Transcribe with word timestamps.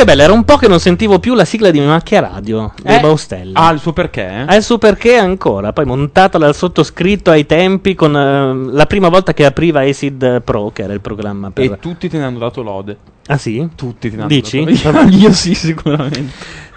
Che 0.00 0.06
bella, 0.06 0.22
era 0.22 0.32
un 0.32 0.44
po' 0.44 0.56
che 0.56 0.66
non 0.66 0.80
sentivo 0.80 1.18
più 1.18 1.34
la 1.34 1.44
sigla 1.44 1.70
di 1.70 1.78
Macchia 1.78 2.20
Radio 2.20 2.72
dei 2.82 2.96
Eh, 2.96 3.00
Baustella. 3.00 3.60
Ha 3.60 3.70
il 3.70 3.80
suo 3.80 3.92
perché? 3.92 4.44
Ha 4.46 4.54
il 4.56 4.62
suo 4.62 4.78
perché 4.78 5.16
ancora, 5.16 5.74
poi 5.74 5.84
montata 5.84 6.38
dal 6.38 6.54
sottoscritto 6.56 7.30
ai 7.30 7.44
tempi 7.44 7.94
con 7.94 8.16
eh, 8.16 8.72
la 8.72 8.86
prima 8.86 9.10
volta 9.10 9.34
che 9.34 9.44
apriva 9.44 9.80
Acid 9.82 10.40
Pro, 10.40 10.70
che 10.72 10.84
era 10.84 10.94
il 10.94 11.02
programma 11.02 11.50
per... 11.50 11.64
E 11.72 11.78
tutti 11.78 12.08
te 12.08 12.16
ne 12.16 12.24
hanno 12.24 12.38
dato 12.38 12.62
lode. 12.62 12.96
Ah 13.26 13.36
sì? 13.36 13.68
Tutti 13.76 14.08
te 14.08 14.16
ne 14.16 14.22
hanno 14.22 14.30
Dici? 14.30 14.64
dato 14.64 14.90
lode. 14.90 15.12
Io 15.16 15.32
sì, 15.32 15.54
sicuramente. 15.54 16.32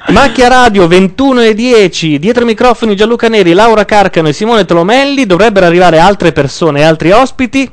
Macchia 0.09 0.49
Radio 0.49 0.85
21 0.85 1.41
e 1.43 1.53
10, 1.53 2.19
dietro 2.19 2.43
i 2.43 2.47
microfoni 2.47 2.93
Gianluca 2.93 3.30
Neri, 3.30 3.53
Laura 3.53 3.85
Carcano 3.85 4.27
e 4.27 4.33
Simone 4.33 4.65
Tolomelli, 4.65 5.25
dovrebbero 5.25 5.65
arrivare 5.65 5.97
altre 5.97 6.33
persone 6.33 6.81
e 6.81 6.83
altri 6.83 7.11
ospiti. 7.11 7.71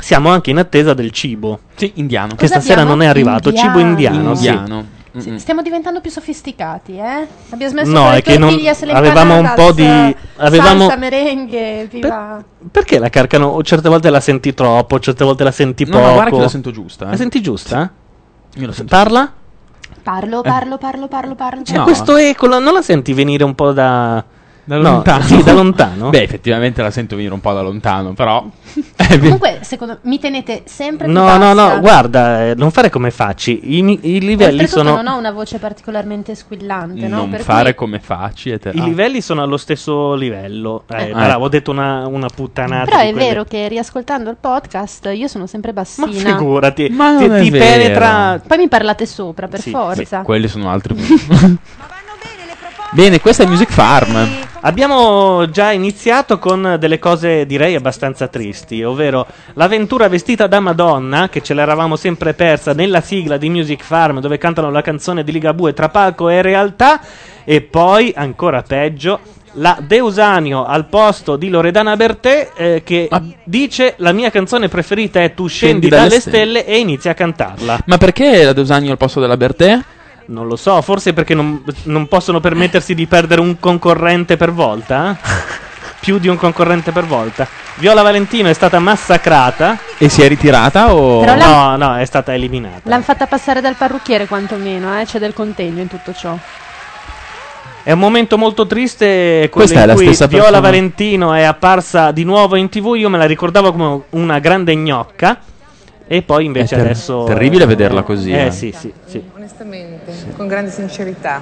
Siamo 0.00 0.30
anche 0.30 0.50
in 0.50 0.58
attesa 0.58 0.94
del 0.94 1.10
cibo. 1.10 1.60
Sì, 1.76 1.92
indiano. 1.96 2.30
Che 2.30 2.36
Cosa 2.46 2.54
stasera 2.54 2.80
abbiamo? 2.82 2.96
non 2.96 3.02
è 3.04 3.08
arrivato, 3.08 3.48
Indiano. 3.50 3.68
cibo 3.74 3.80
indiano. 3.88 4.34
sì. 4.34 4.46
Indiano. 4.48 4.84
Sì, 5.16 5.38
Stiamo 5.40 5.60
diventando 5.60 6.00
più 6.00 6.08
sofisticati, 6.10 6.92
eh? 6.96 7.26
Abbiamo 7.50 7.72
smesso 7.72 7.90
No, 7.90 8.10
è 8.10 8.14
le 8.14 8.22
che 8.22 8.38
non- 8.38 8.56
avevamo 8.92 9.38
un 9.38 9.52
po' 9.56 9.72
di- 9.72 10.14
avevamo- 10.36 10.82
salsa, 10.82 10.96
merengue, 10.96 11.88
viva... 11.90 12.44
Perché 12.70 13.00
la 13.00 13.08
Carcano 13.08 13.46
o 13.48 13.60
certe 13.64 13.88
volte 13.88 14.08
la 14.08 14.20
senti 14.20 14.54
troppo, 14.54 15.00
certe 15.00 15.24
volte 15.24 15.42
la 15.42 15.50
senti 15.50 15.84
No, 15.84 15.90
poco? 15.90 16.04
ma 16.04 16.12
guarda 16.12 16.30
che 16.30 16.42
la 16.42 16.48
sento 16.48 16.70
giusta. 16.70 17.06
eh. 17.06 17.10
La 17.10 17.16
senti 17.16 17.42
giusta? 17.42 17.90
Io 18.54 18.66
la 18.66 18.72
sento 18.72 18.94
Parla? 18.94 19.32
Parlo, 20.00 20.42
parlo, 20.42 20.78
parlo, 20.78 21.08
parlo, 21.08 21.34
parlo. 21.34 21.62
C'è 21.62 21.80
questo 21.80 22.16
eco, 22.16 22.46
non 22.46 22.62
la 22.72 22.80
senti 22.82 23.12
venire 23.12 23.42
un 23.42 23.56
po' 23.56 23.72
da... 23.72 24.24
Da 24.70 24.76
No, 24.76 24.82
lontano. 24.82 25.24
sì, 25.24 25.42
da 25.42 25.52
lontano. 25.52 26.10
Beh, 26.10 26.22
effettivamente 26.22 26.80
la 26.80 26.92
sento 26.92 27.16
venire 27.16 27.34
un 27.34 27.40
po' 27.40 27.52
da 27.52 27.60
lontano, 27.60 28.12
però. 28.12 28.46
Comunque, 29.18 29.58
secondo 29.62 29.98
mi 30.02 30.20
tenete 30.20 30.62
sempre 30.66 31.06
più 31.06 31.12
No, 31.12 31.22
no, 31.36 31.52
bassa. 31.52 31.74
no, 31.74 31.80
guarda, 31.80 32.44
eh, 32.46 32.54
non 32.54 32.70
fare 32.70 32.88
come 32.88 33.10
facci. 33.10 33.76
I, 33.76 33.82
mi- 33.82 33.98
i 34.02 34.20
livelli 34.20 34.60
Oltretutto 34.60 34.76
sono... 34.78 34.94
non 35.02 35.08
ho 35.08 35.18
una 35.18 35.32
voce 35.32 35.58
particolarmente 35.58 36.36
squillante, 36.36 37.08
no? 37.08 37.16
non 37.16 37.30
Per 37.30 37.40
fare 37.40 37.74
cui- 37.74 37.84
come 37.84 37.98
facci 37.98 38.50
e 38.50 38.60
te. 38.60 38.70
I 38.72 38.78
ah. 38.78 38.84
livelli 38.84 39.20
sono 39.20 39.42
allo 39.42 39.56
stesso 39.56 40.14
livello. 40.14 40.84
Eh, 40.88 41.08
Eh. 41.08 41.12
bravo, 41.14 41.46
ho 41.46 41.48
detto 41.48 41.72
una, 41.72 42.06
una 42.06 42.28
puttanata. 42.32 42.84
Però 42.84 43.00
di 43.02 43.08
è 43.08 43.10
quelle. 43.12 43.26
vero 43.28 43.42
che 43.44 43.66
riascoltando 43.66 44.30
il 44.30 44.36
podcast 44.40 45.10
io 45.12 45.26
sono 45.26 45.48
sempre 45.48 45.72
bassina. 45.72 46.06
Ma 46.06 46.12
figurati, 46.12 46.88
Ma 46.90 47.16
ti, 47.18 47.26
non 47.26 47.36
è 47.38 47.42
ti 47.42 47.50
vero. 47.50 47.64
penetra. 47.64 48.40
Poi 48.46 48.58
mi 48.58 48.68
parlate 48.68 49.04
sopra, 49.04 49.48
per 49.48 49.60
Sì, 49.62 49.70
forza. 49.72 50.20
Quelli 50.22 50.46
sono 50.46 50.70
altri. 50.70 50.94
Bene, 52.92 53.20
questa 53.20 53.42
è 53.42 53.46
Music 53.46 53.70
Farm. 53.72 54.48
Abbiamo 54.62 55.48
già 55.48 55.72
iniziato 55.72 56.38
con 56.38 56.76
delle 56.78 56.98
cose 56.98 57.46
direi 57.46 57.74
abbastanza 57.76 58.28
tristi, 58.28 58.82
ovvero 58.82 59.26
l'avventura 59.54 60.06
vestita 60.06 60.46
da 60.46 60.60
Madonna, 60.60 61.30
che 61.30 61.40
ce 61.40 61.54
l'eravamo 61.54 61.96
sempre 61.96 62.34
persa 62.34 62.74
nella 62.74 63.00
sigla 63.00 63.38
di 63.38 63.48
Music 63.48 63.82
Farm, 63.82 64.20
dove 64.20 64.36
cantano 64.36 64.70
la 64.70 64.82
canzone 64.82 65.24
di 65.24 65.32
Ligabue 65.32 65.72
tra 65.72 65.88
palco 65.88 66.28
e 66.28 66.42
realtà, 66.42 67.00
e 67.42 67.62
poi, 67.62 68.12
ancora 68.14 68.60
peggio, 68.60 69.20
la 69.54 69.78
Deusanio 69.80 70.66
al 70.66 70.84
posto 70.88 71.36
di 71.36 71.48
Loredana 71.48 71.96
Bertè, 71.96 72.50
eh, 72.54 72.82
che 72.84 73.08
dice 73.44 73.94
la 73.96 74.12
mia 74.12 74.30
canzone 74.30 74.68
preferita 74.68 75.22
è 75.22 75.32
Tu 75.32 75.46
scendi, 75.46 75.86
Scendi 75.86 75.88
dalle 75.88 76.08
dalle 76.08 76.20
stelle." 76.20 76.60
stelle 76.60 76.66
e 76.66 76.78
inizia 76.78 77.12
a 77.12 77.14
cantarla. 77.14 77.78
Ma 77.86 77.96
perché 77.96 78.44
la 78.44 78.52
Deusagno 78.52 78.90
al 78.90 78.98
posto 78.98 79.20
della 79.20 79.38
Bertè? 79.38 79.80
Non 80.30 80.46
lo 80.46 80.54
so, 80.54 80.80
forse 80.80 81.12
perché 81.12 81.34
non, 81.34 81.64
non 81.84 82.06
possono 82.06 82.38
permettersi 82.38 82.94
di 82.94 83.06
perdere 83.06 83.40
un 83.40 83.58
concorrente 83.58 84.36
per 84.36 84.52
volta? 84.52 85.10
eh? 85.10 85.58
Più 85.98 86.18
di 86.18 86.28
un 86.28 86.36
concorrente 86.36 86.92
per 86.92 87.04
volta. 87.04 87.46
Viola 87.74 88.02
Valentino 88.02 88.48
è 88.48 88.52
stata 88.52 88.78
massacrata. 88.78 89.76
E 89.98 90.08
si 90.08 90.22
è 90.22 90.28
ritirata 90.28 90.94
o. 90.94 91.20
Però 91.20 91.34
No, 91.34 91.76
no, 91.76 91.96
è 91.96 92.04
stata 92.04 92.32
eliminata. 92.32 92.82
L'hanno 92.84 93.02
fatta 93.02 93.26
passare 93.26 93.60
dal 93.60 93.74
parrucchiere 93.74 94.26
quantomeno, 94.26 94.98
eh? 94.98 95.04
c'è 95.04 95.18
del 95.18 95.34
contegno 95.34 95.82
in 95.82 95.88
tutto 95.88 96.14
ciò. 96.14 96.34
È 97.82 97.92
un 97.92 97.98
momento 97.98 98.38
molto 98.38 98.66
triste 98.66 99.48
quello 99.50 99.66
Questa 99.66 99.78
è 99.78 99.80
in 99.80 99.86
la 99.88 99.94
cui 99.94 100.04
stessa 100.04 100.26
Viola 100.26 100.44
persona. 100.44 100.60
Valentino 100.60 101.32
è 101.34 101.42
apparsa 101.42 102.12
di 102.12 102.22
nuovo 102.22 102.54
in 102.54 102.68
tv. 102.68 102.94
Io 102.94 103.08
me 103.08 103.18
la 103.18 103.26
ricordavo 103.26 103.72
come 103.72 104.02
una 104.10 104.38
grande 104.38 104.76
gnocca. 104.76 105.38
E 106.12 106.22
poi 106.22 106.44
invece 106.44 106.74
È 106.74 106.78
ter- 106.78 106.86
adesso. 106.88 107.22
terribile 107.22 107.66
vederla 107.66 108.02
così, 108.02 108.32
Eh 108.32 108.46
eh. 108.46 108.50
sì, 108.50 108.74
sì, 108.76 108.92
sì. 109.06 109.22
Onestamente, 109.36 110.12
con 110.36 110.48
grande 110.48 110.72
sincerità. 110.72 111.40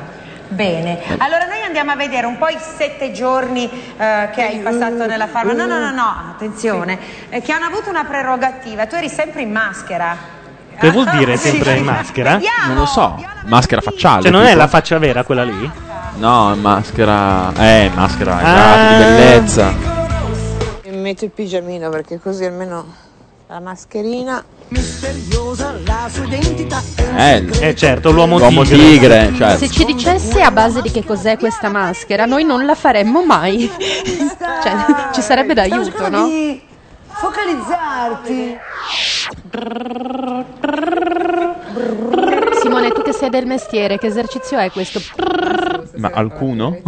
Bene, 0.49 0.99
allora 1.17 1.47
noi 1.47 1.63
andiamo 1.65 1.93
a 1.93 1.97
vedere 1.97 2.27
un 2.27 2.37
po' 2.37 2.49
i 2.49 2.59
sette 2.59 3.11
giorni 3.11 3.65
eh, 3.65 4.29
che 4.35 4.43
hai 4.43 4.59
passato 4.59 5.07
nella 5.07 5.27
farma. 5.27 5.55
No, 5.55 5.65
no, 5.65 5.79
no, 5.79 5.91
no, 5.91 6.15
attenzione, 6.35 6.99
eh, 7.31 7.41
che 7.41 7.51
hanno 7.53 7.65
avuto 7.65 7.89
una 7.89 8.05
prerogativa. 8.05 8.85
Tu 8.87 8.97
eri 8.97 9.09
sempre 9.09 9.41
in 9.41 9.51
maschera. 9.53 10.15
Che 10.79 10.91
vuol 10.91 11.09
dire 11.17 11.39
Sì. 11.39 11.49
sempre 11.49 11.77
in 11.77 11.85
maschera? 11.85 12.33
Vediamo. 12.35 12.67
Non 12.67 12.77
lo 12.77 12.85
so. 12.87 13.25
Maschera 13.47 13.81
facciale. 13.81 14.21
Cioè, 14.21 14.31
non 14.31 14.43
è 14.43 14.49
tipo. 14.49 14.59
la 14.59 14.67
faccia 14.69 14.99
vera 14.99 15.25
quella 15.25 15.45
lì? 15.45 15.71
No, 16.17 16.53
è 16.53 16.57
maschera. 16.57 17.53
Eh, 17.57 17.91
maschera, 17.95 18.37
Ah. 18.37 18.93
di 18.99 19.03
bellezza. 19.03 19.73
Mi 20.91 20.97
metto 20.99 21.25
il 21.25 21.31
pigiamino 21.31 21.89
perché 21.89 22.21
così 22.21 22.45
almeno 22.45 22.85
la 23.49 23.61
mascherina. 23.61 24.45
Eh, 27.17 27.47
Eh 27.61 27.75
certo, 27.75 28.11
l'uomo, 28.11 28.39
l'uomo 28.39 28.63
tigre. 28.63 28.77
tigre. 28.79 29.33
Cioè, 29.37 29.57
Se 29.57 29.69
ci 29.71 29.85
dicesse 29.85 30.41
a 30.43 30.51
base 30.51 30.83
di 30.83 30.91
che 30.91 31.05
cos'è 31.05 31.39
questa 31.39 31.69
maschera, 31.69 32.27
noi 32.27 32.45
non 32.45 32.65
la 32.67 32.75
faremmo 32.75 33.25
mai. 33.25 33.71
cioè, 34.63 34.73
ci 35.15 35.21
sarebbe 35.23 35.55
d'aiuto, 35.55 36.09
no? 36.11 36.29
Focalizzarti. 37.09 38.57
Simone, 42.61 42.93
tu 42.93 43.03
che 43.03 43.13
sei 43.13 43.31
del 43.31 43.47
mestiere, 43.47 43.99
che 43.99 44.07
esercizio 44.07 44.59
è 44.59 44.71
questo? 44.71 45.01
ma 45.97 46.11
alcuno? 46.13 46.77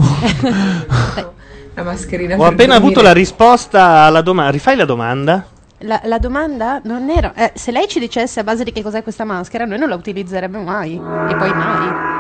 La 1.75 1.83
mascherina. 1.85 2.37
Ho 2.37 2.45
appena 2.45 2.75
avuto 2.75 3.01
la 3.01 3.13
risposta 3.13 4.01
alla 4.03 4.23
domanda. 4.23 4.51
Rifai 4.51 4.77
la 4.77 4.85
domanda? 4.85 5.47
La, 5.83 5.99
la 6.05 6.19
domanda 6.19 6.81
non 6.85 7.09
era. 7.09 7.33
eh, 7.35 7.53
se 7.55 7.71
lei 7.71 7.89
ci 7.89 7.99
dicesse 7.99 8.41
a 8.41 8.45
base 8.45 8.65
di 8.65 8.73
che 8.73 8.83
cos'è 8.83 9.03
questa 9.03 9.25
maschera, 9.25 9.65
noi 9.65 9.79
non 9.79 9.89
la 9.89 9.95
utilizzeremmo 9.95 10.61
mai. 10.63 10.95
E 10.95 11.35
poi 11.37 11.53
mai. 11.55 12.19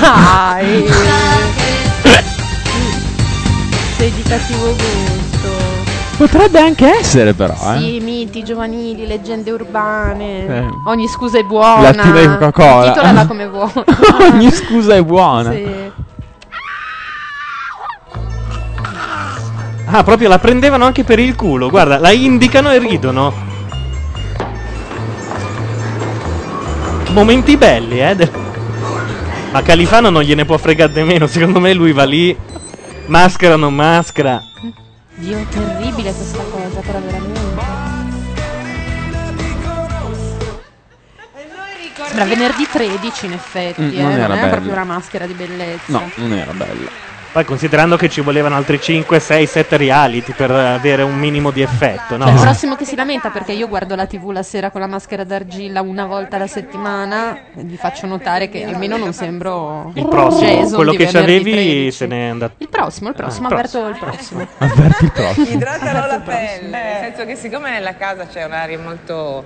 Dai! 0.00 0.84
Sei 3.96 4.10
di 4.12 4.22
cattivo 4.22 4.66
gusto. 4.68 5.82
Potrebbe 6.16 6.60
anche 6.60 6.86
essere, 6.86 7.34
però, 7.34 7.52
eh. 7.74 7.78
Sì, 7.78 8.00
miti 8.00 8.42
giovanili, 8.42 9.06
leggende 9.06 9.50
urbane. 9.50 10.46
Eh. 10.46 10.64
Ogni 10.86 11.08
scusa 11.08 11.38
è 11.38 11.42
buona. 11.42 11.92
Lattina 11.92 12.20
di 12.20 12.26
Coca-Cola. 12.26 12.92
Titolala 12.92 13.26
come 13.26 13.48
vuoi. 13.48 13.70
Ogni 14.32 14.50
scusa 14.50 14.94
è 14.94 15.02
buona. 15.02 15.50
Sì. 15.50 15.92
Ah, 19.96 20.02
proprio 20.02 20.28
la 20.28 20.40
prendevano 20.40 20.84
anche 20.84 21.04
per 21.04 21.20
il 21.20 21.36
culo. 21.36 21.70
Guarda, 21.70 21.98
la 22.00 22.10
indicano 22.10 22.72
e 22.72 22.78
ridono. 22.78 23.32
Momenti 27.12 27.56
belli, 27.56 28.00
eh. 28.00 28.16
del- 28.16 28.30
Ma 29.52 29.62
Califano 29.62 30.10
non 30.10 30.22
gliene 30.22 30.44
può 30.44 30.56
fregare 30.58 30.92
di 30.92 31.02
meno. 31.04 31.28
Secondo 31.28 31.60
me 31.60 31.72
lui 31.74 31.92
va 31.92 32.02
lì. 32.02 32.36
Maschera 33.06 33.54
o 33.54 33.56
non 33.56 33.72
maschera. 33.72 34.42
Dio, 35.14 35.38
terribile 35.48 36.12
questa 36.12 36.42
cosa, 36.50 36.80
però 36.84 36.98
veramente. 36.98 37.42
Sembra 42.06 42.24
venerdì 42.24 42.66
13 42.70 43.26
in 43.26 43.32
effetti, 43.32 43.80
Mm, 43.80 43.84
eh, 43.92 44.02
non 44.02 44.10
non, 44.10 44.12
era 44.20 44.24
è 44.34 44.36
bello. 44.38 44.50
proprio 44.50 44.72
una 44.72 44.84
maschera 44.84 45.26
di 45.26 45.34
bellezza. 45.34 45.92
No, 45.92 46.10
non 46.16 46.32
era 46.32 46.52
bella. 46.52 46.90
Poi 47.34 47.44
considerando 47.44 47.96
che 47.96 48.08
ci 48.08 48.20
volevano 48.20 48.54
altri 48.54 48.80
5, 48.80 49.18
6, 49.18 49.46
7 49.48 49.76
reality 49.76 50.32
per 50.34 50.52
avere 50.52 51.02
un 51.02 51.16
minimo 51.16 51.50
di 51.50 51.62
effetto, 51.62 52.16
no? 52.16 52.28
Il 52.28 52.40
prossimo 52.40 52.76
che 52.76 52.84
si 52.84 52.94
lamenta 52.94 53.30
perché 53.30 53.50
io 53.50 53.66
guardo 53.66 53.96
la 53.96 54.06
TV 54.06 54.30
la 54.30 54.44
sera 54.44 54.70
con 54.70 54.80
la 54.80 54.86
maschera 54.86 55.24
d'argilla 55.24 55.80
una 55.80 56.06
volta 56.06 56.36
alla 56.36 56.46
settimana 56.46 57.34
e 57.56 57.64
vi 57.64 57.76
faccio 57.76 58.06
notare 58.06 58.48
che 58.48 58.62
almeno 58.62 58.96
non 58.98 59.12
sembro 59.12 59.90
Il 59.94 60.06
prossimo, 60.06 60.48
Jason 60.48 60.74
quello 60.76 60.92
che 60.92 61.08
ci 61.08 61.16
avevi 61.16 61.50
13. 61.50 61.90
se 61.90 62.06
n'è 62.06 62.28
andato. 62.28 62.54
Il 62.58 62.68
prossimo, 62.68 63.08
il 63.08 63.14
prossimo, 63.16 63.48
Ah, 63.48 63.50
il 63.50 63.54
avverto 63.56 63.86
il 63.88 63.96
prossimo. 63.98 64.46
Avverti 64.58 65.04
il 65.04 65.10
prossimo. 65.12 65.46
Idratano 65.48 66.06
la 66.06 66.20
pelle, 66.20 66.68
nel 66.70 66.96
senso 67.00 67.24
che 67.24 67.34
siccome 67.34 67.70
nella 67.70 67.96
casa 67.96 68.26
c'è 68.26 68.44
un'aria 68.44 68.78
molto 68.78 69.42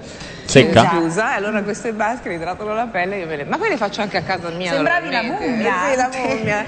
Secca? 0.48 0.84
eh, 0.84 0.88
chiusa, 0.88 1.34
e 1.34 1.36
allora 1.36 1.62
queste 1.62 1.92
maschere 1.92 2.36
idratano 2.36 2.72
la 2.72 2.86
pelle 2.86 3.18
io 3.18 3.26
me 3.26 3.36
le... 3.36 3.44
Ma 3.44 3.58
poi 3.58 3.68
le 3.68 3.76
faccio 3.76 4.00
anche 4.00 4.16
a 4.16 4.22
casa 4.22 4.48
mia. 4.48 4.72
Sembravi 4.72 5.10
la 5.10 5.22
mummia. 5.22 5.72
Sì, 5.90 5.96
la 5.96 6.10
mummia. 6.10 6.64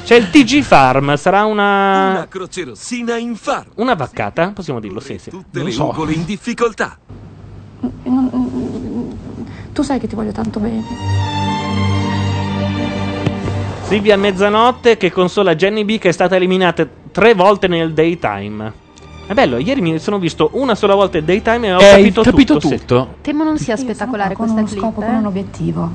C'è 0.04 0.16
il 0.16 0.30
TG 0.30 0.62
Farm, 0.62 1.14
sarà 1.16 1.44
una... 1.44 2.10
Una 2.10 2.26
croce 2.28 2.64
rossina 2.64 3.16
in 3.16 3.36
farm. 3.36 3.70
Una 3.76 3.94
vaccata? 3.94 4.50
Possiamo 4.52 4.80
dirlo, 4.80 4.98
sì, 4.98 5.16
sì. 5.18 5.30
Tutte 5.30 5.58
Non 5.58 5.66
le 5.66 5.72
so. 5.72 5.88
ugole 5.90 6.12
in 6.12 6.24
difficoltà. 6.24 6.98
Tu 9.72 9.82
sai 9.82 9.98
che 10.00 10.06
ti 10.08 10.14
voglio 10.16 10.32
tanto 10.32 10.58
bene. 10.58 11.31
Silvia 13.92 14.16
Mezzanotte 14.16 14.96
che 14.96 15.12
consola 15.12 15.54
Jenny 15.54 15.84
B 15.84 15.98
che 15.98 16.08
è 16.08 16.12
stata 16.12 16.34
eliminata 16.34 16.88
tre 17.10 17.34
volte 17.34 17.68
nel 17.68 17.92
daytime. 17.92 18.72
È 19.26 19.34
bello, 19.34 19.58
ieri 19.58 19.82
mi 19.82 19.98
sono 19.98 20.18
visto 20.18 20.48
una 20.54 20.74
sola 20.74 20.94
volta 20.94 21.18
il 21.18 21.24
daytime 21.24 21.66
e 21.66 21.74
ho 21.74 21.78
Eh, 21.78 21.90
capito, 21.90 22.22
capito 22.22 22.54
tutto. 22.54 22.68
sì. 22.68 22.78
tutto. 22.78 23.16
Temo 23.20 23.44
non 23.44 23.58
sia 23.58 23.76
spettacolare 23.76 24.32
con 24.34 24.46
questa 24.46 24.60
uno 24.60 24.66
clip. 24.66 24.80
scopo, 24.80 25.02
eh. 25.02 25.04
con 25.04 25.14
un 25.14 25.26
obiettivo. 25.26 25.90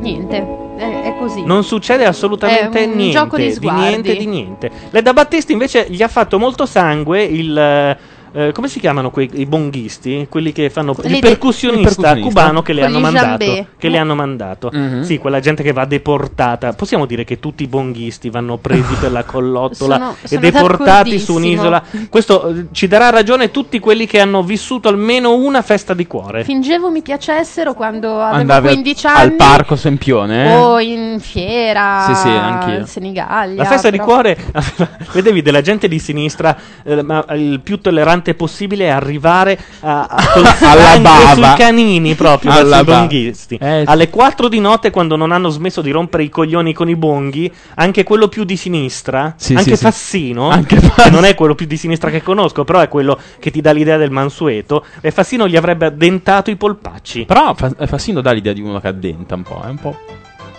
Niente, 0.00 0.46
è, 0.76 1.00
è 1.04 1.16
così. 1.18 1.42
Non 1.42 1.64
succede 1.64 2.04
assolutamente 2.04 2.84
È 2.84 2.86
un 2.86 2.96
niente, 2.96 3.16
gioco 3.18 3.36
di 3.38 3.58
di 3.58 3.70
niente, 3.70 4.14
di 4.14 4.26
niente. 4.26 4.70
Leda 4.90 5.14
Battisti 5.14 5.52
invece 5.52 5.86
gli 5.88 6.02
ha 6.02 6.08
fatto 6.08 6.38
molto 6.38 6.66
sangue 6.66 7.22
il... 7.22 7.96
eh, 8.34 8.52
come 8.52 8.68
si 8.68 8.80
chiamano 8.80 9.10
quei 9.10 9.30
i 9.34 9.46
bonghisti? 9.46 10.26
Quelli 10.28 10.52
che 10.52 10.68
fanno 10.70 10.90
il 11.04 11.10
de- 11.10 11.18
percussionista, 11.20 11.88
il 11.88 11.94
percussionista. 11.96 12.20
cubano 12.28 12.62
che 12.62 12.72
le 12.72 12.84
hanno 12.84 12.98
mandato. 13.00 13.66
Che 13.78 13.88
le 13.88 13.98
hanno 13.98 14.14
mandato. 14.14 14.70
Mhm. 14.72 15.02
Sì, 15.02 15.18
quella 15.18 15.40
gente 15.40 15.62
che 15.62 15.72
va 15.72 15.84
deportata. 15.84 16.72
Possiamo 16.72 17.06
dire 17.06 17.24
che 17.24 17.38
tutti 17.40 17.62
i 17.62 17.66
bonghisti 17.66 18.30
vanno 18.30 18.56
presi 18.58 18.94
per 18.94 19.12
la 19.12 19.22
collottola 19.24 19.96
Sono- 19.96 20.16
e 20.22 20.26
sono 20.28 20.40
deportati 20.40 21.18
su 21.18 21.34
un'isola. 21.34 21.82
Questo 22.10 22.48
eh, 22.48 22.66
ci 22.72 22.86
darà 22.88 23.10
ragione 23.10 23.50
tutti 23.50 23.78
quelli 23.78 24.06
che 24.06 24.20
hanno 24.20 24.42
vissuto 24.42 24.88
almeno 24.88 25.34
una 25.34 25.62
festa 25.62 25.94
di 25.94 26.06
cuore. 26.06 26.44
Fingevo 26.44 26.90
mi 26.90 27.02
piacessero 27.02 27.74
quando 27.74 28.20
avevo 28.20 28.40
Andavi 28.40 28.66
al- 28.68 28.72
15 28.74 29.06
anni. 29.06 29.20
al 29.20 29.32
parco 29.34 29.76
Sempione. 29.76 30.52
eh? 30.52 30.56
O 30.56 30.80
in 30.80 31.18
fiera. 31.20 32.04
Sì, 32.08 32.14
sì, 32.14 32.28
anch'io. 32.28 32.78
in 32.78 32.86
Senigallia. 32.86 33.62
La 33.62 33.68
festa 33.68 33.90
di 33.90 33.96
però- 33.98 34.08
cuore, 34.10 34.36
vedevi 35.12 35.42
della 35.42 35.60
gente 35.60 35.88
di 35.88 35.98
sinistra, 35.98 36.56
eh, 36.82 37.02
ma 37.02 37.24
il 37.30 37.60
più 37.60 37.80
tollerante 37.80 38.23
possibile 38.32 38.86
è 38.86 38.88
arrivare 38.88 39.58
a, 39.80 40.06
a 40.08 40.16
Alla 40.70 40.98
bava. 41.00 41.34
sui 41.34 41.54
canini 41.58 42.14
proprio 42.14 42.50
Alla 42.52 42.62
verso 42.62 42.80
i 42.80 42.84
bava. 42.84 42.98
bonghisti. 43.00 43.54
Eh, 43.60 43.82
sì. 43.84 43.90
Alle 43.90 44.08
4 44.08 44.48
di 44.48 44.60
notte, 44.60 44.90
quando 44.90 45.16
non 45.16 45.30
hanno 45.32 45.50
smesso 45.50 45.82
di 45.82 45.90
rompere 45.90 46.22
i 46.22 46.30
coglioni 46.30 46.72
con 46.72 46.88
i 46.88 46.96
bonghi, 46.96 47.52
anche 47.74 48.02
quello 48.04 48.28
più 48.28 48.44
di 48.44 48.56
sinistra, 48.56 49.34
Sì, 49.36 49.52
anche 49.52 49.70
sì, 49.72 49.76
sì. 49.76 49.82
Fassino, 49.82 50.48
Anche 50.48 50.76
che 50.80 50.88
Fassino. 50.88 51.14
non 51.14 51.26
è 51.26 51.34
quello 51.34 51.54
più 51.54 51.66
di 51.66 51.76
sinistra 51.76 52.08
che 52.08 52.22
conosco, 52.22 52.64
però 52.64 52.80
è 52.80 52.88
quello 52.88 53.18
che 53.38 53.50
ti 53.50 53.60
dà 53.60 53.72
l'idea 53.72 53.98
del 53.98 54.10
mansueto, 54.10 54.86
e 55.02 55.10
Fassino 55.10 55.46
gli 55.46 55.56
avrebbe 55.56 55.84
addentato 55.84 56.50
i 56.50 56.56
polpacci. 56.56 57.24
Però 57.26 57.52
fa- 57.54 57.74
Fassino 57.86 58.20
dà 58.22 58.30
l'idea 58.32 58.52
di 58.54 58.60
uno 58.62 58.80
che 58.80 58.88
addenta 58.88 59.34
un 59.34 59.42
po', 59.42 59.60
è 59.64 59.68
un 59.68 59.76
po'. 59.78 59.96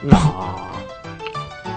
No. 0.01 0.73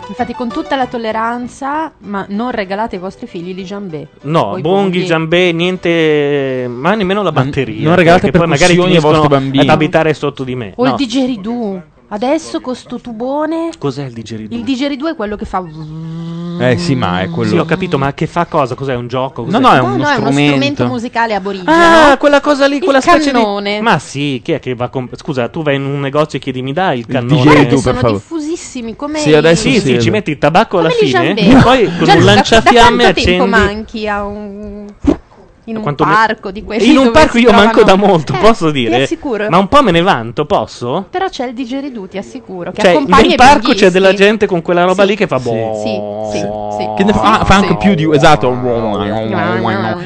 Infatti, 0.08 0.32
con 0.32 0.48
tutta 0.48 0.74
la 0.76 0.86
tolleranza, 0.86 1.92
ma 1.98 2.24
non 2.30 2.50
regalate 2.50 2.96
ai 2.96 3.00
vostri 3.02 3.26
figli 3.26 3.54
gli 3.54 3.62
jambé. 3.64 4.08
No, 4.22 4.56
bonghi, 4.60 5.04
giambè, 5.04 5.52
niente, 5.52 6.66
ma 6.68 6.94
nemmeno 6.94 7.22
la 7.22 7.30
Ma 7.30 7.42
batteria. 7.42 7.86
non 7.86 7.94
regalate 7.94 8.22
perché 8.30 8.38
poi 8.38 8.46
magari 8.48 8.74
percussioni 8.74 8.94
ai 8.94 9.00
finiscono 9.00 9.20
vostri 9.28 9.38
bambini. 9.44 9.62
ad 9.64 9.68
abitare 9.68 10.14
sotto 10.14 10.44
di 10.44 10.54
me. 10.54 10.72
O 10.76 10.84
No. 10.84 10.90
il 10.90 10.96
digeridoo. 10.96 11.82
Adesso 12.10 12.62
con 12.62 12.74
sto 12.74 12.98
tubone. 12.98 13.68
Cos'è 13.78 14.04
il 14.06 14.12
digeridoo? 14.14 14.56
Il 14.56 14.64
digeridoo 14.64 15.08
è 15.10 15.14
quello 15.14 15.36
che 15.36 15.44
fa. 15.44 15.62
Eh 16.60 16.78
sì, 16.78 16.94
ma 16.94 17.20
è 17.20 17.28
quello. 17.28 17.50
Sì, 17.50 17.56
ho 17.58 17.66
capito, 17.66 17.98
ma 17.98 18.14
che 18.14 18.26
fa 18.26 18.46
cosa? 18.46 18.74
Cos'è 18.74 18.94
un 18.94 19.08
gioco? 19.08 19.44
Cos'è? 19.44 19.58
No, 19.58 19.68
no, 19.68 19.74
è 19.74 19.78
No, 19.80 19.84
uno 19.84 19.96
no, 19.96 20.02
è 20.08 20.16
uno 20.16 20.30
strumento. 20.30 20.50
strumento 20.54 20.86
musicale 20.86 21.34
aborigeno. 21.34 21.70
Ah, 21.70 22.16
quella 22.18 22.40
cosa 22.40 22.66
lì, 22.66 22.76
Il 22.76 22.82
quella 22.82 23.02
specie 23.02 23.30
cannone. 23.30 23.76
di... 23.76 23.82
Ma 23.82 23.98
sì, 23.98 24.40
chi 24.42 24.52
è 24.52 24.58
che 24.58 24.74
va 24.74 24.86
a 24.86 24.88
comp- 24.88 25.16
Scusa, 25.16 25.48
tu 25.48 25.62
vai 25.62 25.76
in 25.76 25.84
un 25.84 26.00
negozio 26.00 26.38
e 26.38 26.40
chiedi 26.40 26.62
mi 26.62 26.72
dai 26.72 27.00
il 27.00 27.06
cannone? 27.06 27.42
Guarda 27.42 27.60
che 27.62 27.68
per 27.68 27.78
sono 27.78 27.94
favore. 27.98 28.12
diffusissimi 28.14 28.96
come 28.96 29.18
Sì, 29.18 29.28
i- 29.28 29.34
adesso 29.34 29.68
Sì, 29.68 29.74
sì, 29.74 29.80
sì, 29.80 30.00
ci 30.00 30.10
metti 30.10 30.30
il 30.30 30.38
tabacco 30.38 30.78
alla 30.78 30.88
come 30.88 31.00
i 31.02 31.06
fine 31.06 31.34
e 31.36 31.56
poi 31.62 31.84
con 31.84 32.04
Gianluca, 32.06 32.14
un 32.16 32.24
lanciafiamme 32.24 33.02
da 33.04 33.12
tempo 33.12 33.44
accendi... 33.44 33.50
manchi 33.50 34.08
a 34.08 34.24
un 34.24 34.86
in 35.68 35.76
un 35.76 35.82
Quanto 35.82 36.04
me- 36.04 36.12
parco 36.14 36.50
di 36.50 36.64
questi 36.64 36.90
In 36.90 36.96
un 36.96 37.10
parco 37.10 37.38
io 37.38 37.52
manco 37.52 37.80
da 37.82 37.92
trovano- 37.92 38.06
molto, 38.12 38.32
Eh, 38.32 38.38
posso 38.38 38.70
dire? 38.70 39.02
assicuro. 39.02 39.46
Ma 39.48 39.58
un 39.58 39.68
po' 39.68 39.82
me 39.82 39.90
ne 39.90 40.00
vanto, 40.00 40.46
posso? 40.46 41.06
Però 41.10 41.28
c'è 41.28 41.46
il 41.46 41.54
digeridoo, 41.54 42.08
ti 42.08 42.16
assicuro, 42.18 42.72
che 42.72 42.80
Cioè, 42.82 42.90
accompagna 42.92 43.26
nel 43.28 43.34
parco 43.36 43.72
c'è 43.74 43.90
della 43.90 44.14
gente 44.14 44.46
con 44.46 44.62
quella 44.62 44.84
roba 44.84 45.02
Sì, 45.02 45.08
lì 45.10 45.16
che 45.16 45.26
fa 45.26 45.38
boh. 45.38 45.80
sì, 45.82 46.38
sì, 46.38 46.46
sì. 46.78 46.88
Che 46.96 47.04
ne 47.04 47.12
fa, 47.12 47.44
fa 47.44 47.54
anche 47.54 47.68
Sì. 47.68 47.76
più 47.76 47.94
di. 47.94 48.08
Esatto. 48.14 48.50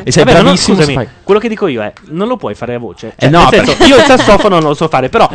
E 0.05 0.11
sei 0.11 0.25
Vabbè, 0.25 0.41
bravissimo. 0.43 0.77
scusami, 0.77 0.95
fai- 0.95 1.09
quello 1.23 1.39
che 1.41 1.49
dico 1.49 1.67
io 1.69 1.83
è 1.83 1.93
non 2.11 2.27
lo 2.29 2.37
puoi 2.37 2.55
fare 2.55 2.75
a 2.75 2.79
voce. 2.79 3.15
Cioè, 3.17 3.29
Eh 3.29 3.31
no, 3.31 3.47
senso, 3.51 3.77
io 3.85 3.97
il 3.97 4.03
sassofono 4.07 4.59
non 4.59 4.69
lo 4.71 4.75
so 4.75 4.89
fare, 4.89 5.09
però 5.09 5.29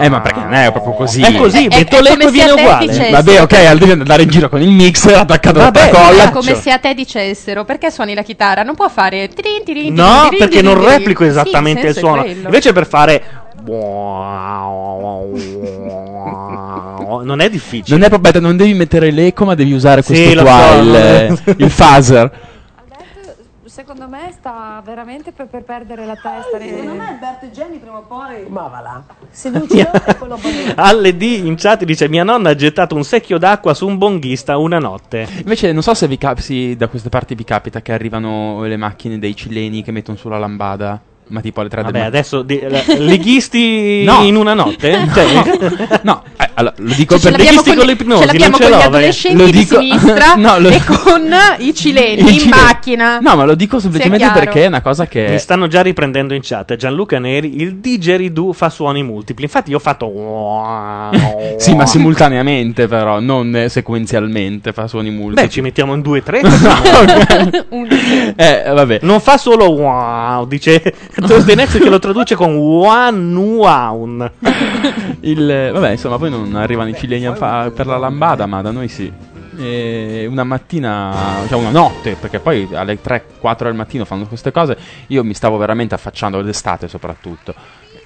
Eh, 0.00 0.08
ma 0.08 0.20
perché 0.20 0.40
non 0.40 0.52
è 0.54 0.70
proprio 0.70 0.92
così. 0.92 1.22
È 1.22 1.34
così, 1.36 1.68
metto 1.68 2.00
l'eco 2.00 2.26
e 2.28 2.30
viene 2.30 2.52
uguale. 2.52 3.10
Vabbè, 3.10 3.40
ok, 3.42 3.52
al 3.52 3.78
di 3.78 3.90
andare 3.90 4.22
in 4.22 4.28
giro 4.28 4.48
con 4.48 4.60
il 4.60 4.70
mixer 4.70 5.16
attaccato 5.16 5.60
alla 5.60 5.70
colla. 5.70 6.24
È 6.24 6.30
come 6.30 6.54
se 6.54 6.70
a 6.70 6.78
te 6.78 6.94
dicessero 6.94 7.64
perché 7.64 7.90
suoni 7.90 8.14
la 8.14 8.22
chitarra, 8.22 8.62
non 8.62 8.74
può 8.74 8.88
fare 8.88 9.21
tirin, 9.28 9.64
tirin, 9.64 9.94
No, 9.94 10.28
tirin, 10.28 10.38
perché 10.38 10.62
non 10.62 10.82
replico 10.82 11.24
Sì, 11.24 11.30
esattamente 11.30 11.86
il 11.88 11.92
senso 11.94 11.98
è 11.98 12.02
suono. 12.02 12.24
Invece 12.24 12.72
per 12.72 12.86
fare 12.86 13.22
non 17.24 17.40
è 17.40 17.48
difficile. 17.48 17.96
Non 17.96 18.06
è 18.06 18.08
proprio, 18.08 18.40
non 18.40 18.56
devi 18.56 18.74
mettere 18.74 19.10
l'eco, 19.10 19.44
ma 19.44 19.54
devi 19.54 19.72
usare 19.72 20.02
Sì, 20.02 20.12
questo 20.14 20.34
lo 20.34 20.42
qua, 20.42 20.68
so. 20.72 20.80
il, 20.80 21.54
il 21.58 21.72
phaser. 21.74 22.30
secondo 23.72 24.06
me 24.06 24.30
sta 24.32 24.82
veramente 24.84 25.32
per, 25.32 25.46
per 25.46 25.62
perdere 25.62 26.04
la 26.04 26.14
testa. 26.14 26.58
Secondo 26.60 26.92
me 26.92 27.08
Alberto 27.08 27.46
e 27.46 27.50
Jenny 27.50 27.78
prima 27.78 27.96
o 27.96 28.02
poi. 28.02 28.44
Ma 28.48 28.68
va 28.68 28.80
là. 28.80 29.02
Si 29.30 29.50
lucido 29.50 29.90
e 30.04 30.16
quello. 30.16 30.38
Alle 30.76 31.16
D 31.16 31.22
in 31.22 31.54
chat 31.56 31.82
dice 31.84 32.06
mia 32.08 32.22
nonna 32.22 32.50
ha 32.50 32.54
gettato 32.54 32.94
un 32.94 33.02
secchio 33.04 33.38
d'acqua 33.38 33.72
su 33.72 33.86
un 33.86 33.96
bonghista 33.96 34.58
una 34.58 34.78
notte. 34.78 35.26
Invece 35.38 35.72
non 35.72 35.82
so 35.82 35.94
se 35.94 36.06
vi 36.06 36.18
cap- 36.18 36.38
sì, 36.40 36.76
da 36.76 36.88
queste 36.88 37.08
parti 37.08 37.34
vi 37.34 37.44
capita 37.44 37.80
che 37.80 37.92
arrivano 37.92 38.62
le 38.64 38.76
macchine 38.76 39.18
dei 39.18 39.34
cileni 39.34 39.82
che 39.82 39.90
mettono 39.90 40.18
sulla 40.18 40.38
lambada. 40.38 41.00
Ma 41.28 41.40
tipo 41.40 41.60
alle 41.60 41.70
3 41.70 41.82
del 41.84 41.92
Vabbè, 41.92 42.04
mattino. 42.04 42.18
adesso 42.18 42.42
di- 42.42 42.60
la- 42.68 42.82
leghisti 43.02 44.04
No. 44.04 44.22
in 44.22 44.36
una 44.36 44.52
notte? 44.52 44.92
Cioè, 45.14 46.00
no, 46.02 46.22
allora, 46.54 46.74
lo 46.78 46.94
dico 46.94 47.18
Ce 47.18 47.30
per 47.30 47.38
l'abbiamo 47.38 47.50
leghisti 47.62 47.68
con, 47.70 47.78
con 47.78 47.86
l'ipnosi, 47.86 48.20
ce 48.20 48.26
l'abbiamo 48.26 48.50
non 48.50 48.60
ce 48.60 48.68
con 48.70 48.78
gli 48.78 48.82
adolescenti 48.82 49.38
Lo 49.38 49.44
di 49.44 49.52
dico- 49.52 49.78
sinistra 49.80 50.34
No, 50.42 50.58
lo- 50.58 50.68
e 50.68 50.80
con 50.84 51.34
i 51.58 51.74
cileni 51.74 52.20
I 52.22 52.32
in 52.34 52.38
cileni. 52.40 52.48
macchina. 52.50 53.18
No, 53.20 53.36
ma 53.36 53.44
lo 53.44 53.54
dico 53.54 53.78
semplicemente 53.80 54.30
perché 54.32 54.64
è 54.64 54.66
una 54.66 54.80
cosa 54.82 55.06
che. 55.06 55.26
Mi 55.30 55.38
stanno 55.38 55.66
già 55.66 55.82
riprendendo 55.82 56.34
in 56.34 56.40
chat. 56.42 56.76
Gianluca 56.76 57.18
Neri, 57.18 57.60
il 57.60 57.76
didgeridoo 57.76 58.52
fa 58.52 58.70
suoni 58.70 59.02
multipli. 59.02 59.44
Infatti, 59.44 59.70
io 59.70 59.76
ho 59.76 59.80
fatto. 59.80 60.10
Sì, 61.62 61.74
ma 61.74 61.86
simultaneamente, 61.86 62.88
però, 62.88 63.20
non 63.20 63.66
sequenzialmente 63.68 64.72
fa 64.72 64.86
suoni 64.88 65.10
multipli. 65.10 65.44
Beh, 65.44 65.48
ci 65.50 65.60
mettiamo 65.60 65.94
in 65.94 66.00
due 66.02 66.18
o 66.18 66.22
tre. 66.22 66.40
Eh, 68.36 68.62
vabbè. 68.72 68.98
Non 69.02 69.20
fa 69.20 69.36
solo 69.38 69.66
wow, 69.70 70.46
dice 70.46 70.80
Thursday 71.14 71.54
Next 71.54 71.78
che 71.78 71.88
lo 71.88 71.98
traduce 71.98 72.34
con 72.34 72.54
one 72.56 73.34
wow. 73.36 74.28
Il, 75.20 75.70
vabbè, 75.72 75.90
insomma, 75.92 76.18
poi 76.18 76.30
non 76.30 76.41
arrivano 76.54 76.88
i 76.90 76.94
cileni 76.94 77.26
a 77.26 77.34
fa- 77.34 77.70
per 77.74 77.86
la 77.86 77.98
lambada, 77.98 78.46
ma 78.46 78.62
da 78.62 78.70
noi 78.70 78.88
sì. 78.88 79.12
E 79.58 80.26
una 80.30 80.44
mattina, 80.44 81.44
cioè 81.46 81.58
una 81.58 81.70
notte, 81.70 82.14
perché 82.14 82.38
poi 82.38 82.68
alle 82.72 82.98
3-4 83.02 83.64
del 83.64 83.74
mattino 83.74 84.04
fanno 84.04 84.26
queste 84.26 84.50
cose. 84.50 84.76
Io 85.08 85.22
mi 85.24 85.34
stavo 85.34 85.56
veramente 85.56 85.94
affacciando 85.94 86.40
d'estate, 86.42 86.88
soprattutto. 86.88 87.54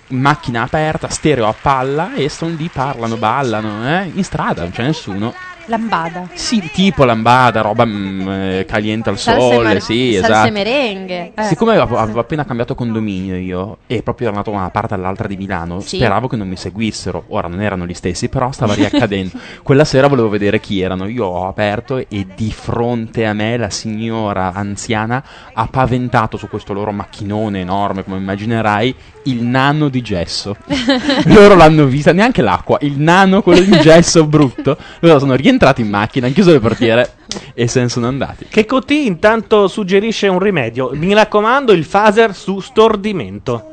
Macchina 0.08 0.62
aperta, 0.62 1.08
stereo 1.08 1.46
a 1.46 1.54
palla 1.60 2.14
e 2.14 2.28
sono 2.28 2.54
lì, 2.56 2.68
parlano, 2.72 3.16
ballano, 3.16 3.88
eh? 3.88 4.10
in 4.12 4.24
strada, 4.24 4.62
non 4.62 4.70
c'è 4.70 4.82
nessuno. 4.84 5.34
Lambada. 5.68 6.28
Sì, 6.34 6.62
tipo 6.72 7.04
lambada, 7.04 7.60
roba 7.60 7.84
mm, 7.84 8.28
eh, 8.28 8.64
caliente 8.68 9.10
al 9.10 9.18
Salse, 9.18 9.40
sole, 9.40 9.64
mar- 9.64 9.80
sì, 9.82 10.12
salse 10.14 10.30
esatto. 10.32 10.52
merengue. 10.52 11.32
Eh. 11.34 11.42
Siccome 11.42 11.76
avevo, 11.76 11.96
avevo 11.98 12.20
appena 12.20 12.44
cambiato 12.44 12.74
condominio 12.76 13.36
io 13.36 13.78
e 13.88 14.02
proprio 14.02 14.28
ero 14.28 14.36
andato 14.36 14.52
da 14.54 14.60
una 14.62 14.70
parte 14.70 14.94
all'altra 14.94 15.26
di 15.26 15.36
Milano, 15.36 15.80
Sì. 15.80 15.96
speravo 15.96 16.28
che 16.28 16.36
non 16.36 16.46
mi 16.48 16.56
seguissero. 16.56 17.24
Ora 17.28 17.48
non 17.48 17.60
erano 17.60 17.84
gli 17.84 17.94
stessi, 17.94 18.28
però 18.28 18.52
stava 18.52 18.74
riaccadendo. 18.74 19.38
Quella 19.64 19.84
sera 19.84 20.06
volevo 20.06 20.28
vedere 20.28 20.60
chi 20.60 20.80
erano. 20.80 21.06
Io 21.08 21.24
ho 21.24 21.48
aperto 21.48 21.96
e 21.96 22.26
di 22.36 22.52
fronte 22.52 23.26
a 23.26 23.32
me 23.32 23.56
la 23.56 23.70
signora 23.70 24.52
anziana 24.52 25.22
ha 25.52 25.66
paventato 25.66 26.36
su 26.36 26.48
questo 26.48 26.72
loro 26.72 26.92
macchinone 26.92 27.60
enorme, 27.60 28.04
come 28.04 28.18
immaginerai, 28.18 28.94
il 29.26 29.42
nano 29.42 29.88
di 29.88 30.02
gesso. 30.02 30.56
Loro 31.26 31.54
l'hanno 31.54 31.84
vista, 31.86 32.12
neanche 32.12 32.42
l'acqua, 32.42 32.78
il 32.82 32.98
nano, 32.98 33.42
quello 33.42 33.60
di 33.60 33.78
gesso 33.80 34.24
brutto. 34.26 34.76
Loro 35.00 35.18
sono 35.18 35.34
rientrati 35.34 35.80
in 35.82 35.88
macchina, 35.88 36.26
hanno 36.26 36.34
chiuso 36.34 36.52
le 36.52 36.60
portiere 36.60 37.12
e 37.54 37.66
se 37.68 37.80
ne 37.80 37.88
sono 37.88 38.06
andati. 38.08 38.46
Che 38.48 38.64
Cotì 38.64 39.06
intanto 39.06 39.68
suggerisce 39.68 40.28
un 40.28 40.38
rimedio. 40.38 40.90
Mi 40.94 41.12
raccomando, 41.14 41.72
il 41.72 41.86
phaser 41.86 42.34
su 42.34 42.60
stordimento. 42.60 43.68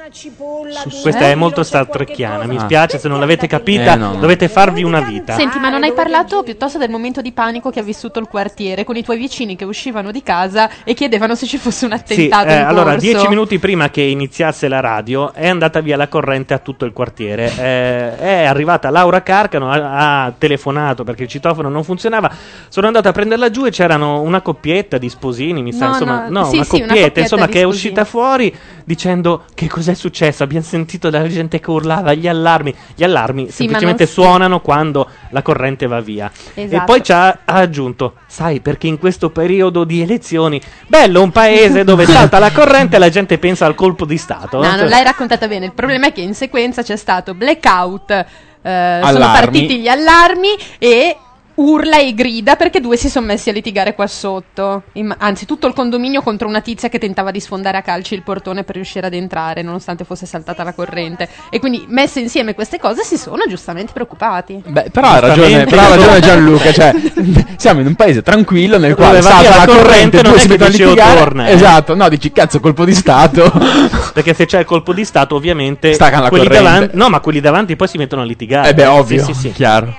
Questa 1.01 1.25
è 1.27 1.35
molto 1.35 1.63
Star 1.63 1.87
Trekkiana. 1.87 2.45
Mi 2.45 2.57
Ah. 2.57 2.59
spiace 2.61 2.99
se 2.99 3.07
non 3.07 3.19
l'avete 3.19 3.47
capita. 3.47 3.93
Eh, 3.93 3.97
no. 3.97 4.15
Dovete 4.19 4.47
farvi 4.47 4.83
una 4.83 5.01
vita. 5.01 5.33
Senti, 5.35 5.59
ma 5.59 5.69
non 5.69 5.83
hai 5.83 5.93
parlato 5.93 6.43
piuttosto 6.43 6.77
del 6.77 6.89
momento 6.89 7.21
di 7.21 7.31
panico 7.31 7.69
che 7.69 7.79
ha 7.79 7.83
vissuto 7.83 8.19
il 8.19 8.27
quartiere 8.27 8.83
con 8.83 8.95
i 8.95 9.03
tuoi 9.03 9.17
vicini 9.17 9.55
che 9.55 9.65
uscivano 9.65 10.11
di 10.11 10.21
casa 10.23 10.69
e 10.83 10.93
chiedevano 10.93 11.35
se 11.35 11.45
ci 11.45 11.57
fosse 11.57 11.85
un 11.85 11.91
Sì, 11.91 12.13
attentato 12.13 12.47
eh, 12.49 12.55
in 12.57 12.63
allora, 12.65 12.95
dieci 12.95 13.27
minuti 13.27 13.59
prima 13.59 13.89
che 13.89 14.01
iniziasse 14.01 14.67
la 14.67 14.79
radio 14.79 15.33
è 15.43 15.49
andata 15.49 15.81
via 15.81 15.97
la 15.97 16.07
corrente 16.07 16.53
a 16.53 16.59
tutto 16.59 16.85
il 16.85 16.93
quartiere. 16.93 17.51
Eh, 17.57 18.17
è 18.17 18.45
arrivata 18.45 18.89
Laura 18.89 19.21
Carcano, 19.23 19.69
ha, 19.69 20.23
ha 20.23 20.33
telefonato 20.37 21.03
perché 21.03 21.23
il 21.23 21.27
citofono 21.27 21.67
non 21.67 21.83
funzionava. 21.83 22.31
Sono 22.69 22.87
andata 22.87 23.09
a 23.09 23.11
prenderla 23.11 23.49
giù 23.49 23.65
e 23.65 23.69
c'erano 23.69 24.21
una 24.21 24.39
coppietta 24.39 24.97
di 24.97 25.09
sposini, 25.09 25.61
mi 25.61 25.73
sa, 25.73 25.87
No, 25.87 25.91
insomma, 25.91 26.27
no, 26.29 26.39
no, 26.39 26.45
sì, 26.45 26.55
una, 26.55 26.63
sì, 26.63 26.75
una 26.75 26.85
coppietta, 26.85 26.93
coppietta 26.93 27.19
insomma, 27.19 27.47
che 27.47 27.59
è 27.59 27.63
uscita 27.63 28.05
fuori 28.05 28.55
dicendo 28.83 29.43
che 29.53 29.67
cos'è 29.67 29.93
successo. 29.93 30.43
Abbiamo 30.43 30.65
sentito 30.65 31.09
della 31.09 31.27
gente 31.27 31.59
che 31.59 31.69
urlava, 31.71 32.13
gli 32.13 32.27
allarmi. 32.27 32.73
Gli 32.95 33.03
allarmi 33.03 33.43
Sì, 33.43 33.47
ma 33.47 33.53
semplicemente 33.79 34.03
non 34.03 34.13
si- 34.13 34.21
suonano 34.21 34.59
quando 34.61 35.07
la 35.31 35.41
corrente 35.41 35.87
va 35.87 35.99
via. 35.99 36.31
E 36.53 36.63
Esatto. 36.63 36.83
poi 36.85 37.03
ci 37.03 37.11
ha, 37.11 37.27
ha 37.27 37.39
aggiunto, 37.45 38.15
sai, 38.27 38.59
perché 38.59 38.87
in 38.87 38.97
questo 38.97 39.29
periodo 39.29 39.83
di 39.83 40.01
elezioni, 40.01 40.61
bello 40.87 41.21
un 41.21 41.31
paese 41.31 41.83
dove 41.83 42.05
salta 42.05 42.39
la 42.39 42.51
corrente 42.51 42.95
e 42.95 42.99
la 42.99 43.09
gente 43.09 43.37
pensa 43.37 43.65
al 43.65 43.75
colpo 43.75 44.05
di 44.05 44.17
Stato. 44.17 44.61
No, 44.61 44.75
non 44.75 44.87
l'hai 44.87 45.03
raccontata 45.03 45.47
bene. 45.47 45.65
Il 45.65 45.73
problema 45.73 46.07
è 46.07 46.11
che 46.13 46.21
in 46.21 46.33
sequenza 46.33 46.81
c'è 46.83 46.95
stato 46.95 47.33
blackout, 47.33 48.11
eh, 48.11 48.25
sono 48.61 49.05
Allarmi. 49.07 49.39
partiti 49.39 49.79
gli 49.79 49.87
allarmi 49.87 50.49
e 50.77 51.17
urla 51.55 51.99
e 51.99 52.13
grida 52.13 52.55
perché 52.55 52.79
due 52.81 52.97
si 52.97 53.09
sono 53.09 53.27
messi 53.27 53.49
a 53.49 53.53
litigare 53.53 53.93
qua 53.93 54.07
sotto. 54.07 54.83
Im- 54.93 55.15
anzi, 55.19 55.45
tutto 55.45 55.67
il 55.67 55.73
condominio 55.73 56.21
contro 56.21 56.47
una 56.47 56.61
tizia 56.61 56.89
che 56.89 56.97
tentava 56.99 57.31
di 57.31 57.39
sfondare 57.39 57.77
a 57.77 57.81
calci 57.81 58.15
il 58.15 58.23
portone 58.23 58.63
per 58.63 58.75
riuscire 58.75 59.05
ad 59.07 59.13
entrare, 59.13 59.61
nonostante 59.61 60.03
fosse 60.03 60.25
saltata 60.25 60.63
la 60.63 60.73
corrente. 60.73 61.29
E 61.49 61.59
quindi, 61.59 61.85
messe 61.87 62.19
insieme 62.19 62.55
queste 62.55 62.79
cose, 62.79 63.03
si 63.03 63.17
sono 63.17 63.43
giustamente 63.47 63.91
preoccupati. 63.93 64.61
Beh, 64.65 64.89
però 64.91 65.07
ha 65.09 65.19
ragione, 65.19 65.47
Giustamente, 65.65 65.75
però 65.75 65.81
ha 65.83 65.95
ragione. 65.95 66.19
Gianluca. 66.21 66.71
Cioè, 66.73 66.93
siamo 67.57 67.79
in 67.81 67.87
un 67.87 67.95
paese 67.95 68.21
tranquillo 68.23 68.77
nel 68.79 68.95
quale 68.95 69.21
salta 69.21 69.57
la 69.57 69.65
corrente, 69.65 69.83
corrente, 69.83 70.21
non 70.21 70.31
due 70.31 70.35
è 70.35 70.39
si 70.39 70.47
mettono 70.47 70.67
a 70.67 70.71
dici, 70.71 70.83
"Oh, 70.83 70.87
litigare. 70.89 71.17
torna, 71.19 71.47
eh." 71.47 71.53
Esatto, 71.53 71.95
no, 71.95 72.09
dici 72.09 72.31
cazzo, 72.31 72.59
colpo 72.59 72.83
di 72.85 72.93
Stato. 72.95 73.51
Perché 74.13 74.33
se 74.33 74.45
c'è 74.45 74.59
il 74.59 74.65
colpo 74.65 74.93
di 74.93 75.05
Stato, 75.05 75.35
ovviamente 75.35 75.93
Stacca 75.93 76.19
la 76.19 76.29
quelli 76.29 76.45
corrente. 76.47 76.69
davanti, 76.71 76.97
no, 76.97 77.09
ma 77.09 77.19
quelli 77.19 77.39
davanti 77.39 77.75
poi 77.75 77.87
si 77.87 77.97
mettono 77.97 78.21
a 78.21 78.25
litigare. 78.25 78.69
eh 78.69 78.73
beh, 78.73 78.85
ovvio, 78.87 79.23
Sì, 79.23 79.33
sì, 79.33 79.39
sì. 79.39 79.51
chiaro. 79.51 79.95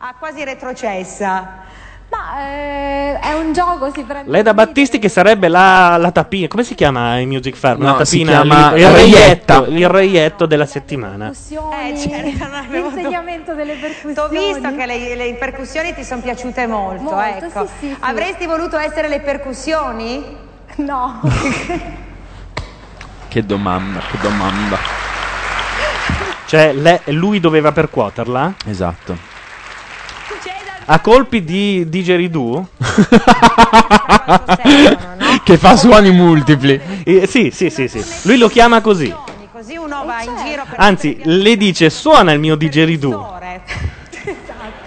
Ha 0.00 0.14
quasi 0.18 0.44
retrocessa. 0.44 1.66
Ma 2.10 2.40
eh, 2.40 3.18
è 3.18 3.32
un 3.34 3.52
gioco, 3.52 3.90
si 3.92 4.02
prende. 4.02 4.30
Leda 4.30 4.54
Battisti 4.54 4.98
che 4.98 5.08
sarebbe 5.10 5.48
la, 5.48 5.96
la 5.98 6.10
tapina, 6.10 6.46
come 6.48 6.62
si 6.64 6.74
chiama 6.74 7.18
in 7.18 7.28
Music 7.28 7.54
Farm? 7.54 7.82
No, 7.82 7.98
la 7.98 8.04
si 8.04 8.24
tapina, 8.24 8.40
chiama 8.40 8.72
il, 8.74 8.78
il 8.80 8.90
reietta. 8.90 9.58
reietto, 9.58 9.64
il 9.70 9.88
reietto 9.88 10.46
della 10.46 10.64
settimana. 10.64 11.26
Percussioni, 11.26 11.92
Eh, 11.92 11.98
certo, 11.98 12.44
non 12.46 12.54
avevo 12.54 12.88
l'insegnamento 12.88 13.54
delle 13.54 13.74
percussioni. 13.74 14.14
T'ho 14.14 14.28
visto 14.28 14.74
che 14.74 14.86
le, 14.86 15.14
le 15.16 15.34
percussioni 15.34 15.92
ti 15.94 16.04
sono 16.04 16.22
piaciute 16.22 16.66
molto, 16.66 17.02
Molto, 17.02 17.20
ecco. 17.20 17.66
sì, 17.66 17.72
sì, 17.80 17.86
sì. 17.88 17.96
Avresti 18.00 18.46
voluto 18.46 18.78
essere 18.78 19.08
le 19.08 19.20
percussioni? 19.20 20.24
No. 20.76 21.20
Che 23.28 23.44
domanda, 23.44 24.00
che 24.10 24.16
domanda. 24.22 24.78
Cioè, 26.46 26.72
le- 26.72 27.02
lui 27.06 27.40
doveva 27.40 27.72
percuoterla 27.72 28.54
Esatto. 28.64 29.36
A 30.90 31.00
colpi 31.00 31.44
di 31.44 31.86
didgeridoo. 31.88 32.66
che 35.44 35.58
fa 35.58 35.76
suoni 35.76 36.10
multipli. 36.10 36.80
Eh, 37.04 37.26
sì, 37.26 37.50
sì, 37.52 37.68
sì, 37.70 37.88
sì. 37.88 38.02
Lui 38.22 38.38
lo 38.38 38.48
chiama 38.48 38.80
così. 38.80 39.14
Così 39.52 39.76
uno 39.76 40.04
va 40.04 40.22
in 40.22 40.36
giro 40.44 40.64
per 40.68 40.78
Anzi, 40.78 41.18
le 41.24 41.56
dice 41.56 41.90
suona 41.90 42.30
il 42.32 42.38
mio 42.38 42.54
didgeridoo. 42.54 43.34
ore. 43.34 43.62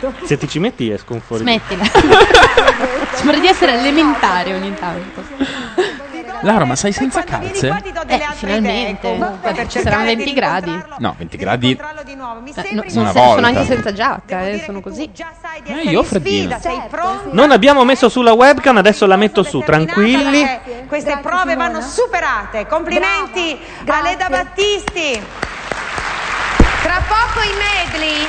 Se 0.24 0.38
ti 0.38 0.48
ci 0.48 0.58
metti 0.58 0.90
escono 0.90 1.20
fuori. 1.20 1.44
Smettila. 1.44 1.84
Sembra 3.14 3.38
di 3.38 3.48
essere 3.48 3.78
elementare 3.78 4.56
ogni 4.56 4.74
tanto. 4.74 5.22
Laura, 6.44 6.66
ma 6.66 6.76
sei 6.76 6.92
senza 6.92 7.24
calze? 7.24 7.68
Eh, 8.08 8.20
finalmente. 8.34 9.16
Beh, 9.42 9.68
ci 9.70 9.80
saranno 9.80 10.06
20 10.06 10.34
gradi. 10.34 10.84
No, 10.98 11.14
20 11.18 11.38
gradi. 11.38 11.72
Eh, 11.72 12.14
no, 12.16 12.82
Una 12.82 12.90
sono, 12.90 13.08
se- 13.08 13.14
volta. 13.14 13.34
sono 13.36 13.48
anche 13.48 13.66
senza 13.66 13.94
giacca, 13.94 14.48
eh, 14.48 14.62
sono 14.66 14.82
così. 14.82 15.10
Eh, 15.66 15.82
io 15.90 16.00
ho 16.00 16.04
freddino. 16.04 16.58
Sei 16.60 16.82
pronto? 16.90 17.30
Non 17.34 17.52
abbiamo 17.52 17.84
messo 17.84 18.10
sulla 18.10 18.34
webcam, 18.34 18.78
adesso 18.78 19.06
la 19.06 19.18
metto 19.18 19.44
su, 19.44 19.60
tranquilli. 19.60 20.42
Eh, 20.42 20.86
Queste 20.88 21.20
prove 21.22 21.56
vanno 21.56 21.82
superate. 21.82 22.66
Complimenti 22.68 23.60
a 23.86 24.02
Leda 24.02 24.28
Battisti. 24.30 25.22
Tra 26.82 27.02
poco 27.08 27.40
i 27.46 27.54
medley. 27.54 28.28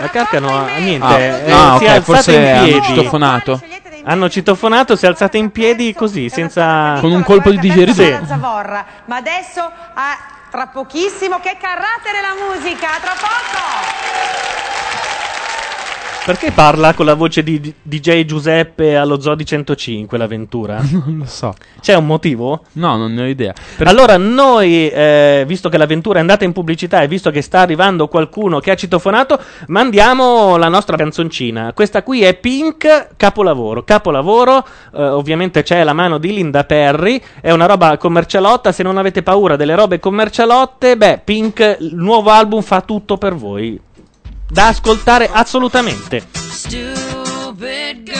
La 0.00 0.08
Carcano, 0.10 0.66
niente, 0.78 1.04
Ah, 1.04 1.18
eh, 1.18 1.50
ah, 1.50 1.76
si 1.76 1.82
ok, 1.84 1.88
è 1.88 1.88
alzata 1.88 2.00
forse 2.02 2.32
in 2.36 2.46
hanno 2.46 2.64
piedi. 2.66 2.82
citofonato. 2.86 3.60
Hanno 4.10 4.30
citofonato, 4.30 4.96
si 4.96 5.04
è 5.04 5.08
alzata 5.08 5.36
in 5.36 5.50
piedi 5.50 5.92
così, 5.92 6.30
senza... 6.30 6.96
Con 6.98 7.12
un 7.12 7.22
colpo 7.22 7.50
di 7.50 7.58
digeridoo. 7.58 8.20
Sì. 8.20 8.26
Zavorra. 8.26 8.82
Ma 9.04 9.16
adesso, 9.16 9.70
tra 10.50 10.66
pochissimo, 10.68 11.40
che 11.40 11.58
carattere 11.60 12.22
la 12.22 12.34
musica. 12.48 12.88
Tra 13.02 13.12
poco. 13.12 14.67
Perché 16.24 16.50
parla 16.52 16.92
con 16.92 17.06
la 17.06 17.14
voce 17.14 17.42
di 17.42 17.72
DJ 17.82 18.26
Giuseppe 18.26 18.96
allo 18.96 19.18
Zoodi 19.18 19.46
105 19.46 20.18
l'avventura? 20.18 20.78
non 20.92 21.16
lo 21.20 21.24
so. 21.24 21.54
C'è 21.80 21.94
un 21.94 22.04
motivo? 22.04 22.64
No, 22.72 22.98
non 22.98 23.14
ne 23.14 23.22
ho 23.22 23.26
idea. 23.26 23.54
Per- 23.78 23.86
Allora 23.88 24.18
noi, 24.18 24.90
eh, 24.90 25.44
visto 25.46 25.70
che 25.70 25.78
l'avventura 25.78 26.18
è 26.18 26.20
andata 26.20 26.44
in 26.44 26.52
pubblicità 26.52 27.00
e 27.00 27.08
visto 27.08 27.30
che 27.30 27.40
sta 27.40 27.60
arrivando 27.60 28.08
qualcuno 28.08 28.60
che 28.60 28.70
ha 28.70 28.74
citofonato, 28.74 29.40
mandiamo 29.68 30.58
la 30.58 30.68
nostra 30.68 30.96
canzoncina. 30.98 31.72
Questa 31.72 32.02
qui 32.02 32.22
è 32.22 32.34
Pink, 32.34 33.08
capolavoro. 33.16 33.82
Capolavoro, 33.84 34.66
eh, 34.94 35.02
ovviamente 35.02 35.62
c'è 35.62 35.82
la 35.82 35.94
mano 35.94 36.18
di 36.18 36.34
Linda 36.34 36.64
Perry, 36.64 37.22
è 37.40 37.52
una 37.52 37.64
roba 37.64 37.96
commercialotta, 37.96 38.70
se 38.70 38.82
non 38.82 38.98
avete 38.98 39.22
paura 39.22 39.56
delle 39.56 39.74
robe 39.74 39.98
commercialotte, 39.98 40.94
beh, 40.98 41.22
Pink, 41.24 41.78
il 41.80 41.94
nuovo 41.96 42.28
album 42.28 42.60
fa 42.60 42.82
tutto 42.82 43.16
per 43.16 43.34
voi 43.34 43.80
da 44.50 44.68
ascoltare 44.68 45.28
assolutamente. 45.32 46.26
Stupid 46.32 48.02
girl. 48.04 48.17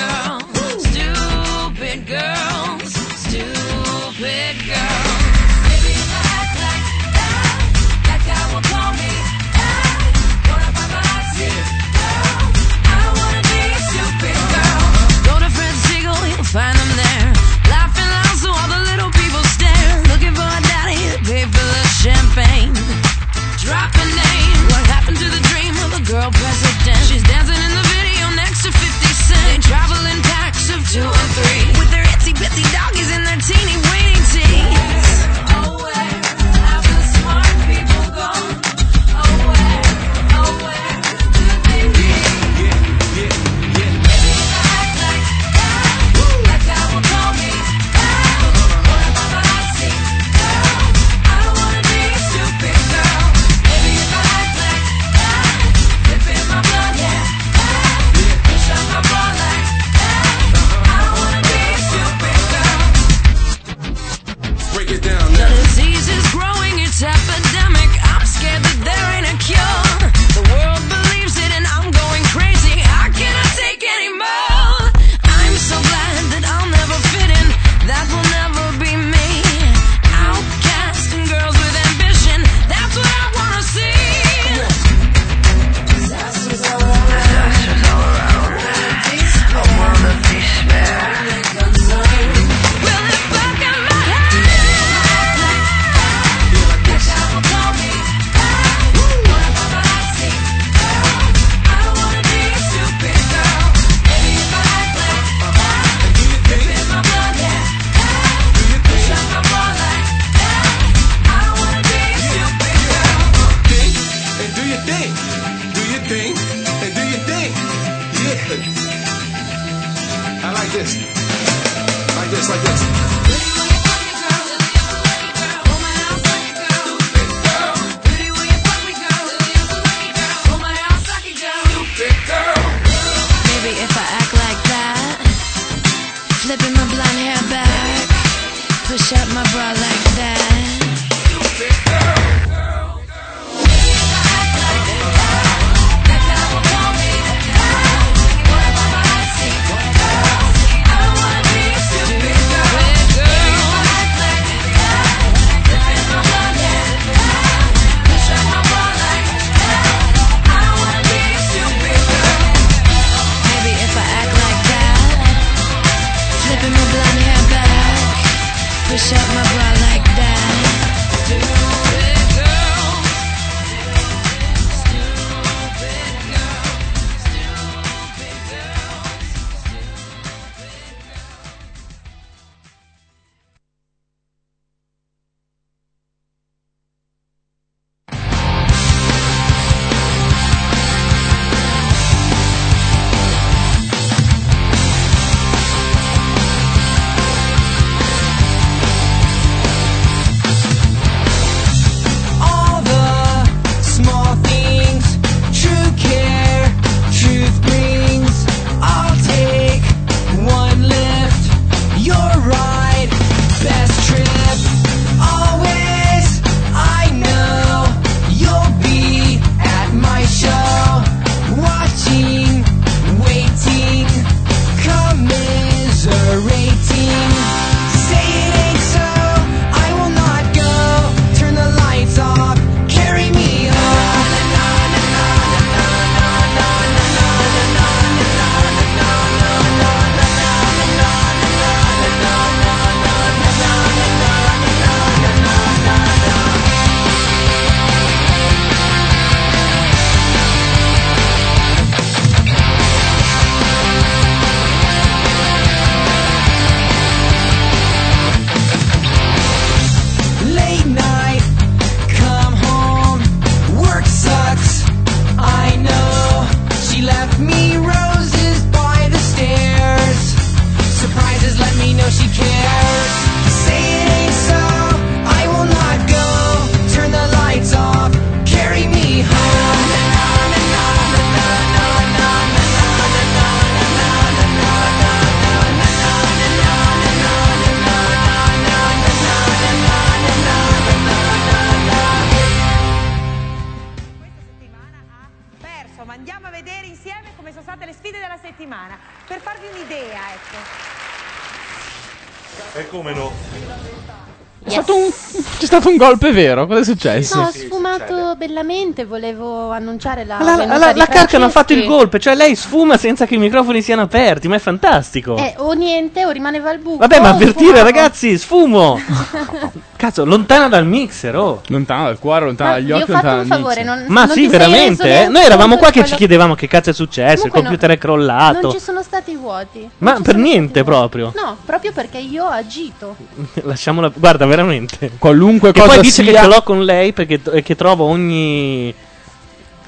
Golpe 305.99 306.33
vero? 306.33 306.67
Cosa 306.67 306.81
è 306.81 306.85
successo? 306.85 307.37
No, 307.39 307.47
ho 307.47 307.51
sfumato 307.51 308.35
bellamente, 308.37 309.05
volevo 309.05 309.71
annunciare 309.71 310.25
la 310.25 310.39
La, 310.41 310.65
la, 310.65 310.93
di 310.93 310.99
la 310.99 311.07
Carcano 311.07 311.45
ha 311.45 311.51
fatto 311.51 311.75
il 311.75 311.85
golpe, 311.85 312.19
cioè 312.19 312.35
lei 312.35 312.57
sfuma 312.57 312.97
senza 312.97 313.27
che 313.27 313.35
i 313.35 313.39
microfoni 313.39 313.83
siano 313.83 314.03
aperti, 314.03 314.49
ma 314.49 314.57
è 314.57 314.61
fantastico. 314.61 315.37
Eh, 315.37 315.55
o 315.59 315.73
niente, 315.73 316.25
o 316.25 316.31
rimaneva 316.31 316.71
al 316.71 316.79
buco. 316.79 316.99
Vabbè, 316.99 317.21
ma 317.21 317.31
avvertire 317.31 317.77
sfumavo. 317.77 317.85
ragazzi, 317.85 318.39
sfumo! 318.39 319.01
Cazzo, 319.99 320.25
lontana 320.25 320.69
dal 320.69 320.87
mixer, 320.87 321.35
oh. 321.35 321.61
Lontano 321.67 322.05
dal 322.05 322.21
cuore, 322.21 322.45
lontano 322.45 322.71
dagli 322.75 322.85
vi 322.85 322.93
ho 322.93 322.97
occhi, 322.99 323.11
un 323.11 323.21
dal 323.21 323.47
favore, 323.47 323.83
mixer. 323.83 323.85
non- 323.85 324.05
Ma 324.07 324.25
non 324.27 324.31
sì, 324.37 324.47
veramente? 324.47 325.23
eh? 325.23 325.27
Noi 325.29 325.43
eravamo 325.43 325.77
qua 325.77 325.89
che 325.89 325.95
ci 325.95 326.01
quello- 326.03 326.17
chiedevamo 326.19 326.55
che 326.55 326.69
cazzo 326.69 326.91
è 326.91 326.93
successo, 326.93 327.47
il 327.47 327.51
Comunque 327.51 327.63
no. 327.63 327.69
computer 327.69 327.91
è 327.91 327.99
crollato. 327.99 328.61
Non 328.61 328.71
ci 328.71 328.79
sono 328.79 329.03
stati 329.03 329.35
vuoti. 329.35 329.91
Ma 329.99 330.21
per 330.23 330.37
niente 330.37 330.85
proprio. 330.85 331.33
No, 331.35 331.57
proprio 331.65 331.91
perché 331.93 332.19
io 332.19 332.45
ho 332.45 332.49
agito. 332.49 333.17
Lasciamola. 333.65 334.13
Guarda, 334.15 334.47
veramente. 334.47 335.11
Qualunque 335.19 335.71
e 335.71 335.73
cosa 335.73 335.87
poi 335.87 336.01
dice 336.01 336.23
sia- 336.23 336.33
che 336.33 336.39
ce 336.39 336.47
l'ho 336.47 336.63
con 336.63 336.85
lei 336.85 337.13
perché 337.13 337.41
e 337.53 337.63
che 337.65 337.75
trovo 337.75 338.05
ogni 338.05 338.95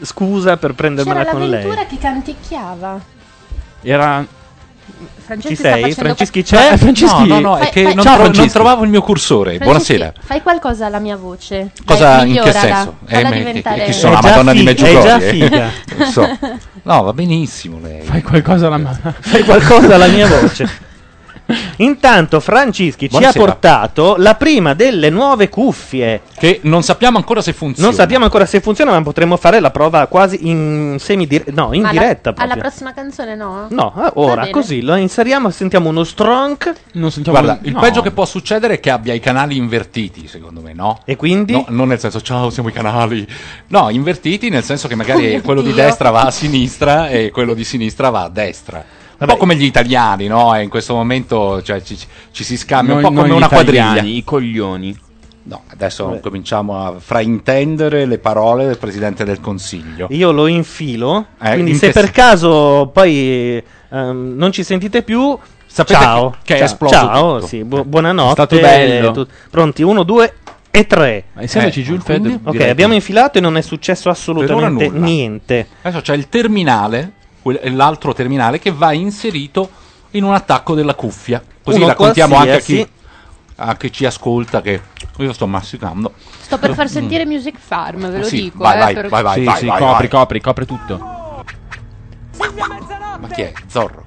scusa 0.02 0.56
per 0.56 0.72
prendermela 0.74 1.20
C'era 1.20 1.30
con 1.30 1.40
lei. 1.42 1.50
l'avventura 1.50 1.86
che 1.86 1.98
canticchiava. 1.98 3.00
Era. 3.82 4.26
Franceschi 5.16 5.56
Ci 5.56 5.62
sei? 5.62 5.92
Franceschi 5.92 6.42
c'è? 6.42 6.72
Eh, 6.72 6.76
Franceschi. 6.78 7.26
No, 7.26 7.34
no, 7.34 7.40
no, 7.40 7.56
è 7.56 7.62
Fai- 7.62 7.70
che 7.70 7.82
fai- 7.84 7.94
non, 7.94 8.04
Ciao, 8.04 8.16
tro- 8.28 8.32
non 8.32 8.48
trovavo 8.50 8.84
il 8.84 8.90
mio 8.90 9.00
cursore. 9.02 9.56
Franceschi, 9.56 9.64
Buonasera. 9.96 10.12
Fai 10.20 10.42
qualcosa 10.42 10.86
alla 10.86 10.98
mia 10.98 11.16
voce. 11.16 11.70
Cosa 11.84 12.16
Dai, 12.16 12.36
in 12.36 12.42
che 12.42 12.52
senso? 12.52 12.96
Falla 13.04 13.22
ma 13.22 13.30
che- 13.30 13.38
diventare... 13.38 13.84
che 13.84 13.92
sono 13.92 14.12
È 14.18 14.22
la 14.22 14.28
Madonna 14.28 14.52
di 14.52 14.58
figa, 14.58 14.70
è 14.70 14.74
Meggiugorie? 14.74 15.02
già 15.02 15.20
figa. 15.20 15.70
Non 15.96 16.10
so. 16.10 16.38
No, 16.82 17.02
va 17.02 17.12
benissimo 17.12 17.78
lei. 17.80 18.00
Fai 18.02 18.22
qualcosa 18.22 18.66
alla 18.68 18.78
mano. 18.78 18.98
Fai 19.20 19.44
qualcosa 19.44 19.94
alla 19.96 20.06
mia 20.06 20.26
voce. 20.26 20.66
Intanto 21.78 22.40
Francischi 22.40 23.08
ci 23.08 23.16
ha 23.16 23.18
Buonasera. 23.18 23.44
portato 23.44 24.14
la 24.18 24.34
prima 24.34 24.74
delle 24.74 25.10
nuove 25.10 25.48
cuffie. 25.48 26.22
Che 26.38 26.60
non 26.64 26.82
sappiamo 26.82 27.16
ancora 27.18 27.40
se 27.42 27.52
funziona. 27.52 27.88
Non 27.88 27.96
sappiamo 27.96 28.24
ancora 28.24 28.46
se 28.46 28.60
funziona, 28.60 28.90
ma 28.92 29.02
potremmo 29.02 29.36
fare 29.36 29.60
la 29.60 29.70
prova 29.70 30.06
quasi 30.06 30.48
in 30.48 30.96
semi 30.98 31.26
no, 31.52 31.72
in 31.72 31.82
Ma 31.82 31.88
alla- 31.90 32.00
diretta 32.00 32.30
Alla 32.30 32.36
proprio. 32.44 32.60
prossima 32.62 32.92
canzone 32.92 33.34
no? 33.34 33.66
No, 33.70 33.92
Va 33.94 34.12
ora 34.16 34.48
così 34.50 34.80
lo 34.82 34.94
inseriamo, 34.96 35.50
sentiamo 35.50 35.88
uno 35.88 36.04
stronk. 36.04 36.72
Non 36.92 37.10
sentiamo 37.10 37.38
Guarda, 37.40 37.60
il 37.66 37.72
no. 37.72 37.80
peggio 37.80 38.00
che 38.02 38.10
può 38.10 38.24
succedere 38.24 38.74
è 38.74 38.80
che 38.80 38.90
abbia 38.90 39.12
i 39.14 39.20
canali 39.20 39.56
invertiti, 39.56 40.26
secondo 40.28 40.60
me, 40.60 40.72
no? 40.72 41.00
E 41.04 41.16
quindi? 41.16 41.52
No, 41.52 41.64
non 41.68 41.88
nel 41.88 41.98
senso, 41.98 42.20
ciao, 42.20 42.50
siamo 42.50 42.68
i 42.68 42.72
canali. 42.72 43.26
No, 43.68 43.88
invertiti 43.90 44.48
nel 44.48 44.64
senso 44.64 44.88
che 44.88 44.94
magari 44.94 45.34
Oh, 45.36 45.40
quello 45.42 45.60
di 45.62 45.72
Dio. 45.72 45.82
destra 45.82 46.10
va 46.10 46.22
a 46.22 46.30
sinistra 46.30 47.08
e 47.08 47.30
quello 47.30 47.54
di 47.54 47.64
sinistra 47.64 48.10
va 48.10 48.22
a 48.24 48.28
destra. 48.28 48.84
Un 49.20 49.26
po' 49.26 49.36
come 49.36 49.54
gli 49.56 49.64
italiani, 49.64 50.26
no? 50.26 50.54
E 50.56 50.62
in 50.62 50.68
questo 50.70 50.94
momento 50.94 51.62
cioè, 51.62 51.82
ci, 51.82 51.96
ci 52.30 52.42
si 52.44 52.56
scambia 52.56 52.94
Noi- 52.94 53.04
un 53.04 53.10
po' 53.14 53.20
come 53.22 53.32
una 53.34 53.46
italiani, 53.46 53.92
quadriglia. 53.94 54.16
I 54.16 54.24
coglioni. 54.24 54.98
No, 55.42 55.62
adesso 55.68 56.18
cominciamo 56.22 56.84
a 56.86 56.94
fraintendere 56.98 58.04
le 58.06 58.18
parole 58.18 58.66
del 58.66 58.78
Presidente 58.78 59.24
del 59.24 59.40
Consiglio. 59.40 60.06
Io 60.10 60.30
lo 60.32 60.46
infilo. 60.46 61.26
Eh, 61.42 61.52
quindi 61.52 61.72
in 61.72 61.76
se 61.78 61.90
per 61.90 62.10
caso 62.10 62.90
poi 62.92 63.62
ehm, 63.90 64.34
non 64.36 64.52
ci 64.52 64.62
sentite 64.62 65.02
più, 65.02 65.36
Sapete 65.66 65.98
ciao. 65.98 66.30
che- 66.30 66.36
che 66.42 66.54
è 66.54 66.56
Ciao. 66.58 66.66
esploso 66.66 66.94
Ciao, 66.94 67.34
tutto. 67.36 67.46
sì, 67.46 67.64
bu- 67.64 67.84
buonanotte. 67.84 68.30
È 68.42 68.46
stato 68.46 68.60
bello. 68.60 69.08
eh, 69.08 69.12
tu- 69.12 69.26
pronti, 69.50 69.82
uno, 69.82 70.02
due 70.02 70.34
e 70.70 70.86
tre. 70.86 71.24
Ma 71.32 71.42
insiemici 71.42 71.80
Eh, 71.80 71.84
giù 71.84 71.94
il 71.94 72.02
fed. 72.02 72.40
Ok, 72.44 72.60
abbiamo 72.60 72.94
infilato 72.94 73.38
e 73.38 73.40
non 73.40 73.56
è 73.56 73.60
successo 73.62 74.08
assolutamente 74.08 74.88
niente. 74.90 75.66
Adesso 75.82 76.02
c'è 76.02 76.14
il 76.14 76.28
terminale, 76.28 77.12
l'altro 77.42 78.12
terminale 78.12 78.58
che 78.58 78.70
va 78.70 78.92
inserito 78.92 79.70
in 80.12 80.24
un 80.24 80.34
attacco 80.34 80.74
della 80.74 80.94
cuffia. 80.94 81.42
Così 81.62 81.78
Uno 81.78 81.88
raccontiamo 81.88 82.36
anche 82.36 82.52
a 82.52 82.58
chi, 82.58 82.88
a 83.56 83.76
chi 83.76 83.92
ci 83.92 84.04
ascolta 84.06 84.60
che 84.60 84.80
io 85.18 85.32
sto 85.32 85.46
masticando. 85.46 86.14
Sto 86.40 86.58
per 86.58 86.74
far 86.74 86.88
sentire 86.88 87.24
Music 87.26 87.56
Farm, 87.58 88.10
ve 88.10 88.18
lo 88.18 88.24
Mm. 88.24 88.28
Sì, 88.28 88.42
dico. 88.42 88.58
vai, 88.58 88.76
eh, 88.76 88.78
vai, 88.80 88.94
per- 88.94 89.08
vai, 89.08 89.22
vai, 89.22 89.38
Sì, 89.38 89.44
vai, 89.44 89.58
sì, 89.58 89.66
vai, 89.66 89.78
copri, 89.78 90.08
vai. 90.08 90.08
copri, 90.08 90.40
copri 90.40 90.66
tutto. 90.66 91.18
Ma 93.18 93.28
chi 93.28 93.42
è? 93.42 93.52
Zorro. 93.68 94.04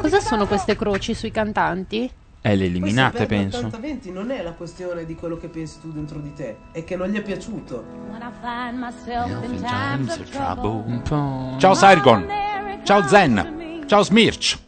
Cosa 0.00 0.20
sono 0.20 0.46
queste 0.46 0.76
croci 0.76 1.14
sui 1.14 1.30
cantanti? 1.30 2.10
Eh, 2.46 2.56
le 2.56 2.66
eliminate, 2.66 3.24
Poi 3.24 3.26
penso. 3.26 3.68
perde 3.70 3.98
80-20 4.02 4.12
non 4.12 4.30
è 4.30 4.42
la 4.42 4.52
questione 4.52 5.06
di 5.06 5.14
quello 5.14 5.38
che 5.38 5.48
pensi 5.48 5.80
tu 5.80 5.90
dentro 5.90 6.18
di 6.18 6.34
te, 6.34 6.56
è 6.72 6.84
che 6.84 6.94
non 6.94 7.08
gli 7.08 7.16
è 7.16 7.22
piaciuto. 7.22 7.82
Ciao 11.56 11.72
Saigon. 11.72 12.26
Ciao 12.82 13.02
Zen. 13.08 13.82
Ciao 13.86 14.02
Smirch. 14.02 14.58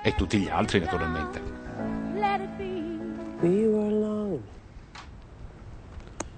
E 0.00 0.14
tutti 0.14 0.38
gli 0.38 0.48
altri, 0.48 0.78
naturalmente. 0.78 1.40
We 3.40 3.66
were 3.66 3.88
alone. 3.88 4.40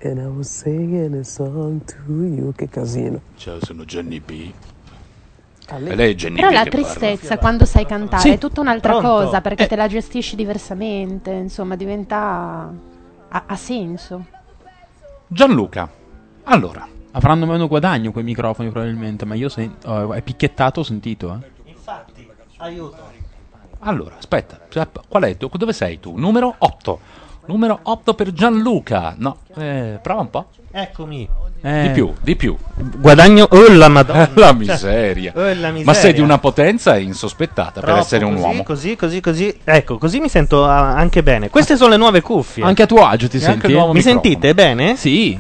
And 0.03 0.19
I 0.19 0.27
was 0.29 0.49
singing 0.49 1.15
a 1.15 1.25
song 1.25 1.85
to 1.85 2.11
you. 2.11 2.55
Che 2.55 2.71
casino. 2.71 3.21
Ciao, 3.37 3.63
sono 3.63 3.85
Jenny 3.85 4.19
B. 4.21 4.51
Ah, 5.71 5.77
E 5.79 5.95
lei 5.95 6.13
è 6.13 6.15
Jenny 6.15 6.37
Però 6.37 6.51
la 6.51 6.63
che 6.63 6.71
parla. 6.71 6.87
tristezza 6.87 7.37
quando 7.39 7.65
sai 7.67 7.85
cantare 7.85 8.23
Sì, 8.23 8.31
è 8.31 8.39
tutta 8.39 8.61
un'altra 8.63 8.99
pronto. 8.99 9.09
cosa 9.25 9.41
perché 9.43 9.65
Eh. 9.65 9.67
te 9.67 9.77
la 9.77 9.87
gestisci 9.87 10.35
diversamente, 10.37 11.31
insomma, 11.31 11.77
diventa. 11.77 12.73
ha, 13.31 13.43
ha 13.47 13.57
senso. 13.57 14.25
Gianluca. 15.27 15.89
Allora. 16.45 16.87
Avranno 17.13 17.47
meno 17.47 17.67
guadagno 17.69 18.13
quei 18.13 18.23
microfoni 18.25 18.71
probabilmente, 18.71 19.25
ma 19.25 19.35
io 19.35 19.49
sen- 19.49 19.75
oh, 19.87 20.13
è 20.13 20.23
picchiettato, 20.23 20.81
ho 20.81 20.83
sentito, 20.85 21.33
eh. 21.43 21.71
Infatti, 21.71 22.29
aiuto. 22.59 22.97
Allora, 23.81 24.15
aspetta, 24.17 24.59
qual 25.09 25.23
è? 25.25 25.37
tu- 25.37 25.49
Dove 25.53 25.73
sei 25.73 25.99
tu? 26.01 26.17
Numero 26.17 26.55
8. 26.59 27.01
Numero 27.47 27.79
8 27.83 28.15
per 28.15 28.33
Gianluca. 28.33 29.15
No, 29.17 29.39
eh, 29.57 29.99
prova 30.03 30.21
un 30.21 30.31
po'. 30.31 30.47
Eccomi. 30.71 31.29
Di 31.61 31.91
più, 31.93 32.13
di 32.23 32.37
più. 32.37 32.57
Guadagno. 32.77 33.47
Oh 33.51 33.69
la 33.73 33.89
madonna. 33.89 34.31
La 34.37 34.53
miseria. 34.53 35.33
Oh, 35.35 35.41
la 35.43 35.53
miseria. 35.71 35.83
Ma 35.85 35.93
sei 35.95 36.13
di 36.13 36.21
una 36.21 36.39
potenza 36.39 36.97
insospettata 36.97 37.81
per 37.81 37.85
Troppo, 37.85 37.99
essere 38.01 38.25
un 38.25 38.35
così, 38.35 38.45
uomo. 38.45 38.63
Così, 38.63 38.97
così, 38.97 39.21
così. 39.21 39.59
Ecco, 39.65 39.99
così 39.99 40.21
mi 40.21 40.29
sento 40.29 40.65
ah, 40.65 40.95
anche 40.95 41.23
bene. 41.25 41.51
Queste 41.51 41.77
sono 41.77 41.91
le 41.91 41.97
nuove 41.97 42.21
cuffie. 42.21 42.63
Anche 42.63 42.83
a 42.83 42.87
tuo 42.87 43.05
agio 43.05 43.29
ti 43.29 43.39
E 43.39 43.41
senti? 43.41 43.67
Mi 43.67 43.73
microfono. 43.73 44.01
sentite 44.01 44.55
bene? 44.55 44.97
Sì. 44.97 45.37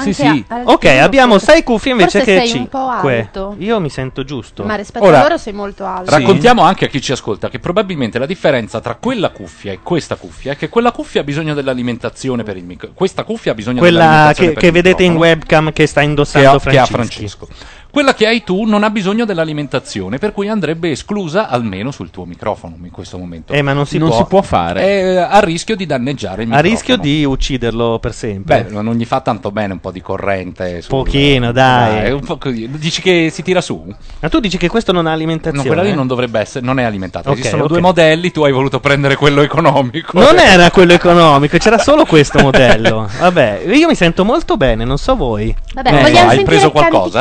Anche 0.00 0.12
sì, 0.12 0.22
sì. 0.22 0.44
a- 0.48 0.62
Ok, 0.64 0.84
abbiamo 0.86 1.38
6 1.38 1.62
cuffie 1.62 1.92
invece 1.92 2.18
Forse 2.18 2.32
che 2.32 2.38
sei 2.40 2.48
5. 2.48 2.78
un 2.78 2.86
po' 2.86 3.08
alto. 3.08 3.54
Io 3.58 3.80
mi 3.80 3.90
sento 3.90 4.24
giusto. 4.24 4.64
Ma 4.64 4.74
rispetto 4.74 5.04
Ora, 5.04 5.18
a 5.18 5.22
loro 5.22 5.38
sei 5.38 5.52
molto 5.52 5.84
alto. 5.84 6.10
Raccontiamo 6.10 6.62
anche 6.62 6.86
a 6.86 6.88
chi 6.88 7.00
ci 7.00 7.12
ascolta 7.12 7.48
che 7.48 7.58
probabilmente 7.58 8.18
la 8.18 8.26
differenza 8.26 8.80
tra 8.80 8.94
quella 8.96 9.30
cuffia 9.30 9.72
e 9.72 9.80
questa 9.82 10.16
cuffia 10.16 10.52
è 10.52 10.56
che 10.56 10.68
quella 10.68 10.92
cuffia 10.92 11.20
ha 11.20 11.24
bisogno 11.24 11.54
dell'alimentazione 11.54 12.42
per 12.42 12.56
il 12.56 12.64
microfono. 12.64 12.96
Questa 12.96 13.24
cuffia 13.24 13.52
ha 13.52 13.54
bisogno 13.54 13.78
Quella 13.78 13.98
dell'alimentazione 14.00 14.48
che, 14.48 14.54
per 14.54 14.62
che 14.62 14.66
il 14.68 14.72
vedete 14.72 15.02
in 15.04 15.16
webcam 15.16 15.72
che 15.72 15.86
sta 15.86 16.00
che 16.00 16.06
indossando 16.06 16.50
ha, 16.50 16.60
che 16.60 16.78
ha. 16.78 16.86
Francesco. 16.86 17.48
Quella 17.90 18.14
che 18.14 18.26
hai 18.26 18.42
tu 18.44 18.64
non 18.64 18.84
ha 18.84 18.90
bisogno 18.90 19.24
dell'alimentazione, 19.24 20.18
per 20.18 20.32
cui 20.32 20.48
andrebbe 20.48 20.90
esclusa 20.90 21.48
almeno 21.48 21.90
sul 21.90 22.10
tuo 22.10 22.24
microfono 22.24 22.76
in 22.82 22.90
questo 22.90 23.18
momento. 23.18 23.52
Eh, 23.52 23.62
ma 23.62 23.72
non 23.72 23.86
si 23.86 23.98
Non 23.98 24.08
può. 24.08 24.18
si 24.18 24.24
può 24.28 24.42
fare. 24.42 24.80
È 24.80 25.16
a 25.16 25.40
rischio 25.40 25.74
di 25.76 25.86
danneggiare 25.86 26.42
il 26.42 26.48
A 26.52 26.56
microfono. 26.56 26.74
rischio 26.74 26.96
di 26.96 27.24
ucciderlo 27.24 27.98
per 27.98 28.14
sempre. 28.14 28.64
Beh, 28.64 28.70
non 28.70 28.94
gli 28.94 29.04
fa 29.04 29.20
tanto 29.20 29.50
bene 29.50 29.72
un 29.72 29.80
po' 29.80 29.90
di 29.90 30.00
corrente. 30.00 30.80
sul- 30.82 30.90
Pochino, 30.90 31.52
dai. 31.52 32.12
un 32.12 32.20
po' 32.20 32.38
così. 32.38 32.68
Dici 32.70 33.00
che 33.02 33.28
si 33.32 33.42
tira 33.42 33.60
su? 33.60 33.84
Ma 34.20 34.28
tu 34.28 34.40
dici 34.40 34.56
che 34.56 34.68
questo 34.68 34.92
non 34.92 35.06
ha 35.06 35.10
No, 35.10 35.14
alimentazione? 35.16 35.66
quella 35.66 35.82
lì 35.82 35.92
non 35.94 36.06
dovrebbe 36.06 36.40
essere, 36.40 36.64
non 36.64 36.78
è 36.78 36.84
alimentata. 36.84 37.30
Ok, 37.30 37.38
Esistono 37.38 37.64
ok. 37.64 37.68
due 37.68 37.80
modelli, 37.80 38.30
tu 38.30 38.42
hai 38.42 38.52
voluto 38.52 38.78
prendere 38.80 39.16
quello 39.16 39.42
economico. 39.42 40.18
Non 40.18 40.38
era 40.38 40.70
quello 40.70 40.92
economico, 40.92 41.58
c'era 41.58 41.78
solo 41.78 42.04
questo 42.04 42.38
modello. 42.40 43.08
Vabbè, 43.18 43.62
io 43.66 43.88
mi 43.88 43.94
sento 43.94 44.24
molto 44.24 44.56
bene, 44.56 44.84
non 44.84 44.96
so 44.98 45.16
voi. 45.16 45.54
Vabbè, 45.74 45.88
Eh, 45.88 45.92
vogliamo 46.02 46.28
hai 46.30 46.36
sentire 46.36 46.44
preso 46.44 46.70
qualcosa? 46.70 47.20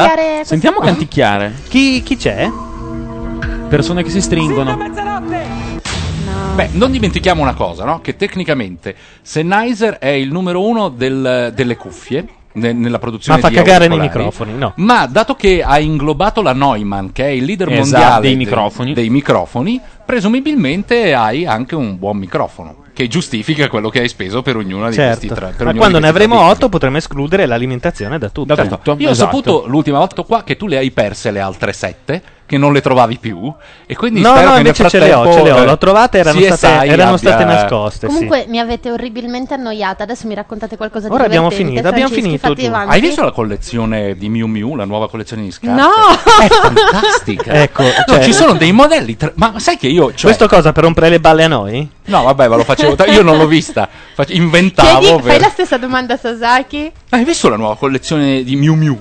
Sentiamo 0.62 0.80
qua? 0.84 0.88
canticchiare. 0.88 1.54
Chi, 1.69 2.04
chi 2.04 2.17
c'è? 2.17 2.52
Persone 3.69 4.04
che 4.04 4.10
si 4.10 4.19
stringono. 4.19 4.78
Beh, 6.56 6.69
non 6.74 6.91
dimentichiamo 6.91 7.41
una 7.41 7.54
cosa, 7.54 7.86
no? 7.86 8.02
Che 8.02 8.17
tecnicamente 8.17 8.93
Sennheiser 9.22 10.00
è 10.00 10.10
il 10.10 10.30
numero 10.34 10.62
uno 10.67 10.89
del- 10.89 11.54
delle 11.56 11.78
cuffie 11.78 12.28
ne- 12.52 12.74
nella 12.74 13.00
produzione 13.00 13.39
Ma 13.39 13.48
fa 13.48 13.50
di 13.50 13.56
cagare 13.56 13.88
nei 13.88 13.98
auricolari. 14.00 14.26
microfoni, 14.26 14.58
no. 14.58 14.74
Ma 14.76 15.06
dato 15.06 15.36
che 15.36 15.63
ha 15.63 15.80
inglobato 15.80 16.41
la 16.41 16.52
Neumann, 16.52 17.08
che 17.13 17.24
è 17.24 17.30
il 17.30 17.45
leader 17.45 17.69
Esatto, 17.69 17.82
mondiale 17.91 18.22
dei 18.22 18.32
de- 18.32 18.38
microfoni. 18.38 18.93
dei 18.93 19.10
microfoni, 19.10 19.80
presumibilmente 20.06 21.13
hai 21.13 21.45
anche 21.45 21.76
un 21.76 21.98
buon 21.98 22.17
microfono 22.17 22.76
che 23.00 23.08
giustifica 23.08 23.70
quello 23.70 23.88
che 23.88 24.02
hai 24.02 24.10
speso 24.10 24.42
per 24.42 24.58
ognuna 24.58 24.90
di 24.90 24.98
questi 24.98 25.28
Certo. 25.30 25.34
tre. 25.34 25.54
per 25.56 25.66
Ma 25.68 25.74
quando 25.74 26.00
ne 26.00 26.10
avremo 26.10 26.42
8 26.42 26.68
potremo 26.68 26.98
escludere 26.98 27.46
l'alimentazione 27.46 28.18
da 28.18 28.28
tutto. 28.28 28.54
Certo. 28.54 28.96
Io 28.98 29.12
ho 29.12 29.14
saputo 29.14 29.64
l'ultima 29.68 30.00
volta 30.00 30.22
qua 30.24 30.44
che 30.44 30.58
tu 30.58 30.68
le 30.68 30.76
hai 30.76 30.92
perse 30.92 31.32
le 31.32 31.40
altre 31.40 31.72
sette 31.72 32.22
che 32.50 32.58
non 32.58 32.74
le 32.74 32.82
trovavi 32.82 33.18
più. 33.20 33.54
E 33.86 33.96
quindi 33.96 34.22
No, 34.22 34.30
spero 34.32 34.42
no, 34.50 34.56
che 34.56 34.58
nel 34.64 34.66
invece 34.66 34.90
ce 34.90 34.98
le 35.00 35.14
ho, 35.14 35.32
ce 35.32 35.44
le 35.44 35.52
ho. 35.52 35.58
eh, 35.60 35.66
L'ho 35.66 35.78
trovate, 35.78 36.18
erano 36.18 36.40
CSI 36.40 36.52
state- 36.58 36.88
erano 36.88 37.16
state 37.18 37.44
abbia- 37.44 37.54
nascoste. 37.62 38.08
sì. 38.08 38.14
Comunque 38.14 38.46
mi 38.48 38.60
avete 38.60 38.90
orribilmente 38.92 39.54
annoiata. 39.54 40.04
Adesso 40.04 40.26
mi 40.26 40.34
raccontate 40.34 40.76
qualcosa 40.78 41.08
di 41.08 41.14
Ora 41.14 41.26
abbiamo 41.26 41.52
finito, 41.52 41.88
abbiamo 41.88 42.10
finito. 42.14 42.52
Hai 42.88 43.00
visto 43.02 43.24
la 43.24 43.32
collezione 43.32 44.16
di 44.16 44.30
Miu 44.30 44.48
Miu, 44.48 44.76
la 44.76 44.86
nuova 44.86 45.08
collezione 45.10 45.44
di 45.44 45.52
scarpe? 45.52 45.80
No! 45.80 45.90
È 46.42 46.48
fantastica. 46.48 47.54
Ecco, 47.54 47.84
No, 47.84 47.90
cioè- 48.08 48.24
ci 48.24 48.34
sono 48.34 48.54
dei 48.54 48.72
modelli. 48.72 49.16
tra- 49.16 49.32
Ma 49.36 49.60
sai 49.60 49.78
che 49.78 49.88
io. 49.88 50.08
Cioè... 50.10 50.22
Questo 50.34 50.48
cosa 50.48 50.72
per 50.72 50.84
rompere 50.84 51.10
le 51.10 51.20
balle 51.20 51.44
a 51.44 51.48
noi? 51.48 51.88
No, 52.06 52.24
vabbè, 52.24 52.48
ma 52.48 52.56
lo 52.56 52.64
facevo. 52.64 52.96
Io 53.06 53.22
non 53.22 53.38
l'ho 53.38 53.46
vista. 53.46 53.88
Fac- 54.16 54.34
inventavo. 54.34 55.00
Chiedi, 55.00 55.22
per- 55.22 55.32
fai 55.34 55.40
la 55.42 55.50
stessa 55.50 55.78
domanda 55.78 56.16
a 56.16 56.18
Sasaki. 56.18 56.92
Hai 57.10 57.24
visto 57.24 57.48
la 57.50 57.58
nuova 57.58 57.78
collezione 57.78 58.44
di 58.44 58.56
Miu 58.56 58.74
Miu? 58.74 58.98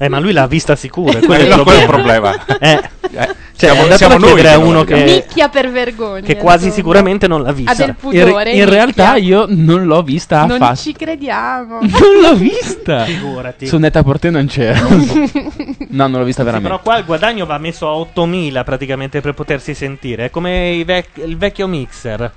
Eh, 0.00 0.08
ma 0.08 0.18
lui 0.20 0.32
l'ha 0.32 0.46
vista 0.46 0.76
sicuro. 0.76 1.12
è 1.18 1.22
Eh, 1.22 1.26
quello 1.26 1.42
è 1.44 1.46
il 1.56 1.62
quello 1.62 1.78
è 1.78 1.82
il 1.82 1.86
problema. 1.88 2.30
problema. 2.30 2.58
Eh. 2.60 2.90
Eh, 3.10 3.34
Cioè, 3.58 3.74
siamo- 3.74 3.96
siamo 3.96 4.14
a 4.14 4.18
noi 4.18 4.46
a 4.46 4.56
non 4.56 4.66
uno 4.68 4.84
che, 4.84 5.02
Nicchia 5.02 5.48
per 5.48 5.70
vergogna. 5.72 6.20
che 6.20 6.36
quasi 6.36 6.66
insomma. 6.66 6.74
sicuramente 6.74 7.26
non 7.26 7.42
l'ha 7.42 7.50
vista. 7.52 7.72
Ha 7.72 7.74
del 7.74 7.88
In, 7.88 7.94
pudore. 7.96 8.52
in 8.52 8.68
realtà 8.68 9.14
nicchia. 9.14 9.28
io 9.38 9.46
non 9.48 9.86
l'ho 9.86 10.02
vista 10.02 10.44
Non 10.44 10.62
affatto. 10.62 10.76
ci 10.76 10.92
crediamo. 10.92 11.78
Non 11.82 12.20
l'ho 12.22 12.34
vista. 12.36 13.04
Figurati. 13.06 13.66
Su 13.66 13.78
Netta 13.78 14.04
Porte 14.04 14.30
non 14.30 14.46
c'era. 14.46 14.78
no, 14.88 16.06
non 16.06 16.12
l'ho 16.12 16.24
vista 16.24 16.42
Sì, 16.42 16.46
veramente. 16.46 16.68
però 16.68 16.80
qua 16.80 16.98
il 16.98 17.04
guadagno 17.04 17.46
va 17.46 17.58
messo 17.58 17.88
a 17.88 17.94
8000 17.94 18.62
praticamente 18.62 19.20
per 19.20 19.34
potersi 19.34 19.74
sentire. 19.74 20.26
È 20.26 20.30
come 20.30 20.70
i 20.70 20.84
vec- 20.84 21.16
il 21.24 21.36
vecchio 21.36 21.66
mixer. 21.66 22.30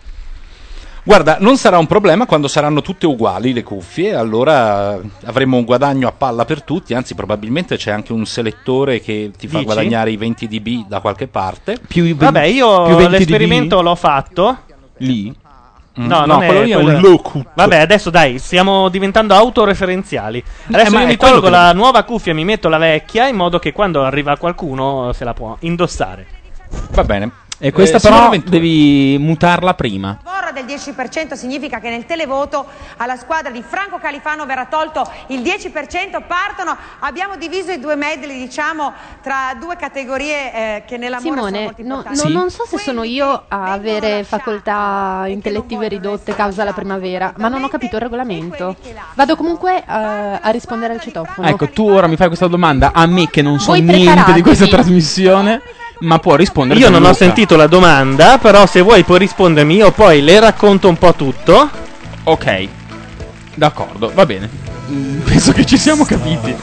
Guarda, 1.03 1.37
non 1.39 1.57
sarà 1.57 1.79
un 1.79 1.87
problema 1.87 2.27
quando 2.27 2.47
saranno 2.47 2.81
tutte 2.81 3.07
uguali 3.07 3.53
le 3.53 3.63
cuffie, 3.63 4.13
allora 4.13 4.99
avremo 5.25 5.57
un 5.57 5.63
guadagno 5.65 6.07
a 6.07 6.11
palla 6.11 6.45
per 6.45 6.61
tutti, 6.61 6.93
anzi 6.93 7.15
probabilmente 7.15 7.75
c'è 7.75 7.89
anche 7.89 8.13
un 8.13 8.23
selettore 8.25 9.01
che 9.01 9.31
ti 9.35 9.47
fa 9.47 9.53
Dici? 9.57 9.65
guadagnare 9.65 10.11
i 10.11 10.17
20 10.17 10.47
dB 10.47 10.87
da 10.87 10.99
qualche 10.99 11.27
parte. 11.27 11.79
Più 11.87 12.03
i 12.03 12.13
Vabbè, 12.13 12.43
io 12.43 13.07
l'esperimento 13.09 13.81
l'ho 13.81 13.95
fatto. 13.95 14.57
Lì? 14.97 15.33
No, 15.93 16.19
no, 16.19 16.25
non 16.25 16.45
quello 16.45 16.61
lì 16.61 16.69
è 16.71 16.75
un 16.75 16.83
quello- 16.83 16.99
low 16.99 17.17
cut. 17.21 17.47
Vabbè, 17.55 17.77
adesso 17.77 18.09
dai, 18.11 18.37
stiamo 18.37 18.87
diventando 18.89 19.33
autoreferenziali. 19.33 20.41
Adesso 20.67 20.91
ma 20.91 21.01
io 21.01 21.07
mi 21.07 21.17
tolgo 21.17 21.41
che- 21.41 21.49
la 21.49 21.73
nuova 21.73 22.03
cuffia, 22.03 22.33
mi 22.35 22.45
metto 22.45 22.69
la 22.69 22.77
vecchia 22.77 23.27
in 23.27 23.35
modo 23.35 23.57
che 23.57 23.73
quando 23.73 24.03
arriva 24.03 24.37
qualcuno 24.37 25.11
se 25.13 25.23
la 25.25 25.33
può 25.33 25.57
indossare. 25.61 26.25
Va 26.91 27.03
bene. 27.03 27.31
E 27.63 27.71
questa 27.71 27.97
Eh, 27.97 27.99
però 27.99 28.31
devi 28.45 29.17
mutarla 29.19 29.73
prima. 29.75 30.17
Del 30.51 30.65
10% 30.65 31.33
significa 31.33 31.79
che 31.79 31.89
nel 31.89 32.05
televoto 32.05 32.65
alla 32.97 33.15
squadra 33.15 33.51
di 33.51 33.63
Franco 33.65 33.99
Califano 33.99 34.45
verrà 34.45 34.65
tolto 34.65 35.09
il 35.27 35.41
10%, 35.41 36.21
partono, 36.27 36.75
abbiamo 36.99 37.35
diviso 37.37 37.71
i 37.71 37.79
due 37.79 37.95
medley 37.95 38.37
diciamo 38.37 38.93
tra 39.21 39.55
due 39.59 39.75
categorie 39.75 40.53
eh, 40.53 40.83
che 40.85 40.97
sono 40.99 41.19
Simone, 41.19 41.73
no- 41.77 42.03
no- 42.03 42.29
non 42.29 42.49
so 42.49 42.65
se 42.65 42.77
sono 42.77 43.03
io 43.03 43.45
a 43.47 43.71
avere 43.71 44.23
facoltà 44.23 45.23
intellettive 45.27 45.87
ridotte 45.87 46.35
causa 46.35 46.63
la 46.63 46.73
primavera, 46.73 47.33
ma 47.37 47.47
non 47.47 47.63
ho 47.63 47.67
capito 47.69 47.95
il 47.95 48.01
regolamento. 48.01 48.75
Vado 49.15 49.35
comunque 49.35 49.77
eh, 49.77 49.83
a 49.87 50.49
rispondere 50.49 50.93
al 50.93 51.01
citofono. 51.01 51.47
Ecco, 51.47 51.69
tu 51.69 51.87
ora 51.87 52.07
mi 52.07 52.15
fai 52.15 52.27
questa 52.27 52.47
domanda. 52.47 52.91
A 52.93 53.05
me 53.05 53.29
che 53.29 53.41
non 53.41 53.59
so 53.59 53.71
Voi 53.71 53.81
niente 53.81 54.33
di 54.33 54.41
questa 54.41 54.67
trasmissione, 54.67 55.61
ma 56.01 56.19
può 56.19 56.35
rispondere 56.35 56.79
Io 56.79 56.89
non 56.89 57.03
ho 57.05 57.13
sentito 57.13 57.55
la 57.55 57.67
domanda, 57.67 58.37
però 58.37 58.65
se 58.65 58.81
vuoi 58.81 59.03
puoi 59.03 59.19
rispondermi, 59.19 59.75
io 59.75 59.91
poi 59.91 60.21
le 60.21 60.39
racconto 60.39 60.87
un 60.87 60.97
po' 60.97 61.13
tutto. 61.13 61.69
Ok, 62.23 62.67
d'accordo, 63.55 64.11
va 64.13 64.25
bene. 64.25 64.49
Mm, 64.89 65.19
Penso 65.21 65.51
che 65.51 65.65
ci 65.65 65.77
siamo 65.77 66.03
capiti. 66.05 66.53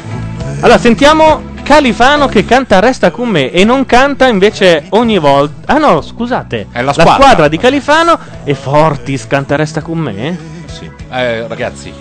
Allora, 0.61 0.79
sentiamo 0.79 1.57
Califano 1.63 2.27
che 2.29 2.45
canta 2.45 2.81
Resta 2.81 3.11
con 3.11 3.29
me 3.29 3.51
e 3.51 3.65
non 3.65 3.85
canta 3.87 4.27
invece 4.27 4.87
ogni 4.91 5.19
volta. 5.19 5.75
Ah 5.75 5.79
no, 5.79 6.01
scusate. 6.01 6.69
È 6.73 6.83
la 6.83 6.93
squadra. 6.93 7.15
squadra 7.15 7.49
di 7.49 7.59
Califano 7.59 8.19
e 8.45 8.55
Fortis 8.55 9.27
canta 9.27 9.57
Resta 9.57 9.83
con 9.83 9.99
me? 9.99 10.39
Sì. 10.67 10.91
Eh, 11.11 11.47
ragazzi, 11.47 11.93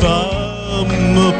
Fammi 0.00 1.32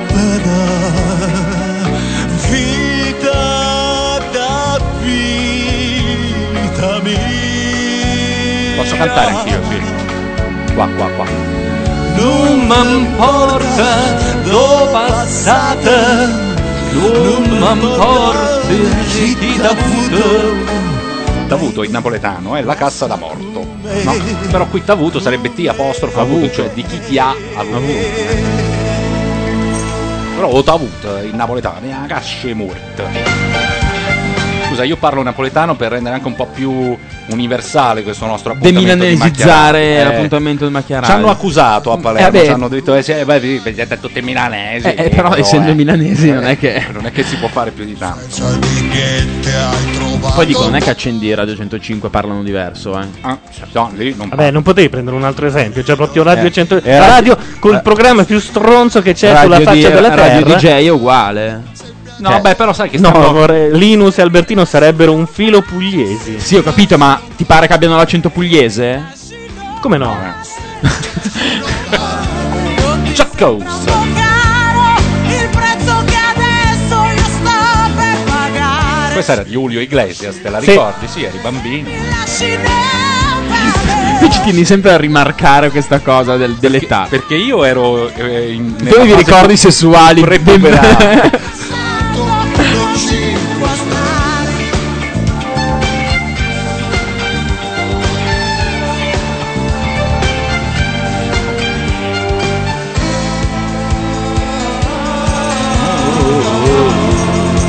posso 8.76 8.96
cantare 8.96 9.30
anch'io, 9.32 9.60
sì. 9.68 10.74
Qua, 10.74 10.86
qua, 10.96 11.08
qua. 11.16 11.26
Non 12.16 12.66
m'importa 12.66 14.12
do 14.44 14.88
passata, 14.90 16.26
non 16.92 17.42
m'importa 17.48 18.66
Ti 19.08 19.56
Davuto. 19.56 20.84
Davuto 21.46 21.82
in 21.84 21.92
napoletano 21.92 22.56
è 22.56 22.62
la 22.62 22.74
cassa 22.74 23.06
da 23.06 23.16
morto. 23.16 23.66
No, 24.02 24.14
però 24.50 24.66
qui 24.66 24.84
Tavuto 24.84 25.20
sarebbe 25.20 25.54
T 25.54 25.66
apostrofo 25.68 26.20
avuto, 26.20 26.50
cioè 26.50 26.70
di 26.70 26.82
chi 26.82 27.00
ti 27.00 27.18
ha 27.18 27.34
avuto. 27.54 27.82
Però 30.34 30.48
o 30.48 30.62
Tavuto 30.62 31.18
in 31.18 31.36
napoletano 31.36 31.86
è 31.86 31.94
una 31.96 32.06
cascia 32.06 32.54
morta. 32.54 33.75
Scusa, 34.76 34.84
io 34.88 34.96
parlo 34.98 35.22
napoletano 35.22 35.74
per 35.74 35.92
rendere 35.92 36.16
anche 36.16 36.26
un 36.26 36.34
po' 36.34 36.44
più 36.52 36.94
universale 37.28 38.02
questo 38.02 38.26
nostro 38.26 38.52
appuntamento. 38.52 39.16
Macchia 39.16 39.70
Radio. 39.70 40.04
l'appuntamento 40.04 40.58
del 40.64 40.68
Ci 40.68 40.72
macchiaradio. 40.74 41.14
hanno 41.14 41.30
accusato 41.30 41.92
a 41.92 41.96
Palermo, 41.96 42.38
Eh, 42.38 42.44
ci 42.44 42.50
hanno 42.50 42.68
detto 42.68 42.94
eh, 42.94 43.02
sì, 43.02 43.14
beh, 43.24 43.40
vi- 43.40 43.60
siete 43.64 43.98
tutti 43.98 44.20
milanesi. 44.20 44.86
Eh, 44.88 45.04
eh, 45.04 45.08
però 45.08 45.34
essendo 45.34 45.72
milanesi 45.74 46.30
non 46.30 46.44
è 46.44 46.58
che- 46.58 46.84
non 46.92 47.06
è 47.06 47.10
che 47.10 47.22
si 47.24 47.36
può 47.36 47.48
fare 47.48 47.70
più 47.70 47.86
di 47.86 47.96
tanto. 47.96 48.20
Poi 50.34 50.44
dico, 50.44 50.64
non 50.64 50.76
è 50.76 50.80
che 50.80 50.90
accendi 50.90 51.32
Radio 51.32 51.56
105 51.56 52.10
parlano 52.10 52.42
diverso, 52.42 53.00
eh. 53.00 53.06
Ah, 53.22 53.38
no, 53.72 53.90
lì 53.96 54.14
non 54.14 54.28
Vabbè, 54.28 54.50
non 54.50 54.62
potevi 54.62 54.90
prendere 54.90 55.16
un 55.16 55.24
altro 55.24 55.46
esempio, 55.46 55.82
cioè 55.84 55.96
proprio 55.96 56.22
Radio 56.22 56.48
Eh, 56.48 56.52
100. 56.52 56.76
eh, 56.82 56.98
la 56.98 56.98
radio 57.06 57.34
radio- 57.34 57.38
col 57.60 57.76
eh, 57.76 57.80
programma 57.80 58.24
più 58.24 58.38
stronzo 58.40 59.00
che 59.00 59.14
c'è 59.14 59.32
Radio 59.32 59.54
sulla 59.54 59.58
faccia 59.70 59.88
di- 59.88 59.94
della 59.94 60.14
Radio 60.14 60.42
terra. 60.44 60.56
DJ 60.58 60.84
è 60.84 60.88
uguale. 60.88 61.62
No, 62.18 62.30
Cioè, 62.30 62.40
beh, 62.40 62.54
però 62.54 62.72
sai 62.72 62.88
che 62.88 62.98
No, 62.98 63.08
stanno... 63.10 63.28
amore, 63.28 63.70
Linus 63.72 64.16
e 64.18 64.22
Albertino 64.22 64.64
sarebbero 64.64 65.12
un 65.12 65.26
filo 65.26 65.60
pugliesi. 65.60 66.38
Sì, 66.40 66.56
ho 66.56 66.62
capito, 66.62 66.96
ma 66.96 67.20
ti 67.36 67.44
pare 67.44 67.66
che 67.66 67.74
abbiano 67.74 67.96
l'accento 67.96 68.30
pugliese? 68.30 69.02
Come 69.80 69.98
no? 69.98 70.16
Chuckos. 73.14 73.62
il 75.26 75.48
prezzo 75.50 76.04
che 76.06 76.16
adesso 76.16 77.04
io 77.04 77.22
sto 77.22 77.50
per 77.94 78.24
pagare. 78.24 79.12
Questa 79.12 79.32
era 79.32 79.42
di 79.42 79.50
Julio 79.50 79.80
Iglesias, 79.80 80.40
te 80.40 80.48
la 80.48 80.60
Sì. 80.60 80.70
ricordi? 80.70 81.06
Sì, 81.08 81.22
eri 81.24 81.38
bambino. 81.42 81.88
Tu 84.20 84.28
ci 84.30 84.40
tieni 84.42 84.64
sempre 84.64 84.92
a 84.92 84.96
rimarcare 84.96 85.70
questa 85.70 86.00
cosa 86.00 86.36
del- 86.36 86.54
dell'età. 86.54 87.06
Perché 87.08 87.34
io 87.34 87.62
ero 87.64 88.08
eh, 88.08 88.52
in 88.52 88.74
Tu 88.76 88.84
fase 88.86 89.14
ricordi 89.16 89.56
sessuali 89.56 90.22
prepuberale. 90.22 91.40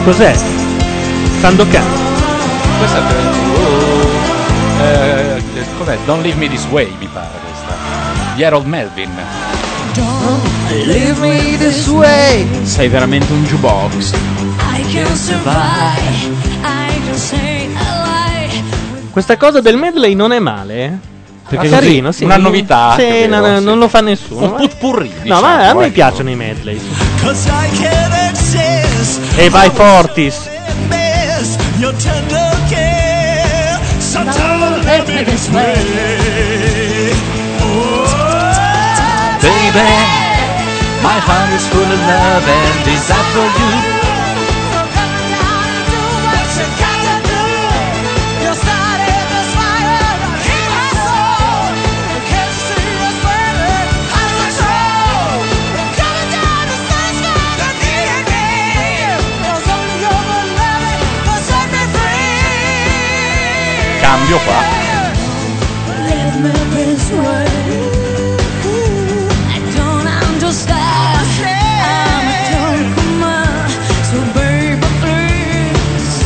Cos'è? 0.08 0.34
Sandokan. 1.42 1.84
Questa 2.78 2.98
è 2.98 3.02
oh, 3.58 4.82
eh, 4.82 5.44
com'è? 5.78 5.98
Don't 6.06 6.24
Leave 6.24 6.40
Me 6.40 6.48
This 6.48 6.66
Way, 6.70 6.90
mi 6.98 7.10
pare 7.12 7.28
questa. 7.46 7.76
Di 8.34 8.42
Harold 8.46 8.68
Melvin. 8.68 9.12
Leave 10.86 11.20
me 11.20 11.58
this 11.58 11.88
way. 11.88 12.48
Sei 12.64 12.88
veramente 12.88 13.34
un 13.34 13.44
jukebox. 13.44 14.14
I 14.78 14.86
can 14.94 15.14
survive. 15.14 16.32
I 16.64 17.02
can 17.06 17.18
say 17.18 17.68
a 17.76 18.06
lie. 18.06 18.64
Questa 19.12 19.36
cosa 19.36 19.60
del 19.60 19.76
medley 19.76 20.16
non 20.16 20.32
è 20.32 20.40
male, 20.40 20.86
eh? 20.86 20.92
Perché 21.50 21.66
È 21.66 21.70
così, 21.70 21.82
carino, 21.82 22.12
sì. 22.14 22.24
una 22.24 22.38
novità, 22.38 22.96
Sì, 22.98 23.28
no, 23.28 23.42
vero, 23.42 23.52
no, 23.52 23.58
sì. 23.60 23.64
non 23.66 23.78
lo 23.78 23.90
fa 23.90 24.00
nessuno. 24.00 24.46
Un 24.46 24.56
putpurri, 24.56 25.10
No, 25.10 25.22
diciamo, 25.24 25.42
ma 25.42 25.70
a 25.70 25.74
me 25.74 25.88
eh. 25.88 25.92
piacciono 25.92 26.30
i 26.30 26.36
medley. 26.36 26.80
Cause 28.98 29.20
I 29.20 29.22
can 29.22 29.30
exist. 29.30 29.40
E 29.40 29.50
vai 29.50 29.70
Fortis. 29.70 30.50
Miss 30.90 31.58
your 31.80 31.94
tender 31.94 32.52
care. 32.70 33.80
Sometimes 34.00 34.86
let 34.86 35.08
me 35.08 35.24
this 35.24 35.50
way. 35.50 35.76
Baby, 39.42 39.90
my 41.04 41.20
heart 41.20 41.54
is 41.54 41.68
full 41.68 41.82
of 41.82 42.00
love 42.00 42.48
and 42.48 42.86
desire 42.86 43.24
for 43.34 43.92
you. 43.92 43.97
Baby 74.34 74.88
please. 75.00 76.26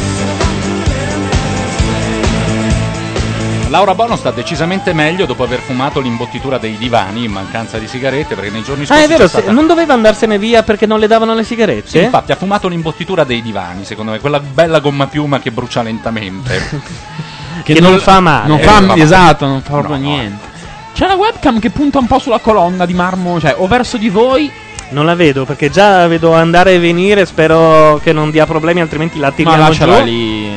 Laura 3.69 3.95
Bono 3.95 4.17
sta 4.17 4.31
decisamente 4.31 4.91
meglio 4.93 5.25
dopo 5.25 5.43
aver 5.43 5.59
fumato 5.59 6.01
l'imbottitura 6.01 6.57
dei 6.57 6.77
divani 6.77 7.23
in 7.23 7.31
mancanza 7.31 7.77
di 7.77 7.87
sigarette 7.87 8.35
perché 8.35 8.49
nei 8.49 8.63
giorni 8.63 8.85
scorsi 8.85 9.01
Ah, 9.01 9.05
è 9.05 9.07
vero, 9.07 9.23
c'è 9.23 9.29
se- 9.29 9.37
stata- 9.39 9.51
non 9.53 9.65
doveva 9.65 9.93
andarsene 9.93 10.37
via 10.37 10.61
perché 10.63 10.85
non 10.85 10.99
le 10.99 11.07
davano 11.07 11.33
le 11.33 11.43
sigarette? 11.45 11.87
Sì, 11.89 11.99
infatti 11.99 12.33
ha 12.33 12.35
fumato 12.35 12.67
l'imbottitura 12.67 13.23
dei 13.23 13.41
divani, 13.41 13.85
secondo 13.85 14.11
me, 14.11 14.19
quella 14.19 14.39
bella 14.41 14.79
gomma 14.79 15.07
piuma 15.07 15.39
che 15.39 15.51
brucia 15.51 15.81
lentamente. 15.83 17.29
Che 17.63 17.79
non 17.79 17.99
fa 17.99 18.19
male. 18.19 18.47
Non 18.47 18.59
Eh, 18.59 18.63
fa, 18.63 18.79
non 18.79 18.85
male. 18.85 19.01
esatto, 19.03 19.45
non 19.45 19.61
fa 19.61 19.71
No, 19.73 19.79
proprio 19.81 19.97
no. 20.01 20.07
niente. 20.15 20.49
C'è 20.93 21.05
una 21.05 21.15
webcam 21.15 21.59
che 21.59 21.69
punta 21.69 21.99
un 21.99 22.07
po' 22.07 22.19
sulla 22.19 22.39
colonna 22.39 22.85
di 22.85 22.93
marmo, 22.93 23.39
cioè 23.39 23.55
o 23.57 23.67
verso 23.67 23.97
di 23.97 24.09
voi. 24.09 24.51
Non 24.89 25.05
la 25.05 25.15
vedo 25.15 25.45
perché 25.45 25.69
già 25.69 26.05
vedo 26.07 26.33
andare 26.33 26.73
e 26.73 26.79
venire, 26.79 27.25
spero 27.25 27.99
che 28.03 28.11
non 28.11 28.29
dia 28.29 28.45
problemi, 28.45 28.81
altrimenti 28.81 29.19
la 29.19 29.27
No, 29.29 29.33
tiriamo 29.33 29.57
lasciala 29.57 29.97
giù. 29.99 30.03
lì. 30.03 30.49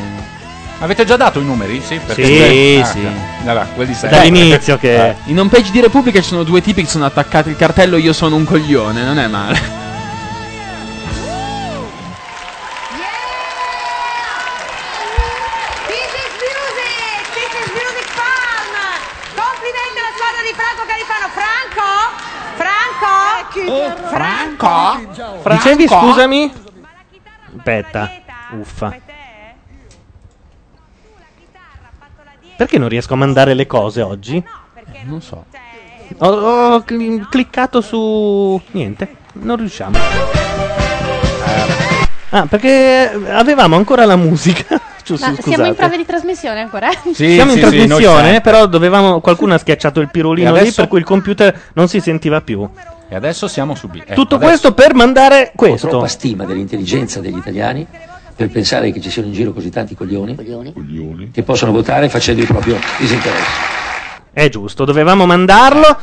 Avete 0.81 1.05
già 1.05 1.17
dato 1.17 1.39
i 1.39 1.45
numeri? 1.45 1.81
Sì, 1.87 2.01
perché- 2.05 2.25
Sì, 2.27 2.81
Ah, 2.83 2.85
sì. 2.85 3.07
Vabbè, 3.45 3.67
quelli 3.77 3.95
sei. 3.95 4.11
Dall'inizio 4.11 4.77
che- 4.77 5.07
Eh. 5.11 5.15
In 5.27 5.39
home 5.39 5.49
page 5.51 5.71
di 5.71 5.81
Repubblica 5.81 6.21
ci 6.21 6.27
sono 6.29 6.43
due 6.43 6.61
tipi 6.61 6.83
che 6.83 6.89
sono 6.89 7.05
attaccati 7.07 7.49
il 7.51 7.57
cartello 7.57 7.97
Io 7.97 8.13
sono 8.13 8.35
un 8.35 8.45
coglione, 8.45 9.05
non 9.05 9.19
è 9.21 9.29
male. 9.29 9.83
Franco? 24.69 25.41
Franco? 25.43 25.49
Dicevi 25.63 25.87
scusami? 25.89 26.53
Aspetta, 27.57 28.11
uffa. 28.59 28.97
Perché 32.57 32.79
non 32.79 32.89
riesco 32.89 33.15
a 33.15 33.17
mandare 33.17 33.55
le 33.55 33.67
cose 33.67 34.01
oggi? 34.03 34.43
Non 35.05 35.21
so. 35.21 35.45
Ho, 36.19 36.27
ho 36.29 36.83
cl- 36.83 37.27
cliccato 37.29 37.81
su... 37.81 38.61
niente, 38.73 39.17
non 39.35 39.57
riusciamo. 39.57 39.99
Ah, 42.31 42.47
perché 42.47 43.11
avevamo 43.31 43.77
ancora 43.77 44.05
la 44.05 44.17
musica. 44.17 44.81
Ma 45.21 45.35
siamo 45.39 45.67
in 45.67 45.75
prove 45.75 45.97
di 45.99 46.07
trasmissione 46.07 46.61
ancora? 46.61 46.89
eh? 46.91 47.13
Siamo 47.13 47.53
in 47.53 47.61
trasmissione, 47.61 48.41
però 48.41 48.67
dovevamo. 48.67 49.21
Qualcuno 49.21 49.53
ha 49.55 49.59
schiacciato 49.59 50.01
il 50.01 50.07
E 50.07 50.11
pirulino 50.11 50.53
lì, 50.53 50.59
adesso? 50.61 50.81
per 50.81 50.89
cui 50.89 50.99
il 51.01 51.05
computer 51.05 51.61
non 51.75 51.89
si 51.89 52.01
sentiva 52.01 52.41
più. 52.41 52.67
E 53.15 53.17
adesso 53.17 53.47
siamo 53.47 53.77
su 53.77 53.87
B. 53.87 53.99
Ecco, 54.05 54.15
Tutto 54.15 54.35
adesso- 54.35 54.51
questo 54.51 54.75
per 54.75 54.93
mandare 54.93 55.53
Ho 55.53 55.53
questo. 55.55 55.87
troppa 55.87 56.09
stima 56.09 56.45
dell'intelligenza 56.45 57.21
degli 57.21 57.37
italiani 57.37 57.87
per 58.35 58.51
pensare 58.51 58.91
che 58.91 59.01
ci 59.01 59.09
siano 59.09 59.29
in 59.29 59.35
giro 59.35 59.53
così 59.53 59.71
tanti 59.71 59.95
coglioni, 59.95 61.31
che 61.33 61.45
possono 61.45 61.71
votare 61.71 62.09
facendo 62.09 62.41
il 62.41 62.49
proprio 62.49 62.77
disinteresse. 62.99 63.73
È 64.33 64.49
giusto, 64.49 64.85
dovevamo 64.85 65.27
mandarlo. 65.27 65.97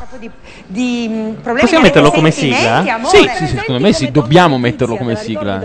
Di 0.67 1.05
mm, 1.09 1.31
problemi 1.33 1.59
Possiamo 1.59 1.83
di 1.83 1.89
metterlo 1.89 2.11
come 2.11 2.31
sigla? 2.31 2.77
amore. 2.77 3.17
Sì, 3.17 3.29
sì, 3.35 3.45
sì, 3.47 3.57
secondo 3.57 3.81
me 3.81 3.91
sì, 3.91 4.09
dobbiamo 4.09 4.57
metterlo 4.57 4.95
come 4.95 5.17
sigla. 5.17 5.61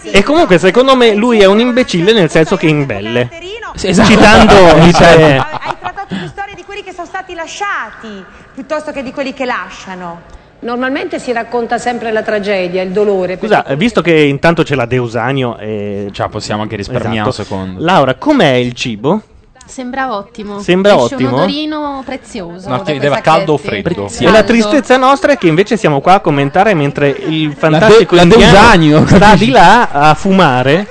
E 0.00 0.22
comunque, 0.22 0.58
secondo 0.60 0.94
me, 0.94 1.12
lui 1.14 1.40
è 1.40 1.46
un 1.46 1.58
imbecille 1.58 2.12
nel 2.12 2.30
senso 2.30 2.54
che 2.56 2.68
imbelle. 2.68 3.28
Sì, 3.74 3.88
esatto. 3.88 4.10
Citando 4.10 4.54
tre. 4.96 5.38
Hai 5.38 5.74
trattato 5.80 6.14
più 6.14 6.28
storie 6.28 6.54
di 6.54 6.62
quelli 6.62 6.84
che 6.84 6.92
sono 6.92 7.06
stati 7.08 7.34
lasciati 7.34 8.24
piuttosto 8.54 8.92
che 8.92 9.02
di 9.02 9.10
quelli 9.10 9.34
che 9.34 9.44
lasciano. 9.44 10.42
Normalmente 10.64 11.18
si 11.18 11.30
racconta 11.30 11.76
sempre 11.76 12.10
la 12.10 12.22
tragedia, 12.22 12.80
il 12.80 12.90
dolore. 12.90 13.36
Scusa, 13.38 13.64
visto 13.76 14.00
che 14.00 14.14
intanto 14.14 14.62
c'è 14.62 14.74
la 14.74 14.86
Deusanio 14.86 15.58
e... 15.58 16.08
Ciao, 16.10 16.30
possiamo 16.30 16.62
anche 16.62 16.74
risparmiare 16.76 17.28
Esatto. 17.28 17.52
un 17.52 17.62
secondo. 17.66 17.84
Laura, 17.84 18.14
com'è 18.14 18.52
il 18.54 18.72
cibo? 18.72 19.20
Sembra 19.66 20.14
ottimo. 20.14 20.60
Sembra 20.60 20.94
Esce 20.94 21.14
ottimo? 21.14 21.28
un 21.28 21.34
odorino 21.34 22.02
prezioso. 22.06 22.68
No, 22.70 22.78
da 22.78 22.82
chiedeva 22.82 23.20
caldo 23.20 23.52
o 23.54 23.56
freddo? 23.58 24.08
E 24.18 24.30
la 24.30 24.42
tristezza 24.42 24.96
nostra 24.96 25.32
è 25.32 25.38
che 25.38 25.48
invece 25.48 25.76
siamo 25.76 26.00
qua 26.00 26.14
a 26.14 26.20
commentare 26.20 26.72
mentre 26.72 27.08
il 27.10 27.52
fantastico 27.56 28.14
la 28.14 28.22
indiano 28.22 28.44
Deusanio, 28.50 29.06
sta 29.06 29.34
di 29.34 29.50
là 29.50 29.88
a 29.90 30.14
fumare. 30.14 30.86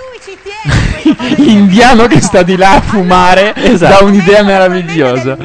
L'indiano 1.37 2.05
che 2.07 2.21
sta 2.21 2.43
di 2.43 2.55
là 2.55 2.75
a 2.75 2.81
fumare 2.81 3.53
Esatto. 3.55 3.99
dà 3.99 4.05
un'idea 4.05 4.43
meravigliosa. 4.43 5.37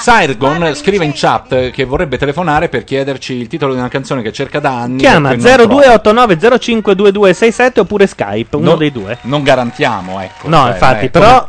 Sargon 0.00 0.74
scrive 0.74 1.04
in 1.04 1.12
chat 1.14 1.70
che 1.70 1.84
vorrebbe 1.84 2.16
telefonare 2.18 2.68
per 2.68 2.84
chiederci 2.84 3.34
il 3.34 3.48
titolo 3.48 3.72
di 3.72 3.78
una 3.78 3.88
canzone 3.88 4.22
che 4.22 4.32
cerca 4.32 4.60
da 4.60 4.80
anni. 4.80 4.98
Chiama 4.98 5.32
e 5.32 5.36
non 5.36 5.44
trova. 5.66 6.00
0289052267 6.02 7.80
oppure 7.80 8.06
Skype, 8.06 8.56
uno 8.56 8.70
No, 8.70 8.76
dei 8.76 8.92
due. 8.92 9.18
Non 9.22 9.42
garantiamo, 9.42 10.20
ecco. 10.20 10.48
No, 10.48 10.62
cioè, 10.62 10.70
infatti, 10.72 11.08
però 11.10 11.48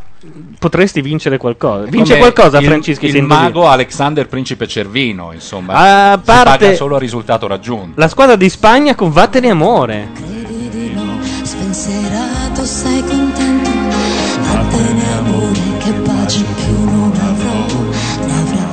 potresti 0.57 1.01
vincere 1.01 1.37
qualcosa. 1.37 1.79
come- 1.79 1.89
Vince 1.91 2.17
come 2.17 2.31
qualcosa, 2.31 2.57
il, 2.59 2.65
Francischi, 2.65 3.05
se 3.09 3.17
Il 3.17 3.23
indovini. 3.23 3.45
mago 3.47 3.67
Alexander 3.69 4.27
Principe 4.27 4.67
Cervino, 4.67 5.31
insomma. 5.33 5.73
A 6.11 6.13
Si 6.17 6.21
parte- 6.25 6.65
paga 6.65 6.75
solo 6.75 6.95
a 6.95 6.99
risultato 6.99 7.47
raggiunto. 7.47 7.99
La 7.99 8.07
squadra 8.07 8.35
di 8.35 8.49
Spagna 8.49 8.95
con 8.95 9.11
Vattene 9.11 9.49
amore. 9.51 10.07
Spensierato 11.43 12.63
sei 12.63 13.01
contento 13.01 13.24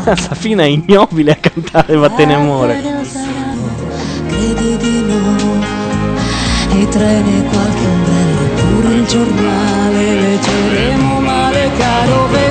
Safina 0.04 0.64
è 0.64 0.66
ignobile 0.66 1.30
a 1.32 1.36
cantare 1.36 1.96
Vattene 1.96 2.34
amore. 2.34 2.80
Credi 4.26 4.76
di 4.76 5.04
no 5.06 5.60
I 6.80 6.88
treni 6.88 7.44
qualche 7.48 7.86
ombrello 7.86 8.48
Pure 8.56 8.94
il 8.94 9.06
giornale 9.06 10.20
Leggeremo 10.20 11.20
male 11.20 11.70
caro 11.76 12.26
vedrai 12.26 12.41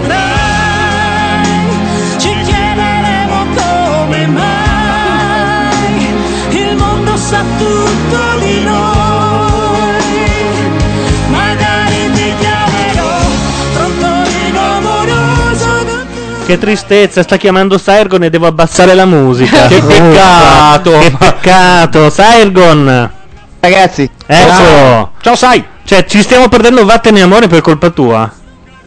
Che 16.45 16.57
tristezza, 16.57 17.23
sta 17.23 17.37
chiamando 17.37 17.77
Sairgon 17.77 18.23
e 18.23 18.29
devo 18.29 18.47
abbassare 18.47 18.93
la 18.93 19.05
musica. 19.05 19.67
Che 19.67 19.81
peccato. 19.81 20.97
Che 20.99 21.11
peccato, 21.17 22.09
Sairgon. 22.09 23.11
Ragazzi, 23.59 24.09
Eccolo. 24.25 25.11
Ciao, 25.21 25.35
Sai. 25.35 25.63
Cioè, 25.83 26.05
ci 26.05 26.21
stiamo 26.21 26.47
perdendo 26.49 26.83
Vattene 26.85 27.21
amore 27.21 27.47
per 27.47 27.61
colpa 27.61 27.89
tua. 27.89 28.29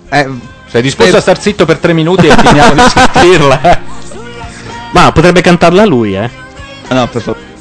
Eh, 0.09 0.29
Sei 0.69 0.83
disposto 0.83 1.17
a 1.17 1.21
star 1.21 1.40
zitto 1.40 1.64
per 1.64 1.79
tre 1.79 1.93
minuti 1.93 2.27
e 2.27 2.35
finiamo 2.37 2.75
di 2.75 2.81
sentirla? 2.93 3.81
Ma 4.90 5.12
potrebbe 5.12 5.40
cantarla 5.40 5.85
lui, 5.85 6.14
eh. 6.17 6.29
no, 6.88 7.07
per 7.09 7.23
favore. 7.23 7.53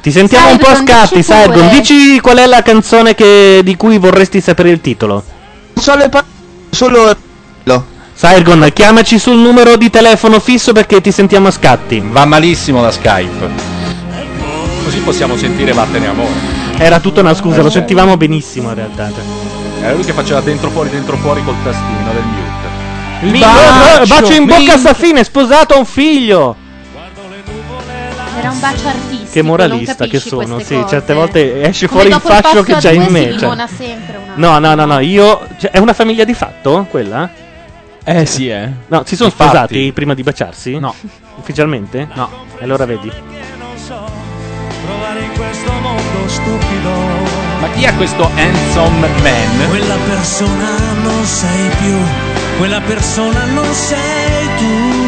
Ti 0.00 0.10
sentiamo 0.10 0.50
un 0.50 0.58
po' 0.58 0.68
a 0.68 0.76
scatti. 0.76 1.22
Sairgon. 1.22 1.68
Dici 1.68 2.18
qual 2.20 2.38
è 2.38 2.46
la 2.46 2.62
canzone 2.62 3.14
che- 3.14 3.60
di 3.62 3.76
cui 3.76 3.98
vorresti 3.98 4.40
sapere 4.40 4.70
il 4.70 4.80
titolo. 4.80 5.22
Solo 5.74 5.98
le 5.98 6.08
pa- 6.08 6.24
solo 6.70 7.14
Sairgon, 8.18 8.68
chiamaci 8.72 9.16
sul 9.16 9.36
numero 9.36 9.76
di 9.76 9.90
telefono 9.90 10.40
fisso 10.40 10.72
perché 10.72 11.00
ti 11.00 11.12
sentiamo 11.12 11.46
a 11.46 11.50
scatti. 11.52 12.02
Va 12.04 12.24
malissimo 12.24 12.82
la 12.82 12.90
Skype. 12.90 13.48
Così 14.82 14.98
possiamo 15.02 15.36
sentire 15.36 15.72
Vattene 15.72 16.08
amore. 16.08 16.32
Era 16.78 16.98
tutta 16.98 17.20
una 17.20 17.32
scusa, 17.32 17.62
lo 17.62 17.70
sentivamo 17.70 18.16
benissimo 18.16 18.70
in 18.70 18.74
realtà. 18.74 19.12
Era 19.80 19.92
lui 19.92 20.02
che 20.02 20.12
faceva 20.12 20.40
dentro 20.40 20.68
fuori, 20.70 20.90
dentro 20.90 21.16
fuori 21.16 21.44
col 21.44 21.54
tastino 21.62 22.12
del 22.12 22.24
mute. 22.24 23.36
Il 23.36 23.38
bacio, 23.38 24.06
bacio 24.06 24.32
in 24.32 24.46
bocca 24.46 24.72
a 24.72 24.78
Safina, 24.78 25.20
è 25.20 25.22
sposato, 25.22 25.74
ha 25.74 25.78
un 25.78 25.84
figlio. 25.84 26.56
Era 28.36 28.50
un 28.50 28.58
bacio 28.58 28.88
artistico. 28.88 29.30
Che 29.30 29.42
moralista 29.42 30.06
che 30.08 30.18
sono, 30.18 30.58
sì, 30.58 30.74
cose. 30.74 30.88
certe 30.88 31.14
volte 31.14 31.62
esce 31.62 31.86
Come 31.86 32.10
fuori 32.10 32.16
il 32.16 32.20
fascio 32.20 32.62
che 32.64 32.74
c'è 32.78 32.88
a 32.88 32.92
in 32.94 33.06
me. 33.10 33.30
cioè. 33.30 33.38
limona 33.38 33.68
sempre 33.68 34.18
una. 34.24 34.32
No, 34.34 34.58
no, 34.58 34.74
no, 34.74 34.86
no, 34.86 34.98
io. 34.98 35.46
cioè, 35.56 35.70
è 35.70 35.78
una 35.78 35.92
famiglia 35.92 36.24
di 36.24 36.34
fatto 36.34 36.84
quella? 36.90 37.46
Eh 38.10 38.24
sì, 38.24 38.48
eh. 38.48 38.70
No, 38.86 39.02
si 39.04 39.16
sono 39.16 39.28
Infatti. 39.28 39.50
sposati 39.50 39.92
prima 39.92 40.14
di 40.14 40.22
baciarsi? 40.22 40.78
No. 40.78 40.94
Ufficialmente? 41.36 42.08
No. 42.14 42.30
Allora 42.58 42.86
vedi. 42.86 43.12
Trovare 43.86 45.20
in 45.20 45.32
questo 45.36 45.70
mondo 45.72 46.28
stupido 46.28 46.90
Ma 47.60 47.68
chi 47.74 47.84
è 47.84 47.94
questo 47.96 48.30
handsome 48.34 49.08
man? 49.08 49.68
Quella 49.68 49.96
persona 50.06 50.78
non 51.02 51.24
sei 51.24 51.68
più 51.80 51.96
Quella 52.56 52.80
persona 52.80 53.44
non 53.44 53.70
sei 53.74 54.46
tu 54.56 55.07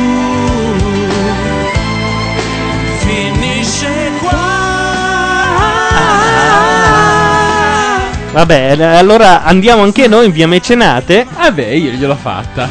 Vabbè, 8.32 8.76
allora 8.80 9.42
andiamo 9.42 9.82
anche 9.82 10.06
noi 10.06 10.26
in 10.26 10.32
via 10.32 10.46
Mecenate. 10.46 11.26
Eh 11.44 11.52
beh, 11.52 11.76
io 11.76 11.90
gliel'ho 11.92 12.14
fatta. 12.14 12.68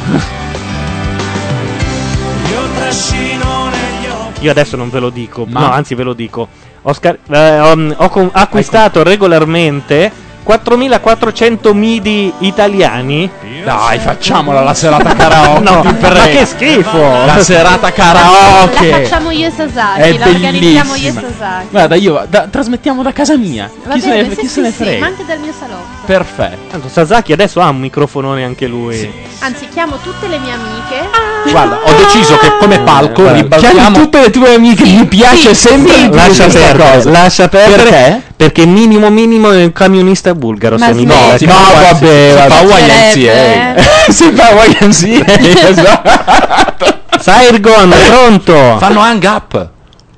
Io 2.50 2.60
trascino 2.76 3.68
negli 3.68 4.06
occhi. 4.10 4.44
Io 4.44 4.50
adesso 4.50 4.76
non 4.76 4.88
ve 4.90 5.00
lo 5.00 5.10
dico, 5.10 5.44
Ma- 5.46 5.60
no, 5.60 5.70
anzi 5.70 5.94
ve 5.94 6.02
lo 6.02 6.14
dico. 6.14 6.48
Ho, 6.82 6.92
scar- 6.94 7.18
eh, 7.30 7.60
ho- 7.60 7.94
ho 7.94 8.08
com- 8.08 8.30
acquistato 8.32 9.02
regolarmente 9.02 10.10
4400 10.50 11.74
midi 11.74 12.32
italiani. 12.38 13.30
Dai, 13.62 13.98
facciamola 14.00 14.62
la 14.62 14.74
serata 14.74 15.14
karaoke. 15.14 15.60
No, 15.60 15.82
ma 15.84 16.26
che 16.26 16.44
schifo! 16.44 16.98
La 16.98 17.40
serata 17.40 17.86
La 17.86 17.92
karaoke. 17.92 19.02
facciamo 19.04 19.30
io 19.30 19.46
e 19.46 19.52
Sasaki, 19.54 20.00
È 20.00 20.18
la 20.18 20.26
organizziamo 20.26 20.94
io 20.96 21.08
e. 21.08 21.12
Sasaki. 21.12 21.66
Guarda, 21.70 21.94
io 21.94 22.26
da- 22.28 22.48
trasmettiamo 22.50 23.02
da 23.02 23.12
casa 23.12 23.36
mia. 23.36 23.70
Va 23.84 23.94
chi 23.94 24.00
se 24.00 24.08
bene, 24.08 24.22
ne, 24.22 24.34
sì, 24.34 24.40
chi 24.40 24.46
sì, 24.48 24.52
se 24.54 24.60
ne 24.62 24.70
sì, 24.70 24.76
frega? 24.82 24.98
ma 24.98 25.06
anche 25.06 25.24
dal 25.24 25.38
mio 25.38 25.52
salotto. 25.56 25.86
Perfetto. 26.04 26.70
Tanto 26.70 26.88
Sasaki 26.88 27.32
adesso 27.32 27.60
ha 27.60 27.68
un 27.68 27.78
microfonone 27.78 28.42
anche 28.44 28.66
lui. 28.66 29.12
Anzi, 29.40 29.68
chiamo 29.68 29.98
tutte 30.02 30.26
le 30.26 30.38
mie 30.38 30.52
amiche. 30.52 31.08
Guarda, 31.48 31.78
ho 31.84 31.92
deciso 31.94 32.36
che 32.38 32.56
come 32.58 32.80
palco 32.80 33.22
Guarda, 33.22 33.40
ribaltiamo 33.40 33.74
chiami 33.74 33.96
tutte 33.98 34.20
le 34.20 34.30
tue 34.30 34.54
amiche, 34.54 34.84
mi 34.84 35.06
piace 35.06 35.54
sempre 35.54 36.08
Lascia 36.08 36.46
perdere, 36.48 37.04
lascia 37.04 37.48
perdere. 37.48 37.82
Perché? 37.82 38.28
Perché 38.40 38.64
minimo 38.64 39.10
minimo 39.10 39.50
è 39.50 39.64
un 39.64 39.72
camionista 39.72 40.34
bulgaro. 40.34 40.78
Ma 40.78 40.86
se 40.86 40.92
mi 40.94 41.04
dici. 41.04 41.44
No, 41.44 41.52
vabbè, 41.74 42.48
si 42.48 42.48
fa. 42.48 42.78
YMCA. 42.78 43.82
si 44.10 44.32
fa 44.32 44.64
YMCA. 44.64 45.68
esatto. 45.68 47.00
Sairgon, 47.18 47.92
pronto? 48.08 48.78
Fanno 48.78 49.00
hang 49.00 49.22
up. 49.24 49.68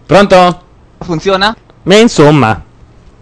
Pronto? 0.07 0.63
Funziona? 1.01 1.57
Ma 1.83 1.97
insomma, 1.97 2.63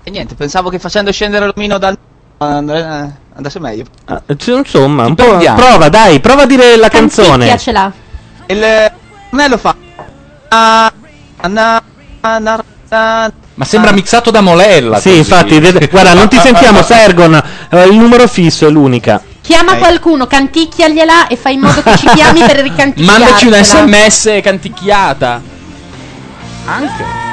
E 0.03 0.11
niente, 0.11 0.35
pensavo 0.35 0.69
che 0.69 0.79
facendo 0.79 1.11
scendere 1.13 1.47
l'omino 1.47 1.79
dal... 1.79 1.97
and- 2.37 3.15
andasse 3.37 3.59
meglio. 3.59 3.85
ah, 4.05 4.21
insomma, 4.27 5.07
un 5.07 5.15
po'. 5.15 5.39
Prova, 5.39 5.89
dai, 5.89 6.21
prova 6.21 6.43
a 6.43 6.47
dire 6.47 6.77
la 6.77 6.91
canzone. 6.91 7.47
Canticchia 7.47 7.57
ce 7.57 7.73
l'ha. 7.73 7.93
Il 8.49 8.93
Nello 9.31 9.57
fa... 9.57 9.75
Ah, 10.49 10.93
na- 11.49 11.83
na- 12.21 12.39
na- 12.39 12.65
na- 12.91 13.33
Ma 13.61 13.67
sembra 13.67 13.93
mixato 13.93 14.31
da 14.31 14.41
Molella. 14.41 14.99
Sì, 14.99 15.09
così. 15.09 15.19
infatti, 15.19 15.59
vede- 15.61 15.87
guarda, 15.93 16.15
non 16.15 16.29
ti 16.29 16.39
sentiamo, 16.39 16.83
Sergon. 16.83 17.35
eh, 17.69 17.85
il 17.89 17.95
numero 17.95 18.27
fisso 18.27 18.67
è 18.67 18.71
l'unica. 18.71 19.23
Chiama 19.43 19.75
qualcuno, 19.77 20.27
canticchiagliela 20.27 21.27
e 21.27 21.37
fai 21.37 21.55
in 21.55 21.61
modo 21.61 21.83
che 21.83 21.95
ci 21.99 22.07
chiami 22.07 22.41
per 22.41 22.57
ricanticchiarcela. 22.63 23.19
Mandaci 23.19 23.47
un 23.49 23.53
sms 23.63 24.41
canticchiata. 24.43 25.43
Anche. 26.65 27.30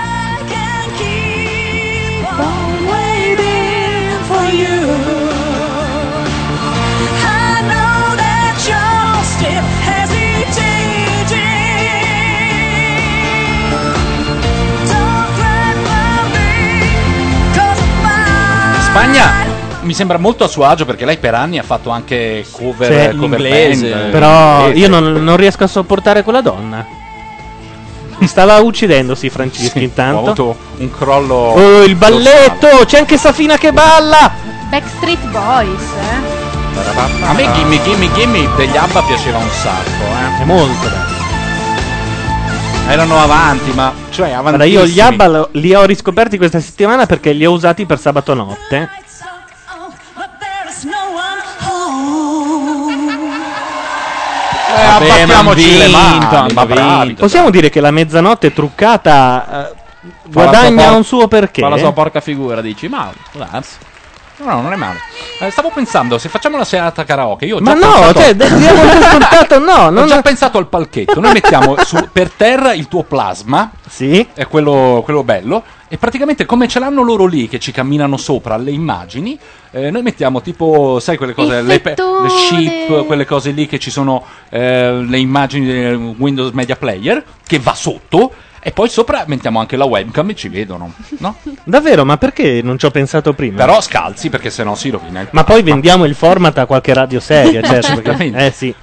Spagna 18.89 19.65
mi 19.81 19.93
sembra 19.93 20.17
molto 20.17 20.43
a 20.43 20.47
suo 20.47 20.65
agio 20.65 20.85
perché 20.85 21.05
lei 21.05 21.17
per 21.17 21.33
anni 21.33 21.59
ha 21.59 21.63
fatto 21.63 21.89
anche 21.91 22.45
cover, 22.51 23.11
Sì, 23.11 23.17
cover 23.17 23.39
inglese. 23.39 23.89
band, 23.89 24.09
Però 24.11 24.59
inglese. 24.67 24.79
io 24.79 24.89
non, 24.89 25.23
non 25.23 25.37
riesco 25.37 25.63
a 25.63 25.67
sopportare 25.67 26.23
quella 26.23 26.41
donna. 26.41 26.85
Mi 28.19 28.27
stava 28.27 28.57
uccidendosi 28.57 29.29
Franceschi 29.29 29.77
Ho 29.79 29.81
intanto. 29.83 30.19
avuto 30.19 30.57
un 30.77 30.91
crollo. 30.91 31.35
Oh, 31.35 31.83
il 31.83 31.95
balletto! 31.95 32.67
C'è 32.85 32.97
anche 32.97 33.17
Safina 33.17 33.57
che 33.57 33.71
balla! 33.71 34.31
Backstreet 34.69 35.23
Boys, 35.29 35.81
eh? 35.81 36.45
A 37.23 37.33
me 37.33 37.47
Gimme 37.53 37.81
Gimme 37.83 38.09
Gimme 38.13 38.47
degli 38.55 38.75
ABBA 38.75 39.01
piaceva 39.03 39.37
un 39.37 39.49
sacco, 39.49 40.41
È 40.41 40.45
molto 40.45 40.87
bello. 40.89 41.16
Erano 42.89 43.19
avanti, 43.21 43.71
ma 43.73 43.93
cioè 44.11 44.29
avanti. 44.31 44.57
Guarda, 44.57 44.63
io 44.65 44.85
gli 44.85 44.99
ABBA 44.99 45.27
lo- 45.27 45.49
li 45.53 45.73
ho 45.73 45.83
riscoperti 45.85 46.37
questa 46.37 46.59
settimana 46.61 47.05
perché 47.05 47.31
li 47.33 47.45
ho 47.45 47.51
usati 47.51 47.85
per 47.85 47.99
sabato 47.99 48.33
notte. 48.33 48.89
Eh, 54.69 54.85
Vabbè, 54.85 55.09
abbattiamoci 55.09 55.77
le 55.77 55.87
mani, 55.87 56.53
ma 56.53 56.65
bravi. 56.65 57.05
vinto. 57.07 57.21
Possiamo 57.21 57.49
dire 57.49 57.69
che 57.69 57.79
la 57.79 57.91
mezzanotte 57.91 58.53
truccata 58.53 59.69
eh, 59.71 59.75
guadagna 60.25 60.87
por- 60.87 60.97
un 60.97 61.03
suo 61.03 61.27
perché? 61.27 61.61
Fa 61.61 61.69
la 61.69 61.77
sua 61.77 61.93
porca 61.93 62.19
figura, 62.19 62.61
dici, 62.61 62.87
ma 62.87 63.11
darsi. 63.31 63.75
No, 64.39 64.45
no, 64.53 64.61
non 64.61 64.73
è 64.73 64.75
male. 64.75 64.99
Eh, 65.39 65.49
stavo 65.49 65.71
pensando, 65.73 66.17
se 66.19 66.29
facciamo 66.29 66.57
la 66.57 66.63
serata 66.63 67.03
karaoke, 67.03 67.45
io 67.45 67.57
ho 67.57 67.59
Ma 67.59 67.73
già 67.73 67.79
no, 67.85 67.93
pensato... 67.93 68.19
cioè, 68.19 68.35
diamo 68.35 68.81
per 68.81 69.03
scontato, 69.03 69.59
no, 69.59 69.73
Ho 69.73 69.89
non 69.89 70.07
già 70.07 70.21
pensato 70.21 70.57
al 70.59 70.67
palchetto. 70.67 71.19
Noi 71.19 71.33
mettiamo 71.33 71.75
su- 71.83 72.07
per 72.11 72.29
terra 72.31 72.73
il 72.73 72.87
tuo 72.87 73.03
plasma. 73.03 73.71
Sì. 73.87 74.27
È 74.33 74.45
quello, 74.47 75.01
quello 75.03 75.23
bello. 75.23 75.63
E 75.87 75.97
praticamente 75.97 76.45
come 76.45 76.67
ce 76.67 76.79
l'hanno 76.79 77.01
loro 77.01 77.25
lì 77.25 77.47
che 77.47 77.59
ci 77.59 77.71
camminano 77.71 78.17
sopra 78.17 78.57
le 78.57 78.71
immagini, 78.71 79.39
eh, 79.71 79.89
noi 79.89 80.01
mettiamo 80.01 80.41
tipo, 80.41 80.99
sai 80.99 81.15
quelle 81.17 81.33
cose, 81.33 81.61
le, 81.61 81.79
pe- 81.79 81.95
le 81.95 82.29
ship, 82.29 83.05
quelle 83.05 83.25
cose 83.25 83.51
lì 83.51 83.67
che 83.67 83.79
ci 83.79 83.89
sono 83.89 84.23
eh, 84.49 84.91
le 85.01 85.17
immagini 85.17 85.65
del 85.65 85.95
Windows 85.95 86.51
Media 86.51 86.75
Player, 86.75 87.23
che 87.45 87.57
va 87.59 87.73
sotto. 87.73 88.33
E 88.67 88.71
poi 88.73 88.89
sopra 88.89 89.23
mettiamo 89.27 89.61
anche 89.61 89.77
la 89.77 89.85
webcam 89.85 90.29
e 90.31 90.35
ci 90.35 90.49
vedono, 90.49 90.91
no? 91.19 91.37
Davvero, 91.63 92.03
ma 92.03 92.17
perché 92.17 92.59
non 92.61 92.77
ci 92.77 92.85
ho 92.85 92.91
pensato 92.91 93.31
prima? 93.31 93.55
Però 93.63 93.79
scalzi 93.79 94.29
perché 94.29 94.49
sennò 94.49 94.75
si 94.75 94.89
rovina 94.89 95.21
il 95.21 95.29
Ma 95.31 95.45
poi 95.45 95.63
vendiamo 95.63 96.03
il 96.03 96.13
format 96.15 96.57
a 96.57 96.65
qualche 96.65 96.93
radio 96.93 97.21
seria, 97.21 97.61
certo. 97.63 97.93
perché- 97.93 98.03
Certamente. 98.03 98.45
eh 98.45 98.51
sì. 98.51 98.75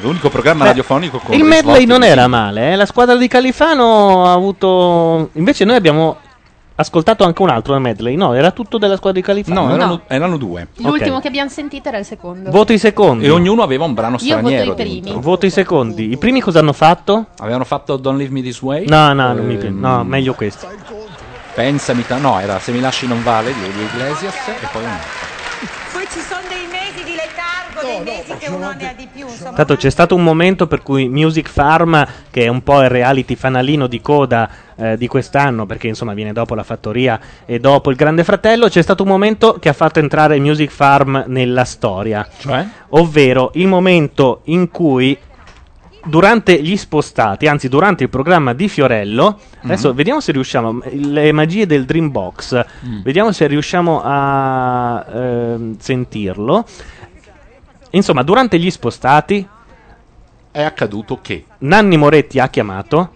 L'unico 0.00 0.30
programma 0.30 0.62
Beh, 0.62 0.68
radiofonico 0.68 1.18
con 1.18 1.34
Il 1.34 1.40
medley 1.42 1.58
risvolti 1.58 1.86
non 1.86 2.04
era 2.04 2.28
male, 2.28 2.70
eh. 2.70 2.76
la 2.76 2.86
squadra 2.86 3.16
di 3.16 3.26
Califano 3.26 4.26
ha 4.26 4.32
avuto... 4.32 5.30
Invece 5.32 5.64
noi 5.64 5.74
abbiamo 5.74 6.18
ascoltato 6.74 7.24
anche 7.24 7.42
un 7.42 7.48
altro 7.50 7.78
medley, 7.78 8.14
no, 8.16 8.34
era 8.34 8.50
tutto 8.50 8.78
della 8.78 8.96
squadra 8.96 9.20
di 9.20 9.26
Califano. 9.26 9.66
No, 9.66 9.74
erano, 9.74 10.00
erano 10.06 10.36
due. 10.36 10.68
L'ultimo 10.76 11.20
che 11.20 11.28
abbiamo 11.28 11.48
sentito 11.50 11.88
era 11.88 11.98
il 11.98 12.04
secondo. 12.04 12.50
Voto 12.50 12.72
i 12.72 12.78
secondi. 12.78 13.24
E 13.24 13.30
ognuno 13.30 13.62
aveva 13.62 13.84
un 13.84 13.94
brano 13.94 14.16
Io 14.20 14.36
voto 14.36 14.46
straniero 14.48 14.72
i 14.72 14.74
primi. 14.74 15.00
dentro. 15.00 15.20
Voto 15.20 15.46
i 15.46 15.50
secondi. 15.50 16.10
I 16.12 16.16
primi 16.16 16.40
cosa 16.40 16.58
hanno 16.60 16.72
fatto? 16.72 17.26
Avevano 17.38 17.64
fatto 17.64 17.96
Don't 17.96 18.18
Leave 18.18 18.32
Me 18.32 18.42
This 18.42 18.60
Way? 18.62 18.86
No, 18.88 19.12
no, 19.12 19.32
non 19.32 19.44
mi 19.46 19.54
Ehm, 19.54 19.58
piace. 19.60 19.74
No, 19.74 20.04
meglio 20.04 20.34
questo. 20.34 20.68
Pensami, 21.54 22.06
ta- 22.06 22.16
no, 22.16 22.40
era 22.40 22.58
Se 22.58 22.72
mi 22.72 22.80
lasci 22.80 23.06
non 23.06 23.22
vale 23.22 23.52
di 23.52 23.60
Julio 23.60 23.82
Iglesias 23.92 24.34
e 24.48 24.66
poi 24.72 24.82
un 24.84 24.88
altro. 24.88 25.08
Poi 25.92 26.04
ci 26.10 26.20
sono 26.20 26.40
dei 26.48 26.66
mesi 26.70 27.04
di 27.04 27.12
letargo, 27.14 27.71
dei 27.82 28.00
mesi 28.02 28.34
che 28.38 28.48
uno 28.50 28.72
ne 28.72 28.88
ha 28.90 28.94
di 28.96 29.08
più, 29.12 29.26
insomma. 29.26 29.52
Tanto 29.52 29.76
c'è 29.76 29.90
stato 29.90 30.14
un 30.14 30.22
momento 30.22 30.66
per 30.66 30.82
cui 30.82 31.08
Music 31.08 31.48
Farm, 31.48 32.06
che 32.30 32.44
è 32.44 32.48
un 32.48 32.62
po' 32.62 32.80
il 32.82 32.88
reality 32.88 33.34
fanalino 33.34 33.86
di 33.86 34.00
coda 34.00 34.48
eh, 34.76 34.96
di 34.96 35.06
quest'anno, 35.06 35.66
perché 35.66 35.88
insomma 35.88 36.14
viene 36.14 36.32
dopo 36.32 36.54
la 36.54 36.62
fattoria 36.62 37.18
e 37.44 37.58
dopo 37.60 37.90
il 37.90 37.96
Grande 37.96 38.24
Fratello, 38.24 38.68
c'è 38.68 38.82
stato 38.82 39.02
un 39.02 39.08
momento 39.10 39.58
che 39.60 39.68
ha 39.68 39.72
fatto 39.74 39.98
entrare 39.98 40.38
Music 40.38 40.70
Farm 40.70 41.24
nella 41.28 41.64
storia. 41.64 42.26
Cioè? 42.38 42.66
Ovvero 42.90 43.50
il 43.54 43.66
momento 43.68 44.40
in 44.44 44.70
cui 44.70 45.16
durante 46.04 46.60
gli 46.60 46.76
spostati, 46.76 47.46
anzi 47.46 47.68
durante 47.68 48.02
il 48.02 48.08
programma 48.08 48.54
di 48.54 48.68
Fiorello, 48.68 49.38
adesso 49.62 49.90
Mhm. 49.90 49.94
vediamo 49.94 50.20
se 50.20 50.32
riusciamo, 50.32 50.80
le 50.90 51.30
magie 51.30 51.64
del 51.64 51.84
Dreambox, 51.84 52.64
Mm. 52.84 53.02
vediamo 53.02 53.30
se 53.30 53.46
riusciamo 53.46 54.00
a 54.04 55.06
ehm, 55.14 55.76
sentirlo. 55.78 56.64
Insomma, 57.92 58.22
durante 58.22 58.58
gli 58.58 58.70
spostati 58.70 59.46
È 60.50 60.62
accaduto 60.62 61.20
che 61.22 61.44
Nanni 61.58 61.96
Moretti 61.96 62.38
ha 62.38 62.48
chiamato 62.48 63.10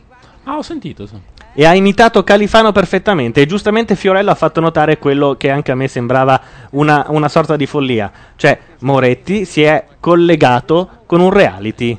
Ah, 0.44 0.56
ho 0.56 0.62
sentito. 0.62 1.06
sì. 1.06 1.14
e 1.54 1.64
ha 1.66 1.74
imitato 1.74 2.22
Califano 2.22 2.70
perfettamente 2.70 3.40
e 3.40 3.46
giustamente 3.46 3.96
Fiorello 3.96 4.30
ha 4.30 4.34
fatto 4.36 4.60
notare 4.60 4.98
quello 4.98 5.34
che 5.36 5.50
anche 5.50 5.72
a 5.72 5.74
me 5.74 5.88
sembrava 5.88 6.40
una, 6.70 7.06
una 7.08 7.28
sorta 7.28 7.56
di 7.56 7.66
follia. 7.66 8.10
Cioè, 8.36 8.58
Moretti 8.80 9.44
si 9.44 9.62
è 9.62 9.86
collegato 9.98 11.02
con 11.06 11.20
un 11.20 11.30
reality. 11.30 11.98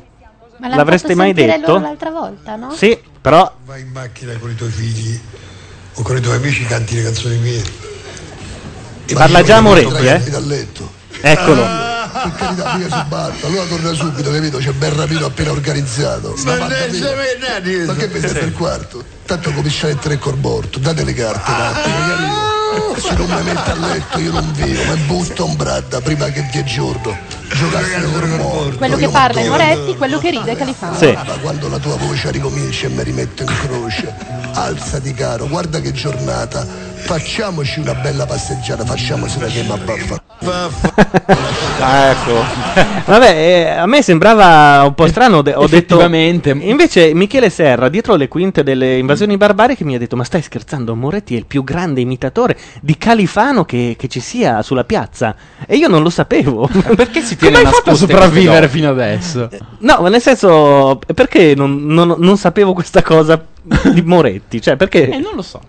Ma 0.60 0.68
l'hanno 0.68 0.78
L'avreste 0.78 1.08
fatto 1.10 1.20
mai 1.20 1.34
sentire 1.36 1.58
detto? 1.58 1.72
loro 1.74 1.84
l'altra 1.84 2.10
volta, 2.12 2.56
no? 2.56 2.72
Sì, 2.72 2.98
però 3.22 3.52
Vai 3.66 3.82
in 3.82 3.90
macchina 3.92 4.36
con 4.38 4.50
i 4.50 4.56
tuoi 4.56 4.70
figli 4.70 5.20
o 5.96 6.02
con 6.04 6.16
i 6.18 6.22
tuoi 6.22 6.36
amici 6.38 6.64
canti 6.66 6.96
le 6.96 7.04
canzoni 7.04 7.38
mie. 7.38 7.62
Parla 9.14 9.42
già 9.44 9.60
Moretti, 9.62 10.06
eh? 10.06 10.20
Dal 10.30 10.46
letto. 10.46 10.90
Eccolo. 11.22 11.64
Ah, 11.64 12.10
per 12.24 12.36
carità, 12.36 12.76
mica 12.76 12.96
si 12.98 13.04
batte. 13.08 13.46
Allora 13.46 13.64
torna 13.66 13.94
subito, 13.94 14.32
capito? 14.32 14.58
C'è 14.58 14.72
ben 14.72 14.96
rapito 14.96 15.26
appena 15.26 15.52
organizzato. 15.52 16.36
Ma 16.44 16.56
Ma, 16.56 16.68
me- 16.68 17.86
ma 17.86 17.94
che 17.94 18.08
vede 18.08 18.34
per 18.34 18.54
quarto? 18.54 19.04
Tanto 19.26 19.52
comincia 19.52 19.88
a 19.88 19.90
essere 19.90 20.18
col 20.18 20.38
morto, 20.38 20.80
date 20.80 21.04
le 21.04 21.14
carte, 21.14 21.52
date, 21.52 21.90
capito? 21.90 22.56
Se 23.00 23.14
non 23.14 23.28
mi 23.28 23.44
mette 23.44 23.72
a 23.72 23.76
letto 23.76 24.20
io 24.20 24.32
non 24.32 24.52
vivo, 24.54 24.84
mi 24.94 24.98
butto 25.06 25.46
un 25.46 25.56
bradda 25.56 26.02
prima 26.02 26.28
che 26.28 26.48
dia 26.52 26.64
giorno. 26.64 27.18
Giocassero 27.52 28.10
col 28.10 28.30
morto. 28.30 28.78
Quello 28.78 28.96
che 28.98 29.10
parla 29.10 29.42
è 29.42 29.48
Moretti, 29.48 29.96
quello 29.98 30.20
che 30.20 30.30
ride 30.30 30.52
è 30.52 30.56
Califano. 30.56 30.98
Ma 31.14 31.38
quando 31.42 31.70
la 31.70 31.78
tua 31.78 31.96
voce 31.98 32.32
ricomincia 32.32 32.88
e 32.88 32.90
mi 32.90 33.04
rimetto 33.04 33.44
in 33.44 33.54
croce, 33.68 34.14
alzati 34.54 35.14
caro, 35.14 35.48
guarda 35.48 35.80
che 35.80 35.92
giornata, 35.92 36.66
facciamoci 37.08 37.80
una 37.80 37.94
bella 37.94 38.26
passeggiata, 38.26 38.84
facciamoci 38.84 39.38
una 39.38 39.48
game 39.48 39.72
a 39.72 39.78
baffa. 39.78 40.22
ecco. 42.12 42.44
Vabbè, 43.06 43.30
eh, 43.30 43.70
a 43.70 43.86
me 43.86 44.02
sembrava 44.02 44.84
un 44.86 44.94
po' 44.94 45.08
strano. 45.08 45.42
de- 45.42 45.54
ho. 45.56 45.68
Detto, 45.68 46.02
invece, 46.02 47.14
Michele 47.14 47.50
Serra, 47.50 47.88
dietro 47.88 48.18
le 48.18 48.28
quinte 48.28 48.62
delle 48.62 48.98
invasioni 48.98 49.38
barbariche, 49.38 49.86
mi 49.86 49.96
ha 49.96 49.98
detto: 49.98 50.18
Ma 50.18 50.26
stai 50.26 50.42
scherzando? 50.42 50.96
Moretti 50.96 51.34
è 51.36 51.38
il 51.38 51.46
più 51.46 51.64
grande 51.64 52.02
imitatore 52.02 52.58
di 52.82 52.98
Califano 52.98 53.64
che, 53.64 53.96
che 53.98 54.10
ci 54.10 54.20
sia 54.20 54.62
sulla 54.62 54.84
piazza. 54.84 55.34
E 55.66 55.78
io 55.78 55.88
non 55.88 56.04
lo 56.04 56.10
sapevo. 56.10 56.68
Perché 56.94 57.22
si 57.22 57.38
Come 57.38 57.60
hai 57.60 57.66
fatto 57.66 57.92
a 57.92 57.96
sopravvivere 57.96 58.68
fino 58.68 58.90
adesso? 58.90 59.50
No, 59.80 60.00
ma 60.02 60.10
nel 60.10 60.22
senso, 60.22 61.00
perché 61.14 61.56
non, 61.56 61.86
non- 61.86 62.16
non 62.18 62.38
sapevo 62.38 62.74
questa 62.74 63.02
cosa 63.02 63.42
di 63.94 64.02
Moretti? 64.02 64.62
Cioè, 64.62 64.76
perché. 64.76 65.10
Eh, 65.10 65.20
non 65.20 65.34
lo 65.34 65.42
so. 65.42 65.62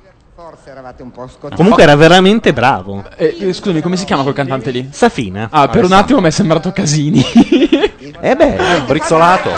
Forse 0.69 0.71
eravate 0.71 1.03
un 1.03 1.11
po' 1.11 1.27
scocciati. 1.27 1.57
Comunque 1.57 1.83
era 1.83 1.97
veramente 1.97 2.53
bravo. 2.53 3.05
Eh, 3.17 3.37
eh, 3.41 3.53
scusami, 3.53 3.81
come 3.81 3.97
si 3.97 4.05
chiama 4.05 4.23
quel 4.23 4.35
cantante 4.35 4.71
lì? 4.71 4.89
Safina. 4.91 5.49
Ah, 5.51 5.69
per 5.69 5.85
un 5.85 5.93
attimo 5.93 6.21
mi 6.21 6.29
è 6.29 6.31
sembrato 6.31 6.73
Casini. 6.73 7.25
eh 8.21 8.37
beh, 8.37 8.83
brizzolato. 8.87 9.51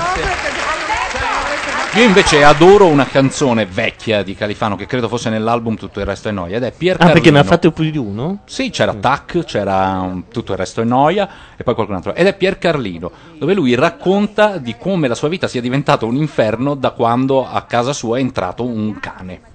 Io 1.95 2.05
invece 2.05 2.45
adoro 2.45 2.87
una 2.87 3.07
canzone 3.07 3.67
vecchia 3.67 4.23
di 4.23 4.37
Califano 4.37 4.77
che 4.77 4.87
credo 4.87 5.09
fosse 5.09 5.29
nell'album 5.29 5.75
Tutto 5.75 5.99
il 5.99 6.07
resto 6.07 6.29
è 6.29 6.31
noia 6.31 6.59
ed 6.59 6.63
è 6.63 6.71
Pier 6.71 6.97
Ah, 7.01 7.11
perché 7.11 7.33
ne 7.33 7.41
ha 7.41 7.43
fatto 7.43 7.73
più 7.73 7.91
di 7.91 7.99
uno? 7.99 8.43
Sì, 8.45 8.71
c'era 8.71 8.95
Tac, 8.95 9.43
c'era 9.45 9.99
um, 10.03 10.23
Tutto 10.31 10.53
il 10.53 10.59
resto 10.59 10.83
è 10.83 10.85
noia 10.85 11.29
e 11.57 11.65
poi 11.65 11.75
qualcun 11.75 11.97
altro. 11.97 12.15
Ed 12.15 12.29
è 12.29 12.37
Pier 12.37 12.59
Carlino, 12.59 13.11
dove 13.37 13.55
lui 13.55 13.75
racconta 13.75 14.59
di 14.59 14.77
come 14.79 15.09
la 15.09 15.17
sua 15.17 15.27
vita 15.27 15.49
sia 15.49 15.61
diventata 15.61 16.05
un 16.05 16.15
inferno 16.15 16.77
da 16.77 16.91
quando 16.93 17.45
a 17.45 17.63
casa 17.63 17.93
sua 17.93 18.19
è 18.19 18.21
entrato 18.21 18.63
un 18.63 19.01
cane. 19.01 19.50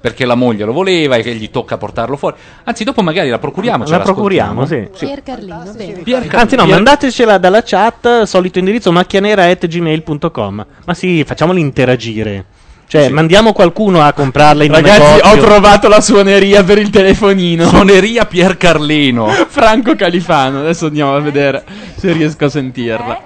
Perché 0.00 0.24
la 0.24 0.36
moglie 0.36 0.64
lo 0.64 0.72
voleva 0.72 1.16
e 1.16 1.22
che 1.22 1.34
gli 1.34 1.50
tocca 1.50 1.76
portarlo 1.76 2.16
fuori. 2.16 2.36
Anzi, 2.64 2.84
dopo 2.84 3.02
magari 3.02 3.28
la 3.30 3.38
procuriamo. 3.38 3.84
ce 3.84 3.90
La 3.90 3.98
procuriamo, 4.00 4.60
l'ascoltiamo. 4.60 4.94
sì. 4.94 5.04
Pier 5.06 5.22
Carlino, 5.22 5.72
bene. 5.76 6.28
Anzi, 6.30 6.54
no, 6.56 6.66
mandatecela 6.66 7.36
dalla 7.38 7.62
chat, 7.64 8.22
solito 8.22 8.58
indirizzo 8.60 8.92
macchianera.gmail.com. 8.92 10.66
Ma 10.86 10.94
sì, 10.94 11.24
facciamoli 11.24 11.60
interagire. 11.60 12.44
Cioè, 12.86 13.10
mandiamo 13.10 13.52
qualcuno 13.52 14.00
a 14.00 14.12
comprarla 14.14 14.64
in 14.64 14.70
un 14.70 14.76
Ragazzi, 14.76 15.00
negozio. 15.00 15.30
ho 15.30 15.36
trovato 15.44 15.88
la 15.88 16.00
suoneria 16.00 16.64
per 16.64 16.78
il 16.78 16.88
telefonino. 16.88 17.66
Suoneria 17.68 18.24
Pier 18.24 18.56
Carlino. 18.56 19.26
Franco 19.48 19.94
Califano. 19.94 20.60
Adesso 20.60 20.86
andiamo 20.86 21.14
a 21.14 21.20
vedere 21.20 21.64
se 21.96 22.12
riesco 22.12 22.46
a 22.46 22.48
sentirla. 22.48 23.20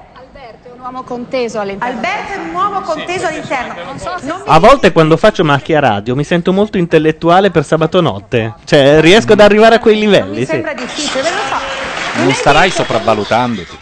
Uomo 0.93 1.05
conteso 1.05 1.59
all'interno. 1.59 1.95
Alberto 1.95 2.33
è 2.33 2.37
un 2.37 2.55
uomo 2.55 2.83
conteso 2.83 3.27
all'interno. 3.27 3.83
Non 3.83 3.97
mi 3.97 4.43
A 4.45 4.59
volte 4.59 4.93
quando 4.93 5.17
faccio 5.17 5.43
macchia 5.43 5.81
radio 5.81 6.15
mi 6.15 6.23
sento 6.23 6.53
molto 6.53 6.77
intellettuale 6.77 7.51
per 7.51 7.65
sabato 7.65 8.03
notte. 8.03 8.57
Cioè, 8.65 9.01
riesco 9.01 9.33
ad 9.33 9.41
arrivare 9.41 9.77
a 9.77 9.79
quei 9.79 9.99
livelli, 9.99 10.41
sì. 10.41 10.45
sembra 10.51 10.75
difficile, 10.75 11.23
ve 11.23 11.31
lo 11.31 11.37
so. 11.49 12.23
Non 12.23 12.33
starai 12.35 12.71
sopravvalutandoti. 12.71 13.79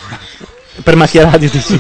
Per 0.85 0.95
macchia 0.95 1.29
radio 1.29 1.51
di 1.51 1.61
sì. 1.61 1.77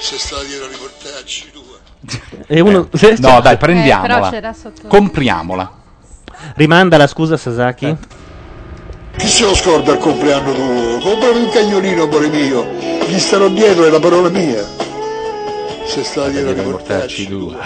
Se 0.00 0.18
sta 0.18 0.42
dietro 0.42 0.66
a 0.66 0.68
riportarci 0.70 1.52
tua. 1.52 2.42
E 2.44 2.58
uno... 2.58 2.88
No, 3.18 3.40
dai, 3.40 3.54
Eh, 3.54 3.56
però 3.56 3.56
prendiamola. 3.58 4.30
c'era 4.30 4.52
sotto- 4.52 4.88
Compriamola. 4.88 5.72
Rimanda 6.56 6.96
la 6.96 7.06
scusa, 7.06 7.36
Sasaki. 7.36 7.96
Chi 9.18 9.26
se 9.26 9.44
lo 9.44 9.54
scorda 9.54 9.92
il 9.92 9.98
compleanno 9.98 10.52
tuo? 10.52 10.98
Comprami 11.00 11.44
un 11.44 11.50
cagnolino, 11.50 12.04
amore 12.04 12.28
mio. 12.28 12.64
Gli 13.06 13.18
starò 13.18 13.48
dietro, 13.48 13.84
è 13.84 13.90
la 13.90 13.98
parola 13.98 14.28
mia. 14.28 14.64
Se 15.86 16.04
sta 16.04 16.28
dietro 16.28 16.50
a 16.50 16.52
riportarci 16.52 17.26
due. 17.26 17.56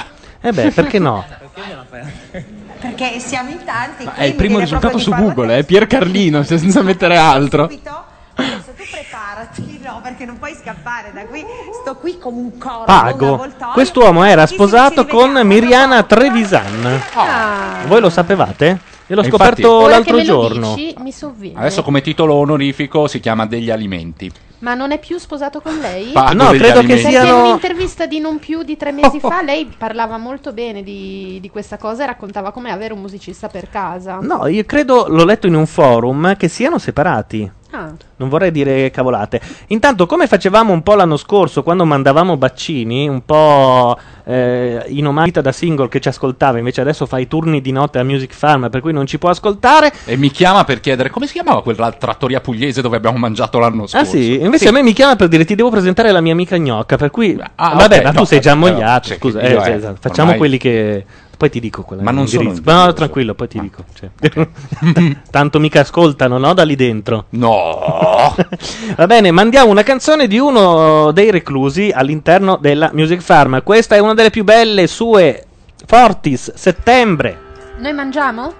Eh 0.40 0.52
beh, 0.52 0.70
perché 0.70 0.98
no? 0.98 1.24
Perché 2.82 3.20
siamo 3.20 3.50
in 3.50 3.62
tanti. 3.64 4.08
È 4.12 4.24
il 4.24 4.34
primo 4.34 4.58
risultato 4.58 4.98
su 4.98 5.12
Google, 5.14 5.58
è 5.58 5.64
Pier 5.64 5.86
Carlino, 5.86 6.42
se- 6.42 6.58
senza 6.58 6.82
mettere 6.82 7.16
altro. 7.16 7.64
Adesso 7.64 8.72
tu 8.76 8.82
preparati, 8.90 9.80
no, 9.84 10.00
perché 10.02 10.24
non 10.24 10.38
puoi 10.38 10.56
scappare 10.60 11.12
da 11.14 11.24
qui. 11.26 11.44
Sto 11.80 11.94
qui 11.96 12.18
come 12.18 12.38
un 12.38 12.58
corvo. 12.58 12.84
Pago. 12.86 13.46
Quest'uomo 13.72 14.24
era 14.24 14.46
sposato 14.46 15.06
con 15.06 15.38
Miriana 15.44 16.02
Trevisan. 16.02 17.00
Ah. 17.14 17.82
Voi 17.86 18.00
lo 18.00 18.10
sapevate? 18.10 18.80
Io 19.12 19.18
l'ho 19.20 19.24
infatti- 19.24 19.62
scoperto 19.62 19.72
Ora 19.72 19.88
l'altro 19.90 20.16
che 20.16 20.22
me 20.22 20.26
lo 20.26 20.32
giorno. 20.40 20.74
dici, 20.74 20.94
mi 20.98 21.12
sovviene. 21.12 21.58
Adesso 21.58 21.82
come 21.82 22.00
titolo 22.00 22.34
onorifico 22.34 23.06
si 23.06 23.20
chiama 23.20 23.46
Degli 23.46 23.70
alimenti. 23.70 24.30
Ma 24.60 24.74
non 24.74 24.92
è 24.92 24.98
più 25.00 25.18
sposato 25.18 25.60
con 25.60 25.76
lei? 25.80 26.12
Pago 26.12 26.34
No, 26.34 26.50
degli 26.50 26.60
credo 26.60 26.80
che 26.80 26.92
alimenti. 26.92 27.02
Perché 27.02 27.18
siano- 27.20 27.38
in 27.38 27.44
un'intervista 27.46 28.06
di 28.06 28.20
non 28.20 28.38
più 28.38 28.62
di 28.62 28.76
tre 28.76 28.92
mesi 28.92 29.18
fa 29.20 29.42
lei 29.44 29.68
parlava 29.76 30.16
molto 30.18 30.52
bene 30.52 30.82
di, 30.82 31.38
di 31.42 31.50
questa 31.50 31.76
cosa 31.76 32.04
e 32.04 32.06
raccontava 32.06 32.52
come 32.52 32.70
avere 32.70 32.94
un 32.94 33.00
musicista 33.00 33.48
per 33.48 33.68
casa. 33.68 34.18
No, 34.22 34.46
io 34.46 34.64
credo, 34.64 35.06
l'ho 35.08 35.24
letto 35.24 35.46
in 35.48 35.54
un 35.54 35.66
forum, 35.66 36.36
che 36.36 36.46
siano 36.48 36.78
separati. 36.78 37.50
Ah. 37.74 37.90
Non 38.16 38.28
vorrei 38.28 38.50
dire 38.50 38.90
cavolate. 38.90 39.40
Intanto, 39.68 40.04
come 40.06 40.26
facevamo 40.26 40.72
un 40.72 40.82
po' 40.82 40.94
l'anno 40.94 41.16
scorso, 41.16 41.62
quando 41.62 41.86
mandavamo 41.86 42.36
Baccini, 42.36 43.08
un 43.08 43.24
po' 43.24 43.98
eh, 44.24 44.84
in 44.88 45.06
omaggio 45.06 45.40
da 45.40 45.52
single 45.52 45.88
che 45.88 45.98
ci 45.98 46.08
ascoltava, 46.08 46.58
invece 46.58 46.82
adesso 46.82 47.06
fa 47.06 47.18
i 47.18 47.26
turni 47.26 47.62
di 47.62 47.72
notte 47.72 47.98
a 47.98 48.04
Music 48.04 48.34
Farm, 48.34 48.68
per 48.68 48.82
cui 48.82 48.92
non 48.92 49.06
ci 49.06 49.18
può 49.18 49.30
ascoltare. 49.30 49.90
E 50.04 50.16
mi 50.16 50.30
chiama 50.30 50.64
per 50.64 50.80
chiedere 50.80 51.08
come 51.08 51.26
si 51.26 51.32
chiamava 51.32 51.62
quella 51.62 51.90
trattoria 51.92 52.40
pugliese 52.40 52.82
dove 52.82 52.96
abbiamo 52.98 53.16
mangiato 53.16 53.58
l'anno 53.58 53.86
scorso. 53.86 53.96
Ah 53.96 54.04
sì, 54.04 54.34
invece 54.40 54.64
Sì. 54.64 54.68
a 54.68 54.72
me 54.72 54.82
mi 54.82 54.92
chiama 54.92 55.16
per 55.16 55.28
dire 55.28 55.46
ti 55.46 55.54
devo 55.54 55.70
presentare 55.70 56.12
la 56.12 56.20
mia 56.20 56.32
amica 56.32 56.58
gnocca, 56.58 56.96
per 56.96 57.10
cui... 57.10 57.38
Ah, 57.56 57.74
vabbè, 57.74 57.98
ok, 57.98 58.04
ma 58.04 58.10
tu 58.10 58.18
no, 58.18 58.24
sei 58.26 58.40
già 58.40 58.50
eh, 58.50 58.52
ammogliato, 58.52 59.14
scusa, 59.14 59.40
eh, 59.40 59.52
eh, 59.54 59.72
esatto. 59.72 59.96
facciamo 59.98 60.32
ormai- 60.32 60.38
quelli 60.38 60.58
che... 60.58 61.04
Poi 61.42 61.50
ti 61.50 61.58
dico 61.58 61.82
quella 61.82 62.04
Ma 62.04 62.12
non 62.12 62.28
sono 62.28 62.42
l'indirizzo. 62.42 62.70
in 62.70 62.76
No, 62.84 62.92
tranquillo, 62.92 63.34
poi 63.34 63.48
ti 63.48 63.58
dico. 63.58 63.82
cioè. 63.98 64.10
Tanto 65.28 65.58
mica 65.58 65.80
ascoltano, 65.80 66.38
no? 66.38 66.54
Da 66.54 66.62
lì 66.62 66.76
dentro. 66.76 67.24
No! 67.30 68.32
Va 68.96 69.06
bene, 69.08 69.32
mandiamo 69.32 69.68
una 69.68 69.82
canzone 69.82 70.28
di 70.28 70.38
uno 70.38 71.10
dei 71.10 71.32
reclusi 71.32 71.90
all'interno 71.92 72.58
della 72.60 72.90
Music 72.92 73.20
Farm. 73.22 73.60
Questa 73.64 73.96
è 73.96 73.98
una 73.98 74.14
delle 74.14 74.30
più 74.30 74.44
belle 74.44 74.86
sue 74.86 75.44
Fortis, 75.84 76.54
settembre. 76.54 77.36
Noi 77.78 77.92
mangiamo? 77.92 78.52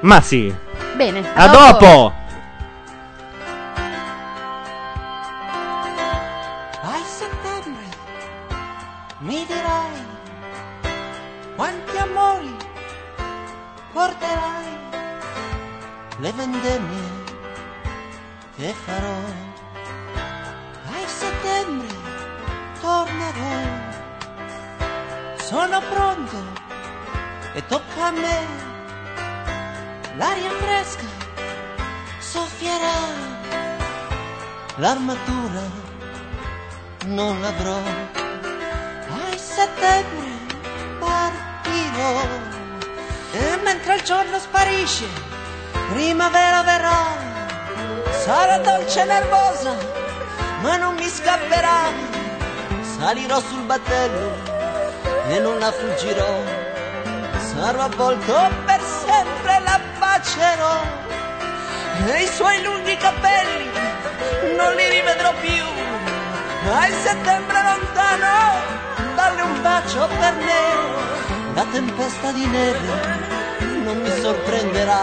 Ma 0.00 0.20
sì. 0.20 0.54
Bene. 0.94 1.22
A 1.32 1.48
dopo! 1.48 2.12
Ai 2.14 2.21
porterai 13.92 14.78
le 16.18 16.32
vendemmie 16.32 17.10
che 18.56 18.74
farò. 18.84 19.18
Ai 20.92 21.06
settembre 21.06 21.94
tornerò. 22.80 23.60
Sono 25.36 25.80
pronto 25.90 26.36
e 27.54 27.66
tocca 27.66 28.06
a 28.06 28.10
me. 28.10 28.46
L'aria 30.16 30.50
fresca 30.50 31.06
soffierà. 32.18 32.98
L'armatura 34.76 35.64
non 37.06 37.40
l'avrò. 37.40 37.80
A 39.10 39.36
settembre 39.36 40.30
partirò. 40.98 42.61
E 43.32 43.56
mentre 43.62 43.94
il 43.94 44.02
giorno 44.02 44.38
sparisce, 44.38 45.06
primavera 45.90 46.62
verrà. 46.62 47.30
Sarà 48.24 48.58
dolce 48.58 49.00
e 49.00 49.04
nervosa, 49.04 49.74
ma 50.60 50.76
non 50.76 50.94
mi 50.94 51.08
scapperà. 51.08 51.90
Salirò 52.98 53.40
sul 53.40 53.62
battello 53.62 54.32
e 55.28 55.38
non 55.38 55.58
la 55.58 55.72
fuggirò. 55.72 56.42
Sarò 57.38 57.82
avvolto 57.82 58.50
per 58.66 58.80
sempre, 58.82 59.60
la 59.64 59.80
bacerò. 59.98 60.80
E 62.06 62.22
i 62.22 62.26
suoi 62.26 62.62
lunghi 62.62 62.96
capelli 62.96 63.70
non 64.56 64.74
li 64.74 64.88
rivedrò 64.88 65.32
più. 65.40 65.64
A 66.70 66.86
settembre 67.02 67.62
lontano, 67.62 68.91
dalle 69.22 69.42
un 69.42 69.62
bacio 69.62 70.08
per 70.18 70.34
me. 70.48 70.64
La 71.54 71.64
tempesta 71.70 72.32
di 72.32 72.46
neve 72.46 72.90
non 73.84 74.00
mi 74.00 74.10
sorprenderà. 74.20 75.02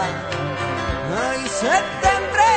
A 1.12 1.46
settembre 1.46 2.48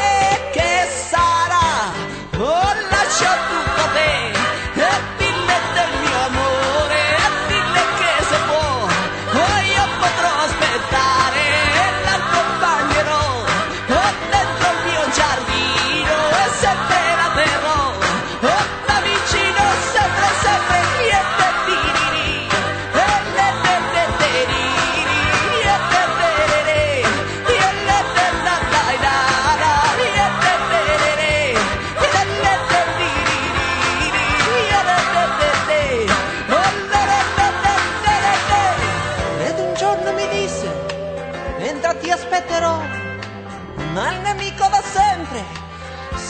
che 0.51 0.88
sarà? 1.09 1.91
Oh, 2.38 2.74
lascio 2.89 3.32
tutto 3.49 3.84
te. 3.93 4.32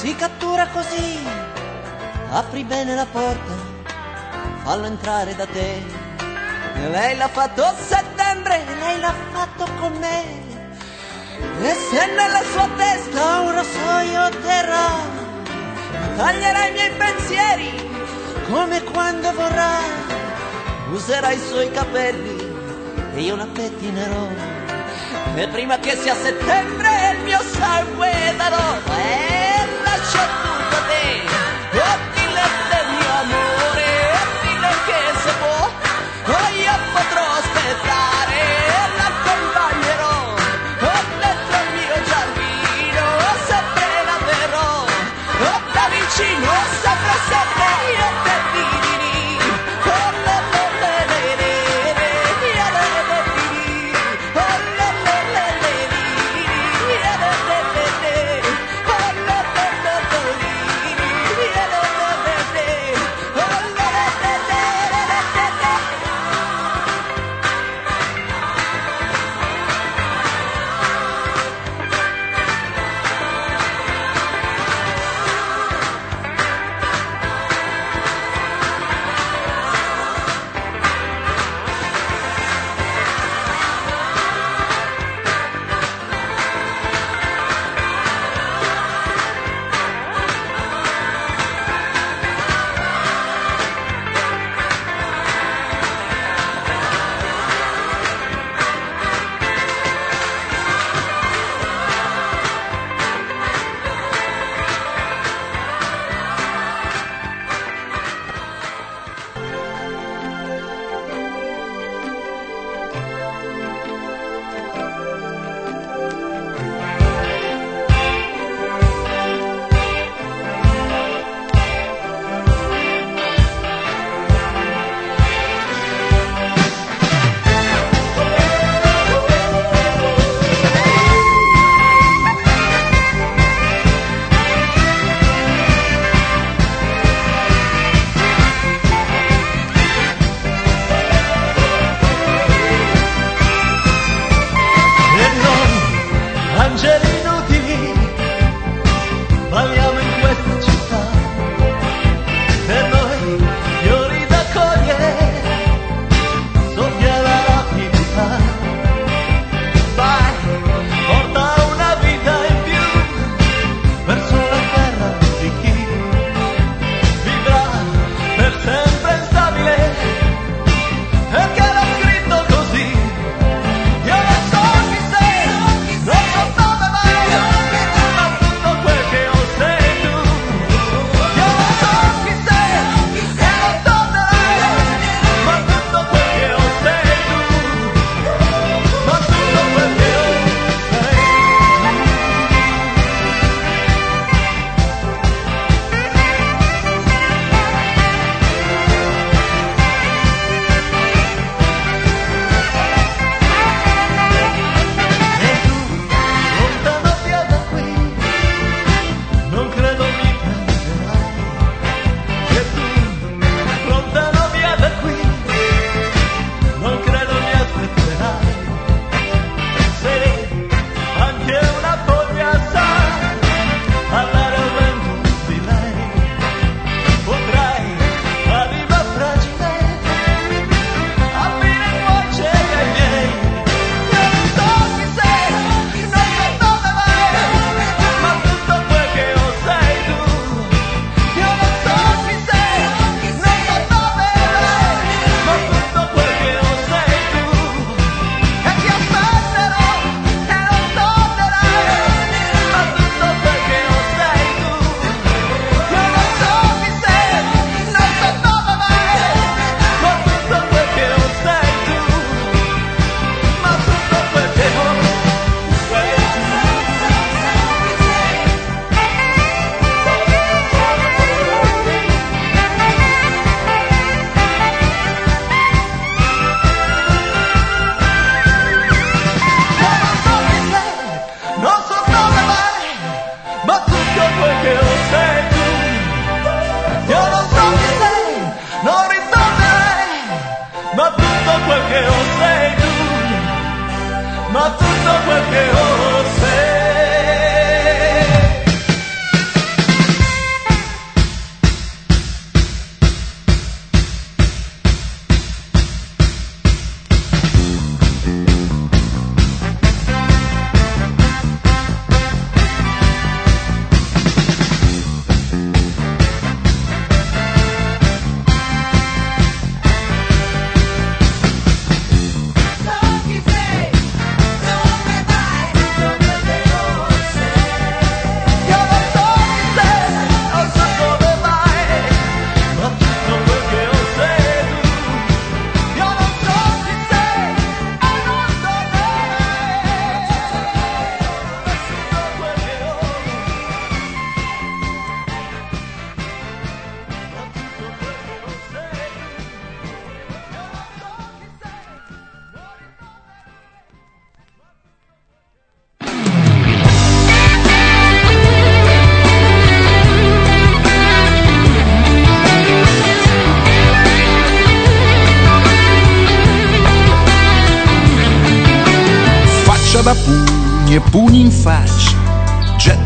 Si 0.03 0.13
cattura 0.17 0.67
così. 0.67 1.17
Apri 2.29 2.65
bene 2.65 2.93
la 2.93 3.05
porta, 3.05 3.53
fallo 4.63 4.85
entrare 4.85 5.33
da 5.33 5.45
te. 5.45 5.81
E 6.75 6.89
lei 6.89 7.15
l'ha 7.15 7.29
fatto 7.29 7.63
a 7.63 7.73
settembre, 7.73 8.65
lei 8.79 8.99
l'ha 8.99 9.13
fatto 9.31 9.65
con 9.79 9.93
me. 9.99 10.41
E 11.61 11.73
se 11.89 12.05
nella 12.17 12.41
sua 12.51 12.67
testa 12.75 13.39
un 13.39 13.53
rasoio 13.53 14.29
terrà, 14.41 14.89
taglierà 16.17 16.65
i 16.67 16.71
miei 16.73 16.91
pensieri 16.97 17.71
come 18.51 18.83
quando 18.83 19.31
vorrà. 19.31 19.77
Userà 20.91 21.31
i 21.31 21.39
suoi 21.39 21.71
capelli 21.71 22.37
e 23.15 23.21
io 23.21 23.37
la 23.37 23.47
pettinerò. 23.47 24.27
E 25.35 25.47
prima 25.47 25.77
che 25.77 25.95
sia 25.95 26.15
settembre 26.15 26.89
il 27.15 27.23
mio 27.23 27.39
sangue 27.39 28.11
darò. 28.35 28.77
E 28.97 29.52
Shut 30.11 30.29
da 30.71 30.81
bem. 30.87 31.23
Opa! 31.73 32.12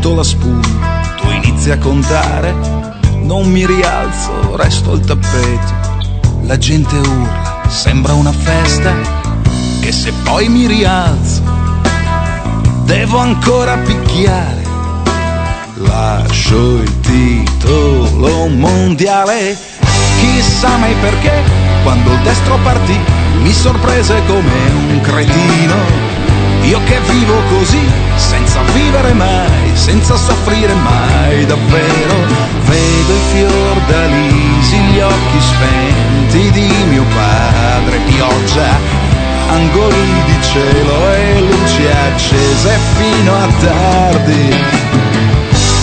Getto 0.08 0.14
la 0.14 0.22
spugna, 0.22 1.00
tu 1.16 1.30
inizi 1.30 1.70
a 1.70 1.78
contare, 1.78 2.54
non 3.20 3.50
mi 3.50 3.66
rialzo, 3.66 4.56
resto 4.56 4.92
al 4.92 5.00
tappeto, 5.00 5.72
la 6.42 6.56
gente 6.56 6.96
urla, 6.96 7.62
sembra 7.68 8.14
una 8.14 8.32
festa, 8.32 8.94
e 9.80 9.92
se 9.92 10.12
poi 10.24 10.48
mi 10.48 10.66
rialzo, 10.66 11.42
devo 12.84 13.18
ancora 13.18 13.76
picchiare, 13.76 14.62
lascio 15.74 16.76
il 16.78 17.00
titolo 17.00 18.48
mondiale, 18.48 19.56
chissà 20.18 20.76
mai 20.76 20.94
perché, 21.00 21.42
quando 21.82 22.12
il 22.12 22.20
destro 22.20 22.58
partì, 22.62 22.98
mi 23.42 23.52
sorprese 23.52 24.22
come 24.26 24.70
un 24.90 25.00
cretino. 25.02 26.06
Io 26.62 26.80
che 26.84 26.98
vivo 27.08 27.40
così, 27.48 27.80
senza 28.16 28.60
vivere 28.74 29.12
mai, 29.14 29.67
senza 29.78 30.16
soffrire 30.16 30.74
mai 30.74 31.46
davvero, 31.46 32.16
vedo 32.66 33.12
i 33.14 33.22
fiordalisi, 33.32 34.76
gli 34.76 34.98
occhi 34.98 35.40
spenti 35.40 36.50
di 36.50 36.72
mio 36.90 37.04
padre, 37.14 37.98
pioggia, 38.06 38.76
angoli 39.48 40.22
di 40.26 40.42
cielo 40.42 41.14
e 41.14 41.40
luci 41.40 41.86
accese 41.86 42.76
fino 42.96 43.34
a 43.34 43.46
tardi. 43.60 44.56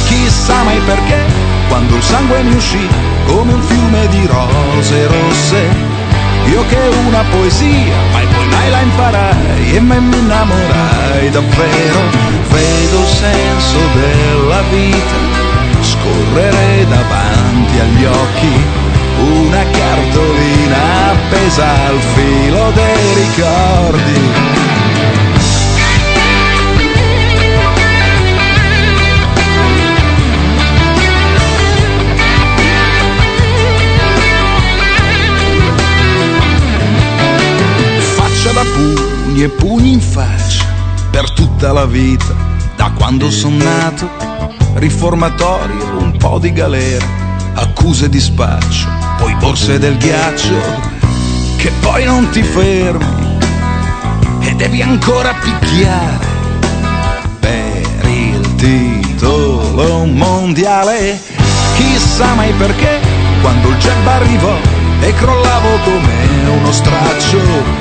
Chissà 0.08 0.62
mai 0.64 0.80
perché, 0.86 1.24
quando 1.70 1.96
il 1.96 2.04
sangue 2.04 2.44
mi 2.44 2.54
uscì 2.54 2.88
come 3.26 3.54
un 3.54 3.62
fiume 3.62 4.08
di 4.10 4.28
rose 4.28 5.08
rosse, 5.08 5.70
io 6.52 6.66
che 6.68 6.80
una 7.08 7.24
poesia, 7.32 7.96
mai 8.12 8.28
mai 8.56 8.70
la 8.70 8.82
imparai 8.82 9.76
e 9.76 9.80
me 9.80 10.00
mi 10.00 10.18
innamorai 10.18 11.30
davvero. 11.30 12.00
Vedo 12.50 13.00
il 13.00 13.08
senso 13.08 13.80
della 14.00 14.62
vita 14.72 15.18
scorrere 15.82 16.86
davanti 16.88 17.80
agli 17.80 18.06
occhi, 18.06 18.54
una 19.20 19.64
cartolina 19.82 20.82
appesa 21.12 21.68
al 21.88 22.00
filo 22.16 22.72
dei 22.72 23.14
ricordi. 23.24 24.75
Pugni 39.36 39.44
e 39.44 39.50
pugni 39.50 39.92
in 39.92 40.00
faccia 40.00 40.66
per 41.12 41.30
tutta 41.32 41.74
la 41.74 41.86
vita, 41.86 42.34
da 42.78 42.92
quando 42.96 43.30
son 43.30 43.58
nato, 43.58 44.10
riformatorio, 44.76 45.98
un 45.98 46.16
po' 46.18 46.40
di 46.40 46.54
galera, 46.54 47.06
accuse 47.56 48.08
di 48.08 48.20
spaccio, 48.20 48.88
poi 49.18 49.36
borse 49.36 49.78
del 49.78 49.98
ghiaccio, 49.98 50.56
che 51.58 51.70
poi 51.82 52.06
non 52.06 52.30
ti 52.30 52.42
fermi 52.44 53.38
e 54.40 54.56
devi 54.56 54.82
ancora 54.82 55.34
picchiare 55.34 56.28
per 57.40 58.08
il 58.08 58.56
titolo 58.56 60.06
mondiale. 60.06 61.20
Chissà 61.76 62.34
mai 62.36 62.54
perché, 62.54 63.02
quando 63.42 63.68
il 63.68 63.76
jab 63.80 64.08
arrivò 64.08 64.56
e 65.02 65.14
crollavo 65.14 65.78
come 65.84 66.58
uno 66.58 66.72
straccio, 66.72 67.75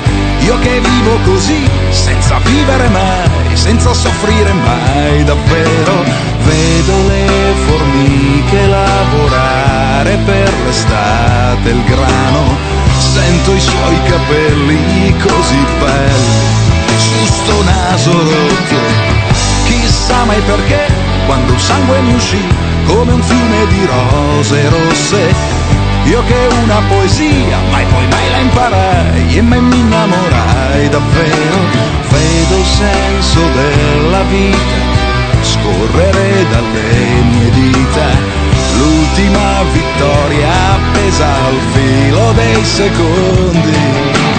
io 0.45 0.59
che 0.59 0.79
vivo 0.79 1.17
così, 1.25 1.67
senza 1.89 2.37
vivere 2.39 2.87
mai, 2.89 3.55
senza 3.57 3.93
soffrire 3.93 4.53
mai 4.53 5.23
davvero, 5.23 6.03
vedo 6.43 7.07
le 7.07 7.27
formiche 7.65 8.67
lavorare 8.67 10.17
per 10.23 10.53
l'estate 10.65 11.69
il 11.69 11.83
grano, 11.85 12.57
sento 12.99 13.53
i 13.53 13.59
suoi 13.59 14.01
capelli 14.03 15.15
così 15.17 15.65
belli, 15.79 16.97
su 16.97 17.25
sto 17.25 17.63
naso 17.63 18.11
rotto, 18.11 18.79
chissà 19.65 20.25
mai 20.25 20.41
perché, 20.41 20.87
quando 21.25 21.53
il 21.53 21.59
sangue 21.59 22.01
mi 22.01 22.13
uscì 22.13 22.43
come 22.85 23.13
un 23.13 23.21
fiume 23.23 23.67
di 23.67 23.85
rose 23.85 24.69
rosse, 24.69 25.33
io 26.05 26.23
che 26.23 26.47
una 26.63 26.81
poesia, 26.87 27.57
mai 27.71 27.85
poi 27.85 28.07
mai 28.07 28.29
la 28.29 28.37
imparai 28.37 29.37
e 29.37 29.41
mai 29.41 29.61
mi 29.61 29.79
innamorai 29.79 30.89
davvero. 30.89 31.57
Vedo 32.09 32.57
il 32.57 32.65
senso 32.65 33.39
della 33.53 34.21
vita 34.23 34.95
scorrere 35.45 36.45
dalle 36.49 37.21
mie 37.29 37.49
dita. 37.51 38.07
L'ultima 38.77 39.63
vittoria 39.71 40.51
appesa 40.73 41.25
al 41.25 41.59
filo 41.73 42.31
dei 42.33 42.63
secondi. 42.65 44.34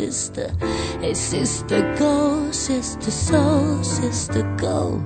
Sister. 0.00 0.48
Hey, 1.02 1.14
sister, 1.14 1.80
go, 1.98 2.50
sister, 2.52 3.10
soul, 3.10 3.84
sister, 3.84 4.42
go. 4.56 5.02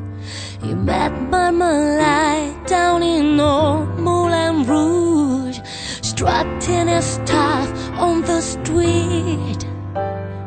You 0.63 0.77
met 0.77 1.13
Marmalade 1.31 2.67
down 2.67 3.03
in 3.03 3.41
old 3.41 3.89
Moulin 3.99 4.57
Rouge, 4.71 5.59
strutting 6.03 6.89
her 6.95 7.03
stuff 7.03 7.69
on 8.07 8.23
the 8.23 8.41
street. 8.41 9.63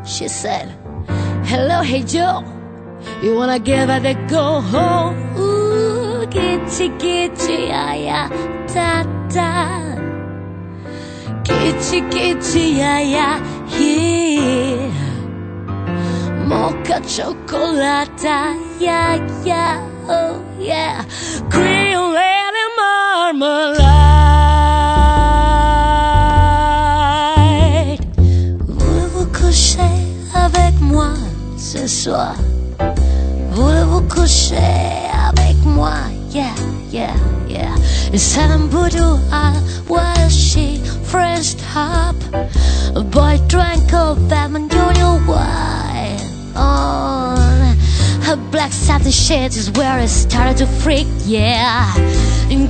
She 0.05 0.27
said, 0.29 0.67
Hello, 1.51 1.81
hey 1.81 2.03
Joe, 2.03 2.43
you 3.21 3.35
wanna 3.35 3.59
give 3.59 3.89
it 3.89 4.05
a 4.13 4.15
go 4.35 4.61
home? 4.73 5.15
Ooh, 5.37 6.25
gitchy, 6.35 6.87
gitchy, 7.03 7.69
ah, 7.83 7.93
yeah, 8.07 8.27
da, 8.73 9.03
da. 9.35 9.51
Gitchy, 11.47 11.99
gitchy, 12.13 12.67
ah, 12.91 13.03
yeah, 13.15 13.37
Mocha 16.47 16.97
chocolata, 17.01 18.55
yeah, 18.79 19.17
yeah, 19.45 19.81
oh 20.09 20.41
yeah. 20.59 21.03
Cream 21.49 22.13
lady 22.13 22.65
marmalade. 22.77 23.87
Voulez-vous 28.67 29.27
coucher 29.27 29.93
avec 30.33 30.79
moi 30.81 31.13
ce 31.57 31.87
soir? 31.87 32.35
Voulez-vous 33.51 34.01
coucher 34.07 34.57
avec 35.29 35.57
moi? 35.65 35.93
Yeah, 36.31 36.55
yeah, 36.91 37.15
yeah. 37.47 37.75
It's 38.11 38.37
Adam 38.37 38.69
Boudou, 38.69 39.19
while 39.87 40.29
she 40.29 40.81
French 41.03 41.55
top. 41.73 42.15
A 43.17 43.19
boy 43.19 43.47
drank 43.47 43.91
of 43.95 44.29
them 44.29 44.69
junior 44.69 45.17
wine 45.25 46.19
on. 46.55 47.75
Her 48.21 48.35
black 48.51 48.71
satin 48.71 49.09
shades 49.11 49.57
is 49.57 49.71
where 49.71 49.97
it 49.97 50.09
started 50.09 50.57
to 50.57 50.67
freak, 50.67 51.07
yeah. 51.25 51.95
And 52.51 52.69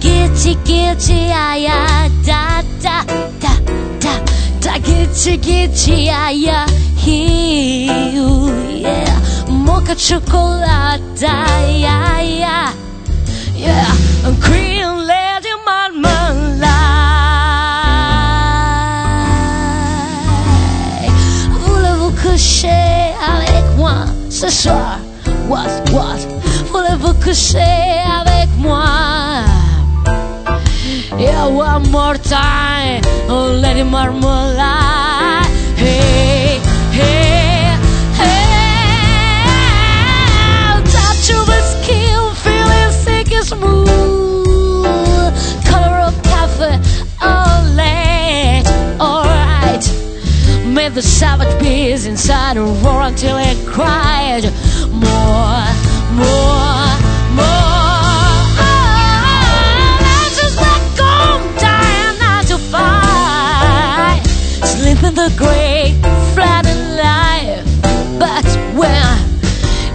ah, 1.33 1.55
yeah, 1.55 2.07
da, 2.23 2.61
da, 2.79 3.03
da, 3.41 3.59
da, 3.99 4.25
da, 4.61 4.79
gitchy, 4.79 5.37
gitchy, 5.37 6.05
yeah, 6.05 6.29
yeah, 6.29 6.65
Ew, 7.03 8.47
yeah. 8.69 9.19
Mocha 9.49 9.95
chocolate, 9.95 11.21
yeah, 11.21 12.21
yeah, 12.21 12.73
yeah. 13.53 13.93
Cream 14.39 14.76
coucher 22.58 23.14
avec 23.22 23.64
moi 23.78 24.05
ce 24.30 24.49
soir? 24.49 24.97
What, 25.47 25.70
what? 25.91 26.18
Voulez-vous 26.72 27.14
coucher 27.24 28.01
avec 28.20 28.49
moi? 28.58 29.43
Yeah, 31.20 31.45
one 31.47 31.91
more 31.91 32.18
time, 32.18 33.01
oh 33.30 33.51
Lady 33.62 33.84
Marmalade. 33.84 35.45
Hey, 35.78 36.60
hey, 36.91 36.99
hey. 36.99 37.36
The 50.97 51.03
savage 51.03 51.59
beast 51.59 52.07
inside 52.07 52.55
her 52.57 52.63
roar 52.63 53.01
until 53.01 53.37
it 53.37 53.55
cried. 53.67 54.43
More, 54.89 55.67
more, 56.17 56.89
more. 57.37 58.41
Oh, 58.57 58.87
This 60.01 60.41
is 60.43 60.55
back 60.55 60.81
home, 60.97 61.43
dying 61.61 62.17
nine 62.17 62.45
to 62.45 62.57
five. 62.73 64.25
Sleeping 64.65 65.13
the 65.13 65.31
great 65.37 65.93
flat 66.33 66.65
in 66.65 66.79
life. 66.97 67.63
But 68.17 68.47
when 68.73 69.19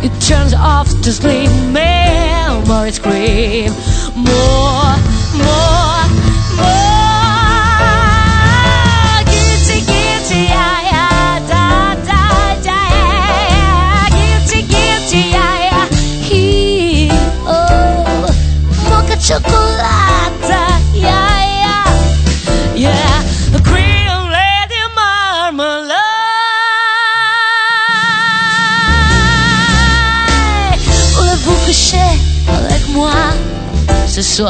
it 0.04 0.12
turns 0.22 0.54
off 0.54 0.86
to 1.02 1.10
sleep, 1.12 1.50
memories 1.72 2.94
scream. 2.94 3.72
More, 4.14 4.91
ce 34.22 34.42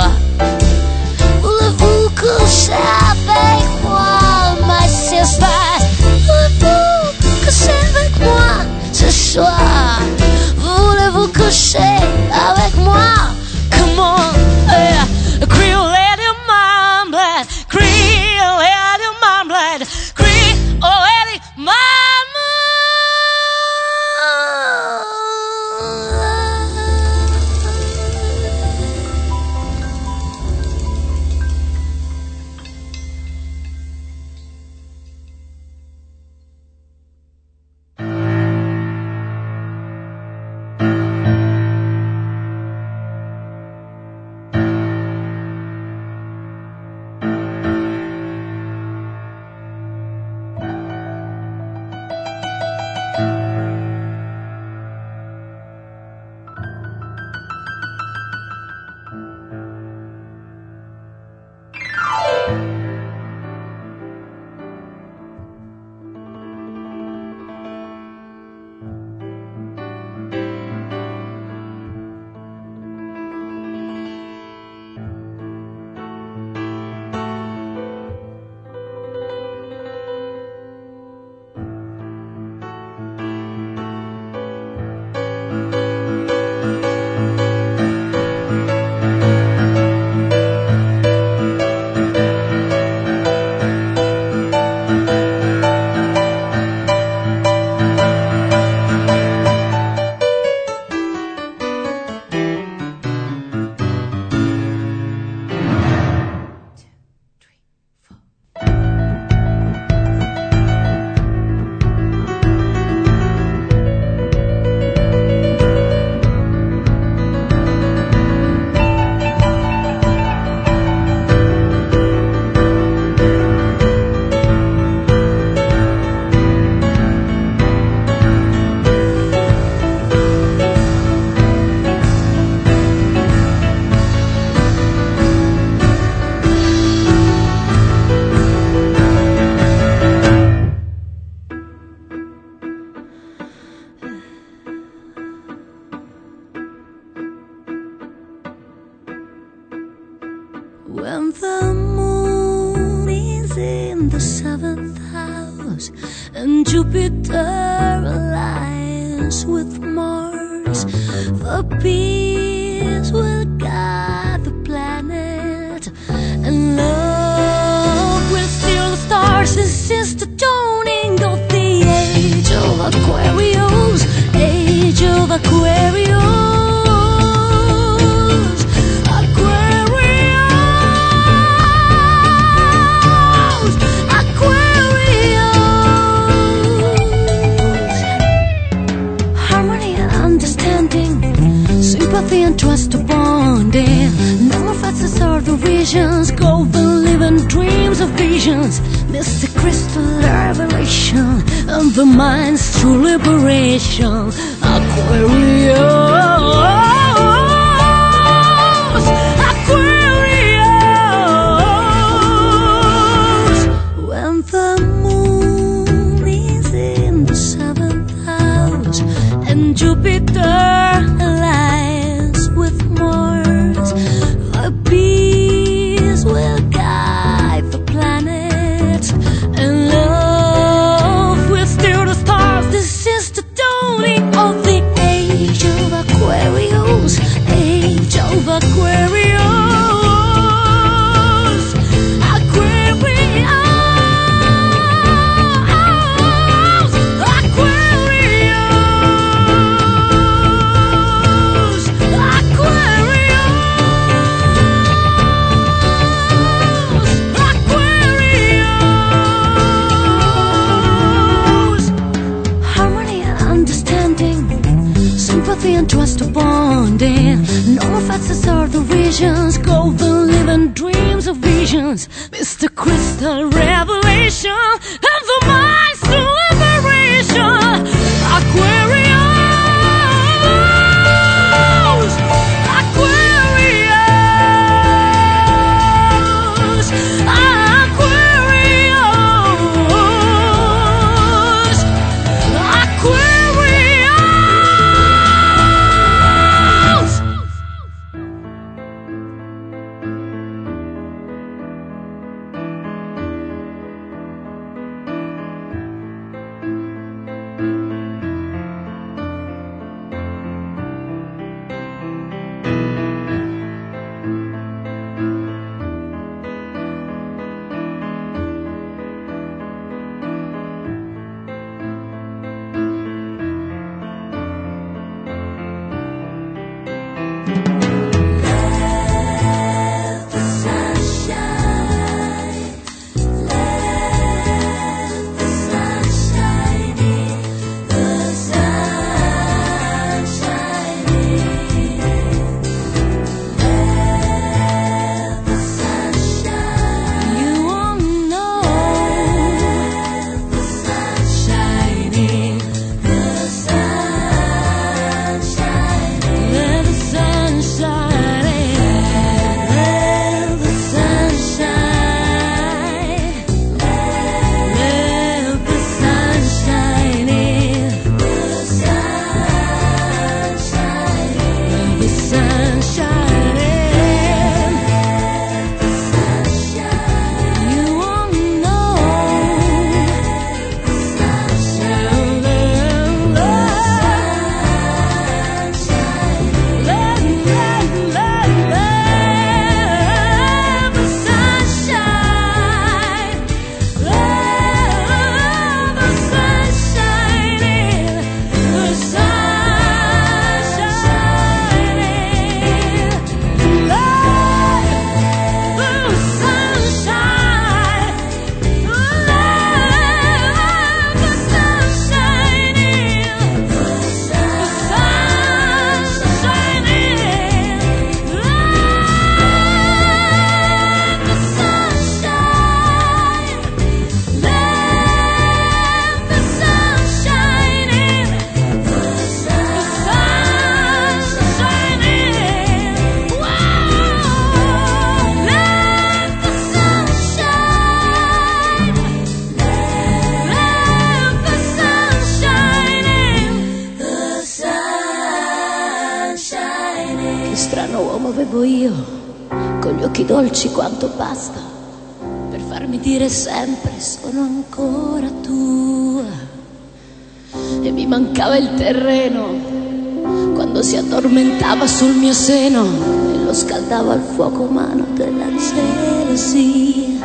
seno 462.43 462.85
e 463.33 463.45
lo 463.45 463.55
scaldava 463.55 464.15
al 464.15 464.21
fuoco 464.35 464.63
umano 464.63 465.05
della 465.13 465.47
gelosia. 465.55 467.21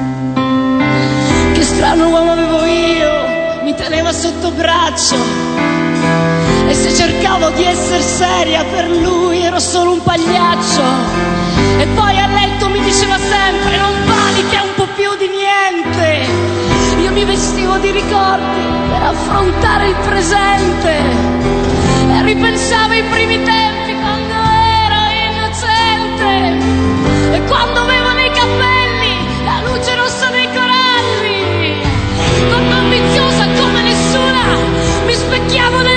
Che 1.53 1.63
strano 1.63 2.09
uomo 2.09 2.33
avevo 2.33 2.63
io, 2.63 3.63
mi 3.63 3.73
teneva 3.73 4.11
sotto 4.11 4.51
braccio. 4.51 5.15
E 6.67 6.73
se 6.75 6.93
cercavo 6.93 7.49
di 7.49 7.63
essere 7.63 7.99
seria 8.03 8.63
per 8.65 8.91
lui 8.91 9.41
ero 9.41 9.57
solo 9.57 9.93
un 9.93 10.03
pagliaccio. 10.03 10.83
E 11.79 11.87
poi 11.95 12.19
a 12.19 12.27
letto 12.27 12.69
mi 12.69 12.79
diceva 12.81 13.17
sempre 13.17 13.77
non 13.77 13.93
vali 14.05 14.47
che 14.49 14.57
è 14.57 14.61
un 14.61 14.75
po' 14.75 14.87
più 14.95 15.09
di 15.17 15.29
niente. 15.33 16.27
Io 17.01 17.11
mi 17.11 17.25
vestivo 17.25 17.77
di 17.77 17.89
ricordi 17.89 18.61
per 18.87 19.01
affrontare 19.01 19.87
il 19.87 19.95
presente. 20.05 20.93
E 22.13 22.21
ripensavo 22.21 22.91
ai 22.91 23.03
primi 23.09 23.41
tempi 23.41 23.86
E 27.31 27.41
quando 27.43 27.79
avevo 27.81 28.11
nei 28.13 28.31
capelli 28.31 29.43
la 29.43 29.61
luce 29.65 29.95
rossa 29.95 30.29
dei 30.29 30.47
coralli. 30.47 31.81
Quando 32.49 32.75
ambiziosa 32.75 33.45
come 33.59 33.81
nessuna 33.83 34.57
mi 35.05 35.13
specchiavo 35.13 35.81
nella 35.81 35.96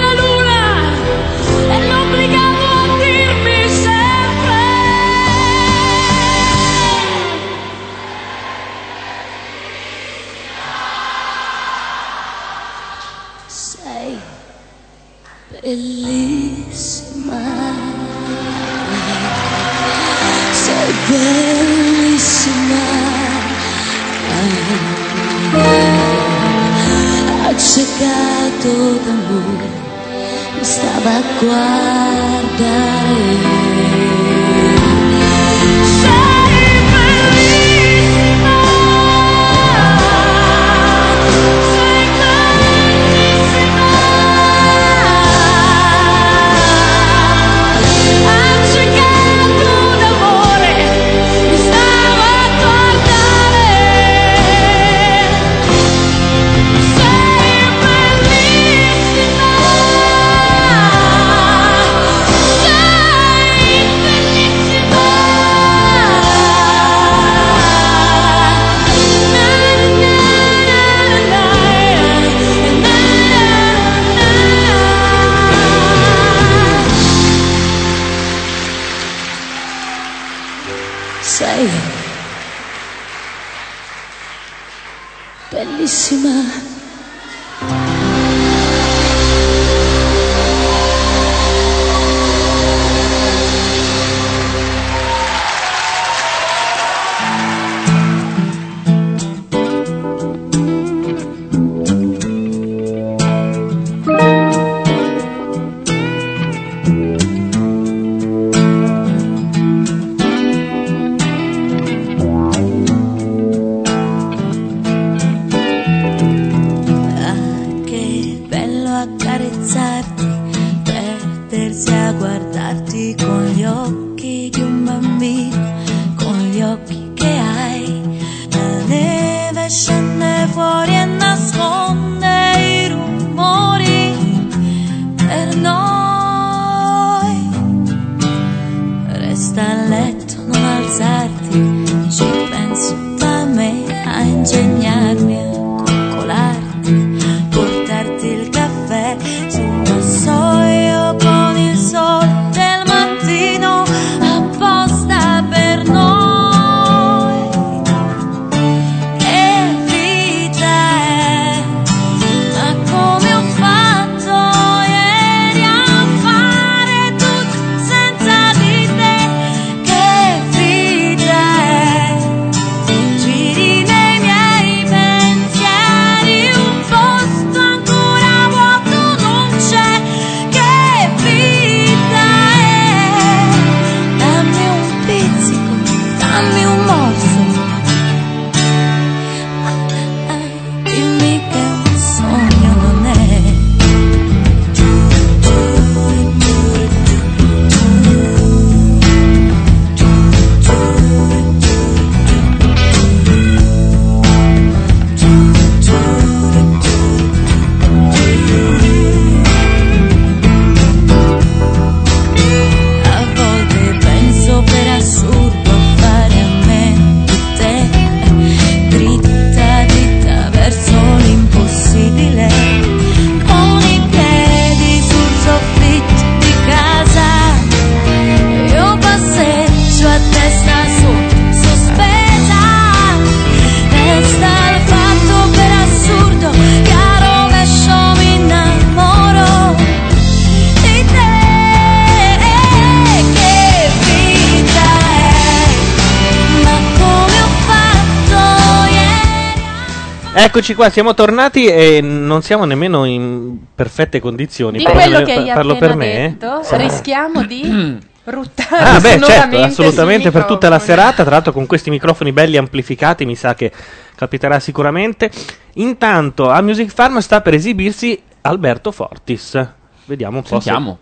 Eccoci 250.51 250.75
qua, 250.75 250.91
siamo 250.91 251.15
tornati 251.15 251.67
e 251.67 252.01
non 252.01 252.43
siamo 252.43 252.65
nemmeno 252.65 253.05
in 253.05 253.57
perfette 253.73 254.19
condizioni. 254.19 254.79
Di 254.79 254.83
Parlo- 254.83 255.01
quello 255.01 255.23
che 255.25 255.33
hai 255.33 255.47
parlo 255.47 255.77
per 255.77 255.95
me. 255.95 256.37
detto, 256.37 256.65
Sì. 256.65 256.77
rischiamo 256.77 257.45
di 257.45 257.99
ruttare 258.25 258.83
Ah, 258.97 258.99
beh, 259.01 259.21
certo, 259.23 259.59
assolutamente 259.61 260.33
per 260.33 260.47
tutta 260.47 260.69
la 260.69 260.81
serata. 260.81 261.23
Tra 261.23 261.31
l'altro, 261.35 261.53
con 261.53 261.67
questi 261.67 261.89
microfoni 261.91 262.33
belli 262.33 262.57
amplificati, 262.57 263.25
mi 263.27 263.37
sa 263.37 263.55
che 263.55 263.71
capiterà 264.17 264.59
sicuramente. 264.59 265.31
Intanto, 265.75 266.51
a 266.51 266.61
Music 266.63 266.91
Farm 266.93 267.19
sta 267.21 267.41
per 267.43 267.55
esibirsi 267.55 268.21
Alberto 268.41 268.91
Fortis. 268.91 269.69
Vediamo 270.07 270.39
un 270.39 270.43
po'. 270.43 270.49
se- 270.59 270.63
Sentiamo. 270.63 270.99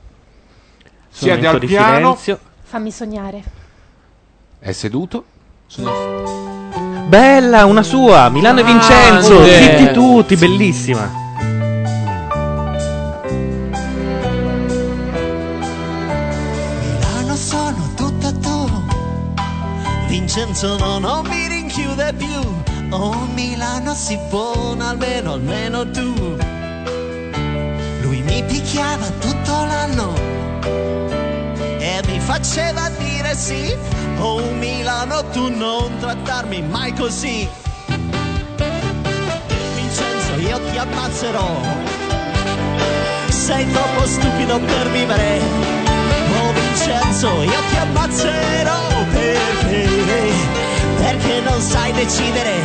su 1.09 1.25
Siete 1.25 1.47
al 1.47 1.59
di 1.59 1.67
piano? 1.67 1.97
silenzio. 1.97 2.39
Fammi 2.65 2.91
sognare. 2.91 3.43
È 4.59 4.73
seduto? 4.73 5.25
Bella, 7.09 7.65
una 7.65 7.83
sua, 7.83 8.29
Milano 8.29 8.61
e 8.61 8.65
Vincenzo, 8.65 9.37
Grande. 9.41 9.79
zitti 9.79 9.93
tutti, 9.93 10.37
bellissima. 10.37 11.11
Milano 16.83 17.35
sono 17.35 17.89
tutta 17.97 18.31
tu. 18.33 18.71
Vincenzo 20.09 20.77
no, 20.77 20.99
non 20.99 21.27
mi 21.29 21.49
rinchiude 21.49 22.13
più. 22.13 22.27
Oh 22.91 23.27
Milano 23.33 23.95
si 23.95 24.19
pone 24.29 24.85
almeno, 24.85 25.33
almeno 25.33 25.91
tu. 25.91 26.13
Lui 28.03 28.21
mi 28.21 28.43
picchiava 28.45 29.07
tutto 29.19 29.53
l'anno 29.65 30.15
E 31.79 32.01
mi 32.07 32.21
faceva 32.21 32.91
dire 32.99 33.35
sì 33.35 33.77
Oh 34.21 34.51
Milano 34.53 35.25
tu 35.33 35.49
non 35.49 35.97
trattarmi 35.99 36.63
mai 36.63 36.93
così 36.93 37.49
Vincenzo 39.75 40.35
io 40.39 40.61
ti 40.71 40.79
ammazzerò 40.79 41.61
Sei 43.29 43.71
troppo 43.71 44.07
stupido 44.07 44.59
per 44.59 44.91
vivere 44.91 45.79
Oh 46.41 46.53
Vincenzo, 46.53 47.43
io 47.43 47.61
ti 47.71 47.77
ammazzerò 47.77 48.81
perché, 49.11 49.89
perché 50.97 51.41
non 51.41 51.61
sai 51.61 51.93
decidere. 51.93 52.61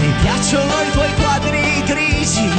Mi 0.00 0.12
piacciono 0.22 0.72
i 0.82 0.90
tuoi 0.92 1.14
quadri 1.20 1.82
grigi, 1.84 2.50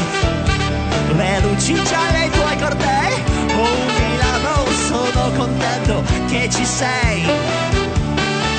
le 1.15 1.39
luci 1.41 1.73
gialle 1.83 2.17
ai 2.17 2.29
tuoi 2.29 2.57
cortei. 2.57 3.28
Sono 4.89 5.29
contento 5.37 6.01
che 6.27 6.49
ci 6.51 6.65
sei. 6.65 7.21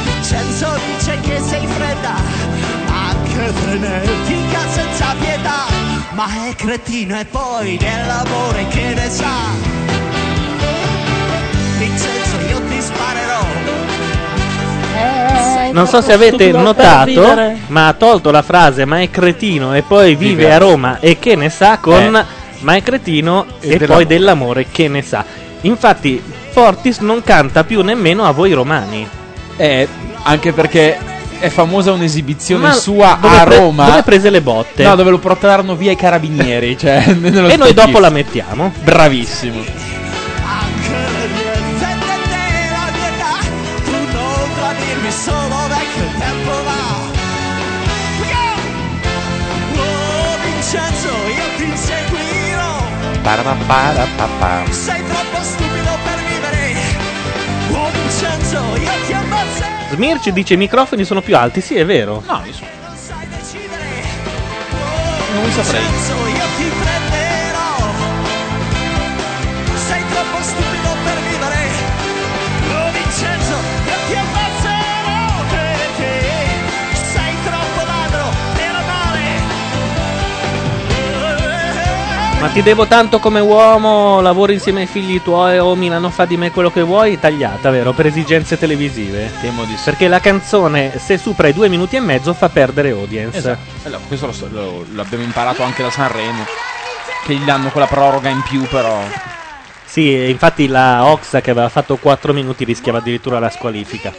Vincenzo 0.05 0.69
dice 0.97 1.19
che 1.23 1.40
sei 1.40 1.66
fredda, 1.66 2.15
anche 2.86 3.52
frenetica 3.52 4.61
senza 4.69 5.07
pietà. 5.19 5.65
Ma 6.12 6.27
è 6.48 6.55
cretino 6.55 7.19
e 7.19 7.24
poi 7.24 7.77
dell'amore 7.78 8.65
che 8.69 8.94
ne 8.94 9.11
sa. 9.11 9.32
Vincenzo 11.78 12.36
io 12.48 12.61
ti 12.69 12.81
sparerò 12.81 13.44
Non 15.73 15.86
so 15.89 16.01
se 16.01 16.12
avete 16.12 16.52
notato, 16.52 17.36
ma 17.69 17.89
ha 17.89 17.93
tolto 17.94 18.31
la 18.31 18.43
frase 18.43 18.85
ma 18.85 19.01
è 19.01 19.11
cretino 19.11 19.74
e 19.74 19.82
poi 19.82 20.15
vive, 20.15 20.35
Vive 20.43 20.55
a 20.55 20.59
Roma 20.59 21.01
e 21.01 21.19
che 21.19 21.35
ne 21.36 21.48
sa 21.51 21.78
con 21.78 22.15
Eh. 22.15 22.24
ma 22.61 22.74
è 22.77 22.82
cretino 22.82 23.47
E 23.61 23.73
e, 23.74 23.78
poi 23.78 24.05
dell'amore. 24.05 24.07
dell'amore 24.07 24.66
che 24.70 24.89
ne 24.89 25.02
sa. 25.02 25.24
Infatti 25.62 26.23
Fortis 26.51 26.99
non 26.99 27.23
canta 27.23 27.65
più 27.65 27.82
nemmeno 27.82 28.24
a 28.24 28.31
voi 28.32 28.53
romani. 28.53 29.07
Eh, 29.57 29.87
anche 30.23 30.53
perché 30.53 30.99
è 31.39 31.49
famosa 31.49 31.93
un'esibizione 31.93 32.66
Ma 32.69 32.73
sua 32.73 33.19
a 33.20 33.45
pre- 33.45 33.57
Roma. 33.57 33.87
dove 33.87 34.03
prese 34.03 34.31
le 34.31 34.41
botte? 34.43 34.82
No, 34.82 34.95
dove 34.95 35.11
lo 35.11 35.19
portarono 35.19 35.74
via 35.74 35.91
i 35.91 35.97
carabinieri. 35.97 36.77
Cioè, 36.81 37.05
E 37.09 37.57
noi 37.57 37.74
dopo 37.74 37.99
la 37.99 38.11
mettiamo. 38.11 38.73
Bravissimo. 38.82 39.62
Tu 43.85 43.91
non 44.12 44.49
tradirmi 44.57 45.11
solo 45.11 45.57
vecchio 45.69 46.03
il 46.05 46.19
Smirci 59.93 60.32
dice 60.32 60.55
i 60.55 60.57
microfoni 60.57 61.05
sono 61.05 61.20
più 61.20 61.36
alti, 61.36 61.61
sì 61.61 61.74
è 61.77 61.85
vero. 61.85 62.23
No, 62.27 62.43
io 62.44 62.52
so- 62.52 62.65
Non 65.35 65.51
saprei 65.52 65.82
Ma 82.41 82.49
ti 82.49 82.62
devo 82.62 82.87
tanto 82.87 83.19
come 83.19 83.39
uomo, 83.39 84.23
lavoro 84.23 84.51
insieme 84.53 84.81
ai 84.81 84.87
figli 84.87 85.21
tuoi 85.23 85.59
o 85.59 85.75
Milano 85.75 86.09
fa 86.09 86.25
di 86.25 86.39
me 86.39 86.51
quello 86.51 86.71
che 86.71 86.81
vuoi, 86.81 87.19
tagliata, 87.21 87.69
vero? 87.69 87.93
Per 87.93 88.07
esigenze 88.07 88.57
televisive. 88.59 89.31
Temo 89.43 89.65
di 89.65 89.77
sì. 89.77 89.85
Perché 89.85 90.09
la 90.09 90.21
canzone, 90.21 90.99
se 90.99 91.19
supera 91.19 91.49
i 91.49 91.53
due 91.53 91.69
minuti 91.69 91.97
e 91.97 92.01
mezzo, 92.01 92.33
fa 92.33 92.49
perdere 92.49 92.91
audience. 92.91 93.37
Esatto. 93.37 93.61
Allora, 93.85 94.01
questo 94.09 94.27
lo 94.27 94.49
lo- 94.49 94.87
l'abbiamo 94.95 95.23
imparato 95.25 95.62
anche 95.62 95.83
da 95.83 95.91
Sanremo. 95.91 96.47
Che 97.27 97.35
gli 97.35 97.45
danno 97.45 97.69
quella 97.69 97.87
proroga 97.87 98.31
in 98.31 98.41
più, 98.43 98.62
però. 98.62 98.99
Sì, 99.85 100.15
e 100.15 100.31
infatti 100.31 100.67
la 100.67 101.05
Oxa 101.05 101.43
che 101.43 101.51
aveva 101.51 101.69
fatto 101.69 101.97
4 101.97 102.33
minuti 102.33 102.65
rischiava 102.65 102.99
addirittura 102.99 103.39
la 103.39 103.51
squalifica. 103.51 104.12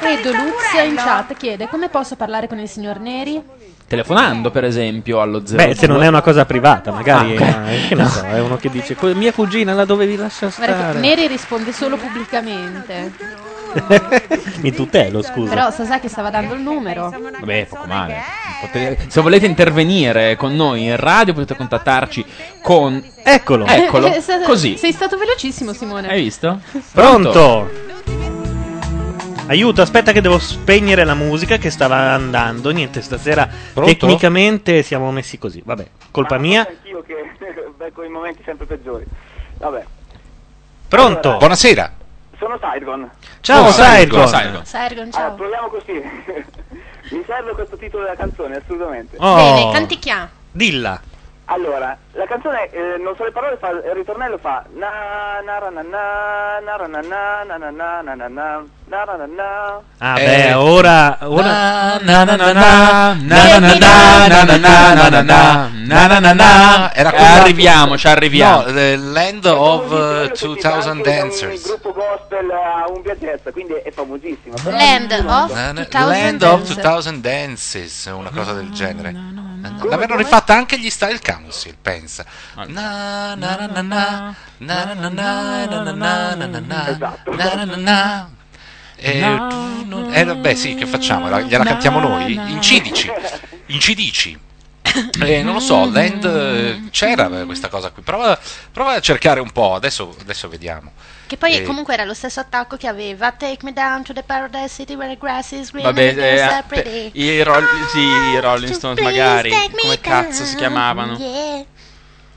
Vedo 0.00 0.30
Luzia 0.30 0.82
in 0.84 0.94
chat 0.94 1.36
chiede 1.36 1.68
come 1.68 1.88
posso 1.90 2.16
parlare 2.16 2.48
con 2.48 2.58
il 2.58 2.68
signor 2.68 2.98
Neri? 2.98 3.42
Telefonando, 3.88 4.50
per 4.50 4.64
esempio, 4.64 5.20
allo 5.22 5.40
02. 5.40 5.56
Beh, 5.56 5.74
se 5.74 5.86
non 5.86 6.02
è 6.02 6.06
una 6.08 6.20
cosa 6.20 6.44
privata, 6.44 6.92
magari 6.92 7.36
Ah, 7.38 7.70
eh, 7.70 7.86
che 7.88 7.94
ne 7.94 8.04
so, 8.08 8.20
è 8.26 8.38
uno 8.38 8.58
che 8.58 8.68
dice 8.68 8.94
"Que- 8.94 9.14
mia 9.14 9.32
cugina 9.32 9.72
la 9.72 9.86
dovevi 9.86 10.14
lasciare 10.16 10.52
Guarda 10.54 10.74
stare. 10.76 10.98
Neri 11.00 11.26
risponde 11.26 11.72
solo 11.72 11.96
pubblicamente. 11.96 13.12
Mi 14.60 14.72
tutelo, 14.72 15.22
scusa. 15.22 15.48
Però 15.54 15.70
Sasaki 15.70 16.08
stava 16.08 16.28
dando 16.30 16.52
il 16.54 16.60
numero. 16.60 17.08
Vabbè, 17.40 17.66
poco 17.66 17.86
male. 17.86 18.16
Potete- 18.60 19.06
se 19.08 19.20
volete 19.22 19.46
intervenire 19.46 20.36
con 20.36 20.54
noi 20.54 20.84
in 20.84 20.96
radio, 20.96 21.32
potete 21.32 21.54
contattarci 21.56 22.24
con. 22.60 23.02
Eccolo. 23.22 23.64
Eccolo. 23.66 24.06
Eh, 24.06 24.22
Così. 24.44 24.76
Sei 24.76 24.92
stato 24.92 25.16
velocissimo, 25.16 25.72
Simone. 25.72 26.08
Hai 26.08 26.22
visto? 26.22 26.60
Pronto? 26.92 27.70
Aiuto, 29.48 29.80
aspetta 29.80 30.12
che 30.12 30.20
devo 30.20 30.38
spegnere 30.38 31.04
la 31.04 31.14
musica 31.14 31.56
che 31.56 31.70
stava 31.70 32.12
andando. 32.12 32.70
Niente, 32.70 33.00
stasera 33.00 33.48
Pronto? 33.72 33.90
tecnicamente 33.90 34.82
siamo 34.82 35.10
messi 35.10 35.38
così. 35.38 35.62
Vabbè, 35.64 35.86
colpa 36.10 36.36
mia. 36.36 36.66
Anch'io 36.68 37.02
che 37.02 37.14
becco 37.76 38.02
i 38.02 38.08
momenti 38.10 38.42
sempre 38.44 38.66
peggiori. 38.66 39.04
Vabbè. 39.56 39.84
Pronto? 40.88 41.36
Buonasera. 41.38 41.92
Sono 42.38 42.58
Saigon. 42.60 43.10
Ciao, 43.40 43.66
Oh, 43.66 43.70
Saigon. 43.72 44.28
Saigon. 44.28 44.64
Saigon, 44.66 45.08
Allora, 45.12 45.30
proviamo 45.32 45.68
così. 45.68 45.92
Mi 47.10 47.22
serve 47.26 47.52
questo 47.52 47.76
titolo 47.78 48.02
della 48.04 48.16
canzone, 48.16 48.56
assolutamente. 48.56 49.16
Oh. 49.18 49.34
Bene, 49.34 49.72
canticchia. 49.72 50.30
Dilla. 50.50 51.00
Allora, 51.46 51.96
la 52.18 52.26
canzone, 52.26 52.68
eh, 52.70 52.98
non 52.98 53.14
so 53.16 53.22
le 53.22 53.30
parole, 53.30 53.56
fa, 53.60 53.70
il 53.70 53.92
ritornello 53.94 54.38
fa 54.38 54.64
na 54.74 55.38
na 55.46 55.58
ra 55.58 55.70
na 55.70 55.82
na 55.82 56.58
na 56.66 56.76
ra 56.76 56.86
na 56.88 57.00
na 57.00 57.44
na 57.46 57.56
na 57.56 57.70
na 57.70 58.02
na 58.02 58.14
na 58.14 58.28
na 58.28 58.64
na 58.90 59.04
ra 59.04 59.16
na 59.16 59.26
na 59.26 59.80
Ah, 60.00 60.16
Eh, 60.18 60.24
beh, 60.26 60.54
ora. 60.54 61.18
ora... 61.22 61.98
na 62.02 62.24
na 62.24 62.34
na 62.36 62.36
na 62.36 62.52
na 62.52 63.14
na 63.14 63.58
na 63.58 63.58
na 63.58 63.78
na 63.78 64.44
na 64.44 64.44
na 64.44 64.56
na 64.58 65.10
na 65.10 65.22
na 65.22 65.68
na 65.86 66.08
na 66.08 66.18
na 66.20 66.32
na 66.34 66.90
Era 66.94 67.12
Eh, 67.14 67.24
arriviamo, 67.40 67.96
ci 67.96 68.08
arriviamo. 68.08 68.64
The 68.72 68.96
Land 68.96 69.46
of 69.46 69.90
uh, 69.92 70.30
2000 70.34 70.96
Il 70.98 71.02
Dancers. 71.02 71.62
gruppo 71.66 71.92
gospel 71.92 72.50
a 72.50 72.84
un 72.90 73.00
viaggetto, 73.02 73.52
quindi 73.52 73.74
è 73.74 73.90
famosissimo. 73.92 74.56
Land 74.64 75.12
of 75.12 75.52
Na- 75.54 75.72
na- 75.72 75.84
2000 75.84 76.06
Land 76.06 76.42
of 76.42 76.60
Dances. 76.74 76.76
2000 76.76 77.20
Dances, 77.20 78.06
una 78.12 78.30
cosa 78.34 78.52
del 78.54 78.70
genere. 78.70 79.14
L'avevano 79.88 80.16
rifatta 80.16 80.54
anche 80.54 80.78
gli 80.78 80.88
Style 80.88 81.18
Council, 81.20 81.74
pensa. 81.80 82.06
Prince. 82.08 82.24
Esatto. 89.00 90.10
Eh, 90.10 90.20
eh, 90.20 90.24
vabbè, 90.24 90.54
sì, 90.54 90.74
che 90.74 90.86
facciamo? 90.86 91.28
Gliela 91.40 91.64
cantiamo 91.64 92.00
noi? 92.00 92.32
Incidici, 92.32 93.10
incidici. 93.66 94.38
Eh, 95.22 95.42
non 95.42 95.54
lo 95.54 95.60
so, 95.60 95.88
Land 95.88 96.90
c'era 96.90 97.28
questa 97.44 97.68
cosa 97.68 97.90
qui. 97.90 98.02
Prova, 98.02 98.38
prova 98.72 98.94
a 98.94 99.00
cercare 99.00 99.38
un 99.38 99.50
po', 99.50 99.74
adesso, 99.74 100.16
adesso 100.20 100.48
vediamo. 100.48 100.92
Che 101.26 101.36
poi 101.36 101.56
eh, 101.56 101.62
comunque 101.62 101.92
era 101.92 102.04
lo 102.04 102.14
stesso 102.14 102.40
attacco 102.40 102.78
che 102.78 102.86
aveva 102.86 103.32
Take 103.32 103.58
me 103.60 103.74
down 103.74 104.02
to 104.02 104.14
the 104.14 104.22
paradise 104.22 104.74
city 104.74 104.94
where 104.94 105.12
the 105.12 105.18
grass 105.18 105.50
is 105.50 105.70
green 105.70 105.84
Vabbè, 105.84 106.08
and 106.08 106.18
eh, 106.18 106.62
pretty. 106.66 107.10
I, 107.12 107.42
roll, 107.42 107.64
sì, 107.92 108.00
i 108.00 108.40
Rolling 108.40 108.72
Stones 108.72 108.98
magari, 109.00 109.50
come 109.50 110.00
cazzo 110.00 110.38
down, 110.38 110.48
si 110.48 110.56
chiamavano. 110.56 111.16
Yeah. 111.18 111.64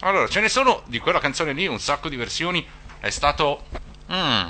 Allora, 0.02 0.28
ce 0.28 0.40
ne 0.40 0.49
sono 0.49 0.82
di 0.86 0.99
quella 0.99 1.19
canzone 1.19 1.53
lì, 1.53 1.68
un 1.68 1.80
sacco 1.80 2.10
di 2.10 2.15
versioni. 2.15 2.65
È 2.99 3.10
stato 3.10 3.64
mm, 4.11 4.49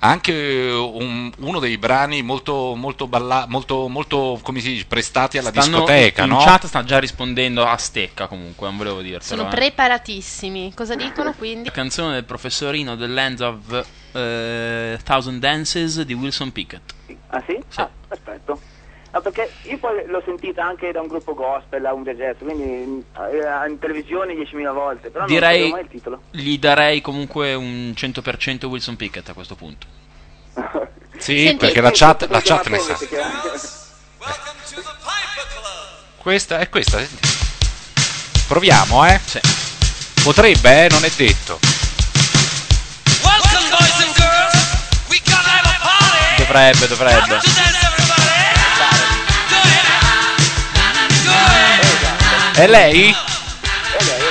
anche 0.00 0.32
un- 0.72 1.32
uno 1.38 1.58
dei 1.58 1.76
brani 1.78 2.22
molto, 2.22 2.74
molto, 2.76 3.06
balla- 3.06 3.46
molto, 3.48 3.88
molto 3.88 4.38
come 4.42 4.60
si 4.60 4.68
dice, 4.68 4.84
prestati 4.86 5.38
alla 5.38 5.50
Stanno- 5.50 5.78
discoteca, 5.80 6.22
in 6.24 6.28
no? 6.30 6.38
chat 6.38 6.66
stanno 6.66 6.86
già 6.86 6.98
rispondendo 6.98 7.64
a 7.66 7.76
stecca 7.78 8.26
comunque, 8.26 8.66
non 8.68 8.76
volevo 8.76 9.00
dirtelo. 9.00 9.24
Sono 9.40 9.46
eh. 9.48 9.54
preparatissimi. 9.54 10.72
Cosa 10.74 10.94
dicono 10.94 11.32
quindi? 11.32 11.68
La 11.68 11.74
canzone 11.74 12.12
del 12.14 12.24
professorino 12.24 12.96
The 12.96 13.06
Land 13.06 13.40
of 13.40 13.86
eh, 14.12 14.98
Thousand 15.04 15.40
Dances 15.40 16.00
di 16.02 16.12
Wilson 16.14 16.52
Pickett. 16.52 16.94
Ah 17.30 17.42
sì? 17.46 17.58
Ah, 17.76 17.90
perfetto. 18.08 18.60
No, 19.10 19.20
perché 19.22 19.50
io 19.62 19.78
poi 19.78 20.04
l'ho 20.06 20.22
sentita 20.24 20.64
anche 20.64 20.92
da 20.92 21.00
un 21.00 21.06
gruppo 21.06 21.32
gospel, 21.34 21.84
a 21.86 21.94
un 21.94 22.02
jazz, 22.04 22.36
quindi 22.40 23.02
eh, 23.16 23.68
in 23.68 23.78
televisione 23.78 24.34
10.000 24.34 24.72
volte, 24.72 25.08
però 25.08 25.24
non 25.24 25.32
Direi 25.32 25.56
sapevo 25.60 25.70
mai 25.74 25.82
il 25.82 25.88
titolo. 25.88 26.22
gli 26.30 26.58
darei 26.58 27.00
comunque 27.00 27.54
un 27.54 27.94
100% 27.96 28.66
Wilson 28.66 28.96
Pickett 28.96 29.28
a 29.28 29.32
questo 29.32 29.54
punto. 29.54 29.86
Sì, 31.18 31.46
Senti- 31.46 31.56
perché 31.56 31.80
la 31.80 31.90
chat, 31.92 32.28
la 32.30 32.40
chat 32.40 32.68
ne 32.68 32.78
sa. 32.78 32.96
Questa 36.16 36.58
è 36.58 36.68
questa. 36.68 37.00
Proviamo, 38.46 39.04
eh? 39.06 39.20
Potrebbe, 40.22 40.84
eh? 40.84 40.88
Non 40.90 41.04
è 41.04 41.10
detto. 41.16 41.58
Welcome, 43.22 43.68
boys 43.70 44.00
and 44.00 44.14
girls. 44.14 45.08
We 45.08 45.20
gonna 45.24 45.42
have 45.42 45.66
a 45.66 45.78
party. 45.82 46.44
Dovrebbe, 46.44 46.86
dovrebbe. 46.86 47.40
È 52.58 52.66
lei? 52.66 53.14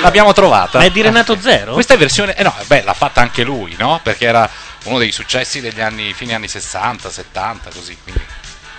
L'abbiamo 0.01 0.33
trovata. 0.33 0.79
Ma 0.79 0.83
è 0.83 0.91
di 0.91 1.01
Renato 1.01 1.39
Zero? 1.39 1.71
Questa 1.71 1.93
è 1.93 1.97
versione. 1.97 2.35
Eh 2.35 2.43
no, 2.43 2.53
beh, 2.65 2.83
l'ha 2.83 2.93
fatta 2.93 3.21
anche 3.21 3.43
lui, 3.43 3.73
no? 3.79 4.01
Perché 4.03 4.25
era 4.25 4.49
uno 4.83 4.97
dei 4.97 5.13
successi 5.13 5.61
degli 5.61 5.79
anni, 5.79 6.13
fine 6.13 6.33
anni 6.33 6.49
60, 6.49 7.09
70, 7.09 7.69
così. 7.73 7.97
Quindi. 8.03 8.21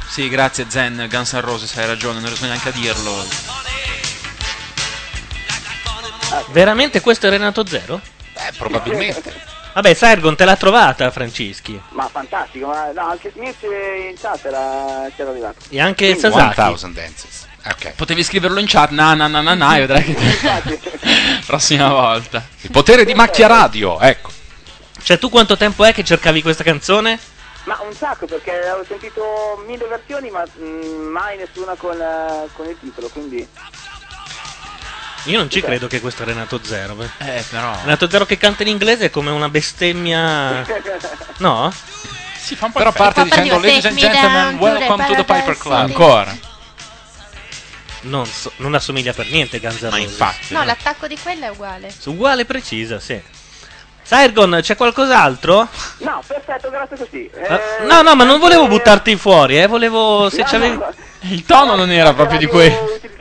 Sì, 0.07 0.29
grazie 0.29 0.66
Zen, 0.69 1.07
Guns 1.09 1.33
N' 1.33 1.41
Roses, 1.41 1.75
hai 1.79 1.87
ragione, 1.87 2.20
non 2.20 2.29
riesco 2.29 2.45
neanche 2.45 2.69
a 2.69 2.73
dirlo. 2.73 3.27
Veramente 6.49 7.01
questo 7.01 7.27
è 7.29 7.31
Renato 7.31 7.66
Zero? 7.66 8.03
Beh, 8.35 8.53
probabilmente. 8.59 9.33
Vabbè, 9.73 9.95
Sargon 9.95 10.37
te 10.37 10.45
l'ha 10.45 10.57
trovata, 10.57 11.11
Francischi. 11.11 11.81
Ma 11.91 12.07
fantastico, 12.12 12.66
ma 12.66 12.91
no, 12.93 13.09
anche 13.09 13.31
Smith 13.35 13.62
in 13.62 14.15
chat 14.20 14.45
era, 14.45 15.09
c'era 15.16 15.31
arrivato. 15.31 15.57
E 15.70 15.81
anche 15.81 16.15
Sasaki. 16.19 16.61
1000 16.61 16.93
Dances. 16.93 17.38
Ok. 17.64 17.93
Potevi 17.94 18.22
scriverlo 18.22 18.60
in 18.60 18.66
chat, 18.66 18.90
na 18.90 19.14
na 19.14 19.26
na 19.26 19.40
na 19.40 19.55
na, 19.55 19.76
e 19.76 19.80
vedrai 19.80 20.05
che 20.05 20.80
prossima 21.47 21.89
volta. 21.89 22.47
Il 22.60 22.70
potere 22.70 23.05
di 23.05 23.14
macchia 23.14 23.47
radio, 23.47 24.01
ecco. 24.01 24.30
Cioè, 25.02 25.18
tu 25.18 25.28
quanto 25.30 25.56
tempo 25.56 25.85
è 25.85 25.93
che 25.93 26.05
cercavi 26.05 26.43
questa 26.43 26.64
canzone? 26.64 27.18
Ma 27.64 27.78
un 27.86 27.93
sacco 27.94 28.26
perché 28.26 28.70
ho 28.70 28.85
sentito 28.86 29.62
mille 29.66 29.86
versioni 29.86 30.30
ma 30.30 30.43
mm, 30.59 31.06
mai 31.10 31.36
nessuna 31.36 31.74
con, 31.76 32.01
eh, 32.01 32.48
con 32.55 32.66
il 32.66 32.76
titolo, 32.80 33.09
quindi... 33.09 33.47
Io 35.24 35.39
non 35.39 35.51
ci 35.51 35.60
credo 35.60 35.86
che 35.89 36.01
questo 36.01 36.22
è 36.22 36.26
Renato 36.26 36.60
Zero. 36.62 36.94
beh. 36.94 37.10
Eh, 37.18 37.44
però. 37.51 37.76
Renato 37.82 38.09
Zero 38.09 38.24
che 38.24 38.39
canta 38.39 38.62
in 38.62 38.68
inglese 38.70 39.06
è 39.06 39.10
come 39.10 39.30
una 39.30 39.48
bestemmia. 39.48 40.64
No? 41.39 41.72
Si 42.36 42.56
fa 42.56 42.66
un 42.66 42.72
po' 42.72 42.78
Però 42.78 42.90
effetto. 42.90 43.05
parte 43.05 43.24
dicendo 43.24 43.55
Ladies 43.60 43.85
and 43.85 43.97
gentlemen, 43.97 44.56
welcome 44.59 45.06
to 45.06 45.14
the 45.14 45.24
Piper 45.24 45.56
Club. 45.59 45.78
Ancora. 45.78 46.36
Non, 48.03 48.25
so- 48.27 48.53
non 48.57 48.75
assomiglia 48.75 49.12
per 49.12 49.27
niente 49.31 49.59
Guns 49.59 49.81
N' 49.83 49.85
Ma 49.89 49.97
Roses. 49.97 50.11
infatti. 50.11 50.55
No, 50.55 50.65
l'attacco 50.65 51.07
di 51.07 51.19
quella 51.20 51.47
è 51.47 51.51
uguale. 51.51 51.93
Uguale 52.05 52.45
precisa, 52.45 53.01
sì. 53.01 53.20
Sargon, 54.03 54.59
c'è 54.62 54.75
qualcos'altro? 54.77 55.69
No, 55.99 56.23
perfetto, 56.27 56.70
grazie 56.70 56.97
così. 56.97 57.29
Eh, 57.31 57.85
no, 57.87 58.01
no, 58.01 58.15
ma 58.15 58.25
non 58.25 58.39
volevo 58.41 58.66
buttarti 58.66 59.16
fuori, 59.16 59.59
eh. 59.61 59.66
Volevo. 59.66 60.31
Se 60.31 60.39
No, 60.39 60.45
c'avevi. 60.45 60.77
no, 60.77 60.93
Il 61.23 61.45
tono 61.45 61.75
non 61.75 61.91
era 61.91 62.15
proprio 62.15 62.39
di 62.39 62.47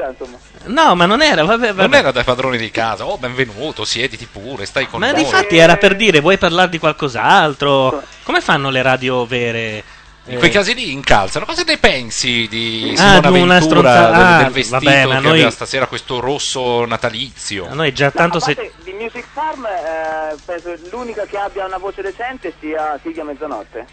insomma. 0.09 0.37
No, 0.65 0.95
ma 0.95 1.05
non 1.05 1.21
era. 1.21 1.43
Vabbè, 1.43 1.73
vabbè. 1.73 1.81
Non 1.81 1.93
era 1.93 2.11
dai 2.11 2.23
padroni 2.23 2.57
di 2.57 2.71
casa. 2.71 3.05
Oh, 3.05 3.17
benvenuto, 3.17 3.83
siediti 3.83 4.27
pure, 4.31 4.65
stai 4.65 4.87
con 4.87 5.01
Ma 5.01 5.11
noi. 5.11 5.23
difatti 5.25 5.57
era 5.57 5.75
per 5.75 5.95
dire, 5.97 6.21
vuoi 6.21 6.37
parlare 6.37 6.69
di 6.69 6.77
qualcos'altro? 6.79 8.01
Come 8.23 8.39
fanno 8.39 8.69
le 8.69 8.81
radio 8.81 9.25
vere? 9.25 9.83
In 10.29 10.39
quei 10.39 10.51
casi 10.51 10.73
lì 10.73 10.91
incalzano. 10.91 11.45
Cosa 11.45 11.63
ne 11.63 11.77
pensi 11.77 12.47
di 12.49 12.93
Ah, 12.97 12.97
Simona 12.97 13.29
una 13.29 13.29
Ventura 13.29 13.61
stronza- 13.61 14.05
del, 14.11 14.13
ah, 14.21 14.37
del 14.43 14.51
vestito 14.51 14.77
vabbè, 14.83 15.05
ma 15.05 15.15
che 15.15 15.21
noi- 15.21 15.31
aveva 15.31 15.51
stasera 15.51 15.87
questo 15.87 16.19
rosso 16.19 16.85
natalizio? 16.85 17.69
A 17.69 17.73
noi 17.73 17.93
già 17.93 18.11
tanto 18.11 18.37
a 18.37 18.41
se. 18.41 18.55
parte 18.55 18.73
di 18.83 18.91
Music 18.91 19.25
Farm 19.31 19.65
eh, 19.65 20.35
penso 20.43 20.75
l'unica 20.91 21.25
che 21.25 21.37
abbia 21.37 21.65
una 21.65 21.77
voce 21.77 22.01
decente 22.01 22.53
sia 22.59 22.99
Silvia 23.01 23.23
Mezzanotte. 23.23 23.85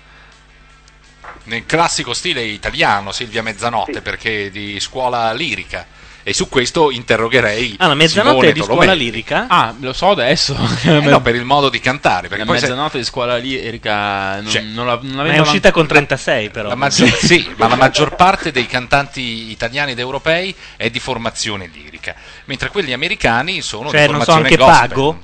Nel 1.44 1.64
classico 1.66 2.12
stile 2.12 2.42
italiano, 2.42 3.12
Silvia 3.12 3.42
Mezzanotte, 3.42 4.02
perché 4.02 4.46
è 4.46 4.50
di 4.50 4.78
scuola 4.80 5.32
lirica. 5.32 5.86
E 6.26 6.32
su 6.32 6.48
questo 6.48 6.90
interrogherei. 6.90 7.74
Ah, 7.78 7.86
la 7.88 7.94
mezzanotte 7.94 8.30
Simone 8.36 8.48
è 8.48 8.52
di 8.52 8.62
scuola 8.62 8.92
lirica? 8.94 9.44
Ah, 9.46 9.74
lo 9.78 9.92
so 9.92 10.08
adesso. 10.08 10.56
Eh 10.84 11.00
no, 11.04 11.20
per 11.20 11.34
il 11.34 11.44
modo 11.44 11.68
di 11.68 11.80
cantare. 11.80 12.28
Perché 12.28 12.44
La 12.44 12.50
poi 12.50 12.58
se- 12.58 12.68
mezzanotte 12.68 12.96
di 12.96 13.04
scuola 13.04 13.36
lirica 13.36 14.40
non, 14.40 14.50
Cioè, 14.50 14.62
non, 14.62 14.86
la, 14.86 14.98
non 15.02 15.26
è 15.26 15.38
uscita 15.38 15.70
con 15.70 15.86
36, 15.86 16.48
però. 16.48 16.70
La 16.70 16.76
maggior- 16.76 17.14
sì, 17.14 17.46
ma 17.58 17.68
la 17.68 17.76
maggior 17.76 18.16
parte 18.16 18.52
dei 18.52 18.66
cantanti 18.66 19.50
italiani 19.50 19.92
ed 19.92 19.98
europei 19.98 20.54
è 20.76 20.88
di 20.88 20.98
formazione 20.98 21.68
lirica, 21.70 22.14
mentre 22.46 22.70
quelli 22.70 22.94
americani 22.94 23.60
sono 23.60 23.90
Cioè, 23.90 24.06
di 24.06 24.12
non 24.12 24.20
so, 24.22 24.32
formazione 24.32 24.48
anche 24.48 24.56
gospel. 24.56 24.88
Pago? 24.88 25.22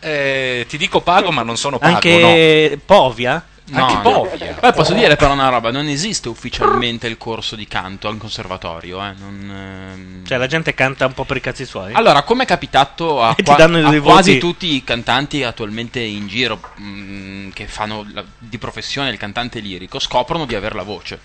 Eh, 0.00 0.66
ti 0.68 0.76
dico 0.76 1.00
pago, 1.00 1.30
ma 1.32 1.42
non 1.42 1.56
sono 1.56 1.78
pago. 1.78 1.94
Anche 1.94 2.78
Povia? 2.84 3.42
No, 3.68 3.84
Anche 3.84 4.08
no. 4.08 4.22
Povia. 4.22 4.54
Poi 4.54 4.72
posso 4.72 4.92
dire 4.94 5.16
però 5.16 5.32
una 5.32 5.48
roba, 5.48 5.72
non 5.72 5.86
esiste 5.88 6.28
ufficialmente 6.28 7.08
il 7.08 7.18
corso 7.18 7.56
di 7.56 7.66
canto 7.66 8.06
al 8.06 8.16
conservatorio, 8.16 9.04
eh, 9.04 9.12
non, 9.18 9.50
ehm. 9.50 10.24
Cioè, 10.24 10.38
la 10.38 10.46
gente 10.46 10.72
canta 10.72 11.06
un 11.06 11.14
po' 11.14 11.24
per 11.24 11.38
i 11.38 11.40
cazzi 11.40 11.64
suoi? 11.64 11.92
Allora, 11.92 12.22
come 12.22 12.44
è 12.44 12.46
capitato 12.46 13.20
a, 13.20 13.30
E 13.36 13.42
ti 13.42 13.42
qua- 13.42 13.56
danno 13.56 13.84
a 13.86 14.00
quasi 14.00 14.38
tutti 14.38 14.74
i 14.74 14.84
cantanti 14.84 15.42
attualmente 15.42 15.98
in 16.00 16.28
giro 16.28 16.60
mh, 16.76 17.48
che 17.50 17.66
fanno 17.66 18.06
la- 18.12 18.24
di 18.38 18.58
professione 18.58 19.10
il 19.10 19.18
cantante 19.18 19.58
lirico, 19.58 19.98
scoprono 19.98 20.44
di 20.46 20.54
avere 20.54 20.76
la 20.76 20.82
voce. 20.84 21.18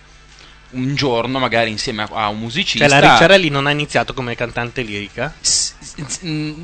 Un 0.72 0.95
giorno, 0.95 1.39
magari 1.39 1.69
insieme 1.69 2.07
a, 2.10 2.27
un 2.30 2.39
musicista. 2.39 2.88
Cioè, 2.88 2.99
la 2.99 3.11
Ricciarelli 3.11 3.49
non 3.49 3.68
ha 3.68 3.72
iniziato 3.72 4.14
come 4.14 4.35
cantante 4.35 4.81
lirica? 4.81 5.34
Mm, 6.26 6.64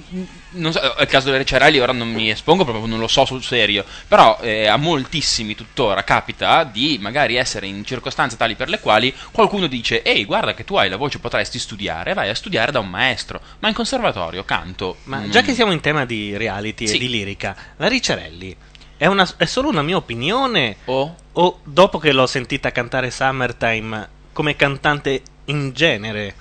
non 0.52 0.72
so, 0.72 0.80
il 1.00 1.08
caso 1.08 1.32
delle 1.32 1.44
Cerelli 1.44 1.80
ora 1.80 1.92
non 1.92 2.10
mi 2.12 2.30
espongo 2.30 2.64
proprio 2.64 2.86
non 2.86 2.98
lo 2.98 3.08
so 3.08 3.26
sul 3.26 3.44
serio 3.44 3.84
però 4.08 4.38
eh, 4.42 4.68
a 4.68 4.78
moltissimi 4.78 5.54
tuttora 5.54 6.04
capita 6.04 6.64
di 6.64 6.98
magari 7.00 7.36
essere 7.36 7.68
in 7.68 7.84
circostanze 7.84 8.38
tali 8.38 8.56
per 8.56 8.70
le 8.70 8.80
quali 8.80 9.14
qualcuno 9.32 9.68
dice 9.68 10.02
ehi 10.02 10.24
guarda 10.26 10.54
che 10.54 10.64
tu 10.64 10.76
hai 10.76 10.90
la 10.90 10.96
voce 10.96 11.20
potresti 11.20 11.60
studiare 11.60 12.14
vai 12.14 12.30
a 12.30 12.36
studiare 12.36 12.72
da 12.72 12.80
un 12.80 12.90
maestro 12.90 13.42
ma 13.60 13.68
in 13.68 13.74
conservatorio 13.74 14.46
canto 14.46 14.98
Ma 15.04 15.18
mm, 15.20 15.30
già 15.30 15.42
che 15.42 15.54
siamo 15.54 15.72
in 15.74 15.82
tema 15.82 16.06
di 16.06 16.36
reality 16.38 16.88
Sì. 16.88 16.96
e 16.96 17.00
di 17.00 17.10
lirica, 17.10 17.56
la 17.78 17.88
Ricciarelli 17.88 18.56
è, 18.98 19.06
una- 19.06 19.30
è 19.38 19.46
solo 19.46 19.70
una 19.70 19.82
mia 19.82 19.96
opinione? 19.98 20.78
O? 20.86 21.16
dopo 21.64 22.00
che 22.00 22.12
l'ho 22.12 22.26
sentita 22.26 22.72
cantare 22.72 23.12
Summertime 23.12 24.08
come 24.34 24.56
cantante 24.56 25.22
in 25.46 25.72
genere? 25.74 26.34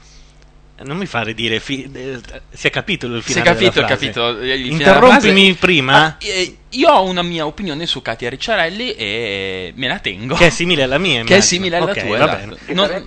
Non 0.78 0.98
mi 0.98 1.06
fare 1.06 1.32
dire, 1.32 1.58
fi- 1.58 1.90
eh, 1.90 2.20
si 2.50 2.66
è 2.66 2.70
capito 2.70 3.06
il 3.06 3.22
si 3.22 3.30
è 3.30 3.32
finale 3.34 3.50
capito, 3.50 3.70
della 3.80 3.86
ho 3.86 3.88
frase. 3.88 4.06
capito. 4.10 4.28
Il 4.28 4.36
finale 4.36 4.66
Interrompimi 4.66 5.54
prima. 5.54 6.04
Ah, 6.04 6.16
eh, 6.20 6.56
io 6.68 6.90
ho 6.90 7.04
una 7.04 7.22
mia 7.22 7.46
opinione 7.46 7.86
su 7.86 8.02
Katia 8.02 8.28
Ricciarelli 8.28 8.94
e 8.94 9.72
me 9.74 9.88
la 9.88 9.98
tengo. 10.00 10.34
Che 10.34 10.46
è 10.48 10.50
simile 10.50 10.82
alla 10.82 10.98
mia, 10.98 11.24
Che 11.24 11.36
è 11.36 11.40
simile 11.40 11.76
alla 11.76 11.90
Ok, 11.92 12.00
tua, 12.06 12.18
va 12.18 12.24
esatto. 12.24 12.56
bene. 12.66 12.74
Non- 12.74 13.04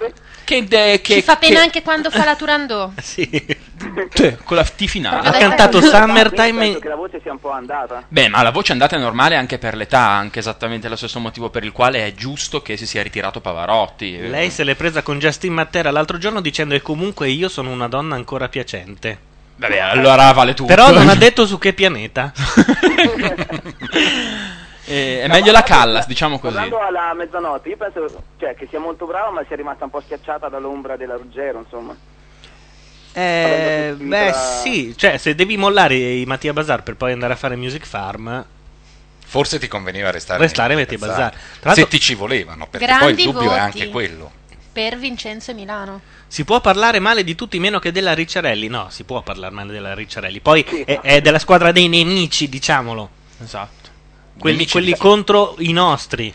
che, 0.50 0.64
de- 0.64 1.00
che- 1.02 1.14
Ci 1.16 1.22
fa 1.22 1.36
pena 1.36 1.58
che- 1.58 1.62
anche 1.62 1.82
quando 1.84 2.10
fa 2.10 2.26
la 2.26 2.36
Turandot. 2.36 2.94
Cioè, 4.14 4.38
con 4.44 4.58
la 4.58 4.64
T 4.64 4.86
finale. 4.88 5.28
Ha 5.28 5.32
cantato 5.32 5.80
Summertime 5.80 6.60
Penso 6.60 6.80
che 6.80 6.88
la 6.90 6.96
voce 6.96 7.20
sia 7.22 7.32
un 7.32 7.40
po' 7.40 7.52
andata. 7.52 8.04
Beh, 8.08 8.28
ma 8.28 8.42
la 8.42 8.50
voce 8.52 8.72
andata 8.72 8.96
è 8.96 9.00
normale 9.00 9.36
anche 9.36 9.58
per 9.60 9.76
l'età, 9.76 10.00
anche 10.02 10.40
esattamente 10.40 10.90
lo 10.90 10.96
stesso 10.96 11.20
motivo 11.20 11.50
per 11.50 11.64
il 11.64 11.72
quale 11.72 12.06
è 12.06 12.14
giusto 12.14 12.62
che 12.62 12.76
si 12.78 12.88
sia 12.88 13.04
ritirato 13.04 13.40
Pavarotti. 13.42 14.28
Lei 14.28 14.50
se 14.50 14.64
l'è 14.64 14.76
presa 14.76 15.02
con 15.04 15.20
Justin 15.20 15.54
Matera 15.54 15.92
l'altro 15.92 16.18
giorno 16.18 16.42
dicendo 16.42 16.74
che 16.74 16.82
comunque 16.82 17.30
io 17.30 17.48
sono 17.48 17.70
una 17.70 17.88
donna 17.88 18.16
ancora 18.16 18.50
piacente. 18.50 19.28
Vabbè, 19.56 19.78
allora 19.78 20.32
vale 20.32 20.54
tutto. 20.54 20.68
Però 20.74 20.92
non 20.92 21.10
ha 21.10 21.16
detto 21.16 21.46
su 21.46 21.58
che 21.60 21.74
pianeta. 21.74 22.32
Eh, 24.90 25.22
è 25.22 25.28
meglio 25.28 25.52
la 25.52 25.62
Callas, 25.62 26.08
diciamo 26.08 26.40
così. 26.40 26.54
Tornando 26.54 26.80
alla 26.80 27.14
mezzanotte, 27.14 27.70
io 27.70 27.78
penso 27.78 28.24
cioè, 28.38 28.56
che 28.56 28.68
sia 28.70 28.80
molto 28.80 29.06
brava, 29.06 29.30
ma 29.30 29.44
sia 29.48 29.56
rimasta 29.56 29.84
un 29.84 29.92
po' 29.92 30.02
schiacciata 30.02 30.50
dall'ombra 30.50 30.98
della 30.98 31.16
Ruggero, 31.16 31.60
insomma. 31.60 31.96
Eh, 33.12 33.96
beh, 33.98 34.34
sì, 34.64 34.96
cioè, 34.98 35.18
se 35.18 35.36
devi 35.36 35.58
mollare 35.58 35.96
i 35.96 36.26
Mattia 36.26 36.54
Bazar 36.54 36.84
per 36.84 36.96
poi 36.96 37.12
andare 37.12 37.34
a 37.34 37.36
fare 37.36 37.56
Music 37.56 37.86
Farm, 37.86 38.46
Forse 39.30 39.60
ti 39.60 39.68
conveniva 39.68 40.10
restare, 40.10 40.40
Restare 40.40 40.74
Metti 40.74 40.98
Bazar. 40.98 41.16
Bazar. 41.16 41.36
Tra 41.60 41.74
Se 41.76 41.88
ti 41.88 42.00
ci 42.00 42.16
volevano, 42.16 42.66
perché 42.68 42.88
Grandi 42.88 43.14
poi 43.14 43.24
il 43.24 43.32
dubbio 43.32 43.54
è 43.54 43.60
anche 43.60 43.90
quello. 43.90 44.32
Per 44.74 44.98
Vincenzo 44.98 45.52
e 45.52 45.54
Milano. 45.54 46.02
si 46.26 46.44
può 46.44 46.60
parlare 46.62 46.98
male 46.98 47.24
di 47.24 47.36
tutti 47.36 47.60
meno 47.60 47.78
che 47.78 47.92
della 47.92 48.16
Ricciarelli? 48.16 48.68
No, 48.70 48.88
si 48.90 49.04
può 49.04 49.22
parlare 49.22 49.54
male 49.54 49.72
della 49.72 49.94
Ricciarelli. 49.94 50.40
Poi 50.40 50.64
è, 50.64 51.02
è 51.02 51.22
della 51.22 51.38
squadra 51.38 51.72
dei 51.72 51.88
nemici, 51.88 52.50
diciamolo. 52.50 53.08
Esatto. 53.44 53.89
Quelli, 54.40 54.68
quelli 54.68 54.94
di- 54.94 54.98
contro 54.98 55.56
i 55.60 55.72
nostri. 55.72 56.34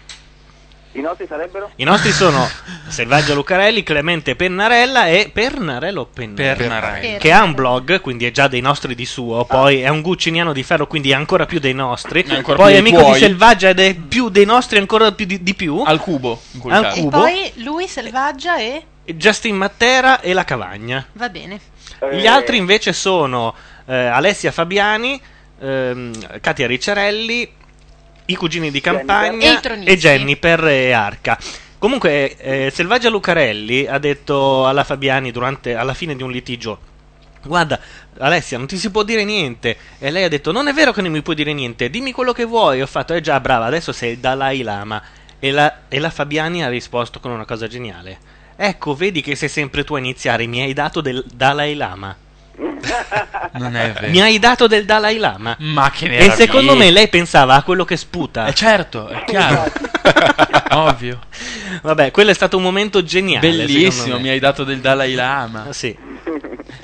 I 0.96 1.00
nostri 1.00 1.26
sarebbero? 1.26 1.72
I 1.74 1.82
nostri 1.82 2.12
sono 2.12 2.48
Selvaggio 2.86 3.34
Lucarelli, 3.34 3.82
Clemente 3.82 4.36
Pennarella 4.36 5.08
e 5.08 5.28
Pernarello 5.32 6.06
Pennarella? 6.06 6.54
Pernarelli. 6.54 7.18
Che 7.18 7.32
ha 7.32 7.42
un 7.42 7.52
blog, 7.54 8.00
quindi 8.00 8.26
è 8.26 8.30
già 8.30 8.46
dei 8.46 8.60
nostri 8.60 8.94
di 8.94 9.04
suo. 9.04 9.44
Poi 9.44 9.80
è 9.80 9.88
un 9.88 10.02
gucciniano 10.02 10.52
di 10.52 10.62
ferro, 10.62 10.86
quindi 10.86 11.10
è 11.10 11.14
ancora 11.14 11.46
più 11.46 11.58
dei 11.58 11.74
nostri. 11.74 12.22
È 12.22 12.42
Poi 12.42 12.74
è 12.74 12.76
amico 12.76 12.98
di 12.98 13.02
tuoi. 13.02 13.18
Selvaggia 13.18 13.70
ed 13.70 13.80
è 13.80 13.94
più 13.94 14.28
dei 14.28 14.44
nostri, 14.44 14.78
ancora 14.78 15.10
più 15.10 15.26
di, 15.26 15.42
di 15.42 15.54
più. 15.54 15.82
Al 15.84 15.98
cubo. 15.98 16.40
in 16.52 16.60
quel 16.60 16.74
Al 16.74 16.82
caso. 16.84 16.96
E 16.96 17.00
cubo. 17.00 17.18
poi 17.18 17.52
lui, 17.56 17.88
Selvaggia 17.88 18.58
e... 18.58 18.84
Justin 19.04 19.56
Matera 19.56 20.20
e 20.20 20.32
la 20.32 20.44
Cavagna. 20.44 21.04
Va 21.14 21.28
bene. 21.28 21.60
Gli 22.12 22.26
altri 22.26 22.56
invece 22.56 22.92
sono 22.92 23.52
eh, 23.86 23.94
Alessia 23.96 24.52
Fabiani, 24.52 25.20
ehm, 25.60 26.40
Katia 26.40 26.66
Ricciarelli, 26.66 27.50
i 28.26 28.34
cugini 28.36 28.70
di 28.70 28.80
campagna 28.80 29.58
E 29.58 29.60
tronisti. 29.60 29.90
e 29.90 29.96
Jennifer 29.96 30.64
e 30.66 30.92
Arca. 30.92 31.38
Comunque, 31.78 32.36
eh, 32.36 32.70
Selvaggia 32.72 33.10
Lucarelli 33.10 33.86
ha 33.86 33.98
detto 33.98 34.66
alla 34.66 34.84
Fabiani 34.84 35.30
durante, 35.30 35.74
alla 35.74 35.92
fine 35.94 36.16
di 36.16 36.22
un 36.22 36.30
litigio: 36.30 36.78
Guarda, 37.42 37.78
Alessia, 38.18 38.56
non 38.56 38.66
ti 38.66 38.78
si 38.78 38.90
può 38.90 39.02
dire 39.02 39.24
niente. 39.24 39.76
E 39.98 40.10
lei 40.10 40.24
ha 40.24 40.28
detto: 40.28 40.50
Non 40.50 40.66
è 40.68 40.72
vero 40.72 40.92
che 40.92 41.02
non 41.02 41.12
mi 41.12 41.20
puoi 41.20 41.36
dire 41.36 41.52
niente, 41.52 41.90
dimmi 41.90 42.12
quello 42.12 42.32
che 42.32 42.44
vuoi. 42.44 42.80
Ho 42.80 42.86
fatto: 42.86 43.12
Eh 43.12 43.20
già, 43.20 43.38
brava, 43.40 43.66
adesso 43.66 43.92
sei 43.92 44.12
il 44.12 44.18
Dalai 44.18 44.62
Lama. 44.62 45.02
E 45.38 45.50
la, 45.50 45.80
e 45.88 45.98
la 45.98 46.08
Fabiani 46.08 46.64
ha 46.64 46.68
risposto 46.68 47.20
con 47.20 47.30
una 47.30 47.44
cosa 47.44 47.66
geniale: 47.66 48.18
Ecco, 48.56 48.94
vedi 48.94 49.20
che 49.20 49.34
sei 49.36 49.50
sempre 49.50 49.84
tu 49.84 49.94
a 49.94 49.98
iniziare. 49.98 50.46
Mi 50.46 50.62
hai 50.62 50.72
dato 50.72 51.02
del 51.02 51.22
Dalai 51.34 51.74
Lama. 51.74 52.16
Non 52.56 53.76
è 53.76 53.92
vero. 53.92 54.10
Mi 54.10 54.20
hai 54.20 54.38
dato 54.38 54.66
del 54.66 54.84
Dalai 54.84 55.16
Lama. 55.18 55.56
Ma 55.58 55.90
che 55.90 56.06
E 56.06 56.08
meraviglia. 56.08 56.34
secondo 56.34 56.76
me 56.76 56.90
lei 56.90 57.08
pensava 57.08 57.54
a 57.54 57.62
quello 57.62 57.84
che 57.84 57.96
sputa. 57.96 58.46
Eh 58.46 58.54
certo, 58.54 59.08
è 59.08 59.24
chiaro. 59.24 59.70
Ovvio. 60.70 61.20
Vabbè, 61.82 62.10
quello 62.10 62.30
è 62.30 62.34
stato 62.34 62.56
un 62.56 62.62
momento 62.62 63.02
geniale. 63.02 63.48
Bellissimo, 63.48 64.18
mi 64.18 64.28
hai 64.28 64.38
dato 64.38 64.64
del 64.64 64.78
Dalai 64.80 65.14
Lama. 65.14 65.66
Ah, 65.68 65.72
sì. 65.72 65.96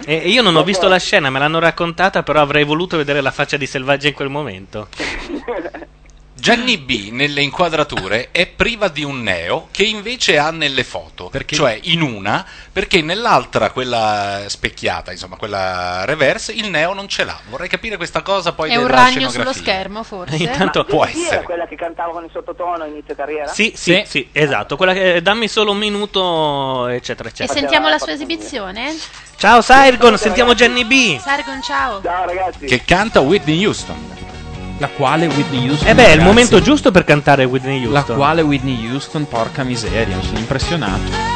E 0.05 0.15
e 0.23 0.29
io 0.29 0.43
non 0.43 0.57
ho 0.57 0.63
visto 0.65 0.89
la 0.89 0.99
scena, 0.99 1.31
me 1.31 1.39
l'hanno 1.39 1.59
raccontata, 1.59 2.23
però 2.23 2.41
avrei 2.41 2.65
voluto 2.65 2.97
vedere 2.97 3.21
la 3.21 3.31
faccia 3.31 3.57
di 3.57 3.67
Selvaggia 3.67 4.09
in 4.09 4.15
quel 4.15 4.29
momento. 4.29 4.89
Gianni 6.41 6.79
B 6.79 7.11
nelle 7.13 7.43
inquadrature 7.43 8.29
è 8.31 8.47
priva 8.47 8.89
di 8.89 9.05
un 9.05 9.23
neo 9.23 9.69
che 9.71 9.83
invece 9.83 10.39
ha 10.39 10.51
nelle 10.51 10.85
foto, 10.85 11.31
cioè 11.47 11.79
in 11.83 12.01
una, 12.01 12.47
perché 12.73 13.03
nell'altra, 13.03 13.71
quella 13.71 14.45
specchiata, 14.47 15.13
insomma 15.13 15.37
quella 15.37 16.07
reverse, 16.07 16.53
il 16.53 16.71
neo 16.71 16.95
non 16.95 17.09
ce 17.09 17.25
l'ha. 17.25 17.39
Vorrei 17.51 17.69
capire 17.69 17.99
questa 17.99 18.23
cosa 18.23 18.53
poi 18.53 18.71
È 18.71 18.77
un 18.77 18.87
ragno 18.87 19.29
sullo 19.29 19.53
schermo, 19.53 20.03
forse. 20.03 20.37
Intanto- 20.37 20.85
può 20.85 21.05
essere. 21.05 21.43
quella 21.43 21.67
che 21.67 21.77
cantava 21.77 22.13
con 22.13 22.25
il 22.25 22.31
sottotono 22.33 22.85
a 22.85 22.87
inizio 22.87 23.15
carriera? 23.15 23.47
Sì, 23.49 23.75
sì, 23.77 24.03
sì, 24.07 24.27
esatto. 24.33 24.77
Quella 24.77 24.95
che 24.95 25.21
dammi 25.21 25.47
solo 25.47 25.73
un 25.73 25.79
minuto, 25.79 26.87
eccetera, 26.87 27.29
E 27.29 27.33
eccetera. 27.33 27.59
sentiamo 27.59 27.89
la 27.91 27.99
sua 27.99 28.13
esibizione? 28.13 28.97
Ciao 29.37 29.61
Sirgon, 29.61 30.17
sentiamo 30.17 30.55
Jenny 30.55 30.85
B. 30.85 31.21
Sargon, 31.21 31.61
ciao. 31.63 32.01
Ciao 32.03 32.25
ragazzi. 32.25 32.65
Che 32.65 32.83
canta 32.85 33.21
Whitney 33.21 33.63
Houston. 33.67 34.20
La 34.81 34.89
quale 34.89 35.27
Whitney 35.27 35.69
Houston. 35.69 35.89
Eh 35.89 35.95
beh, 35.95 36.01
è 36.01 36.05
il 36.05 36.09
ragazzi, 36.13 36.27
momento 36.27 36.61
giusto 36.63 36.91
per 36.91 37.05
cantare 37.05 37.45
Whitney 37.45 37.85
La 37.85 37.99
Houston. 37.99 38.17
quale 38.17 38.41
Whitney 38.41 38.91
Houston, 38.91 39.29
porca 39.29 39.63
miseria, 39.63 40.17
sono 40.23 40.39
impressionato. 40.39 41.30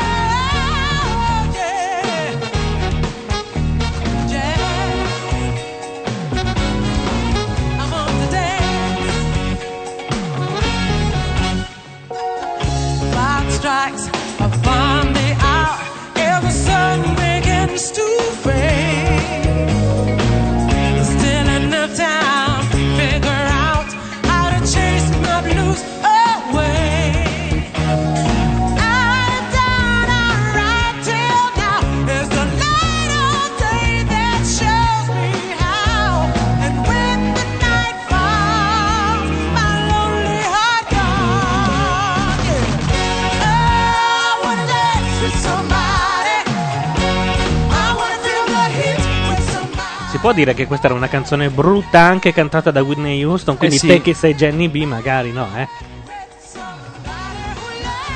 Può 50.25 50.33
dire 50.33 50.55
che 50.55 50.67
questa 50.67 50.87
era 50.87 50.95
una 50.95 51.09
canzone 51.09 51.51
brutta 51.51 52.01
anche 52.01 52.33
cantata 52.33 52.71
da 52.71 52.83
Whitney 52.83 53.23
Houston, 53.23 53.59
quindi 53.59 53.77
Eh 53.77 53.79
sì. 53.81 53.87
te 53.89 54.01
che 54.01 54.15
sei 54.15 54.35
Jenny 54.35 54.69
B 54.69 54.83
magari 54.85 55.33
no, 55.33 55.47
eh. 55.55 55.69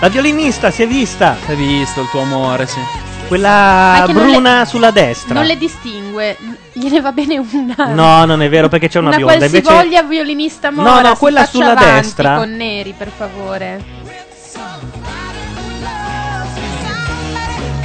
La 0.01 0.09
violinista 0.09 0.71
si 0.71 0.83
è 0.85 0.87
vista. 0.87 1.37
Hai 1.47 1.55
visto 1.55 2.01
il 2.01 2.09
tuo 2.09 2.23
amore, 2.23 2.67
sì. 2.67 2.81
Quella 3.27 4.07
bruna 4.11 4.61
le- 4.61 4.65
sulla 4.65 4.91
destra. 4.91 5.35
Non 5.35 5.45
le 5.45 5.59
distingue, 5.59 6.39
gliene 6.73 7.03
va 7.03 7.13
bene 7.13 7.37
una. 7.37 7.93
No, 7.93 8.25
non 8.25 8.41
è 8.41 8.49
vero 8.49 8.69
perché 8.71 8.89
c'è 8.89 9.01
una, 9.01 9.09
una 9.09 9.17
bionda. 9.19 9.45
Invece 9.45 9.61
qualsivoglia 9.61 10.03
violinista 10.05 10.71
No, 10.71 10.83
mora. 10.85 11.01
no, 11.03 11.09
si 11.11 11.17
quella 11.19 11.45
sulla 11.45 11.75
destra. 11.75 12.37
Con 12.37 12.53
neri, 12.53 12.95
per 12.97 13.11
favore. 13.15 13.85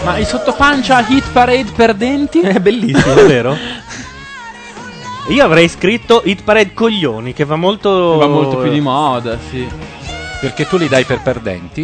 Ma 0.05 0.17
il 0.17 0.25
sottopancia 0.25 1.03
Hit 1.09 1.29
Parade 1.33 1.71
perdenti? 1.75 2.39
È 2.39 2.59
bellissimo, 2.59 3.15
è 3.15 3.25
vero? 3.25 3.57
Io 5.29 5.43
avrei 5.43 5.69
scritto 5.69 6.21
Hit 6.25 6.43
Parade 6.43 6.73
Coglioni, 6.73 7.33
che 7.33 7.45
va 7.45 7.55
molto. 7.55 8.17
Va 8.17 8.27
molto 8.27 8.57
più 8.57 8.69
di 8.69 8.81
moda, 8.81 9.37
sì. 9.49 9.67
Perché 10.41 10.67
tu 10.67 10.77
li 10.77 10.89
dai 10.89 11.05
per 11.05 11.21
perdenti? 11.21 11.81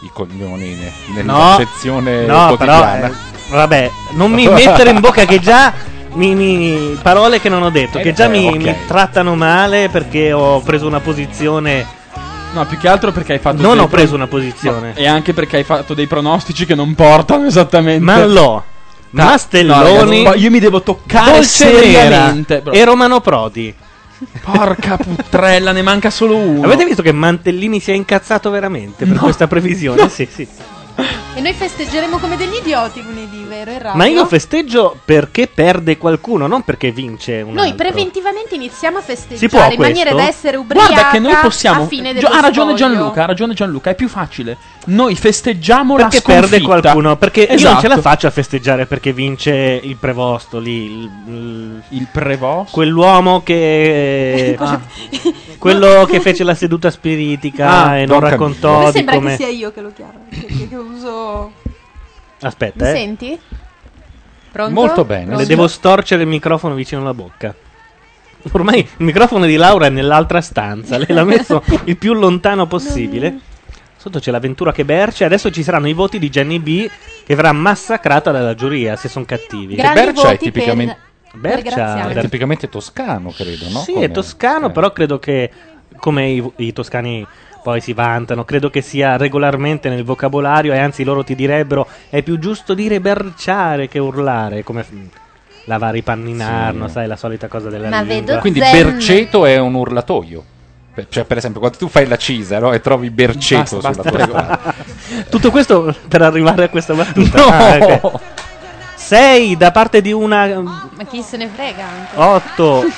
I 0.00 0.10
coglioni 0.12 0.74
ne- 0.74 0.92
nella 1.14 1.32
No, 1.32 1.56
sezione 1.56 2.26
no, 2.26 2.54
però. 2.56 2.76
quotidiana. 2.78 3.06
eh, 3.08 3.12
vabbè, 3.50 3.90
non 4.12 4.30
mi 4.30 4.46
mettere 4.46 4.90
in 4.90 5.00
bocca 5.00 5.24
che 5.24 5.38
già. 5.40 5.72
Mi, 6.12 6.34
mi- 6.34 6.98
parole 7.02 7.40
che 7.40 7.48
non 7.48 7.62
ho 7.62 7.70
detto, 7.70 7.98
Eh, 7.98 8.02
che 8.02 8.12
già 8.12 8.26
eh, 8.26 8.28
mi, 8.28 8.46
ok. 8.46 8.54
mi 8.56 8.74
trattano 8.86 9.34
male 9.34 9.88
perché 9.88 10.32
ho 10.32 10.60
preso 10.60 10.86
una 10.86 11.00
posizione. 11.00 11.86
No, 12.52 12.64
più 12.66 12.78
che 12.78 12.88
altro 12.88 13.12
perché 13.12 13.34
hai 13.34 13.38
fatto 13.38 13.60
Non 13.62 13.76
dei 13.76 13.84
ho 13.84 13.88
preso 13.88 14.14
una 14.14 14.26
posizione. 14.26 14.88
No, 14.94 14.98
e 15.00 15.06
anche 15.06 15.32
perché 15.32 15.56
hai 15.58 15.64
fatto 15.64 15.94
dei 15.94 16.06
pronostici 16.06 16.64
che 16.66 16.74
non 16.74 16.94
portano 16.94 17.46
esattamente. 17.46 18.02
Mallò, 18.04 18.52
No, 18.54 18.64
Mastelloni, 19.10 20.22
no, 20.22 20.34
io 20.34 20.50
mi 20.50 20.58
devo 20.60 20.82
toccare 20.82 21.32
Dolce 21.32 21.70
Nera 21.86 22.34
e 22.70 22.84
Romano 22.84 23.20
Prodi. 23.20 23.74
Porca 24.42 24.96
putrella, 25.02 25.72
ne 25.72 25.82
manca 25.82 26.10
solo 26.10 26.36
uno. 26.36 26.64
Avete 26.64 26.84
visto 26.84 27.02
che 27.02 27.12
Mantellini 27.12 27.80
si 27.80 27.90
è 27.92 27.94
incazzato 27.94 28.50
veramente 28.50 29.06
per 29.06 29.14
No. 29.14 29.22
questa 29.22 29.46
previsione? 29.46 30.08
Sì, 30.08 30.28
sì. 30.30 30.46
E 31.34 31.40
noi 31.40 31.52
festeggeremo 31.54 32.18
come 32.18 32.36
degli 32.36 32.56
idioti 32.56 33.00
lunedì, 33.02 33.37
vero? 33.64 33.70
In 33.72 33.78
radio? 33.78 33.96
Ma 33.98 34.06
io 34.06 34.26
festeggio 34.26 34.96
perché 35.04 35.46
perde 35.46 35.96
qualcuno, 35.98 36.46
non 36.46 36.62
perché 36.62 36.90
vince 36.92 37.40
un 37.42 37.54
Noi 37.54 37.70
altro. 37.70 37.86
preventivamente 37.86 38.54
iniziamo 38.54 38.98
a 38.98 39.00
Si 39.00 39.06
può 39.14 39.14
festeggiare 39.16 39.74
in 39.74 39.80
maniera 39.80 40.10
questo? 40.10 40.16
da 40.30 40.36
essere 40.36 40.56
ubriaca 40.56 40.86
Guarda 40.92 41.10
che 41.10 41.18
noi 41.18 41.34
possiamo. 41.42 41.82
a 41.82 41.86
fine 41.86 42.14
Gio- 42.14 42.26
ha 42.28 42.40
ragione 42.40 42.76
spoglio. 42.76 42.94
Gianluca, 42.94 43.22
ha 43.22 43.26
ragione 43.26 43.54
Gianluca, 43.54 43.90
è 43.90 43.94
più 43.94 44.08
facile. 44.08 44.56
Noi 44.86 45.14
festeggiamo 45.16 45.96
Perché 45.96 46.16
la 46.16 46.20
sconfitta. 46.22 46.48
perde 46.48 46.64
qualcuno? 46.64 47.16
Perché 47.16 47.40
io 47.40 47.46
non 47.48 47.56
Esatto. 47.56 47.80
ce 47.80 47.88
la 47.88 48.00
faccio 48.00 48.26
a 48.26 48.30
festeggiare 48.30 48.86
perché 48.86 49.12
vince 49.12 49.80
il 49.82 49.96
prevosto 49.96 50.58
lì. 50.58 50.86
Il, 51.90 52.06
prevosto? 52.12 52.72
Quell'uomo 52.72 53.42
che. 53.42 54.56
Ah. 54.68 54.80
Quello 55.58 56.04
che 56.10 56.20
fece 56.20 56.44
la 56.44 56.54
seduta 56.54 56.90
spiritica 56.90 57.84
Ah, 57.86 57.96
e 57.96 58.06
non 58.06 58.18
non 58.20 58.28
raccontò 58.30 58.78
Mi 58.80 58.84
di 58.86 58.92
sembra 58.92 59.14
come. 59.14 59.30
che 59.30 59.36
sia 59.44 59.48
io 59.48 59.72
che 59.72 59.80
lo 59.80 59.92
chiamo. 59.94 60.12
Che, 60.30 60.68
che 60.68 60.76
uso. 60.76 61.52
Aspetta, 62.40 62.84
Mi 62.84 62.90
eh. 62.90 62.94
senti? 62.94 63.40
Pronto? 64.52 64.72
Molto 64.72 65.04
bene. 65.04 65.36
Le 65.36 65.46
devo 65.46 65.68
storcere 65.68 66.22
il 66.22 66.28
microfono 66.28 66.74
vicino 66.74 67.00
alla 67.00 67.14
bocca. 67.14 67.54
Ormai 68.52 68.78
il 68.78 69.04
microfono 69.04 69.46
di 69.46 69.56
Laura 69.56 69.86
è 69.86 69.90
nell'altra 69.90 70.40
stanza. 70.40 70.96
Lei 70.96 71.08
l'ha 71.08 71.24
messo 71.24 71.62
il 71.84 71.96
più 71.96 72.14
lontano 72.14 72.66
possibile. 72.66 73.38
Sotto 73.96 74.20
c'è 74.20 74.30
l'avventura 74.30 74.72
che 74.72 74.84
berce. 74.84 75.24
Adesso 75.24 75.50
ci 75.50 75.62
saranno 75.62 75.88
i 75.88 75.92
voti 75.92 76.18
di 76.18 76.28
Jenny 76.30 76.58
B. 76.58 76.88
Che 77.24 77.34
verrà 77.34 77.52
massacrata 77.52 78.30
dalla 78.30 78.54
giuria 78.54 78.96
se 78.96 79.08
sono 79.08 79.24
cattivi. 79.24 79.74
Che 79.74 79.90
Bercia 79.92 80.30
è 80.30 80.38
tipicamente, 80.38 80.96
Bercia 81.32 82.08
è 82.08 82.20
tipicamente 82.20 82.68
toscano, 82.68 83.30
credo, 83.30 83.68
no? 83.68 83.80
Sì, 83.80 83.92
Come- 83.92 84.06
è 84.06 84.10
toscano, 84.10 84.70
però 84.70 84.92
credo 84.92 85.18
che 85.18 85.50
come 85.98 86.28
i, 86.28 86.52
i 86.56 86.72
toscani 86.72 87.26
poi 87.62 87.80
si 87.80 87.92
vantano, 87.92 88.44
credo 88.44 88.70
che 88.70 88.80
sia 88.82 89.16
regolarmente 89.16 89.88
nel 89.88 90.04
vocabolario 90.04 90.72
e 90.72 90.78
anzi 90.78 91.04
loro 91.04 91.24
ti 91.24 91.34
direbbero 91.34 91.86
è 92.08 92.22
più 92.22 92.38
giusto 92.38 92.74
dire 92.74 93.00
berciare 93.00 93.88
che 93.88 93.98
urlare, 93.98 94.62
come 94.64 94.82
f- 94.82 94.90
lavare 95.64 95.98
i 95.98 96.02
panni 96.02 96.30
in 96.30 96.42
arno, 96.42 96.86
Sì. 96.86 96.92
sai, 96.94 97.06
la 97.06 97.16
solita 97.16 97.48
cosa 97.48 97.68
della 97.68 97.88
Ma 97.88 98.00
lingua. 98.00 98.26
vedo 98.32 98.38
Quindi 98.40 98.60
Zen. 98.60 98.92
Berceto 98.92 99.44
è 99.44 99.58
un 99.58 99.74
urlatoio. 99.74 100.44
Per- 100.94 101.06
Cioè, 101.08 101.24
per 101.24 101.36
esempio, 101.36 101.60
quando 101.60 101.78
tu 101.78 101.88
fai 101.88 102.06
la 102.08 102.16
cisa 102.16 102.58
no, 102.58 102.72
e 102.72 102.80
trovi 102.80 103.10
Berceto 103.10 103.78
Basta, 103.78 104.02
sulla 104.02 104.24
basta, 104.24 104.58
tua. 104.58 104.74
Tutto 105.30 105.50
questo 105.50 105.94
per 106.08 106.22
arrivare 106.22 106.64
a 106.64 106.68
questa 106.70 106.94
battuta. 106.94 107.38
No! 107.38 107.46
Ah, 107.48 107.76
ok. 107.76 108.20
Sei 108.96 109.56
da 109.56 109.70
parte 109.70 110.00
di 110.02 110.12
una 110.12 110.46
Ma 110.60 110.90
chi 111.08 111.22
se 111.22 111.36
ne 111.36 111.48
frega 111.48 111.84
anche. 111.84 112.16
8 112.16 112.84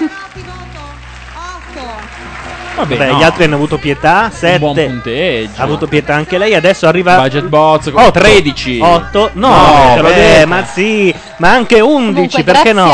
Vabbè, 2.80 2.96
Beh, 2.96 3.06
no. 3.10 3.18
gli 3.18 3.22
altri 3.22 3.44
hanno 3.44 3.54
avuto 3.56 3.78
pietà. 3.78 4.30
7 4.30 4.58
buon 4.58 4.74
punteggio. 4.74 5.50
Ha 5.56 5.62
avuto 5.62 5.86
pietà 5.86 6.14
anche 6.14 6.38
lei. 6.38 6.54
Adesso 6.54 6.86
arriva. 6.86 7.16
Budget 7.20 7.44
bots, 7.46 7.90
Oh, 7.92 8.10
13. 8.10 8.78
8. 8.80 9.30
No, 9.34 9.48
No, 9.96 10.02
beh. 10.02 10.44
ma 10.46 10.64
sì, 10.64 11.14
ma 11.38 11.50
anche 11.52 11.80
11. 11.80 12.42
perché 12.42 12.72
no? 12.72 12.86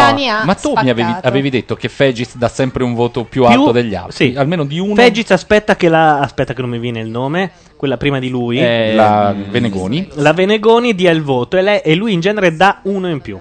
Ma 0.44 0.54
tu 0.54 0.72
mi 0.82 0.90
avevi, 0.90 1.14
avevi 1.22 1.50
detto 1.50 1.76
che 1.76 1.88
Fegiz 1.88 2.36
dà 2.36 2.48
sempre 2.48 2.82
un 2.84 2.94
voto 2.94 3.24
più, 3.24 3.42
Più- 3.46 3.50
alto 3.50 3.72
degli 3.72 3.94
altri. 3.94 4.30
sì. 4.32 4.36
Almeno 4.36 4.64
di 4.64 4.78
uno. 4.78 4.94
Fegiz 4.94 5.30
aspetta 5.30 5.76
che 5.76 5.88
la. 5.88 6.18
Aspetta 6.18 6.52
che 6.54 6.60
non 6.60 6.70
mi 6.70 6.78
viene 6.78 7.00
il 7.00 7.08
nome. 7.08 7.50
Quella 7.76 7.96
prima 7.96 8.18
di 8.18 8.28
lui. 8.30 8.58
Eh, 8.58 8.94
la 8.94 9.34
Venegoni. 9.50 10.08
La 10.14 10.32
Venegoni 10.32 10.94
dia 10.94 11.10
il 11.10 11.22
voto 11.22 11.56
e, 11.58 11.62
lei- 11.62 11.80
e 11.84 11.94
lui 11.94 12.12
in 12.12 12.20
genere 12.20 12.56
dà 12.56 12.78
uno 12.82 13.08
in 13.08 13.20
più. 13.20 13.38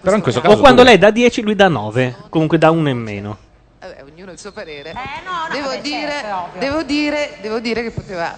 Però 0.00 0.16
in 0.16 0.22
questo 0.22 0.40
O 0.40 0.42
caso. 0.42 0.58
quando 0.60 0.82
tu- 0.82 0.88
lei 0.88 0.98
dà 0.98 1.10
10, 1.10 1.42
lui 1.42 1.54
dà 1.54 1.68
9. 1.68 2.14
Comunque 2.28 2.58
dà 2.58 2.70
uno 2.70 2.88
in 2.88 2.98
meno. 2.98 3.36
Ognuno 4.20 4.32
il 4.34 4.38
suo 4.38 4.52
parere. 4.52 4.92
no, 4.92 5.00
devo, 5.50 5.70
beh, 5.70 5.80
dire, 5.80 6.10
certo, 6.10 6.26
è 6.26 6.34
ovvio. 6.34 6.60
devo, 6.60 6.82
dire, 6.82 7.38
devo 7.40 7.58
dire 7.58 7.82
che 7.82 7.90
poteva 7.90 8.36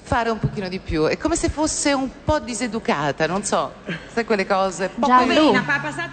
fare 0.00 0.30
un 0.30 0.38
pochino 0.38 0.70
di 0.70 0.78
più. 0.78 1.04
È 1.04 1.18
come 1.18 1.36
se 1.36 1.50
fosse 1.50 1.92
un 1.92 2.08
po' 2.24 2.38
diseducata, 2.38 3.26
non 3.26 3.44
so, 3.44 3.72
sai 4.10 4.24
quelle 4.24 4.46
cose. 4.46 4.90
Gianlu, 4.94 5.52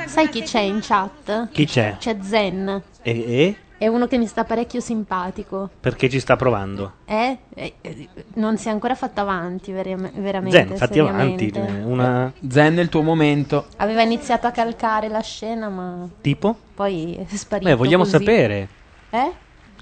sai 0.08 0.28
chi 0.28 0.42
c'è 0.42 0.60
in 0.60 0.80
chat? 0.82 1.48
Chi 1.50 1.66
c'è? 1.66 1.96
C'è 1.98 2.18
Zen. 2.20 2.82
E, 3.04 3.12
e? 3.12 3.56
È 3.78 3.88
uno 3.88 4.06
che 4.08 4.18
mi 4.18 4.26
sta 4.28 4.44
parecchio 4.44 4.82
simpatico. 4.82 5.70
Perché 5.80 6.10
ci 6.10 6.20
sta 6.20 6.36
provando? 6.36 6.96
Eh? 7.06 7.38
Eh, 7.54 7.74
eh, 7.80 8.10
non 8.34 8.58
si 8.58 8.68
è 8.68 8.72
ancora 8.72 8.96
fatto 8.96 9.22
avanti, 9.22 9.72
veram- 9.72 10.12
veramente. 10.12 10.58
Zen, 10.58 10.76
fatti 10.76 11.00
avanti. 11.00 11.54
Una. 11.84 12.34
Zen 12.50 12.74
nel 12.74 12.90
tuo 12.90 13.02
momento. 13.02 13.68
Aveva 13.78 14.02
iniziato 14.02 14.46
a 14.48 14.52
calcare 14.52 15.08
la 15.08 15.22
scena, 15.22 15.70
ma 15.70 16.06
Tipo? 16.20 16.54
poi 16.74 17.16
è 17.16 17.36
sparito. 17.36 17.70
Beh, 17.70 17.76
vogliamo 17.76 18.04
così. 18.04 18.18
sapere. 18.18 18.70
Eh? 19.16 19.32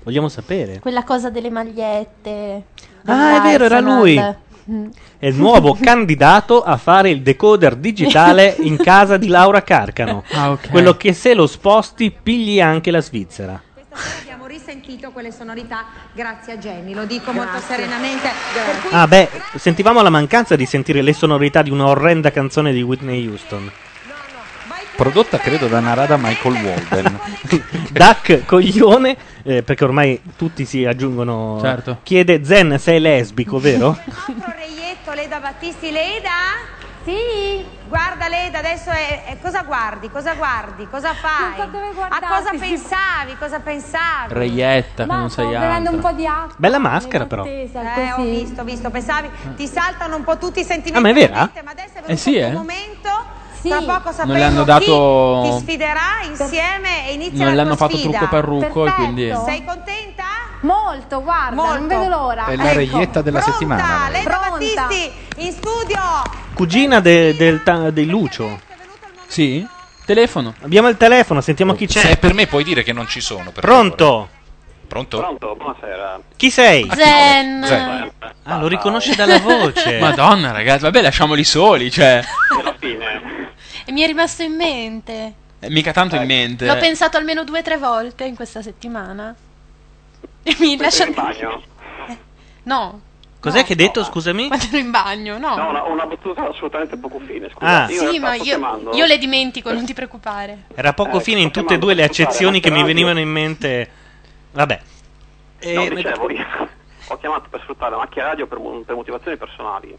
Vogliamo 0.04 0.28
sapere. 0.30 0.80
Quella 0.80 1.04
cosa 1.04 1.30
delle 1.30 1.50
magliette. 1.50 2.64
Ah, 3.06 3.38
è 3.38 3.42
vero, 3.42 3.66
era 3.66 3.80
lui. 3.80 4.20
Mm. 4.70 4.88
È 5.20 5.28
il 5.28 5.36
nuovo 5.36 5.76
candidato 5.82 6.64
a 6.64 6.78
fare 6.78 7.10
il 7.10 7.22
decoder 7.22 7.76
digitale 7.76 8.56
in 8.64 8.78
casa 8.78 9.18
di 9.18 9.28
Laura 9.28 9.62
Carcano. 9.64 10.24
Ah, 10.32 10.52
ok. 10.52 10.70
Quello 10.70 10.96
che 10.96 11.14
se 11.14 11.34
lo 11.34 11.48
sposti 11.48 12.12
pigli 12.12 12.62
anche 12.62 12.92
la 12.92 13.02
Svizzera. 13.02 13.62
Abbiamo 14.22 14.46
risentito 14.48 15.12
quelle 15.12 15.32
sonorità 15.32 15.86
grazie 16.14 16.54
a 16.54 16.58
Jenny, 16.58 16.94
lo 16.94 17.06
dico 17.06 17.32
molto 17.32 17.60
serenamente. 17.60 18.30
Per 18.54 18.82
cui 18.82 18.90
Ah, 18.92 19.08
beh, 19.08 19.30
sentivamo 19.56 20.02
la 20.02 20.10
mancanza 20.10 20.56
di 20.56 20.66
sentire 20.66 21.02
le 21.02 21.14
sonorità 21.14 21.62
di 21.62 21.70
una 21.70 21.88
orrenda 21.88 22.32
canzone 22.32 22.72
di 22.72 22.82
Whitney 22.82 23.28
Houston. 23.28 23.72
Prodotta 24.95 25.40
credo 25.40 25.68
da 25.68 25.80
Narada 25.80 26.18
Michael 26.18 26.53
Walden. 26.53 27.20
Duck 27.91 28.45
coglione, 28.45 29.18
eh, 29.44 29.64
perché 29.64 29.84
ormai 29.84 30.22
tutti 30.38 30.65
si 30.65 30.86
aggiungono. 30.86 31.60
Certo. 31.61 31.99
Chiede 32.03 32.44
Zen 32.45 32.78
se 32.78 32.94
è 32.94 32.99
lesbico, 32.99 33.60
vero? 33.60 33.98
Reietto, 34.06 35.14
Leda 35.14 35.40
Battisti, 35.40 35.91
Leda? 35.91 36.30
Sì. 37.03 37.82
Guarda 37.88 38.28
Leda, 38.28 38.60
adesso 38.60 38.90
è, 38.90 39.26
è- 39.26 39.38
cosa 39.41 39.64
guardi? 39.64 40.10
Cosa 40.10 40.34
guardi? 40.36 40.88
Cosa 40.90 41.14
fai? 41.14 41.60
A 41.60 42.20
cosa 42.28 42.52
pensavi? 42.57 43.36
Cosa 43.38 43.60
pensavi? 43.60 44.34
Reietta, 44.34 45.06
che 45.06 45.11
non 45.11 45.30
sei 45.30 45.53
altro. 45.56 46.11
di 46.14 46.26
acqua. 46.26 46.56
Bella 46.57 46.80
maschera, 46.80 47.26
però. 47.26 47.45
Eh, 47.45 47.70
ho 48.15 48.24
visto, 48.24 48.61
ho 48.61 48.64
visto, 48.64 48.90
pensavi, 48.90 49.30
ti 49.56 49.68
saltano 49.68 50.15
un 50.15 50.24
po' 50.24 50.38
tutti 50.38 50.61
i 50.61 50.64
sentimenti. 50.64 50.98
Ah, 50.98 51.02
ma 51.02 51.10
è 51.10 51.14
vera? 51.14 51.52
Eh 52.06 52.15
sì, 52.15 52.36
eh. 52.36 52.52
momento. 52.52 53.41
Tra 53.69 53.80
poco 53.80 54.03
Non 54.03 54.14
sapremo 54.14 54.34
le 54.34 54.44
hanno 54.44 54.60
chi 54.61 54.65
dato- 54.65 55.41
ti 55.44 55.57
sfiderà 55.60 55.99
insieme 56.27 57.07
e 57.10 57.14
inizia 57.14 57.38
Non 57.38 57.48
la 57.48 57.53
le 57.53 57.61
hanno 57.61 57.76
tua 57.76 57.85
fatto 57.88 57.98
sfida. 57.98 58.18
trucco 58.18 58.27
parrucco 58.35 58.85
e 58.88 58.91
quindi. 58.94 59.34
Sei 59.45 59.64
contenta? 59.65 60.23
Molto, 60.61 61.22
guarda, 61.22 61.56
non 61.77 61.88
vedo 61.88 62.07
l'ora. 62.07 62.45
È 62.45 62.56
la 62.56 62.72
reietta 62.73 63.22
della 63.22 63.40
Pronta, 63.40 63.52
settimana. 63.60 64.10
Leda 64.10 64.40
Battisti 64.49 65.11
in 65.38 65.52
studio. 65.52 65.99
Cugina 66.53 66.99
de- 67.02 67.35
del 67.35 67.64
ta- 67.64 67.90
di 67.90 68.06
Lucio. 68.06 68.60
Sì? 69.27 69.65
Telefono. 70.06 70.53
Abbiamo 70.61 70.88
il 70.90 70.98
telefono, 70.98 71.41
sentiamo 71.41 71.73
chi 71.73 71.88
Se 71.90 71.99
c'è. 72.02 72.10
è 72.11 72.18
per 72.18 72.34
me 72.34 72.45
puoi 72.48 72.64
dire 72.64 72.84
che 72.84 72.94
non 72.94 73.07
ci 73.07 73.19
sono. 73.22 73.52
per 73.52 73.61
Pronto? 73.61 74.06
favore. 74.06 74.30
Pronto? 74.88 75.18
Pronto, 75.18 75.56
buonasera. 75.57 76.19
Chi 76.35 76.49
sei? 76.52 76.88
Zen. 76.94 77.64
Zen. 77.65 78.11
Ah, 78.44 78.57
lo 78.60 78.68
riconosce 78.68 79.15
dalla 79.15 79.40
voce. 79.40 79.98
Madonna, 79.99 80.52
ragazzi, 80.52 80.84
vabbè, 80.84 81.02
lasciamoli 81.02 81.44
soli, 81.44 81.90
cioè. 81.90 82.22
Alla 82.60 82.76
fine. 82.77 83.33
E 83.86 83.92
mi 83.92 84.02
è 84.02 84.06
rimasto 84.08 84.44
in 84.44 84.56
mente. 84.56 85.34
eh, 85.60 85.70
Mica 85.70 85.92
tanto 85.92 86.16
in 86.16 86.26
mente. 86.26 86.66
L'ho 86.66 86.78
pensato 86.78 87.18
almeno 87.18 87.44
due 87.44 87.60
o 87.60 87.62
tre 87.64 87.78
volte 87.78 88.24
in 88.26 88.36
questa 88.36 88.62
settimana. 88.62 89.36
E 90.44 90.56
mi 90.60 90.78
lascia. 90.78 91.06
in 91.06 91.14
bagno? 91.14 91.62
No, 92.64 93.02
Cos'è 93.42 93.64
che 93.66 93.72
hai 93.74 93.78
detto, 93.78 94.06
scusami? 94.06 94.48
quando 94.48 94.66
ero 94.68 94.78
in 94.78 94.90
bagno, 94.90 95.38
no. 95.38 95.56
No, 95.58 95.68
una, 95.70 95.84
una 95.84 96.06
battuta 96.06 96.48
assolutamente 96.48 96.96
poco 96.96 97.20
fine. 97.20 97.50
Scusa, 97.50 97.84
Ah. 97.84 97.88
Sì, 97.90 98.18
ma 98.20 98.36
io, 98.36 98.44
chiamando- 98.44 98.94
io 98.96 99.06
le 99.06 99.18
dimentico, 99.18 99.74
non 99.74 99.84
ti 99.84 99.94
preoccupare. 99.94 100.64
Era 100.74 100.94
poco 100.94 101.18
Eh, 101.18 101.22
fine 101.22 101.42
in 101.42 101.52
tutte 101.52 101.74
e 101.74 101.78
due 101.78 101.94
le 101.94 102.04
accezioni 102.06 102.62
che 102.62 102.72
mi 102.72 102.84
venivano 102.84 103.20
in 103.20 103.28
mente. 103.28 103.90
Vabbè. 104.52 104.80
E- 105.60 105.74
No, 105.74 105.90
dicevo, 105.90 106.30
io 106.32 106.46
ho 107.08 107.18
chiamato 107.18 107.48
per 107.50 107.60
sfruttare 107.64 107.92
la 107.92 107.98
macchia 107.98 108.24
radio 108.24 108.48
per, 108.48 108.60
per 108.86 108.96
motivazioni 108.96 109.36
personali. 109.36 109.98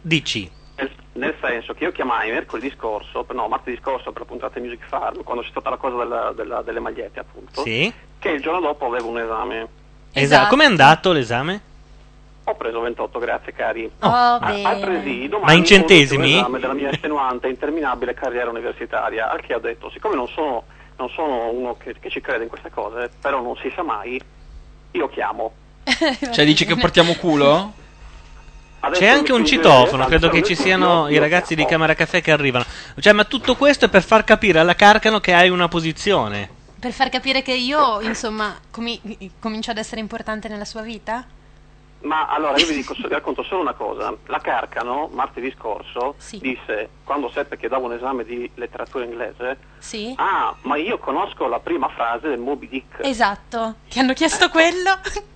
Dici. 0.00 0.50
Nel, 0.82 0.90
nel 1.14 1.34
senso 1.40 1.74
che 1.74 1.84
io 1.84 1.92
chiamai 1.92 2.30
mercoledì 2.32 2.72
scorso, 2.76 3.22
per- 3.22 3.36
no, 3.36 3.46
martedì 3.46 3.78
scorso 3.80 4.10
per 4.10 4.22
la 4.22 4.26
puntata 4.28 4.58
di 4.58 4.66
Music 4.66 4.84
Farm, 4.88 5.22
quando 5.22 5.42
c'è 5.42 5.50
stata 5.50 5.70
la 5.70 5.76
cosa 5.76 5.96
della- 5.98 6.32
della- 6.34 6.62
delle 6.62 6.80
magliette, 6.80 7.20
appunto. 7.20 7.62
Sì. 7.62 7.92
Che 8.18 8.28
il 8.28 8.40
giorno 8.40 8.60
dopo 8.60 8.86
avevo 8.86 9.08
un 9.08 9.18
esame. 9.20 9.68
Esatto. 10.12 10.48
Com'è 10.48 10.64
andato 10.64 11.12
l'esame? 11.12 11.60
Ho 12.44 12.54
preso 12.56 12.80
28, 12.80 13.18
grazie 13.20 13.52
cari. 13.52 13.84
Oh, 14.00 14.08
A- 14.08 14.38
bene. 14.40 14.64
altresì, 14.64 15.28
domani 15.28 15.52
Ma 15.52 15.58
in 15.58 15.64
centesimi? 15.64 16.16
ho 16.16 16.24
l'ultimo 16.24 16.38
esame 16.56 16.58
della 16.60 16.72
mia 16.74 16.90
estenuante 16.90 17.46
e 17.46 17.50
interminabile 17.50 18.14
carriera 18.14 18.50
universitaria, 18.50 19.30
al 19.30 19.40
che 19.40 19.54
ho 19.54 19.60
detto, 19.60 19.88
siccome 19.90 20.16
non 20.16 20.26
sono, 20.28 20.64
non 20.96 21.08
sono 21.10 21.50
uno 21.50 21.76
che, 21.76 21.94
che 22.00 22.10
ci 22.10 22.20
crede 22.20 22.42
in 22.44 22.48
queste 22.48 22.70
cose, 22.70 23.10
però 23.20 23.40
non 23.40 23.54
si 23.56 23.70
sa 23.74 23.82
mai, 23.82 24.20
io 24.90 25.08
chiamo. 25.08 25.52
Cioè, 25.84 26.44
dici 26.44 26.64
che 26.64 26.74
portiamo 26.76 27.14
culo? 27.14 27.74
Adesso 28.84 29.00
C'è 29.00 29.06
anche 29.06 29.32
un 29.32 29.46
citofono, 29.46 30.06
credo 30.06 30.28
che 30.28 30.42
ci 30.42 30.56
siano 30.56 31.08
i 31.08 31.16
ragazzi 31.18 31.54
di. 31.54 31.64
Camera 31.64 31.94
Caffè 31.94 32.20
che 32.20 32.32
arrivano. 32.32 32.64
Cioè, 32.98 33.12
ma 33.12 33.22
tutto 33.24 33.54
questo 33.54 33.84
è 33.84 33.88
per 33.88 34.02
far 34.02 34.24
capire 34.24 34.58
alla 34.58 34.74
Carcano 34.74 35.20
che 35.20 35.32
hai 35.32 35.48
una 35.50 35.68
posizione. 35.68 36.50
Per 36.80 36.90
far 36.90 37.08
capire 37.08 37.42
che 37.42 37.52
io, 37.52 38.00
insomma, 38.00 38.56
comi- 38.72 39.00
comincio 39.38 39.70
ad 39.70 39.78
essere 39.78 40.00
importante 40.00 40.48
nella 40.48 40.64
sua 40.64 40.82
vita? 40.82 41.24
Ma 42.00 42.26
allora 42.26 42.58
io 42.58 42.66
vi, 42.66 42.74
dico, 42.74 42.94
vi 42.94 43.06
racconto 43.08 43.44
solo 43.44 43.60
una 43.60 43.74
cosa. 43.74 44.12
La 44.26 44.40
Carcano, 44.40 45.08
martedì 45.12 45.54
scorso, 45.56 46.16
disse, 46.40 46.88
quando 47.04 47.30
seppe 47.30 47.56
che 47.56 47.68
davo 47.68 47.86
un 47.86 47.92
esame 47.92 48.24
di 48.24 48.50
letteratura 48.56 49.04
inglese, 49.04 49.58
Sì. 49.78 50.12
ah, 50.16 50.52
ma 50.62 50.76
io 50.76 50.98
conosco 50.98 51.46
la 51.46 51.60
prima 51.60 51.88
frase 51.90 52.28
del 52.28 52.40
Moby 52.40 52.68
Dick. 52.68 52.98
Esatto. 53.06 53.76
Ti 53.88 54.00
hanno 54.00 54.12
chiesto 54.14 54.48
quello? 54.48 54.98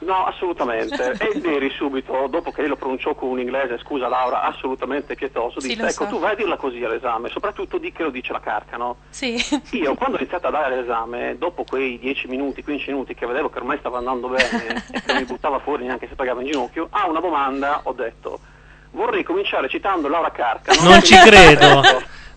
No, 0.00 0.24
assolutamente. 0.26 1.16
E 1.20 1.38
Neri 1.40 1.70
subito, 1.70 2.26
dopo 2.28 2.50
che 2.50 2.60
lei 2.62 2.70
lo 2.70 2.76
pronunciò 2.76 3.14
con 3.14 3.28
un 3.30 3.38
inglese, 3.40 3.78
scusa 3.78 4.08
Laura, 4.08 4.42
assolutamente 4.42 5.14
pietoso, 5.14 5.60
Sì, 5.60 5.68
disse, 5.68 5.82
ecco, 5.88 6.04
so. 6.04 6.10
tu 6.10 6.18
vai 6.18 6.32
a 6.32 6.34
dirla 6.36 6.56
così 6.56 6.82
all'esame, 6.82 7.28
soprattutto 7.28 7.78
di 7.78 7.92
che 7.92 8.02
lo 8.04 8.10
dice 8.10 8.32
la 8.32 8.40
Carcano. 8.40 8.96
Sì. 9.10 9.36
Io 9.72 9.94
quando 9.94 10.16
ho 10.16 10.20
iniziato 10.20 10.46
a 10.46 10.50
dare 10.50 10.76
l'esame, 10.76 11.36
dopo 11.38 11.64
quei 11.64 11.98
10 11.98 12.28
minuti, 12.28 12.62
15 12.62 12.90
minuti 12.90 13.14
che 13.14 13.26
vedevo 13.26 13.50
che 13.50 13.58
ormai 13.58 13.78
stava 13.78 13.98
andando 13.98 14.28
bene 14.28 14.44
e 14.90 15.00
che 15.00 15.02
non 15.06 15.16
mi 15.16 15.24
buttava 15.24 15.58
fuori 15.60 15.84
neanche 15.84 16.08
se 16.08 16.14
pagava 16.14 16.40
in 16.40 16.46
ginocchio, 16.50 16.88
a 16.90 17.06
una 17.08 17.20
domanda 17.20 17.80
ho 17.84 17.92
detto, 17.92 18.40
vorrei 18.92 19.22
cominciare 19.22 19.68
citando 19.68 20.08
Laura 20.08 20.30
Carcano. 20.30 20.88
Non 20.88 21.02
ci 21.02 21.14
credo. 21.22 21.82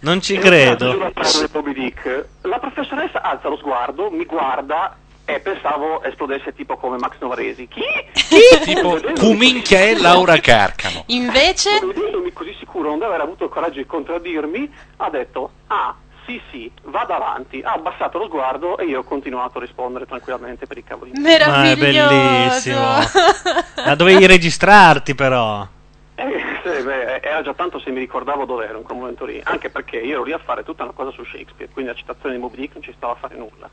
Non 0.02 0.20
ci 0.20 0.38
credo. 0.38 1.12
frase 1.14 1.40
del 1.48 1.50
Moby 1.54 1.74
Dick. 1.74 2.26
La 2.42 2.60
professoressa 2.60 3.22
alza 3.22 3.48
lo 3.48 3.56
sguardo, 3.56 4.12
mi 4.12 4.26
guarda 4.26 4.98
e 5.26 5.40
pensavo 5.40 6.04
esplodesse 6.04 6.54
tipo 6.54 6.78
come 6.78 6.98
Max 6.98 7.16
Novaresi. 7.20 7.68
Chi? 7.68 7.84
Tipo, 8.64 9.00
Cuminchia 9.18 9.80
e 9.80 10.00
Laura 10.00 10.38
Carcano. 10.40 11.04
Invece? 11.08 11.80
Vedendomi 11.80 12.34
così 12.34 12.56
sicuro, 12.60 12.90
non 12.90 13.00
deve 13.00 13.14
aver 13.14 13.26
avuto 13.26 13.46
il 13.46 13.50
coraggio 13.50 13.78
di 13.78 13.86
contraddirmi, 13.86 14.74
ha 14.98 15.10
detto, 15.10 15.52
ah, 15.68 15.96
sì 16.26 16.42
sì, 16.52 16.72
vada 16.84 17.16
avanti. 17.16 17.62
Ha 17.62 17.74
abbassato 17.74 18.18
lo 18.18 18.26
sguardo 18.26 18.78
e 18.78 18.86
io 18.86 19.00
ho 19.00 19.04
continuato 19.04 19.58
a 19.58 19.62
rispondere 19.62 20.06
tranquillamente 20.06 20.66
per 20.68 20.78
i 20.78 20.84
cavoli. 20.84 21.12
miei. 21.14 21.40
Ma 21.40 21.72
è 21.72 21.76
bellissimo. 21.76 22.80
Ma 23.86 23.96
dovevi 23.96 24.26
registrarti 24.26 25.16
però. 25.16 25.68
Eh, 26.16 26.42
sì, 26.64 26.84
beh, 26.84 27.22
era 27.22 27.42
già 27.42 27.54
tanto 27.54 27.80
se 27.80 27.90
mi 27.90 28.00
ricordavo 28.00 28.46
dove 28.46 28.68
ero 28.68 28.78
in 28.78 28.84
quel 28.84 28.98
momento 28.98 29.26
lì, 29.26 29.42
anche 29.44 29.70
perché 29.70 29.98
io 29.98 30.14
ero 30.14 30.24
lì 30.24 30.32
a 30.32 30.38
fare 30.38 30.64
tutta 30.64 30.84
una 30.84 30.94
cosa 30.94 31.12
su 31.12 31.24
Shakespeare, 31.26 31.72
quindi 31.72 31.92
la 31.92 31.98
citazione 31.98 32.36
di 32.36 32.42
Moby 32.42 32.58
Dick 32.58 32.74
non 32.76 32.84
ci 32.84 32.94
stava 32.96 33.14
a 33.14 33.18
fare 33.18 33.36
nulla. 33.36 33.70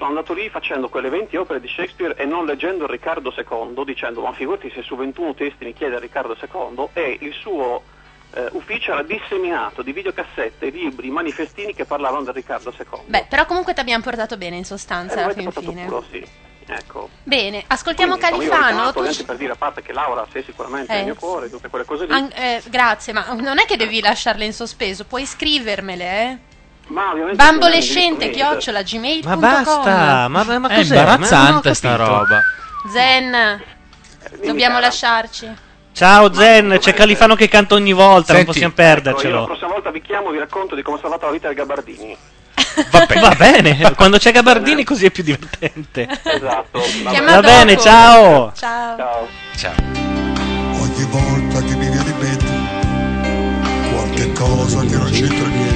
Sono 0.00 0.12
andato 0.12 0.32
lì 0.32 0.48
facendo 0.48 0.88
quelle 0.88 1.10
20 1.10 1.36
opere 1.36 1.60
di 1.60 1.68
Shakespeare 1.68 2.14
e 2.16 2.24
non 2.24 2.46
leggendo 2.46 2.86
Riccardo 2.86 3.34
II, 3.36 3.84
dicendo 3.84 4.22
ma 4.22 4.32
figurati 4.32 4.70
se 4.74 4.80
su 4.80 4.96
21 4.96 5.34
testi 5.34 5.62
mi 5.66 5.74
chiede 5.74 5.98
Riccardo 5.98 6.34
II 6.40 6.88
e 6.94 7.18
il 7.20 7.34
suo 7.34 7.82
eh, 8.32 8.48
ufficio 8.52 8.92
era 8.92 9.02
disseminato 9.02 9.82
di 9.82 9.92
videocassette, 9.92 10.70
libri, 10.70 11.10
manifestini 11.10 11.74
che 11.74 11.84
parlavano 11.84 12.22
del 12.24 12.32
Riccardo 12.32 12.72
II. 12.74 13.00
Beh, 13.08 13.26
però 13.28 13.44
comunque 13.44 13.74
ti 13.74 13.80
abbiamo 13.80 14.02
portato 14.02 14.38
bene 14.38 14.56
in 14.56 14.64
sostanza 14.64 15.16
alla 15.16 15.24
avete 15.32 15.50
fin 15.50 15.62
fine. 15.64 15.84
culo, 15.84 16.02
sì. 16.10 16.26
Ecco. 16.66 17.10
Bene, 17.22 17.62
ascoltiamo 17.66 18.16
Quindi, 18.16 18.46
Califano. 18.46 18.92
Tu 18.92 19.00
anche 19.00 19.24
per 19.24 19.36
dire 19.36 19.52
a 19.52 19.56
parte 19.56 19.82
che 19.82 19.92
Laura 19.92 20.26
sei 20.32 20.42
sicuramente 20.44 20.92
Eh. 20.92 20.96
nel 20.96 21.04
mio 21.04 21.14
cuore, 21.16 21.50
tutte 21.50 21.68
quelle 21.68 21.84
cose 21.84 22.06
lì. 22.06 22.12
An- 22.12 22.32
eh, 22.34 22.62
grazie, 22.70 23.12
ma 23.12 23.34
non 23.34 23.58
è 23.58 23.66
che 23.66 23.76
devi 23.76 24.00
lasciarle 24.00 24.46
in 24.46 24.54
sospeso, 24.54 25.04
puoi 25.04 25.26
scrivermele, 25.26 26.04
eh? 26.22 26.38
Ma 26.90 27.10
ovviamente 27.10 27.36
Bambolescente, 27.42 28.30
chiocciola, 28.30 28.82
gmail.com. 28.82 29.30
Ma 29.30 29.36
basta, 29.36 30.28
ma, 30.28 30.42
ma, 30.44 30.58
ma 30.58 30.68
È 30.68 30.74
cos'è? 30.76 30.96
imbarazzante 30.96 31.36
Ma 31.36 31.48
non 31.50 31.62
ho 31.64 31.72
sta 31.74 31.88
capito. 31.96 32.08
roba. 32.08 32.40
Zen, 32.92 33.62
dobbiamo 34.44 34.78
lasciarci. 34.80 35.48
Ciao 35.92 36.32
Zen, 36.32 36.76
c'è 36.80 36.94
Califano 36.94 37.34
che 37.34 37.48
canta 37.48 37.74
ogni 37.74 37.92
volta, 37.92 38.32
non 38.32 38.44
Senti, 38.44 38.46
possiamo 38.46 38.72
ecco, 38.72 38.80
io 38.82 38.88
la 38.88 38.94
perdercelo. 39.02 39.44
prossima 39.44 39.68
volta 39.70 39.90
vi 39.90 40.00
chiamo 40.02 40.28
e 40.28 40.32
vi 40.32 40.38
racconto 40.38 40.74
di 40.74 40.82
come 40.82 40.96
ho 40.96 41.00
salvato 41.00 41.26
la 41.26 41.32
vita 41.32 41.46
del 41.48 41.56
Gabardini. 41.56 42.16
Va 42.90 43.34
bene, 43.36 43.78
quando 43.96 44.16
c'è 44.18 44.32
Gabardini 44.32 44.84
così 44.84 45.06
è 45.06 45.10
più 45.10 45.22
divertente. 45.22 46.08
Esatto. 46.22 46.80
Va 47.24 47.40
bene, 47.40 47.76
ciao. 47.76 48.52
Ciao. 48.56 49.28
Ciao. 49.56 49.74
Ogni 49.82 51.04
volta 51.10 51.60
che 51.60 51.74
mi 51.74 51.88
viene 51.88 52.10
in 52.10 52.18
mente 52.18 53.90
qualche 53.92 54.32
cosa 54.32 54.80
che 54.80 54.96
non 54.96 55.10
c'entra 55.10 55.46
niente. 55.48 55.69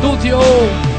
Tutti 0.00 0.30
oh! 0.30 0.96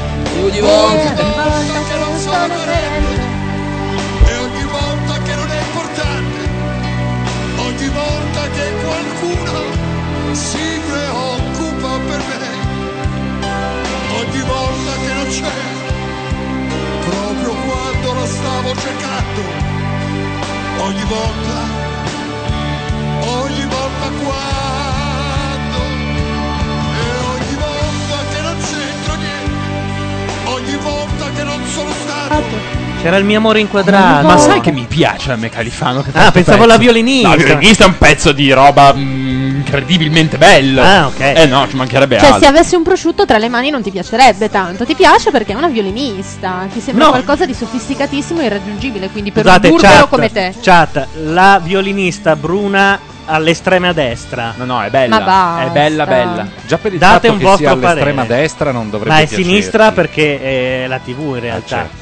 C'era 33.08 33.20
il 33.20 33.24
mio 33.24 33.38
amore 33.38 33.60
inquadrato. 33.60 34.26
Ma 34.26 34.36
sai 34.36 34.60
che 34.60 34.70
mi 34.70 34.84
piace 34.86 35.32
a 35.32 35.36
me 35.36 35.48
Califano? 35.48 36.02
Che 36.02 36.10
Ah, 36.12 36.30
pensavo 36.30 36.58
pezzo- 36.58 36.66
la 36.66 36.76
violinista. 36.76 37.28
No, 37.30 37.36
la 37.36 37.42
violinista 37.42 37.84
è 37.84 37.86
un 37.86 37.96
pezzo 37.96 38.32
di 38.32 38.52
roba 38.52 38.92
mm, 38.94 39.56
incredibilmente 39.56 40.36
bello. 40.36 40.82
Ah, 40.82 41.06
ok. 41.06 41.18
Eh 41.20 41.46
no, 41.46 41.66
ci 41.70 41.76
mancherebbe 41.76 42.18
Cioè, 42.18 42.26
altro. 42.26 42.40
se 42.42 42.46
avessi 42.48 42.74
un 42.74 42.82
prosciutto 42.82 43.24
tra 43.24 43.38
le 43.38 43.48
mani 43.48 43.70
non 43.70 43.80
ti 43.80 43.90
piacerebbe 43.90 44.50
tanto. 44.50 44.84
Ti 44.84 44.94
piace 44.94 45.30
perché 45.30 45.52
è 45.52 45.54
una 45.54 45.68
violinista. 45.68 46.66
Ti 46.70 46.80
sembra 46.80 47.04
No. 47.06 47.10
qualcosa 47.12 47.46
di 47.46 47.54
sofisticatissimo 47.54 48.42
e 48.42 48.44
irraggiungibile. 48.44 49.08
Quindi 49.08 49.30
per 49.32 49.42
Scusate, 49.44 49.68
un 49.68 49.72
burbero 49.76 49.94
chat, 50.00 50.08
come 50.10 50.30
te. 50.30 50.54
chat, 50.60 51.06
la 51.22 51.60
violinista 51.64 52.36
bruna 52.36 52.98
all'estrema 53.24 53.94
destra. 53.94 54.52
No, 54.58 54.66
no, 54.66 54.82
è 54.82 54.90
bella. 54.90 55.18
Ma 55.18 55.24
basta. 55.24 55.64
È 55.66 55.70
bella, 55.70 56.04
bella. 56.04 56.46
Già 56.66 56.76
per 56.76 56.92
il 56.92 56.98
Date 56.98 57.14
fatto 57.28 57.32
un 57.32 57.38
che 57.38 57.44
vostro 57.44 57.66
sia 57.66 57.72
all'estrema 57.74 58.22
parere. 58.24 58.40
destra 58.42 58.70
non 58.70 58.90
dovrebbe 58.90 59.14
Ma 59.14 59.20
è 59.20 59.26
piacerti. 59.26 59.44
sinistra 59.44 59.92
perché 59.92 60.82
è 60.84 60.86
la 60.86 60.98
TV 60.98 61.20
in 61.36 61.40
realtà. 61.40 61.66
certo. 61.66 61.97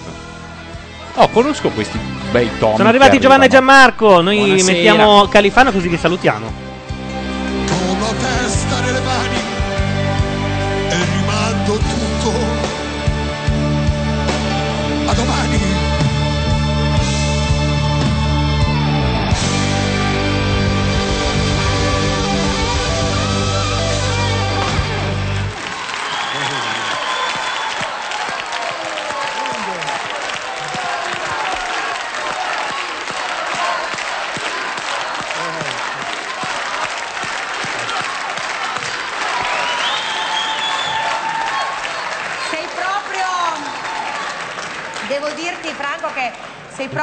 Oh, 1.17 1.29
conosco 1.29 1.71
questi 1.71 1.99
bei 2.31 2.51
tomi. 2.59 2.77
Sono 2.77 2.89
arrivati 2.89 3.19
Giovanna 3.19 3.47
e. 3.47 3.49
Gianmarco. 3.49 4.21
Noi 4.21 4.39
Buonasera. 4.39 4.73
mettiamo 4.73 5.27
Califano 5.29 5.73
così 5.73 5.89
li 5.89 5.97
salutiamo. 5.97 6.66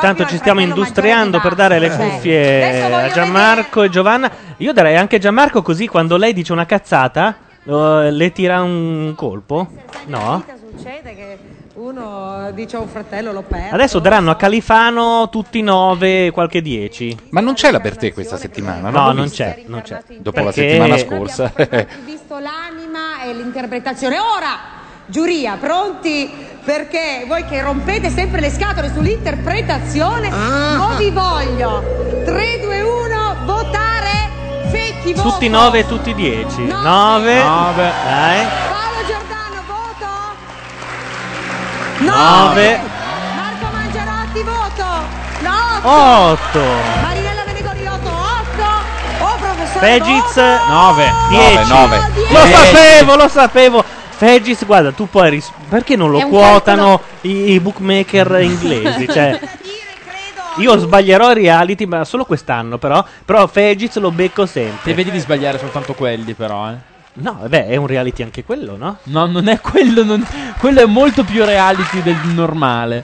Intanto 0.03 0.23
il 0.23 0.27
ci 0.27 0.37
stiamo 0.37 0.59
industriando 0.59 1.39
per 1.39 1.55
dare 1.55 1.79
le 1.79 1.89
cuffie 1.89 2.83
a 2.83 3.09
Gianmarco 3.09 3.83
e 3.83 3.89
Giovanna. 3.89 4.29
Io 4.57 4.73
darei 4.73 4.97
anche 4.97 5.15
a 5.15 5.19
Gianmarco 5.19 5.61
così 5.61 5.87
quando 5.87 6.17
lei 6.17 6.33
dice 6.33 6.51
una 6.51 6.65
cazzata 6.65 7.37
eh, 7.63 8.09
le 8.11 8.31
tira 8.33 8.61
un 8.61 9.13
colpo. 9.15 9.65
No? 10.07 10.43
Succede 10.75 11.15
che 11.15 11.37
uno 11.75 12.51
dice 12.51 12.75
a 12.75 12.79
un 12.81 12.89
fratello 12.89 13.31
lo 13.31 13.43
perde. 13.43 13.69
Adesso 13.69 13.99
daranno 13.99 14.31
a 14.31 14.35
Califano 14.35 15.29
tutti 15.29 15.61
9, 15.61 16.31
qualche 16.31 16.61
10. 16.61 17.17
Ma 17.29 17.39
non 17.39 17.53
c'è 17.53 17.71
la 17.71 17.79
per 17.79 17.95
te 17.95 18.11
questa 18.11 18.35
settimana? 18.35 18.89
No, 18.89 19.13
non 19.13 19.29
c'è, 19.29 19.63
non 19.67 19.83
c'è. 19.83 20.03
Dopo 20.17 20.37
la 20.37 20.51
Perché- 20.51 20.67
settimana 20.67 20.97
scorsa. 20.97 21.53
visto 22.03 22.39
l'anima 22.39 23.23
e 23.23 23.33
l'interpretazione. 23.33 24.17
Ora, 24.19 24.49
giuria, 25.05 25.55
pronti? 25.55 26.51
Perché 26.63 27.25
voi 27.27 27.45
che 27.45 27.61
rompete 27.61 28.09
sempre 28.09 28.39
le 28.39 28.49
scatole 28.49 28.89
sull'interpretazione, 28.93 30.29
mo 30.29 30.95
vi 30.95 31.11
voglio. 31.11 31.83
3, 32.23 32.59
2, 32.61 32.81
1, 32.81 33.35
votare. 33.43 34.29
Fecchi 34.71 35.13
voto. 35.13 35.29
Tutti 35.29 35.49
9 35.49 35.79
e 35.79 35.87
tutti 35.87 36.13
10. 36.15 36.61
9. 36.63 37.43
Nove. 37.43 37.91
Dai. 38.05 38.47
Paolo 38.69 39.05
Giordano, 39.05 39.61
voto. 39.67 40.07
9. 41.97 42.79
Marco 43.35 43.65
Mangiarotti, 43.69 44.43
voto. 44.43 44.85
No, 45.41 46.31
8. 46.31 46.59
Marinella 47.01 47.43
Venegoriotto, 47.45 48.09
8. 48.09 48.63
Oh, 49.19 49.35
professore. 49.37 49.85
Fegiz 49.85 50.35
voto. 50.35 50.65
9. 50.69 51.13
10. 51.27 51.67
nove. 51.67 51.97
Lo 52.29 52.43
Dieci. 52.43 52.53
sapevo, 52.53 53.15
lo 53.17 53.27
sapevo. 53.27 53.83
Fegiz, 54.25 54.63
guarda, 54.65 54.93
tu 54.93 55.09
puoi 55.09 55.29
ris- 55.31 55.51
perché 55.67 55.97
non 55.97 56.09
lo 56.09 56.19
È 56.19 56.23
un 56.23 56.29
quotano 56.29 57.01
i, 57.21 57.51
i 57.51 57.59
bookmaker 57.59 58.39
inglesi? 58.39 59.05
Cioè, 59.05 59.37
io 60.59 60.77
sbaglierò 60.77 61.31
i 61.31 61.33
reality, 61.33 61.83
ma 61.85 62.05
solo 62.05 62.23
quest'anno, 62.23 62.77
però. 62.77 63.03
Però 63.25 63.45
Fegiz 63.47 63.97
lo 63.97 64.11
becco 64.11 64.45
sempre. 64.45 64.79
Te 64.81 64.93
vedi 64.93 65.11
di 65.11 65.19
sbagliare 65.19 65.57
soltanto 65.57 65.93
quelli, 65.93 66.33
però, 66.35 66.69
eh. 66.69 66.75
No, 67.15 67.37
vabbè, 67.41 67.67
è 67.67 67.75
un 67.75 67.85
reality 67.85 68.23
anche 68.23 68.45
quello, 68.45 68.77
no? 68.77 68.99
No, 69.03 69.25
non 69.25 69.49
è 69.49 69.59
quello. 69.59 70.05
non- 70.05 70.25
Quello 70.57 70.79
è 70.79 70.85
molto 70.85 71.25
più 71.25 71.43
reality 71.43 72.01
del 72.01 72.15
normale. 72.23 73.03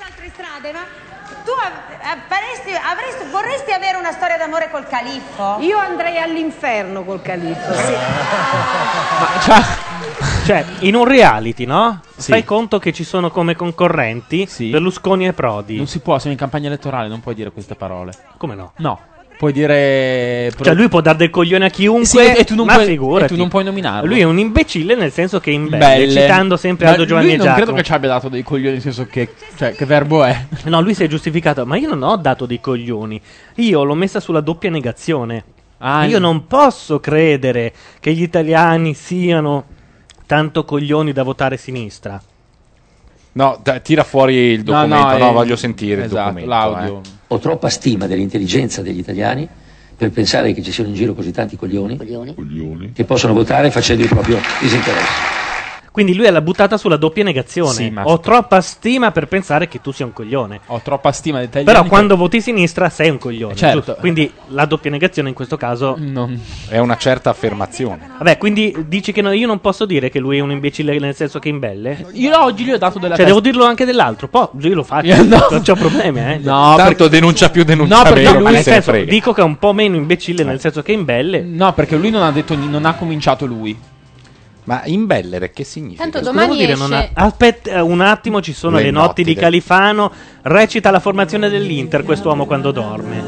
altre 0.00 0.30
strade, 0.32 0.70
ma 0.72 0.84
tu 1.44 1.50
av- 1.50 1.96
avresti, 2.56 2.70
avresti- 2.72 3.24
vorresti 3.30 3.72
avere 3.72 3.96
una 3.98 4.12
storia 4.12 4.36
d'amore 4.38 4.70
col 4.70 4.86
califfo? 4.86 5.58
Io 5.60 5.78
andrei 5.78 6.18
all'inferno 6.18 7.04
col 7.04 7.20
califfo. 7.22 7.74
Sì. 7.74 7.94
Cioè, 10.46 10.64
in 10.80 10.94
un 10.94 11.04
reality, 11.04 11.64
no? 11.64 12.00
Sì. 12.16 12.30
Fai 12.30 12.44
conto 12.44 12.78
che 12.78 12.92
ci 12.92 13.04
sono 13.04 13.30
come 13.30 13.56
concorrenti 13.56 14.48
Berlusconi 14.70 15.26
e 15.26 15.32
Prodi. 15.32 15.76
Non 15.76 15.86
si 15.86 15.98
può, 16.00 16.16
siamo 16.18 16.32
in 16.32 16.38
campagna 16.38 16.68
elettorale, 16.68 17.08
non 17.08 17.20
puoi 17.20 17.34
dire 17.34 17.50
queste 17.50 17.74
parole. 17.74 18.12
Come 18.38 18.54
no? 18.54 18.72
No. 18.76 19.00
Puoi 19.38 19.52
dire. 19.52 20.50
Cioè, 20.60 20.74
lui 20.74 20.88
può 20.88 21.00
dare 21.02 21.18
del 21.18 21.30
coglione 21.30 21.66
a 21.66 21.68
chiunque. 21.68 22.06
Sì, 22.06 22.18
e 22.18 22.44
tu 22.44 22.54
non 22.54 22.66
ma 22.66 22.74
puoi- 22.74 22.86
figurati. 22.86 23.24
e 23.24 23.28
tu 23.28 23.36
non 23.36 23.48
puoi 23.48 23.64
nominarlo. 23.64 24.08
Lui 24.08 24.20
è 24.20 24.24
un 24.24 24.38
imbecille 24.38 24.94
nel 24.94 25.12
senso 25.12 25.40
che 25.40 25.50
imbelle, 25.50 25.78
Belle. 26.06 26.20
citando 26.22 26.56
sempre 26.56 26.86
Aldo 26.86 27.04
Giovanni 27.04 27.32
e 27.32 27.36
non 27.36 27.46
Giacomo. 27.46 27.64
credo 27.64 27.76
che 27.78 27.82
ci 27.84 27.92
abbia 27.92 28.08
dato 28.08 28.28
dei 28.30 28.42
coglioni, 28.42 28.72
nel 28.72 28.80
senso 28.80 29.06
che. 29.06 29.34
Cioè, 29.56 29.74
che 29.74 29.84
verbo 29.84 30.24
è? 30.24 30.46
No, 30.64 30.80
lui 30.80 30.94
si 30.94 31.04
è 31.04 31.06
giustificato, 31.06 31.66
ma 31.66 31.76
io 31.76 31.88
non 31.88 32.02
ho 32.02 32.16
dato 32.16 32.46
dei 32.46 32.60
coglioni. 32.60 33.20
Io 33.56 33.84
l'ho 33.84 33.94
messa 33.94 34.20
sulla 34.20 34.40
doppia 34.40 34.70
negazione. 34.70 35.44
Ah, 35.78 36.06
io 36.06 36.18
non 36.18 36.46
posso 36.46 37.00
credere 37.00 37.72
che 38.00 38.14
gli 38.14 38.22
italiani 38.22 38.94
siano 38.94 39.64
tanto 40.24 40.64
coglioni 40.64 41.12
da 41.12 41.22
votare 41.22 41.58
sinistra. 41.58 42.18
No, 43.36 43.60
dai, 43.62 43.82
tira 43.82 44.02
fuori 44.02 44.34
il 44.34 44.62
No, 44.64 44.86
no, 44.86 44.86
documento. 44.96 45.18
No, 45.18 45.28
è- 45.28 45.32
voglio 45.32 45.56
sentire 45.56 46.00
il 46.00 46.06
esatto, 46.06 46.22
documento. 46.22 46.48
l'audio. 46.48 47.00
eh. 47.04 47.08
Ho 47.28 47.38
troppa 47.38 47.68
stima 47.68 48.06
dell'intelligenza 48.06 48.80
degli 48.80 48.98
italiani 48.98 49.46
per 49.94 50.10
pensare 50.10 50.52
che 50.54 50.62
ci 50.62 50.72
siano 50.72 50.88
in 50.90 50.94
giro 50.96 51.12
così 51.12 51.32
tanti 51.32 51.56
coglioni, 51.56 51.98
che 52.94 53.04
possono 53.04 53.34
votare 53.34 53.70
facendo 53.70 54.02
il 54.02 54.08
proprio 54.08 54.38
disinteresse. 54.60 55.45
Quindi 55.96 56.14
lui 56.14 56.30
l'ha 56.30 56.42
buttata 56.42 56.76
sulla 56.76 56.98
doppia 56.98 57.24
negazione. 57.24 57.72
Sì, 57.72 57.88
ma- 57.88 58.04
Ho 58.04 58.20
troppa 58.20 58.60
stima 58.60 59.12
per 59.12 59.28
pensare 59.28 59.66
che 59.66 59.80
tu 59.80 59.92
sia 59.92 60.04
un 60.04 60.12
coglione. 60.12 60.60
Ho 60.66 60.80
troppa 60.84 61.10
stima 61.10 61.38
degli 61.38 61.46
italiani. 61.46 61.72
Però 61.72 61.82
che- 61.84 61.88
quando 61.88 62.16
voti 62.18 62.42
sinistra 62.42 62.90
sei 62.90 63.08
un 63.08 63.16
coglione. 63.16 63.54
Certo. 63.56 63.76
giusto? 63.78 63.96
Quindi 63.98 64.30
la 64.48 64.66
doppia 64.66 64.90
negazione 64.90 65.30
in 65.30 65.34
questo 65.34 65.56
caso 65.56 65.96
È 66.68 66.76
una 66.76 66.98
certa 66.98 67.30
affermazione. 67.30 68.10
Vabbè, 68.18 68.36
quindi 68.36 68.74
dici 68.86 69.10
che 69.12 69.22
no- 69.22 69.32
io 69.32 69.46
non 69.46 69.58
posso 69.62 69.86
dire 69.86 70.10
che 70.10 70.18
lui 70.18 70.36
è 70.36 70.40
un 70.40 70.50
imbecille 70.50 70.98
nel 70.98 71.14
senso 71.14 71.38
che 71.38 71.48
imbelle? 71.48 72.08
Io 72.12 72.38
oggi 72.44 72.64
gli 72.64 72.72
ho 72.72 72.76
dato 72.76 72.98
della 72.98 73.16
Cioè, 73.16 73.24
testa- 73.24 73.24
devo 73.24 73.40
dirlo 73.40 73.64
anche 73.64 73.86
dell'altro. 73.86 74.28
Poi 74.28 74.48
io 74.58 74.74
lo 74.74 74.82
faccio. 74.82 75.06
Io 75.06 75.16
no. 75.24 75.46
Non 75.50 75.62
c'ho 75.62 75.76
problemi, 75.76 76.20
eh. 76.20 76.40
No, 76.42 76.74
Tanto 76.76 77.08
denuncia 77.08 77.48
più, 77.48 77.64
denuncia 77.64 77.96
No, 77.96 78.02
perché 78.02 78.18
meno, 78.20 78.32
lui- 78.34 78.42
ma 78.42 78.50
nel 78.50 78.62
se 78.62 78.68
ne 78.68 78.74
senso, 78.76 78.90
frega. 78.90 79.10
dico 79.10 79.32
che 79.32 79.40
è 79.40 79.44
un 79.44 79.56
po' 79.58 79.72
meno 79.72 79.96
imbecille 79.96 80.44
nel 80.44 80.60
senso 80.60 80.82
che 80.82 80.92
imbelle. 80.92 81.40
No, 81.40 81.72
perché 81.72 81.96
lui 81.96 82.10
non 82.10 82.22
ha 82.22 82.30
detto 82.32 82.54
non 82.54 82.84
ha 82.84 82.92
cominciato 82.96 83.46
lui. 83.46 83.74
Ma 84.66 84.82
imbellere 84.84 85.52
che 85.52 85.62
significa? 85.64 86.02
Tanto 86.02 86.20
domani 86.20 86.46
vuol 86.46 86.58
dire 86.58 86.72
esce... 86.72 86.82
non 86.82 86.92
ha- 86.92 87.08
Aspetta 87.12 87.70
eh, 87.70 87.80
un 87.80 88.00
attimo, 88.00 88.40
ci 88.40 88.52
sono 88.52 88.76
Le 88.76 88.84
le, 88.84 88.90
notti 88.90 89.06
notti 89.06 89.22
di 89.24 89.34
del- 89.34 89.42
Califano. 89.42 90.10
Recita 90.42 90.90
la 90.90 90.98
formazione 91.00 91.48
dell'Inter 91.48 92.02
quest'uomo 92.02 92.46
quando 92.46 92.72
dorme. 92.72 93.22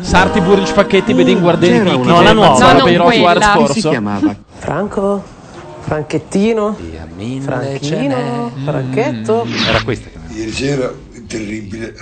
Sarti 0.00 0.40
Buric 0.40 0.72
Pacchetti, 0.72 1.12
Bedin 1.12 1.40
Guardini, 1.40 1.78
c'era 1.78 1.90
Chicchi, 1.90 2.00
una- 2.02 2.12
No, 2.12 2.22
la 2.22 2.32
nuova. 2.32 2.58
No, 2.66 2.72
non 2.72 2.84
Beirò, 2.84 3.04
quella. 3.04 3.66
Si 3.72 3.80
chiamava? 3.80 4.36
Franco? 4.58 5.24
Franchettino? 5.80 6.76
Franchino? 7.40 8.52
Franchetto? 8.64 9.46
Era 9.68 9.82
questa 9.82 10.08
che 10.08 10.34
Ieri 10.38 10.52
sera 10.52 10.88
è 11.12 11.26
terribile. 11.26 11.94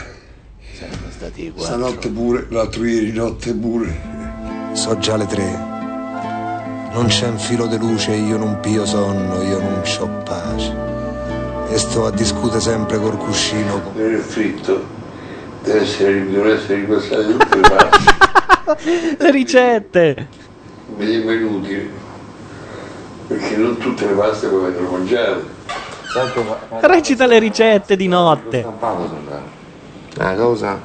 Stanotte 1.57 2.09
pure, 2.11 2.47
l'altro 2.51 2.85
ieri 2.85 3.13
notte 3.13 3.55
pure. 3.55 4.01
So 4.73 4.99
già 4.99 5.17
le 5.17 5.27
tre. 5.27 5.77
Non 6.93 7.07
c'è 7.07 7.29
un 7.29 7.39
filo 7.39 7.67
di 7.67 7.77
luce, 7.79 8.13
io 8.13 8.37
non 8.37 8.61
pio 8.61 8.85
sonno, 8.87 9.43
io 9.43 9.61
non 9.61 9.81
c'ho 9.83 10.09
pace. 10.25 10.75
E 11.69 11.79
sto 11.79 12.07
a 12.07 12.11
discutere 12.11 12.61
sempre 12.61 12.99
col 12.99 13.17
cuscino. 13.17 13.93
È 13.95 14.17
fritto. 14.17 14.97
Deve 15.63 15.81
essere, 15.83 16.31
devono 16.31 16.51
essere 16.53 16.77
ripassate 16.77 17.37
tutte 17.37 17.57
le 17.57 17.69
parti. 17.69 19.17
Le 19.19 19.31
ricette. 19.31 20.29
Dei 20.97 21.23
minuti. 21.23 21.91
Perché 23.27 23.57
non 23.57 23.77
tutte 23.77 24.07
le 24.07 24.13
paste 24.13 24.47
poi 24.49 24.71
vengono 24.73 24.97
mangiate. 24.97 25.57
Recita 26.81 27.27
le 27.27 27.39
ricette 27.39 27.97
di 27.97 28.09
notte. 28.09 28.65
Ah, 30.17 30.35
cosa? 30.35 30.81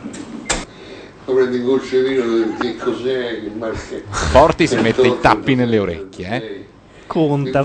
Gocce 1.25 2.03
di 2.03 2.09
vino, 2.15 2.57
che 2.59 2.75
cos'è? 2.75 3.41
Che 3.41 3.51
marca? 3.57 3.77
Forti 4.09 4.67
si 4.67 4.75
mette 4.75 5.07
i 5.07 5.15
tappi 5.21 5.55
nelle 5.55 5.79
orecchie, 5.79 6.27
eh. 6.27 6.65
Conta. 7.07 7.63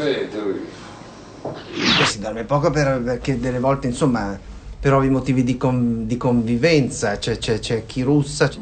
Si 2.04 2.18
dorme 2.20 2.44
poco 2.44 2.70
per- 2.70 3.00
perché 3.02 3.38
delle 3.40 3.58
volte, 3.58 3.88
insomma, 3.88 4.38
per 4.80 4.94
ovvi 4.94 5.08
motivi 5.10 5.42
di, 5.42 5.56
con- 5.56 6.06
di 6.06 6.16
convivenza, 6.16 7.18
c'è, 7.18 7.38
c'è- 7.38 7.58
c'è 7.58 7.84
chi 7.86 8.02
russa. 8.02 8.48
c'è- 8.48 8.58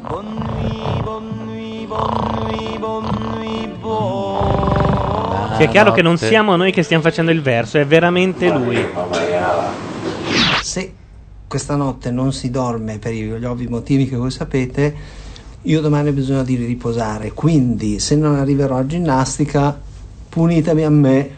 Sia 5.57 5.67
chiaro 5.67 5.91
che 5.91 6.01
non 6.03 6.17
siamo 6.17 6.55
noi 6.55 6.71
che 6.71 6.83
stiamo 6.83 7.01
facendo 7.03 7.31
il 7.31 7.41
verso, 7.41 7.77
è 7.79 7.85
veramente 7.85 8.47
lui. 8.49 8.77
Questa 11.47 11.77
notte 11.77 12.11
non 12.11 12.33
si 12.33 12.49
dorme 12.49 12.97
per 12.97 13.13
gli 13.13 13.45
ovvi 13.45 13.67
motivi 13.67 14.09
che 14.09 14.17
voi 14.17 14.31
sapete, 14.31 14.93
io 15.61 15.79
domani 15.79 16.09
ho 16.09 16.11
bisogno 16.11 16.43
di 16.43 16.55
riposare. 16.55 17.31
Quindi, 17.31 17.99
se 17.99 18.17
non 18.17 18.35
arriverò 18.35 18.75
a 18.75 18.85
ginnastica, 18.85 19.79
punitemi 20.27 20.83
a 20.83 20.89
me. 20.89 21.29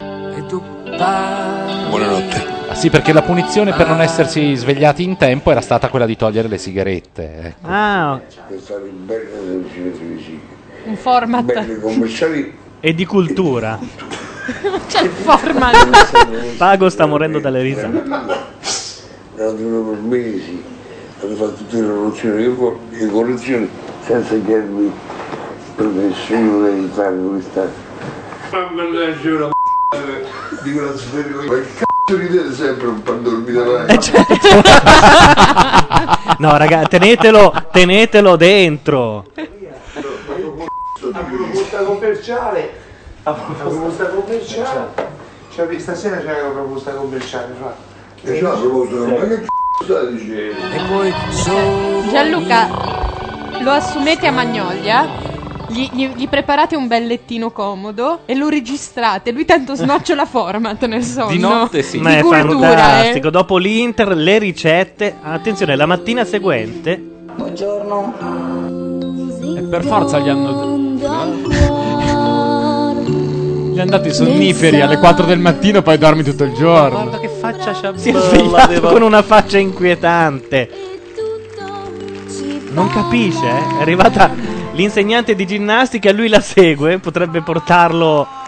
Buonanotte. 1.88 2.44
Ah, 2.70 2.74
sì, 2.74 2.90
perché 2.90 3.12
la 3.12 3.22
punizione 3.22 3.72
per 3.72 3.86
non 3.86 4.00
essersi 4.00 4.56
svegliati 4.56 5.04
in 5.04 5.16
tempo 5.16 5.52
era 5.52 5.60
stata 5.60 5.88
quella 5.88 6.06
di 6.06 6.16
togliere 6.16 6.48
le 6.48 6.58
sigarette. 6.58 7.40
ecco. 7.42 7.66
Ah. 7.68 8.20
Un 10.86 10.96
format. 10.96 11.66
E 12.80 12.94
di 12.94 13.04
cultura. 13.04 13.78
C'è 14.88 15.02
il 15.02 15.10
format. 15.10 16.56
Pago 16.56 16.88
sta 16.88 17.06
morendo 17.06 17.38
dalle 17.38 17.62
risate. 17.62 18.89
Venuto 19.40 19.92
per 19.92 20.00
mesi, 20.00 20.62
hanno 21.22 21.34
fatto 21.34 21.54
tutte 21.54 21.76
le 21.76 21.86
rivoluzioni, 21.86 22.42
io 22.42 22.78
le 22.90 23.06
correzioni 23.06 23.70
senza 24.04 24.34
chiedermi 24.34 24.92
nessuno 25.76 26.62
deve 26.62 26.88
fare 26.88 27.16
questa. 27.16 27.66
Ma 28.50 28.68
c'è 29.18 29.30
una 29.30 29.46
m***a 29.46 30.62
di 30.62 30.72
quella 30.72 30.94
sfera. 30.94 31.36
Ma 31.36 31.54
che 31.54 31.66
cazzo 31.72 32.18
ridete 32.18 32.52
sempre 32.52 32.86
un 32.88 33.02
po' 33.02 33.12
dormire 33.12 33.60
avanti? 33.60 34.12
No, 36.36 36.56
raga, 36.58 36.86
tenetelo, 36.86 37.52
tenetelo 37.72 38.36
dentro. 38.36 39.24
La 39.34 41.20
proposta 41.20 41.78
commerciale. 41.82 42.72
La 43.22 43.32
proposta 43.32 44.04
commerciale. 44.06 44.88
Cioè, 45.50 45.78
stasera 45.78 46.18
c'è 46.18 46.42
la 46.42 46.48
proposta 46.48 46.92
commerciale, 46.92 47.54
fra. 47.58 47.89
E 48.22 48.32
c'è 48.34 48.40
la 48.42 48.50
proposta, 48.50 48.94
ma 48.96 49.14
che 49.26 49.28
cazzo 49.28 49.84
stai 49.84 50.12
dicendo? 50.14 50.56
E 50.72 50.80
poi 50.88 51.12
Gianluca, 52.10 52.68
lo 53.60 53.70
assumete 53.70 54.26
a 54.26 54.30
Magnolia? 54.32 55.28
Gli, 55.68 55.88
gli- 55.92 56.08
gli 56.16 56.28
preparate 56.28 56.74
un 56.74 56.88
bel 56.88 57.06
lettino 57.06 57.50
comodo 57.52 58.20
e 58.26 58.34
lo 58.34 58.48
registrate. 58.48 59.30
Lui 59.30 59.44
tanto 59.44 59.76
snocciola 59.76 60.26
format 60.26 60.84
nel 60.86 61.04
sonno. 61.04 61.30
Di 61.30 61.38
notte 61.38 61.82
sì. 61.82 61.98
Di 61.98 62.02
Ma 62.02 62.16
è 62.18 62.22
cultura, 62.22 62.66
fantastico. 62.76 63.28
eh. 63.28 63.30
Dopo 63.30 63.56
l'Inter, 63.56 64.08
le 64.16 64.38
ricette. 64.38 65.14
Attenzione, 65.22 65.76
la 65.76 65.86
mattina 65.86 66.24
seguente. 66.24 67.00
Buongiorno. 67.36 68.14
E 69.56 69.62
per 69.62 69.84
forza 69.84 70.18
gli 70.18 70.28
hanno. 70.28 70.69
Gli 73.72 73.78
hanno 73.78 73.90
dato 73.90 74.08
i 74.08 74.12
sonniferi 74.12 74.80
alle 74.80 74.98
4 74.98 75.24
del 75.24 75.38
mattino, 75.38 75.80
poi 75.82 75.96
dormi 75.96 76.22
tutto 76.22 76.44
il 76.44 76.52
giorno. 76.54 77.02
Guarda 77.02 77.18
che 77.20 77.28
faccia 77.28 77.72
Si 77.94 78.10
è 78.10 78.14
svegliato 78.14 78.80
con 78.80 79.02
una 79.02 79.22
faccia 79.22 79.58
inquietante. 79.58 80.68
Non 82.72 82.88
capisce, 82.88 83.46
eh? 83.46 83.78
È 83.78 83.80
arrivata 83.80 84.30
l'insegnante 84.72 85.34
di 85.34 85.46
ginnastica, 85.46 86.12
lui 86.12 86.28
la 86.28 86.40
segue, 86.40 86.98
potrebbe 86.98 87.42
portarlo. 87.42 88.39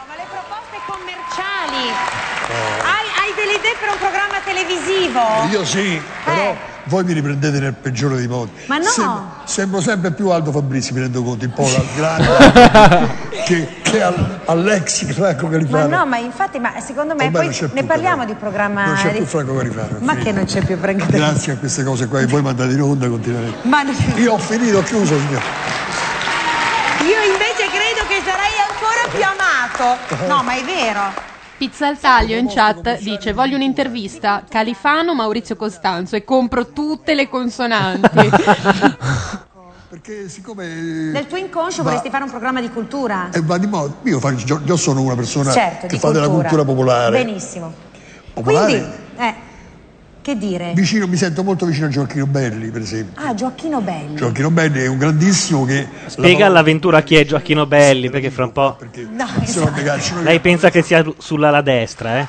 Televisivo? 5.12 5.58
Io 5.58 5.64
sì, 5.64 6.00
però 6.24 6.56
voi 6.84 7.04
mi 7.04 7.12
riprendete 7.12 7.60
nel 7.60 7.74
peggiore 7.74 8.16
dei 8.16 8.26
modi. 8.26 8.50
Ma 8.66 8.78
no. 8.78 8.84
Sem- 8.84 9.20
sembro 9.44 9.80
sempre 9.80 10.10
più 10.12 10.30
Aldo 10.30 10.50
Fabrizi, 10.50 10.92
mi 10.92 11.00
rendo 11.00 11.22
conto, 11.22 11.44
un 11.44 11.52
po' 11.52 11.64
al 11.64 11.86
grande 11.94 13.30
che, 13.44 13.68
che 13.82 14.02
al, 14.02 14.40
all'ex 14.46 15.12
Franco 15.12 15.46
Ma 15.46 15.52
Califano. 15.52 15.96
no, 15.96 16.06
ma 16.06 16.16
infatti, 16.18 16.58
ma 16.58 16.72
secondo 16.80 17.14
me 17.14 17.26
Ormai 17.26 17.46
poi 17.48 17.56
non 17.60 17.70
ne 17.72 17.80
più, 17.80 17.86
parliamo 17.88 18.24
di 18.24 18.34
programma. 18.34 18.86
Non 18.86 18.94
c'è 18.96 19.12
più 19.12 19.24
Franco 19.26 19.54
Califano. 19.56 19.96
Ma 20.00 20.14
che 20.16 20.32
non 20.32 20.44
c'è 20.44 20.64
più 20.64 20.76
Franco 20.78 21.06
Grazie 21.08 21.52
a 21.52 21.56
queste 21.56 21.84
cose 21.84 22.08
qua 22.08 22.18
che 22.18 22.26
voi 22.26 22.42
mandate 22.42 22.72
in 22.72 22.80
onda 22.80 23.08
continuamente. 23.08 23.68
Ma 23.68 23.82
Io 24.16 24.32
ho 24.32 24.38
finito, 24.38 24.78
ho 24.78 24.82
chiuso, 24.82 25.16
signor. 25.18 25.42
io 27.02 27.32
invece 27.32 27.68
credo 27.70 28.06
che 28.08 28.22
sarai 28.24 28.52
ancora 28.68 29.08
più 29.10 29.22
amato. 29.22 29.50
No, 30.26 30.42
ma 30.42 30.54
è 30.54 30.62
vero. 30.64 31.00
Pizza 31.62 31.86
al 31.86 31.96
taglio 31.96 32.36
in 32.36 32.48
chat 32.48 32.98
dice 33.02 33.32
voglio 33.32 33.54
un'intervista 33.54 34.42
Califano 34.48 35.14
Maurizio 35.14 35.54
Costanzo 35.54 36.16
e 36.16 36.24
compro 36.24 36.72
tutte 36.72 37.14
le 37.14 37.28
consonanti 37.28 38.18
Perché 39.88 40.28
siccome... 40.28 40.66
Nel 40.66 41.28
tuo 41.28 41.36
inconscio 41.36 41.84
Ma- 41.84 41.90
vorresti 41.90 42.10
fare 42.10 42.24
un 42.24 42.30
programma 42.30 42.60
di 42.60 42.68
cultura? 42.68 43.28
E 43.30 43.42
va 43.42 43.58
di 43.58 43.68
moda. 43.68 43.94
Io, 44.02 44.18
faccio- 44.18 44.60
io 44.64 44.76
sono 44.76 45.02
una 45.02 45.14
persona 45.14 45.52
certo, 45.52 45.86
che 45.86 45.94
di 45.94 45.98
fa 46.00 46.10
della 46.10 46.28
cultura 46.28 46.64
popolare. 46.64 47.22
Benissimo. 47.22 47.72
Popolare? 48.32 48.72
Quindi, 48.72 48.96
eh, 49.18 49.34
Che 50.22 50.38
dire? 50.38 50.72
Vicino, 50.74 51.08
mi 51.08 51.16
sento 51.16 51.42
molto 51.42 51.66
vicino 51.66 51.86
a 51.86 51.88
Gioacchino 51.88 52.26
Belli, 52.26 52.70
per 52.70 52.80
esempio. 52.80 53.20
Ah, 53.20 53.34
Gioacchino 53.34 53.80
Belli. 53.80 54.14
Gioacchino 54.14 54.50
Belli 54.50 54.80
è 54.80 54.86
un 54.86 54.96
grandissimo 54.96 55.64
che... 55.64 55.88
Spiega 56.06 56.46
all'avventura 56.46 57.02
chi 57.02 57.16
è 57.16 57.24
Gioacchino 57.24 57.66
Belli, 57.66 58.08
perché 58.08 58.30
fra 58.30 58.44
un 58.44 58.52
po'. 58.52 58.78
No, 59.10 59.26
Lei 60.22 60.38
pensa 60.38 60.70
che 60.70 60.82
sia 60.82 61.04
sull'ala 61.18 61.60
destra, 61.60 62.20
eh? 62.20 62.26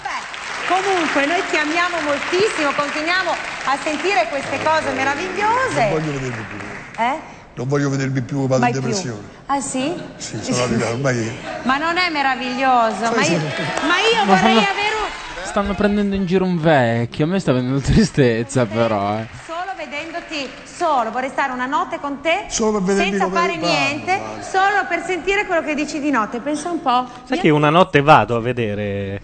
Comunque, 0.67 1.27
noi 1.27 1.41
ti 1.51 1.55
amiamo 1.55 2.01
moltissimo, 2.01 2.71
continuiamo 2.75 3.29
a 3.29 3.77
sentire 3.83 4.27
queste 4.29 4.57
cose 4.63 4.91
meravigliose. 4.95 5.89
Non 5.89 5.89
voglio 5.89 6.11
vedermi 6.13 6.45
più. 6.49 6.57
Eh? 6.97 7.32
Non 7.55 7.67
voglio 7.67 7.89
vedermi 7.89 8.21
più, 8.21 8.47
vado 8.47 8.61
Mai 8.61 8.71
in 8.71 8.75
più. 8.79 8.85
depressione. 8.87 9.21
Ah 9.45 9.61
sì? 9.61 9.93
Sì, 10.17 10.37
sono 10.41 10.63
arrivato, 10.63 10.93
ormai... 10.93 11.31
Ma 11.63 11.77
non 11.77 11.97
è 11.97 12.09
meraviglioso, 12.09 13.13
ma 13.15 13.23
io, 13.23 13.37
ma 13.37 13.97
io 13.99 14.25
Ma 14.25 14.35
vorrei 14.35 14.53
no. 14.55 14.59
avere 14.67 14.95
un... 14.95 15.45
Stanno 15.45 15.75
prendendo 15.75 16.15
in 16.15 16.25
giro 16.25 16.45
un 16.45 16.59
vecchio. 16.59 17.25
A 17.25 17.27
me 17.27 17.39
sta 17.39 17.51
venendo 17.53 17.79
tristezza, 17.79 18.65
però. 18.65 19.19
Eh. 19.19 19.27
Solo 19.45 19.71
vedendoti 19.77 20.49
solo, 20.63 21.11
vorrei 21.11 21.29
stare 21.29 21.51
una 21.51 21.67
notte 21.67 21.99
con 21.99 22.21
te 22.21 22.45
Solo 22.49 22.81
per 22.81 22.95
senza 22.95 23.29
fare 23.29 23.53
parlo, 23.59 23.67
niente, 23.67 24.19
solo 24.41 24.85
per 24.89 25.03
sentire 25.05 25.45
quello 25.45 25.61
che 25.61 25.75
dici 25.75 25.99
di 25.99 26.09
notte. 26.09 26.39
Pensa 26.39 26.71
un 26.71 26.81
po'. 26.81 27.07
Sai 27.25 27.37
che 27.39 27.51
una 27.51 27.69
notte 27.69 28.01
vado 28.01 28.35
a 28.35 28.39
vedere. 28.39 29.21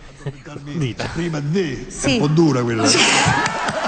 Dita. 0.62 1.06
Prima 1.14 1.40
di 1.40 1.88
Sì. 1.90 2.18
è 2.18 2.22
un 2.22 2.28
po' 2.28 2.28
dura 2.28 2.62
quella. 2.62 2.84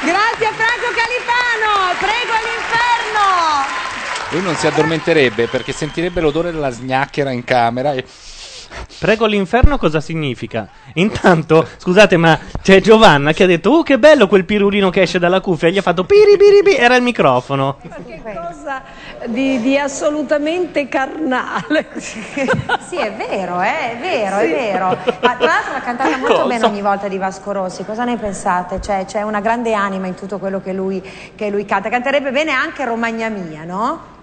Grazie 0.00 0.52
Franco 0.54 0.92
Califano, 0.94 1.94
prego 1.98 2.32
all'inferno. 2.32 3.66
Lui 4.30 4.42
non 4.42 4.54
si 4.56 4.66
addormenterebbe 4.66 5.46
perché 5.46 5.72
sentirebbe 5.72 6.20
l'odore 6.20 6.52
della 6.52 6.70
snacchera 6.70 7.30
in 7.30 7.44
camera 7.44 7.94
e 7.94 8.04
Prego 8.98 9.26
l'inferno 9.26 9.78
cosa 9.78 10.00
significa? 10.00 10.68
Intanto, 10.94 11.66
scusate, 11.76 12.16
ma 12.16 12.38
c'è 12.62 12.80
Giovanna 12.80 13.32
che 13.32 13.44
ha 13.44 13.46
detto: 13.46 13.70
Oh, 13.70 13.82
che 13.82 13.98
bello 13.98 14.26
quel 14.26 14.44
pirulino 14.44 14.90
che 14.90 15.02
esce 15.02 15.18
dalla 15.18 15.40
cuffia. 15.40 15.68
E 15.68 15.72
gli 15.72 15.78
ha 15.78 15.82
fatto 15.82 16.04
piri 16.04 16.36
piri 16.36 16.62
piri. 16.62 16.76
Era 16.76 16.96
il 16.96 17.02
microfono. 17.02 17.78
cosa 18.22 18.82
di, 19.26 19.60
di 19.60 19.78
assolutamente 19.78 20.88
carnale. 20.88 21.86
Sì, 21.98 22.96
è 22.96 23.12
vero, 23.12 23.60
eh, 23.60 23.92
è 23.92 23.96
vero, 24.00 24.38
Sì. 24.38 24.44
è 24.44 24.48
vero. 24.48 24.88
Ma 25.20 25.34
tra 25.36 25.46
l'altro 25.46 25.72
l'ha 25.72 25.80
cantata 25.80 26.16
molto 26.16 26.34
Cosa? 26.34 26.46
bene 26.46 26.64
ogni 26.66 26.82
volta 26.82 27.08
di 27.08 27.18
Vasco 27.18 27.52
Rossi. 27.52 27.84
Cosa 27.84 28.04
ne 28.04 28.16
pensate? 28.16 28.80
Cioè, 28.80 29.04
c'è 29.06 29.22
una 29.22 29.40
grande 29.40 29.74
anima 29.74 30.06
in 30.06 30.14
tutto 30.14 30.38
quello 30.38 30.60
che 30.60 30.72
lui, 30.72 31.02
che 31.34 31.50
lui 31.50 31.64
canta. 31.64 31.88
Canterebbe 31.88 32.30
bene 32.30 32.52
anche 32.52 32.84
Romagna 32.84 33.28
Mia, 33.28 33.64
no? 33.64 34.16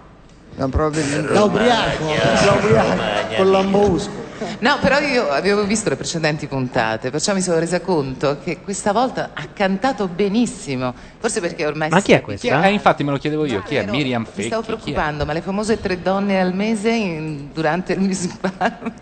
No, 0.55 0.69
probabilmente. 0.69 1.33
Da 1.33 1.43
ubriaco, 1.43 2.05
da 2.45 2.51
ubriaco, 2.53 3.35
con 3.35 3.51
l'ambusco. 3.51 4.24
No, 4.59 4.77
però 4.79 4.99
io 4.99 5.29
avevo 5.29 5.63
visto 5.65 5.89
le 5.89 5.95
precedenti 5.95 6.47
puntate, 6.47 7.09
perciò 7.09 7.33
mi 7.33 7.41
sono 7.41 7.59
resa 7.59 7.79
conto 7.81 8.39
che 8.43 8.59
questa 8.61 8.91
volta 8.91 9.31
ha 9.33 9.47
cantato 9.53 10.07
benissimo. 10.07 10.93
Forse 11.19 11.39
perché 11.41 11.65
ormai 11.65 11.89
Ma 11.89 12.01
chi 12.01 12.11
è 12.11 12.15
sta 12.17 12.23
questa? 12.23 12.47
abituando. 12.47 12.67
Eh, 12.67 12.73
infatti 12.73 13.03
me 13.03 13.11
lo 13.11 13.17
chiedevo 13.17 13.45
io, 13.45 13.61
chi 13.63 13.75
è? 13.75 13.79
Vero, 13.81 13.91
Miriam 13.91 14.21
Mi 14.23 14.27
Fecchi? 14.31 14.47
stavo 14.47 14.61
chi 14.61 14.71
è? 14.71 14.75
preoccupando, 14.75 15.25
ma 15.25 15.33
le 15.33 15.41
famose 15.41 15.79
tre 15.79 16.01
donne 16.01 16.39
al 16.39 16.53
mese 16.53 16.89
in- 16.91 17.51
durante 17.53 17.93
il 17.93 17.99
Music 17.99 18.31
Farm. 18.39 18.93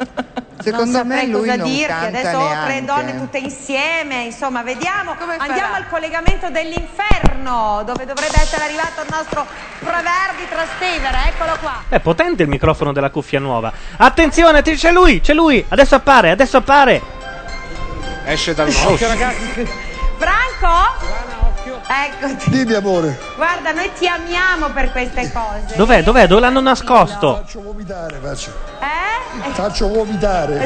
non 0.66 0.88
saprei 0.88 1.30
cosa 1.32 1.56
non 1.56 1.68
dirti. 1.70 1.86
canta 1.88 2.08
Adesso 2.20 2.38
ho 2.38 2.64
tre 2.66 2.84
donne 2.86 3.18
tutte 3.18 3.38
insieme. 3.40 4.24
Insomma, 4.26 4.62
vediamo. 4.64 5.16
Andiamo 5.38 5.74
al 5.76 5.88
collegamento 5.90 6.50
dell'inferno, 6.50 7.84
dove 7.86 8.06
dovrebbe 8.06 8.40
essere 8.40 8.64
arrivato 8.64 9.02
il 9.02 9.08
nostro 9.12 9.46
Proverbi 9.80 10.48
Trastevere. 10.50 11.18
Eccolo 11.28 11.58
qua. 11.60 11.84
È 11.90 12.00
potente 12.00 12.44
il 12.44 12.50
microfono 12.50 12.94
della 12.94 13.10
cuffia 13.10 13.40
nuova. 13.40 13.72
Attenzione, 13.98 14.62
c'è 14.62 14.92
lui, 14.94 15.22
c'è 15.24 15.34
lui. 15.34 15.66
Adesso 15.70 15.96
appare, 15.96 16.30
adesso 16.32 16.58
appare. 16.58 17.02
Esce 18.26 18.54
dal 18.54 18.68
rosso. 18.68 19.06
Franco? 20.18 21.22
Eccoti. 21.86 22.50
Dimmi 22.50 22.74
amore. 22.74 23.20
Guarda, 23.36 23.72
noi 23.72 23.90
ti 23.98 24.06
amiamo 24.08 24.70
per 24.70 24.92
queste 24.92 25.32
cose. 25.32 25.76
Dov'è? 25.76 26.04
Dov'è? 26.04 26.28
Dove 26.28 26.42
l'hanno 26.42 26.60
nascosto? 26.62 27.36
Faccio 27.38 27.62
vomitare, 27.62 28.20
faccio. 28.22 28.52
Eh? 28.80 29.52
Faccio 29.52 29.88
vomitare. 29.88 30.58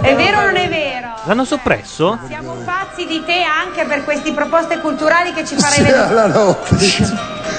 È 0.00 0.14
vero 0.14 0.38
o 0.38 0.42
non 0.42 0.56
è 0.56 0.68
vero? 0.68 1.08
L'hanno 1.24 1.44
soppresso? 1.44 2.18
Siamo 2.26 2.52
pazzi 2.64 3.06
di 3.06 3.22
te 3.24 3.42
anche 3.42 3.84
per 3.84 4.04
queste 4.04 4.32
proposte 4.32 4.78
culturali 4.78 5.32
che 5.32 5.44
ci 5.44 5.56
farai 5.56 5.74
Sì, 5.74 5.82
vedere. 5.82 6.02
alla 6.06 6.26
notte. 6.26 6.76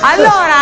Allora, 0.02 0.56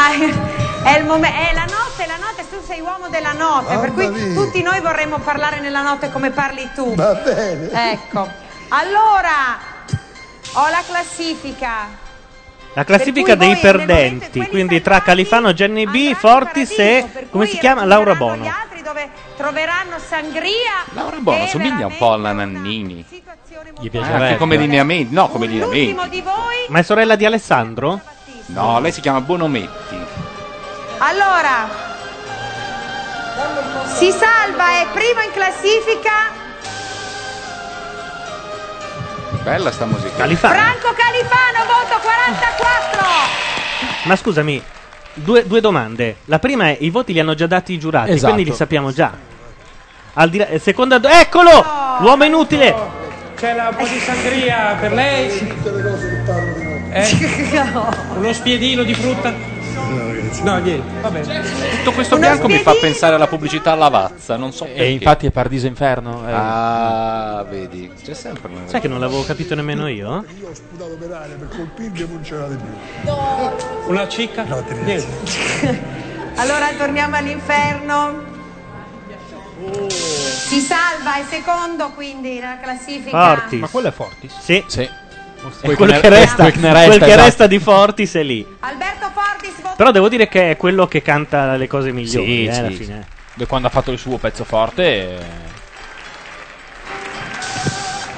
è 0.93 0.97
il 0.99 1.05
momento, 1.05 1.37
è 1.37 1.53
la 1.53 1.65
notte, 1.65 2.05
la 2.07 2.17
notte, 2.17 2.49
tu 2.49 2.63
sei 2.65 2.79
uomo 2.79 3.09
della 3.09 3.33
notte, 3.33 3.77
per 3.77 3.93
cui 3.93 4.05
Mamma 4.05 4.17
mia. 4.25 4.33
tutti 4.41 4.61
noi 4.61 4.79
vorremmo 4.79 5.17
parlare 5.19 5.59
nella 5.59 5.81
notte 5.81 6.11
come 6.11 6.29
parli 6.31 6.69
tu. 6.73 6.95
Va 6.95 7.13
bene. 7.15 7.91
Ecco. 7.91 8.27
Allora, 8.69 9.57
ho 10.53 10.69
la 10.69 10.83
classifica. 10.87 12.05
La 12.73 12.83
classifica 12.83 13.35
dei 13.35 13.57
perdenti, 13.57 14.45
quindi 14.47 14.81
tra 14.81 15.01
Califano, 15.01 15.51
Jenny 15.51 15.85
B, 15.87 16.13
Fortis 16.13 16.77
e 16.77 17.27
come 17.31 17.47
si 17.47 17.57
chiama? 17.57 17.83
Laura 17.85 18.13
Bono. 18.13 18.45
Altri 18.45 18.83
dove 18.83 19.09
troveranno 19.35 19.97
sangria. 19.97 20.85
Laura 20.93 21.17
Bono 21.17 21.47
somiglia 21.47 21.87
un 21.87 21.97
po' 21.97 22.13
alla 22.13 22.33
Nannini. 22.33 23.03
Gli 23.79 23.89
Eh, 23.91 23.99
anche 23.99 24.37
come 24.37 24.55
lineamenti, 24.57 25.13
no, 25.13 25.27
come 25.27 25.47
lineamenti. 25.47 25.93
L'ultimo 25.93 26.07
di 26.07 26.21
voi. 26.21 26.65
Ma 26.69 26.79
è 26.79 26.83
sorella 26.83 27.15
di 27.15 27.25
Alessandro? 27.25 27.99
No, 28.47 28.79
lei 28.79 28.91
si 28.91 29.01
chiama 29.01 29.21
Bonometti. 29.21 30.06
Allora, 30.99 31.67
si 33.97 34.09
salva, 34.11 34.79
è 34.81 34.87
primo 34.93 35.21
in 35.21 35.31
classifica 35.31 36.35
Bella 39.43 39.71
sta 39.71 39.85
musica. 39.85 40.15
Califano. 40.17 40.53
Franco 40.55 40.93
Califano, 40.93 41.65
voto 41.65 41.99
44. 42.01 43.07
Ma 44.03 44.15
scusami, 44.17 44.61
due, 45.13 45.45
due 45.47 45.61
domande. 45.61 46.17
La 46.25 46.39
prima 46.39 46.65
è: 46.65 46.77
i 46.81 46.89
voti 46.89 47.13
li 47.13 47.19
hanno 47.21 47.33
già 47.33 47.47
dati 47.47 47.71
i 47.73 47.79
giurati, 47.79 48.11
Esatto. 48.11 48.33
quindi 48.33 48.49
li 48.49 48.55
sappiamo 48.55 48.91
già. 48.91 49.13
Al 50.13 50.29
di 50.29 50.37
là- 50.39 50.47
eh, 50.47 50.59
seconda 50.59 50.97
do- 50.97 51.07
Eccolo! 51.07 51.65
L'uomo 51.99 52.25
inutile! 52.25 52.75
C'è 53.37 53.53
la- 53.53 53.71
po' 53.77 53.85
di 53.85 53.99
sangria 53.99 54.75
per 54.79 54.91
lei? 54.93 55.65
Eh? 56.89 57.05
Uno 58.15 58.33
spiedino 58.33 58.81
di 58.83 58.93
frutta? 58.95 59.31
No, 60.43 60.57
niente, 60.59 61.01
va 61.01 61.09
bene. 61.09 61.43
Tutto 61.77 61.91
questo 61.93 62.17
bianco 62.17 62.47
mi 62.47 62.59
fa 62.59 62.73
pensare 62.79 63.15
alla 63.15 63.27
pubblicità 63.27 63.73
Lavazza, 63.75 64.35
non 64.35 64.51
so 64.51 64.65
perché. 64.65 64.81
E 64.81 64.91
infatti 64.91 65.25
è 65.25 65.31
Paradiso 65.31 65.67
Inferno. 65.67 66.27
eh. 66.27 66.31
Ah, 66.31 67.45
vedi, 67.49 67.91
c'è 68.03 68.13
sempre 68.13 68.51
una... 68.51 68.61
Sai 68.65 68.79
che 68.81 68.87
non 68.87 68.99
l'avevo 68.99 69.23
capito 69.23 69.55
nemmeno 69.55 69.87
io? 69.87 70.23
Io 70.39 70.49
ho 70.49 70.53
sputato 70.53 70.95
per 70.97 71.11
aria 71.11 71.35
per 71.35 71.47
colpirmi 71.49 71.99
e 72.01 72.07
non 72.07 72.21
c'erate 72.21 72.55
più. 72.55 73.11
Una 73.87 74.07
cicca? 74.07 74.43
No, 74.43 74.63
te 74.63 74.73
ne 74.73 74.81
Niente. 74.83 76.05
Allora 76.35 76.67
torniamo 76.77 77.15
all'inferno. 77.15 78.35
Si 79.79 80.59
salva, 80.59 81.15
è 81.17 81.23
secondo 81.27 81.89
quindi 81.95 82.35
nella 82.35 82.59
classifica. 82.61 83.35
Fortis. 83.35 83.59
Ma 83.59 83.67
quello 83.67 83.87
è 83.87 83.91
Fortis? 83.91 84.33
Sì. 84.39 84.63
Sì. 84.67 84.87
È 85.37 85.65
Quel 85.65 85.75
quello 85.77 85.99
che 85.99 86.09
ne- 86.09 86.19
resta, 86.19 86.43
quel 86.43 86.53
ne 86.59 86.69
quel 86.71 86.73
resta, 86.73 86.97
che 87.05 87.05
esatto. 87.11 87.23
resta 87.23 87.47
di 87.47 87.59
Fortis 87.59 88.13
è 88.15 88.23
lì. 88.23 88.45
Alberto 88.59 89.09
Fortis, 89.13 89.53
Però 89.77 89.91
devo 89.91 90.09
dire 90.09 90.27
che 90.27 90.51
è 90.51 90.57
quello 90.57 90.87
che 90.87 91.01
canta 91.01 91.55
le 91.55 91.67
cose 91.67 91.91
migliori, 91.91 92.25
Sì, 92.25 92.45
eh, 92.47 92.53
sì, 92.53 92.59
alla 92.59 92.69
sì. 92.69 92.75
fine. 92.75 93.07
E 93.37 93.45
quando 93.45 93.67
ha 93.67 93.69
fatto 93.69 93.91
il 93.91 93.99
suo 93.99 94.17
pezzo 94.17 94.43
forte. 94.43 94.83
eh, 94.83 95.15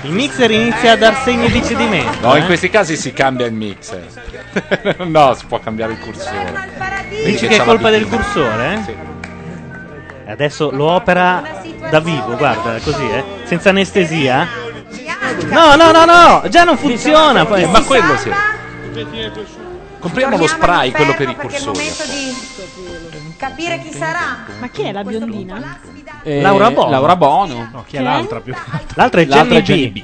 Il 0.03 0.11
mixer 0.11 0.49
inizia 0.49 0.93
a 0.93 0.95
dar 0.95 1.21
segni 1.23 1.51
di 1.51 1.61
cedimento. 1.61 2.25
No, 2.25 2.35
in 2.37 2.43
eh. 2.43 2.45
questi 2.45 2.69
casi 2.69 2.95
si 2.95 3.11
cambia 3.11 3.45
il 3.47 3.53
mixer. 3.53 4.95
no, 5.05 5.33
si 5.33 5.45
può 5.45 5.59
cambiare 5.59 5.91
il 5.93 5.99
cursore. 5.99 6.69
Dici 7.25 7.47
che 7.47 7.57
è 7.57 7.63
colpa 7.65 7.89
del 7.89 8.07
cursore? 8.07 8.73
Eh? 8.87 8.95
E 10.25 10.31
Adesso 10.31 10.71
lo 10.71 10.85
opera 10.85 11.61
da 11.89 11.99
vivo, 11.99 12.37
guarda, 12.37 12.79
così, 12.81 13.03
eh? 13.09 13.23
Senza 13.43 13.69
anestesia. 13.71 14.47
No, 15.49 15.75
no, 15.75 15.91
no, 15.91 16.05
no, 16.05 16.43
già 16.49 16.63
non 16.63 16.77
funziona. 16.77 17.45
Poi. 17.45 17.65
Ma 17.67 17.83
quello 17.83 18.17
sì. 18.17 18.31
Compriamo 19.99 20.37
lo 20.37 20.47
spray, 20.47 20.91
quello 20.91 21.13
per 21.13 21.29
i 21.29 21.35
cursori. 21.35 21.77
momento 21.77 22.03
di 22.05 23.33
capire 23.37 23.79
chi 23.81 23.91
sarà. 23.91 24.45
Ma 24.59 24.67
chi 24.69 24.83
è 24.83 24.91
la 24.91 25.03
biondina? 25.03 25.79
eh, 26.23 26.41
Laura 26.41 26.71
Bono. 26.71 26.89
Laura 26.89 27.15
Bono. 27.15 27.69
No, 27.71 27.83
chi 27.87 27.97
è 27.97 28.01
l'altra 28.01 28.39
più 28.39 28.53
L'altra 28.95 29.21
è 29.21 29.25
Jenny, 29.25 29.55
è 29.55 29.61
B. 29.61 29.65
Jenny 29.65 30.03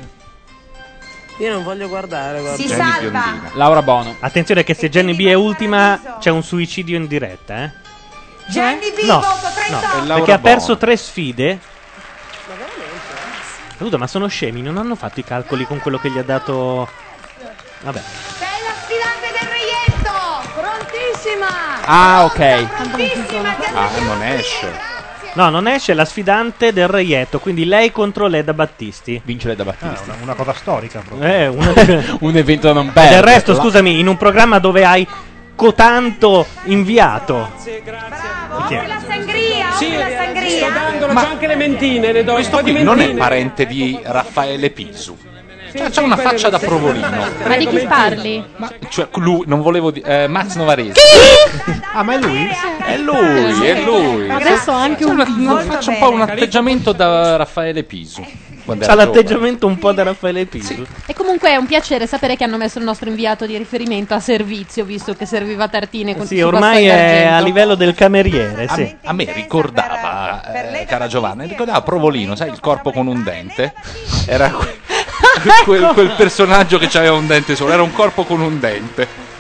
Io 1.38 1.54
non 1.54 1.64
voglio 1.64 1.88
guardare, 1.88 2.40
guarda. 2.42 2.62
Si 2.62 2.68
salva. 2.68 3.24
Laura 3.54 3.82
Bono. 3.82 4.16
Attenzione 4.20 4.64
che 4.64 4.74
se 4.74 4.90
Jenny 4.90 5.16
B 5.16 5.26
è 5.28 5.34
ultima 5.34 6.18
c'è 6.20 6.30
un 6.30 6.44
suicidio 6.44 6.98
in 6.98 7.08
diretta, 7.08 7.64
eh? 7.64 7.72
Jenny 8.48 8.92
B, 8.94 9.06
No, 9.06 9.16
voto 9.16 9.28
no, 9.70 9.80
38. 9.80 10.14
perché 10.14 10.32
ha 10.34 10.40
perso 10.40 10.78
tre 10.78 10.96
sfide. 10.98 11.60
Scusa, 13.78 13.98
ma 13.98 14.08
sono 14.08 14.28
scemi, 14.28 14.62
non 14.62 14.78
hanno 14.78 14.96
fatto 14.96 15.20
i 15.20 15.24
calcoli 15.24 15.66
con 15.66 15.80
quello 15.80 15.98
che 16.00 16.10
gli 16.10 16.18
ha 16.18 16.24
dato. 16.24 16.88
Vabbè. 17.82 18.02
Sei 18.38 18.48
la 18.64 18.74
sfidante 18.82 19.28
del 19.38 19.50
reietto. 19.50 20.12
Prontissima. 20.60 21.48
Ah, 21.86 22.24
ok. 22.24 22.66
Prontissima. 22.68 23.56
Ah, 23.74 23.90
non 24.00 24.24
esce. 24.24 24.68
Grazie, 24.70 25.32
No, 25.34 25.50
non 25.50 25.68
esce 25.68 25.94
la 25.94 26.06
sfidante 26.06 26.72
del 26.72 26.88
reietto, 26.88 27.40
quindi 27.40 27.66
lei 27.66 27.92
contro 27.92 28.28
Leda 28.28 28.54
Battisti. 28.54 29.22
Vince 29.26 29.50
Leda 29.50 29.66
Battisti. 29.66 30.10
una, 30.10 30.18
una 30.22 30.34
cosa 30.34 30.54
storica 30.54 31.02
proprio. 31.06 31.30
Eh, 31.30 31.48
una- 31.52 32.18
un 32.22 32.36
evento 32.38 32.72
non 32.72 32.86
Del 32.86 32.94
bello. 32.94 33.22
resto, 33.22 33.54
scusami, 33.56 34.00
in 34.00 34.08
un 34.08 34.16
programma 34.16 34.60
dove 34.60 34.86
hai 34.86 35.06
cotanto 35.54 36.46
inviato. 36.64 37.52
La 38.70 39.02
sangria, 39.06 39.35
Sì, 39.76 39.96
la 39.98 40.08
sangria. 40.10 40.50
sto 40.50 40.70
dandolo, 40.70 41.14
c'ho 41.14 41.28
anche 41.28 41.48
le 41.48 41.56
mentine, 41.56 42.12
le 42.12 42.24
do 42.24 42.34
Questo 42.34 42.58
qui 42.60 42.84
non 42.84 43.00
è 43.00 43.14
parente 43.14 43.66
di 43.66 44.00
Raffaele 44.04 44.70
Pisu. 44.70 45.18
Cioè, 45.78 45.90
c'ha 45.90 46.02
una 46.04 46.16
faccia 46.16 46.48
da 46.50 46.58
provolino. 46.58 47.10
Ma 47.46 47.58
di 47.58 47.68
chi 47.68 47.86
parli? 47.86 48.42
Cioè, 48.88 49.10
lui, 49.16 49.44
non 49.46 49.62
volevo 49.62 49.92
dire. 49.92 50.24
eh, 50.24 50.28
Max 50.28 50.56
Novarese. 50.56 51.02
Ah, 51.94 52.02
ma 52.04 52.14
è 52.14 52.18
lui? 52.20 52.48
È 52.86 52.98
lui, 52.98 53.66
è 53.68 53.82
lui. 53.84 54.30
Adesso 54.30 54.72
ha 54.72 54.82
anche 54.82 55.04
un 55.04 55.20
una- 55.20 55.60
faccia 55.64 55.90
un 55.92 55.98
po' 56.00 56.12
un 56.12 56.22
atteggiamento 56.22 56.94
da 56.94 57.36
Raffaele 57.36 57.84
Pisu. 57.84 58.26
Quando 58.66 58.86
giovane. 58.86 59.06
l'atteggiamento 59.06 59.68
un 59.68 59.78
po' 59.78 59.92
da 59.94 60.04
Raffaele 60.04 60.46
Pisu. 60.46 60.86
E 61.06 61.14
comunque 61.14 61.52
è 61.52 61.56
un 61.56 61.66
piacere 61.66 62.08
sapere 62.08 62.36
che 62.36 62.44
hanno 62.44 62.58
messo 62.58 62.80
il 62.80 62.84
nostro 62.84 63.08
inviato 63.08 63.46
di 63.46 63.56
riferimento 63.56 64.14
a 64.14 64.20
servizio, 64.20 64.84
visto 64.84 65.14
che 65.14 65.26
serviva 65.26 65.68
tartine 65.68 66.16
con 66.18 66.26
Sì, 66.26 66.40
su 66.40 66.46
ormai 66.46 66.86
è 66.86 67.26
a 67.26 67.40
livello 67.40 67.76
del 67.76 67.94
cameriere, 67.94 68.68
sì. 68.68 68.98
A, 69.04 69.10
a 69.10 69.14
me 69.14 69.32
ricordava, 69.32 70.52
eh, 70.82 70.86
cara 70.86 71.08
Giovanna, 71.08 71.44
ricordava 71.46 71.82
Provolino, 71.82 72.36
sai, 72.36 72.50
il 72.50 72.60
corpo 72.60 72.92
con 72.92 73.08
un 73.08 73.24
dente? 73.24 73.74
Era 74.26 74.50
que- 74.50 74.80
quel, 75.64 75.92
quel 75.94 76.12
personaggio 76.18 76.78
che 76.78 76.90
aveva 76.98 77.16
un 77.16 77.28
dente 77.28 77.56
solo, 77.56 77.72
era 77.72 77.84
un 77.84 77.94
corpo 77.94 78.24
con 78.24 78.42
un 78.42 78.60
dente. 78.60 79.34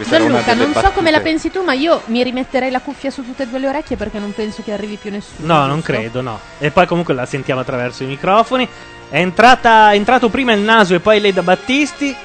Questa 0.00 0.16
Gianluca, 0.16 0.54
non 0.54 0.72
so 0.72 0.92
come 0.92 1.10
la 1.10 1.20
pensi 1.20 1.50
tu, 1.50 1.62
ma 1.62 1.74
io 1.74 2.00
mi 2.06 2.22
rimetterei 2.22 2.70
la 2.70 2.80
cuffia 2.80 3.10
su 3.10 3.22
tutte 3.22 3.42
e 3.42 3.46
due 3.46 3.58
le 3.58 3.68
orecchie 3.68 3.96
perché 3.96 4.18
non 4.18 4.32
penso 4.32 4.62
che 4.62 4.72
arrivi 4.72 4.96
più 4.96 5.10
nessuno. 5.10 5.46
No, 5.46 5.66
non 5.66 5.82
credo, 5.82 6.22
no. 6.22 6.40
E 6.58 6.70
poi 6.70 6.86
comunque 6.86 7.12
la 7.12 7.26
sentiamo 7.26 7.60
attraverso 7.60 8.02
i 8.04 8.06
microfoni. 8.06 8.66
È, 9.10 9.18
entrata, 9.18 9.92
è 9.92 9.96
entrato 9.96 10.30
prima 10.30 10.54
il 10.54 10.60
naso 10.60 10.94
e 10.94 11.00
poi 11.00 11.20
lei 11.20 11.34
da 11.34 11.42
Battisti. 11.42 12.16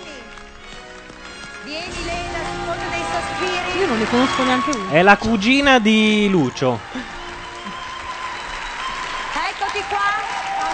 Io 3.78 3.88
non 3.88 3.98
ne 4.00 4.06
conosco 4.06 4.44
neanche 4.46 4.70
uno. 4.70 4.90
È 4.92 5.02
la 5.02 5.18
cugina 5.18 5.80
di 5.80 6.30
Lucio. 6.30 6.80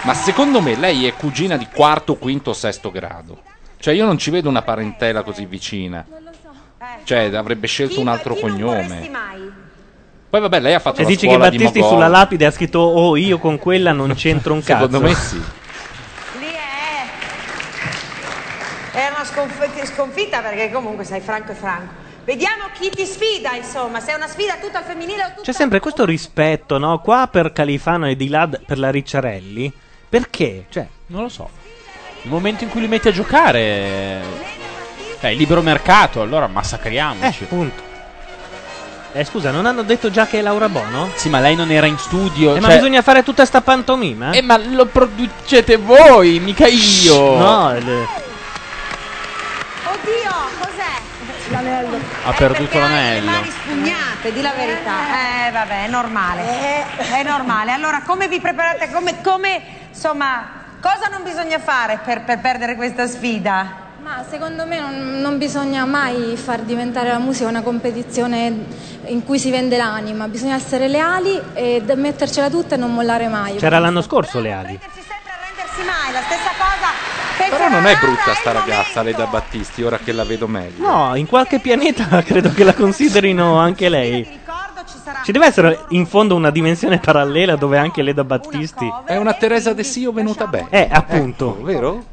Ma 0.03 0.13
secondo 0.13 0.61
me 0.61 0.75
lei 0.75 1.07
è 1.07 1.15
cugina 1.15 1.57
di 1.57 1.67
quarto, 1.73 2.15
quinto, 2.17 2.53
sesto 2.53 2.91
grado. 2.91 3.41
Cioè 3.79 3.95
io 3.95 4.05
non 4.05 4.19
ci 4.19 4.29
vedo 4.29 4.49
una 4.49 4.61
parentela 4.61 5.23
così 5.23 5.47
vicina. 5.47 6.05
Cioè 7.03 7.35
avrebbe 7.35 7.67
scelto 7.67 7.99
un 7.99 8.07
altro 8.07 8.35
cognome. 8.35 9.09
Poi 10.29 10.39
vabbè, 10.39 10.59
lei 10.61 10.73
ha 10.73 10.79
fatto 10.79 11.01
E 11.01 11.03
la 11.03 11.09
dici 11.09 11.27
che 11.27 11.33
scuola 11.33 11.49
di 11.49 11.57
Battisti 11.57 11.81
sulla 11.81 12.07
lapide 12.07 12.45
ha 12.45 12.51
scritto 12.51 12.79
Oh, 12.79 13.17
io 13.17 13.37
con 13.37 13.59
quella 13.59 13.91
non 13.91 14.13
c'entro 14.15 14.53
un 14.53 14.63
cazzo. 14.63 14.85
Secondo 14.85 15.01
me 15.01 15.13
sì. 15.13 15.41
È 18.93 19.07
una 19.13 19.23
sconf- 19.23 19.93
sconfitta 19.93 20.39
perché 20.41 20.71
comunque 20.71 21.03
sei 21.03 21.21
franco 21.21 21.51
e 21.51 21.55
franco. 21.55 21.93
Vediamo 22.23 22.65
chi 22.77 22.89
ti 22.89 23.05
sfida, 23.05 23.55
insomma, 23.55 23.99
se 23.99 24.11
è 24.11 24.15
una 24.15 24.27
sfida 24.27 24.57
tutta 24.61 24.77
al 24.79 24.83
femminile 24.83 25.23
o 25.23 25.27
tutta 25.29 25.41
C'è 25.41 25.53
sempre 25.53 25.79
questo 25.79 26.05
rispetto, 26.05 26.77
no? 26.77 26.99
Qua 26.99 27.27
per 27.31 27.51
Califano 27.51 28.07
e 28.07 28.15
di 28.15 28.29
là 28.29 28.47
per 28.47 28.77
la 28.77 28.91
Ricciarelli. 28.91 29.71
Perché? 30.07 30.65
Cioè, 30.69 30.87
non 31.07 31.23
lo 31.23 31.29
so. 31.29 31.49
Il 32.23 32.29
momento 32.29 32.63
in 32.63 32.69
cui 32.69 32.81
li 32.81 32.87
metti 32.87 33.07
a 33.07 33.11
giocare. 33.11 34.60
Cioè, 35.21 35.29
il 35.29 35.37
libero 35.37 35.61
mercato, 35.61 36.19
allora 36.21 36.47
massacriamoci. 36.47 37.43
Eh, 37.43 37.45
punto. 37.45 37.81
Eh, 39.13 39.23
scusa, 39.23 39.51
non 39.51 39.67
hanno 39.67 39.83
detto 39.83 40.09
già 40.09 40.25
che 40.25 40.39
è 40.39 40.41
Laura 40.41 40.67
Bono? 40.67 41.11
Sì, 41.13 41.29
ma 41.29 41.39
lei 41.39 41.53
non 41.55 41.69
era 41.69 41.85
in 41.85 41.97
studio. 41.99 42.55
Eh, 42.55 42.59
ma 42.59 42.67
cioè- 42.69 42.77
bisogna 42.77 43.03
fare 43.03 43.21
tutta 43.21 43.45
sta 43.45 43.61
pantomima? 43.61 44.31
Eh, 44.31 44.41
ma 44.41 44.57
lo 44.57 44.87
producete 44.87 45.77
voi, 45.77 46.39
mica 46.39 46.65
io. 46.65 47.37
No, 47.37 47.75
il- 47.77 48.07
Oddio, 49.85 50.31
cos'è? 50.59 51.51
L'anello. 51.51 51.99
Ha 52.23 52.31
perduto 52.31 52.79
l'anello. 52.79 53.29
mani 53.29 53.51
spugnate, 53.51 54.33
di 54.33 54.41
la 54.41 54.53
verità. 54.53 55.47
Eh, 55.47 55.51
vabbè, 55.51 55.85
è 55.85 55.87
normale. 55.87 56.95
È 56.97 57.21
normale. 57.23 57.73
Allora, 57.73 58.01
come 58.03 58.27
vi 58.27 58.39
preparate? 58.39 58.89
Come, 58.91 59.21
come, 59.21 59.61
insomma, 59.89 60.47
cosa 60.81 61.09
non 61.11 61.21
bisogna 61.21 61.59
fare 61.59 61.99
per, 62.03 62.23
per 62.23 62.39
perdere 62.39 62.75
questa 62.75 63.05
sfida? 63.05 63.89
Ma 64.03 64.25
secondo 64.27 64.65
me 64.65 64.79
non, 64.79 65.21
non 65.21 65.37
bisogna 65.37 65.85
mai 65.85 66.35
far 66.35 66.61
diventare 66.61 67.09
la 67.09 67.19
musica 67.19 67.47
una 67.47 67.61
competizione 67.61 68.65
in 69.05 69.23
cui 69.23 69.37
si 69.37 69.51
vende 69.51 69.77
l'anima, 69.77 70.27
bisogna 70.27 70.55
essere 70.55 70.87
leali 70.87 71.39
e 71.53 71.83
mettercela 71.95 72.49
tutta 72.49 72.75
e 72.75 72.77
non 72.79 72.93
mollare 72.93 73.27
mai. 73.27 73.57
c'era 73.57 73.77
l'anno 73.77 74.01
scorso 74.01 74.39
le 74.39 74.53
ali. 74.53 74.79
Rendersi 74.79 75.83
mai, 75.85 76.11
la 76.11 76.21
stessa 76.21 76.49
cosa. 76.57 77.49
Però 77.49 77.69
non 77.69 77.85
è 77.85 77.95
brutta 77.99 78.33
sta 78.33 78.51
ragazza, 78.51 79.03
Leda 79.03 79.27
Battisti, 79.27 79.83
ora 79.83 79.97
che 79.97 80.11
la 80.13 80.23
vedo 80.23 80.47
meglio. 80.47 80.87
No, 80.87 81.15
in 81.15 81.27
qualche 81.27 81.59
pianeta 81.59 82.21
credo 82.25 82.51
che 82.51 82.63
la 82.63 82.73
considerino 82.73 83.57
anche 83.57 83.87
lei. 83.87 84.39
Ci 85.23 85.31
deve 85.31 85.45
essere 85.45 85.85
in 85.89 86.07
fondo 86.07 86.33
una 86.33 86.49
dimensione 86.49 86.97
parallela 86.97 87.55
dove 87.55 87.77
anche 87.77 88.01
Leda 88.01 88.23
Battisti. 88.23 88.91
È 89.05 89.17
una 89.17 89.33
Teresa 89.33 89.73
De 89.73 89.83
Sio 89.83 90.11
venuta 90.11 90.47
bene. 90.47 90.67
Eh, 90.71 90.87
appunto. 90.91 91.55
Ecco, 91.55 91.63
vero? 91.63 92.03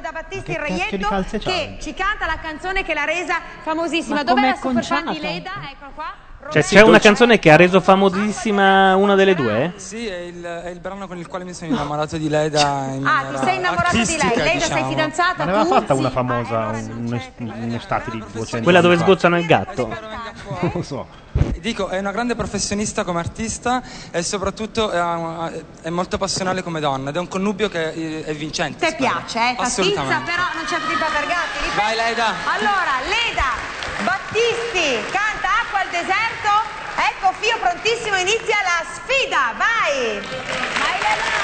Da 0.00 0.10
Battisti 0.12 0.50
il 0.52 0.58
reietto 0.58 1.24
che 1.38 1.76
ci 1.80 1.94
canta 1.94 2.26
la 2.26 2.38
canzone 2.40 2.82
che 2.84 2.92
l'ha 2.94 3.04
resa 3.04 3.40
famosissima. 3.62 4.16
Ma 4.16 4.22
Dov'è 4.24 4.48
la 4.50 4.56
super 4.60 4.84
fan 4.84 5.10
di? 5.10 5.20
Leda? 5.20 5.50
Ecco 5.70 5.90
qua. 5.94 6.12
Cioè, 6.48 6.62
c'è 6.62 6.80
una 6.82 7.00
canzone 7.00 7.38
che 7.40 7.50
ha 7.50 7.56
reso 7.56 7.80
famosissima 7.80 8.94
una 8.94 9.14
delle 9.16 9.34
due? 9.34 9.72
Sì, 9.76 10.06
è 10.06 10.18
il, 10.18 10.42
è 10.42 10.68
il 10.68 10.78
brano 10.78 11.06
con 11.08 11.16
il 11.18 11.26
quale 11.26 11.44
mi 11.44 11.52
sono 11.52 11.72
innamorato 11.72 12.16
di 12.18 12.28
Leda. 12.28 12.86
In 12.92 13.04
Ah, 13.04 13.24
ti 13.32 13.44
sei 13.44 13.56
innamorato 13.56 13.96
di 13.96 14.04
lei. 14.04 14.14
artistica, 14.14 14.28
Leda, 14.28 14.44
sei 14.44 14.58
diciamo. 14.68 14.88
fidanzata? 14.88 15.34
Ma 15.38 15.44
ne 15.44 15.50
aveva 15.50 15.64
tu? 15.64 15.68
fatta 15.80 15.94
una 15.94 16.08
Sì. 16.08 16.14
famosa 16.14 16.58
un- 16.68 17.04
un'est- 17.06 17.32
un'estate 17.38 18.10
di 18.12 18.18
200 18.32 18.62
Quella 18.62 18.80
dove 18.80 18.96
sgozzano 18.98 19.38
il 19.38 19.46
gatto. 19.46 19.88
Non 19.88 20.70
lo 20.74 20.82
so. 20.82 21.06
Dico, 21.60 21.88
è 21.88 21.98
una 21.98 22.12
grande 22.12 22.34
professionista 22.34 23.04
come 23.04 23.20
artista 23.20 23.82
e 24.10 24.22
soprattutto 24.22 24.90
è, 24.90 25.62
è 25.82 25.90
molto 25.90 26.18
passionale 26.18 26.62
come 26.62 26.80
donna 26.80 27.10
ed 27.10 27.16
è 27.16 27.18
un 27.18 27.28
connubio 27.28 27.68
che 27.68 27.92
è, 27.92 28.24
è 28.24 28.34
vincente. 28.34 28.86
Te 28.86 28.94
piace, 28.96 29.38
eh? 29.38 29.54
Assolutamente. 29.56 30.30
però 30.30 30.44
non 30.54 30.64
c'è 30.64 30.76
tripa 30.86 31.06
per 31.06 31.26
gatti. 31.26 31.58
Ripeto. 31.62 31.80
Vai, 31.82 31.96
Leda. 31.96 32.34
Allora, 32.44 33.00
Leda, 33.04 33.50
Battisti, 34.04 35.10
canta 35.10 35.48
Acqua 35.62 35.80
al 35.80 35.88
deserto. 35.90 36.74
Ecco 36.96 37.32
Fio 37.40 37.58
prontissimo, 37.58 38.16
inizia 38.16 38.56
la 38.62 38.84
sfida. 38.94 39.54
Vai! 39.56 40.20
Vai 40.20 40.98
Leda! 41.00 41.34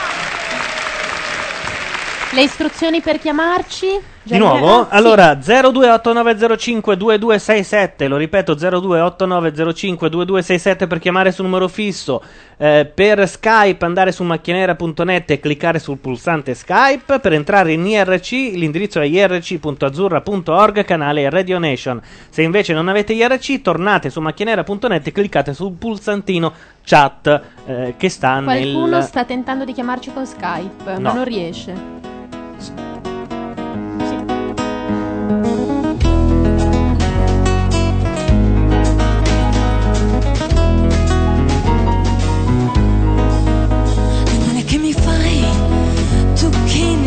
Le 2.31 2.43
istruzioni 2.43 3.01
per 3.01 3.19
chiamarci? 3.19 4.12
Di 4.24 4.39
nuovo? 4.39 4.86
Allora 4.89 5.32
0289052267, 5.35 8.07
lo 8.07 8.16
ripeto 8.16 8.55
0289052267 8.55 10.86
per 10.86 11.01
chiamare 11.01 11.32
sul 11.32 11.47
numero 11.47 11.66
fisso, 11.69 12.23
Eh, 12.62 12.85
per 12.94 13.27
Skype 13.28 13.85
andare 13.85 14.12
su 14.12 14.23
macchianera.net 14.23 15.32
e 15.32 15.40
cliccare 15.40 15.81
sul 15.81 15.99
pulsante 15.99 16.55
Skype, 16.55 17.19
per 17.19 17.32
entrare 17.32 17.73
in 17.73 17.85
IRC 17.85 18.31
l'indirizzo 18.55 19.01
è 19.01 19.05
irc.azzurra.org 19.05 20.85
canale 20.85 21.28
Radio 21.28 21.59
Nation. 21.59 22.01
Se 22.28 22.40
invece 22.43 22.73
non 22.73 22.86
avete 22.86 23.15
IRC 23.15 23.62
tornate 23.62 24.11
su 24.11 24.20
macchianera.net 24.20 25.05
e 25.09 25.12
cliccate 25.12 25.55
sul 25.55 25.73
pulsantino 25.73 26.53
chat 26.85 27.43
eh, 27.66 27.94
che 27.97 28.09
sta 28.09 28.40
Qualcuno 28.44 28.86
nel... 28.86 29.03
sta 29.03 29.24
tentando 29.24 29.65
di 29.65 29.73
chiamarci 29.73 30.12
con 30.12 30.24
Skype, 30.24 30.85
ma 30.85 30.99
No. 30.99 31.15
non 31.15 31.24
riesce. 31.24 31.74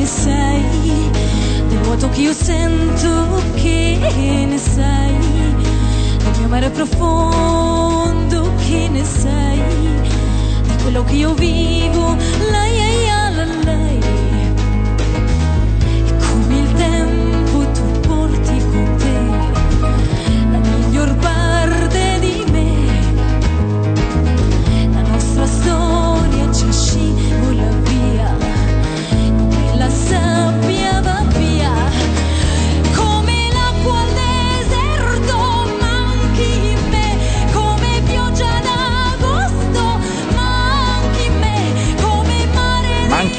Ne 0.06 0.12
sai, 0.12 0.62
del 1.68 1.80
vuoto 1.80 2.10
che 2.10 2.22
io 2.22 2.34
sento 2.34 3.42
che 3.56 3.98
ne 4.48 4.58
sai, 4.60 5.18
del 6.20 6.34
mio 6.38 6.48
mare 6.48 6.70
profondo 6.70 8.52
che 8.68 8.88
ne 8.88 9.04
sai, 9.04 9.60
di 10.62 10.76
quello 10.84 11.04
che 11.06 11.14
io 11.14 11.34
vivo, 11.34 12.16
lei, 12.52 12.78
lei, 12.78 12.85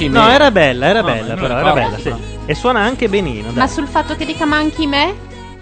No, 0.08 0.28
era 0.28 0.50
bella, 0.50 0.86
era 0.86 1.00
No, 1.00 1.06
bella, 1.06 1.34
però 1.34 1.58
era 1.58 1.72
ricordo. 1.72 1.96
bella, 2.02 2.16
sì. 2.16 2.22
E 2.46 2.54
suona 2.54 2.80
anche 2.80 3.08
benino, 3.08 3.48
Ma 3.48 3.64
dai. 3.64 3.68
sul 3.68 3.86
fatto 3.86 4.14
che 4.16 4.24
dica 4.24 4.44
manchi 4.44 4.86
me? 4.86 5.14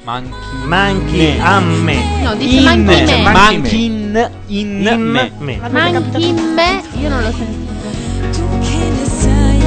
Manchi. 0.05 0.35
Manchi 0.67 1.35
a 1.41 1.61
me. 1.61 2.03
No, 2.23 2.35
dice 2.35 2.61
manchi 2.61 2.83
me. 3.13 3.23
Manchi 3.33 3.85
in, 3.85 4.31
in, 4.49 4.87
In 4.87 5.01
me. 5.03 5.33
me. 5.39 5.61
Manchi 5.71 6.33
me? 6.33 6.83
Io 7.01 7.09
non 7.09 7.23
l'ho 7.23 7.33
sentito. 7.33 7.73
Che 8.61 8.77
ne 8.77 9.05
sai 9.07 9.59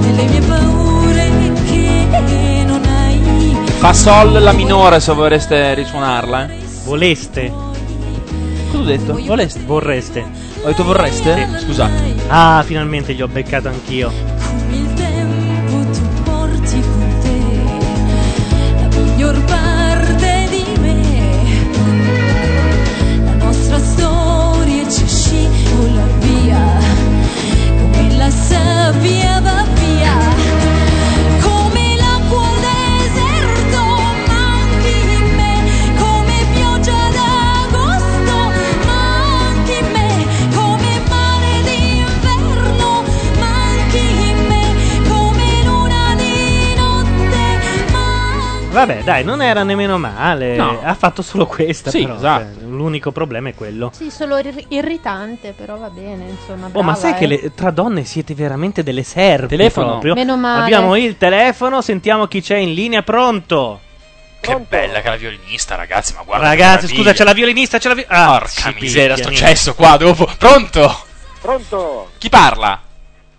delle 0.00 0.24
mie 0.24 0.40
paure 0.40 1.30
che 1.66 2.64
non 2.66 2.82
hai 2.86 3.56
Fa 3.78 3.92
sol 3.92 4.32
la 4.42 4.52
minore 4.52 5.00
se 5.00 5.12
vorreste 5.12 5.74
risuonarla. 5.74 6.46
Eh. 6.48 6.58
Voleste. 6.84 7.52
Cosa 8.70 8.82
ho 8.82 8.84
detto? 8.84 9.20
Voleste? 9.24 9.60
Vorreste. 9.66 10.24
Ho 10.62 10.66
detto 10.68 10.84
vorreste? 10.84 11.48
Sì. 11.58 11.64
Scusate. 11.64 12.14
Ah, 12.28 12.62
finalmente 12.64 13.14
gli 13.14 13.22
ho 13.22 13.28
beccato 13.28 13.68
anch'io. 13.68 14.12
il 14.70 14.94
tempo 14.94 15.90
tu 15.90 16.22
porti 16.22 16.80
con 16.80 17.18
te 17.20 17.38
la 18.80 18.88
miglior 18.96 19.44
parte 19.44 20.48
di 20.50 20.64
me 20.80 21.02
la 23.24 23.34
nostra 23.44 23.78
storia 23.78 24.88
ci 24.88 25.06
scivola 25.06 26.04
via 26.20 26.78
come 27.92 28.16
la 28.16 28.30
sabbia 28.30 29.40
va 29.40 29.59
Vabbè, 48.70 49.02
dai, 49.02 49.24
non 49.24 49.42
era 49.42 49.64
nemmeno 49.64 49.98
male. 49.98 50.54
No. 50.56 50.80
Ha 50.82 50.94
fatto 50.94 51.22
solo 51.22 51.44
questa, 51.46 51.90
Sì, 51.90 52.02
però. 52.02 52.14
esatto. 52.16 52.54
cioè, 52.60 52.62
l'unico 52.68 53.10
problema 53.10 53.48
è 53.48 53.54
quello. 53.54 53.90
Sì, 53.92 54.10
solo 54.10 54.38
irri- 54.38 54.66
irritante, 54.68 55.52
però 55.56 55.76
va 55.76 55.88
bene, 55.90 56.28
insomma. 56.28 56.66
Oh, 56.72 56.82
ma 56.82 56.92
brava, 56.92 56.94
sai 56.94 57.10
eh. 57.12 57.14
che 57.14 57.26
le- 57.26 57.54
tra 57.54 57.70
donne 57.70 58.04
siete 58.04 58.32
veramente 58.34 58.82
delle 58.84 59.02
serve 59.02 59.48
Telefono. 59.48 59.88
proprio? 59.90 60.14
Meno 60.14 60.36
male. 60.36 60.62
Abbiamo 60.62 60.94
il 60.96 61.16
telefono, 61.18 61.80
sentiamo 61.82 62.26
chi 62.26 62.40
c'è 62.40 62.56
in 62.58 62.72
linea, 62.72 63.02
pronto. 63.02 63.80
Che 64.40 64.56
bella 64.68 65.00
che 65.00 65.06
è 65.08 65.10
la 65.10 65.16
violinista, 65.16 65.74
ragazzi, 65.74 66.14
ma 66.14 66.22
guarda. 66.22 66.46
Ragazzi, 66.48 66.86
scusa, 66.86 67.12
c'è 67.12 67.24
la 67.24 67.32
violinista, 67.34 67.78
c'è 67.78 67.88
la 67.88 67.94
vi- 67.94 68.04
ah, 68.08 68.38
Porca 68.38 68.72
miseria, 68.80 69.14
picchia, 69.14 69.16
sto 69.16 69.28
niente. 69.30 69.46
cesso 69.48 69.74
qua 69.74 69.96
dopo. 69.96 70.28
Pronto? 70.38 71.04
Pronto? 71.40 72.10
Chi 72.18 72.28
parla? 72.28 72.80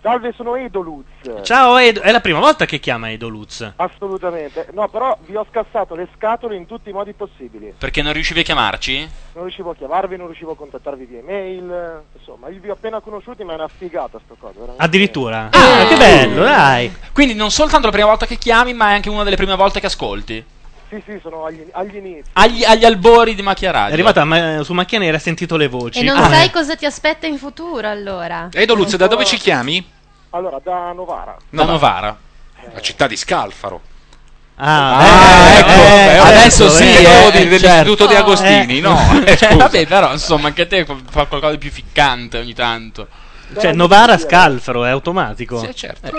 Salve, 0.02 0.32
sono 0.34 0.56
Edoluz. 0.56 1.04
Ciao 1.42 1.76
Edo, 1.76 2.00
è 2.00 2.10
la 2.10 2.18
prima 2.18 2.40
volta 2.40 2.64
che 2.64 2.80
chiama 2.80 3.12
Edo 3.12 3.28
Luz. 3.28 3.74
Assolutamente. 3.76 4.66
No, 4.72 4.88
però 4.88 5.16
vi 5.26 5.36
ho 5.36 5.46
scassato 5.48 5.94
le 5.94 6.08
scatole 6.16 6.56
in 6.56 6.66
tutti 6.66 6.90
i 6.90 6.92
modi 6.92 7.12
possibili. 7.12 7.72
Perché 7.78 8.02
non 8.02 8.12
riuscivi 8.12 8.40
a 8.40 8.42
chiamarci? 8.42 9.08
Non 9.34 9.44
riuscivo 9.44 9.70
a 9.70 9.76
chiamarvi, 9.76 10.16
non 10.16 10.26
riuscivo 10.26 10.50
a 10.50 10.56
contattarvi 10.56 11.04
via 11.04 11.20
email. 11.20 12.02
Insomma, 12.18 12.48
io 12.48 12.58
vi 12.60 12.70
ho 12.70 12.72
appena 12.72 12.98
conosciuti, 12.98 13.44
ma 13.44 13.52
è 13.52 13.54
una 13.54 13.68
figata 13.68 14.18
sta 14.24 14.34
cosa. 14.36 14.54
veramente. 14.54 14.82
Addirittura. 14.82 15.50
Ah, 15.52 15.86
che 15.86 15.96
bello, 15.96 16.42
dai. 16.42 16.92
Quindi 17.12 17.34
non 17.34 17.52
soltanto 17.52 17.86
la 17.86 17.92
prima 17.92 18.08
volta 18.08 18.26
che 18.26 18.38
chiami, 18.38 18.74
ma 18.74 18.90
è 18.90 18.94
anche 18.94 19.08
una 19.08 19.22
delle 19.22 19.36
prime 19.36 19.54
volte 19.54 19.78
che 19.78 19.86
ascolti. 19.86 20.44
Sì, 20.92 21.02
sì, 21.06 21.18
sono 21.22 21.46
agli, 21.46 21.64
agli 21.72 21.96
inizi. 21.96 22.28
Agli, 22.34 22.64
agli 22.64 22.84
albori 22.84 23.34
di 23.34 23.40
Macchia 23.40 23.70
Radio. 23.70 23.90
È 23.90 23.92
arrivata 23.94 24.24
ma- 24.24 24.62
su 24.62 24.74
macchina 24.74 25.04
e 25.04 25.08
ha 25.08 25.18
sentito 25.18 25.56
le 25.56 25.66
voci. 25.66 26.00
E 26.00 26.02
non 26.02 26.18
Ah. 26.18 26.28
sai 26.28 26.50
cosa 26.50 26.76
ti 26.76 26.84
aspetta 26.84 27.26
in 27.26 27.38
futuro 27.38 27.88
allora. 27.88 28.48
Edo 28.52 28.74
Luz, 28.74 28.94
da 28.96 29.06
dove 29.06 29.24
ci 29.24 29.38
chiami? 29.38 29.82
Allora, 30.30 30.58
da 30.62 30.92
Novara. 30.92 31.34
Da 31.48 31.64
Novara. 31.64 32.14
Eh. 32.60 32.68
La 32.74 32.80
città 32.80 33.06
di 33.06 33.16
Scalfaro. 33.16 33.80
Ah, 34.56 34.98
Ah, 34.98 35.00
beh, 35.00 35.58
ecco, 35.58 35.70
eh, 35.70 36.16
adesso 36.18 36.68
certo, 36.68 36.76
sì, 36.76 36.84
eh, 36.84 37.08
eh, 37.08 37.26
eh, 37.26 37.30
dell'istituto 37.48 37.96
certo. 37.96 38.06
di 38.06 38.14
Agostini, 38.14 38.78
Eh. 38.78 38.80
no? 38.82 39.22
eh, 39.24 39.36
scusa. 39.36 39.54
Vabbè, 39.56 39.86
però 39.86 40.12
insomma, 40.12 40.48
anche 40.48 40.66
te 40.66 40.84
fa 40.84 41.24
qualcosa 41.24 41.52
di 41.52 41.58
più 41.58 41.70
ficcante 41.70 42.36
ogni 42.38 42.52
tanto. 42.52 43.08
Cioè, 43.58 43.72
Novara 43.72 44.18
Scalfaro 44.18 44.84
è 44.84 44.90
automatico. 44.90 45.58
Sì, 45.58 45.74
certo. 45.74 46.10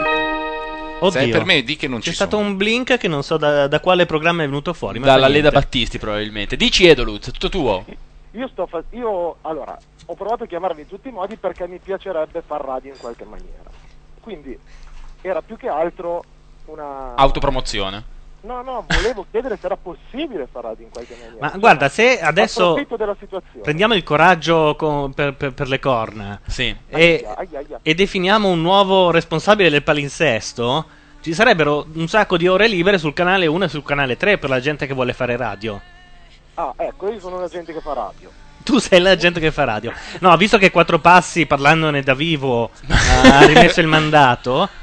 Oddio. 0.99 1.31
Per 1.31 1.45
me, 1.45 1.63
di 1.63 1.75
che 1.75 1.87
non 1.87 1.99
C'è 1.99 2.09
ci 2.09 2.13
stato 2.13 2.37
un 2.37 2.55
blink 2.55 2.97
che 2.97 3.07
non 3.07 3.23
so 3.23 3.37
da, 3.37 3.67
da 3.67 3.79
quale 3.79 4.05
programma 4.05 4.43
è 4.43 4.45
venuto 4.45 4.73
fuori. 4.73 4.99
Ma 4.99 5.05
Dalla 5.05 5.27
Leda. 5.27 5.51
Battisti, 5.51 5.97
probabilmente. 5.97 6.55
Dici 6.55 6.87
Edoluz, 6.87 7.25
tutto 7.31 7.49
tuo. 7.49 7.85
Io 8.31 8.47
sto 8.47 8.65
fa- 8.65 8.83
io 8.91 9.37
allora 9.41 9.77
ho 10.05 10.15
provato 10.15 10.43
a 10.43 10.47
chiamarvi 10.47 10.81
in 10.81 10.87
tutti 10.87 11.09
i 11.09 11.11
modi 11.11 11.35
perché 11.35 11.67
mi 11.67 11.79
piacerebbe 11.79 12.41
far 12.45 12.61
radio 12.61 12.91
in 12.91 12.97
qualche 12.97 13.25
maniera. 13.25 13.69
Quindi 14.21 14.57
era 15.21 15.41
più 15.41 15.55
che 15.57 15.67
altro 15.67 16.23
una 16.65 17.15
Autopromozione. 17.15 18.03
No, 18.43 18.61
no, 18.61 18.85
volevo 18.87 19.25
chiedere 19.31 19.57
se 19.57 19.65
era 19.67 19.77
possibile 19.77 20.47
far 20.51 20.63
radio 20.63 20.83
in 20.85 20.91
qualche 20.91 21.15
maniera. 21.17 21.37
Ma 21.39 21.57
guarda, 21.57 21.87
se 21.87 22.19
adesso 22.19 22.77
prendiamo 23.61 23.93
il 23.93 24.03
coraggio 24.03 24.75
con- 24.77 25.13
per, 25.13 25.33
per- 25.35 25.53
per 25.53 25.69
le 25.69 25.79
corna 25.79 26.39
Sì. 26.45 26.75
e, 26.89 27.23
Aia, 27.25 27.35
aia, 27.37 27.59
aia. 27.59 27.79
e 27.81 27.93
definiamo 27.93 28.49
un 28.49 28.61
nuovo 28.61 29.11
responsabile 29.11 29.69
del 29.69 29.81
palinsesto, 29.83 30.85
ci 31.21 31.33
sarebbero 31.33 31.87
un 31.93 32.07
sacco 32.09 32.35
di 32.35 32.49
ore 32.49 32.67
libere 32.67 32.97
sul 32.97 33.13
canale 33.13 33.45
1 33.47 33.63
e 33.63 33.69
sul 33.69 33.83
canale 33.83 34.17
3 34.17 34.37
per 34.37 34.49
la 34.49 34.59
gente 34.59 34.87
che 34.87 34.93
vuole 34.93 35.13
fare 35.13 35.37
radio. 35.37 35.79
Ah, 36.55 36.73
ecco, 36.75 37.09
io 37.11 37.19
sono 37.21 37.37
una 37.37 37.47
gente 37.47 37.71
che 37.71 37.79
fa 37.79 37.93
radio. 37.93 38.29
Tu 38.63 38.77
sei 38.79 38.99
la 38.99 39.15
gente 39.15 39.39
che 39.39 39.51
fa 39.51 39.63
radio. 39.63 39.93
No, 40.19 40.35
visto 40.37 40.57
che 40.57 40.69
Quattro 40.69 40.99
Passi, 40.99 41.45
parlandone 41.45 42.01
da 42.01 42.13
vivo, 42.13 42.71
ha 42.89 43.45
rimesso 43.45 43.79
il 43.79 43.87
mandato, 43.87 44.67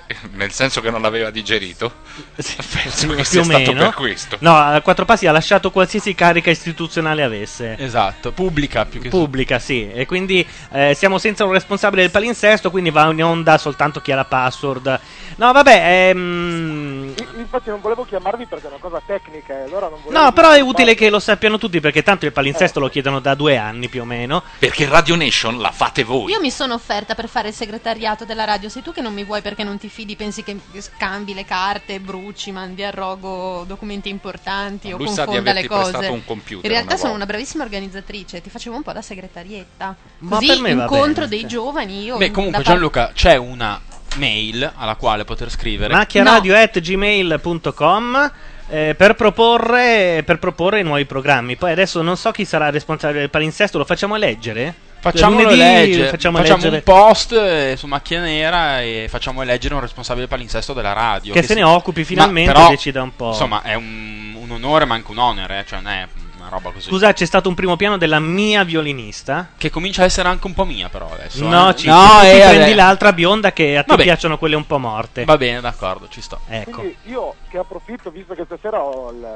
Nel 0.32 0.52
senso 0.52 0.80
che 0.80 0.90
non 0.90 1.02
l'aveva 1.02 1.30
digerito. 1.30 1.92
Penso 2.36 3.08
che 3.08 3.14
più 3.14 3.24
sia 3.24 3.40
o 3.40 3.44
stato 3.44 3.72
meno. 3.72 3.84
per 3.84 3.94
questo. 3.94 4.36
No, 4.40 4.56
a 4.56 4.80
Quattro 4.80 5.04
Passi 5.04 5.26
ha 5.26 5.32
lasciato 5.32 5.70
qualsiasi 5.70 6.14
carica 6.14 6.50
istituzionale 6.50 7.22
avesse. 7.22 7.76
Esatto, 7.78 8.32
pubblica 8.32 8.84
più 8.84 9.00
che 9.00 9.08
Pubblica, 9.08 9.58
sì. 9.58 9.90
E 9.90 10.06
quindi 10.06 10.46
eh, 10.72 10.94
siamo 10.94 11.18
senza 11.18 11.44
un 11.44 11.52
responsabile 11.52 12.02
del 12.02 12.10
palinsesto, 12.10 12.70
quindi 12.70 12.90
va 12.90 13.10
in 13.10 13.22
onda 13.22 13.58
soltanto 13.58 14.00
chi 14.00 14.12
ha 14.12 14.16
la 14.16 14.24
password. 14.24 15.00
No, 15.36 15.52
vabbè, 15.52 16.08
ehm, 16.10 17.14
Infatti 17.36 17.70
non 17.70 17.80
volevo 17.80 18.04
chiamarvi 18.04 18.46
perché 18.46 18.66
è 18.66 18.68
una 18.68 18.78
cosa 18.78 19.00
tecnica 19.04 19.58
e 19.58 19.62
allora 19.64 19.88
non 19.88 20.00
volevo 20.02 20.20
No, 20.20 20.32
però 20.32 20.52
è 20.52 20.60
utile 20.60 20.94
che 20.94 21.10
lo 21.10 21.18
sappiano 21.18 21.58
tutti 21.58 21.80
perché 21.80 22.02
tanto 22.02 22.24
il 22.24 22.32
palinsesto 22.32 22.80
lo 22.80 22.88
chiedono 22.88 23.20
da 23.20 23.34
due 23.34 23.56
anni 23.56 23.88
più 23.88 24.02
o 24.02 24.04
meno. 24.04 24.42
Perché 24.58 24.86
Radio 24.86 25.16
Nation 25.16 25.58
la 25.60 25.70
fate 25.70 26.04
voi. 26.04 26.30
Io 26.32 26.40
mi 26.40 26.50
sono 26.50 26.74
offerta 26.74 27.14
per 27.14 27.28
fare 27.28 27.48
il 27.48 27.54
segretariato 27.54 28.24
della 28.24 28.44
radio. 28.44 28.68
Sei 28.68 28.82
tu 28.82 28.92
che 28.92 29.00
non 29.00 29.12
mi 29.12 29.24
vuoi 29.24 29.42
perché 29.42 29.64
non 29.64 29.78
ti 29.78 29.83
fidi, 29.88 30.16
pensi 30.16 30.42
che 30.42 30.56
scambi 30.78 31.34
le 31.34 31.44
carte, 31.44 32.00
bruci, 32.00 32.50
mandi 32.52 32.82
a 32.84 32.90
rogo 32.90 33.64
documenti 33.66 34.08
importanti 34.08 34.92
o 34.92 34.98
sa 35.06 35.22
di 35.24 35.26
confonda 35.26 35.52
le 35.52 35.66
cose. 35.66 36.06
un 36.08 36.24
computer 36.24 36.64
In 36.64 36.70
realtà 36.70 36.92
una 36.92 36.96
sono 36.96 37.08
volta. 37.10 37.16
una 37.16 37.26
bravissima 37.26 37.64
organizzatrice, 37.64 38.40
ti 38.40 38.50
facevo 38.50 38.76
un 38.76 38.82
po' 38.82 38.92
da 38.92 39.02
segretarietta. 39.02 39.96
Ma 40.18 40.36
Così 40.36 40.46
per 40.46 40.60
me 40.60 40.70
incontro 40.70 41.24
bene, 41.24 41.28
dei 41.28 41.46
giovani. 41.46 42.02
Io 42.04 42.16
Beh, 42.16 42.30
comunque, 42.30 42.62
par- 42.62 42.72
Gianluca, 42.72 43.10
c'è 43.14 43.36
una 43.36 43.80
mail 44.16 44.72
alla 44.76 44.94
quale 44.96 45.24
poter 45.24 45.50
scrivere. 45.50 45.92
macchiaradio.gmail.com 45.92 48.32
eh, 48.68 48.94
per, 48.96 49.14
proporre, 49.14 50.22
per 50.24 50.38
proporre 50.38 50.82
nuovi 50.82 51.04
programmi. 51.04 51.56
Poi 51.56 51.72
adesso 51.72 52.02
non 52.02 52.16
so 52.16 52.30
chi 52.30 52.44
sarà 52.44 52.70
responsabile 52.70 53.20
del 53.20 53.30
palinsesto, 53.30 53.78
lo 53.78 53.84
facciamo 53.84 54.16
eleggere? 54.16 54.92
Facciamolo 55.10 55.42
Lunedì 55.42 55.60
eleggere. 55.60 56.08
Facciamo, 56.08 56.38
Facciamo, 56.38 56.66
un 56.66 56.82
post 56.82 57.32
eh, 57.32 57.74
su 57.76 57.86
Macchia 57.86 58.20
Nera 58.20 58.80
e 58.80 59.06
facciamo 59.10 59.42
eleggere 59.42 59.74
un 59.74 59.80
responsabile 59.80 60.26
palinsesto 60.26 60.72
della 60.72 60.94
radio. 60.94 61.34
Che 61.34 61.42
se 61.42 61.48
si- 61.48 61.54
ne 61.54 61.62
occupi 61.62 62.00
Ma 62.00 62.06
finalmente 62.06 62.52
però, 62.52 62.66
e 62.66 62.70
decida 62.70 63.02
un 63.02 63.14
po'. 63.14 63.28
Insomma, 63.28 63.60
è 63.62 63.74
un, 63.74 64.34
un 64.38 64.50
onore, 64.50 64.86
ma 64.86 64.94
anche 64.94 65.10
un 65.10 65.18
onere, 65.18 65.60
eh, 65.60 65.64
cioè 65.66 65.80
non 65.80 65.92
è 65.92 66.08
una 66.38 66.48
roba 66.48 66.70
così. 66.70 66.88
Scusa, 66.88 67.12
c'è 67.12 67.26
stato 67.26 67.50
un 67.50 67.54
primo 67.54 67.76
piano 67.76 67.98
della 67.98 68.18
mia 68.18 68.64
violinista. 68.64 69.50
Che 69.58 69.68
comincia 69.68 70.02
a 70.02 70.04
essere 70.06 70.28
anche 70.28 70.46
un 70.46 70.54
po' 70.54 70.64
mia, 70.64 70.88
però 70.88 71.10
adesso. 71.12 71.46
No, 71.46 71.68
eh. 71.68 71.76
ci, 71.76 71.86
no 71.86 72.22
eh, 72.22 72.38
prendi 72.38 72.58
vabbè. 72.58 72.74
l'altra 72.74 73.12
bionda 73.12 73.52
che 73.52 73.76
a 73.76 73.82
te 73.82 73.90
Vabbè. 73.90 74.04
piacciono 74.04 74.38
quelle 74.38 74.56
un 74.56 74.66
po' 74.66 74.78
morte. 74.78 75.24
Va 75.26 75.36
bene, 75.36 75.60
d'accordo, 75.60 76.08
ci 76.08 76.22
sto. 76.22 76.40
Ecco. 76.48 76.78
Quindi 76.80 76.96
io 77.04 77.34
che 77.50 77.58
approfitto, 77.58 78.10
visto 78.10 78.34
che 78.34 78.44
stasera 78.46 78.80
ho 78.80 79.10
il... 79.10 79.26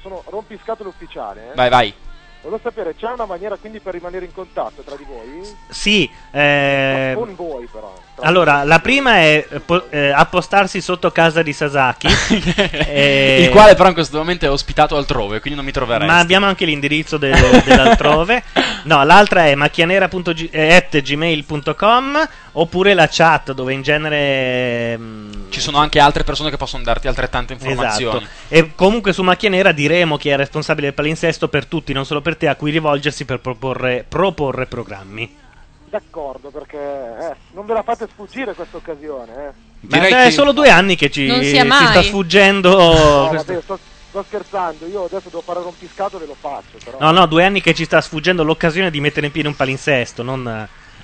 sono 0.00 0.22
rompiscatole 0.26 0.88
ufficiale, 0.88 1.50
eh, 1.52 1.54
Vai, 1.54 1.68
vai. 1.68 1.94
Volevo 2.42 2.60
sapere, 2.62 2.94
c'è 2.94 3.10
una 3.10 3.24
maniera 3.24 3.56
quindi 3.56 3.80
per 3.80 3.94
rimanere 3.94 4.24
in 4.24 4.32
contatto 4.32 4.82
tra 4.82 4.96
di 4.96 5.04
voi? 5.04 5.56
Sì, 5.68 6.10
eh, 6.30 7.12
Con 7.14 7.34
voi 7.34 7.66
però. 7.66 7.92
Tra- 8.14 8.26
allora, 8.26 8.64
la 8.64 8.78
prima 8.80 9.16
è 9.16 9.46
eh, 9.48 9.82
eh, 9.90 10.08
appostarsi 10.10 10.80
sotto 10.80 11.10
casa 11.10 11.42
di 11.42 11.52
Sasaki. 11.52 12.06
eh, 12.88 13.42
Il 13.44 13.50
quale, 13.50 13.74
però, 13.74 13.88
in 13.88 13.94
questo 13.94 14.18
momento 14.18 14.44
è 14.44 14.50
ospitato 14.50 14.96
altrove, 14.96 15.40
quindi 15.40 15.56
non 15.56 15.64
mi 15.66 15.72
troveresti. 15.72 16.12
Ma 16.12 16.18
abbiamo 16.20 16.46
anche 16.46 16.64
l'indirizzo 16.64 17.16
del- 17.16 17.62
dell'altrove. 17.64 18.42
No, 18.84 19.04
l'altra 19.04 19.46
è 19.46 19.54
macchianera.gmail.com 19.54 22.28
oppure 22.52 22.94
la 22.94 23.08
chat 23.08 23.52
dove 23.52 23.72
in 23.72 23.82
genere... 23.82 24.98
mm, 24.98 25.30
Ci 25.50 25.60
sono 25.60 25.78
anche 25.78 26.00
altre 26.00 26.24
persone 26.24 26.50
che 26.50 26.56
possono 26.56 26.82
darti 26.82 27.06
altrettante 27.06 27.52
informazioni. 27.52 28.18
Esatto. 28.18 28.32
E 28.48 28.72
comunque 28.74 29.12
su 29.12 29.22
Macchia 29.22 29.50
Nera 29.50 29.70
diremo 29.70 30.16
chi 30.16 30.30
è 30.30 30.36
responsabile 30.36 30.86
del 30.86 30.96
palinsesto 30.96 31.46
per 31.46 31.66
tutti, 31.66 31.92
non 31.92 32.04
solo 32.04 32.20
per 32.20 32.36
te, 32.36 32.48
a 32.48 32.56
cui 32.56 32.72
rivolgersi 32.72 33.24
per 33.24 33.38
proporre, 33.38 34.04
proporre 34.08 34.66
programmi. 34.66 35.36
D'accordo 35.92 36.48
perché 36.48 36.78
eh, 36.78 37.36
non 37.52 37.66
ve 37.66 37.74
la 37.74 37.82
fate 37.82 38.08
sfuggire 38.10 38.54
questa 38.54 38.78
occasione. 38.78 39.32
Eh. 39.34 39.52
Ma 39.90 40.24
è 40.24 40.30
solo 40.30 40.52
due 40.52 40.70
anni 40.70 40.96
che 40.96 41.10
ci, 41.10 41.28
ci 41.42 41.56
sta 41.58 42.02
sfuggendo. 42.02 42.70
No, 42.70 43.28
questo- 43.28 43.52
vabbè, 43.52 43.62
sto, 43.62 43.78
sto 44.08 44.24
scherzando, 44.26 44.86
io 44.86 45.04
adesso 45.04 45.28
devo 45.28 45.42
fare 45.42 45.60
rompiscato 45.60 46.18
e 46.18 46.26
lo 46.26 46.36
faccio. 46.38 46.78
Però. 46.82 46.96
No, 46.98 47.10
no, 47.10 47.26
due 47.26 47.44
anni 47.44 47.60
che 47.60 47.74
ci 47.74 47.84
sta 47.84 48.00
sfuggendo 48.00 48.42
l'occasione 48.42 48.90
di 48.90 49.00
mettere 49.00 49.26
in 49.26 49.32
piedi 49.32 49.48
un 49.48 49.54
palinsesto, 49.56 50.22
non 50.22 50.48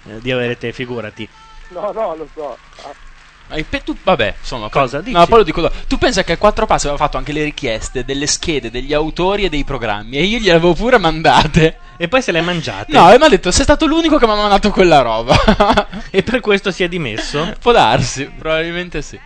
eh, 0.05 0.21
di 0.21 0.33
avere 0.33 0.57
te, 0.57 0.73
figurati. 0.73 1.29
No, 1.69 1.93
no, 1.93 2.17
lo 2.17 2.27
so. 2.35 2.57
Tu, 3.85 3.97
vabbè, 4.03 4.35
sono 4.43 4.69
Cosa 4.69 4.99
No, 4.99 5.03
dici? 5.05 5.27
poi 5.27 5.39
lo 5.39 5.43
dico 5.43 5.61
dopo. 5.63 5.75
Tu 5.87 5.97
pensa 5.97 6.23
che 6.23 6.33
a 6.33 6.37
quattro 6.37 6.67
passi 6.67 6.87
aveva 6.87 7.03
fatto 7.03 7.17
anche 7.17 7.33
le 7.33 7.45
richieste 7.45 8.05
delle 8.05 8.27
schede 8.27 8.71
degli 8.71 8.93
autori 8.93 9.45
e 9.45 9.49
dei 9.49 9.65
programmi 9.65 10.17
e 10.17 10.25
io 10.25 10.39
gliele 10.39 10.57
avevo 10.57 10.75
pure 10.75 10.99
mandate. 10.99 11.79
E 11.97 12.09
poi 12.09 12.21
se 12.23 12.31
le 12.31 12.39
hai 12.41 12.45
mangiate. 12.45 12.93
No, 12.93 13.11
e 13.11 13.19
mi 13.19 13.25
ha 13.25 13.29
detto 13.29 13.51
sei 13.51 13.65
stato 13.65 13.87
l'unico 13.87 14.19
che 14.19 14.27
mi 14.27 14.33
ha 14.33 14.37
mandato 14.37 14.71
quella 14.71 15.01
roba. 15.01 15.35
e 16.11 16.23
per 16.23 16.41
questo 16.41 16.71
si 16.71 16.85
è 16.85 16.89
dimesso? 16.89 17.55
Può 17.61 17.73
darsi, 17.73 18.27
probabilmente 18.27 19.03
sì. 19.03 19.19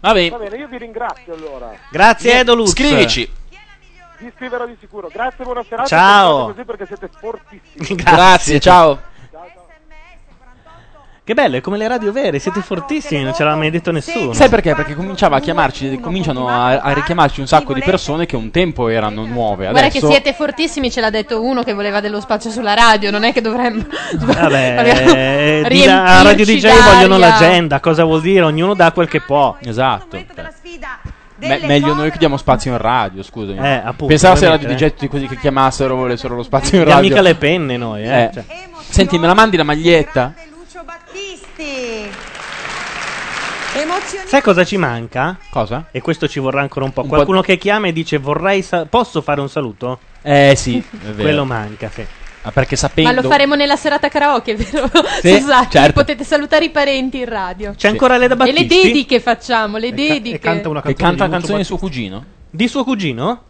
Vabbè, 0.00 0.30
Va 0.30 0.38
bene, 0.38 0.56
io 0.56 0.66
vi 0.66 0.78
ringrazio 0.78 1.34
allora. 1.34 1.72
Grazie 1.90 2.40
Edo 2.40 2.54
Luz. 2.54 2.70
Scrivici. 2.70 3.30
Vi 4.18 4.32
scriverò 4.36 4.66
di 4.66 4.76
sicuro. 4.80 5.08
Grazie, 5.12 5.44
buona 5.44 5.62
serata. 5.66 5.88
Ciao. 5.88 6.46
Così 6.46 6.64
perché 6.64 6.86
siete 6.86 7.08
fortissimi. 7.18 7.96
Grazie, 8.02 8.60
ciao. 8.60 9.00
Che 11.30 11.36
bello, 11.36 11.58
è 11.58 11.60
come 11.60 11.76
le 11.76 11.86
radio 11.86 12.10
vere, 12.10 12.40
siete 12.40 12.60
fortissimi, 12.60 13.22
non 13.22 13.32
ce 13.32 13.44
l'ha 13.44 13.54
mai 13.54 13.70
detto 13.70 13.92
nessuno. 13.92 14.32
Sai 14.32 14.48
perché? 14.48 14.74
Perché 14.74 14.96
cominciava 14.96 15.36
a 15.36 15.40
chiamarci, 15.40 16.00
cominciano 16.00 16.48
a, 16.48 16.80
a 16.80 16.92
richiamarci 16.92 17.38
un 17.38 17.46
sacco 17.46 17.72
di 17.72 17.80
persone 17.82 18.26
che 18.26 18.34
un 18.34 18.50
tempo 18.50 18.88
erano 18.88 19.24
nuove. 19.24 19.68
Guarda 19.68 19.86
Adesso 19.86 20.08
che 20.08 20.12
siete 20.12 20.32
fortissimi, 20.32 20.90
ce 20.90 21.00
l'ha 21.00 21.10
detto 21.10 21.40
uno 21.40 21.62
che 21.62 21.72
voleva 21.72 22.00
dello 22.00 22.18
spazio 22.18 22.50
sulla 22.50 22.74
radio, 22.74 23.12
non 23.12 23.22
è 23.22 23.32
che 23.32 23.40
dovremmo... 23.42 23.86
Vabbè, 24.18 25.62
di- 25.68 25.68
riempirci 25.68 25.88
a 25.88 26.22
Radio 26.22 26.44
DJ 26.44 26.68
vogliono 26.82 27.16
d'aria. 27.16 27.38
l'agenda, 27.38 27.78
cosa 27.78 28.02
vuol 28.02 28.22
dire? 28.22 28.42
Ognuno 28.42 28.74
dà 28.74 28.90
quel 28.90 29.06
che 29.06 29.20
può. 29.20 29.56
Esatto. 29.60 30.20
Me- 31.36 31.60
meglio 31.62 31.94
noi 31.94 32.10
che 32.10 32.18
diamo 32.18 32.38
spazio 32.38 32.72
in 32.72 32.78
radio, 32.78 33.22
scusami. 33.22 33.56
Eh, 33.56 33.82
appunto, 33.84 34.06
Pensavo 34.06 34.34
se 34.34 34.46
veramente, 34.46 34.72
Radio 34.72 34.88
DJ 34.88 34.90
tutti 34.94 35.06
così 35.06 35.28
che 35.28 35.38
chiamassero 35.38 35.94
volessero 35.94 36.34
lo 36.34 36.42
spazio 36.42 36.78
in 36.78 36.84
radio. 36.86 37.08
mica 37.08 37.20
le 37.20 37.36
penne 37.36 37.76
noi, 37.76 38.02
eh. 38.02 38.22
Eh. 38.24 38.30
Cioè. 38.34 38.44
Senti, 38.88 39.16
me 39.16 39.28
la 39.28 39.34
mandi 39.34 39.56
la 39.56 39.62
maglietta? 39.62 40.34
Emozioni. 43.74 44.26
Sai 44.26 44.40
cosa 44.40 44.64
ci 44.64 44.78
manca? 44.78 45.36
Cosa? 45.50 45.86
E 45.90 46.00
questo 46.00 46.26
ci 46.26 46.40
vorrà 46.40 46.62
ancora 46.62 46.86
un 46.86 46.92
po'. 46.92 47.02
Un 47.02 47.08
Qualcuno 47.08 47.42
che 47.42 47.58
chiama 47.58 47.88
e 47.88 47.92
dice 47.92 48.16
vorrei 48.16 48.62
sa- 48.62 48.86
posso 48.86 49.20
fare 49.20 49.42
un 49.42 49.48
saluto? 49.50 49.98
Eh 50.22 50.54
sì, 50.56 50.78
è 50.90 50.96
vero. 51.08 51.22
Quello 51.22 51.44
manca, 51.44 51.90
sì. 51.92 52.04
Ah, 52.42 52.50
perché 52.52 52.70
Ma 52.72 52.78
sapendo 52.78 53.20
lo 53.20 53.28
faremo 53.28 53.54
nella 53.54 53.76
serata 53.76 54.08
karaoke, 54.08 54.54
vero? 54.56 54.90
Sì, 55.20 55.38
Sasaki? 55.40 55.70
certo. 55.70 55.92
Potete 55.92 56.24
salutare 56.24 56.64
i 56.64 56.70
parenti 56.70 57.18
in 57.18 57.26
radio. 57.26 57.74
C'è 57.76 57.88
ancora 57.88 58.16
Leda 58.16 58.32
E 58.34 58.36
le 58.38 58.62
Battisti? 58.64 58.82
dediche 58.86 59.20
facciamo, 59.20 59.76
le 59.76 59.92
dediche. 59.92 60.38
Che 60.38 60.94
canta 60.94 61.28
canzoni 61.28 61.58
di 61.58 61.64
suo 61.64 61.76
cugino? 61.76 62.24
Di 62.48 62.66
suo 62.66 62.84
cugino? 62.84 63.42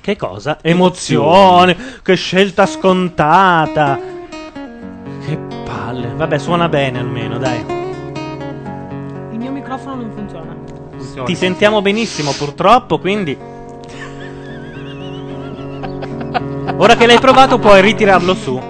Che 0.00 0.16
cosa? 0.16 0.58
Emozione, 0.62 1.76
che 2.02 2.14
scelta 2.14 2.64
scontata. 2.64 4.20
Che 5.24 5.38
palle. 5.64 6.12
Vabbè, 6.16 6.38
suona 6.38 6.68
bene 6.68 6.98
almeno, 6.98 7.38
dai. 7.38 7.60
Il 9.30 9.38
mio 9.38 9.50
microfono 9.50 9.94
non 9.96 10.12
funziona. 10.12 10.56
Ti 11.24 11.34
sentiamo 11.34 11.82
benissimo, 11.82 12.32
purtroppo, 12.32 12.98
quindi. 12.98 13.36
Ora 16.76 16.96
che 16.96 17.06
l'hai 17.06 17.18
provato, 17.18 17.58
puoi 17.58 17.80
ritirarlo 17.80 18.34
su. 18.34 18.60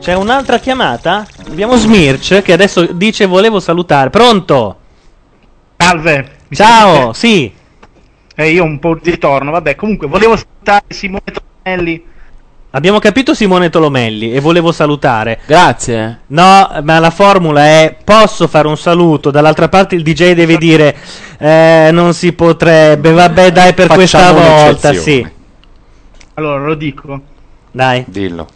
C'è 0.00 0.14
un'altra 0.14 0.58
chiamata? 0.58 1.26
Abbiamo 1.48 1.76
Smirch 1.76 2.42
che 2.42 2.52
adesso 2.52 2.84
dice 2.92 3.26
volevo 3.26 3.58
salutare. 3.60 4.10
Pronto? 4.10 4.76
Salve. 5.76 6.28
mi 6.48 6.56
Ciao, 6.56 7.12
sentite? 7.12 7.14
sì. 7.14 7.54
Eh, 8.38 8.50
io 8.50 8.64
un 8.64 8.78
po' 8.78 8.98
di 9.00 9.10
ritorno, 9.10 9.50
vabbè, 9.50 9.74
comunque 9.74 10.06
volevo 10.06 10.36
salutare 10.36 10.84
Simone 10.88 11.22
Tonelli. 11.62 12.04
Abbiamo 12.70 12.98
capito 12.98 13.32
Simone 13.32 13.70
Tolomelli 13.70 14.32
e 14.34 14.40
volevo 14.40 14.70
salutare. 14.70 15.38
Grazie. 15.46 16.20
No, 16.26 16.68
ma 16.82 16.98
la 16.98 17.10
formula 17.10 17.64
è 17.64 17.96
posso 18.04 18.46
fare 18.48 18.68
un 18.68 18.76
saluto, 18.76 19.30
dall'altra 19.30 19.68
parte 19.68 19.94
il 19.94 20.02
DJ 20.02 20.32
deve 20.32 20.58
dire 20.58 20.94
eh, 21.38 21.88
non 21.92 22.12
si 22.12 22.32
potrebbe, 22.34 23.12
vabbè 23.12 23.50
dai 23.50 23.72
per 23.72 23.88
questa 23.88 24.18
Facciamo 24.18 24.40
volta, 24.40 24.88
un'eccezione. 24.88 25.00
sì. 25.00 25.26
Allora, 26.34 26.66
lo 26.66 26.74
dico. 26.74 27.20
Dai. 27.70 28.04
Dillo. 28.06 28.46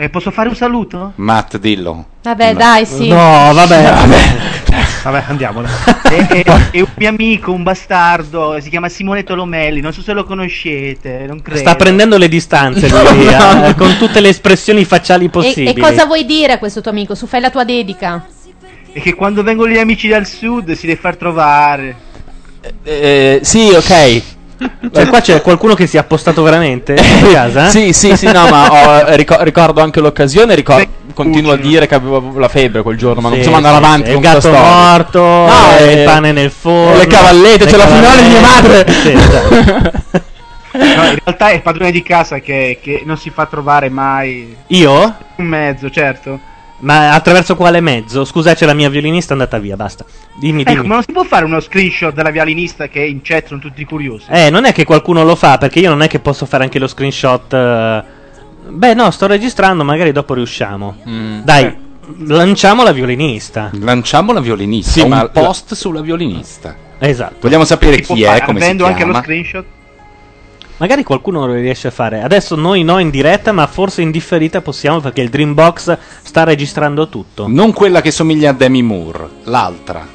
Eh, 0.00 0.10
posso 0.10 0.30
fare 0.30 0.48
un 0.48 0.54
saluto? 0.54 1.10
Matt, 1.16 1.56
dillo. 1.56 2.06
Vabbè, 2.22 2.54
dai, 2.54 2.86
sì. 2.86 3.08
No, 3.08 3.16
vabbè. 3.52 4.46
Vabbè, 5.02 5.24
andiamola. 5.26 5.68
e, 6.08 6.26
e- 6.30 6.44
e 6.70 6.80
un 6.82 6.88
mio 6.96 7.08
amico, 7.08 7.50
un 7.52 7.62
bastardo, 7.64 8.60
si 8.60 8.68
chiama 8.68 8.88
Simone 8.88 9.24
Tolomelli, 9.24 9.80
non 9.80 9.92
so 9.92 10.02
se 10.02 10.12
lo 10.12 10.22
conoscete, 10.24 11.24
non 11.26 11.40
credo. 11.42 11.58
Sta 11.60 11.74
prendendo 11.74 12.16
le 12.16 12.28
distanze 12.28 12.88
lui, 12.88 13.26
eh, 13.26 13.74
con 13.76 13.96
tutte 13.96 14.20
le 14.20 14.28
espressioni 14.28 14.84
facciali 14.84 15.24
E, 15.24 15.30
possibili. 15.30 15.80
e 15.80 15.82
cosa 15.82 16.04
vuoi 16.04 16.24
dire 16.24 16.52
a 16.52 16.58
questo 16.58 16.80
tuo 16.80 16.90
amico? 16.92 17.14
Su, 17.16 17.26
fai 17.26 17.40
la 17.40 17.50
tua 17.50 17.64
dedica. 17.64 18.24
E 18.92 19.00
che 19.00 19.14
quando 19.14 19.42
vengono 19.42 19.72
gli 19.72 19.78
amici 19.78 20.06
dal 20.06 20.26
sud 20.26 20.72
si 20.72 20.86
deve 20.86 20.98
far 21.00 21.16
trovare. 21.16 21.96
Eh, 22.84 23.40
sì, 23.42 23.70
ok. 23.70 24.22
Cioè, 24.92 25.06
qua 25.06 25.20
c'è 25.20 25.40
qualcuno 25.42 25.74
che 25.74 25.86
si 25.86 25.96
è 25.96 26.00
appostato 26.00 26.42
veramente 26.42 26.94
in 26.94 27.28
casa? 27.32 27.68
Sì, 27.68 27.92
sì, 27.92 28.16
sì, 28.16 28.26
no, 28.26 28.46
ma 28.48 28.68
ho- 28.70 29.14
rico- 29.14 29.40
ricordo 29.42 29.80
anche 29.80 30.00
l'occasione. 30.00 30.54
ricor- 30.54 30.86
continuo 31.14 31.52
a 31.52 31.56
dire 31.56 31.86
che 31.86 31.94
avevo 31.94 32.38
la 32.38 32.48
febbre 32.48 32.82
quel 32.82 32.96
giorno, 32.96 33.20
ma 33.20 33.28
non 33.28 33.38
Sì, 33.42 33.44
possiamo 33.48 33.56
andare 33.56 33.76
avanti 33.84 34.06
sì, 34.06 34.12
con 34.14 34.22
il 34.22 34.28
gatto 34.28 34.40
storia. 34.40 34.60
morto, 34.60 35.20
No, 35.20 35.76
eh, 35.78 35.82
eh, 35.84 35.92
il 35.92 36.04
pane 36.04 36.32
nel 36.32 36.50
forno, 36.50 36.96
le 36.96 37.06
cavallette, 37.06 37.64
le 37.64 37.70
c'è 37.70 37.76
la 37.76 37.86
finale 37.86 38.22
di 38.22 38.28
mia 38.28 38.40
madre. 38.40 38.92
Sì, 38.92 39.10
esatto. 39.12 39.54
No, 40.70 40.84
in 40.84 41.18
realtà 41.24 41.48
è 41.48 41.54
il 41.54 41.62
padrone 41.62 41.90
di 41.90 42.02
casa 42.02 42.38
che, 42.40 42.78
che 42.80 43.02
non 43.04 43.16
si 43.16 43.30
fa 43.30 43.46
trovare 43.46 43.88
mai. 43.88 44.54
Io? 44.68 45.16
Un 45.36 45.46
mezzo, 45.46 45.90
certo. 45.90 46.38
Ma 46.80 47.12
attraverso 47.12 47.56
quale 47.56 47.80
mezzo? 47.80 48.24
Scusa, 48.24 48.54
c'è 48.54 48.64
la 48.64 48.74
mia 48.74 48.88
violinista 48.88 49.30
è 49.30 49.32
andata 49.32 49.58
via, 49.58 49.74
basta. 49.76 50.04
Dimmi, 50.38 50.62
Ecco, 50.62 50.70
dimmi. 50.72 50.86
ma 50.86 50.94
non 50.94 51.02
si 51.02 51.12
può 51.12 51.24
fare 51.24 51.44
uno 51.44 51.58
screenshot 51.60 52.14
della 52.14 52.30
violinista 52.30 52.86
che 52.88 53.00
in 53.04 53.20
chat 53.22 53.46
sono 53.48 53.58
tutti 53.60 53.84
curiosi. 53.84 54.26
Eh, 54.30 54.48
non 54.50 54.64
è 54.64 54.72
che 54.72 54.84
qualcuno 54.84 55.24
lo 55.24 55.34
fa, 55.34 55.58
perché 55.58 55.80
io 55.80 55.88
non 55.90 56.02
è 56.02 56.08
che 56.08 56.20
posso 56.20 56.46
fare 56.46 56.62
anche 56.64 56.78
lo 56.78 56.86
screenshot. 56.86 57.52
eh. 57.52 58.02
Beh, 58.68 58.94
no, 58.94 59.10
sto 59.10 59.26
registrando, 59.26 59.82
magari 59.82 60.12
dopo 60.12 60.34
riusciamo. 60.34 60.98
Mm. 61.08 61.40
Dai, 61.40 61.74
lanciamo 62.26 62.82
la 62.84 62.92
violinista. 62.92 63.70
Lanciamo 63.80 64.32
la 64.32 64.40
violinista. 64.40 64.90
Sì, 64.92 65.00
un 65.00 65.08
ma- 65.08 65.28
post 65.28 65.74
sulla 65.74 66.00
violinista. 66.00 66.76
Esatto. 66.98 67.36
Vogliamo 67.40 67.64
sapere 67.64 67.96
Si 67.96 68.02
può 68.02 68.14
chi 68.14 68.22
fare, 68.24 68.38
è, 68.38 68.44
come 68.44 68.58
si 68.58 68.64
avendo 68.64 68.84
anche 68.84 69.00
lo 69.04 69.06
chiama. 69.10 69.22
screenshot. 69.24 69.64
Magari 70.78 71.02
qualcuno 71.02 71.44
lo 71.44 71.54
riesce 71.54 71.88
a 71.88 71.90
fare. 71.90 72.22
Adesso 72.22 72.54
noi 72.54 72.84
no 72.84 72.98
in 72.98 73.10
diretta, 73.10 73.50
ma 73.50 73.66
forse 73.66 74.00
in 74.02 74.12
differita 74.12 74.60
possiamo 74.60 75.00
perché 75.00 75.20
il 75.22 75.28
Dreambox 75.28 75.98
sta 76.22 76.44
registrando 76.44 77.08
tutto. 77.08 77.46
Non 77.48 77.72
quella 77.72 78.00
che 78.00 78.12
somiglia 78.12 78.50
a 78.50 78.52
Demi 78.52 78.82
Moore, 78.82 79.28
l'altra. 79.44 80.06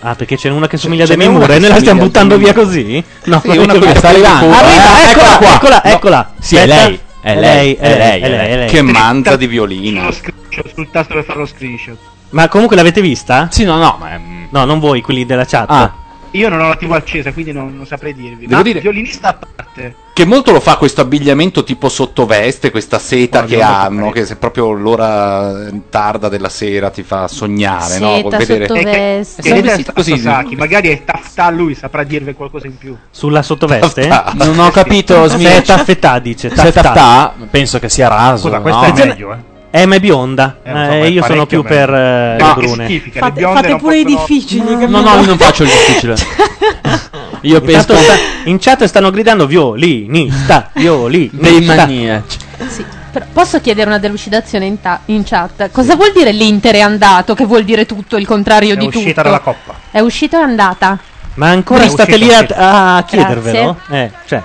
Ah, 0.00 0.14
perché 0.14 0.36
c'è 0.36 0.48
una 0.50 0.68
che 0.68 0.78
somiglia 0.78 1.04
a 1.04 1.06
Demi 1.06 1.28
Moore 1.28 1.56
e 1.56 1.58
noi 1.58 1.68
la 1.68 1.78
stiamo 1.78 2.02
buttando 2.02 2.38
via 2.38 2.54
così? 2.54 3.02
No, 3.24 3.40
Sì, 3.42 3.56
una 3.58 3.74
che 3.74 3.94
sta 3.94 4.08
arrivando. 4.08 4.54
Arriva, 4.54 4.82
Eh, 5.06 5.10
eccola, 5.10 5.10
eccola 5.10 5.36
qua. 5.38 5.54
eccola, 5.54 5.82
No. 5.84 5.90
eccola. 5.90 6.32
Sì, 6.40 6.56
è 6.56 6.60
Aspetta. 6.62 6.86
lei, 6.86 7.00
è 7.20 7.34
lei, 7.38 7.74
è 7.74 7.88
lei, 7.88 8.20
è 8.22 8.28
lei, 8.28 8.50
è 8.52 8.56
lei. 8.56 8.68
Che 8.68 8.82
mangia 8.82 9.36
di 9.36 9.46
violino. 9.46 10.10
Screenshot, 10.12 10.72
sul 10.74 10.88
tasto 10.90 11.12
per 11.14 11.24
fare 11.24 11.38
lo 11.40 11.46
screenshot. 11.46 11.98
Ma 12.30 12.48
comunque 12.48 12.74
l'avete 12.76 13.02
vista? 13.02 13.48
Sì, 13.50 13.64
no, 13.64 13.76
no, 13.76 13.96
ma 14.00 14.18
No, 14.48 14.64
non 14.64 14.78
voi, 14.78 15.02
quelli 15.02 15.26
della 15.26 15.44
chat. 15.44 15.70
Ah. 15.70 15.92
Io 16.36 16.48
non 16.50 16.60
ho 16.60 16.68
la 16.68 16.76
TV 16.76 16.92
accesa, 16.92 17.32
quindi 17.32 17.52
non, 17.52 17.74
non 17.74 17.86
saprei 17.86 18.14
dirvi. 18.14 18.46
Devo 18.46 18.56
ma 18.56 18.62
dire- 18.62 18.80
violinista 18.80 19.28
a 19.28 19.46
parte. 19.54 19.94
Che 20.12 20.24
molto 20.24 20.52
lo 20.52 20.60
fa 20.60 20.76
questo 20.76 21.02
abbigliamento 21.02 21.62
tipo 21.62 21.88
sottoveste, 21.88 22.70
questa 22.70 22.98
seta 22.98 23.40
Guarda, 23.40 23.54
che 23.54 23.62
hanno, 23.62 24.10
che 24.10 24.24
se 24.24 24.36
proprio 24.36 24.72
l'ora 24.72 25.66
eh, 25.66 25.80
tarda 25.90 26.28
della 26.28 26.48
sera 26.48 26.90
ti 26.90 27.02
fa 27.02 27.28
sognare, 27.28 27.98
no? 27.98 28.14
Seta, 28.16 28.28
Vuol 28.28 28.36
vedere... 28.36 28.66
sottoveste. 28.66 29.42
Che 29.42 29.48
vedete 29.48 29.66
vestito 29.68 29.92
così, 29.92 30.10
così, 30.12 30.22
Sasaki, 30.22 30.56
magari 30.56 30.88
è 30.88 31.04
taftà 31.04 31.50
lui, 31.50 31.74
saprà 31.74 32.02
dirvi 32.04 32.32
qualcosa 32.34 32.66
in 32.66 32.78
più. 32.78 32.96
Sulla 33.10 33.42
sottoveste? 33.42 34.06
Taftà. 34.06 34.44
Non 34.44 34.58
ho 34.58 34.70
capito, 34.70 35.28
Se 35.28 35.36
è 35.38 35.62
taffetà, 35.62 36.18
dice. 36.18 36.54
Se 36.54 36.68
è 36.68 36.72
taftà, 36.72 37.34
penso 37.50 37.78
che 37.78 37.88
sia 37.88 38.08
raso. 38.08 38.48
Scusa, 38.48 38.60
questa 38.60 38.80
questa 38.80 39.02
è 39.02 39.04
è 39.04 39.08
meglio, 39.08 39.28
meglio, 39.28 39.40
eh. 39.52 39.55
Eh, 39.70 39.84
ma 39.86 39.94
è 39.96 40.00
bionda. 40.00 40.56
Eh, 40.62 40.70
so, 40.70 40.70
Eh, 40.70 40.72
ma 40.74 40.88
è 40.88 41.04
io 41.06 41.24
sono 41.24 41.46
più 41.46 41.62
per 41.62 41.92
eh, 41.92 42.36
No, 42.38 42.46
le 42.46 42.54
brune. 42.54 43.02
Fate, 43.12 43.40
Le 43.40 43.46
fate 43.52 43.76
pure 43.76 43.98
i 43.98 44.02
possono- 44.04 44.24
difficili. 44.26 44.60
No, 44.60 44.78
capito? 44.78 45.00
no, 45.00 45.14
io 45.20 45.26
non 45.26 45.36
faccio 45.38 45.62
il 45.64 45.68
difficile. 45.70 46.14
Io 47.42 47.58
Intanto 47.58 47.92
penso 47.94 48.02
sta- 48.02 48.18
in 48.44 48.58
chat 48.58 48.84
stanno 48.86 49.10
gridando 49.10 49.46
violinista, 49.46 50.70
violinista. 50.72 51.36
dei 51.48 51.60
maniaci. 51.64 52.38
Sì, 52.66 52.84
però 53.12 53.24
posso 53.32 53.60
chiedere 53.60 53.86
una 53.88 53.98
delucidazione 53.98 54.64
in, 54.64 54.80
ta- 54.80 55.00
in 55.06 55.22
chat? 55.22 55.70
Cosa 55.70 55.94
vuol 55.94 56.10
dire 56.12 56.32
l'Inter 56.32 56.74
è 56.76 56.80
andato? 56.80 57.34
Che 57.34 57.44
vuol 57.44 57.62
dire 57.62 57.86
tutto, 57.86 58.16
il 58.16 58.26
contrario 58.26 58.72
È 58.74 58.76
di 58.76 58.86
uscita 58.86 59.08
tutto? 59.10 59.22
dalla 59.22 59.38
Coppa. 59.40 59.74
È 59.92 60.00
uscita 60.00 60.38
è 60.40 60.42
andata? 60.42 60.98
Ma 61.34 61.50
ancora 61.50 61.84
È 61.84 61.88
state 61.88 62.14
uscito, 62.14 62.26
lì 62.26 62.34
a, 62.56 62.96
a 62.96 63.04
chiedervelo? 63.04 63.78
Eh, 63.90 64.10
cioè. 64.26 64.42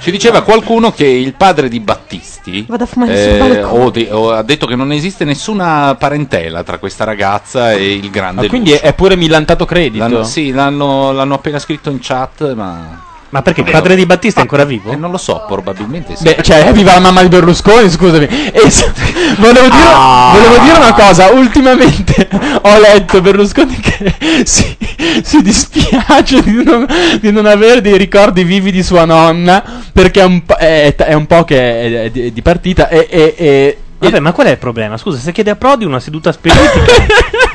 Ci 0.00 0.10
diceva 0.10 0.40
qualcuno 0.42 0.92
che 0.92 1.04
il 1.04 1.34
padre 1.34 1.68
di 1.68 1.78
Battisti 1.78 2.64
Vado 2.66 2.84
a 2.84 2.86
fumare 2.86 3.12
eh, 3.12 3.28
sul 3.28 3.38
balcone. 3.38 3.82
o 3.84 3.90
di- 3.90 4.08
o 4.10 4.30
ha 4.32 4.42
detto 4.42 4.66
che 4.66 4.74
non 4.74 4.92
esiste 4.92 5.24
nessuna 5.24 5.94
parentela 5.98 6.62
tra 6.62 6.78
questa 6.78 7.04
ragazza 7.04 7.72
e 7.72 7.92
il 7.92 8.08
grande 8.10 8.46
Ah, 8.46 8.48
quindi 8.48 8.70
Lucio. 8.70 8.84
è 8.84 8.94
pure 8.94 9.16
millantato 9.16 9.66
credito? 9.66 10.02
L'hanno- 10.02 10.24
sì, 10.24 10.52
l'hanno, 10.52 11.12
l'hanno 11.12 11.34
appena 11.34 11.58
scritto 11.58 11.90
in 11.90 11.98
chat, 12.00 12.54
ma... 12.54 13.08
Ma 13.30 13.42
perché 13.42 13.60
il 13.60 13.70
padre 13.70 13.94
di 13.94 14.06
Battista 14.06 14.40
è 14.40 14.42
ancora 14.42 14.64
vivo? 14.64 14.90
Eh, 14.90 14.96
non 14.96 15.12
lo 15.12 15.16
so, 15.16 15.44
probabilmente 15.46 16.16
sì. 16.16 16.24
Beh, 16.24 16.38
cioè, 16.42 16.64
è 16.66 16.72
viva 16.72 16.92
la 16.94 16.98
mamma 17.00 17.22
di 17.22 17.28
Berlusconi, 17.28 17.88
scusami. 17.88 18.26
E 18.52 18.68
s- 18.68 18.90
volevo, 19.38 19.68
dire, 19.68 19.84
Ah. 19.92 20.32
volevo 20.34 20.62
dire 20.64 20.76
una 20.76 20.92
cosa, 20.94 21.30
ultimamente 21.30 22.28
ho 22.62 22.78
letto 22.80 23.20
Berlusconi 23.20 23.76
che 23.76 24.14
si, 24.44 24.76
si 25.22 25.42
dispiace 25.42 26.42
di 26.42 26.62
non, 26.64 26.86
di 27.20 27.30
non 27.30 27.46
avere 27.46 27.80
dei 27.80 27.96
ricordi 27.96 28.42
vivi 28.42 28.72
di 28.72 28.82
sua 28.82 29.04
nonna, 29.04 29.62
perché 29.92 30.20
è 30.22 30.24
un, 30.24 30.44
po', 30.44 30.56
è, 30.56 30.92
è 30.96 31.14
un 31.14 31.26
po' 31.26 31.44
che 31.44 31.56
è, 31.58 32.02
è 32.04 32.10
di, 32.10 32.32
di 32.32 32.42
partita 32.42 32.88
e... 32.88 33.06
e- 33.08 33.34
e- 33.36 33.78
Vabbè, 34.00 34.18
ma 34.18 34.32
qual 34.32 34.46
è 34.46 34.50
il 34.52 34.56
problema? 34.58 34.96
Scusa, 34.96 35.18
se 35.18 35.30
chiede 35.30 35.50
a 35.50 35.56
Prodi 35.56 35.84
una 35.84 36.00
seduta 36.00 36.32
spiritica. 36.32 36.70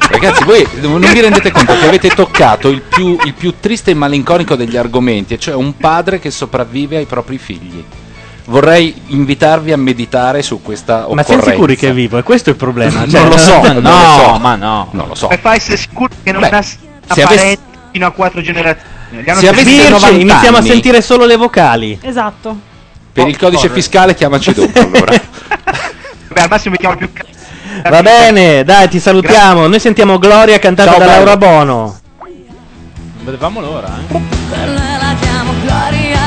Ragazzi, 0.09 0.43
voi 0.43 0.65
non 0.81 0.99
vi 1.01 1.19
rendete 1.21 1.51
conto 1.51 1.77
che 1.77 1.85
avete 1.87 2.09
toccato 2.09 2.69
il 2.69 2.81
più, 2.81 3.17
il 3.25 3.33
più 3.33 3.53
triste 3.59 3.91
e 3.91 3.93
malinconico 3.93 4.55
degli 4.55 4.77
argomenti, 4.77 5.33
e 5.33 5.39
cioè 5.39 5.55
un 5.55 5.75
padre 5.77 6.19
che 6.19 6.31
sopravvive 6.31 6.97
ai 6.97 7.05
propri 7.05 7.37
figli. 7.37 7.83
Vorrei 8.45 8.93
invitarvi 9.07 9.71
a 9.71 9.77
meditare 9.77 10.43
su 10.43 10.61
questa 10.61 10.97
ma 10.99 11.05
occorrenza. 11.05 11.33
siamo 11.33 11.43
sicuri 11.49 11.75
che 11.75 11.89
è 11.89 11.93
vivo? 11.93 12.17
E 12.19 12.23
questo 12.23 12.49
è 12.49 12.53
il 12.53 12.59
problema. 12.59 13.07
Cioè, 13.07 13.19
non 13.21 13.29
lo 13.29 13.37
so, 13.37 13.61
non 13.73 13.81
no, 13.81 13.89
lo 13.89 14.23
so. 14.23 14.37
ma 14.39 14.55
no. 14.55 14.87
Non 14.91 15.07
lo 15.07 15.15
so. 15.15 15.25
Come 15.27 15.39
fa 15.39 15.49
a 15.49 15.55
essere 15.55 15.77
sicuro 15.77 16.09
che 16.23 16.31
non 16.31 16.41
Beh, 16.41 16.49
ha 16.49 16.63
parenti 17.07 17.61
fino 17.91 18.05
a 18.05 18.11
quattro 18.11 18.41
generazioni? 18.41 18.93
Se 19.23 19.47
avessi 19.47 19.63
sentito- 19.75 19.89
90 19.89 19.97
Smirce, 20.07 20.21
iniziamo 20.21 20.57
a 20.57 20.59
anni. 20.59 20.69
sentire 20.69 21.01
solo 21.01 21.25
le 21.25 21.35
vocali. 21.37 21.97
Esatto. 22.01 22.57
Per 23.11 23.27
il 23.27 23.37
codice 23.37 23.69
fiscale 23.69 24.13
chiamaci 24.13 24.53
dopo 24.53 24.79
allora. 24.79 25.13
Beh, 26.29 26.41
al 26.41 26.49
massimo 26.49 26.71
mettiamo 26.73 26.97
più 26.97 27.11
c- 27.13 27.23
Va 27.89 28.01
bene, 28.01 28.63
dai, 28.63 28.87
ti 28.89 28.99
salutiamo. 28.99 29.67
Noi 29.67 29.79
sentiamo 29.79 30.17
Gloria 30.17 30.57
cantata 30.59 30.91
Ciao, 30.91 30.99
da 30.99 31.05
bello. 31.05 31.17
Laura 31.17 31.37
Bono. 31.37 31.99
Vedevamo 33.25 33.59
l'ora, 33.59 33.87
eh? 33.87 34.19
La 34.67 35.15
chiamo 35.19 35.51
Gloria 35.63 36.19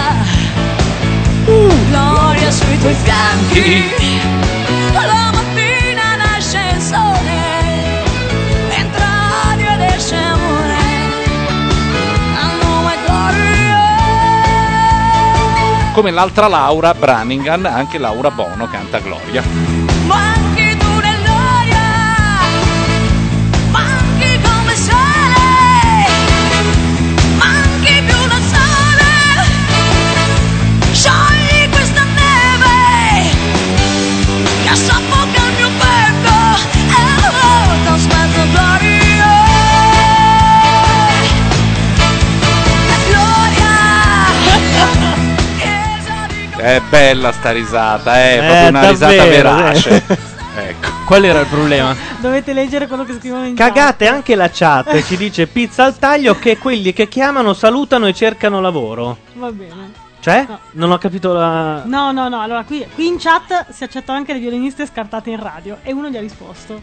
Gloria 1.45 2.51
sui 2.51 2.77
tuoi 2.81 2.95
fianchi 2.95 4.21
La 4.93 5.31
mattina 5.33 6.17
nasce 6.17 6.59
il 6.75 6.81
sole 6.83 7.39
Entra 8.71 9.07
odio 9.53 9.71
ed 9.71 9.81
esce 9.95 10.17
amore 10.17 10.77
Al 12.41 12.67
nome 12.67 12.93
Gloria 13.07 13.79
Come 15.95 16.11
l'altra 16.11 16.49
Laura 16.49 16.95
Branningan, 16.95 17.65
anche 17.65 17.99
Laura 17.99 18.31
Bono 18.33 18.69
canta 18.69 18.99
Gloria. 18.99 19.43
Manchi 20.07 20.38
È 46.59 46.83
bella 46.89 47.31
sta 47.33 47.51
risata, 47.53 48.17
è 48.17 48.35
Eh, 48.35 48.39
proprio 48.39 48.69
una 48.69 48.89
risata 48.91 49.15
davvero, 49.17 49.55
verace. 49.55 50.03
eh. 50.09 50.19
ecco. 50.69 50.89
Qual 51.07 51.25
era 51.25 51.41
il 51.41 51.47
problema? 51.47 51.95
Dovete 52.19 52.53
leggere 52.53 52.87
quello 52.89 53.05
che 53.05 53.15
scrivono 53.15 53.47
in 53.47 53.55
Cagate 53.55 54.09
anche 54.09 54.35
la 54.35 54.51
chat, 54.53 55.01
ci 55.07 55.17
dice 55.17 55.47
pizza 55.47 55.85
al 55.85 55.97
taglio 55.99 56.35
che 56.37 56.59
quelli 56.59 56.93
che 56.93 57.07
chiamano 57.09 57.55
salutano 57.55 58.07
e 58.09 58.13
cercano 58.13 58.61
lavoro. 58.61 59.19
chat. 59.33 59.37
Va 59.39 59.51
bene. 59.53 59.93
Cioè? 60.21 60.47
Non 60.73 60.91
ho 60.91 60.99
capito 60.99 61.33
la... 61.33 61.85
No, 61.85 62.11
no, 62.11 62.29
no. 62.29 62.41
Allora, 62.41 62.65
qui, 62.65 62.85
qui 62.93 63.07
in 63.07 63.19
chat 63.19 63.71
si 63.71 63.85
accettano 63.85 64.19
anche 64.19 64.33
le 64.33 64.41
violiniste 64.41 64.85
scartate 64.85 65.31
in 65.31 65.41
radio. 65.41 65.79
E 65.85 65.93
uno 65.93 66.09
gli 66.09 66.17
ha 66.17 66.21
risposto: 66.21 66.83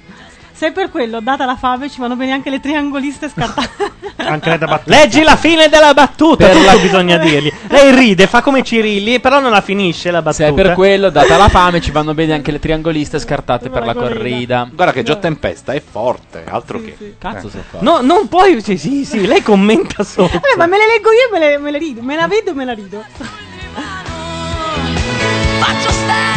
Se 0.58 0.68
è 0.68 0.72
per 0.72 0.90
quello, 0.90 1.20
data 1.20 1.44
la 1.44 1.58
fame, 1.58 1.90
ci 1.90 2.00
vanno 2.00 2.16
bene 2.16 2.32
anche 2.32 2.50
le 2.50 2.62
triangoliste 2.62 3.28
scartate. 3.28 3.92
Anche 4.26 4.58
da 4.58 4.66
battuta. 4.66 4.96
Leggi 4.98 5.22
la 5.24 5.36
fine 5.36 5.68
della 5.68 5.94
battuta, 5.94 6.48
Per 6.48 6.56
la- 6.62 6.78
bisogna 6.82 7.18
dirgli. 7.18 7.52
Lei 7.68 7.94
ride, 7.94 8.26
fa 8.28 8.42
come 8.42 8.64
Cirilli, 8.64 9.20
però 9.20 9.42
non 9.42 9.52
la 9.52 9.60
finisce 9.60 10.10
la 10.10 10.22
battuta. 10.22 10.46
Se 10.46 10.50
è 10.50 10.54
per 10.54 10.74
quello, 10.74 11.10
data 11.10 11.36
la 11.36 11.50
fame, 11.50 11.82
ci 11.82 11.92
vanno 11.92 12.14
bene 12.14 12.32
anche 12.34 12.52
le 12.52 12.60
triangoliste 12.60 13.20
scartate 13.20 13.70
per 13.70 13.86
la 13.86 13.94
corrida. 13.94 14.68
Guarda 14.72 14.94
che 14.94 15.04
Gio 15.04 15.20
Tempesta 15.20 15.74
è 15.74 15.82
forte, 15.82 16.46
altro 16.48 16.80
che. 16.82 17.16
Cazzo 17.20 17.48
Eh. 17.48 17.50
sei 17.52 17.62
forte. 17.70 17.86
No, 17.86 18.00
non 18.02 18.30
puoi... 18.30 18.62
Sì, 18.62 18.78
sì, 18.78 19.04
sì, 19.04 19.28
lei 19.28 19.42
commenta 19.44 20.04
sotto. 20.06 20.38
Eh, 20.38 20.56
ma 20.58 20.66
me 20.66 20.78
le 20.78 20.88
leggo 20.88 21.10
io 21.12 21.28
e 21.36 21.38
me, 21.38 21.40
le- 21.50 21.58
me 21.58 21.72
le 21.72 21.78
rido. 21.78 22.02
Me 22.02 22.16
la 22.16 22.28
vedo 22.28 22.52
e 22.52 22.54
me 22.54 22.66
la 22.66 22.74
rido. 22.74 23.04
Faccio 25.60 25.92
Ci 25.92 26.35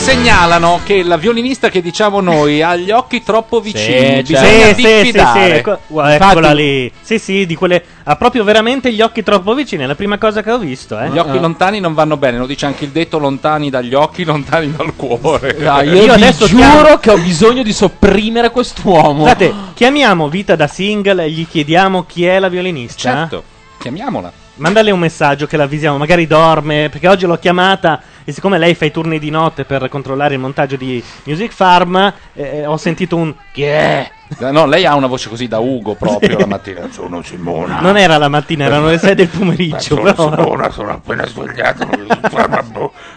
segnalano 0.00 0.80
che 0.82 1.02
la 1.02 1.18
violinista 1.18 1.68
che 1.68 1.82
diciamo 1.82 2.20
noi 2.22 2.62
ha 2.62 2.74
gli 2.74 2.90
occhi 2.90 3.22
troppo 3.22 3.60
vicini. 3.60 4.16
Sì, 4.16 4.32
bisogna 4.32 4.48
sì, 4.48 4.74
sì, 4.74 4.74
sì, 4.74 5.02
diffidare. 5.02 5.44
sì, 5.44 5.50
ecco- 5.58 5.78
eccola 6.08 6.52
lì. 6.52 6.90
Sì, 7.02 7.18
sì, 7.18 7.44
di 7.44 7.54
quelle 7.54 7.84
ha 8.04 8.16
proprio 8.16 8.42
veramente 8.42 8.92
gli 8.92 9.02
occhi 9.02 9.22
troppo 9.22 9.52
vicini, 9.54 9.82
è 9.82 9.86
la 9.86 9.94
prima 9.94 10.16
cosa 10.16 10.42
che 10.42 10.50
ho 10.50 10.58
visto, 10.58 10.98
eh. 10.98 11.10
Gli 11.10 11.18
occhi 11.18 11.38
lontani 11.38 11.80
non 11.80 11.92
vanno 11.92 12.16
bene, 12.16 12.38
lo 12.38 12.46
dice 12.46 12.64
anche 12.64 12.84
il 12.84 12.90
detto 12.90 13.18
lontani 13.18 13.68
dagli 13.68 13.92
occhi, 13.92 14.24
lontani 14.24 14.72
dal 14.74 14.96
cuore. 14.96 15.56
Ah, 15.66 15.82
io, 15.82 16.02
Io 16.04 16.12
adesso 16.14 16.46
giuro 16.46 16.62
chiamo- 16.62 16.96
che 16.96 17.10
ho 17.10 17.18
bisogno 17.18 17.62
di 17.62 17.72
sopprimere 17.72 18.50
quest'uomo. 18.50 19.20
Guardate, 19.20 19.52
chiamiamo 19.74 20.28
Vita 20.30 20.56
da 20.56 20.66
single 20.66 21.24
e 21.24 21.30
gli 21.30 21.46
chiediamo 21.46 22.04
chi 22.06 22.24
è 22.24 22.38
la 22.38 22.48
violinista. 22.48 23.00
Certo, 23.00 23.42
chiamiamola. 23.78 24.32
Mandale 24.56 24.90
un 24.90 24.98
messaggio 24.98 25.46
che 25.46 25.56
l'avvisiamo, 25.56 25.96
magari 25.96 26.26
dorme, 26.26 26.88
perché 26.90 27.08
oggi 27.08 27.24
l'ho 27.24 27.38
chiamata 27.38 28.02
e 28.30 28.32
siccome 28.32 28.58
lei 28.58 28.74
fa 28.74 28.84
i 28.84 28.90
turni 28.92 29.18
di 29.18 29.28
notte 29.30 29.64
per 29.64 29.88
controllare 29.88 30.34
il 30.34 30.40
montaggio 30.40 30.76
di 30.76 31.02
Music 31.24 31.52
Farm, 31.52 32.12
eh, 32.34 32.64
ho 32.64 32.76
sentito 32.76 33.16
un 33.16 33.34
chi 33.52 33.62
è? 33.62 34.08
No, 34.38 34.66
lei 34.66 34.86
ha 34.86 34.94
una 34.94 35.08
voce 35.08 35.28
così 35.28 35.48
da 35.48 35.58
Ugo 35.58 35.96
proprio 35.96 36.38
la 36.38 36.46
mattina. 36.46 36.88
Sono 36.90 37.20
Simona. 37.22 37.80
Non 37.80 37.96
era 37.96 38.16
la 38.16 38.28
mattina, 38.28 38.66
erano 38.66 38.86
le 38.86 38.98
6 38.98 39.14
del 39.16 39.28
pomeriggio. 39.28 39.96
Sono 39.96 40.02
però- 40.02 40.30
Simona, 40.34 40.70
sono 40.70 40.92
appena 40.92 41.26
svegliato. 41.26 41.88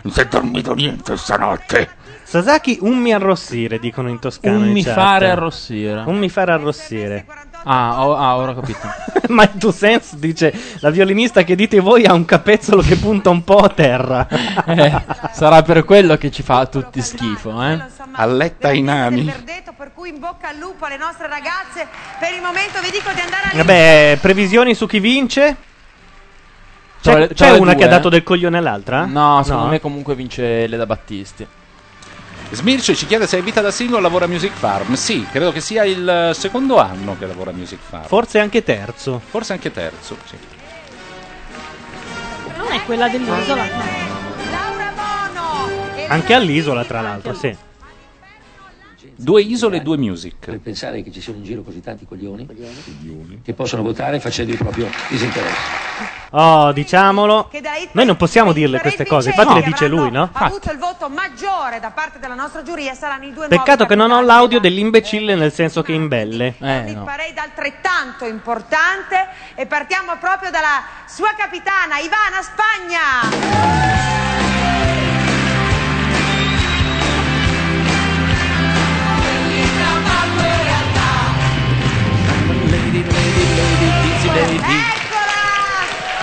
Non 0.01 0.11
si 0.11 0.19
è 0.19 0.25
dormito 0.25 0.73
niente 0.73 1.15
stanotte. 1.15 1.89
Sasaki, 2.23 2.79
un 2.81 2.97
mi 2.97 3.13
arrossire, 3.13 3.77
dicono 3.77 4.09
in 4.09 4.17
toscano. 4.17 4.57
Un 4.57 4.65
in 4.65 4.71
mi 4.71 4.83
chat. 4.83 4.93
fare 4.95 5.29
arrossire. 5.29 6.01
Un 6.07 6.17
mi 6.17 6.29
fare 6.29 6.51
arrossire. 6.53 7.25
Ah, 7.63 8.05
ho- 8.05 8.15
ah, 8.15 8.35
ora 8.35 8.51
ho 8.51 8.55
capito. 8.55 8.79
Ma 9.29 9.49
in 9.51 9.59
tuo 9.59 9.71
senso 9.71 10.15
dice 10.17 10.53
la 10.79 10.89
violinista 10.89 11.43
che 11.43 11.55
dite 11.55 11.79
voi 11.79 12.05
ha 12.05 12.13
un 12.13 12.25
capezzolo 12.25 12.81
che 12.81 12.97
punta 12.97 13.29
un 13.29 13.43
po' 13.43 13.57
a 13.57 13.69
terra. 13.69 14.27
Eh, 14.65 15.01
sarà 15.33 15.61
per 15.61 15.83
quello 15.83 16.15
che 16.15 16.31
ci 16.31 16.41
fa 16.41 16.65
tutti 16.65 17.01
schifo, 17.01 17.61
eh. 17.61 17.83
Alletta 18.13 18.71
i 18.71 18.81
nani. 18.81 19.31
Per 19.77 19.91
cui 19.93 20.09
in 20.09 20.19
bocca 20.19 20.49
al 20.49 20.57
lupo 20.57 20.85
alle 20.85 20.97
nostre 20.97 21.27
ragazze. 21.27 21.87
Per 22.19 22.31
il 22.31 22.41
momento 22.41 22.79
vi 22.81 22.89
dico 22.89 23.11
di 23.13 23.19
andare 23.19 23.49
a 23.51 23.55
Vabbè, 23.57 24.17
previsioni 24.21 24.73
su 24.73 24.87
chi 24.87 24.99
vince? 24.99 25.57
C'è, 27.01 27.27
c'è 27.33 27.51
una 27.51 27.73
due, 27.73 27.75
che 27.75 27.83
ha 27.83 27.89
dato 27.89 28.07
eh. 28.07 28.11
del 28.11 28.23
coglione 28.23 28.57
all'altra? 28.57 29.03
No, 29.05 29.43
secondo 29.43 29.67
me 29.67 29.81
comunque 29.81 30.15
vince 30.15 30.67
Leda 30.67 30.85
Battisti. 30.85 31.45
Smirce 32.53 32.95
ci 32.95 33.07
chiede 33.07 33.25
se 33.25 33.39
è 33.39 33.41
vita 33.41 33.61
da 33.61 33.71
single 33.71 33.97
o 33.97 33.99
lavora 33.99 34.25
a 34.25 34.27
Music 34.27 34.53
Farm. 34.53 34.93
Sì, 34.93 35.25
credo 35.31 35.51
che 35.51 35.59
sia 35.59 35.83
il 35.85 36.31
secondo 36.33 36.77
anno 36.77 37.17
che 37.17 37.25
lavora 37.25 37.49
a 37.49 37.53
Music 37.53 37.79
Farm. 37.81 38.05
Forse 38.05 38.39
anche 38.39 38.63
terzo. 38.63 39.19
Forse 39.27 39.53
anche 39.53 39.71
terzo, 39.71 40.15
sì. 40.25 40.37
Non 42.55 42.71
è 42.71 42.83
quella 42.85 43.09
dell'isola. 43.09 43.63
Anche 46.07 46.33
all'isola, 46.33 46.85
tra 46.85 47.01
l'altro, 47.01 47.33
sì. 47.33 47.55
Due 49.23 49.41
isole 49.41 49.77
e 49.77 49.79
due 49.79 49.95
music. 49.95 50.35
Per 50.45 50.59
pensare 50.59 51.01
che 51.01 51.09
ci 51.09 51.21
siano 51.21 51.39
in 51.39 51.45
giro 51.45 51.61
così 51.61 51.79
tanti 51.79 52.05
coglioni 52.05 52.45
che 53.41 53.53
possono 53.53 53.81
votare 53.81 54.19
facendo 54.19 54.51
il 54.51 54.57
proprio 54.57 54.89
disinteresse. 55.07 55.61
Oh, 56.31 56.73
diciamolo. 56.73 57.49
Noi 57.93 58.05
non 58.05 58.17
possiamo 58.17 58.51
dirle 58.51 58.81
queste 58.81 59.05
cose, 59.05 59.29
infatti 59.29 59.53
le 59.53 59.61
dice 59.63 59.87
lui, 59.87 60.11
no? 60.11 60.29
Ha 60.31 60.45
avuto 60.45 60.71
il 60.71 60.77
voto 60.77 61.07
maggiore 61.07 61.79
da 61.79 61.91
parte 61.91 62.19
della 62.19 62.33
nostra 62.33 62.63
giuria 62.63 62.93
saranno 62.95 63.25
i 63.25 63.33
due 63.33 63.47
Peccato 63.47 63.85
che 63.85 63.95
non 63.95 64.11
ho 64.11 64.21
l'audio 64.21 64.59
dell'imbecille 64.59 65.35
nel 65.35 65.53
senso 65.53 65.81
che 65.81 65.93
imbelle. 65.93 66.55
Eh, 66.59 66.83
di 66.87 66.93
parade 66.95 67.33
altrettanto 67.37 68.25
importante 68.25 69.27
e 69.55 69.65
partiamo 69.65 70.17
proprio 70.19 70.51
dalla 70.51 70.83
sua 71.05 71.33
capitana 71.37 71.99
Ivana 71.99 72.41
Spagna. 72.41 73.81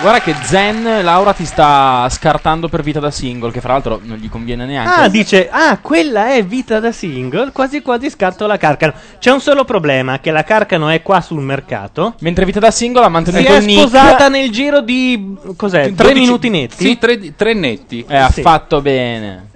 Guarda 0.01 0.19
che 0.21 0.35
Zen, 0.45 1.03
Laura 1.03 1.31
ti 1.31 1.45
sta 1.45 2.07
scartando 2.09 2.67
per 2.67 2.81
vita 2.81 2.99
da 2.99 3.11
single, 3.11 3.51
che 3.51 3.61
fra 3.61 3.73
l'altro 3.73 3.99
non 4.03 4.17
gli 4.17 4.29
conviene 4.29 4.65
neanche. 4.65 4.99
Ah, 5.01 5.07
dice, 5.07 5.47
ah, 5.51 5.77
quella 5.77 6.33
è 6.33 6.43
vita 6.43 6.79
da 6.79 6.91
single, 6.91 7.51
quasi 7.51 7.83
quasi 7.83 8.09
scarto 8.09 8.47
la 8.47 8.57
Carcano. 8.57 8.93
C'è 9.19 9.31
un 9.31 9.39
solo 9.39 9.63
problema, 9.63 10.19
che 10.19 10.31
la 10.31 10.43
Carcano 10.43 10.89
è 10.89 11.03
qua 11.03 11.21
sul 11.21 11.41
mercato. 11.41 12.15
Mentre 12.21 12.45
vita 12.45 12.59
da 12.59 12.71
single 12.71 13.03
ha 13.05 13.09
mantenuto 13.09 13.43
è 13.53 13.57
il 13.57 13.65
nick. 13.65 13.81
sposata 13.81 14.27
nel 14.27 14.49
giro 14.49 14.81
di, 14.81 15.35
cos'è, 15.55 15.93
tre 15.93 16.13
12 16.13 16.19
minuti 16.19 16.49
netti? 16.49 16.83
Sì, 16.83 16.97
tre, 16.97 17.35
tre 17.35 17.53
netti. 17.53 18.03
Eh, 18.07 18.17
ha 18.17 18.31
Sì. 18.31 18.41
fatto 18.41 18.81
bene. 18.81 19.49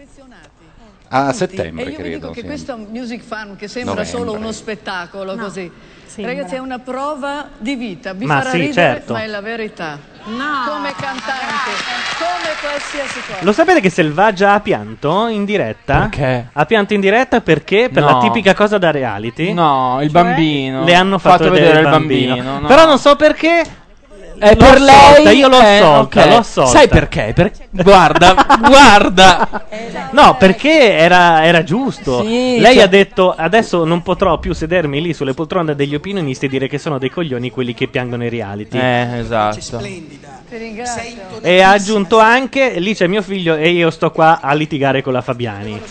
A 1.10 1.30
E 1.30 1.34
settembre, 1.34 1.84
io 1.84 1.90
vi 1.90 1.96
credo. 1.96 2.16
dico 2.18 2.30
che 2.32 2.42
sì. 2.42 2.46
questo 2.46 2.78
Music 2.78 3.22
Farm 3.24 3.56
che 3.56 3.68
sembra 3.68 3.94
Novembre. 3.96 4.18
solo 4.20 4.34
uno 4.34 4.52
spettacolo 4.52 5.36
così. 5.36 5.72
sembra. 6.06 6.34
Ragazzi, 6.34 6.56
è 6.56 6.60
una 6.60 6.80
prova 6.80 7.50
di 7.58 7.76
vita, 7.76 8.14
vi 8.14 8.26
Ma 8.26 8.38
farà 8.38 8.50
sì, 8.52 8.58
ridere, 8.58 8.74
certo. 8.74 9.14
ma 9.14 9.24
è 9.24 9.28
la 9.28 9.42
verità. 9.42 10.00
Come 10.24 10.92
cantante, 10.98 11.72
come 12.18 12.54
qualsiasi 12.60 13.20
cosa. 13.28 13.44
Lo 13.44 13.52
sapete 13.52 13.80
che 13.82 13.90
Selvaggia 13.92 14.54
ha 14.54 14.60
pianto 14.60 15.28
in 15.28 15.46
diretta? 15.46 16.00
Perché? 16.10 16.48
Ha 16.52 16.66
pianto 16.66 16.94
in 16.96 17.02
diretta 17.02 17.42
perché? 17.42 17.90
Per 17.94 18.02
No. 18.02 18.10
la 18.14 18.20
tipica 18.20 18.54
cosa 18.56 18.78
da 18.80 18.90
reality. 18.92 19.54
No, 19.54 20.00
il 20.02 20.10
Cioè, 20.12 20.24
bambino. 20.24 20.84
Le 20.84 20.96
hanno 20.96 21.20
fatto, 21.20 21.50
vedere, 21.52 21.82
il 21.82 21.90
bambino. 21.90 22.60
no. 22.60 22.68
Però 22.68 22.86
non 22.88 22.98
so 22.98 23.16
perché. 23.16 23.84
È 24.38 24.50
L'ho 24.50 24.56
per 24.56 24.82
assolta, 24.82 25.22
lei. 25.24 25.38
io 25.38 25.48
l'ho 25.48 25.62
eh, 25.62 25.78
assolta, 25.78 26.20
ok. 26.22 26.28
l'ho 26.30 26.38
assolta. 26.38 26.70
Sai 26.72 26.88
perché? 26.88 27.32
Per- 27.36 27.52
Guarda, 27.72 28.36
guarda. 28.68 29.66
No, 30.12 30.36
perché 30.38 30.94
era, 30.94 31.44
era 31.46 31.64
giusto. 31.64 32.22
Sì, 32.24 32.60
Lei 32.60 32.76
cioè- 32.76 32.84
ha 32.84 32.88
detto: 32.88 33.34
Adesso 33.38 33.84
non 33.86 34.02
potrò 34.02 34.38
più 34.40 34.54
sedermi 34.54 35.02
lì 35.02 35.14
sulle 35.14 35.34
poltrone 35.34 35.76
degli 35.76 35.96
opinionisti 35.96 36.46
e 36.46 36.50
dire 36.50 36.68
che 36.68 36.78
sono 36.78 36.98
dei 36.98 37.10
coglioni 37.10 37.50
quelli 37.50 37.74
che 37.74 37.88
piangono 37.88 38.24
i 38.24 38.30
reality. 38.30 38.78
Eh, 38.78 39.20
esatto. 39.20 39.80
Ringrazio. 40.48 41.14
E 41.42 41.62
ha 41.62 41.72
aggiunto 41.72 42.20
anche: 42.20 42.80
Lì 42.80 42.94
c'è 42.96 43.08
mio 43.08 43.22
figlio 43.22 43.56
e 43.56 43.70
io 43.72 43.90
sto 43.90 44.12
qua 44.12 44.40
a 44.42 44.54
litigare 44.54 45.02
con 45.02 45.12
la 45.14 45.22
Fabiani. 45.22 45.82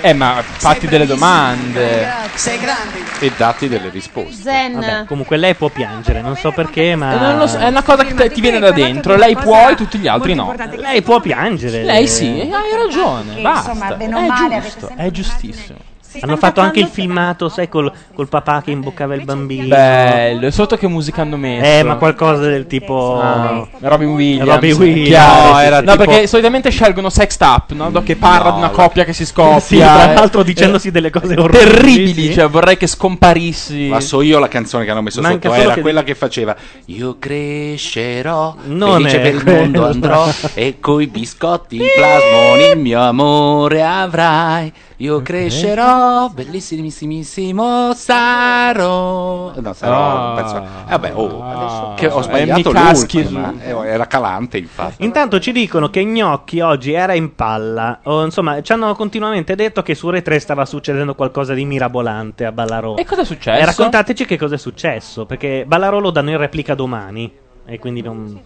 Eh, 0.00 0.12
ma 0.14 0.42
fatti 0.42 0.86
delle 0.86 1.06
domande. 1.06 2.08
Sei 2.34 2.58
grande. 2.58 2.98
E 3.20 3.32
dati 3.36 3.68
delle 3.68 3.88
risposte. 3.90 4.42
Zen. 4.42 4.72
Vabbè, 4.74 5.04
comunque 5.06 5.36
lei 5.36 5.54
può 5.54 5.68
piangere, 5.68 6.20
non 6.22 6.36
so 6.36 6.52
perché, 6.52 6.96
ma. 6.96 7.14
Eh, 7.14 7.18
non 7.18 7.38
lo 7.38 7.46
so, 7.46 7.58
è 7.62 7.68
una 7.68 7.82
cosa 7.82 8.04
che 8.04 8.14
te- 8.14 8.30
ti 8.30 8.40
viene 8.40 8.58
da 8.58 8.72
dentro. 8.72 9.16
Lei 9.16 9.36
può 9.36 9.68
e 9.68 9.74
tutti 9.74 9.98
gli 9.98 10.08
altri 10.08 10.34
no. 10.34 10.54
Lei 10.76 11.02
può 11.02 11.20
piangere. 11.20 11.82
Lei 11.84 12.08
sì, 12.08 12.50
hai 12.52 12.76
ragione. 12.76 13.40
Basta. 13.40 13.96
È 13.96 14.60
giusto, 14.60 14.90
è 14.96 15.10
giustissimo. 15.10 15.78
Hanno 16.20 16.36
fatto 16.36 16.60
anche 16.60 16.80
il 16.80 16.86
filmato, 16.88 17.48
sai, 17.48 17.68
col, 17.68 17.90
col 18.14 18.28
papà 18.28 18.62
che 18.62 18.70
imboccava 18.70 19.14
il 19.14 19.24
bambino. 19.24 19.66
Bello, 19.68 20.50
sotto 20.50 20.76
che 20.76 20.86
musica 20.88 21.22
hanno 21.22 21.36
messo? 21.36 21.64
Eh, 21.64 21.82
ma 21.82 21.96
qualcosa 21.96 22.42
del 22.42 22.66
tipo. 22.66 23.20
Ah, 23.20 23.66
Robin 23.80 24.08
Williams. 24.08 24.48
Robin 24.50 24.72
Williams. 24.74 25.08
Chiaro. 25.08 25.52
No, 25.52 25.58
era 25.60 25.80
No, 25.80 25.92
tipo- 25.92 26.04
perché 26.04 26.26
solitamente 26.26 26.70
scelgono 26.70 27.08
Sex 27.10 27.36
Up, 27.40 27.72
no? 27.72 27.90
Che 28.02 28.16
parla 28.16 28.48
No, 28.50 28.54
di 28.56 28.58
una 28.60 28.70
coppia 28.70 29.04
che 29.04 29.12
si 29.12 29.24
scoppia. 29.24 29.60
Sì, 29.60 29.76
tra 29.78 30.10
eh, 30.10 30.14
l'altro 30.14 30.40
eh, 30.40 30.44
dicendosi 30.44 30.90
delle 30.90 31.10
cose 31.10 31.34
orribili, 31.34 31.64
Terribili, 31.72 32.26
sì. 32.28 32.32
cioè 32.34 32.48
vorrei 32.48 32.76
che 32.76 32.86
scomparissi. 32.86 33.88
Ma 33.88 34.00
so 34.00 34.20
io 34.22 34.38
la 34.38 34.48
canzone 34.48 34.84
che 34.84 34.90
hanno 34.90 35.02
messo 35.02 35.20
Manca 35.20 35.48
sotto, 35.48 35.60
era 35.60 35.74
che- 35.74 35.80
quella 35.80 36.02
che 36.02 36.14
faceva 36.14 36.54
Io 36.86 37.16
crescerò, 37.18 38.54
Non 38.66 38.92
felice 38.96 39.18
è 39.22 39.30
per 39.30 39.34
il 39.34 39.42
mondo 39.44 39.86
andrò 39.86 40.28
e 40.54 40.76
coi 40.80 41.06
biscotti 41.06 41.78
plasmoni 41.78 42.70
il 42.72 42.78
mio 42.78 43.00
amore 43.00 43.82
avrai. 43.82 44.72
Io 44.98 45.20
crescerò, 45.20 46.01
bellissimissimo 46.32 47.92
sarò. 47.94 49.52
No, 49.54 49.72
sarò, 49.72 49.96
Ah. 49.96 50.34
penso- 50.34 50.56
eh, 50.56 50.90
vabbè, 50.90 51.12
oh, 51.14 51.42
Ah. 51.42 51.94
che 51.96 52.06
ho 52.08 52.20
Eh, 52.20 52.22
sbagliato 52.22 52.70
mi 52.70 52.74
caschi 52.74 53.20
eh, 53.20 53.70
era 53.70 54.06
calante 54.06 54.58
infatti. 54.58 55.04
Intanto 55.04 55.38
ci 55.40 55.52
dicono 55.52 55.90
che 55.90 56.04
Gnocchi 56.04 56.60
oggi 56.60 56.92
era 56.92 57.14
in 57.14 57.34
palla. 57.34 58.00
O, 58.04 58.24
insomma, 58.24 58.60
ci 58.62 58.72
hanno 58.72 58.94
continuamente 58.94 59.54
detto 59.54 59.82
che 59.82 59.94
su 59.94 60.08
Re 60.10 60.22
3 60.22 60.38
stava 60.38 60.64
succedendo 60.64 61.14
qualcosa 61.14 61.54
di 61.54 61.64
mirabolante 61.64 62.44
a 62.44 62.52
Ballarò. 62.52 62.96
E 62.96 63.04
cosa 63.04 63.22
è 63.22 63.24
successo? 63.24 63.60
E 63.60 63.64
raccontateci 63.64 64.24
che 64.24 64.36
cosa 64.38 64.54
è 64.54 64.58
successo. 64.58 65.26
Perché 65.26 65.64
Ballarò 65.66 65.98
lo 65.98 66.10
danno 66.10 66.30
in 66.30 66.38
replica 66.38 66.74
domani. 66.74 67.32
E 67.64 67.78
quindi 67.78 68.02
non. 68.02 68.40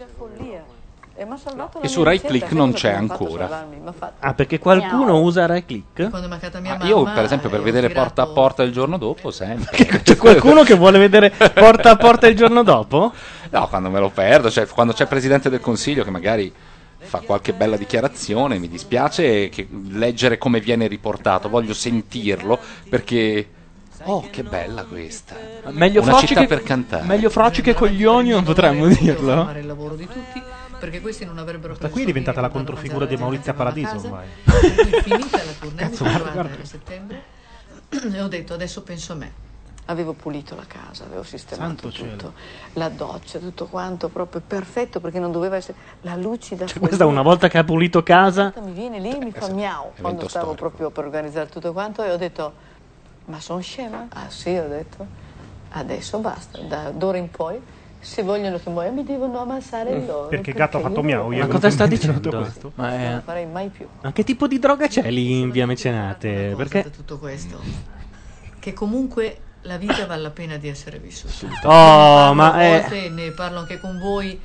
E 1.81 1.89
su 1.89 2.03
Right 2.03 2.27
Click 2.27 2.53
non 2.53 2.73
c'è 2.75 2.93
ancora. 2.93 3.67
Ah, 4.21 4.35
perché 4.35 4.59
qualcuno 4.59 5.21
usa 5.21 5.47
right 5.47 5.65
click? 5.67 6.11
Quando 6.11 6.19
mi 6.21 6.27
è 6.27 6.29
mancata 6.29 6.61
mia 6.61 6.73
Ah, 6.75 6.77
mamma, 6.77 6.89
io 6.91 7.03
per 7.05 7.25
esempio 7.25 7.49
per 7.49 7.59
eh, 7.59 7.63
ho 7.63 7.65
vedere 7.65 7.87
tirato- 7.89 8.05
porta 8.05 8.23
a 8.23 8.27
porta 8.35 8.63
il 8.63 8.73
giorno 8.73 8.99
dopo 8.99 9.31
sempre. 9.31 9.75
C'è 10.03 10.17
qualcuno 10.17 10.63
che 10.63 10.75
vuole 10.75 10.99
vedere 10.99 11.31
porta 11.31 11.91
a 11.91 11.97
porta 11.97 12.27
il 12.27 12.37
giorno 12.37 12.63
dopo? 12.63 13.13
No, 13.51 13.69
quando 13.69 13.89
me 13.89 13.99
lo 13.99 14.11
perdo, 14.11 14.51
cioè 14.51 14.67
quando 14.67 14.93
c'è 14.93 15.03
il 15.03 15.09
Presidente 15.09 15.49
del 15.49 15.61
Consiglio 15.61 16.05
che 16.05 16.11
magari 16.11 16.53
fa 16.99 17.21
qualche 17.21 17.55
bella 17.55 17.77
dichiarazione, 17.79 18.59
mi 18.59 18.69
dispiace 18.69 19.49
che 19.49 19.69
leggere 19.91 20.37
come 20.39 20.61
viene 20.61 20.87
riportato, 20.87 21.49
voglio 21.49 21.73
sentirlo 21.73 22.59
perché... 22.91 23.51
Oh, 24.09 24.25
che 24.31 24.43
bella 24.43 24.85
questa. 24.85 25.35
Meglio 25.71 26.03
Una 26.03 26.11
froci 26.13 26.27
città 26.29 26.41
che- 26.43 26.47
per 26.47 26.63
cantare. 26.63 27.05
Meglio 27.05 27.31
froci 27.31 27.63
che 27.63 27.73
coglioni, 27.75 28.29
non 28.31 28.45
potremmo 28.45 28.87
dirlo. 28.87 29.45
fare 29.47 29.61
il 29.61 29.67
lavoro 29.67 29.95
di 29.97 30.07
tutti 30.07 30.41
perché 30.87 31.01
questi 31.01 31.25
non 31.25 31.39
avrebbero 31.39 31.71
Questa 31.75 31.89
qui 31.89 32.03
è 32.03 32.05
diventata 32.05 32.41
la 32.41 32.49
controfigura 32.49 33.07
di 33.07 33.17
Maurizio 33.17 33.53
Paradiso 33.55 33.97
ormai. 33.97 34.27
finita 35.03 35.37
la 35.45 35.53
tournée 35.59 35.89
Cazzo, 35.89 36.05
mi 36.05 36.11
guarda, 36.11 36.31
guarda. 36.31 36.63
a 36.63 36.65
settembre 36.65 37.23
e 38.13 38.23
ho 38.23 38.29
detto 38.29 38.55
adesso 38.55 38.83
penso 38.85 39.13
a 39.13 39.17
me 39.17 39.33
avevo 39.87 40.13
pulito 40.13 40.55
la 40.55 40.65
casa 40.67 41.05
avevo 41.05 41.25
sistemato 41.25 41.67
Santo 41.91 41.91
cielo. 41.93 42.11
tutto 42.13 42.33
la 42.75 42.89
doccia 42.89 43.41
tutto 43.41 43.67
quanto 43.67 44.09
proprio 44.09 44.41
perfetto 44.47 45.01
perché 45.01 45.19
non 45.19 45.33
doveva 45.33 45.57
essere 45.57 45.77
la 46.03 46.15
lucida 46.15 46.67
Cioè, 46.67 46.79
questa 46.79 47.05
una 47.07 47.23
volta 47.23 47.49
che 47.49 47.59
ha 47.59 47.65
pulito 47.65 48.03
casa. 48.05 48.53
mi 48.63 48.71
viene 48.73 49.01
lì 49.01 49.17
mi 49.19 49.33
fa 49.33 49.49
miau 49.53 49.91
quando 50.01 50.29
stavo 50.29 50.55
proprio 50.55 50.91
per 50.91 51.05
organizzare 51.05 51.49
tutto 51.49 51.73
quanto 51.73 52.05
e 52.05 52.13
ho 52.13 52.17
detto 52.17 52.53
ma 53.27 53.41
sono 53.41 53.59
scema? 53.61 54.07
ah 54.11 54.31
sì 54.31 54.51
ho 54.57 54.69
detto 54.69 55.05
adesso 55.71 56.19
basta 56.19 56.59
da 56.61 56.91
d'ora 56.91 57.19
in 57.19 57.29
poi 57.31 57.61
se 57.99 58.23
vogliono 58.23 58.59
che 58.59 58.71
muoia 58.71 58.91
mi 58.91 59.03
devono 59.05 59.41
ammassare 59.41 60.05
loro 60.07 60.29
Perché 60.29 60.51
il 60.51 60.57
gatto 60.57 60.77
ha 60.79 60.81
fatto 60.81 60.97
io 61.01 61.03
miau. 61.03 61.31
io 61.33 61.39
Ma 61.39 61.45
non 61.45 61.55
cosa 61.55 61.71
sta 61.71 61.85
ho 61.85 61.87
dicendo? 61.87 62.31
questo. 62.39 62.73
Ma 62.77 62.97
non 62.97 63.15
lo 63.17 63.21
farei 63.23 63.47
mai 63.47 63.69
più 63.69 63.87
Ma 64.03 64.13
che 64.13 64.23
tipo 64.25 64.47
di 64.47 64.59
droga 64.59 64.87
c'è 64.87 65.11
lì 65.11 65.41
in 65.41 65.51
via 65.51 65.67
Mecenate? 65.67 66.55
Perché. 66.57 66.91
tutto 66.91 67.19
questo 67.19 67.61
che 68.59 68.73
comunque 68.73 69.41
la 69.63 69.77
vita 69.79 70.07
vale 70.07 70.23
la 70.23 70.31
pena 70.31 70.57
di 70.57 70.69
essere 70.69 70.99
vissuta 70.99 71.47
Oh, 71.65 72.29
Ne 72.29 72.35
ma 72.35 72.53
a 72.53 72.63
è- 72.63 72.81
volte, 72.81 73.09
ne 73.11 73.31
parlo 73.33 73.59
anche 73.61 73.81
con 73.81 73.99
voi 73.99 74.41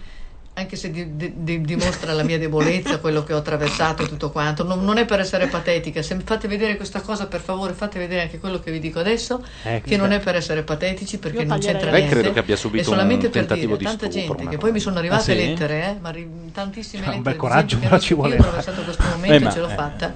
anche 0.54 0.76
se 0.76 0.92
di- 0.92 1.16
di- 1.16 1.34
di- 1.38 1.62
dimostra 1.62 2.12
la 2.12 2.24
mia 2.24 2.38
debolezza 2.38 3.00
quello 3.00 3.24
che 3.24 3.34
ho 3.34 3.38
attraversato 3.38 4.04
e 4.04 4.08
tutto 4.10 4.32
quanto 4.32 4.64
non, 4.66 4.84
non 4.84 4.98
è 4.98 5.06
per 5.06 5.22
essere 5.22 5.48
patetica 5.48 6.02
se 6.02 6.14
mi 6.14 6.24
fate 6.26 6.48
vedere 6.50 6.76
questa 6.76 7.00
cosa 7.00 7.26
per 7.28 7.40
favore 7.40 7.72
fate 7.74 7.98
vedere 8.00 8.24
anche 8.24 8.38
quello 8.38 8.60
che 8.60 8.70
vi 8.70 8.80
dico 8.80 9.00
adesso 9.00 9.42
Ecco. 9.64 9.88
che 9.88 9.96
non 9.96 10.12
è 10.12 10.20
per 10.20 10.36
essere 10.36 10.64
patetici 10.64 11.20
perché 11.20 11.44
Io 11.44 11.48
non 11.48 11.58
c'entra 11.60 11.90
Lei 11.90 12.02
niente 12.02 12.20
credo 12.20 12.34
che 12.34 12.40
abbia 12.40 12.58
subito 12.58 12.82
è 12.84 12.86
solamente 12.86 13.28
un 13.28 13.32
per 13.32 13.46
tentativo 13.46 13.78
dire 13.78 13.90
di 13.92 13.98
tanta 13.98 14.12
stupro, 14.12 14.36
gente 14.36 14.52
che 14.52 14.58
poi 14.58 14.72
mi 14.74 14.80
sono 14.82 14.98
arrivate 14.98 15.22
Ah, 15.32 15.36
sì? 15.36 15.48
lettere 15.48 15.84
eh, 15.86 15.96
ma 16.02 16.10
ri- 16.10 16.30
tantissime 16.52 17.04
Cioè, 17.06 17.16
un 17.16 17.22
lettere 17.22 17.22
bel 17.24 17.34
di 17.34 17.40
coraggio, 17.40 17.78
però 17.78 17.98
ci 18.00 18.14
detto, 18.14 18.14
io 18.14 18.22
voleva. 18.22 18.44
ho 18.44 18.48
attraversato 18.48 18.82
questo 18.84 19.04
momento 19.04 19.46
Eh, 19.46 19.48
e 19.48 19.52
ce 19.54 19.60
l'ho 19.62 19.70
eh. 19.70 19.74
fatta 19.74 20.14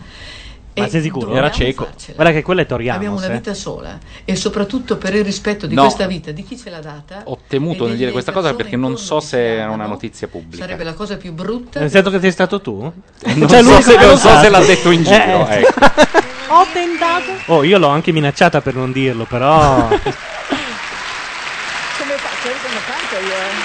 Ma 0.77 0.85
E 0.85 0.89
sei 0.89 1.01
sicuro? 1.01 1.33
Era 1.33 1.49
cieco. 1.51 1.85
farcela. 1.85 2.15
Guarda 2.15 2.33
che 2.33 2.41
quello 2.41 2.59
è 2.61 2.65
Toriano. 2.65 2.97
Abbiamo 2.97 3.15
una 3.17 3.27
vita 3.29 3.53
sola 3.53 3.97
e 4.25 4.35
soprattutto 4.35 4.97
per 4.97 5.15
il 5.15 5.23
rispetto 5.23 5.67
di 5.67 5.73
No. 5.75 5.83
questa 5.83 6.05
vita, 6.05 6.31
di 6.31 6.43
chi 6.43 6.57
ce 6.57 6.69
l'ha 6.69 6.79
data, 6.81 7.21
Ho 7.25 7.39
temuto 7.47 7.85
e 7.85 7.89
nel 7.89 7.97
dire 7.97 8.11
questa 8.11 8.33
cosa 8.33 8.53
perché 8.53 8.75
non 8.75 8.97
so 8.97 9.21
se 9.21 9.37
è 9.59 9.65
una 9.65 9.85
notizia 9.85 10.27
pubblica. 10.27 10.63
Sarebbe 10.63 10.83
la 10.83 10.93
cosa 10.93 11.15
più 11.15 11.31
brutta. 11.31 11.79
Nel 11.79 11.89
senso 11.89 12.09
che 12.09 12.19
sei 12.19 12.31
stato 12.31 12.59
tu? 12.59 12.79
Non 12.81 13.47
Cioè, 13.47 13.63
so 13.63 13.71
lui 13.71 13.81
se- 13.81 13.97
non 13.97 14.17
so 14.17 14.37
se 14.37 14.49
l'ha 14.49 14.59
detto 14.59 14.91
in 14.91 15.03
giro, 15.03 15.47
Eh. 15.47 15.59
ecco. 15.61 15.79
Ho 16.49 16.65
tentato. 16.73 17.31
Oh, 17.53 17.63
io 17.63 17.77
l'ho 17.77 17.87
anche 17.87 18.11
minacciata 18.11 18.59
per 18.59 18.75
non 18.75 18.91
dirlo, 18.91 19.23
però. 19.23 19.87
Come 19.87 20.01
faccio? 22.17 22.49
Come 22.61 22.79
canto 22.85 23.15
io? 23.25 23.64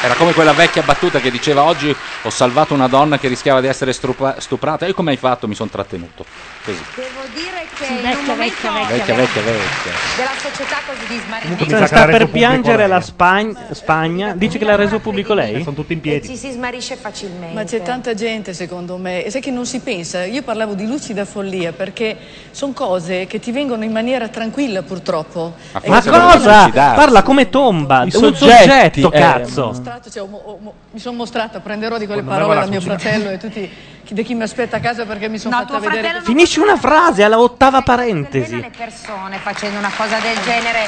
Eh? 0.00 0.04
Era 0.04 0.14
come 0.14 0.32
quella 0.32 0.52
vecchia 0.52 0.82
battuta 0.82 1.18
che 1.20 1.30
diceva 1.30 1.62
oggi 1.64 1.94
ho 2.22 2.30
salvato 2.30 2.74
una 2.74 2.88
donna 2.88 3.18
che 3.18 3.28
rischiava 3.28 3.60
di 3.60 3.66
essere 3.66 3.92
strupa- 3.92 4.36
stuprata 4.38 4.86
e 4.86 4.92
come 4.94 5.10
hai 5.12 5.16
fatto? 5.16 5.48
Mi 5.48 5.54
sono 5.54 5.70
trattenuto. 5.70 6.24
Così. 6.64 6.78
Devo 6.94 7.08
dire 7.34 7.66
che 7.74 7.84
Sì, 7.84 7.92
in 7.92 7.98
un 7.98 8.02
vecchia, 8.36 8.70
momento 8.70 8.94
Vecchia, 8.94 9.14
vecchia, 9.14 9.42
vecchia. 9.42 9.92
della 10.16 10.30
società 10.40 10.76
così 10.86 11.06
di 11.06 11.20
smarrimento 11.24 11.64
Cioè, 11.66 11.86
sta 11.86 12.04
per 12.06 12.28
piangere 12.28 12.86
la 12.86 13.00
Spagna, 13.00 13.56
Spagna. 13.72 14.32
Dici 14.34 14.58
che 14.58 14.64
l'ha 14.64 14.74
reso 14.76 14.98
pubblico 14.98 15.34
lei? 15.34 15.62
Sono 15.62 15.74
tutti 15.76 15.92
in 15.92 16.00
piedi. 16.00 16.26
ci 16.28 16.36
si 16.36 16.50
smarisce 16.50 16.96
facilmente. 16.96 17.54
Ma 17.54 17.64
c'è 17.64 17.82
tanta 17.82 18.14
gente 18.14 18.52
secondo 18.52 18.96
me, 18.96 19.24
e 19.24 19.30
sai 19.30 19.40
che 19.40 19.50
non 19.50 19.66
si 19.66 19.80
pensa, 19.80 20.24
io 20.24 20.42
parlavo 20.42 20.74
di 20.74 20.86
lucida 20.86 21.24
follia 21.24 21.72
perché 21.72 22.16
sono 22.50 22.72
cose 22.72 23.26
che 23.26 23.38
ti 23.38 23.52
vengono 23.52 23.84
in 23.84 23.92
maniera 23.92 24.28
tranquilla 24.28 24.82
purtroppo. 24.82 25.54
Ma 25.86 26.02
cosa? 26.02 26.68
Parla 26.70 27.22
come 27.22 27.48
tomba. 27.48 28.02
I 28.02 28.04
un 28.04 28.10
soggetti, 28.10 29.00
soggetto, 29.00 29.12
eh, 29.12 29.18
cazzo. 29.18 29.72
Mostrato, 29.88 30.10
cioè, 30.10 30.22
ho- 30.22 30.60
ho- 30.64 30.74
mi 30.90 30.98
sono 31.00 31.16
mostrata, 31.16 31.60
prenderò 31.60 31.98
di 31.98 32.06
quelle 32.06 32.22
Quando 32.22 32.46
parole 32.46 32.64
da 32.64 32.70
mio 32.70 32.78
cucina. 32.80 32.98
fratello 32.98 33.30
e 33.30 33.38
tutti 33.38 33.70
chi, 34.04 34.14
di 34.14 34.22
chi 34.22 34.34
mi 34.34 34.42
aspetta 34.42 34.76
a 34.76 34.80
casa 34.80 35.04
perché 35.04 35.28
mi 35.28 35.38
sono 35.38 35.56
No, 35.58 35.66
fatta 35.66 35.78
vedere. 35.78 36.12
non 36.12 36.22
Finisci 36.22 36.60
una 36.60 36.76
frase 36.76 37.22
alla 37.22 37.38
ottava 37.38 37.80
bene 37.80 37.84
parentesi. 37.84 38.60
le 38.60 38.70
persone 38.76 39.38
facendo 39.38 39.78
una 39.78 39.90
cosa 39.96 40.18
del 40.18 40.36
genere 40.44 40.86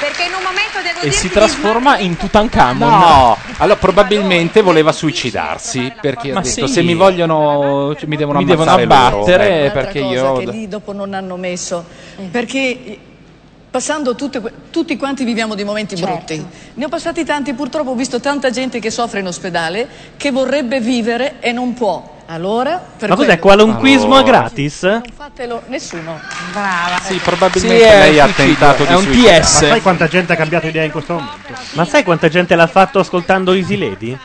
Perché 0.00 0.22
in 0.24 0.32
un 0.32 0.42
momento 0.42 0.78
devo 0.82 1.00
E 1.06 1.10
si 1.10 1.28
trasforma 1.28 1.98
in 1.98 2.16
Tutankhamon. 2.16 2.88
No, 2.88 3.36
allora 3.58 3.78
probabilmente 3.78 4.62
voleva 4.62 4.92
suicidarsi 4.92 5.92
perché 6.00 6.30
ha 6.32 6.40
detto 6.40 6.66
sì. 6.66 6.72
se 6.72 6.82
mi 6.82 6.94
vogliono 6.94 7.94
mi 8.06 8.16
devono 8.16 8.38
Mi 8.38 8.46
devono 8.46 8.70
ammazzare 8.70 8.86
loro, 8.86 9.18
abbattere 9.20 9.64
ecco. 9.66 9.72
Perché 9.74 10.00
cosa 10.00 10.12
io- 10.14 10.32
che 10.38 10.46
lì 10.46 10.68
dopo 10.68 10.92
non 10.94 11.12
hanno 11.12 11.36
messo 11.36 11.84
perché 12.30 12.58
eh, 12.58 12.98
passando 13.70 14.14
tutte 14.14 14.42
tutti 14.70 14.96
quanti 14.96 15.24
viviamo 15.24 15.54
di 15.54 15.64
momenti 15.64 15.96
Certo. 15.96 16.12
brutti 16.12 16.46
ne 16.74 16.84
ho 16.84 16.88
passati 16.88 17.24
tanti 17.24 17.52
purtroppo 17.54 17.90
ho 17.90 17.94
visto 17.94 18.20
tanta 18.20 18.50
gente 18.50 18.80
che 18.80 18.90
soffre 18.90 19.20
in 19.20 19.26
ospedale 19.26 19.86
che 20.16 20.30
vorrebbe 20.32 20.80
vivere 20.80 21.34
e 21.40 21.52
non 21.52 21.72
può 21.74 22.18
allora 22.26 22.80
per 22.96 23.08
Ma 23.08 23.16
cos'è, 23.16 23.38
qualunquismo 23.40 24.14
a 24.16 24.22
gratis? 24.22 24.82
non 24.82 25.02
fatelo 25.16 25.62
nessuno 25.66 26.18
brava 26.52 27.00
Sì, 27.02 27.14
probabilmente 27.16 27.84
Sì, 27.84 27.90
lei 27.90 28.20
ha 28.20 28.28
tentato 28.28 28.84
di 28.84 28.92
è 28.92 28.96
un 28.96 29.02
suicidarsi. 29.02 29.56
TS. 29.58 29.62
Ma 29.62 29.68
sai 29.68 29.80
quanta 29.82 30.06
gente 30.08 30.32
ha 30.32 30.36
cambiato 30.36 30.66
idea 30.68 30.84
in 30.84 30.90
questo 30.92 31.14
momento? 31.14 31.52
Ma 31.72 31.84
sai 31.84 32.04
quanta 32.04 32.28
gente 32.28 32.54
l'ha 32.54 32.68
fatto 32.68 33.00
ascoltando 33.00 33.52
Easy 33.52 33.76
Lady? 33.76 34.16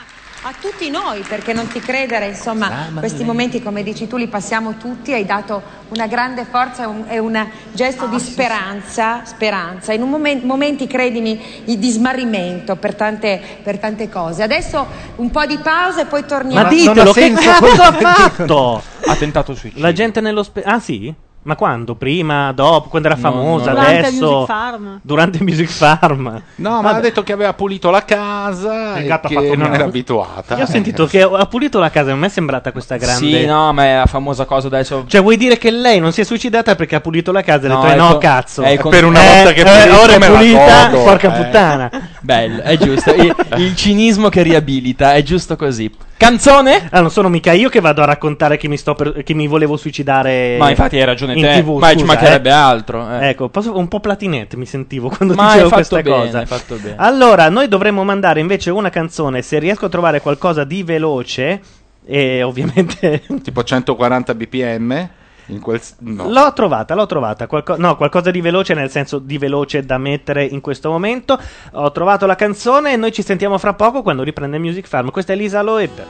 A 0.47 0.53
tutti 0.59 0.91
noi, 0.91 1.21
perché 1.27 1.53
non 1.53 1.67
ti 1.67 1.79
credere, 1.79 2.27
insomma, 2.27 2.91
questi 2.99 3.23
momenti, 3.23 3.63
come 3.63 3.81
dici 3.81 4.07
tu, 4.07 4.15
li 4.15 4.27
passiamo 4.27 4.75
tutti, 4.77 5.11
hai 5.11 5.25
dato 5.25 5.59
una 5.89 6.05
grande 6.05 6.45
forza 6.45 6.83
e 6.83 6.85
un, 6.85 7.05
e 7.07 7.17
un 7.17 7.47
gesto 7.71 8.05
di 8.05 8.19
speranza, 8.19 9.25
speranza, 9.25 9.91
in 9.91 10.03
un 10.03 10.09
momen- 10.11 10.41
momenti, 10.43 10.85
credimi, 10.85 11.63
di 11.63 11.89
smarrimento 11.89 12.75
per 12.75 12.93
tante, 12.93 13.41
per 13.63 13.79
tante 13.79 14.07
cose. 14.07 14.43
Adesso 14.43 14.85
un 15.15 15.31
po' 15.31 15.47
di 15.47 15.57
pausa 15.57 16.01
e 16.01 16.05
poi 16.05 16.25
torniamo. 16.25 16.61
Ma 16.61 16.69
ditelo, 16.69 17.11
che 17.11 17.31
cazzo 17.31 17.81
ha 17.81 17.91
fatto? 17.93 18.83
Ha 19.07 19.15
tentato 19.15 19.55
suicidio. 19.55 19.81
La 19.83 19.93
gente 19.93 20.21
nello 20.21 20.43
spe- 20.43 20.61
Ah 20.63 20.79
sì? 20.79 21.11
Ma 21.45 21.55
quando? 21.55 21.93
Prima? 21.93 22.51
Dopo? 22.53 22.89
Quando 22.89 23.07
era 23.07 23.17
No, 23.17 23.21
famosa? 23.21 23.71
no. 23.71 23.77
Durante 23.77 23.97
adesso? 24.07 24.25
Music 24.31 24.45
Farm. 24.47 24.99
Durante 25.03 25.43
Music 25.43 25.69
Farm. 25.69 26.41
No, 26.55 26.69
ma 26.69 26.81
Vabbè. 26.81 26.97
ha 26.97 26.99
detto 27.01 27.21
che 27.21 27.33
aveva 27.33 27.53
pulito 27.53 27.91
la 27.91 28.03
casa 28.03 28.97
Il 28.97 29.03
e 29.03 29.07
gatto 29.07 29.27
ha 29.27 29.29
che 29.29 29.35
fatto 29.35 29.47
non 29.49 29.57
miau. 29.59 29.73
era 29.73 29.83
abituata. 29.83 30.55
Io 30.57 30.63
ho 30.63 30.67
sentito 30.67 31.05
che 31.05 31.21
ha 31.21 31.45
pulito 31.45 31.77
la 31.77 31.91
casa, 31.91 32.09
non 32.09 32.19
mi 32.19 32.25
è 32.25 32.29
sembrata 32.29 32.71
questa 32.71 32.97
grande. 32.97 33.39
Sì, 33.41 33.45
no, 33.45 33.71
ma 33.73 33.85
è 33.85 33.95
la 33.97 34.05
famosa 34.07 34.45
cosa 34.45 34.65
adesso. 34.65 35.03
Cioè, 35.07 35.21
vuoi 35.21 35.37
dire 35.37 35.59
che 35.59 35.69
lei 35.69 35.99
non 35.99 36.11
si 36.13 36.21
è 36.21 36.23
suicidata 36.23 36.73
perché 36.73 36.95
ha 36.95 37.01
pulito 37.01 37.31
la 37.31 37.43
casa? 37.43 37.67
E 37.67 37.69
ha 37.69 37.73
No, 37.75 37.81
detto, 37.83 37.93
eh, 37.93 37.95
no, 37.97 38.09
ecco, 38.09 38.17
cazzo. 38.17 38.61
è 38.63 38.77
con- 38.79 38.89
Per 38.91 39.05
una 39.05 39.21
Eh, 39.21 39.35
volta 39.35 39.51
che 39.53 39.61
eh, 39.61 39.63
pulisco 39.87 40.01
ora 40.01 40.13
è 40.13 40.31
pulita, 40.31 40.89
porca 41.03 41.35
Eh. 41.37 41.43
puttana. 41.43 41.91
Bello, 42.21 42.61
è 42.63 42.75
giusto. 42.77 43.13
Il, 43.13 43.35
il 43.57 43.75
cinismo 43.75 44.29
che 44.29 44.41
riabilita, 44.41 45.13
è 45.13 45.21
giusto 45.21 45.55
così. 45.55 45.93
Canzone? 46.17 46.87
Ah, 46.91 47.01
non 47.01 47.11
sono 47.11 47.27
mica 47.27 47.51
io 47.51 47.67
che 47.69 47.81
vado 47.81 48.01
a 48.01 48.05
raccontare 48.05 48.55
che 48.57 48.67
mi, 48.69 48.77
sto 48.77 48.95
per- 48.95 49.21
che 49.23 49.33
mi 49.33 49.47
volevo 49.47 49.75
suicidare. 49.75 50.55
Ma 50.57 50.69
infatti 50.69 50.97
hai 50.97 51.03
ragione 51.03 51.33
in 51.33 51.41
te, 51.41 51.61
TV, 51.61 51.77
ma 51.77 51.89
ci 51.89 51.99
scusa, 51.99 52.05
mancherebbe 52.05 52.49
eh. 52.49 52.53
altro, 52.53 53.19
eh. 53.19 53.29
Ecco, 53.29 53.49
posso- 53.49 53.77
un 53.77 53.87
po' 53.87 53.99
platinette 53.99 54.55
mi 54.55 54.65
sentivo 54.65 55.09
quando 55.15 55.35
Ma 55.35 55.47
dicevo 55.47 55.69
fatto 55.69 55.75
questa 55.75 56.01
bene, 56.01 56.15
cosa. 56.25 56.39
hai 56.39 56.45
fatto 56.45 56.75
bene. 56.75 56.95
Allora, 56.97 57.49
noi 57.49 57.67
dovremmo 57.67 58.03
mandare 58.03 58.39
invece 58.39 58.69
una 58.71 58.89
canzone. 58.89 59.41
Se 59.41 59.59
riesco 59.59 59.85
a 59.85 59.89
trovare 59.89 60.21
qualcosa 60.21 60.63
di 60.63 60.83
veloce, 60.83 61.61
e 62.05 62.43
ovviamente. 62.43 63.21
Tipo 63.43 63.63
140 63.63 64.35
bpm 64.35 65.09
quel 65.59 65.81
no. 65.99 66.29
L'ho 66.29 66.53
trovata, 66.53 66.95
l'ho 66.95 67.05
trovata. 67.05 67.47
Qualco- 67.47 67.77
no, 67.77 67.95
qualcosa 67.95 68.31
di 68.31 68.41
veloce 68.41 68.73
nel 68.73 68.89
senso 68.89 69.19
di 69.19 69.37
veloce 69.37 69.85
da 69.85 69.97
mettere 69.97 70.43
in 70.43 70.61
questo 70.61 70.89
momento. 70.89 71.39
Ho 71.73 71.91
trovato 71.91 72.25
la 72.25 72.35
canzone 72.35 72.93
e 72.93 72.95
noi 72.97 73.11
ci 73.11 73.21
sentiamo 73.21 73.57
fra 73.57 73.73
poco 73.73 74.01
quando 74.01 74.23
riprende 74.23 74.57
Music 74.57 74.87
Farm. 74.87 75.11
Questa 75.11 75.33
è 75.33 75.35
Lisa 75.35 75.61
Loeb. 75.61 76.03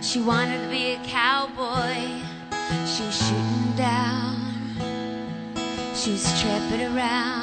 She 0.00 0.20
wanted 0.20 0.62
to 0.62 0.68
be 0.68 0.92
a 0.92 0.98
cowboy. 1.08 2.22
She 2.86 3.02
was 3.02 3.16
shooting 3.16 3.76
down. 3.76 4.36
She 5.94 6.12
was 6.12 6.40
tripping 6.40 6.96
around. 6.96 7.33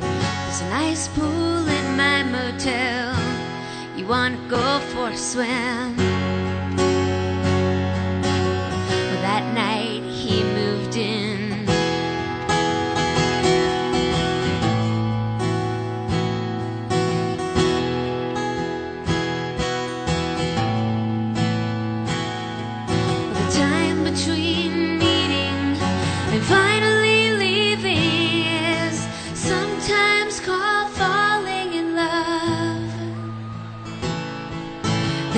There's 0.00 0.60
a 0.60 0.68
nice 0.70 1.08
pool 1.16 1.62
in 1.78 1.86
my 1.96 2.22
motel. 2.22 3.16
You 3.96 4.06
wanna 4.06 4.38
go 4.48 4.66
for 4.92 5.08
a 5.08 5.16
swim? 5.16 6.07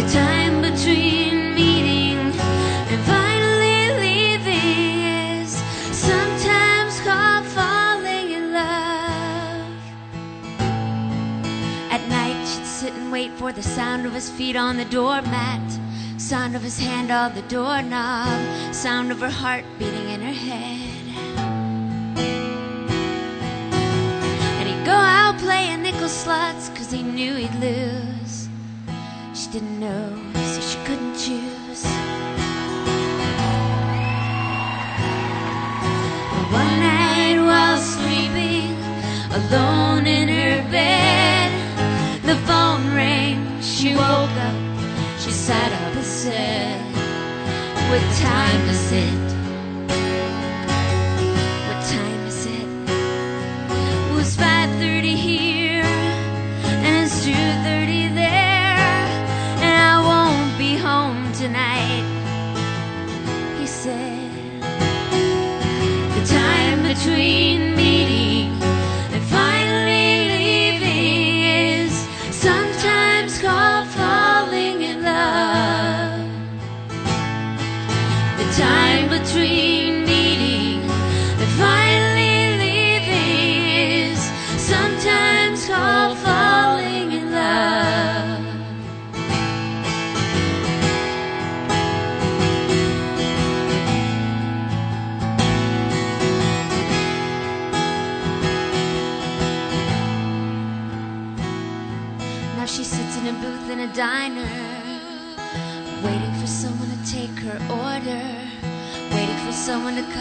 The 0.01 0.13
time 0.13 0.63
between 0.63 1.55
meeting 1.55 2.17
and 2.17 3.01
finally 3.05 3.91
leaving 4.01 5.03
is 5.43 5.53
sometimes 5.93 6.99
called 7.01 7.45
falling 7.45 8.31
in 8.31 8.51
love. 8.51 9.71
At 11.93 12.01
night, 12.09 12.47
she'd 12.49 12.65
sit 12.65 12.95
and 12.95 13.13
wait 13.13 13.31
for 13.33 13.53
the 13.53 13.63
sound 13.63 14.07
of 14.07 14.15
his 14.15 14.31
feet 14.31 14.57
on 14.57 14.79
the 14.79 14.87
doormat, 14.87 15.79
sound 16.17 16.57
of 16.57 16.63
his 16.63 16.79
hand 16.79 17.11
on 17.11 17.35
the 17.35 17.43
doorknob, 17.43 18.75
sound 18.75 19.13
of 19.13 19.21
her 19.21 19.29
heart 19.29 19.67
beating 19.79 20.09
in 20.09 20.23
her 20.23 20.33
head. 20.33 21.05
And 24.57 24.67
he'd 24.67 24.87
go 24.87 24.97
out 24.97 25.37
playing 25.37 25.83
nickel 25.83 26.09
slots 26.09 26.71
he 26.91 27.03
knew 27.03 27.35
he'd 27.35 27.55
lose. 27.57 28.20
She 29.51 29.59
didn't 29.59 29.81
know, 29.81 30.33
so 30.35 30.61
she 30.61 30.79
couldn't 30.85 31.15
choose. 31.15 31.83
But 36.31 36.47
one 36.53 36.79
night 36.79 37.41
while 37.45 37.79
sleeping 37.79 38.79
alone 39.33 40.07
in 40.07 40.29
her 40.29 40.71
bed, 40.71 41.51
the 42.23 42.37
phone 42.47 42.95
rang. 42.95 43.61
She 43.61 43.97
woke 43.97 44.37
up, 44.49 44.55
she 45.19 45.33
sat 45.33 45.73
up 45.73 45.97
and 45.97 46.05
said, 46.05 46.81
What 47.91 48.03
time 48.21 48.69
is 48.69 48.93
it? 48.93 49.30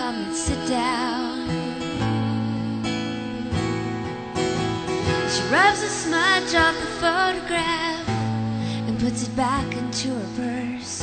Come 0.09 0.23
and 0.23 0.35
sit 0.35 0.67
down. 0.67 1.47
She 5.29 5.41
rubs 5.53 5.81
the 5.81 5.91
smudge 6.03 6.55
off 6.55 6.75
the 6.85 6.91
photograph 7.03 8.09
and 8.88 8.99
puts 8.99 9.27
it 9.27 9.35
back 9.35 9.67
into 9.75 10.07
her 10.19 10.29
purse. 10.35 11.01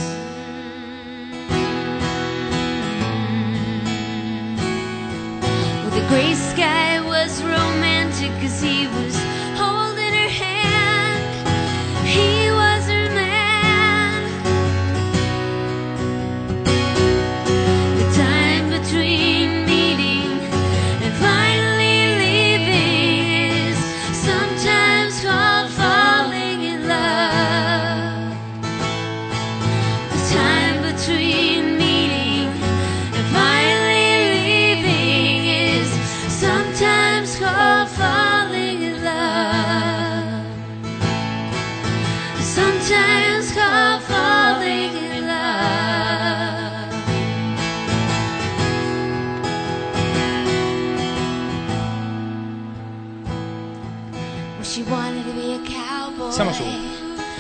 Well, 5.83 5.95
the 6.01 6.07
gray 6.09 6.35
sky 6.35 7.01
was 7.01 7.43
romantic 7.45 8.33
cause 8.41 8.61
he 8.61 8.89
was 8.89 9.36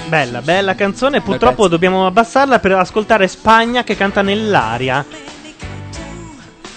Bella, 0.07 0.41
bella 0.41 0.75
canzone. 0.75 1.21
Purtroppo 1.21 1.69
dobbiamo 1.69 2.07
abbassarla 2.07 2.61
per 2.61 2.73
ascoltare 2.73 3.27
Spagna 3.27 3.83
che 3.83 3.97
canta 3.97 4.23
nell'aria. 4.23 5.05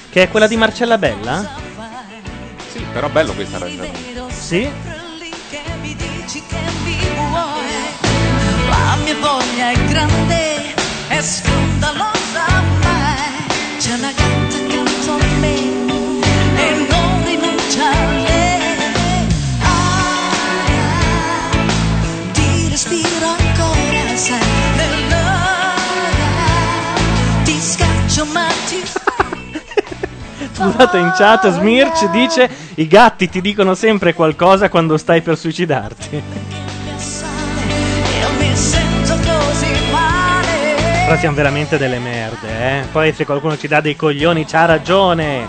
Che 0.10 0.24
è 0.24 0.30
quella 0.30 0.48
di 0.48 0.58
Marcella 0.58 0.98
Bella? 0.98 1.48
Sì, 2.72 2.84
però 2.92 3.08
bello 3.10 3.34
questo 3.34 3.58
arrangiamento. 3.58 4.30
Sì. 4.32 4.68
La 8.70 8.98
mia 9.04 9.16
voglia 9.20 9.72
è 9.72 9.86
grande 9.86 10.74
e 11.10 11.22
scandalosa 11.22 12.62
mai 12.82 13.78
C'è 13.78 13.94
una 13.94 14.19
Scusate 30.60 30.98
in 30.98 31.14
chat, 31.16 31.50
Smirch 31.52 32.10
dice 32.10 32.50
i 32.76 32.86
gatti 32.86 33.30
ti 33.30 33.40
dicono 33.40 33.76
sempre 33.76 34.14
qualcosa 34.14 34.68
quando 34.68 34.98
stai 34.98 35.22
per 35.22 35.38
suicidarti. 35.38 36.22
Però 41.06 41.18
siamo 41.18 41.36
veramente 41.38 41.78
delle 41.78 42.00
merde, 42.00 42.48
eh. 42.50 42.84
Poi 42.92 43.14
se 43.14 43.24
qualcuno 43.24 43.58
ci 43.58 43.70
dà 43.70 43.80
dei 43.80 43.96
coglioni 43.96 44.44
c'ha 44.44 44.66
ragione. 44.66 45.48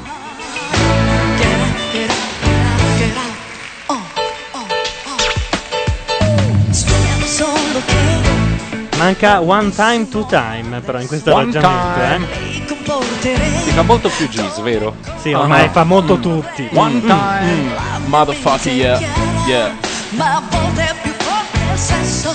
Manca 8.97 9.41
one 9.41 9.71
time, 9.71 10.09
two 10.09 10.25
time, 10.27 10.81
però 10.83 11.01
in 11.01 11.09
questo 11.09 11.35
One 11.35 11.51
arrangiamento, 11.59 12.75
eh. 12.75 12.80
Si 13.21 13.71
fa 13.71 13.83
molto 13.83 14.09
più 14.09 14.29
Gis, 14.29 14.61
vero? 14.61 14.97
Sì, 15.21 15.33
ormai 15.33 15.69
fa 15.69 15.85
molto 15.85 16.19
tutti. 16.19 16.69
One 16.73 16.95
Mm, 16.95 17.07
time, 17.07 17.53
mm. 17.53 18.05
motherfucker, 18.07 18.73
yeah, 18.73 18.99
yeah. 19.47 19.71
ma 20.11 20.37
a 20.37 20.43
volte 20.49 20.83
è 20.83 20.95
più 21.03 21.13
forte 21.19 21.59
il 21.73 21.79
sesso 21.79 22.35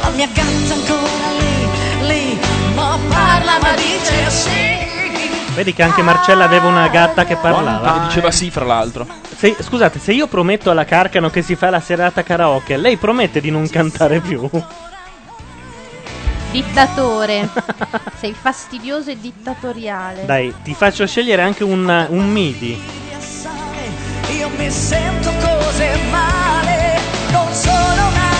la 0.00 0.08
mia 0.10 0.26
gatta 0.26 0.74
ancora 0.74 1.30
lì 1.38 2.06
lì 2.08 2.38
ma 2.74 2.98
parla 3.08 3.58
ma 3.62 3.74
dice 3.76 4.30
sì 4.30 4.72
Vedi 5.54 5.72
che 5.72 5.84
anche 5.84 6.02
Marcella 6.02 6.44
aveva 6.46 6.66
una 6.66 6.88
gatta 6.88 7.24
che 7.24 7.36
parlava. 7.36 7.94
E 8.02 8.06
diceva 8.08 8.32
sì, 8.32 8.50
fra 8.50 8.64
l'altro. 8.64 9.06
Se- 9.36 9.54
scusate, 9.60 10.00
se 10.00 10.10
io 10.12 10.26
prometto 10.26 10.68
alla 10.68 10.84
Carcano 10.84 11.30
che 11.30 11.42
si 11.42 11.54
fa 11.54 11.70
la 11.70 11.78
serata 11.78 12.24
karaoke, 12.24 12.76
lei 12.76 12.96
promette 12.96 13.40
di 13.40 13.52
non 13.52 13.68
cantare 13.68 14.18
più? 14.18 14.50
Dittatore. 16.54 17.48
Sei 18.16 18.32
fastidioso 18.32 19.10
e 19.10 19.18
dittatoriale. 19.18 20.24
Dai, 20.24 20.54
ti 20.62 20.72
faccio 20.72 21.04
scegliere 21.04 21.42
anche 21.42 21.64
un, 21.64 22.06
un 22.10 22.30
MIDI. 22.30 22.80
io 24.38 24.48
mi 24.56 24.70
sento 24.70 25.30
così 25.30 25.88
male 26.12 27.00
non 27.32 27.52
sono 27.52 28.06
un 28.06 28.33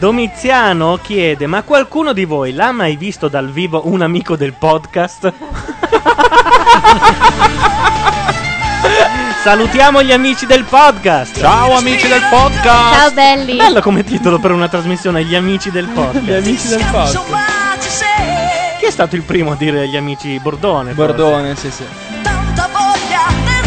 Domiziano 0.00 0.98
chiede: 1.02 1.46
Ma 1.46 1.62
qualcuno 1.62 2.14
di 2.14 2.24
voi 2.24 2.54
l'ha 2.54 2.72
mai 2.72 2.96
visto 2.96 3.28
dal 3.28 3.50
vivo 3.50 3.82
un 3.84 4.00
amico 4.00 4.34
del 4.34 4.54
podcast? 4.54 5.30
Salutiamo 9.42 10.02
gli 10.02 10.10
amici 10.10 10.46
del 10.46 10.64
podcast. 10.64 11.38
Ciao 11.38 11.76
amici 11.76 12.08
del 12.08 12.22
podcast. 12.30 12.98
Ciao 12.98 13.10
belli. 13.12 13.56
Bello 13.56 13.82
come 13.82 14.02
titolo 14.02 14.38
per 14.38 14.52
una 14.52 14.68
trasmissione, 14.68 15.22
gli 15.22 15.34
amici 15.34 15.70
del 15.70 15.88
podcast. 15.88 16.24
Gli 16.24 16.32
amici 16.32 16.68
del 16.68 16.86
podcast. 16.90 18.04
Chi 18.78 18.86
è 18.86 18.90
stato 18.90 19.16
il 19.16 19.22
primo 19.22 19.52
a 19.52 19.56
dire 19.56 19.86
gli 19.86 19.98
amici 19.98 20.40
Bordone? 20.40 20.94
forse? 20.94 21.12
Bordone, 21.12 21.54
sì, 21.56 21.70
sì. 21.70 21.84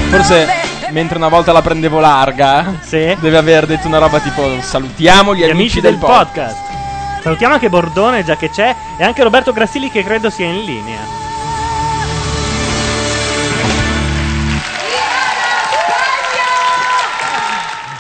Forse 0.10 0.73
mentre 0.94 1.18
una 1.18 1.28
volta 1.28 1.52
la 1.52 1.64
prendevo 1.64 2.00
larga, 2.00 2.80
deve 2.88 3.36
aver 3.36 3.66
detto 3.66 3.88
una 3.88 3.98
roba 3.98 4.20
tipo 4.20 4.62
salutiamo 4.62 5.34
gli, 5.34 5.44
Gli 5.44 5.50
amici 5.50 5.82
del 5.82 5.98
podcast. 5.98 6.72
Salutiamo 7.22 7.56
anche 7.56 7.68
Bordone, 7.68 8.24
già 8.24 8.38
che 8.38 8.52
c'è, 8.52 8.76
e 8.98 9.04
anche 9.04 9.24
Roberto 9.24 9.52
Grassili, 9.54 9.90
che 9.90 10.04
credo 10.04 10.30
sia 10.30 10.46
in 10.46 10.64
linea. 10.64 11.00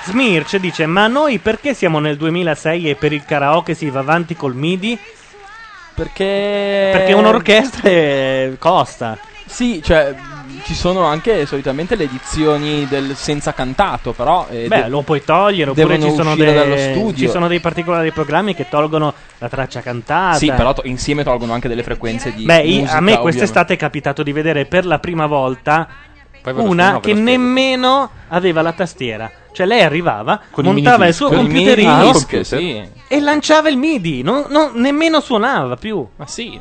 Smirch 0.06 0.58
dice: 0.58 0.86
Ma 0.86 1.08
noi 1.08 1.40
perché 1.40 1.74
siamo 1.74 1.98
nel 1.98 2.18
2006 2.18 2.92
e 2.92 2.96
per 2.96 3.12
il 3.12 3.26
karaoke 3.26 3.74
si 3.74 3.90
va 3.90 4.02
avanti 4.02 4.36
col 4.36 4.54
MIDI? 4.54 5.00
Perché. 5.96 6.90
Perché 6.92 7.14
un'orchestra 7.14 7.90
costa. 8.60 9.18
Sì, 9.46 9.82
cioè 9.84 10.16
ci 10.64 10.74
sono 10.76 11.04
anche 11.06 11.46
solitamente 11.46 11.96
le 11.96 12.06
edizioni 12.06 12.88
del 12.88 13.16
senza 13.16 13.54
cantato, 13.54 14.14
però 14.14 14.48
eh, 14.50 14.68
Beh, 14.68 14.84
de- 14.84 14.88
lo 14.90 15.02
puoi 15.02 15.24
togliere, 15.24 15.72
oppure 15.72 16.00
ci 16.02 16.12
sono, 16.12 16.32
uscire 16.32 16.52
dei- 16.54 16.56
dallo 16.56 16.78
studio. 16.78 17.16
ci 17.18 17.30
sono 17.30 17.48
dei 17.48 17.60
particolari 17.60 18.12
programmi 18.12 18.56
che 18.56 18.68
tolgono 18.70 19.14
la 19.40 19.50
traccia 19.50 19.82
cantata. 19.82 20.38
Sì, 20.38 20.48
però 20.48 20.74
to- 20.74 20.82
insieme 20.86 21.24
tolgono 21.24 21.54
anche 21.54 21.68
delle 21.68 21.84
frequenze 21.84 22.34
di 22.34 22.46
Beh, 22.46 22.64
musica, 22.64 22.74
a 22.74 22.80
me 22.80 22.88
ovviamente. 23.14 23.22
quest'estate 23.22 23.74
è 23.74 23.78
capitato 23.78 24.24
di 24.24 24.32
vedere 24.32 24.66
per 24.66 24.86
la 24.86 25.00
prima 25.00 25.26
volta 25.28 25.88
una 26.46 27.00
che 27.00 27.14
nemmeno 27.14 28.10
aveva 28.30 28.62
la 28.62 28.74
tastiera. 28.74 29.32
Cioè 29.54 29.66
lei 29.68 29.82
arrivava, 29.82 30.40
Con 30.50 30.66
montava 30.66 31.06
il 31.08 31.14
suo 31.14 31.28
Con 31.28 31.38
computerino 31.38 31.96
minidisc, 31.98 32.44
sì. 32.46 32.82
e 33.08 33.20
lanciava 33.22 33.70
il 33.70 33.78
MIDI, 33.78 34.24
non- 34.24 34.46
non- 34.50 34.72
nemmeno 34.76 35.20
suonava 35.20 35.76
più. 35.76 36.06
Ma 36.16 36.26
sì. 36.26 36.60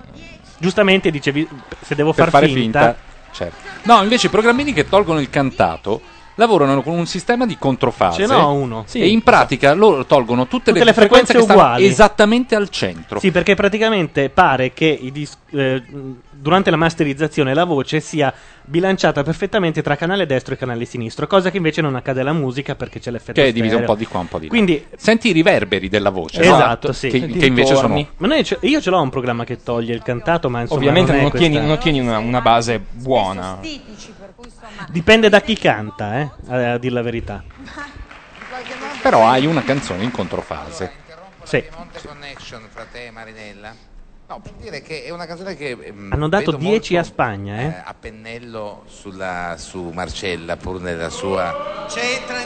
Giustamente 0.59 1.11
dicevi, 1.11 1.49
se 1.81 1.95
devo 1.95 2.13
far 2.13 2.29
finta, 2.31 2.47
finta. 2.53 2.97
Certo. 3.33 3.57
No, 3.85 4.03
invece 4.03 4.27
i 4.27 4.31
programmini 4.31 4.73
che 4.73 4.89
tolgono 4.89 5.21
il 5.21 5.31
cantato 5.31 6.01
lavorano 6.37 6.83
con 6.83 6.95
un 6.95 7.07
sistema 7.07 7.45
di 7.47 7.59
controfase. 7.59 8.27
Ce 8.27 8.33
n'ho 8.33 8.53
uno. 8.55 8.85
E 8.93 9.09
in 9.09 9.23
pratica 9.23 9.75
loro 9.75 10.07
tolgono 10.07 10.47
tutte, 10.47 10.71
Tutte 10.73 10.79
le, 10.79 10.85
le 10.87 10.93
frequenze 10.95 11.35
che 11.35 11.43
stanno 11.43 11.61
uguali. 11.61 11.85
esattamente 11.87 12.55
al 12.55 12.69
centro. 12.71 13.19
Sì, 13.21 13.31
perché 13.31 13.55
praticamente 13.55 14.31
pare 14.31 14.73
che 14.73 14.87
i 14.87 15.13
dis- 15.13 15.37
eh, 15.51 15.83
durante 16.43 16.71
la 16.71 16.77
masterizzazione 16.77 17.55
la 17.55 17.63
voce 17.63 18.01
sia 18.01 18.35
bilanciata 18.65 19.23
perfettamente 19.23 19.81
tra 19.81 19.95
canale 19.95 20.27
destro 20.27 20.55
e 20.55 20.57
canale 20.57 20.85
sinistro, 20.85 21.29
cosa 21.29 21.51
che 21.53 21.57
invece 21.59 21.81
non 21.81 21.95
accade 21.95 22.21
alla 22.21 22.33
musica 22.33 22.75
perché 22.75 22.99
c'è 22.99 23.13
l'effetto 23.13 23.41
Che 23.41 23.47
è 23.47 23.53
diviso 23.53 23.77
un 23.77 23.83
stereo. 23.83 23.95
po' 23.95 23.99
di 24.01 24.07
qua, 24.07 24.21
un 24.21 24.29
po' 24.29 24.39
di 24.41 24.47
là. 24.47 24.51
Quindi 24.51 24.85
Senti 24.97 25.29
i 25.29 25.33
riverberi 25.33 25.89
della 25.89 26.11
voce. 26.11 26.45
no? 26.45 26.55
Esatto, 26.57 26.93
sì. 26.93 27.09
Che, 27.11 27.27
che 27.29 27.47
invece 27.47 27.77
sono. 27.77 27.95
Ma 28.17 28.27
noi 28.27 28.45
ce- 28.45 28.59
io 28.63 28.81
ce 28.81 28.91
l'ho 28.91 29.01
un 29.01 29.11
programma 29.11 29.45
che 29.45 29.63
toglie 29.63 29.95
il 29.95 30.03
cantato, 30.03 30.51
ma 30.51 30.61
insomma 30.63 30.81
Ovviamente 30.81 31.13
non, 31.13 31.21
è 31.21 31.23
non 31.25 31.31
ottieni, 31.33 31.55
questa- 31.55 31.69
non 31.69 31.77
ottieni 31.79 32.01
una, 32.01 32.19
una 32.19 32.41
base 32.41 32.81
buona. 32.91 33.59
Dipende 34.89 35.29
da 35.29 35.41
chi 35.41 35.57
canta, 35.57 36.19
eh, 36.21 36.31
a, 36.49 36.73
a 36.73 36.79
dir 36.79 36.93
la 36.93 37.03
verità. 37.03 37.43
Però 39.01 39.27
hai 39.29 39.47
una 39.47 39.63
canzone 39.63 40.03
in 40.03 40.11
controfase. 40.11 40.91
Sì. 41.45 41.63
connection 42.05 42.63
fra 42.73 42.85
te 42.91 43.07
e 43.07 43.11
Marinella? 43.11 43.75
No, 44.33 44.41
per 44.41 44.53
dire 44.53 44.81
che 44.81 45.05
è 45.05 45.11
una 45.11 45.27
canzone 45.27 45.55
che 45.55 45.77
ehm, 45.79 46.09
Hanno 46.11 46.27
dato 46.27 46.53
vedo 46.53 46.57
10 46.57 46.97
a 46.97 47.03
Spagna, 47.03 47.61
eh. 47.61 47.83
a 47.85 47.93
pennello 47.93 48.85
sulla, 48.87 49.57
su 49.59 49.91
Marcella, 49.93 50.57
pur 50.57 50.81
nella 50.81 51.11
sua. 51.11 51.85
C'entra 51.87 52.39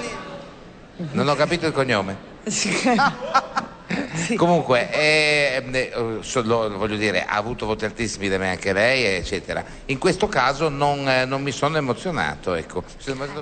Non 1.13 1.29
ho 1.29 1.37
capito 1.37 1.65
il 1.65 1.73
cognome. 1.73 2.17
Comunque, 4.35 4.93
eh, 4.93 5.63
eh, 5.71 5.93
so- 6.23 6.43
lo- 6.43 6.77
voglio 6.77 6.97
dire, 6.97 7.25
ha 7.25 7.37
avuto 7.37 7.67
voti 7.67 7.85
altissimi 7.85 8.29
da 8.29 8.39
me 8.39 8.49
anche 8.51 8.73
lei, 8.73 9.05
eccetera. 9.05 9.65
In 9.85 9.99
questo 9.99 10.27
caso 10.27 10.69
non, 10.69 11.09
eh, 11.09 11.25
non 11.25 11.41
mi 11.41 11.53
sono 11.53 11.77
emozionato, 11.77 12.55
ecco. 12.55 12.83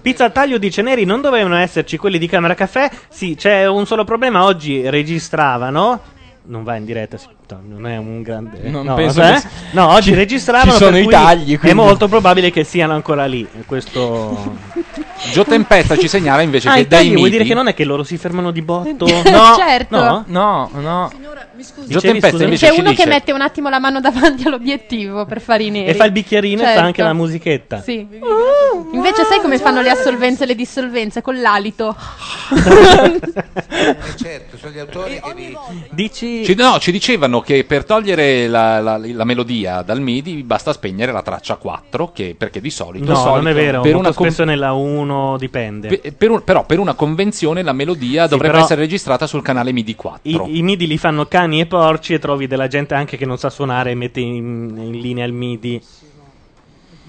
Pizza 0.03 0.25
al 0.25 0.33
taglio 0.33 0.59
dice 0.59 0.83
Neri 0.83 1.07
non 1.07 1.23
dovevano 1.23 1.57
esserci 1.57 1.97
quelli 1.97 2.19
di 2.19 2.29
Camera 2.29 2.53
Caffè. 2.53 2.91
Sì, 3.09 3.37
c'è 3.37 3.67
un 3.67 3.87
solo 3.87 4.05
problema. 4.05 4.45
Oggi 4.45 4.87
registravano. 4.91 6.13
Non 6.47 6.63
va 6.63 6.77
in 6.77 6.85
diretta, 6.85 7.17
sì, 7.17 7.29
non 7.67 7.87
è 7.87 7.97
un 7.97 8.23
grande. 8.23 8.59
Non 8.69 8.85
no, 8.87 8.95
penso 8.95 9.21
che- 9.21 9.43
No, 9.73 9.89
oggi 9.93 10.11
ci- 10.11 10.15
registravano. 10.15 10.73
ci 10.73 10.79
sono 10.79 10.91
per 10.93 11.01
i 11.01 11.03
cui 11.05 11.13
tagli, 11.13 11.55
È 11.55 11.59
quindi. 11.59 11.77
molto 11.79 12.09
probabile 12.09 12.51
che 12.51 12.65
siano 12.65 12.95
ancora 12.95 13.27
lì. 13.27 13.47
Questo. 13.67 14.57
Gio 15.33 15.45
Tempesta 15.45 15.97
ci 15.97 16.07
segnala 16.09 16.43
invece 16.43 16.69
Ah, 16.69 16.75
che 16.75 16.87
dai 16.87 17.09
vuol 17.15 17.29
dire 17.29 17.39
miti 17.39 17.49
che 17.49 17.55
non 17.55 17.69
è 17.69 17.75
che 17.75 17.85
loro 17.85 18.03
si 18.03 18.17
fermano 18.19 18.51
di 18.51 18.63
botto? 18.63 19.07
No, 19.31 19.55
certo. 19.57 19.97
No? 19.97 20.25
No, 20.27 20.71
no. 20.75 21.11
Gio 21.15 21.63
Dicevi, 21.85 22.01
Tempesta 22.01 22.29
scusami? 22.31 22.45
invece 22.45 22.67
C'è 22.69 22.79
uno 22.79 22.91
dice 22.91 23.03
che 23.05 23.09
mette 23.09 23.33
un 23.33 23.41
attimo 23.41 23.69
la 23.69 23.79
mano 23.79 24.01
davanti 24.03 24.47
all'obiettivo 24.47 25.25
per 25.25 25.41
fare 25.41 25.63
i 25.65 25.71
neri. 25.71 25.89
E 25.89 25.95
fa 25.95 26.05
il 26.05 26.13
bicchierino 26.13 26.61
e 26.61 26.65
Certo. 26.65 26.81
fa 26.81 26.87
anche 26.87 27.03
la 27.03 27.13
musichetta. 27.13 27.81
Sì. 27.83 28.07
Invece 28.93 29.25
sai 29.25 29.41
come 29.41 29.59
fanno 29.59 29.81
le 29.81 29.91
assolvenze 29.91 30.45
e 30.45 30.47
le 30.47 30.55
dissolvenze? 30.55 31.23
Con 31.23 31.41
l'alito. 31.41 31.97
Eh, 32.51 33.21
certo, 34.17 34.57
sono 34.59 34.73
gli 34.73 34.79
autori 34.79 35.21
che 35.21 35.35
vi... 35.35 35.57
Dici... 35.91 36.45
Ci, 36.45 36.55
no, 36.55 36.79
ci 36.79 36.91
dicevano 36.93 37.41
che 37.45 37.65
per 37.65 37.85
togliere 37.85 38.49
la, 38.49 38.81
la- 38.81 38.99
la 38.99 39.25
melodia 39.25 39.83
dal 39.83 40.01
MIDI 40.01 40.43
basta 40.43 40.73
spegnere 40.73 41.13
la 41.13 41.23
traccia 41.23 41.57
4, 41.57 42.11
che, 42.13 42.35
perché 42.37 42.61
di 42.61 42.71
solito, 42.71 43.05
No, 43.05 43.15
solito- 43.15 43.37
non 43.37 43.49
è 43.49 43.55
vero. 43.55 43.81
Per 43.83 43.93
molto 43.93 43.99
una 44.09 44.13
con- 44.17 44.27
spesso 44.27 44.45
nella 44.45 44.73
1 44.73 45.37
dipende. 45.39 45.99
pe- 45.99 46.13
per 46.13 46.31
un- 46.31 46.43
però 46.43 46.65
per 46.65 46.79
una 46.79 46.95
convenzione 46.95 47.63
la 47.63 47.73
melodia 47.73 48.25
Sì, 48.25 48.31
dovrebbe 48.31 48.59
essere 48.59 48.81
registrata 48.81 49.27
sul 49.27 49.43
canale 49.43 49.73
MIDI 49.73 49.95
4. 49.95 50.21
I, 50.47 50.57
I 50.59 50.63
MIDI 50.63 50.87
li 50.87 50.99
fanno 50.99 51.27
cani 51.27 51.61
e 51.61 51.67
porci 51.67 52.15
e 52.15 52.19
trovi 52.19 52.47
della 52.47 52.67
gente 52.67 52.95
anche 52.95 53.17
che 53.17 53.27
non 53.27 53.39
sa 53.39 53.51
suonare 53.51 53.91
e 53.91 53.95
mette 53.95 54.21
in, 54.21 54.75
in 54.77 55.01
linea 55.01 55.25
il 55.27 55.33
MIDI. 55.33 55.83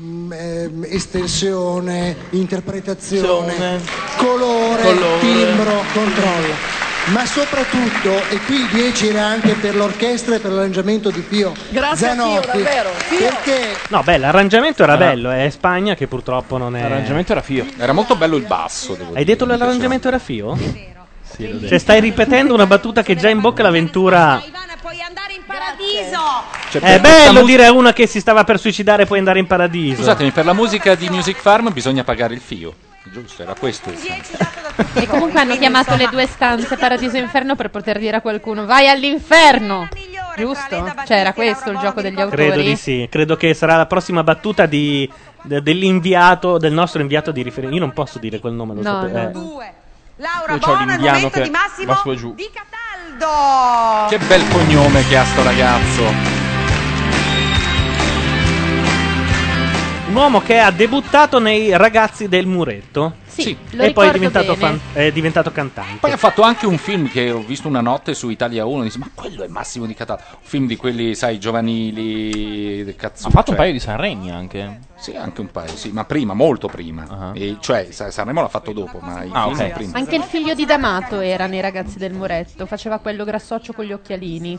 Mm, 0.02 0.32
ehm, 0.34 0.86
estensione, 0.90 2.16
interpretazione, 2.32 3.80
colore, 4.18 4.84
Colore. 4.84 5.20
timbro, 5.20 5.84
controllo. 5.94 6.85
Ma 7.14 7.24
soprattutto, 7.25 8.17
e 8.32 8.40
qui 8.45 8.56
il 8.56 8.67
10 8.72 9.09
era 9.09 9.25
anche 9.25 9.53
per 9.53 9.75
l'orchestra 9.75 10.35
e 10.35 10.40
per 10.40 10.51
l'arrangiamento 10.51 11.11
di 11.11 11.22
Pio 11.22 11.53
Grazie 11.69 12.08
a 12.09 12.14
Pio, 12.14 12.24
Zanotti, 12.24 12.48
davvero. 12.48 12.90
Pio. 13.09 13.17
perché 13.19 13.75
No, 13.90 14.01
beh, 14.01 14.17
l'arrangiamento 14.17 14.82
era 14.82 14.93
Ah. 14.93 14.98
bello, 14.98 15.30
è 15.30 15.48
Spagna 15.51 15.93
che 15.93 16.08
purtroppo 16.08 16.58
non 16.58 16.75
è. 16.75 16.82
L'arrangiamento 16.82 17.32
era 17.34 17.42
fio. 17.42 17.64
Era 17.77 17.93
molto 17.93 18.16
bello 18.16 18.35
il 18.38 18.45
basso. 18.48 18.93
Devo 18.93 19.09
Hai 19.09 19.24
dire, 19.24 19.25
detto 19.38 19.45
mi 19.45 19.56
l'arrangiamento 19.56 20.08
era 20.08 20.17
fio? 20.17 20.56
Sì, 20.58 20.85
detto. 21.38 21.68
Cioè, 21.68 21.78
stai 21.78 22.00
ripetendo 22.02 22.54
una 22.54 22.66
battuta 22.66 23.02
che 23.04 23.16
già 23.16 23.30
in 23.30 23.40
bocca 23.42 23.64
l'avventura. 23.64 24.42
Paradiso! 25.46 26.20
Cioè, 26.72 26.82
È 26.82 27.00
bello 27.00 27.40
mus- 27.40 27.46
dire 27.50 27.66
a 27.66 27.72
una 27.72 27.94
che 27.94 28.08
si 28.08 28.20
stava 28.20 28.44
per 28.44 28.60
suicidare 28.60 29.06
puoi 29.06 29.20
andare 29.20 29.40
in 29.40 29.48
paradiso. 29.48 29.98
Scusatemi, 29.98 30.32
per 30.32 30.46
la 30.46 30.54
musica 30.54 30.96
di 30.96 31.10
Music 31.10 31.38
Farm 31.38 31.72
bisogna 31.72 32.04
pagare 32.04 32.34
il 32.34 32.42
fio. 32.42 32.74
Giusto, 33.12 33.44
era 33.44 33.54
questo. 33.54 33.90
il 33.92 33.98
senso. 33.98 34.38
E 34.96 35.06
comunque 35.08 35.40
hanno 35.40 35.56
chiamato 35.58 35.96
le 35.96 36.08
due 36.10 36.26
stanze 36.26 36.76
Paradiso 36.76 37.16
e 37.18 37.20
Inferno 37.20 37.56
per 37.56 37.70
poter 37.70 38.00
dire 38.00 38.18
a 38.18 38.22
qualcuno 38.22 38.66
vai 38.66 38.88
all'inferno. 38.90 39.88
Giusto? 40.36 40.94
Cioè 41.06 41.18
era 41.18 41.34
questo 41.34 41.70
il 41.72 41.78
gioco 41.78 42.02
degli 42.02 42.20
autori. 42.20 42.48
Credo 42.48 42.62
di 42.62 42.76
sì. 42.76 43.08
Credo 43.10 43.36
che 43.38 43.54
sarà 43.54 43.78
la 43.78 43.86
prossima 43.86 44.24
battuta 44.24 44.66
di, 44.66 45.10
de- 45.44 45.62
dell'inviato, 45.62 46.58
del 46.58 46.74
nostro 46.74 47.02
inviato 47.02 47.32
di 47.32 47.44
riferimento. 47.44 47.78
Io 47.80 47.86
non 47.86 47.94
posso 47.94 48.18
dire 48.20 48.40
quel 48.40 48.54
nome, 48.54 48.74
lo 48.74 48.82
No, 48.82 49.02
sapete. 49.02 49.14
no. 49.14 49.22
eh. 49.22 49.32
Due. 49.32 49.74
Laura 50.18 50.58
Bono, 50.58 50.94
il 50.94 51.00
momento 51.00 51.30
che 51.30 51.42
di 51.44 51.50
Massimo 51.50 51.94
va 51.94 52.00
su 52.00 52.11
e 52.11 52.16
giù. 52.16 52.34
Di 52.35 52.50
Cataldo. 52.53 54.08
Che 54.08 54.18
bel 54.19 54.48
cognome 54.50 55.06
che 55.06 55.18
ha 55.18 55.26
sto 55.26 55.44
ragazzo. 55.44 56.35
Un 60.16 60.22
uomo 60.22 60.40
che 60.40 60.60
ha 60.60 60.72
debuttato 60.72 61.40
nei 61.40 61.76
ragazzi 61.76 62.30
del 62.30 62.45
muretto. 62.45 63.16
Sì, 63.27 63.56
lo 63.72 63.84
e 63.84 63.92
poi 63.92 64.08
è 64.08 64.11
ricordo 64.14 64.18
diventato, 64.40 64.56
bene. 64.56 64.77
fan- 64.80 64.80
è 64.94 65.11
diventato 65.11 65.52
cantante. 65.52 65.98
Poi 66.00 66.11
ha 66.14 66.16
fatto 66.16 66.42
anche 66.42 66.66
un 66.66 66.77
film 66.77 67.10
che 67.10 67.32
ho 67.32 67.42
visto 67.42 67.68
una 67.68 67.82
notte 67.82 68.14
su 68.14 68.30
Italia 68.30 68.66
1. 68.66 68.84
Dice, 68.84 68.98
ma 68.98 69.10
quello 69.14 69.44
è 69.44 69.48
Massimo 69.50 69.85
di 69.85 69.94
Cataldo. 69.94 70.24
Un 70.32 70.38
film 70.42 70.68
di 70.68 70.77
quelli, 70.77 71.16
sai, 71.16 71.38
giovanili. 71.38 72.95
Cazzo, 72.95 73.27
Ha 73.27 73.30
fatto 73.30 73.52
un 73.52 73.58
paio 73.58 73.74
di 73.74 73.80
Sanremi 73.82 74.32
anche. 74.32 74.80
Sì, 74.95 75.14
anche 75.18 75.42
un 75.42 75.52
paio, 75.52 75.76
sì, 75.76 75.90
ma 75.92 76.06
prima, 76.06 76.34
molto 76.34 76.69
prima. 76.69 77.34
E 77.35 77.58
cioè, 77.60 77.90
Sa- 77.92 78.10
Sanremo 78.10 78.40
l'ha 78.40 78.48
fatto 78.48 78.72
dopo, 78.72 79.00
ma 79.02 79.22
i 79.22 79.30
Ah, 79.34 79.48
film 79.53 79.60
ok. 79.60 79.74
prima. 79.74 79.98
Anche 79.98 80.16
il 80.16 80.24
figlio 80.24 80.53
di 80.53 80.64
D'Amato 80.66 81.19
era 81.19 81.45
nei 81.45 81.60
ragazzi 81.60 81.98
del 81.98 82.14
muretto, 82.14 82.66
faceva 82.66 83.00
quello 83.00 83.26
grassoccio 83.26 83.74
con 83.74 83.84
gli 83.84 83.92
occhialini. 83.92 84.58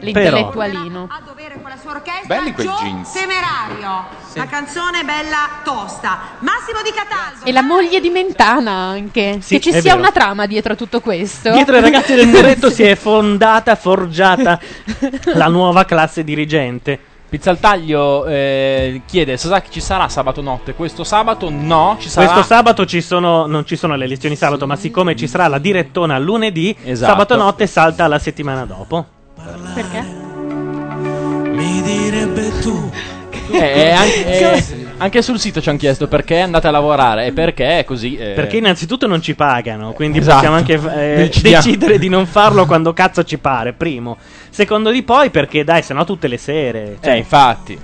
L'intellettualino. 0.00 1.06
A 1.10 1.20
dovere 1.24 1.58
con 1.60 1.70
la 1.70 1.76
sua 1.80 1.92
orchestra 1.92 2.26
Belli 2.26 2.52
quei 2.52 2.66
Gio 2.66 2.74
jeans. 2.80 3.12
Temerario. 3.12 4.04
La 4.34 4.46
canzone 4.46 5.04
bella 5.04 5.48
tosta. 5.64 6.18
Massimo 6.40 6.80
Di 6.82 6.90
Cataldo. 6.92 7.44
E 7.44 7.52
la 7.52 7.62
moglie 7.62 8.00
di 8.00 8.10
Mentana 8.10 8.72
anche. 8.72 9.38
Sì, 9.40 9.54
che 9.56 9.60
ci 9.60 9.68
è 9.70 9.80
sia 9.80 9.92
vero. 9.94 9.98
una 9.98 10.12
trama 10.12 10.46
dietro 10.46 10.72
a 10.74 10.76
tutto 10.76 11.00
questo. 11.00 11.50
Dietro 11.52 11.76
ai 11.76 11.82
ragazzi 11.82 12.14
del 12.14 12.26
muretto 12.28 12.68
Sì. 12.68 12.74
si 12.76 12.82
è 12.84 12.94
fondata, 12.96 13.74
forgiata 13.76 14.58
la 15.34 15.46
nuova 15.48 15.84
classe 15.84 16.24
dirigente. 16.24 16.98
Pizza 17.28 17.50
al 17.50 17.58
taglio 17.58 18.24
eh, 18.26 19.02
chiede 19.04 19.36
Sasaki 19.36 19.68
ci 19.72 19.80
sarà 19.80 20.08
sabato 20.08 20.40
notte 20.42 20.74
questo 20.74 21.02
sabato 21.02 21.50
no 21.50 21.96
ci 21.98 22.08
sarà 22.08 22.26
Questo 22.28 22.44
sabato 22.44 22.86
ci 22.86 23.00
sono, 23.00 23.46
non 23.46 23.66
ci 23.66 23.74
sono 23.74 23.96
le 23.96 24.06
lezioni 24.06 24.36
sabato, 24.36 24.64
ma 24.68 24.76
siccome 24.76 25.16
ci 25.16 25.26
sarà 25.26 25.48
la 25.48 25.58
direttona 25.58 26.18
lunedì, 26.18 26.74
Esatto. 26.84 27.10
sabato 27.10 27.34
notte 27.36 27.66
salta 27.66 28.06
la 28.06 28.20
settimana 28.20 28.64
dopo. 28.64 29.06
Perché? 29.74 30.02
Mi 31.52 31.82
direbbe 31.82 32.58
tu. 32.60 32.90
Eh, 33.52 33.58
eh, 33.58 33.90
anche, 33.92 34.24
eh, 34.56 34.64
anche 34.96 35.22
sul 35.22 35.38
sito 35.38 35.60
ci 35.60 35.68
hanno 35.68 35.78
chiesto 35.78 36.08
perché 36.08 36.40
andate 36.40 36.66
a 36.66 36.70
lavorare 36.70 37.26
e 37.26 37.32
perché 37.32 37.80
è 37.80 37.84
così 37.84 38.16
eh. 38.16 38.30
Perché 38.30 38.56
innanzitutto 38.56 39.06
non 39.06 39.20
ci 39.20 39.34
pagano, 39.34 39.92
quindi 39.92 40.18
Esatto. 40.18 40.34
possiamo 40.36 40.56
anche 40.56 40.72
eh, 40.74 41.30
decidere 41.42 41.98
di 41.98 42.08
non 42.08 42.26
farlo 42.26 42.66
quando 42.66 42.92
cazzo 42.92 43.22
ci 43.24 43.38
pare, 43.38 43.72
primo. 43.72 44.16
Secondo 44.50 44.90
di 44.90 45.02
poi 45.02 45.30
perché 45.30 45.62
dai, 45.64 45.82
sennò 45.82 46.04
tutte 46.04 46.28
le 46.28 46.38
sere. 46.38 46.96
cioè, 47.00 47.12
Eh, 47.12 47.18
infatti 47.18 47.78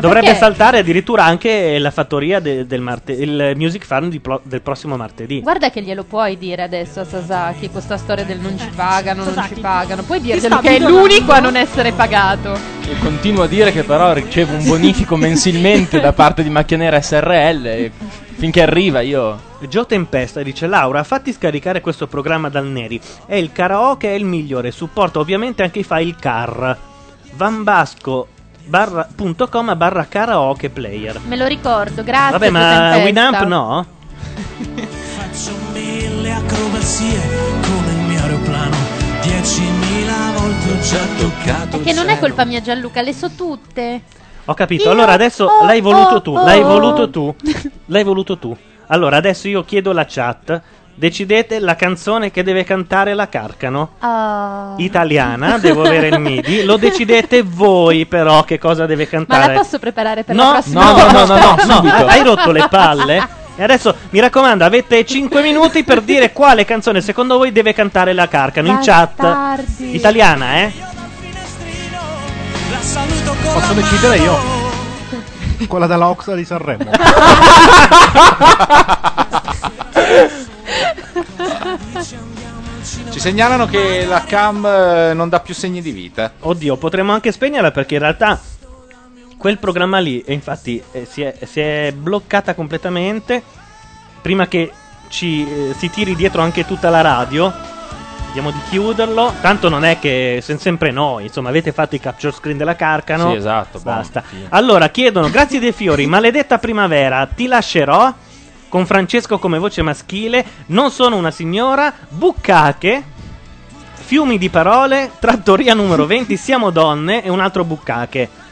dovrebbe 0.00 0.26
perché? 0.26 0.40
saltare 0.40 0.78
addirittura 0.78 1.24
anche 1.24 1.78
la 1.78 1.90
fattoria 1.90 2.40
de- 2.40 2.66
del 2.66 2.80
marte- 2.80 3.12
il 3.12 3.52
Music 3.56 3.84
Farm 3.84 4.08
di 4.08 4.20
plo- 4.20 4.40
del 4.44 4.60
prossimo 4.62 4.96
martedì. 4.96 5.40
Guarda 5.40 5.70
che 5.70 5.82
glielo 5.82 6.04
puoi 6.04 6.36
dire 6.38 6.62
adesso 6.62 7.00
a 7.00 7.04
Sasaki, 7.04 7.70
questa 7.70 7.96
storia 7.96 8.24
del 8.24 8.38
non 8.38 8.58
ci 8.58 8.68
pagano, 8.74 9.24
non 9.24 9.34
Sasaki. 9.34 9.54
ci 9.54 9.60
pagano. 9.60 10.02
Puoi 10.02 10.20
dirglielo 10.20 10.56
sta 10.56 10.60
che 10.60 10.76
è 10.76 10.78
l'unico 10.78 11.32
a 11.32 11.40
non 11.40 11.56
essere 11.56 11.92
pagato. 11.92 12.54
e 12.88 12.96
continuo 13.00 13.42
a 13.44 13.46
dire 13.48 13.72
che 13.72 13.84
però 13.84 14.12
ricevo 14.12 14.54
un 14.56 14.64
bonifico 14.68 15.16
mensilmente 15.16 16.00
da 16.00 16.12
parte 16.12 16.42
di 16.42 16.50
Macchia 16.50 16.76
Nera 16.76 17.00
SRL 17.00 17.66
e 17.66 17.90
finché 18.38 18.62
arriva 18.62 19.00
io 19.00 19.46
Gio 19.68 19.84
Tempesta 19.84 20.42
dice 20.42 20.66
Laura 20.68 21.02
fatti 21.02 21.32
scaricare 21.32 21.80
questo 21.80 22.06
programma 22.06 22.48
dal 22.48 22.66
Neri 22.66 23.00
è 23.26 23.34
il 23.34 23.50
karaoke 23.52 24.08
è 24.08 24.12
il 24.14 24.24
migliore 24.24 24.70
supporta 24.70 25.18
ovviamente 25.18 25.62
anche 25.64 25.80
i 25.80 25.82
file 25.84 26.14
car 26.18 26.76
vanbasco.com 28.68 29.76
barra 29.76 30.06
karaoke 30.06 30.70
player 30.70 31.20
Me 31.26 31.36
lo 31.36 31.46
ricordo, 31.46 32.02
grazie. 32.04 32.32
vabbè 32.38 32.50
ma. 32.50 32.96
Winamp 33.02 33.42
no? 33.44 33.86
Faccio 35.16 35.52
mille 35.72 36.32
acrobazie 36.32 37.20
come 37.62 37.92
il 37.92 37.98
mio 38.08 38.20
aeroplano. 38.20 38.76
Diecimila 39.22 40.32
volte 40.36 40.70
ho 40.70 40.80
già 40.80 41.04
toccato. 41.18 41.76
È 41.78 41.82
che 41.82 41.92
non 41.92 42.08
è 42.08 42.18
colpa 42.18 42.44
mia 42.44 42.60
Gianluca, 42.60 43.00
le 43.02 43.12
so 43.12 43.30
tutte. 43.30 44.02
ho 44.44 44.54
capito 44.54 44.84
Io- 44.84 44.90
allora 44.90 45.12
adesso 45.12 45.44
oh, 45.44 45.64
l'hai 45.64 45.80
voluto 45.80 46.14
oh, 46.14 46.22
tu 46.22 46.30
oh. 46.34 46.44
l'hai 46.44 46.62
voluto 46.62 47.10
tu 47.10 47.34
l'hai 47.86 48.02
voluto 48.04 48.38
tu 48.38 48.56
allora 48.86 49.18
adesso 49.18 49.46
io 49.48 49.62
chiedo 49.62 49.90
alla 49.90 50.06
chat 50.06 50.60
decidete 50.98 51.60
la 51.60 51.76
canzone 51.76 52.30
che 52.32 52.42
deve 52.42 52.64
cantare 52.64 53.14
la 53.14 53.28
Carcano 53.28 53.90
Ah. 54.00 54.74
italiana 54.78 55.56
devo 55.62 55.82
avere 55.82 56.08
il 56.08 56.18
midi 56.18 56.64
lo 56.64 56.76
decidete 56.76 57.42
voi 57.44 58.04
però 58.06 58.42
che 58.42 58.58
cosa 58.58 58.84
deve 58.84 59.04
Ma 59.04 59.10
cantare 59.10 59.54
la 59.54 59.60
posso 59.60 59.78
preparare 59.78 60.24
per 60.24 60.34
No, 60.34 60.42
la 60.44 60.50
prossima 60.52 60.82
no, 60.84 60.90
no, 60.90 60.96
no, 60.96 61.26
volta? 61.26 61.64
no, 61.64 61.80
no, 61.80 61.82
no, 61.98 62.06
hai 62.06 62.22
rotto 62.22 62.50
le 62.50 62.66
palle. 62.68 63.28
E 63.56 63.62
adesso 63.64 63.92
mi 64.10 64.20
raccomando, 64.20 64.64
avete 64.64 65.04
5 65.04 65.42
minuti 65.42 65.82
per 65.82 66.00
dire 66.02 66.32
quale 66.32 66.64
canzone 66.64 67.00
secondo 67.00 67.36
voi 67.38 67.50
deve 67.52 67.72
cantare 67.72 68.12
la 68.12 68.28
Carcano 68.28 68.68
in 68.68 68.78
chat 68.80 69.14
Bastardi. 69.16 69.94
italiana, 69.96 70.56
eh? 70.58 70.72
La 72.70 72.80
saluto 72.80 73.34
con 73.42 73.52
Posso 73.54 73.72
decidere 73.72 74.16
io? 74.18 74.38
Quella 75.66 75.86
della 75.88 76.08
Oxa 76.08 76.34
di 76.34 76.44
Sanremo. 76.44 76.90
Ci 83.10 83.20
segnalano 83.20 83.66
che 83.66 84.04
la 84.06 84.22
cam 84.24 84.64
eh, 84.64 85.12
non 85.14 85.28
dà 85.28 85.40
più 85.40 85.54
segni 85.54 85.82
di 85.82 85.90
vita. 85.90 86.32
Oddio, 86.40 86.76
potremmo 86.76 87.12
anche 87.12 87.32
spegnerla 87.32 87.70
perché 87.70 87.94
in 87.94 88.00
realtà 88.00 88.40
quel 89.36 89.58
programma 89.58 89.98
lì, 89.98 90.20
e 90.22 90.32
infatti 90.32 90.82
eh, 90.92 91.06
si, 91.08 91.22
è, 91.22 91.34
si 91.44 91.60
è 91.60 91.92
bloccata 91.96 92.54
completamente. 92.54 93.42
Prima 94.20 94.46
che 94.46 94.70
ci, 95.08 95.46
eh, 95.46 95.74
si 95.76 95.90
tiri 95.90 96.14
dietro 96.14 96.42
anche 96.42 96.66
tutta 96.66 96.90
la 96.90 97.00
radio, 97.00 97.52
vediamo 98.26 98.50
di 98.50 98.60
chiuderlo. 98.68 99.34
Tanto 99.40 99.68
non 99.68 99.84
è 99.84 99.98
che 99.98 100.40
siamo 100.42 100.60
sempre 100.60 100.90
noi, 100.90 101.24
insomma, 101.24 101.48
avete 101.48 101.72
fatto 101.72 101.94
i 101.94 102.00
capture 102.00 102.32
screen 102.32 102.58
della 102.58 102.76
Carcano. 102.76 103.30
Sì, 103.30 103.36
esatto, 103.36 103.80
Basta. 103.80 104.22
sì. 104.28 104.46
Allora, 104.50 104.88
chiedono, 104.88 105.30
grazie 105.30 105.60
dei 105.60 105.72
fiori, 105.72 106.06
maledetta 106.06 106.58
primavera, 106.58 107.26
ti 107.26 107.46
lascerò. 107.46 108.12
Con 108.68 108.86
Francesco 108.86 109.38
come 109.38 109.58
voce 109.58 109.82
maschile, 109.82 110.44
non 110.66 110.90
sono 110.90 111.16
una 111.16 111.30
signora, 111.30 111.92
buccache, 112.08 113.02
fiumi 113.94 114.38
di 114.38 114.50
parole, 114.50 115.12
trattoria 115.18 115.74
numero 115.74 116.06
20, 116.06 116.36
siamo 116.38 116.70
donne 116.70 117.22
e 117.22 117.30
un 117.30 117.40
altro 117.40 117.64
buccache. 117.64 118.46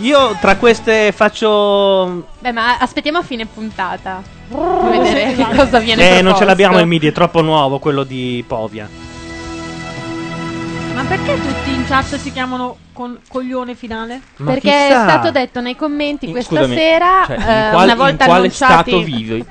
Io 0.00 0.36
tra 0.40 0.56
queste 0.56 1.12
faccio. 1.12 2.26
Beh, 2.38 2.52
ma 2.52 2.78
aspettiamo 2.78 3.18
a 3.18 3.22
fine 3.22 3.44
puntata. 3.44 4.22
Per 4.48 4.88
vedere 4.90 5.34
che 5.34 5.44
cosa 5.54 5.78
viene 5.78 6.18
Eh, 6.18 6.22
non 6.22 6.34
ce 6.34 6.44
l'abbiamo 6.44 6.78
il 6.80 6.86
MIDI, 6.86 7.08
è 7.08 7.12
troppo 7.12 7.42
nuovo 7.42 7.78
quello 7.78 8.04
di 8.04 8.42
Povia. 8.46 8.88
Ma 10.94 11.04
perché 11.04 11.34
tutti 11.40 11.72
in 11.74 11.84
chat 11.86 12.16
si 12.16 12.32
chiamano 12.32 12.76
con 12.92 13.18
coglione 13.28 13.74
finale? 13.74 14.20
Ma 14.36 14.52
Perché 14.52 14.68
chissà. 14.70 14.86
è 15.06 15.08
stato 15.08 15.30
detto 15.30 15.60
nei 15.60 15.74
commenti 15.74 16.30
questa 16.30 16.54
scusami, 16.56 16.74
sera, 16.76 17.24
cioè, 17.26 17.36
in 17.36 17.42
eh, 17.42 17.70
qual- 17.70 17.82
una 17.84 17.92
in 17.92 17.98
volta 17.98 18.24
quale 18.26 18.38
annunciati... 18.40 18.90
stato 18.90 19.02
vivi? 19.04 19.44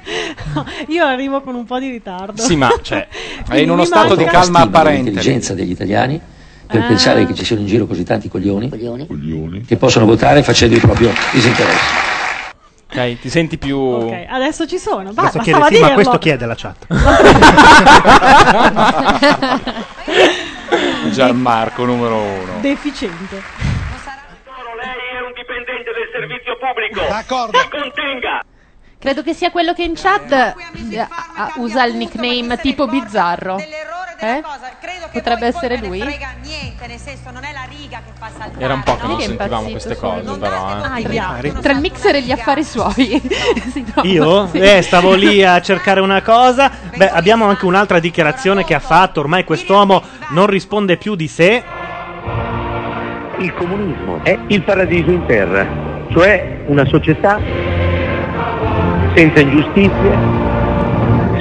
Io 0.89 1.05
arrivo 1.05 1.41
con 1.41 1.55
un 1.55 1.65
po' 1.65 1.79
di 1.79 1.89
ritardo. 1.89 2.41
Sì, 2.41 2.55
ma 2.55 2.69
cioè, 2.81 3.07
è 3.49 3.57
in 3.57 3.69
uno 3.71 3.83
stato 3.85 4.15
di 4.15 4.23
calma 4.25 4.59
apparente. 4.59 5.09
l'intelligenza 5.09 5.53
degli 5.53 5.71
italiani 5.71 6.19
per 6.67 6.81
Ah. 6.83 6.87
pensare 6.87 7.25
che 7.25 7.33
ci 7.33 7.43
siano 7.43 7.61
in 7.63 7.67
giro 7.67 7.85
così 7.85 8.03
tanti 8.03 8.29
coglioni, 8.29 8.69
che 9.67 9.75
possono 9.77 10.05
votare 10.05 10.41
facendo 10.43 10.75
il 10.75 10.81
proprio 10.81 11.11
disinteresse. 11.31 12.09
Ok, 12.93 13.19
ti 13.21 13.29
senti 13.29 13.57
più. 13.57 13.77
Ok, 13.77 14.25
adesso 14.29 14.67
ci 14.67 14.77
sono. 14.77 15.11
Ba- 15.13 15.23
Adesso 15.23 15.37
bastava 15.39 15.67
chiede, 15.67 15.75
sì, 15.75 15.81
ma 15.81 15.87
dirlo. 15.87 15.93
questo 15.93 16.17
chiede 16.17 16.45
la 16.45 16.55
chat. 16.55 16.87
Gianmarco 21.11 21.85
numero 21.85 22.15
uno. 22.15 22.59
Deficiente. 22.61 23.61
servizio 26.11 26.57
pubblico. 26.57 27.01
D'accordo. 27.07 27.57
Ti 27.57 27.67
contenga. 27.69 28.43
Credo 29.01 29.23
che 29.23 29.33
sia 29.33 29.49
quello 29.49 29.73
che 29.73 29.81
in 29.81 29.93
chat 29.95 30.31
eh, 30.31 30.99
ah, 30.99 31.53
usa 31.55 31.85
il 31.85 31.95
nickname 31.95 32.55
tipo 32.57 32.85
bizzarro. 32.85 33.57
Eh? 33.57 34.43
Potrebbe 35.11 35.47
essere 35.47 35.77
lui? 35.77 35.99
Era 38.59 38.73
un 38.75 38.83
po' 38.83 38.95
che 38.97 39.07
non 39.07 39.19
sentivamo 39.19 39.69
queste 39.69 39.95
cose, 39.95 40.37
però. 40.37 40.83
Eh. 40.97 41.03
Aia. 41.03 41.39
Tra 41.59 41.73
il 41.73 41.79
mixer 41.79 42.13
e 42.13 42.21
gli 42.21 42.31
affari 42.31 42.63
suoi. 42.63 43.19
Io? 44.03 44.47
Sì. 44.49 44.59
Eh, 44.59 44.83
stavo 44.83 45.15
lì 45.15 45.43
a 45.43 45.59
cercare 45.61 45.99
una 45.99 46.21
cosa. 46.21 46.69
Beh, 46.95 47.09
abbiamo 47.09 47.45
anche 47.45 47.65
un'altra 47.65 47.97
dichiarazione 47.97 48.63
che 48.63 48.75
ha 48.75 48.79
fatto. 48.79 49.19
Ormai 49.19 49.43
quest'uomo 49.45 50.03
non 50.29 50.45
risponde 50.45 50.97
più 50.97 51.15
di 51.15 51.27
sé. 51.27 51.63
Il 53.39 53.51
comunismo 53.55 54.19
è 54.21 54.37
il 54.49 54.61
paradiso 54.61 55.09
in 55.09 55.25
terra, 55.25 55.67
cioè 56.11 56.65
una 56.67 56.85
società 56.85 57.39
senza 59.13 59.39
ingiustizie, 59.39 60.17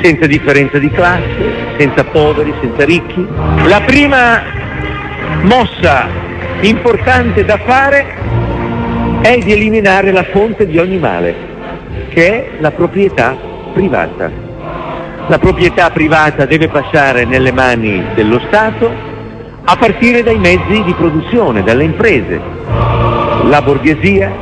senza 0.03 0.27
differenza 0.27 0.79
di 0.79 0.91
classe, 0.91 1.53
senza 1.79 2.05
poveri, 2.05 2.53
senza 2.61 2.85
ricchi. 2.85 3.27
La 3.67 3.81
prima 3.81 4.43
mossa 5.43 6.09
importante 6.61 7.45
da 7.45 7.59
fare 7.59 8.07
è 9.23 9.39
di 9.39 9.53
eliminare 9.53 10.13
la 10.13 10.25
fonte 10.25 10.67
di 10.67 10.79
ogni 10.79 10.99
male, 10.99 11.35
che 12.09 12.27
è 12.27 12.51
la 12.61 12.71
proprietà 12.71 13.37
privata. 13.73 14.49
La 15.27 15.39
proprietà 15.39 15.91
privata 15.91 16.45
deve 16.45 16.69
passare 16.69 17.25
nelle 17.25 17.53
mani 17.53 18.03
dello 18.15 18.41
Stato 18.49 18.91
a 19.63 19.77
partire 19.77 20.23
dai 20.23 20.39
mezzi 20.39 20.83
di 20.83 20.95
produzione, 20.95 21.63
dalle 21.63 21.85
imprese. 21.85 22.41
La 23.45 23.63
borghesia 23.63 24.33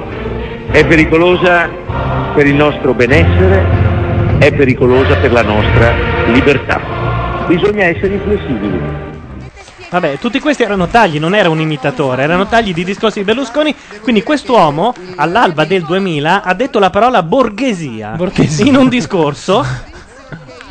è 0.70 0.86
pericolosa 0.86 1.68
per 2.39 2.47
il 2.47 2.55
nostro 2.55 2.94
benessere, 2.94 3.67
è 4.39 4.55
pericolosa 4.55 5.17
per 5.17 5.33
la 5.33 5.42
nostra 5.42 5.92
libertà. 6.26 7.44
Bisogna 7.49 7.86
essere 7.86 8.15
inflessibili. 8.15 8.81
Vabbè, 9.91 10.18
tutti 10.20 10.39
questi 10.39 10.62
erano 10.62 10.86
tagli, 10.86 11.18
non 11.18 11.34
era 11.34 11.49
un 11.49 11.58
imitatore, 11.58 12.23
erano 12.23 12.47
tagli 12.47 12.73
di 12.73 12.84
discorsi 12.84 13.18
di 13.18 13.25
Berlusconi. 13.25 13.75
Quindi 14.02 14.23
quest'uomo, 14.23 14.94
all'alba 15.17 15.65
del 15.65 15.83
2000, 15.83 16.44
ha 16.44 16.55
detto 16.55 16.78
la 16.78 16.91
parola 16.91 17.25
borghesia, 17.25 18.17
in 18.58 18.76
un 18.76 18.89
discorso 18.89 19.67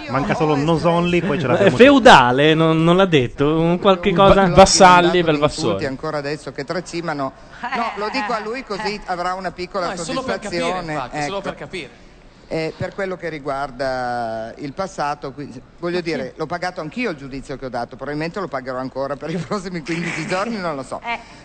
Manca 0.09 0.35
solo 0.35 0.55
Nose 0.55 0.87
Only, 0.87 1.21
poi 1.21 1.39
ce 1.39 1.45
eh, 1.45 1.47
l'abbiamo. 1.49 1.75
feudale, 1.77 2.53
non, 2.53 2.83
non 2.83 2.95
l'ha 2.95 3.05
detto, 3.05 3.59
un 3.59 3.79
qualche 3.79 4.13
cosa. 4.13 4.47
Vassalli, 4.47 5.05
Insulti 5.05 5.21
Valvassori. 5.23 5.85
ancora 5.85 6.17
adesso 6.17 6.51
che 6.51 6.63
tracimano. 6.63 7.31
No, 7.75 7.91
lo 7.97 8.09
dico 8.11 8.33
a 8.33 8.39
lui 8.39 8.63
così 8.63 8.99
avrà 9.05 9.33
una 9.33 9.51
piccola 9.51 9.87
No, 9.87 9.91
è 9.93 9.97
solo 9.97 10.21
per 10.23 10.39
capire, 10.39 10.61
soddisfazione. 10.61 10.93
infatti, 10.93 11.17
è 11.17 11.21
solo 11.23 11.37
ecco. 11.37 11.49
per 11.49 11.55
capire. 11.55 11.89
Eh, 12.49 12.73
per 12.77 12.93
quello 12.95 13.17
che 13.17 13.27
riguarda 13.27 14.53
il 14.59 14.71
passato, 14.71 15.33
qui- 15.33 15.61
voglio 15.79 15.99
dire, 15.99 16.31
l'ho 16.37 16.45
pagato 16.45 16.79
anch'io 16.79 17.09
il 17.09 17.17
giudizio 17.17 17.57
che 17.57 17.65
ho 17.65 17.69
dato, 17.69 17.97
probabilmente 17.97 18.39
lo 18.39 18.47
pagherò 18.47 18.77
ancora 18.77 19.17
per 19.17 19.31
i 19.31 19.35
prossimi 19.45 19.81
15 19.83 20.27
giorni, 20.27 20.55
non 20.57 20.73
lo 20.75 20.83
so. 20.83 21.01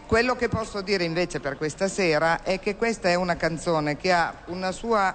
Quello 0.07 0.36
che 0.36 0.49
posso 0.49 0.81
dire 0.81 1.02
invece 1.02 1.41
per 1.41 1.57
questa 1.57 1.89
sera 1.89 2.42
è 2.44 2.60
che 2.60 2.76
questa 2.76 3.08
è 3.08 3.15
una 3.16 3.34
canzone 3.34 3.97
che 3.97 4.12
ha 4.12 4.32
una 4.47 4.70
sua 4.70 5.12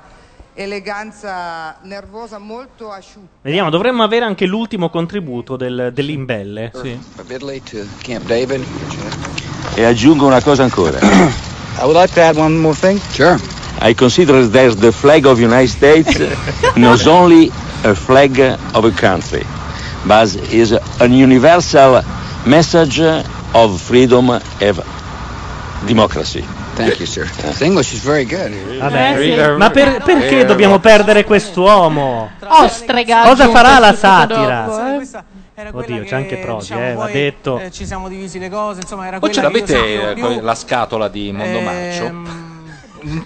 eleganza 0.58 1.78
nervosa 1.84 2.40
molto 2.40 2.92
asciutta. 2.92 3.28
Vediamo, 3.44 3.70
dovremmo 3.70 4.02
avere 4.02 4.26
anche 4.26 4.48
l'ultimo 4.48 4.90
contributo 4.90 5.56
del, 5.56 5.92
dell'Imbelle. 5.94 6.72
David. 8.26 8.66
E 9.76 9.84
aggiungo 9.84 10.26
una 10.26 10.42
cosa 10.42 10.64
ancora. 10.64 10.98
I 11.80 11.84
would 11.84 11.96
like 11.96 12.12
to 12.16 12.22
add 12.22 12.38
one 12.38 12.58
more 12.58 12.76
thing. 12.76 13.00
Sure. 13.12 13.40
I 13.80 13.94
consider 13.94 14.50
that 14.50 14.80
the 14.80 14.92
flag 14.92 15.26
of 15.28 15.40
United 15.40 15.70
States 15.70 16.18
not 16.76 17.06
only 17.06 17.52
a 17.84 17.94
flag 17.94 18.40
of 18.74 18.84
a 18.84 18.92
country, 18.92 19.46
but 20.06 20.34
is 20.52 20.72
an 21.00 21.14
universal 21.14 22.02
message 22.48 23.00
of 23.54 23.80
freedom 23.80 24.32
and 24.32 24.82
democracy. 25.86 26.44
Thank 26.78 27.00
you, 27.00 27.06
sir. 27.08 27.28
His 27.44 27.60
English 27.62 27.92
is 27.94 28.04
very 28.04 28.26
good. 28.26 28.52
Vabbè, 28.80 29.56
ma 29.58 29.70
per- 29.72 30.02
perché 30.04 30.46
dobbiamo 30.46 30.80
perdere 30.80 31.24
quest'uomo? 31.24 32.30
Ostrega. 32.48 33.22
Cosa 33.24 33.44
aggiunto 33.44 33.52
farà 33.60 33.80
la 33.80 33.94
satira? 33.96 34.66
eh. 35.00 35.36
Oddio, 35.72 36.04
c'è 36.04 36.16
anche 36.16 36.38
Prodi, 36.38 36.60
diciamo, 36.60 36.82
eh, 36.86 36.94
va 36.94 37.08
detto. 37.08 37.58
eh, 37.60 37.72
ci 37.72 37.84
siamo 37.88 38.08
divisi 38.08 38.38
le 38.38 38.48
cose, 38.48 38.82
insomma, 38.82 39.08
era 39.08 39.18
Poi 39.18 39.34
ce 39.34 39.42
l'avete 39.42 40.12
eh, 40.12 40.20
con 40.20 40.38
la 40.44 40.54
scatola 40.54 41.08
di 41.08 41.32
Mondo 41.32 41.62
Marcio? 41.62 42.04
Ehm, 42.06 42.47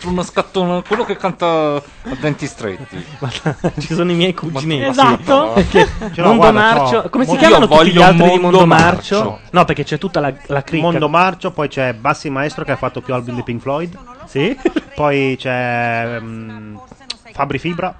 Uno 0.06 0.24
scattone, 0.24 0.83
quello 0.83 1.03
che 1.06 1.16
canta 1.16 1.75
a 1.75 1.83
denti 2.19 2.45
stretti. 2.45 3.03
Ci 3.80 3.93
sono 3.93 4.11
i 4.11 4.16
miei 4.16 4.33
cugini. 4.33 4.83
Esatto. 4.83 5.51
Perché 5.56 5.88
Mondo 6.17 6.35
guarda, 6.35 6.59
Marcio. 6.59 7.09
Come 7.09 7.25
si 7.25 7.38
chiamano 7.38 7.67
tutti 7.67 7.91
gli 7.91 8.01
altri 8.01 8.24
di 8.24 8.40
Mondo 8.40 8.59
Mondo 8.59 8.66
Marcio? 8.66 9.24
Marcio. 9.24 9.40
No, 9.51 9.66
perché 9.66 9.83
c'è 9.83 9.98
tutta 9.98 10.19
la, 10.19 10.33
la 10.48 10.64
cricca. 10.64 10.83
Mondo 10.83 11.09
Marcio, 11.09 11.51
poi 11.51 11.67
c'è 11.67 11.93
Bassi 11.93 12.30
Maestro 12.30 12.64
che 12.64 12.72
ha 12.72 12.77
fatto 12.77 13.01
più 13.01 13.14
album 13.14 13.35
di 13.35 13.43
Pink 13.43 13.61
Floyd. 13.61 13.98
Sì. 14.25 14.58
Poi 14.95 15.35
c'è 15.38 16.19
mm, 16.19 16.77
Fabri 17.32 17.59
Fibra. 17.59 17.95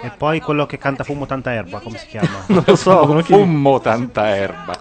E 0.00 0.10
poi 0.16 0.40
quello 0.40 0.64
che 0.66 0.78
canta 0.78 1.04
Fumo 1.04 1.26
Tanta 1.26 1.52
Erba, 1.52 1.78
come 1.80 1.98
si 1.98 2.06
chiama? 2.06 2.44
Non 2.46 2.64
lo 2.66 2.76
so, 2.76 3.22
Fummo 3.22 3.80
tanta 3.80 4.34
erba. 4.34 4.76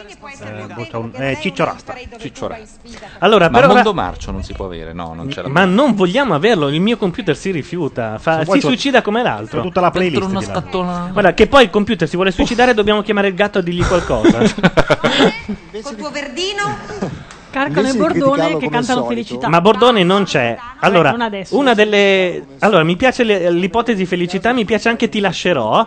Eh, 0.00 0.66
boh, 0.74 0.98
un- 1.00 1.10
eh, 1.14 1.38
Ciccio 1.40 1.64
Rasta. 1.64 1.94
Ciccio 2.18 2.46
Rasta. 2.46 2.78
Allora, 3.18 3.48
Ma 3.48 3.58
per 3.58 3.64
ora- 3.64 3.74
Mondo 3.74 3.94
Marcio 3.94 4.30
non 4.30 4.42
si 4.42 4.52
può 4.52 4.66
avere, 4.66 4.92
no, 4.92 5.12
non 5.14 5.28
c'è 5.28 5.42
la 5.42 5.48
Ma 5.48 5.64
non 5.64 5.94
vogliamo 5.94 6.34
averlo, 6.34 6.68
il 6.68 6.80
mio 6.80 6.96
computer 6.96 7.36
si 7.36 7.50
rifiuta, 7.50 8.18
fa- 8.18 8.44
si 8.44 8.60
suicida 8.60 9.02
come 9.02 9.22
l'altro. 9.22 9.62
tutta 9.62 9.80
la 9.80 9.90
playlist 9.90 10.22
una 10.22 10.40
scatola. 10.40 11.08
Guarda, 11.12 11.34
che 11.34 11.46
poi 11.46 11.64
il 11.64 11.70
computer 11.70 12.08
si 12.08 12.16
vuole 12.16 12.30
suicidare, 12.30 12.74
dobbiamo 12.74 13.02
chiamare 13.02 13.28
il 13.28 13.34
gatto 13.34 13.58
a 13.58 13.62
dirgli 13.62 13.84
qualcosa. 13.84 14.38
Col 15.82 15.96
tuo 15.96 16.10
verdino? 16.10 17.26
Carcano 17.50 17.88
e 17.88 17.94
Bordone 17.94 18.56
che 18.58 18.68
cantano 18.68 19.06
felicità. 19.06 19.48
Ma 19.48 19.60
Bordone 19.60 20.02
non 20.04 20.24
c'è. 20.24 20.56
Allora, 20.80 21.10
non 21.10 21.22
adesso. 21.22 21.56
una 21.56 21.74
delle. 21.74 22.44
Allora, 22.60 22.82
mi 22.84 22.96
piace 22.96 23.24
le- 23.24 23.50
l'ipotesi 23.50 24.04
felicità, 24.06 24.52
mi 24.52 24.64
piace 24.64 24.88
anche 24.88 25.08
Ti 25.08 25.20
lascerò. 25.20 25.86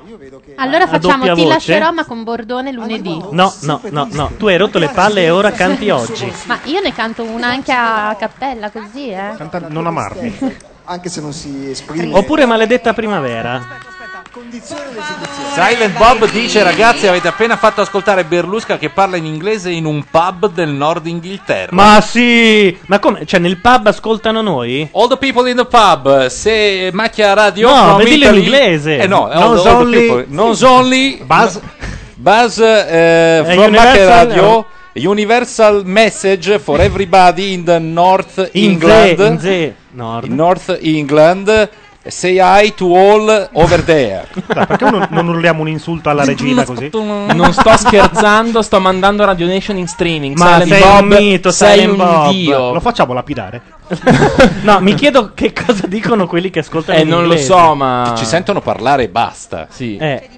Allora 0.55 0.87
facciamo 0.87 1.17
doppia 1.25 1.33
Ti 1.33 1.41
voce? 1.43 1.53
lascerò 1.53 1.91
ma 1.91 2.05
con 2.05 2.23
Bordone 2.23 2.71
lunedì. 2.71 3.17
No, 3.31 3.53
no, 3.61 3.81
no, 3.89 4.07
no. 4.11 4.31
Tu 4.37 4.47
hai 4.47 4.57
rotto 4.57 4.79
le 4.79 4.89
palle 4.89 5.23
e 5.23 5.29
ora 5.29 5.51
canti 5.51 5.89
oggi. 5.89 6.31
Ma 6.45 6.59
io 6.63 6.81
ne 6.81 6.93
canto 6.93 7.23
una 7.23 7.47
anche 7.47 7.71
a 7.71 8.15
cappella 8.17 8.69
così, 8.71 9.09
eh. 9.09 9.33
non 9.67 9.85
amarmi. 9.87 10.59
Anche 10.85 11.09
se 11.09 11.21
non 11.21 11.31
si 11.31 11.69
esprime. 11.69 12.11
Oppure 12.13 12.45
Maledetta 12.45 12.93
primavera. 12.93 13.89
Silent 15.53 15.97
Bob 15.97 16.29
dice 16.31 16.63
ragazzi 16.63 17.05
avete 17.05 17.27
appena 17.27 17.57
fatto 17.57 17.81
ascoltare 17.81 18.23
Berlusca 18.23 18.77
che 18.77 18.89
parla 18.89 19.17
in 19.17 19.25
inglese 19.25 19.69
in 19.71 19.83
un 19.85 20.05
pub 20.09 20.53
del 20.53 20.69
nord 20.69 21.05
Inghilterra. 21.07 21.69
Ma 21.71 21.99
sì! 21.99 22.77
Ma 22.85 22.99
come? 22.99 23.25
Cioè, 23.25 23.39
nel 23.41 23.57
pub 23.57 23.87
ascoltano 23.87 24.41
noi? 24.41 24.87
All 24.93 25.09
the 25.09 25.17
people 25.17 25.49
in 25.49 25.57
the 25.57 25.65
pub, 25.65 26.27
se 26.27 26.91
macchia 26.93 27.33
radio 27.33 27.69
No, 27.69 27.75
from 27.75 27.97
ma 27.97 28.03
dillo 28.03 28.29
in 28.29 28.35
inglese. 28.35 28.97
Eh 28.99 29.07
no, 29.07 29.27
all 29.27 29.31
the- 29.31 29.37
all 29.37 29.61
the 29.63 29.69
only- 29.69 29.99
people- 30.07 30.25
not 30.29 30.61
only 30.63 31.21
Buzz 31.25 31.59
Buzz 32.15 32.57
eh, 32.59 33.41
from 33.43 33.57
Universal- 33.57 33.71
Macchia 33.71 34.07
Radio 34.23 34.65
Universal 34.93 35.81
message 35.85 36.57
for 36.59 36.79
everybody 36.79 37.51
in 37.53 37.63
the 37.65 37.79
North 37.79 38.49
In 38.53 38.71
England. 38.71 39.17
ze- 39.17 39.25
in 39.25 39.39
ze- 39.39 39.73
nord. 39.91 40.23
In 40.25 40.35
North 40.35 40.77
England. 40.81 41.69
Say 42.03 42.39
hi 42.39 42.73
to 42.73 42.95
all 42.95 43.49
over 43.53 43.83
there. 43.83 44.27
Dai, 44.47 44.65
perché 44.65 44.89
non, 44.89 45.07
non 45.11 45.27
urliamo 45.27 45.61
un 45.61 45.67
insulto 45.67 46.09
alla 46.09 46.23
regina 46.23 46.63
così? 46.65 46.89
Non 47.31 47.53
sto 47.53 47.77
scherzando, 47.77 48.61
sto 48.63 48.79
mandando 48.79 49.23
Radio 49.23 49.45
Nation 49.45 49.77
in 49.77 49.87
streaming. 49.87 50.35
Ma 50.35 50.59
Silent 50.61 50.71
sei 50.71 50.81
Bob, 50.81 51.01
un 51.01 51.07
mito, 51.07 51.51
sei 51.51 51.71
Silent 51.79 51.91
un 51.91 51.97
Bob. 51.97 52.31
dio. 52.31 52.73
Lo 52.73 52.79
facciamo 52.79 53.13
lapidare? 53.13 53.61
No, 54.63 54.79
mi 54.79 54.93
chiedo 54.95 55.33
che 55.33 55.53
cosa 55.53 55.85
dicono 55.87 56.25
quelli 56.27 56.49
che 56.49 56.59
ascoltano 56.59 56.97
Eh, 56.97 57.03
non 57.03 57.19
lo 57.19 57.33
inglese. 57.33 57.43
so, 57.45 57.75
ma 57.75 58.13
Ci 58.17 58.25
sentono 58.25 58.61
parlare 58.61 59.03
e 59.03 59.09
basta. 59.09 59.67
Sì. 59.69 59.97
Eh. 59.97 60.29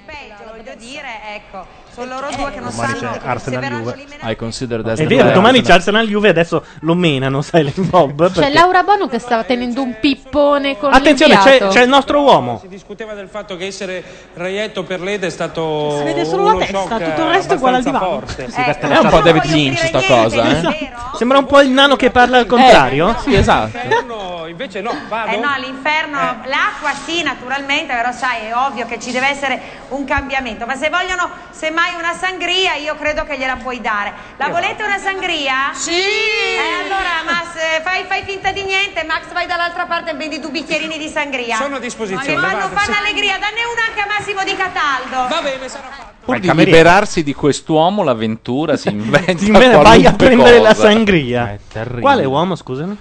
voglio 0.49 0.73
dire, 0.77 1.07
ecco, 1.35 1.65
sono 1.93 2.13
loro 2.13 2.27
due 2.35 2.51
che 2.51 2.59
non 2.59 2.71
Domani 2.71 2.97
sanno 2.97 3.11
c'è 3.11 3.19
se 3.19 3.27
Arsenal 3.27 3.63
Juve. 3.63 4.05
I 4.23 4.35
consider 4.35 4.81
that 4.81 4.97
È 4.97 5.05
vero, 5.05 5.31
domani 5.31 5.61
c'è 5.61 5.73
Arsenal 5.73 6.07
Juve, 6.07 6.29
adesso 6.29 6.65
lo 6.79 6.95
menano 6.95 7.41
Silent 7.41 7.79
Bob. 7.81 8.27
C'è 8.27 8.39
perché- 8.39 8.53
Laura 8.53 8.83
Bono 8.83 9.07
che 9.07 9.19
stava 9.19 9.43
tenendo 9.43 9.81
un 9.81 9.97
pippone 9.99 10.77
con 10.77 10.93
Attenzione, 10.93 11.37
c'è, 11.37 11.67
c'è 11.67 11.83
il 11.83 11.89
nostro 11.89 12.21
uomo. 12.21 12.59
Si 12.61 12.67
discuteva 12.67 13.13
del 13.13 13.27
fatto 13.27 13.55
che 13.57 13.67
essere 13.67 14.03
reietto 14.33 14.83
per 14.83 15.01
Leda 15.01 15.27
è 15.27 15.29
stato 15.29 15.97
Si 15.97 16.03
vede 16.03 16.25
solo 16.25 16.57
la 16.57 16.65
testa, 16.65 16.97
tutto 16.97 17.21
il 17.21 17.27
resto 17.29 17.53
è 17.53 17.55
uguale 17.57 17.77
al 17.77 17.83
divano. 17.83 18.05
forte. 18.05 18.49
Sì, 18.49 18.61
questa 18.63 18.89
È 18.89 18.97
un 18.97 19.09
po' 19.09 19.19
David 19.19 19.45
Lynch 19.45 19.85
sta 19.85 20.01
cosa, 20.01 20.49
eh? 20.49 20.91
Sembra 21.15 21.37
un 21.37 21.45
po' 21.45 21.61
il 21.61 21.69
nano 21.69 21.95
che 21.95 22.09
parla 22.09 22.37
al 22.37 22.45
contrario. 22.45 23.15
Sì, 23.19 23.35
esatto. 23.35 23.77
L'inferno 23.77 24.45
invece 24.47 24.81
no, 24.81 24.93
vado. 25.07 25.31
Eh 25.31 25.37
no, 25.37 25.49
l'inferno, 25.57 26.17
l'acqua 26.45 26.91
sì, 27.05 27.21
naturalmente, 27.23 27.93
però 27.93 28.11
sai, 28.11 28.47
è 28.47 28.55
ovvio 28.55 28.85
che 28.85 28.99
ci 28.99 29.11
deve 29.11 29.27
essere 29.29 29.59
un 29.89 30.05
cambiamento. 30.05 30.65
Ma 30.65 30.75
se 30.75 30.89
vogliono 30.89 31.29
semmai 31.51 31.92
una 31.95 32.13
sangria, 32.13 32.75
io 32.75 32.95
credo 32.95 33.23
che 33.25 33.37
gliela 33.37 33.55
puoi 33.57 33.79
dare. 33.81 34.13
La 34.37 34.49
volete 34.49 34.83
una 34.83 34.97
sangria? 34.97 35.71
Sì! 35.73 35.91
Eh 35.91 36.83
allora, 36.83 37.23
Max, 37.25 37.55
eh, 37.55 37.81
fai, 37.81 38.03
fai 38.05 38.23
finta 38.23 38.51
di 38.51 38.63
niente, 38.63 39.03
Max 39.03 39.31
vai 39.33 39.45
dall'altra 39.47 39.85
parte 39.85 40.11
e 40.11 40.13
vendi 40.15 40.39
due 40.39 40.51
bicchierini 40.51 40.97
di 40.97 41.07
sangria. 41.07 41.55
Sono 41.57 41.75
a 41.77 41.79
disposizione, 41.79 42.25
Che 42.35 42.47
fanno, 42.47 42.67
fanno 42.69 42.93
sì. 42.93 42.99
allegria, 42.99 43.37
danne 43.37 43.63
una 43.71 43.85
anche 43.87 44.01
a 44.01 44.05
Massimo 44.07 44.43
di 44.43 44.55
Cataldo. 44.55 45.27
Va 45.33 45.41
bene, 45.41 45.69
sarà 45.69 45.87
fatto. 45.89 46.11
Pur 46.25 46.39
di 46.39 46.53
liberarsi 46.53 47.21
di 47.23 47.33
quest'uomo, 47.33 48.01
l'avventura 48.03 48.77
si 48.77 48.87
inventa. 48.93 49.81
Vai 49.81 50.05
a 50.05 50.13
prendere 50.13 50.59
la 50.59 50.69
cosa. 50.73 50.89
sangria. 50.89 51.51
È 51.51 51.59
terribile. 51.71 52.01
Quale 52.01 52.25
uomo, 52.25 52.55
scusami? 52.55 52.97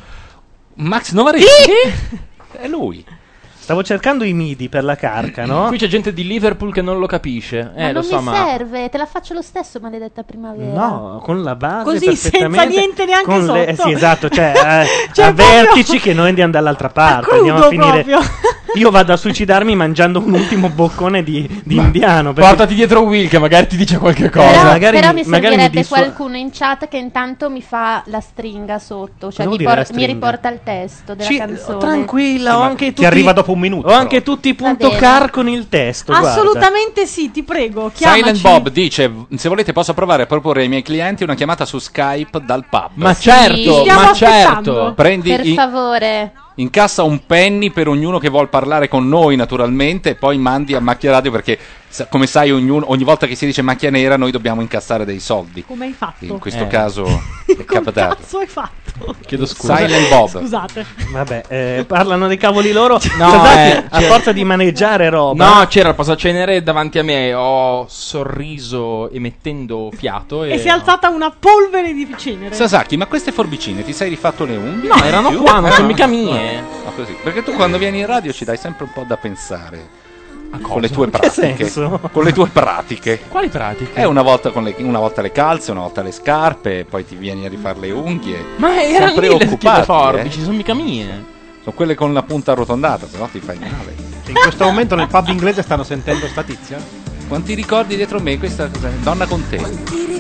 Max 0.75 1.13
Novaretti. 1.13 1.45
È 2.53 2.67
lui. 2.69 3.05
Stavo 3.63 3.85
cercando 3.85 4.25
i 4.25 4.33
midi 4.33 4.69
per 4.69 4.83
la 4.83 4.97
carca, 4.97 5.47
no? 5.47 5.69
Qui 5.69 5.79
c'è 5.79 5.87
gente 5.87 6.13
di 6.13 6.27
Liverpool 6.27 6.73
che 6.73 6.83
non 6.83 6.99
lo 6.99 7.07
capisce. 7.07 7.71
Ma 7.75 7.81
Eh, 7.83 7.87
lo 7.93 8.01
non 8.01 8.03
so, 8.03 8.19
mi 8.19 8.25
ma. 8.25 8.35
serve, 8.47 8.89
te 8.89 8.99
la 8.99 9.07
faccio 9.07 9.35
lo 9.35 9.43
stesso, 9.43 9.79
maledetta 9.81 10.25
primavera. 10.25 10.73
No, 10.73 11.21
con 11.23 11.43
la 11.43 11.55
base 11.55 11.85
Così, 11.85 12.17
senza 12.17 12.65
niente 12.65 13.05
neanche 13.05 13.25
con 13.25 13.47
le- 13.47 13.67
eh, 13.69 13.75
sotto. 13.77 13.89
sì, 13.89 13.95
esatto, 13.95 14.29
cioè, 14.29 14.53
eh, 14.83 14.87
Cioè, 15.13 15.27
avvertici 15.27 15.83
proprio- 15.85 16.01
che 16.01 16.13
noi 16.13 16.29
andiamo 16.31 16.51
dall'altra 16.51 16.89
parte, 16.91 17.27
crudo 17.29 17.37
andiamo 17.39 17.59
a 17.61 17.69
finire. 17.69 18.03
proprio. 18.05 18.19
Io 18.75 18.91
vado 18.91 19.13
a 19.13 19.19
suicidarmi 19.19 19.77
mangiando 19.77 20.19
un 20.19 20.33
ultimo 20.33 20.71
boccone 20.71 21.23
di, 21.23 21.47
di 21.63 21.77
indiano. 21.77 22.33
perché- 22.33 22.49
Portati 22.49 22.75
dietro 22.75 23.03
Will 23.03 23.29
che 23.29 23.39
magari 23.39 23.67
ti 23.67 23.77
dice 23.77 23.99
qualche 23.99 24.31
cosa. 24.31 24.49
Però, 24.49 24.63
magari 24.65 24.97
però 24.99 25.13
mi- 25.13 25.23
magari 25.27 25.55
mi 25.57 25.61
servirebbe 25.61 25.81
dissua- 25.81 25.99
qualcuno 25.99 26.37
in 26.39 26.49
chat 26.51 26.89
che 26.89 26.97
intanto 26.97 27.51
mi 27.51 27.61
fa 27.61 28.03
la 28.07 28.21
stringa 28.21 28.79
sotto, 28.79 29.31
cioè 29.31 29.47
mi, 29.47 29.59
por- 29.63 29.87
mi 29.93 30.07
riporta 30.07 30.49
il 30.49 30.61
testo 30.65 31.15
della 31.15 31.29
Sì, 31.29 31.37
canzone. 31.37 31.79
tranquilla, 31.79 32.57
ho 32.57 32.61
ma 32.61 32.65
anche 32.65 32.87
ti 32.87 32.95
tutti, 32.95 33.05
arriva 33.05 33.33
dopo 33.35 33.52
un 33.53 33.59
minuto, 33.61 33.89
Ho 33.89 33.93
anche 33.93 34.21
però. 34.21 34.33
tutti 34.35 34.49
i 34.49 34.53
Va 34.53 34.65
punto 34.67 34.89
bene. 34.89 35.01
car 35.01 35.31
con 35.31 35.49
il 35.49 35.69
testo. 35.69 36.13
guarda. 36.13 36.31
Assolutamente 36.31 37.07
sì, 37.07 37.31
ti 37.31 37.43
prego, 37.43 37.91
chiamaci. 37.95 38.19
Silent 38.21 38.41
Bob 38.41 38.69
dice: 38.71 39.13
Se 39.37 39.49
volete, 39.49 39.73
posso 39.73 39.95
provare 39.95 40.25
a 40.25 40.27
proporre 40.27 40.63
ai 40.63 40.69
miei 40.69 40.83
clienti 40.83 41.23
una 41.23 41.35
chiamata 41.35 41.65
su 41.65 41.79
Skype 41.79 42.41
dal 42.45 42.65
pub. 42.69 42.91
Ma 42.95 43.15
Sì. 43.15 43.23
certo, 43.23 43.81
Stiamo 43.81 44.01
ma 44.01 44.11
aspettando. 44.11 44.73
certo. 44.75 44.95
Prendi 44.95 45.31
Per 45.31 45.47
in- 45.47 45.55
favore. 45.55 46.33
Incassa 46.57 47.03
un 47.03 47.25
penny 47.27 47.71
per 47.71 47.89
ognuno 47.89 48.19
che 48.19 48.29
vuol 48.29 48.49
parlare 48.49 48.89
con 48.89 49.09
noi, 49.09 49.37
naturalmente, 49.37 50.11
e 50.11 50.15
poi 50.15 50.39
mandi 50.39 50.75
a 50.75 50.81
Macchia 50.81 51.11
Radio 51.11 51.31
perché, 51.31 51.59
come 52.11 52.27
sai, 52.27 52.51
ognuno- 52.51 52.91
ogni 52.91 53.05
volta 53.05 53.27
che 53.27 53.35
si 53.35 53.47
dice 53.47 53.63
macchia 53.63 53.91
nera, 53.91 54.17
noi 54.17 54.31
dobbiamo 54.31 54.61
incassare 54.61 55.05
dei 55.05 55.21
soldi. 55.21 55.65
Come 55.65 55.87
hai 55.87 55.93
fatto? 55.93 56.25
In 56.25 56.39
questo 56.39 56.65
Eh. 56.65 56.69
caso 56.69 57.05
è 57.47 57.53
Come 57.55 57.65
capitato. 57.65 58.17
cazzo 58.17 58.39
hai 58.39 58.47
fatto? 58.47 58.81
Chiedo 59.27 59.47
scusa. 59.47 59.77
Silent 59.79 60.09
Bob. 60.11 60.29
Scusate. 60.41 60.85
Vabbè, 61.13 61.43
eh, 61.49 61.85
parlano 61.87 62.27
dei 62.29 62.37
cavoli 62.37 62.73
loro. 62.73 63.01
No, 63.17 63.47
eh, 63.51 63.85
a 63.89 64.01
forza 64.03 64.33
di 64.33 64.45
maneggiare 64.45 65.09
roba. 65.09 65.45
No, 65.61 65.67
c'era 65.67 65.91
il 65.91 65.95
posacenere 65.95 66.63
davanti 66.63 66.99
a 66.99 67.03
me, 67.05 67.33
ho 67.35 67.87
sorriso 67.89 69.11
emettendo 69.11 69.91
fiato 69.95 70.45
e... 70.45 70.53
E 70.53 70.59
si 70.59 70.67
è 70.67 70.71
alzata 70.71 71.09
una 71.09 71.31
polvere 71.37 71.93
di 71.93 72.07
cenere. 72.17 72.55
Sasaki, 72.55 72.97
ma 72.97 73.07
queste 73.07 73.33
forbicine 73.33 73.83
ti 73.85 73.93
sei 73.93 74.09
rifatto 74.11 74.45
le 74.45 74.57
unghie? 74.57 74.89
No, 74.89 75.03
erano 75.03 75.33
qua, 75.33 75.61
non 75.61 75.71
sono 75.73 75.87
mica 75.87 76.07
mie. 76.07 76.42
No, 76.85 76.93
così. 76.95 77.17
Perché 77.23 77.43
tu 77.43 77.53
quando 77.53 77.79
vieni 77.79 78.01
in 78.01 78.07
radio 78.07 78.33
ci 78.33 78.45
dai 78.45 78.57
sempre 78.57 78.85
un 78.85 78.93
po' 78.93 79.05
da 79.07 79.17
pensare. 79.17 80.01
Con 80.61 80.83
le 80.83 80.89
pratiche. 80.89 81.73
Con 82.13 82.25
le 82.25 82.33
tue 82.33 82.49
pratiche. 82.49 83.21
Quali 83.29 83.49
pratiche? 83.49 84.01
Eh, 84.01 84.05
una 84.05 84.21
volta, 84.21 84.51
con 84.51 84.65
le, 84.65 84.75
una 84.79 84.99
volta 84.99 85.23
le 85.23 85.33
calze, 85.33 85.71
una 85.71 85.81
volta 85.81 86.03
le 86.03 86.13
scarpe, 86.13 86.85
poi 86.85 87.07
ti 87.07 87.17
vieni 87.17 87.47
a 87.47 87.49
rifare 87.49 87.79
le 87.79 87.91
unghie. 87.91 88.45
Ma 88.57 88.83
erano 88.83 89.07
lì 89.07 89.21
le 89.21 89.37
preoccupati, 89.37 89.83
schifo 89.83 89.85
forbici, 89.85 90.41
eh. 90.41 90.43
sono 90.45 90.57
mica 90.57 90.75
mie. 90.75 91.25
Sono 91.63 91.75
quelle 91.75 91.95
con 91.95 92.13
la 92.13 92.23
punta 92.23 92.53
arrotondata, 92.53 93.07
se 93.07 93.17
no 93.17 93.29
ti 93.29 93.41
fai 93.41 93.59
male. 93.59 93.95
In 94.27 94.35
questo 94.35 94.65
momento 94.65 94.95
nel 94.95 95.09
pub 95.09 95.29
inglese 95.29 95.63
stanno 95.63 95.85
sentendo 95.85 96.27
sta 96.27 96.43
tizia? 96.43 96.79
Quanti 97.29 97.55
ricordi 97.55 97.97
dietro 97.97 98.21
me? 98.21 98.39
Questa 98.39 98.69
cos'è? 98.69 98.91
Donna 99.01 99.27
con 99.27 99.43
te. 99.49 100.12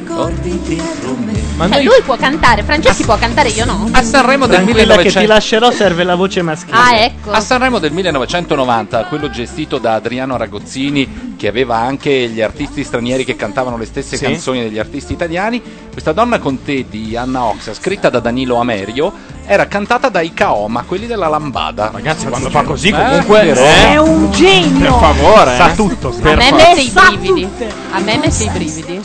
Ma 1.56 1.68
Cioè, 1.68 1.76
noi... 1.76 1.84
lui 1.84 2.02
può 2.04 2.16
cantare, 2.16 2.62
Franceschi 2.62 3.04
può 3.04 3.16
cantare, 3.16 3.50
io 3.50 3.64
no. 3.64 3.88
A 3.92 4.02
Sanremo 4.02 4.46
del 4.46 4.56
Tranquilla 4.56 4.96
che 4.96 5.08
1900 5.08 5.20
ti 5.20 5.26
lascerò 5.26 5.70
serve 5.70 6.04
la 6.04 6.14
voce 6.14 6.42
maschile. 6.42 6.76
Ah, 6.76 6.96
ecco. 6.96 7.30
A 7.30 7.40
Sanremo 7.40 7.78
del 7.78 7.92
1990, 7.92 9.04
quello 9.04 9.30
gestito 9.30 9.78
da 9.78 9.94
Adriano 9.94 10.36
Ragozzini, 10.36 11.34
che 11.36 11.48
aveva 11.48 11.76
anche 11.76 12.28
gli 12.28 12.40
artisti 12.40 12.84
stranieri 12.84 13.24
che 13.24 13.36
cantavano 13.36 13.76
le 13.76 13.84
stesse 13.86 14.16
Sì. 14.16 14.24
canzoni 14.24 14.60
degli 14.62 14.78
artisti 14.78 15.12
italiani, 15.12 15.60
questa 15.90 16.12
donna 16.12 16.38
con 16.38 16.62
te 16.62 16.86
di 16.88 17.16
Anna 17.16 17.44
Oxa, 17.44 17.74
scritta 17.74 18.08
da 18.10 18.20
Danilo 18.20 18.56
Amerio, 18.56 19.12
era 19.44 19.66
cantata 19.66 20.08
dai 20.08 20.32
Kaoma, 20.32 20.84
quelli 20.86 21.06
della 21.06 21.28
Lambada. 21.28 21.90
Ragazzi, 21.92 22.26
quando 22.26 22.48
fa 22.50 22.62
così 22.62 22.88
Eh, 22.88 22.92
comunque... 22.92 23.42
vero? 23.42 23.60
È 23.64 23.96
un 23.98 24.30
genio. 24.30 24.96
Per 24.98 25.14
favore, 25.14 25.56
Sa 25.56 25.72
eh. 25.72 25.74
tutto. 25.74 26.08
A 26.08 26.20
Per 26.20 26.36
me 26.36 26.48
fa- 26.48 26.54
mette 26.56 26.80
i 26.80 26.90
brividi. 26.90 27.48
A 27.92 27.98
me 28.00 28.18
mette 28.18 28.44
i 28.44 28.48
brividi. 28.50 29.00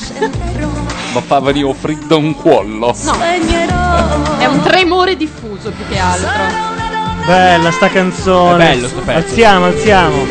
Ma 1.14 1.22
fa 1.22 1.40
venire 1.40 1.74
freddo 1.74 2.18
un 2.18 2.36
cuollo. 2.36 2.96
No, 3.04 3.14
è 4.38 4.46
un 4.46 4.62
tremore 4.62 5.16
diffuso 5.18 5.72
più 5.72 5.86
che 5.90 5.98
altro. 5.98 6.30
Bella 7.26 7.72
sta 7.72 7.90
canzone. 7.90 8.72
È 8.72 8.74
bello 8.76 8.88
sto 8.88 9.00
pezzo. 9.00 9.18
Alziamo, 9.28 9.66
alziamo. 9.66 10.26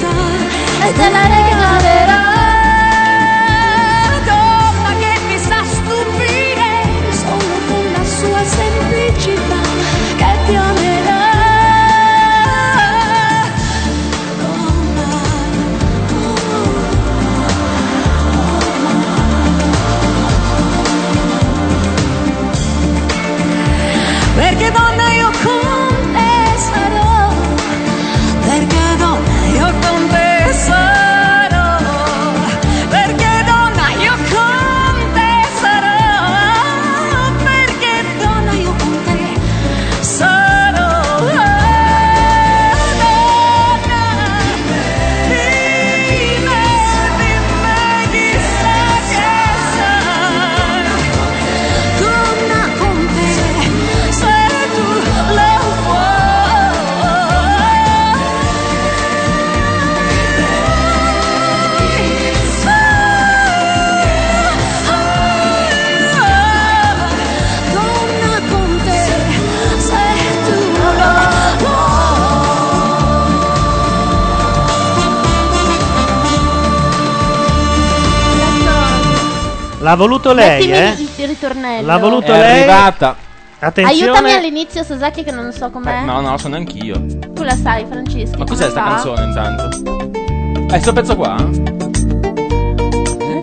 L'ha 79.87 79.95
voluto 79.95 80.33
lei, 80.33 80.67
Mettimi 80.67 81.09
eh? 81.17 81.23
il, 81.23 81.29
ritornello. 81.29 81.87
L'ha 81.87 81.99
voluto 81.99 82.33
È 82.33 82.39
lei. 82.39 82.59
arrivata. 82.59 83.15
Attenzione. 83.61 84.03
Aiutami 84.03 84.33
all'inizio, 84.33 84.83
Sasaki, 84.83 85.23
che 85.23 85.31
non 85.31 85.53
so 85.53 85.71
com'è. 85.71 86.01
Eh, 86.01 86.05
no, 86.05 86.21
no, 86.21 86.37
sono 86.39 86.57
anch'io. 86.57 87.01
Tu 87.33 87.45
la 87.45 87.55
sai, 87.55 87.87
Francesco. 87.89 88.37
Ma 88.37 88.45
cos'è 88.47 88.69
sta 88.69 88.83
canzone 88.83 89.23
intanto? 89.23 90.75
Eh, 90.75 90.81
sto 90.81 90.93
pezzo 90.93 91.15
qua? 91.15 91.37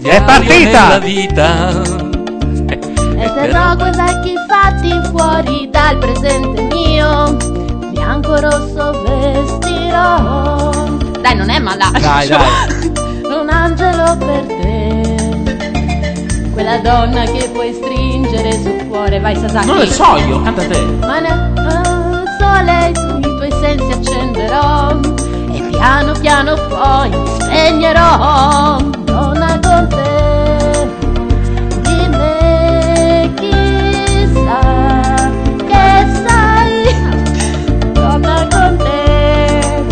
È 0.04 0.24
partita! 0.26 0.88
Nella 0.88 1.00
vita. 1.00 1.82
E 2.68 3.34
terrò 3.36 3.78
quei 3.78 3.92
vecchi 3.92 4.34
fatti 4.46 5.02
fuori 5.12 5.70
dal 5.72 5.98
presente 5.98 6.62
mio. 6.64 7.38
Bianco 7.92 8.38
rosso 8.42 9.02
vestirò. 9.04 10.72
Dai, 11.22 11.36
non 11.38 11.50
è 11.50 11.60
malaccio. 11.60 12.00
Dai, 12.00 12.28
dai. 12.28 12.92
Un 13.32 13.48
angelo 13.50 14.18
per 14.18 14.46
te. 14.46 14.83
Quella 16.54 16.78
donna 16.78 17.24
che 17.24 17.50
puoi 17.52 17.74
stringere 17.74 18.52
sul 18.54 18.88
cuore. 18.88 19.20
Vai, 19.20 19.36
Sasaki. 19.36 19.66
Non 19.66 19.78
lo 19.78 19.86
so 19.86 20.16
io, 20.18 20.42
canta 20.44 20.62
te. 20.66 20.82
Ma 21.02 21.20
nel 21.20 21.52
sole 22.40 22.90
i 22.90 23.22
tuoi 23.22 23.52
sensi 23.60 23.92
accenderò 23.92 25.00
e 25.52 25.62
piano 25.72 26.14
piano 26.20 26.54
poi 26.70 27.12
spegnerò. 27.40 28.78
Donna 29.04 29.60
con 29.62 29.88
te, 29.90 30.88
di 31.82 32.08
me 32.10 33.34
chissà 33.36 35.32
che 35.66 36.06
sai. 36.24 36.96
Donna 37.94 38.48
con 38.50 38.78
te, 38.78 39.84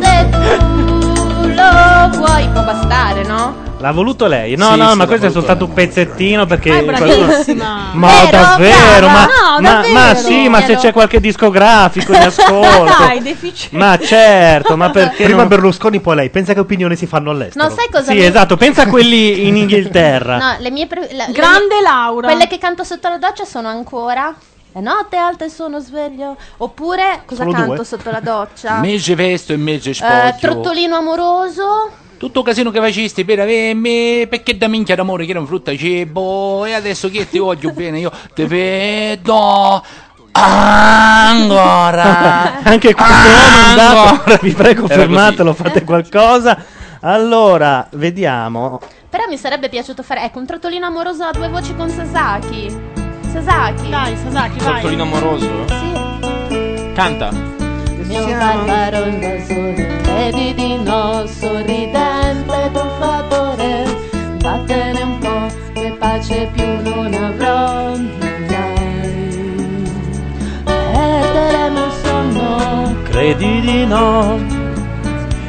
se 0.00 0.28
tu 0.30 1.48
lo 1.48 2.08
vuoi 2.16 2.48
può 2.48 2.62
bastare, 2.62 3.22
no? 3.24 3.63
L'ha 3.84 3.92
voluto 3.92 4.26
lei? 4.26 4.56
No, 4.56 4.70
Sì, 4.72 4.78
no, 4.78 4.88
sì, 4.90 4.96
ma 4.96 5.02
l'ha 5.02 5.06
questo 5.06 5.26
è 5.26 5.28
voluto 5.28 5.32
soltanto 5.40 5.64
un 5.66 5.72
pezzettino 5.74 6.46
perché. 6.46 6.70
Ah, 6.70 6.76
è 6.78 6.84
bravissima. 6.84 7.90
Ma 7.92 8.08
Vero? 8.24 8.30
davvero? 8.30 9.08
Ma. 9.08 9.24
No, 9.26 9.60
ma- 9.60 9.70
davvero. 9.72 9.92
ma 9.92 10.14
sì, 10.14 10.48
ma 10.48 10.62
se 10.62 10.76
c'è 10.76 10.92
qualche 10.92 11.20
discografico 11.20 12.14
in 12.14 12.22
ascolto. 12.24 12.84
Dai, 12.98 13.20
deficiente. 13.20 13.76
ma 13.76 13.98
certo, 13.98 14.74
ma 14.78 14.88
perché. 14.88 15.24
Prima 15.24 15.44
Berlusconi, 15.44 16.00
poi 16.00 16.16
lei. 16.16 16.30
Pensa 16.30 16.54
che 16.54 16.60
opinioni 16.60 16.96
si 16.96 17.04
fanno 17.06 17.30
all'estero. 17.30 17.66
Non 17.66 17.76
sai 17.76 17.88
cosa 17.90 18.10
Sì, 18.10 18.14
mi- 18.18 18.24
esatto, 18.24 18.56
pensa 18.56 18.82
a 18.82 18.86
quelli 18.86 19.46
in 19.46 19.56
Inghilterra. 19.56 20.38
No, 20.44 20.56
le 20.60 20.70
mie 20.70 20.86
pre- 20.86 21.08
la- 21.12 21.26
le 21.26 21.32
Grande 21.34 21.74
mie- 21.74 21.82
Laura. 21.82 22.26
Quelle 22.28 22.46
che 22.46 22.56
canto 22.56 22.84
sotto 22.84 23.08
la 23.10 23.18
doccia 23.18 23.44
sono 23.44 23.68
ancora 23.68 24.34
Le 24.72 24.80
notte 24.80 25.16
alte 25.18 25.50
sono 25.50 25.78
sveglio. 25.78 26.36
Oppure 26.56 27.20
cosa 27.26 27.42
Solo 27.42 27.52
canto 27.54 27.74
due? 27.74 27.84
sotto 27.84 28.10
la 28.10 28.20
doccia? 28.20 28.78
Mese 28.78 29.14
vesto 29.14 29.52
e 29.52 29.56
mese 29.56 29.90
Eh, 29.90 29.94
spoglio. 29.94 30.34
trottolino 30.40 30.96
amoroso. 30.96 31.90
Tutto 32.16 32.40
il 32.40 32.44
casino 32.44 32.70
che 32.70 32.78
facesti 32.80 33.24
per 33.24 33.40
avermi, 33.40 34.26
perché 34.28 34.56
da 34.56 34.68
minchia 34.68 34.94
d'amore 34.94 35.24
che 35.24 35.32
era 35.32 35.40
un 35.40 35.46
frutta 35.46 35.76
cibo, 35.76 36.64
e 36.64 36.72
adesso 36.72 37.10
che 37.10 37.28
ti 37.28 37.38
voglio 37.38 37.70
bene, 37.72 37.98
io 37.98 38.10
ti 38.34 38.44
vedo 38.44 39.82
ancora. 40.32 42.62
Anche 42.64 42.94
questo 42.94 43.12
uomo 43.12 43.28
è 43.28 43.68
andato. 43.68 44.38
Vi 44.42 44.52
prego, 44.52 44.84
Era 44.86 44.94
fermatelo, 44.94 45.50
così. 45.54 45.62
fate 45.62 45.84
qualcosa. 45.84 46.56
Allora, 47.00 47.86
vediamo. 47.92 48.80
Però 49.10 49.24
mi 49.28 49.36
sarebbe 49.36 49.68
piaciuto 49.68 50.02
fare, 50.02 50.22
ecco, 50.22 50.38
un 50.38 50.46
trottolino 50.46 50.86
amoroso 50.86 51.24
a 51.24 51.32
due 51.32 51.48
voci 51.48 51.74
con 51.76 51.90
Sasaki. 51.90 52.74
Sasaki. 53.30 53.90
Dai, 53.90 54.16
Sasaki, 54.16 54.58
Trottolino 54.58 55.02
amoroso? 55.02 55.50
Sì. 55.68 55.92
Canta. 56.94 57.30
Mio 58.04 58.24
vedi 60.14 60.54
di 60.54 60.76
no, 60.82 61.26
sorridente 61.26 62.70
truffatore, 62.72 63.84
vattene 64.38 65.02
un 65.02 65.18
po', 65.18 65.46
che 65.72 65.96
pace 65.98 66.48
più 66.54 66.64
non 66.82 67.12
avrò 67.12 67.96
mai. 68.48 69.84
Perderemo 70.64 71.84
il 71.84 71.92
sonno, 72.02 72.94
Credi 73.10 73.60
di 73.60 73.86
no? 73.86 74.62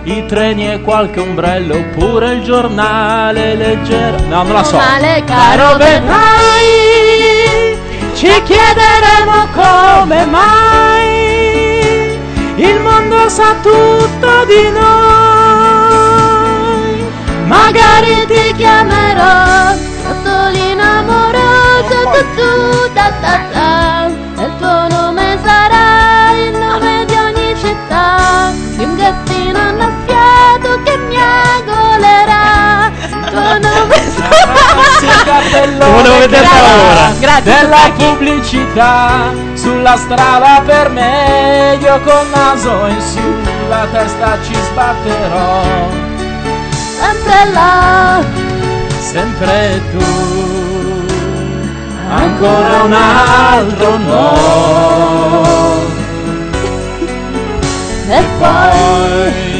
I 0.04 0.26
treni 0.28 0.72
e 0.72 0.82
qualche 0.82 1.20
ombrello 1.20 1.78
oppure 1.78 2.34
il 2.34 2.44
giornale 2.44 3.56
leggero. 3.56 4.20
No, 4.28 4.44
non 4.44 4.54
la 4.54 4.64
so. 4.64 4.76
male 4.76 5.24
caro 5.26 5.78
vedrai, 5.78 7.76
ci 8.14 8.30
chiederemo 8.44 9.48
come 9.54 10.26
mai 10.26 11.26
il 12.58 12.80
mondo 12.80 13.28
sa 13.28 13.54
tutto 13.62 14.15
di 14.46 14.70
noi. 14.72 16.04
magari 17.48 18.26
ti 18.28 18.54
chiamerò, 18.56 19.76
trottolino 20.04 20.84
amoroso, 20.84 21.96
tu 22.12 22.22
tu 22.36 22.50
ta 22.94 23.08
ta 23.22 23.36
ta, 23.52 24.08
e 24.38 24.44
il 24.46 24.54
tuo 24.58 24.88
nome 24.88 25.38
sarà 25.44 26.32
il 26.32 26.58
nome 26.58 27.06
di 27.06 27.16
ogni 27.16 27.56
città, 27.58 28.52
di 28.78 28.84
un 28.84 28.96
gattino 28.96 29.60
annaffiato 29.60 30.82
che 30.84 30.98
miagolerà, 30.98 32.92
il 33.02 33.26
tuo 33.30 33.60
nome 33.68 34.04
Lo 35.78 35.92
volevo 35.92 36.18
vedere 36.20 36.48
ora. 36.48 37.12
Grazie, 37.20 37.44
Della 37.44 37.92
pubblicità 37.98 39.34
sulla 39.54 39.96
strada 39.98 40.62
per 40.66 40.90
me, 40.90 41.78
io 41.80 42.00
col 42.02 42.28
naso 42.34 42.86
in 42.88 43.02
su, 43.02 43.20
la 43.68 43.88
testa 43.92 44.38
ci 44.44 44.54
sbatterò. 44.54 45.64
sempre 47.00 47.52
là, 47.54 48.24
Sempre 49.00 49.82
tu, 49.92 50.04
ancora 52.10 52.84
un 52.84 52.94
altro 52.94 53.98
no. 53.98 55.84
e 58.10 58.24
poi 58.40 59.56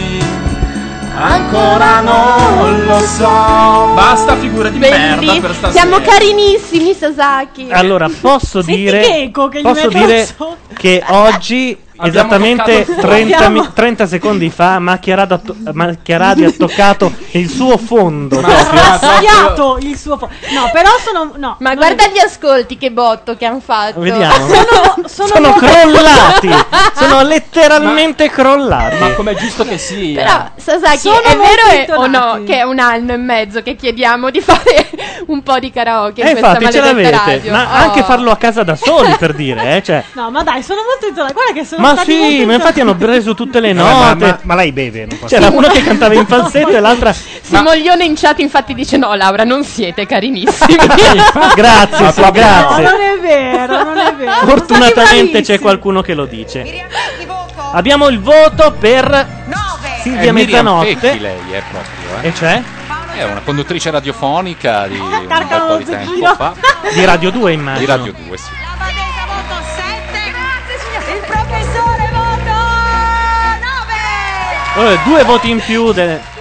Ancora 1.18 2.02
non 2.02 2.86
lo 2.86 3.00
so. 3.00 3.94
Basta 3.94 4.36
figura 4.36 4.68
di 4.68 4.78
Belli. 4.78 5.42
Siamo 5.72 6.00
carinissimi, 6.02 6.94
Sasaki. 6.94 7.68
Allora, 7.72 8.10
posso 8.20 8.62
Senti 8.62 8.76
dire, 8.82 9.00
che 9.00 9.22
eco 9.22 9.48
che 9.48 9.60
gli 9.60 9.64
posso 9.64 9.88
dire 9.88 10.28
che 10.76 11.02
oggi, 11.08 11.78
esattamente 12.04 12.86
toccato 12.86 12.92
il 12.92 12.98
30, 13.08 13.38
fondo. 13.38 13.62
mi- 13.62 13.70
30 13.74 14.08
secondi 14.08 14.50
fa, 14.50 14.80
Macchia 14.80 15.16
Radio 15.16 15.36
ha 15.36 15.40
to- 15.40 15.56
Macchia 15.74 16.18
Radio 16.18 16.50
ha 16.50 16.54
toccato 16.58 17.12
il 17.32 17.50
suo 17.50 17.78
fondo. 17.78 18.40
Ma- 18.42 18.48
proprio. 18.48 18.82
Ha 18.82 18.98
sbagliato 18.98 19.78
il 19.82 19.98
suo 19.98 20.18
fo- 20.18 20.30
No, 20.54 20.70
però 20.72 20.90
sono 21.04 21.32
no. 21.38 21.56
Ma 21.60 21.70
non 21.70 21.78
guarda 21.78 22.04
è- 22.06 22.12
gli 22.12 22.20
ascolti, 22.20 22.78
che 22.78 22.92
botto 22.92 23.36
che 23.36 23.46
hanno 23.46 23.60
fatto. 23.60 24.00
Vediamo. 24.00 24.34
sono, 24.48 25.08
sono, 25.08 25.28
Sono 25.28 25.54
crollati, 25.54 26.50
sono 26.96 27.22
letteralmente 27.24 28.30
crollati. 28.30 28.98
Ma 29.00 29.12
com'è 29.14 29.36
giusto 29.36 29.64
che 29.64 29.78
sia? 29.78 30.24
Però, 30.24 30.50
Sasaki, 30.56 30.98
Sono 30.98 31.22
è 31.22 31.36
molto 31.36 31.52
vero 31.68 31.70
e- 31.70 31.94
o 31.94 32.00
no 32.02 32.06
intonati. 32.06 32.44
che 32.46 32.56
è 32.58 32.64
un 32.64 32.80
anno 32.80 33.14
e 33.14 33.18
mezzo 33.18 33.62
che 33.62 33.76
chiediamo 33.76 34.30
di 34.30 34.42
fare 34.46 34.90
un 35.28 35.42
po' 35.44 35.60
di 35.60 35.72
karaoke 35.72 36.22
in 36.22 36.28
E 36.28 36.32
questa 36.32 36.48
Eh, 36.50 36.54
infatti 36.56 36.72
ce 36.74 36.82
maledetta 36.82 37.10
l'avete, 37.10 37.34
radio? 37.36 37.52
ma 37.52 37.64
Oh. 37.66 37.84
anche 37.88 38.04
farlo 38.04 38.32
a 38.32 38.38
casa 38.38 38.64
da 38.64 38.76
soli 38.76 39.16
per 39.18 39.34
dire, 39.34 39.78
eh, 39.78 39.84
cioè. 39.84 40.04
No, 40.14 40.30
ma 40.32 40.44
dai, 40.44 40.62
sono 40.64 40.82
molto 40.88 41.08
intonati. 41.08 41.34
Guarda 41.34 41.54
che 41.54 41.66
sono 41.66 41.82
Ma 41.94 42.04
sì, 42.04 42.44
ma 42.46 42.54
infatti 42.56 42.82
hanno 42.82 42.96
preso 42.96 43.34
tutte 43.36 43.60
le 43.60 43.70
Eh, 43.70 43.74
ma, 43.74 44.14
note. 44.14 44.26
ma- 44.26 44.40
ma 44.42 44.56
lei 44.56 44.72
beve, 44.72 45.06
non 45.06 45.20
C'era 45.28 45.50
uno 45.50 45.68
che 45.68 45.84
cantava 45.84 46.14
in 46.16 46.26
falsetto 46.26 46.70
e 46.70 46.80
l'altra. 46.80 47.14
Simoglione 47.42 48.04
in 48.06 48.16
chat 48.16 48.40
infatti 48.40 48.74
dice 48.74 48.98
no 48.98 49.14
Laura 49.14 49.44
non 49.44 49.64
siete 49.64 50.06
carinissimi 50.06 50.76
Grazie, 51.56 52.12
sì, 52.12 52.22
No, 52.22 52.32
grazie. 52.32 52.84
non 52.84 53.02
è 53.02 53.20
vero, 53.22 53.84
non 53.84 53.98
è 53.98 54.14
vero. 54.16 54.32
Fortunatamente 54.46 55.42
c'è 55.42 55.60
qualcuno 55.60 56.02
che 56.02 56.14
lo 56.14 56.26
dice. 56.26 56.86
Abbiamo 57.74 58.08
il 58.08 58.20
voto 58.20 58.74
per 58.80 59.28
Silvia 60.02 60.30
È 60.30 60.32
Miriam 60.32 60.66
Mezzanotte. 60.66 60.96
Pecchi 60.96 61.20
lei 61.20 61.38
è 61.52 61.62
proprio, 61.70 62.22
eh. 62.22 62.28
E 62.28 62.34
cioè? 62.34 62.62
È 63.16 63.24
una 63.24 63.42
conduttrice 63.46 63.92
radiofonica 63.92 64.88
di 64.88 64.98
un 65.00 65.28
po' 65.68 65.76
di 65.78 65.86
tempo 65.86 66.36
fa. 66.36 66.54
Di 66.94 67.06
Radio 67.06 67.32
2 67.32 67.54
immagino. 67.54 67.80
Di 67.80 67.86
Radio 67.86 68.14
2, 68.28 68.38
sì. 68.38 68.50
9! 74.76 74.94
Eh, 74.94 75.00
due 75.06 75.24
voti 75.24 75.50
in 75.50 75.60
più. 75.60 75.92
de- 75.92 76.34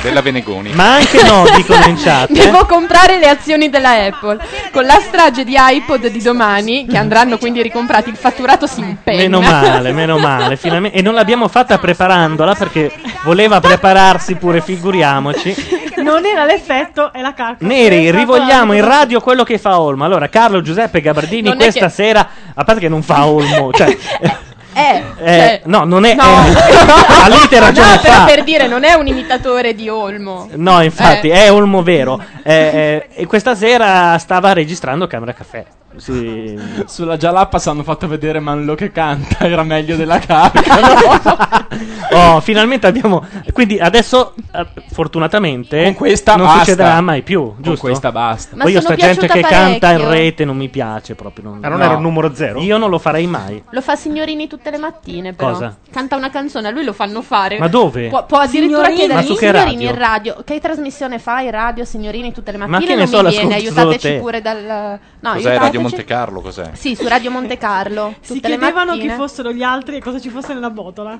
Della 0.00 0.20
Venegoni. 0.22 0.72
Ma 0.72 0.94
anche 0.94 1.22
no, 1.24 1.44
dicono 1.56 1.84
in 1.86 1.96
chat. 1.96 2.30
eh. 2.30 2.34
Devo 2.34 2.66
comprare 2.66 3.18
le 3.18 3.28
azioni 3.28 3.68
della 3.68 3.90
Apple. 4.06 4.38
Con 4.72 4.84
la 4.84 4.98
strage 5.00 5.44
di 5.44 5.54
iPod 5.56 6.06
di 6.08 6.20
domani, 6.22 6.86
che 6.86 6.96
andranno 6.96 7.36
quindi 7.38 7.62
ricomprati, 7.62 8.08
il 8.10 8.16
fatturato 8.16 8.66
si 8.66 8.80
impenna. 8.80 9.20
Meno 9.20 9.40
male, 9.40 9.92
meno 9.92 10.18
male. 10.18 10.56
finalmente- 10.56 10.96
E 10.98 11.02
non 11.02 11.14
l'abbiamo 11.14 11.46
fatta 11.48 11.78
preparandola 11.78 12.54
perché 12.54 12.92
voleva 13.24 13.60
prepararsi 13.60 14.34
pure, 14.36 14.60
figuriamoci. 14.60 15.54
Non 15.96 16.24
era 16.26 16.44
l'effetto, 16.44 17.12
è 17.12 17.20
la 17.20 17.34
carta. 17.34 17.64
Neri, 17.64 18.10
rivogliamo 18.10 18.72
in 18.72 18.84
radio 18.84 19.20
quello 19.20 19.44
che 19.44 19.58
fa 19.58 19.78
Olmo. 19.78 20.04
Allora, 20.04 20.28
Carlo 20.28 20.62
Giuseppe 20.62 21.00
Gabardini 21.00 21.48
Non 21.48 21.56
questa 21.56 21.86
che- 21.86 21.92
sera, 21.92 22.28
a 22.54 22.64
parte 22.64 22.80
che 22.80 22.88
non 22.88 23.02
fa 23.02 23.26
Olmo, 23.26 23.70
cioè 23.72 23.96
Eh, 24.74 25.02
Eh, 25.18 25.24
cioè- 25.24 25.60
no, 25.64 25.84
non 25.84 26.04
è. 26.04 26.14
No. 26.14 26.22
eh, 26.46 27.22
Alite 27.24 27.58
ragione 27.60 27.94
no, 27.94 28.00
però 28.00 28.14
fa. 28.14 28.24
per 28.24 28.44
dire, 28.44 28.66
non 28.66 28.84
è 28.84 28.94
un 28.94 29.06
imitatore 29.06 29.74
di 29.74 29.88
Olmo. 29.88 30.48
No, 30.54 30.82
infatti, 30.82 31.28
Eh. 31.28 31.44
è 31.44 31.52
Olmo 31.52 31.82
vero. 31.82 32.20
Eh, 32.42 32.52
eh, 32.54 33.08
e 33.14 33.26
questa 33.26 33.54
sera 33.54 34.16
stava 34.18 34.52
registrando 34.52 35.06
Camera 35.06 35.32
Caffè. 35.34 35.64
Sì. 35.96 36.58
Sulla 36.86 37.18
Jalapas 37.18 37.66
hanno 37.66 37.82
fatto 37.82 38.08
vedere 38.08 38.40
Manlo 38.40 38.74
che 38.74 38.90
canta, 38.92 39.44
era 39.44 39.62
meglio 39.62 39.94
della 39.96 40.18
carica. 40.24 41.61
Oh, 42.12 42.40
finalmente 42.40 42.86
abbiamo. 42.86 43.24
Quindi 43.52 43.78
adesso, 43.78 44.34
eh, 44.54 44.66
fortunatamente, 44.92 45.82
Con 45.84 45.94
questa 45.94 46.34
non 46.36 46.46
basta. 46.46 46.58
succederà 46.64 47.00
mai 47.00 47.22
più. 47.22 47.40
Con 47.54 47.62
Giusto? 47.62 47.86
questa 47.86 48.12
basta. 48.12 48.54
Ma 48.56 48.64
Poi 48.64 48.72
io 48.72 48.80
sono 48.82 48.94
sta 48.94 49.06
gente 49.06 49.26
che 49.26 49.32
piaciuta 49.32 49.48
canta 49.48 49.72
in 49.90 49.96
parecchio. 49.96 50.10
rete 50.10 50.44
non 50.44 50.56
mi 50.56 50.68
piace 50.68 51.14
proprio. 51.14 51.44
Non, 51.48 51.58
Ma 51.60 51.68
non 51.68 51.80
era 51.82 51.94
un 51.96 52.02
numero 52.02 52.34
zero? 52.34 52.60
Io 52.60 52.76
non 52.76 52.90
lo 52.90 52.98
farei 52.98 53.26
mai. 53.26 53.62
Lo 53.70 53.80
fa 53.80 53.96
Signorini 53.96 54.46
tutte 54.46 54.70
le 54.70 54.76
mattine, 54.78 55.32
però. 55.32 55.52
Cosa? 55.52 55.76
Canta 55.90 56.16
una 56.16 56.28
canzone, 56.30 56.68
a 56.68 56.70
lui 56.70 56.84
lo 56.84 56.92
fanno 56.92 57.22
fare. 57.22 57.58
Ma 57.58 57.68
dove? 57.68 58.08
Può, 58.08 58.26
può 58.26 58.38
addirittura 58.38 58.88
Signorini? 58.88 58.96
chiedere 58.98 59.20
Ma 59.28 59.34
Signorini 59.34 59.64
radio? 59.64 59.88
in 59.90 59.94
radio. 59.98 60.42
Che 60.44 60.60
trasmissione 60.60 61.18
fai? 61.18 61.50
Radio 61.50 61.84
Signorini 61.86 62.32
tutte 62.32 62.52
le 62.52 62.58
Ma 62.58 62.66
mattine? 62.66 62.88
che 62.90 62.94
ne 62.96 63.04
non 63.04 63.08
so, 63.08 63.22
mi 63.22 63.28
viene, 63.30 63.42
solo 63.42 63.54
aiutateci 63.54 64.06
te. 64.08 64.18
pure 64.18 64.42
dal. 64.42 64.58
No, 64.64 65.32
Cos'è 65.32 65.48
aiutateci. 65.48 65.58
Radio 65.58 65.80
Monte 65.80 66.04
Carlo? 66.04 66.40
Cos'è? 66.40 66.70
Sì, 66.74 66.94
su 66.94 67.08
Radio 67.08 67.30
Monte 67.30 67.56
Carlo. 67.56 68.14
Si 68.20 68.40
chiedevano 68.40 68.94
chi 68.96 69.08
fossero 69.08 69.52
gli 69.52 69.62
altri 69.62 69.96
e 69.96 70.00
cosa 70.00 70.20
ci 70.20 70.28
fosse 70.28 70.52
nella 70.52 70.70
botola. 70.70 71.18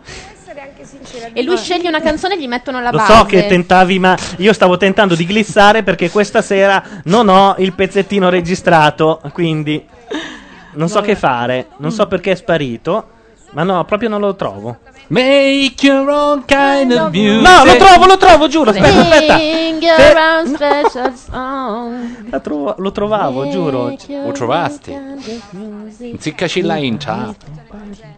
E 1.33 1.43
lui 1.43 1.57
sceglie 1.57 1.89
una 1.89 2.01
canzone 2.01 2.35
e 2.35 2.41
gli 2.41 2.49
mettono 2.49 2.81
la 2.81 2.91
Lo 2.91 2.99
base. 2.99 3.13
so 3.15 3.25
che 3.25 3.47
tentavi, 3.47 3.99
ma 3.99 4.17
io 4.39 4.53
stavo 4.53 4.77
tentando 4.77 5.15
di 5.15 5.25
glissare 5.25 5.83
perché 5.83 6.11
questa 6.11 6.43
sera 6.43 6.83
non 7.05 7.29
ho 7.29 7.55
il 7.59 7.73
pezzettino 7.73 8.29
registrato, 8.29 9.21
quindi 9.33 9.87
non 10.75 10.89
so 10.89 11.01
che 11.01 11.17
fare. 11.17 11.69
Non 11.79 11.91
so 11.93 12.07
perché 12.07 12.33
è 12.33 12.35
sparito, 12.35 13.12
ma 13.53 13.63
no, 13.63 13.85
proprio 13.85 14.09
non 14.09 14.21
lo 14.21 14.35
trovo. 14.35 14.79
Make 15.09 15.75
your 15.87 16.09
own 16.09 16.45
kind 16.47 16.91
of 16.93 17.11
music. 17.13 17.43
No, 17.43 17.65
lo 17.65 17.77
trovo, 17.77 18.07
lo 18.07 18.17
trovo, 18.17 18.49
giuro. 18.49 18.71
Aspetta, 18.71 19.01
aspetta. 19.01 19.37
Sing 19.39 19.83
your 19.83 19.97
Se- 19.99 20.17
own 20.19 20.47
special 20.55 21.13
song. 21.31 22.29
La 22.31 22.41
trovo- 22.41 22.75
lo 22.79 22.93
trovavo, 22.93 23.49
giuro. 23.51 23.95
Lo 24.09 24.33
trovasti? 24.33 24.97
Ziccaci 26.19 26.63
là 26.63 26.77
in 26.77 26.99
chat. 26.99 27.35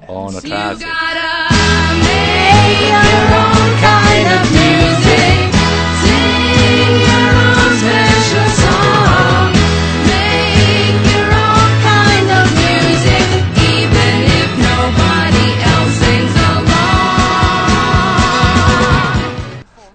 Oh, 0.06 0.30
no, 0.30 0.38
chat. 0.40 0.76
kind 3.80 4.26
of 4.28 4.50
music. 4.52 5.63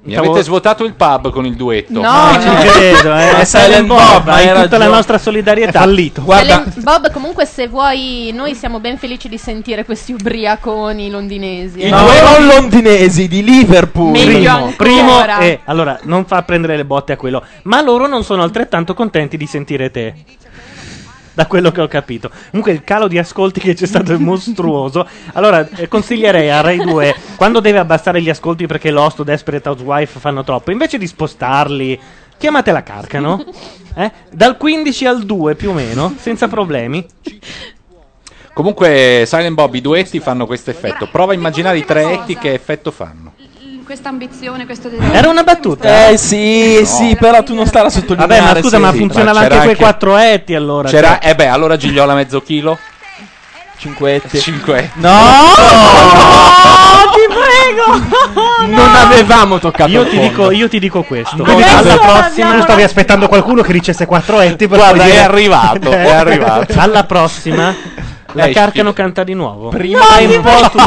Mi 0.09 0.15
avete 0.15 0.43
svuotato 0.43 0.83
il 0.83 0.93
pub 0.93 1.29
con 1.31 1.45
il 1.45 1.55
duetto. 1.55 1.93
No, 1.93 2.01
Non 2.01 2.41
ci 2.41 2.69
credo, 2.69 3.15
eh. 3.15 3.45
Silent 3.45 3.85
Bob, 3.87 4.27
hai 4.27 4.47
tutta 4.47 4.53
la 4.53 4.61
ragione. 4.61 4.87
nostra 4.87 5.17
solidarietà. 5.17 5.79
È 5.79 5.81
fallito. 5.81 6.21
Guarda, 6.21 6.63
Bob, 6.77 7.11
comunque, 7.11 7.45
se 7.45 7.67
vuoi, 7.67 8.31
noi 8.33 8.55
siamo 8.55 8.79
ben 8.79 8.97
felici 8.97 9.29
di 9.29 9.37
sentire 9.37 9.85
questi 9.85 10.13
ubriaconi 10.13 11.09
londinesi. 11.09 11.79
i 11.79 11.83
eh. 11.83 11.89
due 11.89 12.21
non 12.21 12.45
londinesi 12.47 13.27
di 13.27 13.43
Liverpool. 13.43 14.11
Meglio 14.11 14.73
Primo, 14.75 15.11
ancora. 15.13 15.37
primo 15.37 15.39
e 15.39 15.59
allora 15.65 15.99
non 16.03 16.25
fa 16.25 16.41
prendere 16.43 16.75
le 16.77 16.85
botte 16.85 17.13
a 17.13 17.17
quello, 17.17 17.43
ma 17.63 17.81
loro 17.81 18.07
non 18.07 18.23
sono 18.23 18.43
altrettanto 18.43 18.93
contenti 18.93 19.37
di 19.37 19.45
sentire 19.45 19.91
te. 19.91 20.13
Da 21.39 21.47
quello 21.47 21.71
che 21.71 21.79
ho 21.79 21.87
capito. 21.87 22.29
Comunque 22.49 22.73
il 22.73 22.83
calo 22.83 23.07
di 23.07 23.17
ascolti 23.17 23.61
che 23.61 23.73
c'è 23.73 23.85
stato 23.85 24.11
è 24.11 24.17
mostruoso. 24.17 25.07
Allora 25.31 25.65
eh, 25.69 25.87
consiglierei 25.87 26.49
a 26.49 26.59
Rai 26.59 26.79
2 26.79 27.15
quando 27.37 27.61
deve 27.61 27.79
abbassare 27.79 28.21
gli 28.21 28.29
ascolti 28.29 28.65
perché 28.65 28.91
Lost 28.91 29.21
o 29.21 29.23
Desperate 29.23 29.69
Housewife 29.69 30.19
fanno 30.19 30.43
troppo, 30.43 30.71
invece 30.71 30.97
di 30.97 31.07
spostarli, 31.07 31.97
chiamate 32.37 32.73
la 32.73 32.83
Carcano. 32.83 33.45
Eh? 33.95 34.11
Dal 34.29 34.57
15 34.57 35.05
al 35.05 35.23
2 35.23 35.55
più 35.55 35.69
o 35.69 35.73
meno, 35.73 36.13
senza 36.19 36.49
problemi. 36.49 37.05
Comunque, 38.53 39.23
Silent 39.25 39.55
Bob, 39.55 39.73
i 39.75 39.79
duetti 39.79 40.19
fanno 40.19 40.45
questo 40.45 40.71
effetto. 40.71 41.07
Prova 41.09 41.31
a 41.31 41.35
immaginare 41.35 41.77
i 41.77 41.85
tre 41.85 42.11
etti 42.11 42.37
che 42.37 42.51
effetto 42.51 42.91
fanno. 42.91 43.31
Questa 43.89 44.09
ambizione, 44.09 44.65
questo 44.65 44.87
desiderio. 44.87 45.17
Era 45.17 45.29
una 45.29 45.41
battuta? 45.41 46.09
Eh 46.09 46.17
sì, 46.17 46.81
sì, 46.85 47.17
però 47.19 47.41
tu 47.41 47.55
non 47.55 47.65
stai 47.65 47.87
a 47.87 47.89
sottolineare. 47.89 48.39
Vabbè, 48.39 48.53
ma 48.53 48.59
scusa, 48.61 48.77
ma 48.77 48.91
sì. 48.91 48.97
funzionava 48.99 49.31
Ma 49.31 49.39
anche 49.39 49.49
c'era 49.49 49.61
quei 49.61 49.71
anche- 49.71 49.83
quattro 49.83 50.15
etti 50.17 50.53
allora. 50.53 50.87
C'era, 50.87 51.17
cioè. 51.19 51.29
eh 51.31 51.33
beh, 51.33 51.47
allora 51.47 51.75
Gigliola 51.75 52.13
mezzo 52.13 52.39
chilo. 52.43 52.77
Cinquetti. 53.79 54.37
Cinque. 54.37 54.91
No! 54.93 55.09
ti 57.15 57.33
prego! 57.33 58.67
Non 58.69 58.93
avevamo 58.95 59.57
toccato 59.57 59.89
Io 59.89 60.07
ti, 60.07 60.19
dico, 60.19 60.51
io 60.51 60.69
ti 60.69 60.77
dico 60.79 61.01
questo. 61.01 61.41
Quindi 61.41 61.63
alla 61.63 61.97
prossima 61.97 62.19
prossima 62.19 62.61
stavi 62.61 62.83
aspettando 62.83 63.27
qualcuno 63.27 63.63
che 63.63 63.73
dicesse 63.73 64.05
quattro 64.05 64.39
etti 64.39 64.67
per 64.67 64.77
Guarda, 64.77 65.05
è 65.05 65.17
arrivato, 65.17 65.89
è 65.89 66.11
arrivato. 66.13 66.75
Alla 66.77 67.05
prossima 67.05 67.73
la 68.33 68.49
Carcano 68.49 68.93
canta 68.93 69.23
di 69.23 69.33
nuovo. 69.33 69.69
Prima 69.69 70.01
fai, 70.03 70.25
un 70.35 70.41
po 70.41 70.69
tu, 70.69 70.77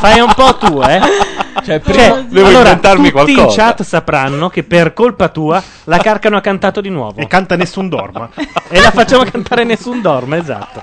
fai 0.00 0.20
un 0.20 0.32
po' 0.34 0.56
tu, 0.56 0.82
eh. 0.82 1.00
Cioè, 1.62 1.80
Cioè, 1.80 2.24
Devo 2.24 2.48
allora, 2.48 2.70
inventarmi 2.70 3.10
tutti 3.12 3.30
in 3.30 3.36
qualcosa. 3.36 3.62
chat 3.66 3.82
sapranno 3.82 4.48
che 4.48 4.64
per 4.64 4.92
colpa 4.92 5.28
tua 5.28 5.62
la 5.84 5.98
Carcano 5.98 6.36
ha 6.36 6.40
cantato 6.40 6.80
di 6.80 6.88
nuovo. 6.88 7.20
E 7.20 7.26
canta 7.28 7.54
nessun 7.56 7.88
dorma. 7.88 8.28
E 8.68 8.80
la 8.80 8.90
facciamo 8.90 9.22
cantare 9.24 9.62
nessun 9.62 10.00
dorme, 10.00 10.38
esatto. 10.38 10.82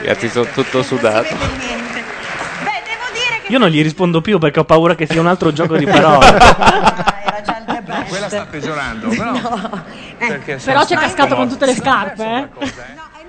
Ragazzi, 0.00 0.28
sono 0.28 0.46
tutto 0.52 0.82
sudato. 0.82 1.34
Io 3.48 3.58
non 3.58 3.68
gli 3.68 3.82
rispondo 3.82 4.20
più 4.20 4.38
perché 4.38 4.60
ho 4.60 4.64
paura 4.64 4.94
che 4.94 5.06
sia 5.06 5.20
un 5.20 5.26
altro 5.26 5.52
gioco 5.52 5.76
di 5.76 5.86
parole. 5.88 6.26
Quella 8.08 8.28
sta 8.28 8.46
peggiorando, 8.46 9.08
però. 9.08 9.32
Perché 10.18 10.56
Però 10.62 10.84
c'è 10.84 10.96
cascato 10.96 11.34
con 11.34 11.48
tutte 11.48 11.64
le 11.66 11.74
scarpe, 11.74 12.24
eh. 12.58 12.68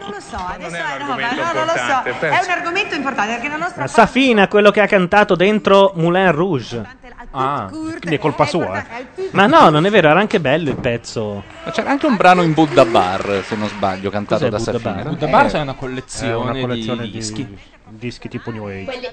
Non 0.02 0.10
lo 0.10 0.20
so, 0.20 0.36
adesso 0.36 0.70
Non 0.70 0.76
è 0.76 0.82
un 1.04 1.20
eh, 1.20 1.36
no, 1.36 1.54
non 1.54 1.66
lo 1.66 1.74
so. 1.76 2.26
È 2.26 2.44
un 2.44 2.50
argomento 2.50 2.96
importante 2.96 3.34
perché 3.34 3.48
la 3.50 3.58
nostra 3.58 3.88
Safina, 3.88 4.48
quello 4.48 4.72
che 4.72 4.82
ha 4.82 4.88
cantato 4.88 5.36
dentro 5.36 5.94
Moulin 5.96 6.32
Rouge. 6.32 7.00
Ah, 7.34 7.68
quindi 7.70 8.16
è 8.16 8.20
colpa 8.20 8.46
sua. 8.46 8.84
eh. 8.98 9.30
Ma 9.32 9.46
no, 9.46 9.70
non 9.70 9.86
è 9.86 9.90
vero, 9.90 10.10
era 10.10 10.20
anche 10.20 10.40
bello 10.40 10.70
il 10.70 10.76
pezzo. 10.76 11.44
Ma 11.64 11.72
c'era 11.72 11.92
anche 11.92 12.08
un 12.08 12.16
brano 12.18 12.42
in 12.42 12.54
Buddha 12.54 12.84
Bar, 12.84 13.44
se 13.46 13.56
non 13.56 13.70
sbaglio, 13.70 14.10
cantato 14.10 14.50
Cos'è 14.50 14.50
da 14.50 14.58
Buddha 14.58 14.72
Safina. 14.72 15.04
Bar? 15.04 15.14
Buddha 15.14 15.28
Bar 15.28 15.46
Eh, 15.46 15.50
c'è 15.50 15.60
una 15.62 15.72
È 15.72 15.76
collezione, 15.76 16.34
una 16.50 16.60
collezione 16.60 17.04
di 17.04 17.12
dischi. 17.12 17.58
Dischi 18.02 18.28
tipo 18.28 18.50
New 18.50 18.66
Age. 18.66 19.12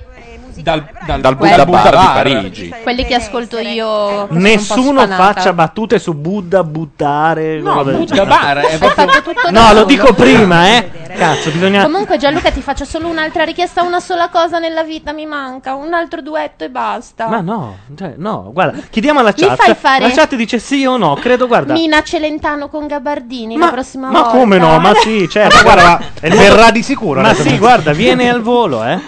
Dal, 0.62 0.82
dal, 1.06 1.20
Dal 1.20 1.36
Buddha 1.36 1.64
Buddha 1.66 1.90
Bar 1.90 2.22
di. 2.24 2.32
Parigi. 2.32 2.74
Quelli 2.82 3.04
che 3.04 3.14
ascolto 3.14 3.58
io. 3.58 4.26
Nessuno 4.30 5.06
faccia 5.06 5.52
battute 5.52 5.98
su 5.98 6.14
Buddha, 6.14 6.64
buttare. 6.64 7.60
No, 7.60 7.84
Buddha. 7.84 8.24
Bar 8.24 8.56
è 8.58 8.72
Hai 8.72 8.78
proprio... 8.78 9.06
fatto 9.06 9.22
tutto 9.22 9.50
da 9.50 9.60
No, 9.68 9.72
lo 9.74 9.84
dico 9.84 10.14
prima, 10.14 10.68
eh. 10.76 10.90
Cazzo, 11.18 11.50
bisogna. 11.50 11.82
Comunque 11.82 12.16
Gianluca 12.16 12.50
ti 12.50 12.60
faccio 12.62 12.84
solo 12.84 13.08
un'altra 13.08 13.44
richiesta, 13.44 13.82
una 13.82 14.00
sola 14.00 14.28
cosa 14.30 14.58
nella 14.58 14.84
vita 14.84 15.12
mi 15.12 15.26
manca, 15.26 15.74
un 15.74 15.92
altro 15.92 16.22
duetto 16.22 16.64
e 16.64 16.70
basta. 16.70 17.26
Ma 17.26 17.40
no, 17.40 17.78
cioè, 17.96 18.14
no, 18.16 18.50
guarda, 18.52 18.78
chiediamo 18.88 19.20
alla 19.20 19.32
Mi 19.36 19.42
chat. 19.46 19.56
fai 19.56 19.74
fare- 19.74 20.06
La 20.08 20.14
chat 20.14 20.34
dice 20.34 20.58
sì 20.58 20.84
o 20.86 20.96
no, 20.96 21.14
credo, 21.14 21.46
guarda. 21.46 21.72
Mina 21.72 22.02
Celentano 22.02 22.68
con 22.68 22.86
Gabardini 22.86 23.56
la 23.56 23.70
prossima 23.70 24.10
Ma 24.10 24.22
volta. 24.22 24.38
come 24.38 24.58
no? 24.58 24.78
Ma 24.78 24.94
sì, 24.94 25.28
certo. 25.28 25.62
Guarda, 25.62 26.00
verrà 26.20 26.70
di 26.70 26.82
sicuro. 26.82 27.20
Ma 27.20 27.34
sì, 27.34 27.58
guarda, 27.58 27.92
viene 27.92 28.28
al 28.30 28.40
volo, 28.42 28.77
eh. 28.84 29.00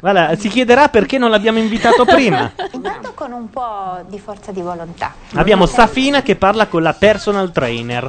Guarda, 0.00 0.36
si 0.36 0.48
chiederà 0.48 0.88
perché 0.88 1.18
non 1.18 1.30
l'abbiamo 1.30 1.58
invitato 1.58 2.04
prima. 2.04 2.52
Intanto 2.72 3.12
con 3.14 3.32
un 3.32 3.50
po' 3.50 4.04
di 4.06 4.18
forza 4.20 4.52
di 4.52 4.60
volontà. 4.60 5.12
Abbiamo 5.34 5.66
Safina 5.66 6.22
che 6.22 6.36
parla 6.36 6.66
con 6.66 6.82
la 6.82 6.92
personal 6.92 7.50
trainer. 7.50 8.06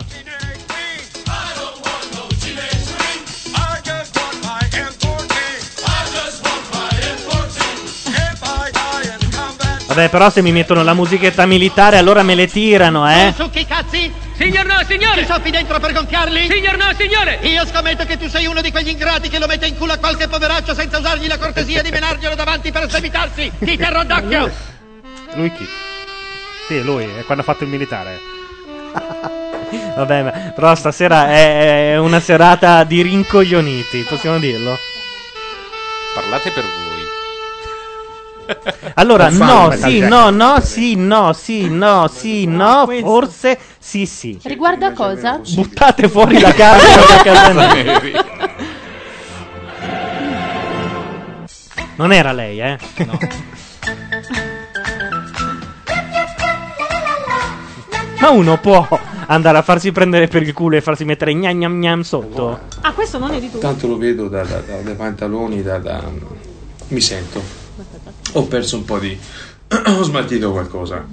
Vabbè, 9.99 10.11
però 10.11 10.29
se 10.29 10.41
mi 10.41 10.53
mettono 10.53 10.81
la 10.81 10.93
musichetta 10.93 11.45
militare 11.45 11.97
allora 11.97 12.23
me 12.23 12.33
le 12.33 12.47
tirano, 12.47 13.09
eh. 13.11 13.33
Succhi 13.35 13.59
i 13.59 13.65
cazzi? 13.65 14.09
Signor 14.37 14.65
no, 14.65 14.75
signore! 14.87 15.19
Ci 15.19 15.25
soffi 15.25 15.49
dentro 15.51 15.77
per 15.77 15.91
gonfiarli? 15.91 16.47
Signor 16.49 16.77
no, 16.77 16.85
signore! 16.97 17.39
Io 17.41 17.65
scommetto 17.65 18.05
che 18.05 18.17
tu 18.17 18.29
sei 18.29 18.45
uno 18.45 18.61
di 18.61 18.71
quegli 18.71 18.87
ingrati 18.87 19.27
che 19.27 19.39
lo 19.39 19.45
mette 19.45 19.67
in 19.67 19.77
culo 19.77 19.91
a 19.91 19.97
qualche 19.97 20.29
poveraccio 20.29 20.73
senza 20.73 20.99
usargli 20.99 21.27
la 21.27 21.37
cortesia 21.37 21.81
di 21.81 21.89
menarglielo 21.89 22.33
davanti 22.33 22.71
per 22.71 22.89
semitarsi! 22.89 23.51
Ti 23.59 23.75
terrò 23.75 24.05
d'occhio! 24.05 24.49
Lui 25.33 25.51
chi? 25.51 25.67
Sì, 26.67 26.81
lui, 26.81 27.03
è 27.03 27.25
quando 27.25 27.43
ha 27.43 27.45
fatto 27.45 27.65
il 27.65 27.69
militare. 27.69 28.17
Vabbè, 29.97 30.23
ma- 30.23 30.31
però 30.55 30.75
stasera 30.75 31.27
è, 31.27 31.91
è 31.91 31.97
una 31.97 32.21
serata 32.21 32.85
di 32.85 33.01
rincoglioniti, 33.01 34.05
possiamo 34.07 34.39
dirlo? 34.39 34.77
Parlate 36.13 36.51
per 36.51 36.63
voi. 36.63 36.88
Allora, 38.95 39.29
no, 39.29 39.71
sì, 39.71 39.99
no, 39.99 40.29
no, 40.29 40.59
sì, 40.61 40.95
no, 40.95 41.33
sì, 41.33 41.69
no, 41.69 42.07
sì, 42.07 42.45
no, 42.45 42.87
forse 43.01 43.57
sì, 43.77 44.05
sì. 44.05 44.39
Riguardo 44.43 44.85
a 44.87 44.91
cosa? 44.91 45.39
Buttate 45.53 46.07
fuori 46.09 46.39
la 46.39 46.51
carta 46.53 47.05
da 47.15 47.21
casa 47.23 47.73
mia. 47.73 48.25
Non 51.95 52.11
era 52.13 52.31
lei, 52.31 52.59
eh? 52.61 52.77
Ma 58.19 58.29
uno 58.31 58.57
può 58.59 58.85
andare 59.27 59.57
a 59.57 59.61
farsi 59.61 59.91
prendere 59.91 60.27
per 60.27 60.41
il 60.43 60.53
culo 60.53 60.75
e 60.75 60.81
farsi 60.81 61.05
mettere 61.05 61.33
gnam 61.33 61.57
gnam 61.57 61.79
gnam 61.79 62.01
sotto? 62.01 62.59
Ah, 62.81 62.91
questo 62.93 63.17
non 63.17 63.31
è 63.33 63.39
di 63.39 63.49
tu. 63.49 63.59
Tanto 63.59 63.87
lo 63.87 63.97
vedo 63.97 64.27
da- 64.27 64.43
da- 64.43 64.59
da- 64.59 64.81
dai 64.81 64.95
pantaloni, 64.95 65.61
da, 65.61 65.77
da- 65.77 66.03
mi 66.89 66.99
sento 67.01 67.58
ho 68.33 68.43
perso 68.45 68.77
un 68.77 68.85
po' 68.85 68.99
di... 68.99 69.17
ho 69.69 70.03
smaltito 70.03 70.51
qualcosa. 70.51 71.05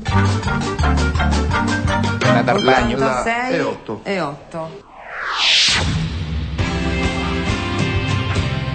La, 2.21 2.43
la, 2.43 2.87
E8. 2.87 4.03
E8. 4.03 5.66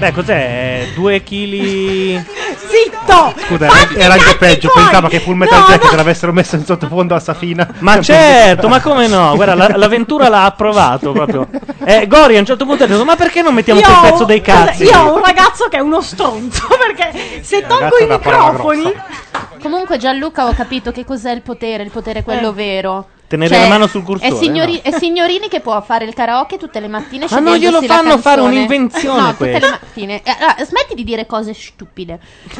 Beh, 0.01 0.11
cos'è? 0.13 0.87
Due 0.95 1.21
chili. 1.21 2.15
Zitto! 2.15 3.33
Scusa, 3.45 3.65
era, 3.67 3.89
era 3.93 4.13
anche 4.13 4.35
peggio. 4.35 4.71
Pensava 4.73 5.07
che 5.07 5.19
Full 5.19 5.35
Metal 5.35 5.63
Jacket 5.67 5.91
l'avessero 5.93 6.33
messo 6.33 6.55
in 6.55 6.65
sottofondo 6.65 7.13
a 7.13 7.19
Safina. 7.19 7.67
Ma 7.79 8.01
certo, 8.01 8.67
ma 8.67 8.81
come 8.81 9.05
no? 9.05 9.35
Guarda, 9.35 9.53
la- 9.53 9.77
l'avventura 9.77 10.27
l'ha 10.27 10.45
approvato 10.45 11.11
proprio. 11.11 11.47
Eh, 11.83 12.07
Gori 12.07 12.35
a 12.35 12.39
un 12.39 12.45
certo 12.47 12.65
punto 12.65 12.85
ha 12.85 12.87
detto: 12.87 13.05
Ma 13.05 13.15
perché 13.15 13.43
non 13.43 13.53
mettiamo 13.53 13.79
Io 13.79 13.85
quel 13.85 14.11
pezzo 14.11 14.23
dei 14.25 14.41
cazzi? 14.41 14.83
Io 14.85 14.97
ho 14.99 15.13
un 15.17 15.21
ragazzo 15.23 15.67
che 15.67 15.77
è 15.77 15.81
uno 15.81 16.01
stronzo 16.01 16.67
perché 16.83 17.43
se 17.43 17.67
tolgo 17.67 17.97
i 17.99 18.07
microfoni. 18.07 18.93
Comunque 19.61 19.97
Gianluca 19.97 20.47
ho 20.47 20.53
capito 20.53 20.91
che 20.91 21.05
cos'è 21.05 21.31
il 21.31 21.43
potere, 21.43 21.83
il 21.83 21.91
potere 21.91 22.19
è 22.19 22.23
quello 22.23 22.49
Eh. 22.49 22.53
vero. 22.53 23.07
Tenere 23.37 23.57
la 23.59 23.67
mano 23.67 23.87
sul 23.87 24.03
cursore, 24.03 24.33
È, 24.33 24.37
signori- 24.37 24.81
no? 24.83 24.91
è 24.91 24.97
signorini 24.97 25.47
che 25.47 25.61
può 25.61 25.79
fare 25.81 26.03
il 26.05 26.13
karaoke 26.13 26.57
tutte 26.57 26.79
le 26.81 26.87
mattine 26.89 27.25
Ma 27.29 27.39
non 27.39 27.55
glielo 27.55 27.81
fanno 27.81 28.17
fare 28.17 28.41
un'invenzione 28.41 29.19
No, 29.21 29.31
tutte 29.31 29.49
questa. 29.49 29.59
le 29.65 29.71
mattine. 29.71 30.21
Eh, 30.23 30.35
allora, 30.37 30.55
smetti 30.65 30.93
di 30.95 31.03
dire 31.03 31.25
cose 31.25 31.53
stupide. 31.53 32.19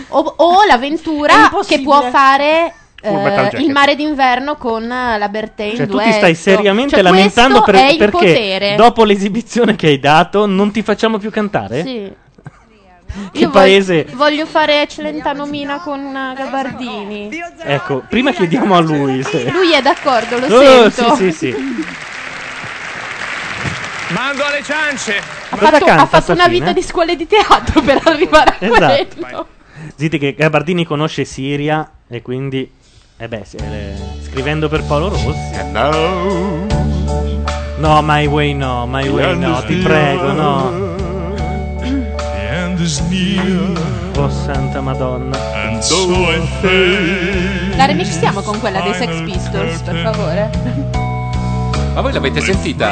O, 0.10 0.34
o 0.38 0.64
l'avventura 0.66 1.50
che 1.68 1.82
può 1.82 2.02
fare 2.10 2.74
Jacket. 3.02 3.60
il 3.60 3.72
mare 3.72 3.96
d'inverno 3.96 4.56
con 4.56 4.88
la 4.88 5.28
Bertè 5.30 5.64
in 5.64 5.76
Cioè, 5.76 5.88
tu 5.88 5.98
ti 5.98 6.12
stai 6.12 6.36
seriamente 6.36 6.94
Cioè, 6.96 7.02
lamentando 7.02 7.62
per- 7.64 7.76
perché 7.98 8.08
potere. 8.10 8.76
dopo 8.76 9.04
l'esibizione 9.04 9.76
che 9.76 9.88
hai 9.88 10.00
dato 10.00 10.46
non 10.46 10.72
ti 10.72 10.84
facciamo 10.84 11.18
più 11.18 11.32
cantare? 11.32 11.82
Sì. 11.84 12.12
Che 13.32 13.40
Io 13.40 13.50
paese. 13.50 14.04
voglio, 14.04 14.18
voglio 14.18 14.46
fare 14.46 14.88
Celentano 14.88 15.46
Mina 15.46 15.80
con 15.80 16.12
Gabardini. 16.36 17.30
Ecco, 17.64 18.04
prima 18.08 18.32
chiediamo 18.32 18.76
a 18.76 18.80
lui 18.80 19.22
se. 19.24 19.50
Lui 19.52 19.74
è 19.74 19.82
d'accordo, 19.82 20.40
lo 20.40 20.46
Oh, 20.56 20.90
sento. 20.90 21.16
sì, 21.16 21.32
sì, 21.32 21.52
sì. 21.52 21.86
Mando 24.14 24.44
alle 24.46 24.62
ciance. 24.64 25.18
Ha 25.18 25.58
Cosa 25.58 25.72
fatto, 25.72 25.86
canta 25.86 26.02
ha 26.04 26.06
fatto 26.06 26.32
una 26.34 26.48
vita 26.48 26.72
di 26.74 26.82
scuole 26.82 27.16
di 27.16 27.28
teatro 27.28 27.82
per 27.82 28.00
arrivare 28.04 28.56
a 28.60 28.66
Esatto. 28.66 29.08
quello. 29.20 29.48
Zitti 29.96 30.18
che 30.18 30.34
Gabardini 30.36 30.86
conosce 30.86 31.26
Siria 31.26 31.90
e 32.08 32.22
quindi. 32.22 32.70
Eh 33.18 33.28
beh, 33.28 33.44
se- 33.46 33.58
eh, 33.58 33.94
scrivendo 34.26 34.68
per 34.68 34.84
Paolo 34.84 35.10
Rossi. 35.10 35.34
No, 37.78 38.02
My 38.04 38.26
Way 38.26 38.54
no, 38.54 38.86
My 38.88 39.08
Way 39.08 39.38
no, 39.38 39.64
ti 39.64 39.76
prego, 39.76 40.32
no. 40.34 41.01
Oh 44.18 44.30
santa 44.30 44.82
madonna. 44.82 45.38
La 47.76 47.86
remixiamo 47.86 48.42
con 48.42 48.60
quella 48.60 48.82
dei 48.82 48.96
Sex 48.96 49.22
Pistols, 49.22 49.82
per 49.82 49.98
favore. 49.98 50.50
Ma 51.94 52.02
voi 52.02 52.12
l'avete 52.12 52.42
sentita? 52.42 52.92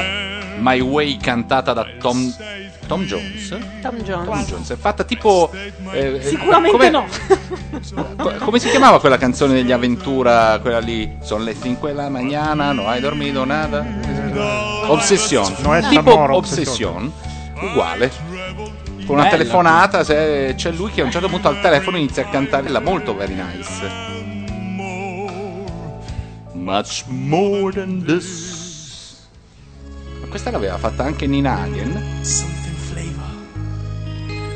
My 0.59 0.79
Way 0.79 1.17
cantata 1.17 1.73
da 1.73 1.85
Tom, 1.99 2.31
Tom 2.85 3.03
Jones? 3.05 3.57
Tom 3.81 3.95
Jones. 4.03 4.25
Tom 4.25 4.43
Jones 4.45 4.69
è 4.69 4.75
fatta 4.77 5.03
tipo. 5.03 5.49
eh, 5.91 6.19
Sicuramente 6.21 6.77
come- 6.77 6.89
no. 6.91 7.05
co- 8.15 8.33
Come 8.37 8.59
si 8.59 8.69
chiamava 8.69 8.99
quella 8.99 9.17
canzone 9.17 9.53
degli 9.53 9.71
Avventura? 9.71 10.59
Quella 10.61 10.79
lì. 10.79 11.17
Son 11.23 11.43
le 11.43 11.55
5 11.59 11.93
la 11.93 12.09
mañana, 12.09 12.73
no 12.73 12.87
hai 12.87 12.99
dormito 13.01 13.43
nada. 13.43 13.83
Obsession. 14.85 15.51
No, 15.61 15.73
è 15.73 15.81
tipo 15.87 16.11
Obsession. 16.35 17.11
Uguale. 17.61 18.11
Con 19.09 19.17
una 19.17 19.27
Bella. 19.27 19.37
telefonata, 19.41 20.03
se 20.03 20.53
c'è 20.55 20.69
lui 20.71 20.91
che 20.91 21.01
a 21.01 21.05
un 21.05 21.09
certo 21.09 21.29
punto 21.29 21.47
al 21.47 21.59
telefono 21.61 21.97
inizia 21.97 22.21
a 22.27 22.29
cantare 22.29 22.69
la 22.69 22.79
molto 22.79 23.15
very 23.15 23.33
nice. 23.33 23.89
Much 26.53 27.05
more 27.07 27.73
than 27.73 28.03
this. 28.05 29.17
Ma 30.21 30.27
questa 30.27 30.51
l'aveva 30.51 30.77
fatta 30.77 31.03
anche 31.03 31.25
Nina 31.25 31.57
Hagen. 31.59 32.21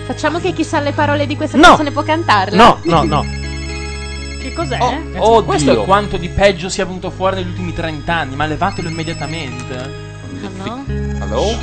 Facciamo 0.05 0.37
che 0.39 0.53
chi 0.53 0.63
sa 0.63 0.81
le 0.81 0.91
parole 0.91 1.25
di 1.25 1.35
questa 1.35 1.57
No. 1.57 1.63
canzone 1.69 1.89
può 1.91 2.03
cantarla. 2.03 2.55
No, 2.63 2.79
no, 2.83 3.03
no. 3.05 3.25
Che 4.39 4.53
cos'è? 4.53 4.77
Oh, 5.17 5.43
questo 5.43 5.71
Oddio. 5.71 5.81
è 5.81 5.85
quanto 5.85 6.17
di 6.17 6.29
peggio 6.29 6.69
sia 6.69 6.85
venuto 6.85 7.09
fuori 7.09 7.37
negli 7.37 7.47
ultimi 7.47 7.73
30 7.73 8.13
anni, 8.13 8.35
ma 8.35 8.45
levatelo 8.45 8.87
immediatamente. 8.87 10.01
Hello? 11.19 11.57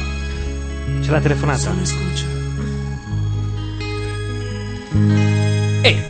C'è 1.01 1.11
la 1.13 1.21
telefonata. 1.21 1.73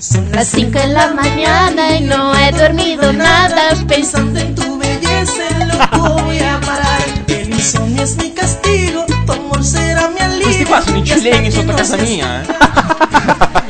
Son 0.00 0.32
las 0.32 0.48
5 0.48 0.78
de 0.78 0.86
la 0.88 1.12
mañana 1.12 1.96
y 1.96 2.00
no 2.00 2.34
he 2.34 2.50
dormido 2.52 3.12
nada 3.12 3.74
pensando 3.86 4.40
en 4.40 4.54
tu 4.54 4.78
belleza 4.78 5.42
loco 5.66 6.22
voy 6.24 6.38
a 6.38 6.58
parar. 6.60 7.02
El 7.28 7.50
insomnio 7.50 8.02
es 8.02 8.16
mi 8.16 8.30
castigo, 8.30 9.04
tu 9.26 9.32
amor 9.32 9.62
será 9.62 10.08
mi 10.08 10.18
alivio. 10.20 10.44
Questi 10.44 10.64
qua 10.64 10.80
sono 10.80 10.96
i 10.98 11.04
cileni 11.04 11.50
sotto 11.50 11.74
casa 11.74 11.96
mia, 11.98 12.40
eh. 12.40 12.46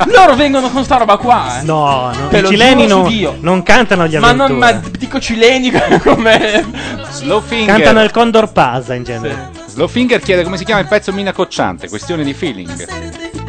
Loro 0.11 0.35
vengono 0.35 0.69
con 0.69 0.85
sta 0.85 0.97
roba 0.97 1.17
qua, 1.17 1.59
eh. 1.59 1.63
No, 1.63 2.11
no. 2.13 2.37
I 2.37 2.45
cileni 2.45 2.87
non, 2.87 3.37
non 3.41 3.61
cantano 3.61 4.07
gli 4.07 4.17
Ma 4.17 4.31
non, 4.31 4.53
ma 4.53 4.71
dico 4.71 5.19
cileni 5.19 5.71
come. 6.01 6.65
Slowfinger. 7.11 7.75
Cantano 7.75 8.01
il 8.01 8.11
Condor 8.11 8.51
Pasa 8.53 8.93
in 8.93 9.03
genere. 9.03 9.49
Slowfinger 9.67 10.21
chiede 10.21 10.43
come 10.43 10.55
si 10.57 10.63
chiama 10.63 10.79
il 10.79 10.87
pezzo 10.87 11.11
Mina 11.11 11.33
Cocciante, 11.33 11.89
questione 11.89 12.23
di 12.23 12.33
feeling. 12.33 13.40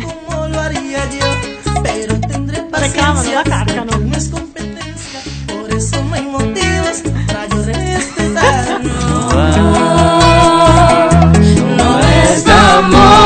Reclamano 2.83 3.31
la. 3.47 3.65
No 3.85 4.17
es 4.17 4.29
competencia, 4.29 5.21
por 5.47 5.73
eso 5.73 6.03
no 6.03 6.15
hay 6.15 6.23
motivos 6.23 7.03
para 7.29 7.47
yo 7.47 7.63
respetar. 7.63 8.81
No 11.77 12.01
es 12.01 12.47
amor 12.47 13.22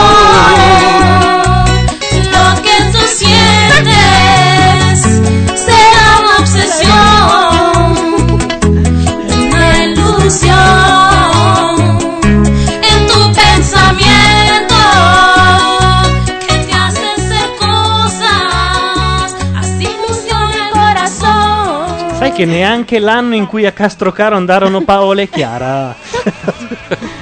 che 22.37 22.45
neanche 22.45 22.99
l'anno 22.99 23.35
in 23.35 23.47
cui 23.47 23.65
a 23.65 23.73
Castrocaro 23.73 24.37
andarono 24.37 24.83
Paola 24.83 25.23
e 25.23 25.29
Chiara. 25.31 25.97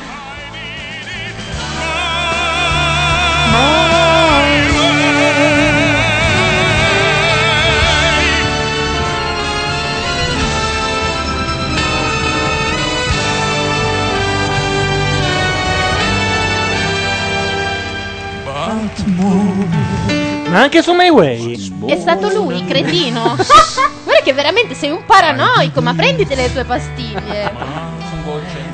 anche 20.63 20.83
su 20.83 20.93
My 20.93 21.09
Way. 21.09 21.71
È 21.87 21.97
stato 21.99 22.29
lui, 22.29 22.65
cretino. 22.65 23.37
Guarda 24.05 24.23
che 24.23 24.33
veramente 24.33 24.75
sei 24.75 24.91
un 24.91 25.05
paranoico, 25.05 25.81
ma 25.81 25.95
prenditi 25.95 26.35
le 26.35 26.53
tue 26.53 26.65
pastiglie. 26.65 27.53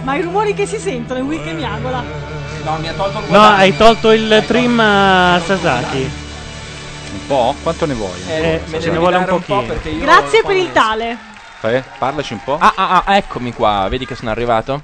Ma 0.03 0.15
i 0.17 0.23
rumori 0.23 0.55
che 0.55 0.67
si 0.67 0.79
sentono 0.79 1.21
è 1.21 1.23
Wiki 1.23 1.53
miagola. 1.53 2.03
No, 2.63 2.77
mi 2.79 2.89
ha 2.89 2.93
tolto 2.93 3.19
il 3.19 3.25
No, 3.25 3.29
guadagno. 3.31 3.57
hai 3.57 3.77
tolto 3.77 4.11
il 4.13 4.45
trim 4.47 4.79
a 4.81 5.41
Sasaki. 5.45 6.11
Un 7.13 7.27
po'? 7.27 7.55
Quanto 7.63 7.87
ne 7.87 7.95
vuoi? 7.95 8.21
Eh, 8.29 8.61
me 8.67 8.79
ne 8.79 8.99
vuole 8.99 9.17
un 9.17 9.23
dare 9.25 9.33
un 9.33 9.43
po' 9.43 9.55
pochino. 9.55 9.73
perché 9.73 9.89
io 9.89 10.01
Grazie 10.01 10.43
per 10.43 10.57
il 10.57 10.71
tale. 10.73 11.17
Eh, 11.63 11.83
parlaci 11.99 12.33
un 12.35 12.43
po'. 12.45 12.57
Ah, 12.59 12.73
ah, 12.75 13.03
ah, 13.05 13.17
eccomi 13.17 13.53
qua, 13.53 13.87
vedi 13.89 14.07
che 14.07 14.15
sono 14.15 14.31
arrivato? 14.31 14.83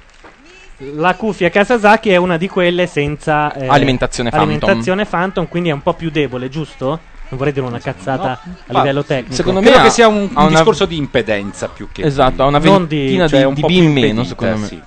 La 0.93 1.15
cuffia 1.15 1.49
Kasasaki 1.49 2.09
è 2.09 2.17
una 2.17 2.37
di 2.37 2.47
quelle 2.47 2.85
senza 2.85 3.51
eh, 3.53 3.67
Alimentazione 3.67 4.29
Phantom. 4.29 4.49
alimentazione 4.49 5.05
Phantom, 5.05 5.47
quindi 5.47 5.69
è 5.69 5.71
un 5.71 5.81
po' 5.81 5.93
più 5.93 6.11
debole, 6.11 6.49
giusto? 6.49 6.85
Non 7.29 7.39
vorrei 7.39 7.51
dire 7.51 7.65
una 7.65 7.79
cazzata 7.79 8.39
a 8.67 8.77
livello 8.77 9.03
tecnico. 9.03 9.33
secondo 9.33 9.59
me 9.59 9.65
Credo 9.65 9.81
ha- 9.81 9.83
che 9.85 9.89
sia 9.89 10.07
un, 10.07 10.15
un 10.17 10.29
una- 10.35 10.49
discorso 10.49 10.85
di 10.85 10.95
impedenza 10.97 11.67
più 11.67 11.89
che 11.91 12.03
Esatto, 12.03 12.43
ha 12.43 12.45
una 12.45 12.59
ventina 12.59 13.27
cioè 13.27 13.39
di, 13.39 13.45
un 13.45 13.53
di 13.55 13.61
B 13.63 13.69
in 13.71 13.91
meno, 13.91 14.23
secondo 14.23 14.57
me. 14.57 14.65
sì. 14.67 14.81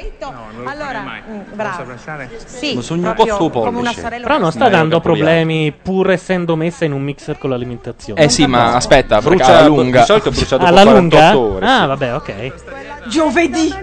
Detto. 0.00 0.30
non 0.30 0.62
lo 0.64 0.68
allora, 0.68 1.00
mai. 1.00 1.20
mm, 1.28 1.38
Posso 1.40 1.54
bravo. 1.54 1.82
abbracciare? 1.82 2.30
Sì, 2.44 2.72
proprio 3.00 3.14
col 3.14 3.50
suo 3.50 3.50
come 3.50 3.78
una 3.78 3.92
sorella. 3.92 4.26
Però 4.26 4.38
non 4.38 4.50
sta 4.52 4.68
dando 4.68 5.00
problemi 5.00 5.72
pur 5.72 6.10
essendo 6.10 6.56
messa 6.56 6.84
in 6.84 6.92
un 6.92 7.02
mixer 7.02 7.38
con 7.38 7.50
l'alimentazione. 7.50 8.20
Eh 8.20 8.28
sì, 8.28 8.46
ma 8.46 8.74
aspetta, 8.74 9.20
Brucia- 9.20 9.58
alla 9.58 9.66
lunga. 9.66 10.00
di 10.00 10.06
solito 10.06 10.30
brucia 10.30 10.56
dopo 10.56 10.68
Alla 10.70 10.84
lunga? 10.84 11.16
48 11.30 11.38
ore, 11.40 11.66
Ah, 11.66 11.80
sì. 11.80 11.86
vabbè, 11.86 12.14
ok. 12.14 12.52
Giovedì. 13.08 13.74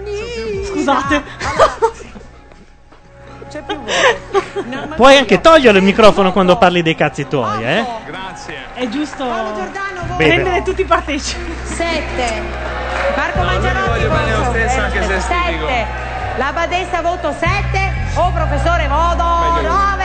Scusate. 0.64 1.22
Puoi 4.96 5.16
anche 5.16 5.40
togliere 5.40 5.78
il 5.78 5.84
microfono 5.84 6.32
quando 6.32 6.56
parli 6.56 6.82
dei 6.82 6.94
cazzi 6.94 7.26
tuoi, 7.28 7.62
eh? 7.64 7.84
È 8.74 8.88
giusto 8.88 9.24
Bene. 10.16 10.34
rendere 10.36 10.62
tutti 10.62 10.84
partecipi. 10.84 11.52
7. 11.64 12.81
Marco 13.16 13.42
Mangianotti 13.42 13.88
voglio 13.88 14.08
bene 14.08 14.30
lo 14.32 14.38
voto- 14.38 14.50
stesso, 14.52 14.76
eh, 14.76 14.80
anche 14.80 15.02
se 15.06 15.20
stitico. 15.20 15.66
Sette. 15.66 15.86
La 16.36 16.52
badessa 16.52 17.00
voto 17.02 17.32
7. 17.38 17.92
O 18.14 18.30
professore 18.32 18.88
voto 18.88 19.22
9. 19.22 20.04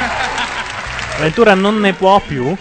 Ventura 1.18 1.54
non 1.54 1.78
ne 1.80 1.92
può 1.92 2.18
più. 2.20 2.56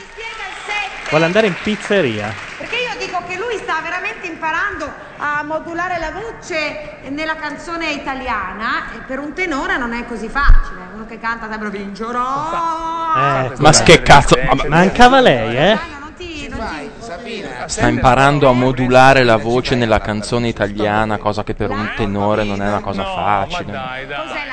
Vuole 1.10 1.26
andare 1.26 1.48
in 1.48 1.56
pizzeria. 1.64 2.32
Perché 2.58 2.76
io 2.76 2.96
dico 3.06 3.24
che 3.28 3.36
lui 3.38 3.58
sta 3.58 3.80
veramente 3.82 4.28
imparando 4.28 4.92
a 5.18 5.42
modulare 5.44 5.98
la 6.00 6.12
voce 6.12 6.98
nella 7.10 7.36
canzone 7.36 7.90
italiana 7.92 8.92
e 8.96 9.00
per 9.08 9.18
un 9.20 9.34
tenore 9.34 9.78
non 9.78 9.94
è 9.94 10.06
così 10.06 10.28
facile. 10.30 10.82
Uno 10.94 11.06
che 11.08 11.18
canta 11.20 11.48
sempre 11.50 11.70
vincerò. 11.72 12.52
Eh, 13.16 13.52
Ma 13.58 13.72
che 13.72 14.02
cazzo? 14.04 14.38
Mancava 14.68 15.20
lei, 15.20 15.56
eh? 15.58 15.80
Sta 17.66 17.88
imparando 17.88 18.50
a 18.50 18.54
modulare 18.54 19.24
la 19.24 19.38
voce 19.38 19.76
nella 19.76 20.00
canzone 20.00 20.48
italiana, 20.48 21.18
cosa 21.18 21.44
che 21.44 21.54
per 21.54 21.70
un 21.70 21.92
tenore 21.96 22.44
non 22.44 22.62
è 22.62 22.68
una 22.68 22.82
cosa 22.82 23.04
facile. 23.04 23.72
Cos'è 23.72 24.46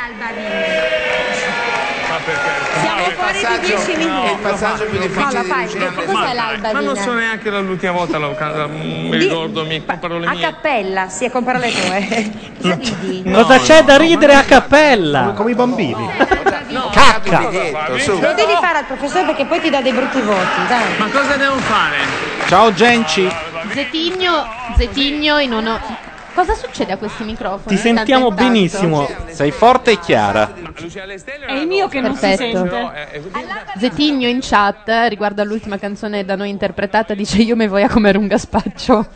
Siamo 2.80 3.04
fuori 3.10 3.60
di 3.60 3.66
10 3.66 3.96
minuti. 3.96 4.26
È 4.26 4.32
il 4.32 4.38
passaggio 4.38 4.84
più 4.86 4.98
difficile 4.98 5.38
a 5.38 5.44
Cos'è 5.92 6.34
l'albadina? 6.34 6.72
Ma 6.72 6.80
non 6.80 6.96
so 6.96 7.12
neanche 7.12 7.50
l'ultima 7.50 7.92
volta 7.92 8.18
mi 8.68 9.16
ricordo, 9.16 9.64
mi 9.64 9.80
con 9.80 9.98
parole 9.98 10.26
A 10.26 10.30
mie. 10.32 10.40
cappella, 10.40 11.08
sì, 11.08 11.28
con 11.30 11.44
parole 11.44 11.70
tue. 11.70 13.30
Cosa 13.30 13.58
c'è 13.58 13.82
da 13.82 13.96
ridere 13.96 14.34
a 14.34 14.42
cappella? 14.42 15.32
Come 15.34 15.50
i 15.50 15.54
bambini. 15.54 16.10
Cacca! 16.96 17.40
Lo 17.42 18.32
devi 18.32 18.56
fare 18.58 18.78
al 18.78 18.84
professore 18.86 19.26
perché 19.26 19.44
poi 19.44 19.60
ti 19.60 19.68
dà 19.68 19.82
dei 19.82 19.92
brutti 19.92 20.20
voti, 20.22 20.66
dai. 20.66 20.96
Ma 20.96 21.08
cosa 21.10 21.36
devo 21.36 21.58
fare? 21.58 21.96
Ciao 22.48 22.72
Genci. 22.72 23.28
Zetigno, 23.72 24.46
Zetigno 24.76 25.38
in 25.38 25.52
uno... 25.52 26.05
Cosa 26.36 26.52
succede 26.54 26.92
a 26.92 26.98
questi 26.98 27.24
microfoni? 27.24 27.74
Ti 27.74 27.76
sentiamo 27.78 28.28
Tanto 28.28 28.42
benissimo. 28.44 29.08
Sei 29.30 29.50
forte 29.50 29.92
e 29.92 29.98
chiara. 29.98 30.52
È 31.46 31.52
il 31.54 31.66
mio 31.66 31.88
che 31.88 32.00
non 32.02 32.12
si 32.14 32.20
Perfetto. 32.20 32.58
sente. 32.68 33.22
Zetigno 33.78 34.28
in 34.28 34.40
chat 34.42 34.86
eh, 34.86 35.08
riguardo 35.08 35.40
all'ultima 35.40 35.78
canzone 35.78 36.26
da 36.26 36.36
noi 36.36 36.50
interpretata 36.50 37.14
dice 37.14 37.38
io 37.38 37.56
mi 37.56 37.66
voglio 37.68 37.86
a 37.86 37.88
comer 37.88 38.18
un 38.18 38.26
gazpacho. 38.26 39.06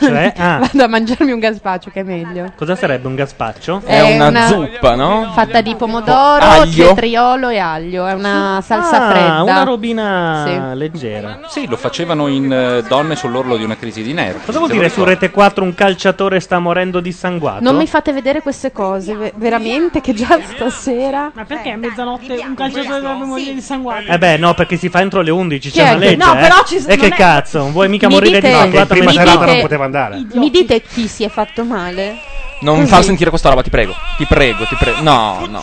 Cioè? 0.00 0.26
Ah. 0.38 0.58
Vado 0.58 0.84
a 0.84 0.86
mangiarmi 0.86 1.32
un 1.32 1.40
gazpacho 1.40 1.90
che 1.90 2.00
è 2.00 2.02
meglio. 2.04 2.52
Cosa 2.54 2.76
sarebbe 2.76 3.08
un 3.08 3.16
gazpacho? 3.16 3.82
È 3.84 4.14
una 4.14 4.46
zuppa, 4.46 4.94
no? 4.94 5.32
Fatta 5.34 5.60
di 5.60 5.74
pomodoro, 5.74 6.44
Aglio. 6.44 6.88
cetriolo 6.90 7.48
e 7.48 7.58
aglio. 7.58 8.06
È 8.06 8.12
una 8.12 8.60
salsa 8.64 9.06
Ah, 9.06 9.10
fredda. 9.10 9.42
una 9.42 9.64
robina 9.64 10.44
Sì. 10.46 10.76
leggera. 10.76 11.40
Sì, 11.48 11.66
lo 11.66 11.76
facevano 11.76 12.28
in 12.28 12.52
eh, 12.52 12.82
Donne 12.86 13.16
sull'orlo 13.16 13.56
di 13.56 13.64
una 13.64 13.76
crisi 13.76 14.02
di 14.02 14.12
nervi. 14.12 14.44
Cosa 14.44 14.58
vuol 14.58 14.70
dire 14.70 14.88
su. 14.88 15.02
Rete 15.02 15.30
4 15.32 15.64
un 15.64 15.74
calciatore 15.74 16.38
sta 16.38 16.54
morendo 16.54 16.66
dissanguato? 17.00 17.62
Non 17.62 17.76
mi 17.76 17.86
fate 17.86 18.12
vedere 18.12 18.40
queste 18.42 18.72
cose, 18.72 19.14
ve- 19.14 19.32
veramente 19.36 20.00
che 20.00 20.14
già 20.14 20.38
stasera. 20.54 21.30
Ma 21.34 21.44
perché 21.44 21.70
a 21.70 21.76
mezzanotte 21.76 22.34
un 22.46 22.54
calciatore 22.54 23.00
dovrebbe 23.00 23.24
morire 23.24 23.54
di 23.54 23.60
sanguato? 23.60 24.10
Eh 24.10 24.18
beh, 24.18 24.36
no, 24.36 24.54
perché 24.54 24.76
si 24.76 24.88
fa 24.88 25.00
entro 25.00 25.20
le 25.22 25.30
11, 25.30 25.70
Chi 25.70 25.78
c'è 25.78 25.84
è 25.86 25.90
una 25.90 25.98
che- 26.00 26.04
legge. 26.10 26.24
no, 26.24 26.34
eh. 26.34 26.40
però 26.40 26.54
ci- 26.64 26.76
E 26.76 26.84
non 26.86 26.96
che 26.98 27.06
è- 27.06 27.10
cazzo, 27.16 27.58
non 27.58 27.72
vuoi 27.72 27.88
mica 27.88 28.06
Mi 28.08 28.14
morire 28.14 28.36
dite- 28.40 28.48
di 28.52 28.54
sanguato 28.58 28.86
prima 28.86 29.12
serata 29.12 29.44
non 29.46 29.60
poteva 29.60 29.84
andare. 29.84 30.26
Mi 30.34 30.50
dite 30.50 30.82
chi 30.82 31.08
si 31.08 31.24
è 31.24 31.28
fatto 31.28 31.64
male? 31.64 32.16
Non 32.60 32.78
Così. 32.78 32.88
far 32.88 33.04
sentire 33.04 33.30
questa 33.30 33.50
roba, 33.50 33.62
ti 33.62 33.70
prego. 33.70 33.94
Ti 34.16 34.26
prego, 34.26 34.64
ti 34.64 34.74
prego. 34.74 35.00
No, 35.02 35.46
no. 35.48 35.62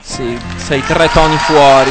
Sì, 0.00 0.38
sei 0.64 0.82
tre 0.84 1.08
toni 1.12 1.36
fuori. 1.38 1.90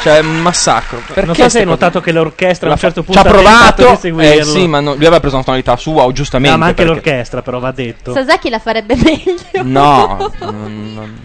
Cioè, 0.00 0.16
è 0.16 0.20
un 0.20 0.40
massacro. 0.40 0.98
Perché 1.06 1.24
Non 1.26 1.34
so 1.34 1.48
se 1.48 1.58
hai 1.60 1.64
notato 1.64 2.00
che 2.00 2.10
l'orchestra 2.12 2.68
a 2.68 2.72
un 2.72 2.78
certo 2.78 3.02
punto 3.02 3.20
Ci 3.20 3.26
ha 3.26 3.30
provato. 3.30 3.98
Eh 4.18 4.42
sì, 4.44 4.66
ma 4.66 4.80
no- 4.80 4.94
lui 4.94 5.04
aveva 5.04 5.20
preso 5.20 5.36
una 5.36 5.44
tonalità 5.44 5.76
sua, 5.76 6.04
o 6.04 6.12
giustamente. 6.12 6.56
No, 6.56 6.58
ma 6.62 6.68
anche 6.70 6.84
perché- 6.84 6.92
l'orchestra 7.10 7.42
però 7.42 7.58
va 7.60 7.70
detto. 7.72 8.12
Sasaki 8.12 8.48
la 8.50 8.58
farebbe 8.58 8.96
meglio. 8.96 9.62
No, 9.62 10.30
non, 10.40 10.92
non- 10.94 11.18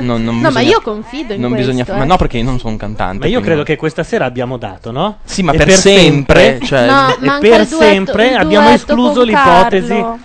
non- 0.00 0.22
non 0.22 0.34
No, 0.36 0.40
ma 0.42 0.48
bisogna- 0.48 0.68
io 0.68 0.80
confido 0.82 1.32
in 1.32 1.40
non 1.40 1.50
questo, 1.52 1.70
bisogna, 1.72 1.94
eh. 1.94 1.98
Ma 1.98 2.04
no, 2.04 2.16
perché 2.16 2.36
io 2.38 2.44
non 2.44 2.58
sono 2.58 2.72
un 2.72 2.78
cantante. 2.78 3.18
Ma 3.18 3.24
io 3.24 3.30
quindi 3.30 3.44
credo 3.46 3.58
no. 3.60 3.64
che 3.64 3.76
questa 3.76 4.02
sera 4.02 4.24
abbiamo 4.26 4.56
dato, 4.58 4.90
no? 4.90 5.18
Sì, 5.24 5.42
ma 5.42 5.52
E 5.52 5.56
per 5.56 5.70
sempre, 5.72 6.60
cioè- 6.62 6.86
No, 6.86 7.08
e 7.14 7.16
manca 7.20 7.38
per 7.48 7.60
il 7.62 7.66
duetto- 7.68 7.76
sempre 7.78 8.26
il 8.28 8.36
abbiamo 8.36 8.68
escluso 8.68 9.12
con 9.20 9.24
l'ipotesi. 9.24 9.88
Carlo. 9.88 10.18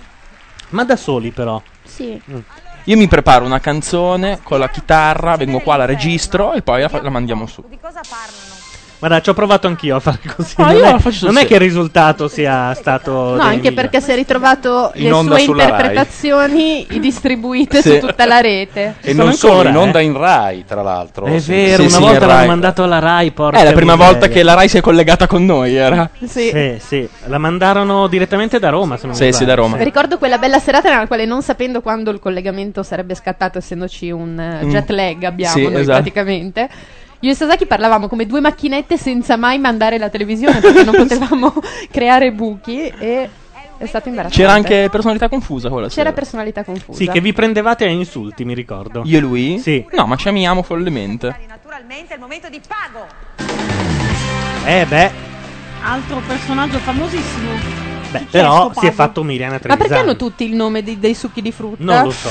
Ma 0.70 0.84
da 0.84 0.96
soli 0.98 1.32
però. 1.32 1.62
Sì. 1.86 2.20
Io 2.88 2.98
mi 2.98 3.08
preparo 3.08 3.46
una 3.46 3.60
canzone 3.60 4.42
con 4.44 4.60
la 4.60 4.70
chitarra, 4.70 5.36
vengo 5.38 5.60
qua, 5.60 5.76
la 5.76 5.86
registro 5.86 6.54
e 6.54 6.62
poi 6.62 6.82
la, 6.82 6.90
la 7.02 7.10
mandiamo 7.10 7.48
su. 7.48 7.64
Guarda, 8.98 9.22
ci 9.22 9.30
ho 9.30 9.34
provato 9.34 9.68
anch'io 9.68 9.98
a 9.98 10.00
fare 10.00 10.20
così. 10.36 10.54
Ah, 10.58 10.66
non 10.72 10.76
io 10.76 10.86
è, 10.86 10.98
non 11.22 11.38
è 11.38 11.46
che 11.46 11.56
il 11.56 11.60
risultato 11.60 12.28
sia 12.28 12.74
stato. 12.74 13.12
No, 13.36 13.42
anche 13.42 13.56
migliori. 13.58 13.76
perché 13.76 14.02
si 14.02 14.12
è 14.12 14.16
ritrovato 14.16 14.92
In 14.96 15.10
le 15.12 15.24
sue 15.24 15.42
interpretazioni 15.42 16.88
distribuite 17.00 17.82
Sì. 17.82 17.90
su 17.92 18.00
tutta 18.00 18.26
la 18.26 18.40
rete. 18.40 18.96
E 19.02 19.14
non 19.14 19.34
solo, 19.34 19.70
in 19.70 19.76
onda 19.78 20.00
eh. 20.00 20.04
in 20.04 20.18
Rai, 20.18 20.64
tra 20.66 20.82
l'altro. 20.82 21.26
È 21.26 21.40
vero, 21.40 21.84
Sì, 21.84 21.88
una 21.90 21.98
sì, 21.98 22.02
volta 22.02 22.26
l'hanno 22.26 22.46
mandato 22.48 22.84
alla 22.84 23.00
Rai. 23.00 23.32
Porca 23.32 23.60
È 23.60 23.64
la 23.64 23.72
prima 23.74 23.94
miseria. 23.94 24.12
volta 24.14 24.28
che 24.34 24.44
la 24.44 24.54
Rai 24.54 24.68
si 24.70 24.78
è 24.78 24.82
collegata 24.82 25.28
con 25.28 25.46
noi, 25.46 25.76
era. 25.76 26.10
Sì. 26.26 26.50
Sì, 26.50 26.78
sì, 26.80 27.10
la 27.26 27.38
mandarono 27.38 28.08
direttamente 28.08 28.60
da 28.60 28.70
Roma. 28.70 28.98
Se 28.98 29.06
non 29.08 29.16
Sì, 29.16 29.32
sì, 29.32 29.46
da 29.46 29.54
Roma. 29.56 29.78
Ricordo 29.78 30.18
quella 30.18 30.38
bella 30.38 30.60
serata 30.60 30.90
nella 30.90 31.08
quale 31.08 31.26
non 31.26 31.42
sapendo 31.42 31.82
quando 31.82 32.12
il 32.12 32.20
collegamento 32.20 32.82
sarebbe 32.84 33.14
scattato, 33.16 33.58
essendoci 33.58 34.10
un 34.12 34.40
eh, 34.40 34.66
Mm. 34.66 34.70
jet 34.70 34.90
lag 34.90 35.24
abbiamo 35.24 35.54
Sì, 35.56 35.64
noi 35.64 35.74
esatto. 35.82 35.92
praticamente. 36.02 36.70
Io 37.22 37.32
e 37.32 37.36
Sasaki 37.36 37.66
parlavamo 37.66 38.08
come 38.08 38.26
due 38.26 38.40
macchinette 38.40 38.98
senza 38.98 39.36
mai 39.38 39.58
mandare 39.58 39.98
la 39.98 40.10
televisione 40.10 40.60
perché 40.60 40.84
non 40.84 40.94
potevamo 41.08 41.54
creare 41.92 42.32
buchi 42.32 42.88
e 42.88 43.30
è 43.78 43.86
stato 43.88 44.10
imbarazzante. 44.10 44.42
C'era 44.44 44.54
anche 44.56 44.88
personalità 44.92 45.28
confusa 45.28 45.70
quella 45.70 45.88
C'era 45.88 46.02
sera. 46.10 46.14
personalità 46.14 46.64
confusa. 46.64 46.98
Sì, 46.98 47.08
che 47.10 47.20
vi 47.22 47.34
prendevate 47.34 47.86
a 47.86 47.90
insulti, 47.90 48.46
mi 48.46 48.54
ricordo. 48.54 49.02
Io 49.06 49.18
e 49.18 49.22
lui? 49.22 49.60
Sì. 49.60 49.86
No, 49.94 50.06
ma 50.06 50.16
ci 50.16 50.28
amiamo 50.28 50.62
follemente. 50.62 51.36
Naturalmente 51.48 52.12
è 52.12 52.16
il 52.16 52.22
momento 52.22 52.48
di 52.50 52.62
pago. 52.66 53.06
Eh 54.66 54.86
beh, 54.86 55.12
Altro 55.84 56.22
personaggio 56.26 56.78
famosissimo. 56.80 57.50
beh 58.12 58.26
però 58.32 58.72
si 58.76 58.88
è 58.88 58.92
fatto 58.92 59.24
Miriam 59.24 59.52
Ma 59.52 59.58
perché 59.60 59.76
Trevisan. 59.78 59.98
hanno 60.00 60.16
tutti 60.16 60.44
il 60.46 60.56
nome 60.56 60.82
di- 60.82 60.98
dei 61.00 61.14
succhi 61.14 61.42
di 61.42 61.52
frutta? 61.52 61.84
Non 61.84 62.04
lo 62.06 62.12
so. 62.12 62.30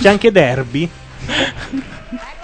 C'è 0.00 0.08
anche 0.08 0.32
Derby. 0.32 0.88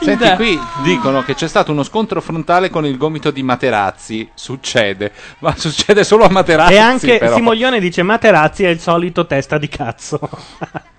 Senti, 0.04 0.34
qui 0.36 0.60
dicono 0.82 1.22
che 1.22 1.34
c'è 1.34 1.48
stato 1.48 1.72
uno 1.72 1.82
scontro 1.82 2.20
frontale 2.20 2.70
con 2.70 2.84
il 2.84 2.96
gomito 2.96 3.30
di 3.30 3.42
Materazzi. 3.42 4.28
Succede, 4.34 5.12
ma 5.38 5.54
succede 5.56 6.04
solo 6.04 6.24
a 6.24 6.30
Materazzi. 6.30 6.72
e 6.74 6.78
anche 6.78 7.18
però. 7.18 7.36
Simoglione 7.36 7.80
dice 7.80 8.02
Materazzi 8.02 8.64
è 8.64 8.68
il 8.68 8.80
solito 8.80 9.26
testa 9.26 9.58
di 9.58 9.68
cazzo. 9.68 10.20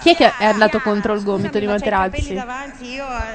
Chi 0.00 0.10
è 0.12 0.16
che 0.16 0.32
è 0.38 0.44
andato 0.44 0.80
contro 0.80 1.14
il 1.14 1.22
gomito 1.22 1.58
di 1.58 1.66
Materazzi? 1.66 2.34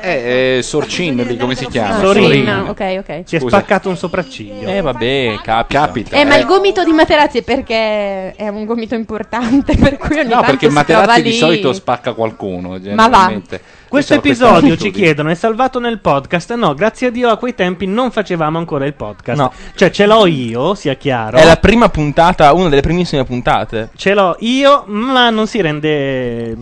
Eh, 0.02 0.58
eh, 0.58 0.62
Sorcin, 0.64 1.18
lì 1.18 1.38
come 1.38 1.56
si 1.56 1.66
chiama? 1.68 2.00
Sorina, 2.00 2.70
ok, 2.70 2.96
ok. 3.00 3.22
Si 3.26 3.36
è 3.36 3.40
Scusa. 3.40 3.58
spaccato 3.58 3.90
un 3.90 3.98
sopracciglio. 3.98 4.70
Eh, 4.70 4.82
vabbè, 4.82 5.40
capita. 5.44 5.80
Capita. 5.86 6.16
Eh, 6.18 6.26
ma 6.26 6.36
il 6.38 6.46
gomito 6.46 6.84
di 6.84 6.92
Materazzi 6.92 7.40
è 7.40 7.44
perché 7.44 8.34
è 8.36 8.48
un 8.48 8.66
gomito 8.66 8.96
importante, 8.96 9.76
per 9.78 9.98
cui 9.98 10.18
ogni 10.18 10.30
No, 10.30 10.42
tanto 10.42 10.46
perché 10.52 10.70
si 10.70 10.74
trova 10.74 11.00
Materazzi 11.02 11.22
lì. 11.24 11.30
di 11.32 11.36
solito 11.38 11.74
spacca 11.74 12.14
qualcuno. 12.14 12.70
Ma 12.70 12.78
va. 12.78 12.80
generalmente. 12.80 13.62
Questo 13.92 14.14
episodio 14.14 14.78
ci 14.78 14.90
chiedono 14.90 15.32
è 15.32 15.36
salvato 15.36 15.78
nel 15.78 16.00
podcast? 16.00 16.54
No, 16.54 16.74
grazie 16.74 17.08
a 17.08 17.12
Dio 17.12 17.28
a 17.28 17.36
quei 17.36 17.54
tempi 17.54 17.86
non 17.88 18.10
facevamo 18.10 18.58
ancora 18.58 18.86
il 18.86 18.94
podcast. 18.94 19.38
No. 19.38 19.52
Cioè 19.76 19.90
ce 19.92 20.06
l'ho 20.06 20.26
io, 20.28 20.76
sia 20.76 20.94
chiaro. 20.94 21.36
È 21.36 21.44
la 21.44 21.58
prima 21.58 21.90
puntata, 21.90 22.54
una 22.54 22.70
delle 22.70 22.80
primissime 22.80 23.26
puntate. 23.26 23.90
Ce 23.98 24.14
l'ho 24.14 24.38
io, 24.40 24.86
ma 24.88 25.30
non 25.30 25.46
si 25.46 25.60
rende 25.60 26.56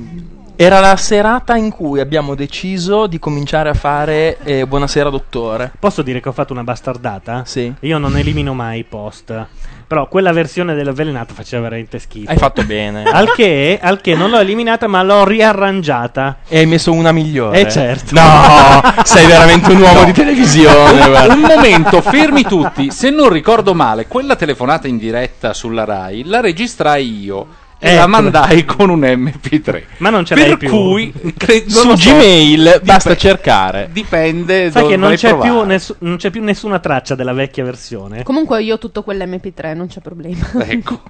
Era 0.56 0.80
la 0.80 0.95
serata 0.95 1.56
in 1.56 1.69
cui 1.69 1.99
abbiamo 1.99 2.33
deciso 2.33 3.06
di 3.06 3.19
cominciare 3.19 3.69
a 3.69 3.75
fare 3.75 4.40
eh, 4.40 4.66
Buonasera 4.66 5.11
dottore. 5.11 5.72
Posso 5.77 6.01
dire 6.01 6.22
che 6.22 6.30
ho 6.30 6.33
fatto 6.33 6.53
una 6.53 6.64
bastardata? 6.64 7.43
Sì. 7.45 7.72
Io 7.82 7.99
non 7.99 8.17
elimino 8.17 8.56
mai 8.56 8.80
i 8.80 8.83
post. 8.85 9.45
Però 9.90 10.08
quella 10.08 10.32
versione 10.32 10.76
dell'avvelenato 10.76 11.34
faceva 11.34 11.64
veramente 11.64 11.98
schifo. 11.98 12.30
Hai 12.30 12.38
fatto 12.38 12.64
bene. 12.64 13.06
Al 13.06 13.32
che, 13.34 13.80
al 13.82 14.01
che 14.01 14.14
non 14.14 14.30
l'ho 14.30 14.38
eliminata, 14.38 14.85
ma 14.85 15.01
l'ho 15.01 15.26
riarrangiata. 15.26 16.38
E 16.48 16.59
hai 16.59 16.68
messo 16.68 16.92
una 16.92 17.11
migliore. 17.11 17.61
Eh 17.61 17.72
certo. 17.72 18.14
No, 18.14 18.84
sei 19.03 19.26
veramente 19.26 19.72
un 19.72 19.82
uomo 19.82 20.01
No. 20.01 20.06
di 20.06 20.11
televisione. 20.11 21.01
Un, 21.01 21.09
guarda. 21.09 21.34
un 21.34 21.40
momento, 21.40 22.01
fermi 22.01 22.43
tutti. 22.43 22.92
Se 22.92 23.09
non 23.09 23.30
ricordo 23.30 23.74
male, 23.74 24.06
quella 24.06 24.35
telefonata 24.35 24.88
in 24.88 25.00
diretta 25.00 25.56
sulla 25.56 25.85
Rai 25.85 26.24
la 26.24 26.40
registrai 26.40 27.24
io. 27.24 27.48
E 27.82 27.88
la 27.95 28.01
Eccola. 28.01 28.08
mandai 28.08 28.66
con 28.66 28.90
un 28.90 28.99
MP3. 29.01 29.83
Ma 29.99 30.09
non 30.09 30.25
ce 30.25 30.35
per 30.35 30.48
l'hai 30.49 30.58
più. 30.58 30.69
cui 30.69 31.14
cre- 31.38 31.64
non 31.69 31.69
Su 31.69 31.95
so, 31.95 32.09
Gmail 32.11 32.82
basta 32.83 33.09
dip- 33.11 33.22
cercare. 33.22 33.90
Dipende 33.91 34.69
Sai 34.69 34.85
che 34.85 34.98
non 34.98 35.14
c'è, 35.16 35.33
nessu- 35.66 35.95
non 35.99 36.17
c'è 36.17 36.30
più 36.30 36.43
nessuna 36.43 36.80
traccia 36.80 37.16
della 37.16 37.32
vecchia 37.32 37.64
versione. 37.64 38.24
Comunque 38.24 38.61
io 38.64 38.75
ho 38.75 38.77
tutto 38.77 39.01
quell'MP3, 39.03 39.75
non 39.75 39.88
c'è 39.88 40.01
problema. 40.01 40.45
Ecco. 40.66 41.01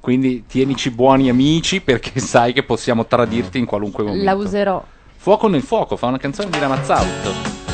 Quindi 0.00 0.44
tienici 0.46 0.90
buoni 0.90 1.28
amici 1.28 1.80
perché 1.80 2.18
sai 2.20 2.52
che 2.52 2.62
possiamo 2.62 3.04
tradirti 3.06 3.58
in 3.58 3.64
qualunque 3.66 4.04
momento. 4.04 4.24
La 4.24 4.34
userò. 4.34 4.82
Fuoco 5.16 5.48
nel 5.48 5.62
fuoco, 5.62 5.96
fa 5.96 6.06
una 6.06 6.18
canzone 6.18 6.48
di 6.50 6.58
Ramazzotti. 6.60 7.28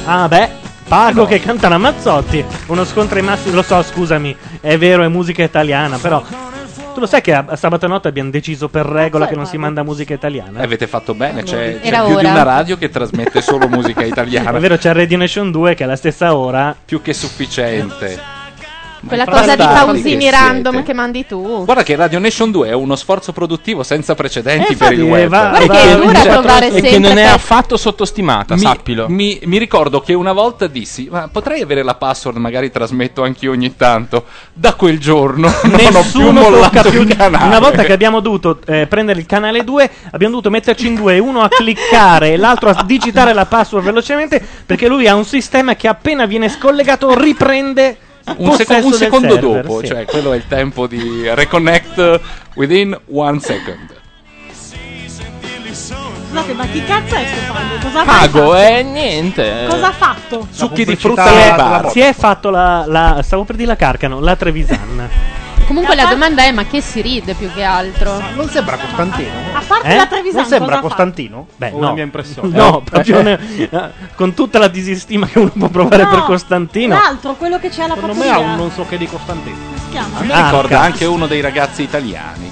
Ah, 0.07 0.27
beh. 0.29 0.49
Pago 0.89 1.27
che 1.27 1.41
canta 1.41 1.69
Ramazzotti. 1.69 2.43
Uno 2.69 2.85
scontro 2.85 3.17
ai 3.19 3.23
massimi. 3.25 3.55
Lo 3.55 3.63
so, 3.63 3.83
scusami. 3.83 4.35
È 4.61 4.79
vero, 4.79 5.03
è 5.03 5.09
musica 5.09 5.43
italiana. 5.43 5.99
Però. 5.99 6.23
Tu 6.95 7.01
lo 7.01 7.07
sai 7.07 7.23
che 7.23 7.35
a, 7.35 7.57
sabato 7.57 7.89
notte 7.89 8.07
abbiamo 8.07 8.31
deciso 8.31 8.69
per 8.69 8.87
regola 8.87 9.27
che 9.27 9.35
non 9.35 9.47
si 9.47 9.59
manda 9.59 9.83
musica 9.83 10.15
italiana? 10.15 10.61
Eh, 10.61 10.63
avete 10.63 10.87
fatto 10.87 11.13
bene, 11.13 11.43
c'è, 11.43 11.81
c'è 11.81 11.87
Era 11.89 12.05
più 12.05 12.15
di 12.15 12.25
ora. 12.25 12.31
una 12.31 12.43
radio 12.45 12.77
che 12.79 12.89
trasmette 12.89 13.43
solo 13.43 13.67
musica 13.69 14.05
italiana. 14.07 14.53
È 14.53 14.61
vero, 14.61 14.77
c'è 14.77 14.93
Radio 14.93 15.19
Nation 15.19 15.51
2 15.51 15.75
che 15.75 15.83
è 15.83 15.87
alla 15.87 15.97
stessa 15.97 16.37
ora. 16.37 16.75
Più 16.85 17.03
che 17.03 17.13
sufficiente. 17.13 18.34
Quella 19.07 19.25
cosa 19.25 19.55
di 19.57 19.63
pausini 19.63 20.31
random 20.31 20.83
che 20.83 20.93
mandi 20.93 21.27
tu. 21.27 21.65
Guarda 21.65 21.83
che 21.83 21.97
Radio 21.97 22.19
Nation 22.19 22.51
2 22.51 22.69
è 22.69 22.73
uno 22.73 22.97
sforzo 22.97 23.33
produttivo 23.33 23.83
senza 23.83 24.15
precedenti 24.15 24.73
Eh, 24.73 24.77
per 24.77 24.93
il 24.93 25.03
web. 25.03 25.29
Guarda 25.29 25.59
che 25.75 25.93
è 25.93 25.97
dura 25.97 26.21
trovare 26.21 26.67
E 26.69 26.73
sempre 26.73 26.91
che 26.91 26.99
non 26.99 27.19
è 27.19 27.25
affatto 27.25 27.77
sottostimata, 27.77 28.55
Mi, 28.55 28.61
sappilo. 28.61 29.07
mi- 29.09 29.39
mi 29.45 29.59
ricordo 29.59 30.01
che 30.01 30.15
una 30.15 30.33
volta 30.33 30.67
dissi: 30.67 31.09
Ma 31.11 31.29
potrei 31.31 31.63
avere 31.63 31.83
la 31.83 31.95
password, 31.95 32.37
magari 32.39 32.71
trasmetto 32.71 33.23
anch'io 33.23 33.53
ogni 33.53 33.77
tanto. 33.77 34.25
Da 34.53 34.75
quel 34.75 34.99
giorno 34.99 35.49
non 35.65 35.75
ho 35.75 35.79
più 35.79 35.93
Nessuno 35.93 36.41
mollato 36.41 36.89
il 36.89 37.17
canale. 37.17 37.45
Una 37.47 37.59
volta 37.61 37.83
che 37.85 37.93
abbiamo 37.93 38.21
dovuto 38.21 38.59
eh, 38.67 38.87
prendere 38.87 39.21
il 39.21 39.27
canale 39.27 39.65
2, 39.65 39.91
abbiamo 40.13 40.35
dovuto 40.35 40.51
metterci 40.51 40.87
in 40.87 40.95
due, 40.95 41.19
uno 41.19 41.43
a 41.43 41.49
cliccare 41.49 42.33
e 42.33 42.37
l'altro 42.37 42.71
a 42.71 42.83
digitare 42.85 43.33
la 43.33 43.47
password 43.47 43.85
velocemente, 43.85 44.45
perché 44.65 44.89
lui 44.89 45.07
ha 45.09 45.15
un 45.15 45.25
sistema 45.25 45.75
che 45.77 45.89
appena 45.89 46.27
viene 46.27 46.49
scollegato 46.49 47.19
riprende 47.19 47.99
un, 48.37 48.53
seco- 48.53 48.87
un 48.87 48.93
secondo 48.93 49.35
server, 49.35 49.63
dopo, 49.63 49.81
sì. 49.81 49.87
cioè 49.87 50.05
quello 50.05 50.33
è 50.33 50.37
il 50.37 50.47
tempo 50.49 50.87
di 50.87 51.23
reconnect 51.29 52.21
within 52.55 52.99
one 53.11 53.41
second. 53.41 54.03
Scusate, 56.35 56.53
ma 56.55 56.67
chi 56.67 56.83
cazzo 56.85 57.15
è 57.15 57.25
sto 57.27 57.53
Pago? 57.53 57.77
Cosa 57.81 58.01
ha 58.01 58.05
Pago, 58.05 58.39
fatto? 58.51 58.57
eh, 58.57 58.83
niente. 58.83 59.67
Cosa 59.69 59.87
ha 59.87 59.93
fatto? 59.93 60.49
Succhi 60.51 60.85
di 60.85 60.97
frutta 60.97 61.27
è- 61.27 61.55
bar. 61.55 61.91
Si 61.91 62.01
è 62.01 62.13
fatto 62.13 62.51
la, 62.51 62.85
la- 62.89 63.21
Stavo 63.23 63.45
per 63.45 63.55
dire 63.55 63.69
la 63.69 63.77
Carcano, 63.77 64.19
la 64.19 64.35
Trevisan. 64.35 65.09
Comunque 65.69 65.95
la 65.95 66.07
domanda 66.07 66.43
è: 66.43 66.51
ma 66.51 66.65
che 66.65 66.81
si 66.81 67.01
ride 67.03 67.35
più 67.35 67.53
che 67.55 67.63
altro? 67.63 68.21
Non 68.35 68.49
sembra 68.49 68.77
Costantino. 68.77 69.31
A 69.53 69.63
parte 69.65 69.89
Eh? 69.89 69.95
la 69.97 70.07
Trevisan, 70.07 70.41
Non 70.41 70.51
sembra? 70.51 70.79
Costantino? 70.81 71.47
Beh, 71.57 71.71
no. 71.71 71.81
la 71.81 71.93
mia 71.93 72.03
impressione. 72.03 72.49
No, 72.49 72.79
Eh. 72.81 72.83
proprio 72.91 73.23
ne- 73.23 73.39
con 74.17 74.35
tutta 74.35 74.59
la 74.59 74.67
disistima 74.69 75.27
che 75.29 75.39
uno 75.39 75.53
può 75.57 75.69
provare 75.69 76.03
No, 76.03 76.09
per 76.11 76.23
Costantino. 76.25 76.95
L'altro, 76.97 77.35
quello 77.35 77.61
che 77.61 77.69
c'è 77.69 77.85
alla 77.85 77.95
Secondo 77.95 78.17
me 78.17 78.25
fattoria. 78.25 78.49
ha 78.49 78.51
un 78.51 78.57
non 78.57 78.71
so 78.73 78.85
che 78.89 78.99
di 78.99 79.07
Costantino. 79.07 79.57
Si 79.77 79.91
chiama? 79.93 80.19
Me 80.21 80.33
Arca. 80.33 80.45
ricorda 80.47 80.81
anche 80.81 81.05
uno 81.05 81.27
dei 81.29 81.41
ragazzi 81.41 81.83
italiani. 81.83 82.51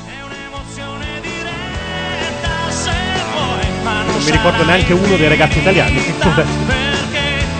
Non 4.22 4.30
mi 4.30 4.36
ricordo 4.36 4.64
neanche 4.64 4.92
uno 4.92 5.16
dei 5.16 5.28
ragazzi 5.28 5.58
italiani. 5.58 6.00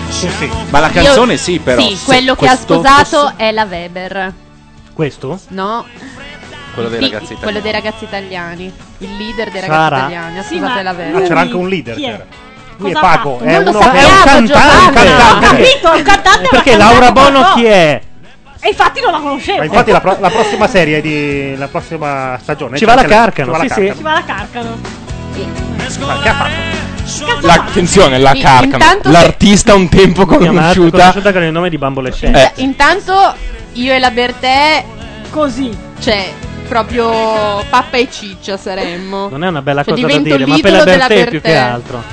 Sì. 0.09 0.49
Ma 0.69 0.79
la 0.79 0.89
canzone 0.89 1.33
Io- 1.33 1.37
sì, 1.39 1.59
però. 1.59 1.81
Sì, 1.81 1.95
se 1.97 2.05
quello 2.05 2.35
che 2.35 2.45
ha 2.45 2.55
questo 2.55 2.75
sposato 2.75 3.03
fosse- 3.27 3.33
è 3.35 3.51
la 3.51 3.65
Weber. 3.65 4.33
Questo? 4.93 5.37
No, 5.49 5.85
Quello 6.73 6.87
dei 6.87 6.99
Sì, 7.03 7.03
ragazzi 7.11 7.33
italiani. 7.33 7.41
quello 7.43 7.59
dei 7.59 7.71
ragazzi 7.73 8.03
italiani. 8.05 8.73
Il 8.99 9.17
leader 9.17 9.51
dei 9.51 9.61
ragazzi 9.61 9.79
Sara? 9.81 9.97
italiani. 9.97 10.39
Ha 10.39 10.43
Sì, 10.43 10.55
sposato 10.55 10.73
ma 10.75 10.81
la 10.81 10.89
Ah, 10.89 10.93
Weber. 10.93 11.21
c'era 11.27 11.39
anche 11.41 11.55
un 11.55 11.67
leader. 11.67 11.95
Chi 11.95 12.03
è? 12.03 12.09
c'era. 12.11 12.25
Lui 12.77 12.89
è 12.89 12.93
Cosa 12.93 13.05
ha 13.05 13.09
fatto? 13.11 13.39
è 13.39 13.51
Non 13.53 13.63
lo 13.63 13.69
uno 13.69 13.81
sappiamo, 13.81 14.07
è 14.07 14.11
un 14.11 14.23
cantante, 14.23 14.47
Giovanna. 14.47 14.87
un 14.87 14.93
cantante. 14.93 15.45
Capito, 15.45 15.93
il 15.93 16.03
cantante 16.03 16.47
Perché 16.49 16.77
Laura 16.77 17.11
Bono 17.11 17.39
no. 17.39 17.51
chi 17.55 17.65
è? 17.65 18.01
E 18.61 18.67
infatti 18.69 19.01
non 19.01 19.11
la 19.11 19.19
conoscevo. 19.19 19.57
Ma 19.57 19.63
infatti 19.65 19.91
la, 19.91 19.99
pro- 19.99 20.17
la 20.21 20.29
prossima 20.29 20.67
serie 20.67 21.01
di 21.01 21.55
la 21.57 21.67
prossima 21.67 22.37
stagione 22.41 22.77
Ci 22.77 22.85
va 22.85 22.95
la. 22.95 23.03
Carcano, 23.03 23.51
Ci 23.53 23.57
va 23.59 23.63
la 23.65 23.73
sì, 23.73 23.81
sì. 23.89 23.93
Ci 23.97 24.01
va 24.03 24.13
la 24.13 24.23
carcano. 24.23 24.77
Ma 26.05 26.19
che 26.21 26.29
ha 26.29 26.33
fatto? 26.33 26.81
La, 27.45 27.53
attenzione, 27.53 28.17
la 28.17 28.33
Carcano. 28.33 28.73
intanto 28.83 29.11
L'artista 29.11 29.75
un 29.75 29.89
tempo 29.89 30.25
conosciuta. 30.25 30.97
conosciuta 30.97 31.31
con 31.33 31.43
il 31.43 31.51
nome 31.51 31.69
di 31.69 31.77
Bambolescente. 31.77 32.53
Eh. 32.55 32.61
Intanto 32.63 33.35
io 33.73 33.93
e 33.93 33.99
la 33.99 34.11
Bertè, 34.11 34.83
Così. 35.29 35.75
cioè, 35.99 36.31
proprio 36.67 37.63
pappa 37.69 37.97
e 37.97 38.07
ciccia 38.09 38.57
saremmo. 38.57 39.27
Non 39.29 39.43
è 39.43 39.47
una 39.47 39.61
bella 39.61 39.83
Cioè, 39.83 39.93
cosa 39.93 40.05
da 40.07 40.13
divento 40.13 40.35
dire, 40.37 40.49
ma 40.49 40.57
per 40.59 40.71
la 40.71 40.77
l'idolo 40.77 40.91
della 40.91 41.07
Bertè 41.07 41.29
più 41.29 41.41
che 41.41 41.55
altro. 41.55 42.03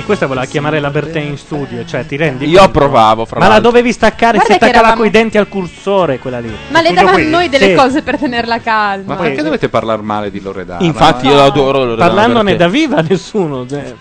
Sì, 0.00 0.06
questa 0.06 0.26
voleva 0.26 0.46
chiamare 0.46 0.80
la 0.80 0.88
Bertè 0.90 1.20
in 1.20 1.36
studio, 1.36 1.84
cioè 1.84 2.06
ti 2.06 2.16
rendi 2.16 2.48
Io 2.48 2.56
conto? 2.60 2.72
provavo, 2.78 3.26
fra 3.26 3.38
Ma 3.38 3.44
la 3.46 3.52
l'altro. 3.52 3.70
dovevi 3.70 3.92
staccare 3.92 4.36
Guarda 4.38 4.52
si 4.54 4.58
che 4.58 4.64
attaccava 4.64 4.78
eravamo- 4.86 5.00
coi 5.02 5.10
denti 5.10 5.36
al 5.38 5.48
cursore 5.48 6.18
quella 6.18 6.38
lì. 6.40 6.48
Ma 6.68 6.80
le 6.80 6.86
Studio 6.86 6.94
dava 6.94 7.10
a 7.10 7.20
qui. 7.20 7.28
noi 7.30 7.48
delle 7.50 7.66
Sì. 7.68 7.74
cose 7.74 8.02
per 8.02 8.18
tenerla 8.18 8.60
calma. 8.60 9.14
Ma 9.14 9.20
perché 9.20 9.42
dovete 9.42 9.68
parlare 9.68 10.00
male 10.00 10.30
di 10.30 10.40
Loredana? 10.40 10.82
Infatti, 10.84 11.26
io 11.26 11.42
adoro 11.42 11.84
Loredana 11.84 12.06
Parlandone 12.12 12.50
Bertè. 12.56 12.64
da 12.64 12.68
viva 12.70 13.00
nessuno. 13.02 13.66
cioè. 13.68 13.94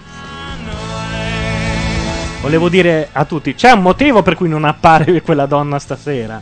Volevo 2.42 2.70
dire 2.70 3.10
a 3.12 3.26
tutti, 3.26 3.54
c'è 3.54 3.72
un 3.72 3.82
motivo 3.82 4.22
per 4.22 4.36
cui 4.36 4.48
non 4.48 4.64
appare 4.64 5.22
quella 5.22 5.46
donna 5.46 5.78
stasera. 5.80 6.42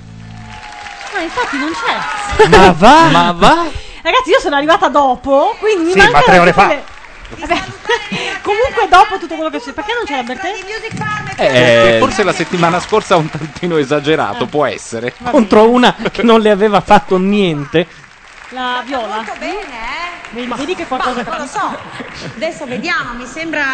Ma 1.15 1.21
infatti 1.21 1.57
non 1.57 1.71
c'è. 1.71 2.47
Ma 2.47 2.71
va? 2.77 3.09
Ma 3.11 3.31
va? 3.31 3.65
Ragazzi, 4.03 4.29
io 4.29 4.39
sono 4.39 4.55
arrivata 4.55 4.87
dopo, 4.89 5.55
quindi 5.59 5.85
mi 5.85 5.91
Sì, 5.93 5.97
mancano 5.97 6.17
ma 6.19 6.23
tre 6.31 6.37
ore 6.37 6.51
tutte 6.53 6.61
fa. 6.63 6.67
le- 6.69 6.83
Vabbè, 7.35 7.55
comunque 8.41 8.87
dopo 8.89 9.17
tutto 9.17 9.35
quello 9.35 9.49
che 9.49 9.59
c'è. 9.59 9.73
Perché 9.73 9.93
non 9.93 10.03
c'è 10.05 10.15
la 10.15 10.23
Bertè? 10.23 11.95
Eh, 11.95 11.97
forse 11.99 12.23
la 12.23 12.33
settimana 12.33 12.79
scorsa 12.79 13.15
un 13.15 13.29
tantino 13.29 13.77
esagerato, 13.77 14.45
può 14.45 14.65
essere. 14.65 15.13
Contro 15.29 15.69
una 15.69 15.95
che 16.11 16.23
non 16.23 16.39
le 16.39 16.49
aveva 16.49 16.81
fatto 16.81 17.17
niente. 17.17 18.05
La 18.51 18.81
viola. 18.85 19.15
Molto 19.15 19.33
bene, 19.39 19.55
eh? 19.55 20.15
Vedi, 20.29 20.53
vedi 20.55 20.75
che 20.75 20.87
qualcosa 20.87 21.21
Non 21.21 21.37
lo 21.37 21.45
so. 21.47 21.77
Adesso 22.35 22.65
vediamo, 22.65 23.13
mi 23.13 23.25
sembra. 23.25 23.65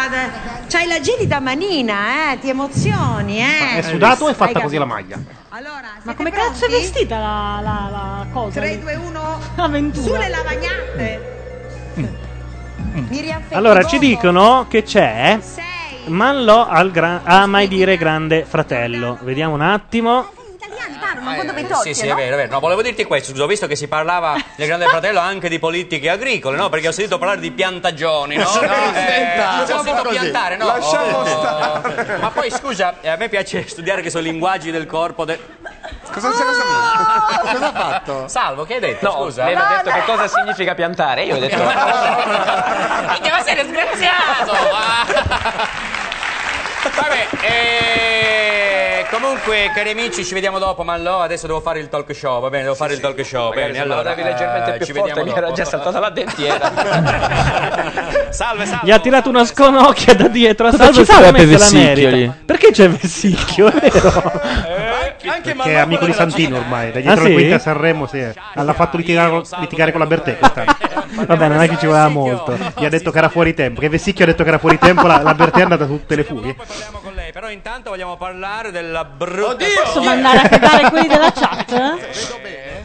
C'hai 0.68 0.88
la 0.88 1.00
gelida 1.00 1.38
manina, 1.38 2.32
eh? 2.32 2.38
Ti 2.40 2.48
emozioni, 2.48 3.40
eh? 3.40 3.76
È 3.76 3.82
sudato 3.82 4.24
o 4.24 4.28
è 4.28 4.34
fatta 4.34 4.60
così 4.60 4.76
la 4.76 4.84
maglia? 4.84 5.16
Allora, 5.50 5.92
Ma 6.02 6.14
come 6.14 6.32
cazzo 6.32 6.66
è 6.66 6.68
vestita 6.68 7.18
la, 7.18 7.60
la, 7.62 7.88
la 7.90 8.26
cosa? 8.32 8.58
3, 8.60 8.80
2, 8.80 8.94
1. 8.96 9.40
L'avventura. 9.54 10.04
Sulle 10.04 10.28
lavagnate. 10.28 11.32
Fettibobo. 11.94 12.23
Allora, 13.50 13.82
ci 13.84 13.98
dicono 13.98 14.66
che 14.68 14.82
c'è 14.82 15.38
Manlò 16.06 16.66
al 16.66 16.90
gran- 16.90 17.22
a 17.24 17.46
mai 17.46 17.66
dire 17.66 17.96
grande 17.96 18.44
fratello. 18.44 19.18
Vediamo 19.22 19.54
un 19.54 19.62
attimo. 19.62 20.26
Sì, 21.82 21.94
sì, 21.94 22.06
è 22.06 22.14
vero, 22.14 22.34
è 22.34 22.38
vero. 22.38 22.50
No, 22.52 22.60
volevo 22.60 22.82
dirti 22.82 23.04
questo, 23.04 23.30
scusa, 23.32 23.44
ho 23.44 23.46
visto 23.46 23.66
che 23.66 23.76
si 23.76 23.86
parlava 23.88 24.34
nel 24.56 24.66
Grande 24.66 24.86
Fratello 24.86 25.20
anche 25.20 25.48
di 25.48 25.58
politiche 25.58 26.08
agricole, 26.10 26.56
no? 26.56 26.68
Perché 26.68 26.88
ho 26.88 26.92
sentito 26.92 27.18
parlare 27.18 27.40
di 27.40 27.50
piantagioni, 27.50 28.36
no? 28.36 28.46
Sì, 28.54 28.64
Eh, 28.64 29.40
ho 29.40 29.66
sentito 29.66 30.02
così, 30.02 30.18
piantare, 30.18 30.56
no? 30.56 30.66
lasciamo 30.66 31.18
Oh. 31.18 31.24
stare. 31.26 32.16
Ma 32.18 32.30
poi 32.30 32.50
scusa, 32.50 32.94
eh, 33.00 33.08
a 33.08 33.16
me 33.16 33.28
piace 33.28 33.66
studiare 33.68 34.02
che 34.02 34.10
sono 34.10 34.22
linguaggi 34.24 34.70
del 34.70 34.86
corpo. 34.86 35.24
de- 35.24 35.38
Cosa, 36.12 36.28
cosa, 36.30 36.44
cosa 37.42 37.66
ha 37.66 37.72
fatto? 37.72 38.28
Salvo, 38.28 38.64
che 38.64 38.74
hai 38.74 38.80
detto? 38.80 39.06
No, 39.06 39.22
scusa. 39.24 39.44
lei 39.44 39.54
mi 39.54 39.60
ha 39.60 39.80
detto 39.82 39.90
che 39.90 40.04
cosa 40.04 40.28
significa 40.28 40.74
piantare. 40.74 41.24
Io 41.24 41.36
ho 41.36 41.38
detto. 41.38 41.56
Minchia, 43.10 43.32
ma 43.32 43.42
sei 43.42 43.54
disgraziato! 43.62 44.52
Vabbè, 46.94 47.26
eh, 47.46 49.06
comunque, 49.10 49.70
cari 49.74 49.90
amici, 49.90 50.24
ci 50.24 50.34
vediamo 50.34 50.58
dopo. 50.58 50.82
Ma 50.84 50.96
no, 50.96 51.18
adesso 51.20 51.46
devo 51.46 51.60
fare 51.60 51.78
il 51.80 51.88
talk 51.88 52.14
show. 52.14 52.40
Va 52.40 52.50
bene, 52.50 52.62
devo 52.64 52.74
fare 52.74 52.94
il 52.94 53.00
talk 53.00 53.24
show. 53.24 53.48
Magari 53.50 53.72
Bene, 53.72 53.82
allora. 53.84 54.14
leggermente 54.14 54.74
eh, 54.74 54.76
più 54.76 54.86
ci 54.86 54.92
forte, 54.92 55.08
vediamo 55.08 55.30
mi 55.30 55.36
era 55.36 55.46
dopo. 55.46 55.56
già 55.58 55.64
saltata 55.64 55.98
la 55.98 56.10
dentiera. 56.10 56.72
salve, 58.30 58.66
salve. 58.66 58.86
Gli 58.86 58.90
ha 58.90 58.98
tirato 58.98 59.28
una 59.28 59.44
sconocchia 59.44 60.14
da 60.14 60.28
dietro 60.28 60.70
Cosa 60.70 60.90
salvo 60.92 61.04
ci 61.04 61.42
e 61.42 61.46
Vessicchioli? 61.46 62.02
merita. 62.04 62.34
Perché 62.44 62.70
c'è 62.70 62.88
Vessicchio, 62.88 63.66
è 63.72 63.90
vero? 65.22 65.62
Che 65.62 65.70
è 65.70 65.76
amico 65.76 66.04
di 66.06 66.12
Santino 66.12 66.56
ormai, 66.58 66.92
da 66.92 67.00
dietro 67.00 67.20
Ah, 67.20 67.22
le 67.24 67.28
sì? 67.28 67.34
quinte 67.34 67.54
a 67.54 67.58
Sanremo, 67.58 68.06
sì. 68.06 68.26
L'ha 68.54 68.72
fatto 68.72 68.96
litigare, 68.96 69.42
litigare 69.58 69.90
con 69.90 70.00
la 70.00 70.06
Bertè 70.06 70.38
quest'anno. 70.38 70.76
Vabbè, 71.26 71.48
non 71.48 71.60
è 71.62 71.68
che 71.68 71.78
ci 71.78 71.86
voleva 71.86 72.08
molto. 72.08 72.56
Gli 72.76 72.84
ha 72.84 72.88
detto 72.88 73.10
che 73.10 73.18
era 73.18 73.28
fuori 73.28 73.54
tempo. 73.54 73.80
Che 73.80 73.88
Vesicchio 73.88 74.24
ha 74.24 74.28
detto 74.28 74.42
che 74.42 74.48
era 74.48 74.58
fuori 74.58 74.78
tempo, 74.78 75.06
la, 75.06 75.22
la 75.22 75.34
Bertè 75.34 75.60
è 75.60 75.62
andata 75.62 75.86
su 75.86 75.92
tutte 75.98 76.16
le 76.16 76.24
furie. 76.24 76.56
lei, 77.14 77.32
però 77.32 77.48
intanto 77.50 77.90
vogliamo 77.90 78.16
parlare 78.16 78.70
della 78.70 79.04
brutta 79.04 79.64
Posso 79.84 80.02
mandare 80.02 80.38
a 80.38 80.48
cagare 80.48 80.90
quelli 80.90 81.06
della 81.06 81.32
chat? 81.32 81.98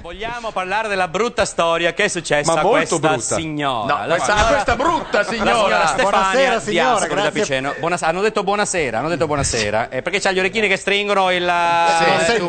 Vogliamo 0.01 0.51
parlare 0.51 0.87
della 0.87 1.09
brutta 1.09 1.43
storia 1.43 1.93
che 1.93 2.05
è 2.05 2.07
successa 2.07 2.53
a 2.53 2.61
questa 2.61 2.97
brutta. 2.99 3.35
signora. 3.35 3.93
No, 3.95 4.05
La 4.07 4.15
questa- 4.15 4.45
questa 4.45 4.75
brutta 4.77 5.23
signora. 5.23 5.51
La 5.51 5.57
signora 5.57 5.87
Stefania 5.87 6.09
Buonasera, 6.09 6.59
signora, 6.59 6.89
Biasco 6.95 7.07
da 7.15 7.21
grazie. 7.21 7.41
Piceno. 7.41 7.75
Buonas- 7.79 8.01
hanno 8.03 8.21
detto 8.21 8.43
buonasera, 8.43 8.97
hanno 8.99 9.09
detto 9.09 9.25
buonasera. 9.27 9.89
eh, 9.89 10.01
perché 10.01 10.19
c'ha 10.21 10.31
gli 10.31 10.39
orecchini 10.39 10.67
che 10.69 10.77
stringono 10.77 11.31
il 11.31 11.41
Sì, 11.43 12.03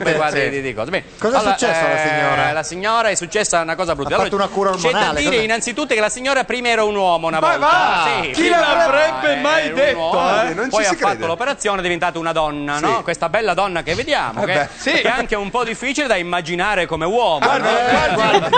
eh, 0.09 0.15
qua 0.15 0.31
sì. 0.31 0.49
di, 0.49 0.63
di- 0.63 0.75
cose. 0.75 0.91
Bene. 0.91 1.05
Cosa 1.19 1.39
è 1.39 1.41
successo 1.43 1.85
alla 1.85 2.03
eh, 2.05 2.09
signora? 2.09 2.53
La 2.53 2.63
signora 2.63 3.09
è 3.09 3.15
successa 3.17 3.61
una 3.63 3.75
cosa 3.75 3.95
brutta. 3.97 4.15
Ha 4.15 4.19
fatto 4.21 4.35
una 4.37 4.49
cura 4.49 4.71
C'è 4.71 4.77
da 4.83 4.87
ormonale, 4.89 5.19
dire 5.19 5.31
cos'è? 5.33 5.43
innanzitutto 5.43 5.95
che 5.95 6.01
la 6.01 6.09
signora 6.09 6.45
prima 6.45 6.69
era 6.69 6.85
un 6.85 6.95
uomo 6.95 7.27
una 7.27 7.41
Ma 7.41 7.49
volta. 7.57 7.67
va! 7.67 8.09
Sì, 8.23 8.31
Chi 8.31 8.49
l'avrebbe 8.49 9.37
mai 9.41 9.73
detto, 9.73 9.99
uomo, 9.99 10.43
eh? 10.43 10.55
Non 10.55 10.65
ci 10.65 10.71
Poi 10.71 10.85
si 10.85 10.91
ha 10.91 10.95
fatto 10.95 11.07
crede. 11.09 11.27
l'operazione, 11.27 11.79
è 11.81 11.83
diventata 11.83 12.19
una 12.19 12.33
donna, 12.33 12.79
no? 12.79 13.03
Questa 13.03 13.29
bella 13.29 13.55
donna 13.55 13.83
che 13.83 13.95
vediamo, 13.97 14.43
Eh 14.45 14.47
beh, 14.47 14.69
che 14.83 15.03
è 15.03 15.09
anche 15.09 15.35
un 15.35 15.51
po' 15.51 15.65
difficile 15.65 16.07
da 16.07 16.17
immaginare 16.17 16.87
come 16.87 17.05
uomo. 17.07 17.40
No? 17.41 18.49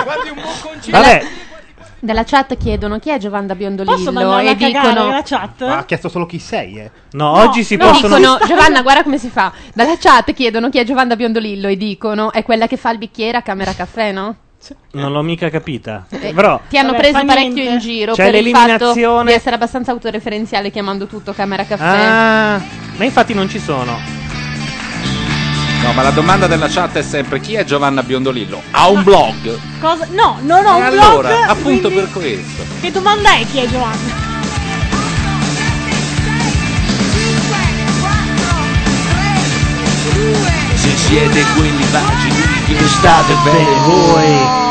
Vabbè, 0.91 1.25
Dalla 2.05 2.25
chat 2.25 2.57
chiedono 2.57 2.99
chi 2.99 3.11
è 3.11 3.19
Giovanna 3.19 3.55
Biondolillo 3.55 3.95
Posso 3.97 4.11
mandarla 4.11 4.43
e 4.43 4.49
a 4.49 4.57
cagare 4.57 4.89
dicono 4.89 5.07
nella 5.09 5.23
chat? 5.23 5.61
Ma 5.65 5.79
ha 5.79 5.85
chiesto 5.85 6.09
solo 6.09 6.27
chi 6.27 6.41
sei, 6.41 6.79
eh. 6.81 6.91
no, 7.13 7.31
oggi 7.31 7.63
si 7.63 7.77
no, 7.77 7.87
possono. 7.91 8.17
dicono 8.17 8.39
Giovanna 8.47 8.83
guarda 8.83 9.05
come 9.05 9.19
si 9.19 9.29
fa 9.29 9.53
dalla 9.73 9.97
chat 9.99 10.33
chiedono 10.33 10.69
chi 10.69 10.79
è 10.79 10.85
Giovanna 10.85 11.15
Biondolillo 11.15 11.69
e 11.69 11.77
dicono 11.77 12.33
è 12.33 12.43
quella 12.43 12.67
che 12.67 12.77
fa 12.77 12.91
il 12.91 12.99
bicchiere 12.99 13.37
a 13.39 13.43
camera 13.43 13.73
caffè 13.73 14.11
no? 14.11 14.35
Non 14.93 15.11
l'ho 15.11 15.23
mica 15.23 15.51
capita. 15.51 16.07
Eh, 16.09 16.33
Però 16.33 16.61
ti 16.69 16.79
hanno 16.79 16.91
Vabbè, 16.93 17.01
preso 17.03 17.19
fa 17.19 17.25
parecchio 17.25 17.53
niente. 17.55 17.73
in 17.73 17.79
giro 17.81 18.13
C'è 18.15 18.31
per 18.31 18.35
il 18.37 18.49
fatto 18.51 18.63
l'eliminazione- 18.69 19.25
di 19.25 19.33
essere 19.33 19.55
abbastanza 19.57 19.91
autoreferenziale 19.91 20.71
chiamando 20.71 21.07
tutto 21.07 21.33
camera 21.33 21.65
caffè 21.65 21.85
Ah, 21.85 22.61
ma 22.97 23.05
infatti 23.05 23.35
non 23.35 23.49
ci 23.49 23.59
sono. 23.59 23.99
No, 25.83 25.93
ma 25.93 26.03
la 26.03 26.11
domanda 26.11 26.47
della 26.47 26.69
chat 26.69 26.97
è 26.99 27.03
sempre 27.03 27.41
chi 27.41 27.55
è 27.55 27.65
Giovanna 27.65 28.03
Biondolillo? 28.05 28.63
Ha 28.71 28.89
un 28.89 29.03
blog? 29.03 29.59
Cosa? 29.81 30.07
No, 30.11 30.39
non 30.43 30.65
ho 30.65 30.77
E 30.77 30.77
un 30.77 30.83
allora, 30.85 31.29
blog. 31.29 31.49
appunto 31.49 31.89
quindi- 31.91 31.95
per 31.95 32.11
questo. 32.13 32.63
Che 32.81 32.91
domanda 32.93 33.33
è 33.35 33.45
chi 33.51 33.59
è 33.59 33.67
Giovanna? 33.69 34.31
Se 40.75 40.97
siete 40.97 41.45
quelli 41.55 41.85
vagini 41.91 42.43
che 42.79 42.89
state 42.89 43.35
bene 43.45 43.75
voi. 43.87 44.62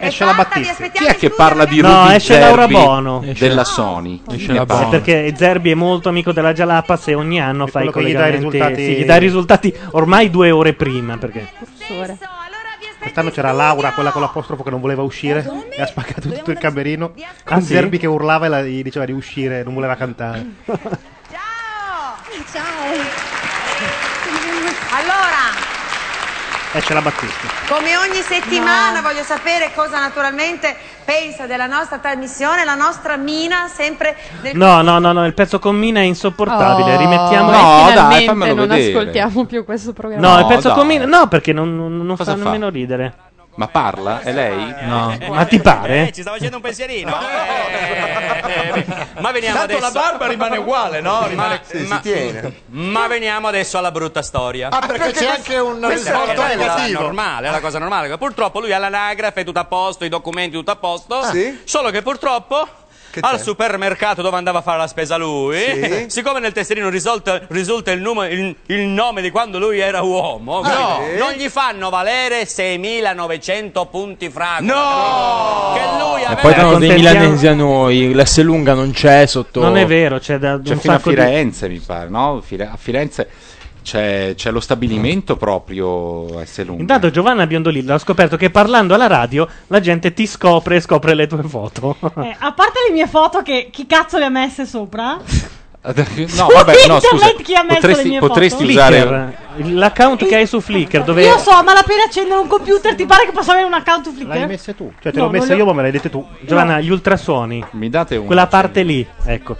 Esce 0.00 0.24
la 0.24 0.30
aspettiamo 0.32 0.90
Chi 0.92 1.04
è 1.06 1.16
che 1.16 1.30
parla 1.30 1.64
di 1.64 1.80
No, 1.80 2.02
Rudy 2.04 2.14
esce 2.14 2.38
Laura 2.38 2.62
Zerbi 2.66 2.74
Bono. 2.74 3.24
della 3.38 3.64
Sony? 3.64 4.22
Esce 4.30 4.52
la? 4.52 4.62
È 4.62 4.88
perché 4.88 5.34
Zerbi 5.36 5.70
è 5.70 5.74
molto 5.74 6.08
amico 6.08 6.32
della 6.32 6.52
Jalapas 6.52 7.08
e 7.08 7.14
ogni 7.14 7.40
anno 7.40 7.66
fa 7.66 7.82
i 7.82 7.90
quello 7.90 8.06
che 8.06 8.12
gli 8.12 8.14
dà 8.16 8.26
i 8.28 8.40
collegamenti. 8.40 8.56
risultati- 8.58 8.84
Sì, 8.84 9.02
gli 9.02 9.04
dà 9.04 9.16
i 9.16 9.20
risultati 9.20 9.74
ormai 9.92 10.30
due 10.30 10.50
ore 10.50 10.72
prima. 10.74 11.16
Perché 11.18 11.48
Quest'anno 13.00 13.30
c'era 13.30 13.52
Laura, 13.52 13.92
quella 13.92 14.10
con 14.10 14.20
l'apostrofo 14.22 14.62
che 14.64 14.70
non 14.70 14.80
voleva 14.80 15.02
uscire 15.02 15.48
e 15.70 15.80
ha 15.82 15.86
spaccato 15.86 16.28
tutto 16.28 16.50
il 16.50 16.58
camerino. 16.58 17.12
Ah, 17.16 17.26
Con 17.44 17.62
sì? 17.62 17.68
Zerbi 17.74 17.96
che 17.98 18.06
urlava 18.06 18.46
e 18.46 18.48
la- 18.48 18.62
gli 18.62 18.82
diceva 18.82 19.04
di 19.04 19.12
uscire, 19.12 19.62
non 19.62 19.74
voleva 19.74 19.94
cantare. 19.94 20.44
Allora, 24.90 25.47
Esce 26.72 26.92
la 26.92 27.00
Battisti. 27.00 27.46
come 27.66 27.96
ogni 27.96 28.20
settimana 28.20 29.00
voglio 29.00 29.22
sapere 29.22 29.70
cosa 29.74 29.98
naturalmente 30.00 30.76
pensa 31.04 31.46
della 31.46 31.66
nostra 31.66 31.98
trasmissione, 31.98 32.64
la 32.64 32.74
nostra 32.74 33.16
Mina 33.16 33.68
sempre 33.68 34.14
nel 34.42 34.54
No, 34.54 34.82
no, 34.82 34.98
no, 34.98 35.12
no, 35.12 35.24
il 35.24 35.32
pezzo 35.32 35.58
con 35.58 35.74
Mina 35.76 36.00
è 36.00 36.02
insopportabile. 36.02 36.94
Oh, 36.94 36.98
Rimettiamo. 36.98 37.48
e 37.50 37.52
No, 37.52 37.90
dai, 37.94 38.24
fammelo 38.26 38.54
non 38.54 38.68
vedere. 38.68 38.90
ascoltiamo 38.98 39.44
più 39.46 39.64
questo 39.64 39.94
programma 39.94 40.26
No, 40.28 40.34
il 40.34 40.42
No, 40.42 40.46
pezzo 40.48 40.68
dai. 40.68 40.76
con 40.76 40.86
Mina. 40.86 41.04
No, 41.06 41.26
perché 41.28 41.52
non, 41.54 41.74
non- 41.74 42.04
non 42.06 42.16
fa 42.16 42.24
fa? 42.24 42.34
nemmeno 42.34 42.68
ridere. 42.68 43.14
Ma 43.58 43.66
parla? 43.66 44.20
È 44.20 44.30
lei? 44.32 44.72
No. 44.82 45.18
Ma 45.30 45.44
ti 45.44 45.58
pare? 45.58 46.06
Eh, 46.06 46.12
ci 46.12 46.20
sta 46.20 46.30
facendo 46.30 46.56
un 46.56 46.62
pensierino. 46.62 47.12
Eh, 47.20 48.78
eh, 48.78 48.86
ma 49.18 49.32
veniamo 49.32 49.58
Tanto 49.58 49.76
adesso. 49.76 49.92
la 49.92 50.00
barba 50.00 50.26
rimane 50.28 50.58
uguale, 50.58 51.00
no? 51.00 51.26
Rimane... 51.26 51.62
Sì, 51.64 51.84
si 51.84 52.00
tiene. 52.00 52.60
Ma 52.66 53.08
veniamo 53.08 53.48
adesso 53.48 53.76
alla 53.76 53.90
brutta 53.90 54.22
storia. 54.22 54.68
Ah, 54.70 54.86
perché 54.86 55.10
c'è 55.10 55.26
anche 55.26 55.58
un 55.58 55.88
risvolto 55.88 56.30
è 56.30 56.36
la 56.36 56.56
cosa 56.56 56.76
negativo. 56.76 57.00
normale, 57.00 57.48
è 57.48 57.50
la 57.50 57.60
cosa 57.60 57.78
normale. 57.80 58.16
Purtroppo 58.16 58.60
lui 58.60 58.72
ha 58.72 58.78
l'anagrafe 58.78 59.42
tutto 59.42 59.58
a 59.58 59.64
posto, 59.64 60.04
i 60.04 60.08
documenti 60.08 60.56
tutto 60.56 60.70
a 60.70 60.76
posto. 60.76 61.18
Ah, 61.18 61.30
sì? 61.30 61.60
Solo 61.64 61.90
che 61.90 62.02
purtroppo. 62.02 62.68
Al 63.20 63.36
c'è? 63.36 63.42
supermercato 63.42 64.22
dove 64.22 64.36
andava 64.36 64.58
a 64.58 64.62
fare 64.62 64.78
la 64.78 64.86
spesa 64.86 65.16
lui, 65.16 65.58
Sì. 65.58 66.04
siccome 66.08 66.40
nel 66.40 66.52
tesserino 66.52 66.88
risulta, 66.88 67.40
risulta 67.48 67.90
il, 67.92 68.00
numero- 68.00 68.32
il- 68.32 68.54
il 68.66 68.80
nome 68.86 69.20
di 69.22 69.30
quando 69.30 69.58
lui 69.58 69.78
era 69.78 70.02
uomo, 70.02 70.60
Ah, 70.60 70.68
no, 70.74 71.00
sì? 71.12 71.18
non 71.18 71.32
gli 71.32 71.48
fanno 71.48 71.90
valere 71.90 72.44
6.900 72.46 73.86
punti 73.90 74.30
fragola. 74.30 74.74
No! 74.74 75.72
Che 75.74 75.80
lui 76.02 76.20
E 76.20 76.24
aveva 76.24 76.40
poi 76.40 76.54
danno 76.54 76.78
dei 76.78 76.90
milanesi 76.94 77.46
a 77.46 77.54
noi, 77.54 78.12
l'S 78.14 78.40
lunga 78.42 78.74
non 78.74 78.90
c'è 78.92 79.26
sotto. 79.26 79.60
Non 79.60 79.76
è 79.76 79.86
vero, 79.86 80.18
c'è 80.18 80.38
da 80.38 80.58
C'è 80.62 80.76
fino 80.76 80.94
a 80.94 80.96
sacco 80.98 81.10
di. 81.10 81.16
Firenze, 81.16 81.68
mi 81.68 81.78
pare, 81.78 82.08
no? 82.08 82.40
Fire- 82.44 82.68
a 82.72 82.76
Firenze 82.76 83.28
c'è, 83.88 84.34
c'è 84.36 84.50
lo 84.50 84.60
stabilimento 84.60 85.36
proprio 85.38 86.44
S. 86.44 86.62
Lunga. 86.64 86.80
Intanto 86.82 87.10
Giovanna 87.10 87.46
Biondolillo 87.46 87.94
ha 87.94 87.98
scoperto 87.98 88.36
che 88.36 88.50
parlando 88.50 88.92
alla 88.92 89.06
radio 89.06 89.48
la 89.68 89.80
gente 89.80 90.12
ti 90.12 90.26
scopre 90.26 90.76
e 90.76 90.80
scopre 90.80 91.14
le 91.14 91.26
tue 91.26 91.42
foto. 91.44 91.96
Eh, 92.18 92.36
a 92.38 92.52
parte 92.52 92.80
le 92.86 92.92
mie 92.92 93.06
foto 93.06 93.40
che 93.42 93.68
chi 93.72 93.86
cazzo 93.86 94.18
le 94.18 94.26
ha 94.26 94.28
messe 94.28 94.66
sopra? 94.66 95.16
No, 95.80 95.94
Su 96.26 96.46
vabbè, 96.52 96.72
no, 96.86 97.00
scusa. 97.00 97.26
chi 97.42 97.54
ha 97.54 97.62
messo 97.62 97.86
le 97.86 97.94
Potresti, 97.94 98.08
mie 98.08 98.18
potresti 98.18 98.58
foto? 98.64 98.70
usare. 98.72 99.32
Flickr, 99.54 99.72
l'account 99.72 100.26
che 100.26 100.36
hai 100.36 100.46
su 100.46 100.60
Flickr 100.60 101.02
dove 101.04 101.24
Io 101.24 101.38
so, 101.38 101.50
ma 101.62 101.72
appena 101.72 102.02
accendere 102.04 102.38
un 102.40 102.46
computer 102.48 102.94
ti 102.94 103.06
pare 103.06 103.24
che 103.24 103.30
possa 103.32 103.52
avere 103.52 103.66
un 103.66 103.72
account 103.72 104.04
su 104.04 104.12
Flickr? 104.12 104.28
L'hai 104.28 104.46
messe 104.46 104.74
tu. 104.74 104.92
Cioè, 105.00 105.12
te 105.12 105.18
No, 105.18 105.26
l'ho 105.26 105.30
messa 105.30 105.46
le- 105.52 105.56
io, 105.56 105.64
ma 105.64 105.72
me 105.72 105.82
l'hai 105.82 105.92
dette 105.92 106.10
tu. 106.10 106.26
Giovanna, 106.40 106.80
gli 106.80 106.90
ultrasuoni. 106.90 107.64
Mi 107.70 107.88
date 107.88 108.16
un. 108.16 108.26
Quella 108.26 108.48
parte 108.48 108.82
lì, 108.82 109.06
ecco. 109.24 109.56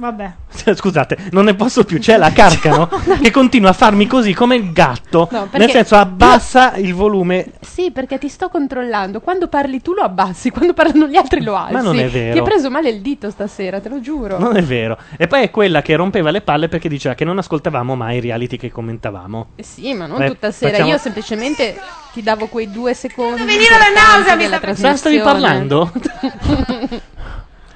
Vabbè. 0.00 0.32
Scusate, 0.74 1.28
non 1.32 1.44
ne 1.44 1.54
posso 1.54 1.84
più. 1.84 1.98
C'è 1.98 2.16
la 2.16 2.32
Carcano 2.32 2.88
che 3.20 3.30
continua 3.30 3.68
a 3.70 3.72
farmi 3.74 4.06
così 4.06 4.32
come 4.32 4.56
il 4.56 4.72
gatto. 4.72 5.28
No, 5.30 5.42
perché- 5.42 5.58
Nel 5.58 5.70
senso, 5.70 5.96
abbassa 5.96 6.74
il 6.76 6.94
volume. 6.94 7.52
Sì, 7.60 7.90
perché 7.90 8.16
ti 8.16 8.28
sto 8.30 8.48
controllando. 8.48 9.20
Quando 9.20 9.48
parli 9.48 9.82
tu 9.82 9.92
lo 9.92 10.00
abbassi, 10.02 10.48
quando 10.50 10.72
parlano 10.72 11.06
gli 11.06 11.16
altri 11.16 11.42
lo 11.42 11.54
alzi. 11.54 11.74
Ma 11.74 11.82
non 11.82 11.98
è 11.98 12.08
vero. 12.08 12.32
Ti 12.32 12.38
hai 12.38 12.44
preso 12.44 12.70
male 12.70 12.88
il 12.88 13.02
dito 13.02 13.28
stasera, 13.30 13.78
te 13.80 13.90
lo 13.90 14.00
giuro. 14.00 14.38
Non 14.38 14.56
è 14.56 14.62
vero. 14.62 14.96
E 15.18 15.26
poi 15.26 15.42
è 15.42 15.50
quella 15.50 15.82
che 15.82 15.94
rompeva 15.96 16.30
le 16.30 16.40
palle 16.40 16.68
perché 16.68 16.88
diceva 16.88 17.14
che 17.14 17.24
non 17.26 17.36
ascoltavamo 17.36 17.94
mai 17.94 18.16
i 18.16 18.20
reality 18.20 18.56
che 18.56 18.70
commentavamo. 18.72 19.48
Eh 19.56 19.62
Sì, 19.62 19.92
ma 19.92 20.06
non 20.06 20.16
Beh, 20.16 20.28
tutta 20.28 20.50
sera. 20.50 20.70
facciamo- 20.72 20.90
Io 20.90 20.96
semplicemente 20.98 21.78
ti 22.14 22.22
davo 22.22 22.46
quei 22.46 22.70
due 22.70 22.94
secondi. 22.94 23.42
venire 23.44 23.76
la 23.76 23.86
importanti 23.86 24.16
nausea, 24.16 24.34
mi 24.34 24.42
della 24.44 24.56
sta- 24.56 24.74
Sa, 24.74 24.96
stavi 24.96 25.16
trasmissione. 25.18 25.22
parlando? 25.24 25.92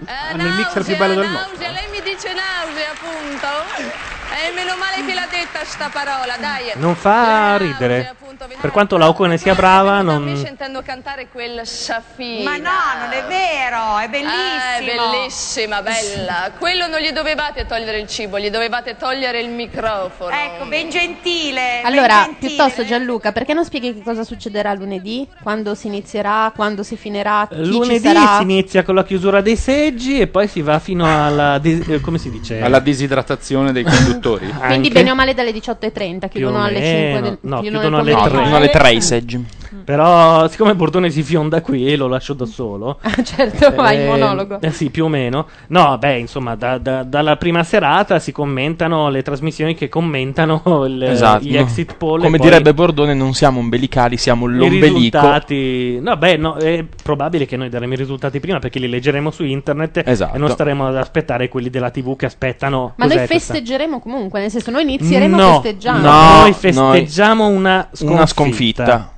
Hanno 0.07 0.47
il 0.47 0.55
mixer 0.55 0.85
più 0.85 0.97
bello 0.97 1.15
del 1.15 1.29
mondo. 1.29 1.49
Nausea, 1.49 1.71
lei 1.71 1.89
mi 1.91 2.01
dice 2.03 2.33
nausea, 2.33 2.91
appunto. 2.91 4.14
E 4.35 4.53
meno 4.53 4.75
male 4.77 5.05
che 5.07 5.15
l'ha 5.15 5.29
detta 5.31 5.65
sta 5.65 5.89
parola, 5.93 6.37
dai. 6.39 6.73
Non 6.75 6.95
fa 6.97 7.57
ridere. 7.57 8.15
Per 8.61 8.71
quanto 8.73 8.97
la 8.97 9.09
Ocone 9.09 9.39
sia 9.39 9.55
brava, 9.55 9.99
Mi 10.03 10.05
non. 10.05 10.37
sentendo 10.37 10.83
cantare 10.83 11.29
quel 11.31 11.61
Shafina. 11.65 12.51
Ma 12.51 12.57
no, 12.57 13.01
non 13.05 13.13
è 13.13 13.25
vero, 13.29 13.97
è 13.99 14.09
bellissimo. 14.09 14.33
Ah, 14.35 14.77
è 14.77 14.85
bellissima, 14.85 15.83
bella. 15.83 16.51
Quello 16.59 16.89
non 16.89 16.99
gli 17.01 17.11
dovevate 17.11 17.65
togliere 17.67 17.99
il 18.01 18.09
cibo, 18.09 18.39
gli 18.41 18.51
dovevate 18.51 18.97
togliere 18.97 19.41
il 19.41 19.51
microfono. 19.51 20.31
Ecco, 20.35 20.67
ben 20.67 20.91
gentile. 20.91 21.81
ben 21.83 21.87
Allora, 21.87 22.25
gentile. 22.25 22.49
piuttosto 22.49 22.85
Gianluca, 22.85 23.31
perché 23.33 23.55
non 23.55 23.65
spieghi 23.65 23.95
che 23.95 24.03
cosa 24.03 24.25
succederà 24.25 24.75
lunedì? 24.75 25.29
Quando 25.43 25.75
si 25.77 25.87
inizierà, 25.87 26.53
quando 26.55 26.83
si 26.83 26.97
finirà, 26.97 27.47
chi 27.49 27.57
Lunedì 27.67 28.09
ci 28.09 28.15
sarà? 28.15 28.37
si 28.39 28.43
inizia 28.43 28.83
con 28.83 28.97
la 28.97 29.05
chiusura 29.05 29.41
dei 29.41 29.57
seggi 29.57 30.19
e 30.19 30.27
poi 30.27 30.49
si 30.49 30.61
va 30.61 30.79
fino 30.81 31.05
alla. 31.07 31.59
dis- 31.59 31.87
eh, 31.89 32.01
come 32.01 32.19
si 32.19 32.31
dice? 32.31 32.61
Alla 32.61 32.81
disidratazione 32.81 33.71
dei 33.73 33.85
conduttori. 33.85 34.23
Quindi 34.31 34.53
Anche. 34.61 34.91
bene 34.91 35.11
o 35.11 35.15
male 35.15 35.35
dalle 35.35 35.53
18.30, 35.53 36.19
Più 36.19 36.29
chiudono 36.41 36.63
alle 36.65 36.81
meno. 36.81 37.17
5 37.17 37.21
del 37.21 37.39
No, 37.43 37.61
chiudono 37.61 37.61
chiudono 37.61 37.99
alle 37.99 38.13
pomeriggio. 38.13 38.37
tre. 38.37 38.45
Sono 38.47 38.59
le 38.59 38.71
tre 38.71 38.93
i 38.93 39.01
seggi. 39.01 39.45
Però, 39.85 40.47
siccome 40.49 40.75
Bordone 40.77 41.11
si 41.11 41.23
fionda 41.25 41.61
qui 41.61 41.91
e 41.93 41.97
lo 41.97 42.07
lascio 42.07 42.33
da 42.33 42.47
solo. 42.47 43.01
certo, 43.25 43.73
vai 43.75 44.01
in 44.01 44.07
monologo. 44.07 44.61
Eh 44.61 44.71
sì, 44.71 44.89
più 44.91 45.05
o 45.07 45.09
meno. 45.09 45.49
No, 45.69 45.99
beh, 45.99 46.19
insomma, 46.19 46.55
da- 46.55 46.79
da- 46.79 47.03
dalla 47.03 47.37
prima 47.37 47.65
serata 47.65 48.19
si 48.21 48.31
commentano 48.33 49.09
le 49.11 49.23
trasmissioni 49.23 49.75
che 49.75 49.89
commentano 49.89 50.63
il- 50.87 51.03
Esatto. 51.03 51.45
gli 51.45 51.57
exit 51.57 51.97
poll. 51.97 52.21
Come 52.23 52.39
direbbe 52.39 52.73
Bordone, 52.73 53.15
non 53.15 53.35
siamo 53.35 53.59
ombelicali, 53.59 54.17
siamo 54.17 54.47
i 54.49 54.55
l'ombelico. 54.55 54.95
risultati. 54.95 55.99
No, 56.01 56.17
beh, 56.17 56.37
no, 56.37 56.55
è 56.55 56.85
probabile 57.03 57.45
che 57.45 57.57
noi 57.57 57.69
daremo 57.69 57.93
i 57.95 57.97
risultati 57.97 58.39
prima 58.41 58.61
perché 58.61 58.79
li 58.79 58.89
leggeremo 58.89 59.31
su 59.33 59.45
internet 59.45 60.03
Esatto. 60.07 60.37
e 60.37 60.39
non 60.39 60.51
staremo 60.51 60.87
ad 60.87 60.97
aspettare 60.97 61.49
quelli 61.49 61.69
della 61.69 61.91
TV 61.91 62.15
che 62.17 62.27
aspettano. 62.27 62.95
Ma 62.97 63.07
noi 63.07 63.27
festeggeremo 63.27 63.99
comunque, 63.99 64.14
nel 64.33 64.51
senso 64.51 64.71
noi 64.71 64.83
inizieremo 64.83 65.37
no, 65.37 65.53
festeggiando. 65.61 66.09
no, 66.11 66.41
noi 66.41 66.53
festeggiamo 66.53 67.47
una 67.47 67.89
sconfitta. 67.93 68.13
Una 68.15 68.27
sconfitta. 68.27 69.09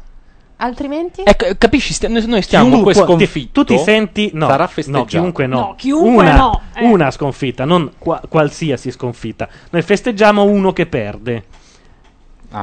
Altrimenti? 0.59 1.21
Ecco, 1.23 1.47
capisci? 1.59 1.93
stia- 1.93 2.09
noi 2.09 2.25
noi 2.27 2.41
stiamo 2.41 2.69
Chiunque- 2.69 2.95
sconfitto. 2.95 3.65
tu 3.65 3.75
ti 3.75 3.79
senti 3.79 4.31
no, 4.33 4.47
sarà 4.49 4.63
no, 4.65 4.69
festeggiato. 4.71 5.05
chiunque 5.05 5.47
no. 5.47 5.59
No, 5.59 5.75
chiunque 5.77 6.25
una, 6.25 6.35
no, 6.37 6.61
eh. 6.75 6.85
una 6.87 7.11
sconfitta, 7.11 7.67
non 7.67 7.93
qua- 7.99 8.23
qualsiasi 8.27 8.91
sconfitta. 8.91 9.49
Noi 9.71 9.83
festeggiamo 9.83 10.43
uno 10.45 10.73
che 10.73 10.87
perde. 10.87 11.45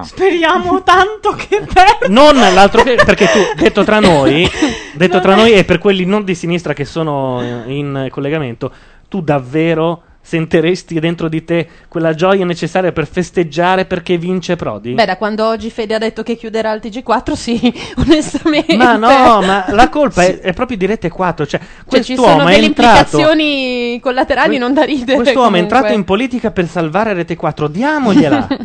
Speriamo 0.02 0.82
tanto 0.82 1.36
che 1.36 1.60
perda. 1.72 2.08
Non 2.08 2.36
l'altro 2.36 2.82
che 2.82 2.96
perché 2.96 3.28
tu 3.28 3.40
detto 3.62 3.84
tra 3.84 4.00
noi, 4.00 4.50
detto 4.94 5.20
tra 5.20 5.36
noi 5.36 5.52
e 5.52 5.66
per 5.66 5.78
quelli 5.78 6.04
non 6.06 6.24
di 6.24 6.34
sinistra 6.34 6.74
che 6.74 6.86
sono 6.86 7.64
in 7.68 8.08
collegamento, 8.10 8.72
tu 9.08 9.22
davvero 9.22 10.02
sentiresti 10.26 11.00
dentro 11.02 11.28
di 11.28 11.44
te 11.44 11.68
quella 11.90 12.14
gioia 12.14 12.46
necessaria 12.46 12.94
per 12.94 13.06
festeggiare 13.06 13.84
perché 13.86 14.18
vince 14.18 14.56
Prodi? 14.56 14.94
Beh, 14.94 15.06
da 15.06 15.18
quando 15.18 15.46
oggi 15.46 15.70
Fede 15.70 15.94
ha 15.96 15.98
detto 15.98 16.24
che 16.24 16.38
chiuderà 16.38 16.72
il 16.72 16.80
TG4, 16.82 17.34
sì, 17.34 17.74
onestamente. 18.00 18.76
Ma 18.78 18.96
no, 18.96 19.42
ma 19.42 19.66
la 19.70 19.90
colpa 19.90 20.24
è, 20.24 20.40
è 20.40 20.54
proprio 20.54 20.78
di 20.78 20.86
Rete 20.86 21.10
4. 21.10 21.46
Cioè, 21.46 21.60
Cioè, 21.60 21.68
ci 21.70 22.16
quest'uomo 22.16 22.32
sono 22.38 22.48
è 22.48 22.54
delle 22.54 22.66
entrato. 22.68 23.00
implicazioni 23.18 24.00
collaterali 24.02 24.50
Que- 24.52 24.58
non 24.60 24.74
da 24.74 24.84
ridere. 24.84 25.16
Quest'uomo 25.18 25.48
è 25.48 25.52
comunque. 25.52 25.76
entrato 25.78 25.94
in 25.94 26.04
politica 26.06 26.52
per 26.52 26.68
salvare 26.68 27.14
Rete 27.14 27.36
4. 27.36 27.68
Diamogliela. 27.68 28.48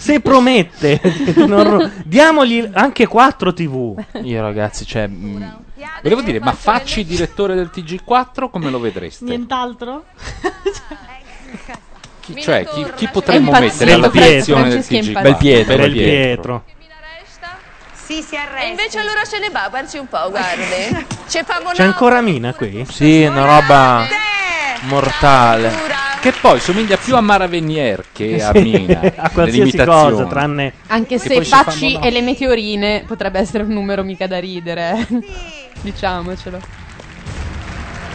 Se 0.00 0.20
promette, 0.20 0.98
non 1.46 1.62
ro- 1.62 1.90
diamogli 2.04 2.70
anche 2.72 3.06
4 3.06 3.52
TV. 3.52 4.02
Io 4.22 4.40
ragazzi, 4.40 4.86
cioè... 4.86 5.06
mm, 5.06 5.42
Volevo 6.02 6.22
dire, 6.22 6.40
ma 6.40 6.52
facci 6.52 7.04
direttore 7.04 7.54
del 7.54 7.70
TG4 7.72 8.48
come 8.50 8.70
lo 8.70 8.80
vedreste? 8.80 9.24
Nient'altro? 9.26 10.04
Chi, 12.20 12.40
cioè, 12.40 12.64
chi, 12.66 12.86
chi 12.96 13.08
potremmo 13.08 13.52
È 13.52 13.60
impazzito, 13.60 13.72
mettere 13.84 13.92
alla 13.92 14.08
direzione 14.08 14.62
del 14.68 14.82
Franceschi 14.82 14.96
è 14.96 15.00
TG4? 15.00 15.06
impazzito. 15.06 15.30
Belpietro, 15.30 15.76
Bel 15.76 15.90
Belpietro. 15.90 16.62
Pietro. 16.64 16.64
Sì, 17.92 18.22
si 18.22 18.36
arresta. 18.36 18.58
E 18.60 18.68
invece 18.68 18.98
allora 18.98 19.24
se 19.24 19.38
ne 19.38 19.50
va, 19.50 19.66
guardi 19.68 19.98
un 19.98 20.08
po', 20.08 20.30
guardi. 20.30 21.06
C'è. 21.28 21.44
C'è 21.72 21.82
ancora 21.82 22.20
Mina 22.22 22.54
qui? 22.54 22.86
Sì, 22.88 23.22
una 23.24 23.44
roba 23.44 24.06
mortale. 24.82 25.68
Che 26.20 26.32
poi 26.38 26.60
somiglia 26.60 26.98
più 26.98 27.16
a 27.16 27.22
Mara 27.22 27.46
Venier 27.46 28.04
che 28.12 28.42
a 28.42 28.52
Sì, 28.52 28.60
Mina. 28.60 29.00
a 29.16 29.30
qualsiasi 29.30 29.74
cosa, 29.78 30.26
tranne 30.26 30.74
Anche 30.88 31.18
Che 31.18 31.28
se 31.28 31.44
Facci 31.44 31.98
e 31.98 32.10
le 32.10 32.20
meteorine 32.20 33.04
potrebbe 33.06 33.38
essere 33.38 33.62
un 33.62 33.70
numero 33.70 34.02
mica 34.02 34.26
da 34.26 34.38
ridere. 34.38 35.06
Diciamocelo. 35.80 36.60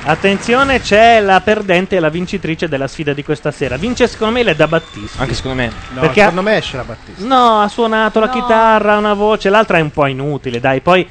Attenzione, 0.07 0.81
c'è 0.81 1.19
la 1.19 1.41
perdente 1.41 1.95
e 1.95 1.99
la 1.99 2.09
vincitrice 2.09 2.69
della 2.69 2.87
sfida 2.87 3.11
di 3.11 3.23
questa 3.23 3.49
sera. 3.49 3.75
Vince 3.75 4.07
secondo 4.07 4.35
me 4.35 4.43
Leda 4.43 4.67
Battisti. 4.67 5.19
Anche 5.19 5.33
secondo 5.33 5.57
me. 5.63 5.71
No, 5.93 6.01
Perché 6.01 6.21
ha- 6.21 6.29
secondo 6.29 6.47
me 6.47 6.57
esce 6.57 6.77
la 6.77 6.83
Battista. 6.83 7.25
No, 7.25 7.61
ha 7.61 7.67
suonato 7.67 8.19
la 8.19 8.29
chitarra, 8.29 8.97
una 8.97 9.15
voce, 9.15 9.49
l'altra 9.49 9.79
è 9.79 9.81
un 9.81 9.89
po' 9.89 10.05
inutile, 10.05 10.59
dai, 10.59 10.81
poi... 10.81 11.09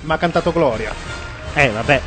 Ma 0.00 0.14
ha 0.14 0.18
cantato 0.18 0.50
Gloria. 0.52 0.92
Eh, 1.54 1.68
vabbè. 1.68 2.00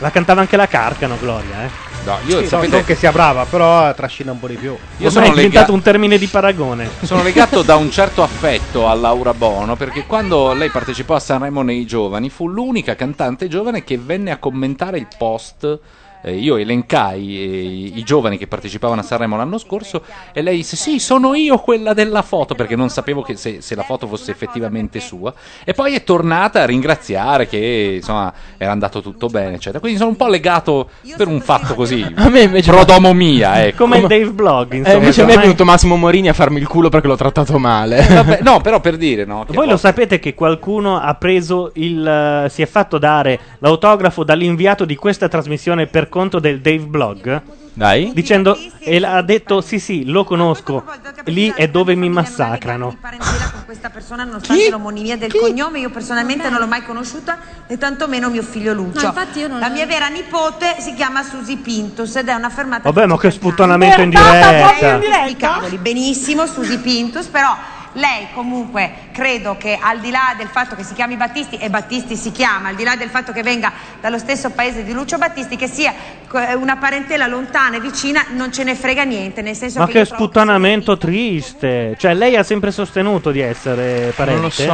La 0.00 0.10
cantava 0.10 0.40
anche 0.40 0.56
la 0.56 0.66
Carcano, 0.66 1.16
Gloria, 1.20 1.64
eh. 1.64 1.70
No, 2.04 2.16
io 2.24 2.36
Sì, 2.38 2.42
no, 2.44 2.48
sapete, 2.48 2.76
non 2.76 2.84
che 2.84 2.94
sia 2.94 3.12
brava, 3.12 3.44
però 3.44 3.92
trascina 3.94 4.32
un 4.32 4.40
po' 4.40 4.46
di 4.46 4.54
più. 4.56 4.70
io 4.70 4.76
Ormai 4.96 5.10
sono, 5.10 5.26
è 5.26 5.30
diventato 5.30 5.60
lega- 5.66 5.72
un 5.74 5.82
termine 5.82 6.16
di 6.16 6.26
paragone. 6.26 6.88
sono 7.02 7.22
legato 7.22 7.60
da 7.62 7.76
un 7.76 7.90
certo 7.90 8.22
affetto 8.22 8.88
a 8.88 8.94
Laura 8.94 9.34
Bono 9.34 9.76
perché 9.76 10.04
quando 10.06 10.54
lei 10.54 10.70
partecipò 10.70 11.16
a 11.16 11.20
Sanremo 11.20 11.60
nei 11.60 11.84
giovani 11.84 12.30
fu 12.30 12.48
l'unica 12.48 12.94
cantante 12.96 13.48
giovane 13.48 13.84
che 13.84 13.98
venne 13.98 14.30
a 14.30 14.38
commentare 14.38 14.96
il 14.98 15.06
post. 15.18 15.78
Eh, 16.22 16.34
io 16.36 16.56
elencai 16.56 17.38
eh, 17.38 17.96
i, 17.98 18.02
giovani 18.04 18.36
che 18.36 18.46
partecipavano 18.46 19.00
a 19.00 19.04
Sanremo 19.04 19.36
l'anno 19.36 19.56
scorso 19.56 20.02
e 20.32 20.42
lei 20.42 20.56
disse 20.56 20.76
sì 20.76 20.98
sono 20.98 21.34
io 21.34 21.56
quella 21.58 21.94
della 21.94 22.20
foto 22.22 22.54
perché 22.54 22.76
non 22.76 22.90
sapevo 22.90 23.22
che 23.22 23.36
se, 23.36 23.62
se 23.62 23.74
la 23.74 23.82
foto 23.82 24.06
fosse 24.06 24.30
effettivamente 24.30 25.00
sua 25.00 25.32
e 25.64 25.72
poi 25.72 25.94
è 25.94 26.04
tornata 26.04 26.60
a 26.62 26.66
ringraziare 26.66 27.46
che 27.46 27.94
insomma 27.96 28.30
era 28.58 28.70
andato 28.70 29.00
tutto 29.00 29.28
bene 29.28 29.54
eccetera 29.54 29.80
quindi 29.80 29.96
sono 29.98 30.10
un 30.10 30.16
po' 30.16 30.28
legato 30.28 30.90
per 31.16 31.26
un 31.26 31.40
fatto 31.40 31.74
così 31.74 32.02
A 32.16 32.28
me 32.28 32.42
invece 32.42 32.70
prodomo 32.70 33.14
mia 33.14 33.64
ecco 33.64 33.84
Come 33.84 33.98
il 33.98 34.06
Dave 34.06 34.30
Blog, 34.30 34.72
Eh, 34.72 34.76
insomma. 34.76 34.96
invece 34.98 35.22
a 35.22 35.24
me 35.24 35.34
è 35.34 35.38
venuto 35.38 35.64
Massimo 35.64 35.96
Morini 35.96 36.28
a 36.28 36.34
farmi 36.34 36.58
il 36.58 36.66
culo 36.68 36.90
perché 36.90 37.06
l'ho 37.06 37.16
trattato 37.16 37.58
male. 37.58 38.06
Eh, 38.06 38.14
vabbè, 38.14 38.40
no 38.42 38.60
però 38.60 38.80
per 38.80 38.96
dire 38.98 39.24
no 39.24 39.46
Voi 39.48 39.66
lo 39.66 39.78
sapete 39.78 40.18
che 40.18 40.34
qualcuno 40.34 40.98
ha 40.98 41.14
preso 41.14 41.70
il. 41.76 42.06
eh, 42.06 42.48
si 42.50 42.60
è 42.60 42.66
fatto 42.66 42.98
dare 42.98 43.38
l'autografo 43.60 44.22
dall'inviato 44.22 44.84
di 44.84 44.96
questa 44.96 45.28
trasmissione 45.28 45.86
per 45.86 46.08
conto 46.10 46.38
del 46.38 46.60
Dave 46.60 46.84
Blog? 46.84 47.42
Dai. 47.72 48.10
Dicendo. 48.12 48.58
E 48.80 48.98
l- 49.00 49.04
ha 49.04 49.22
detto: 49.22 49.62
Sì, 49.62 49.78
sì, 49.78 50.04
lo 50.04 50.24
conosco. 50.24 50.84
Lì 51.26 51.50
è 51.56 51.68
dove 51.68 51.94
mi 51.94 52.08
massacrano. 52.10 52.96
con 53.00 53.64
questa 53.64 53.88
persona 53.90 54.24
nonostante 54.24 54.68
l'omonimia 54.70 55.16
del 55.16 55.32
cognome 55.34 55.78
io 55.78 55.90
personalmente 55.90 56.48
non 56.50 56.58
l'ho 56.58 56.66
mai 56.66 56.82
conosciuta 56.82 57.38
né 57.68 57.78
tantomeno 57.78 58.28
mio 58.28 58.42
figlio 58.42 58.72
Lucio 58.74 59.00
No, 59.00 59.06
infatti 59.08 59.38
io 59.38 59.48
non 59.48 59.60
la 59.60 59.68
mia 59.68 59.86
vera 59.86 60.08
nipote 60.08 60.76
si 60.80 60.94
chiama 60.94 61.22
Susi 61.22 61.56
Pintus 61.56 62.16
ed 62.16 62.28
è 62.28 62.34
una 62.34 62.50
fermata 62.50 62.90
Vabbè, 62.90 63.06
ma 63.06 63.16
che 63.18 63.30
sputtanamento 63.30 64.00
in 64.00 64.10
diretta. 64.10 64.72
proprio 64.76 65.28
in 65.28 65.36
Cavoli, 65.36 65.78
benissimo 65.78 66.46
Susi 66.46 66.78
Pintus 66.78 67.26
però 67.26 67.54
lei 67.92 68.28
comunque 68.34 68.92
credo 69.12 69.56
che 69.56 69.78
al 69.80 70.00
di 70.00 70.10
là 70.10 70.34
del 70.36 70.48
fatto 70.48 70.74
che 70.74 70.82
si 70.82 70.94
chiami 70.94 71.16
Battisti 71.16 71.56
e 71.56 71.70
Battisti 71.70 72.16
si 72.16 72.32
chiama 72.32 72.68
al 72.68 72.74
di 72.74 72.84
là 72.84 72.96
del 72.96 73.08
fatto 73.08 73.32
che 73.32 73.42
venga 73.42 73.72
dallo 74.00 74.18
stesso 74.18 74.50
paese 74.50 74.84
di 74.84 74.92
Lucio 74.92 75.18
Battisti 75.18 75.56
che 75.56 75.68
sia 75.68 75.92
eh, 76.32 76.54
una 76.54 76.76
parentela 76.76 77.26
lontana 77.26 77.76
e 77.76 77.80
vicina 77.80 78.26
non 78.30 78.52
ce 78.52 78.64
ne 78.64 78.74
frega 78.74 79.04
niente 79.04 79.42
nel 79.42 79.56
senso 79.56 79.78
Ma 79.78 79.86
che 79.86 80.00
che 80.00 80.04
sputtanamento 80.04 80.96
triste. 80.96 81.96
Cioè, 81.98 82.14
lei 82.14 82.36
ha 82.36 82.42
sempre 82.42 82.70
sostenuto 82.70 83.30
di 83.30 83.40
essere 83.40 84.12
parente. 84.14 84.40
Non 84.40 84.42
lo 84.42 84.50
so. 84.50 84.64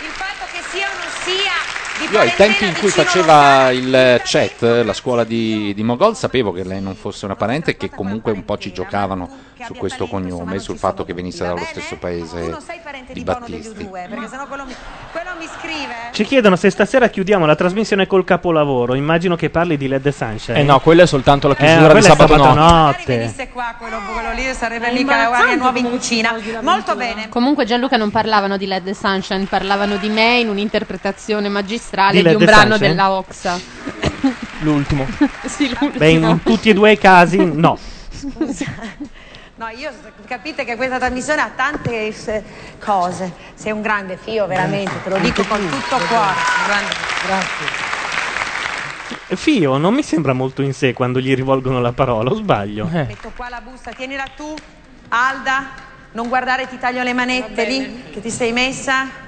il 0.00 0.10
fatto 0.10 0.44
che 0.52 0.62
sia 0.70 0.86
o 0.86 0.92
non 0.98 1.10
sia 1.24 2.06
di 2.06 2.12
Io 2.12 2.18
ai 2.18 2.34
tempi 2.34 2.66
in 2.66 2.74
cui 2.78 2.88
faceva 2.88 3.70
il 3.70 4.20
chat, 4.24 4.62
la 4.84 4.92
scuola 4.92 5.24
di, 5.24 5.72
di 5.74 5.82
Mogol, 5.82 6.16
sapevo 6.16 6.52
che 6.52 6.64
lei 6.64 6.80
non 6.80 6.94
fosse 6.94 7.24
una 7.24 7.36
parente 7.36 7.72
e 7.72 7.76
che 7.76 7.90
comunque 7.90 8.32
un 8.32 8.44
po' 8.44 8.58
ci 8.58 8.72
giocavano 8.72 9.46
su 9.66 9.74
questo 9.74 10.06
cognome 10.06 10.56
e 10.56 10.58
sul 10.58 10.78
fatto 10.78 11.04
che 11.04 11.12
venisse 11.14 11.44
dallo 11.44 11.64
stesso 11.64 11.96
paese 11.96 12.56
di 13.12 13.22
Battisti. 13.22 13.84
due 13.84 14.06
perché 14.08 14.28
sennò 14.28 14.46
quello 14.46 14.64
mi, 14.64 14.74
quello 15.12 15.30
mi 15.38 15.46
scrive 15.58 15.94
Ci 16.12 16.24
chiedono 16.24 16.56
se 16.56 16.70
stasera 16.70 17.08
chiudiamo 17.08 17.46
la 17.46 17.54
trasmissione 17.54 18.06
col 18.06 18.24
capolavoro. 18.24 18.94
Immagino 18.94 19.36
che 19.36 19.50
parli 19.50 19.76
di 19.76 19.88
Led 19.88 20.08
Sunshine. 20.08 20.58
Eh 20.58 20.62
no, 20.62 20.80
quella 20.80 21.02
è 21.02 21.06
soltanto 21.06 21.48
la 21.48 21.54
Eh, 21.54 21.56
chiusura 21.56 21.88
ma 21.88 21.94
di 21.94 22.02
sabato 22.02 22.32
sabato 22.36 22.54
notte. 22.54 22.96
notte. 22.98 23.16
venisse 23.18 23.48
qua 23.48 23.74
quello, 23.78 23.98
quello 24.12 24.32
lì 24.32 24.52
sarebbe 24.54 24.92
mica 24.92 25.30
aria 25.30 25.54
nuova 25.56 25.78
in 25.78 25.90
cucina 25.90 26.34
molto 26.62 26.94
bene 26.96 27.28
Comunque 27.28 27.64
Gianluca 27.64 27.96
non 27.96 28.10
parlavano 28.10 28.56
di 28.56 28.66
Led 28.66 28.90
Sunshine, 28.90 29.44
parlavano 29.44 29.96
di 29.96 30.08
me 30.08 30.38
in 30.38 30.48
un'interpretazione 30.48 31.48
magistrale 31.48 32.22
Di 32.22 32.28
di, 32.28 32.34
un 32.34 32.44
brano 32.44 32.76
Sunshine? 32.76 32.88
della 32.88 33.10
Oxa. 33.12 33.60
L'ultimo. 34.60 35.06
sì, 35.46 35.68
l'ultimo. 35.68 35.92
Beh, 35.96 36.08
in 36.10 36.40
tutti 36.42 36.70
e 36.70 36.74
due 36.74 36.92
i 36.92 36.98
casi, 36.98 37.38
no. 37.44 37.78
No 39.58 39.68
io 39.68 39.90
capite 40.24 40.64
che 40.64 40.76
questa 40.76 40.98
trasmissione 40.98 41.40
ha 41.40 41.50
tante 41.54 42.06
eh, 42.06 42.44
cose. 42.78 43.32
Sei 43.54 43.72
un 43.72 43.82
grande 43.82 44.16
fio 44.16 44.46
veramente 44.46 45.02
te 45.02 45.08
lo 45.08 45.18
dico 45.18 45.44
con 45.44 45.58
tutto 45.68 45.96
cuore 46.06 46.34
un 46.58 46.66
grande- 46.66 47.86
Fio 49.34 49.76
non 49.76 49.94
mi 49.94 50.02
sembra 50.02 50.32
molto 50.32 50.62
in 50.62 50.72
sé 50.72 50.92
quando 50.92 51.20
gli 51.20 51.34
rivolgono 51.34 51.80
la 51.80 51.92
parola, 51.92 52.30
o 52.30 52.34
sbaglio? 52.34 52.86
metto 52.86 53.32
qua 53.34 53.48
la 53.48 53.60
busta 53.60 53.90
tienila 53.92 54.24
tu 54.36 54.54
Alda 55.08 55.86
non 56.12 56.28
guardare 56.28 56.68
ti 56.68 56.78
taglio 56.78 57.02
le 57.02 57.12
manette 57.12 57.64
lì 57.64 58.04
che 58.10 58.20
ti 58.20 58.30
sei 58.30 58.52
messa. 58.52 59.26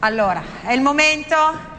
Allora 0.00 0.42
è 0.62 0.72
il 0.72 0.80
momento 0.80 1.72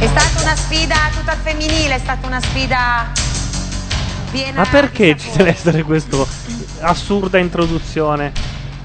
È 0.00 0.06
stata 0.06 0.40
una 0.40 0.56
sfida 0.56 0.96
tutta 1.14 1.36
femminile, 1.36 1.96
è 1.96 1.98
stata 1.98 2.26
una 2.26 2.40
sfida 2.40 3.12
piena 4.30 4.62
Ma 4.62 4.66
perché 4.66 5.14
ci 5.18 5.30
deve 5.36 5.50
essere 5.50 5.82
questa 5.82 6.16
assurda 6.80 7.36
introduzione? 7.36 8.32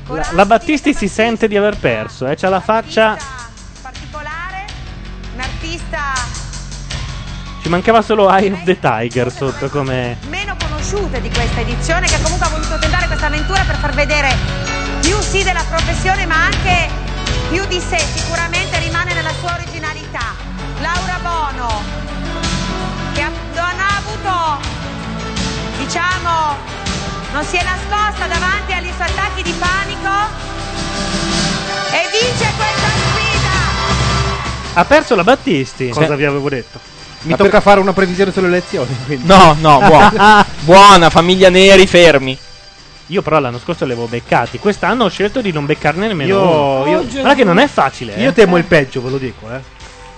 La, 0.07 0.27
la 0.31 0.45
Battisti 0.45 0.93
si 0.93 1.07
sente 1.07 1.47
di 1.47 1.55
aver 1.55 1.77
perso, 1.77 2.27
eh? 2.27 2.35
C'ha 2.35 2.49
la 2.49 2.59
faccia. 2.59 3.17
particolare, 3.81 4.65
un 5.35 5.39
artista 5.39 5.99
Ci 7.61 7.69
mancava 7.69 8.01
solo 8.01 8.29
Eye 8.29 8.51
of 8.51 8.63
the 8.63 8.77
Tiger 8.77 9.31
sotto 9.31 9.69
come. 9.69 10.17
meno 10.27 10.57
conosciute 10.59 11.21
di 11.21 11.29
questa 11.29 11.61
edizione 11.61 12.07
che 12.07 12.21
comunque 12.21 12.45
ha 12.45 12.49
voluto 12.49 12.77
tentare 12.77 13.07
questa 13.07 13.27
avventura 13.27 13.63
per 13.63 13.77
far 13.77 13.93
vedere 13.93 14.35
più 14.99 15.17
sì 15.21 15.43
della 15.43 15.63
professione 15.69 16.25
ma 16.25 16.43
anche 16.43 16.89
più 17.49 17.65
di 17.67 17.79
sé 17.79 17.99
sicuramente 17.99 18.77
rimane 18.79 19.13
nella 19.13 19.31
sua 19.39 19.53
originalità 19.53 20.44
Laura 20.85 21.19
Bono 21.21 21.81
che 23.13 23.23
non 23.23 23.79
ha 23.79 23.97
avuto 23.97 24.67
diciamo 25.79 26.55
non 27.33 27.43
si 27.43 27.55
è 27.57 27.63
nascosta 27.63 28.27
davanti 28.27 28.71
agli 28.73 28.91
suoi 28.95 29.07
attacchi 29.07 29.41
di 29.41 29.53
panico 29.57 30.13
e 31.91 32.01
vince 32.11 32.51
questa 32.55 32.87
sfida 32.87 34.79
Ha 34.79 34.85
perso 34.85 35.15
la 35.15 35.23
Battisti. 35.23 35.89
Cosa 35.89 36.15
vi 36.15 36.25
avevo 36.25 36.49
detto? 36.49 36.79
Mi 37.23 37.35
tocca 37.35 37.61
fare 37.61 37.79
una 37.79 37.93
previsione 37.93 38.31
sulle 38.31 38.47
elezioni. 38.47 38.95
quindi. 39.05 39.25
No, 39.25 39.55
no, 39.59 39.79
buona. 39.79 40.45
buona, 40.61 41.09
famiglia 41.09 41.49
Neri, 41.49 41.87
fermi. 41.87 42.37
Io 43.07 43.21
però 43.23 43.39
l'anno 43.39 43.57
scorso 43.59 43.85
li 43.85 43.91
avevo 43.93 44.07
beccati. 44.07 44.59
Quest'anno 44.59 45.05
ho 45.05 45.09
scelto 45.09 45.41
di 45.41 45.51
non 45.51 45.65
beccarne 45.65 46.07
nemmeno 46.07 46.29
Io- 46.29 46.41
uno. 46.43 46.89
io- 46.89 47.05
Guarda 47.07 47.33
che 47.35 47.43
non 47.43 47.57
è 47.57 47.67
facile. 47.67 48.15
eh. 48.15 48.21
Io 48.21 48.31
temo 48.33 48.57
il 48.57 48.65
peggio, 48.65 49.01
ve 49.01 49.09
lo 49.09 49.17
dico, 49.17 49.49
eh. 49.51 49.59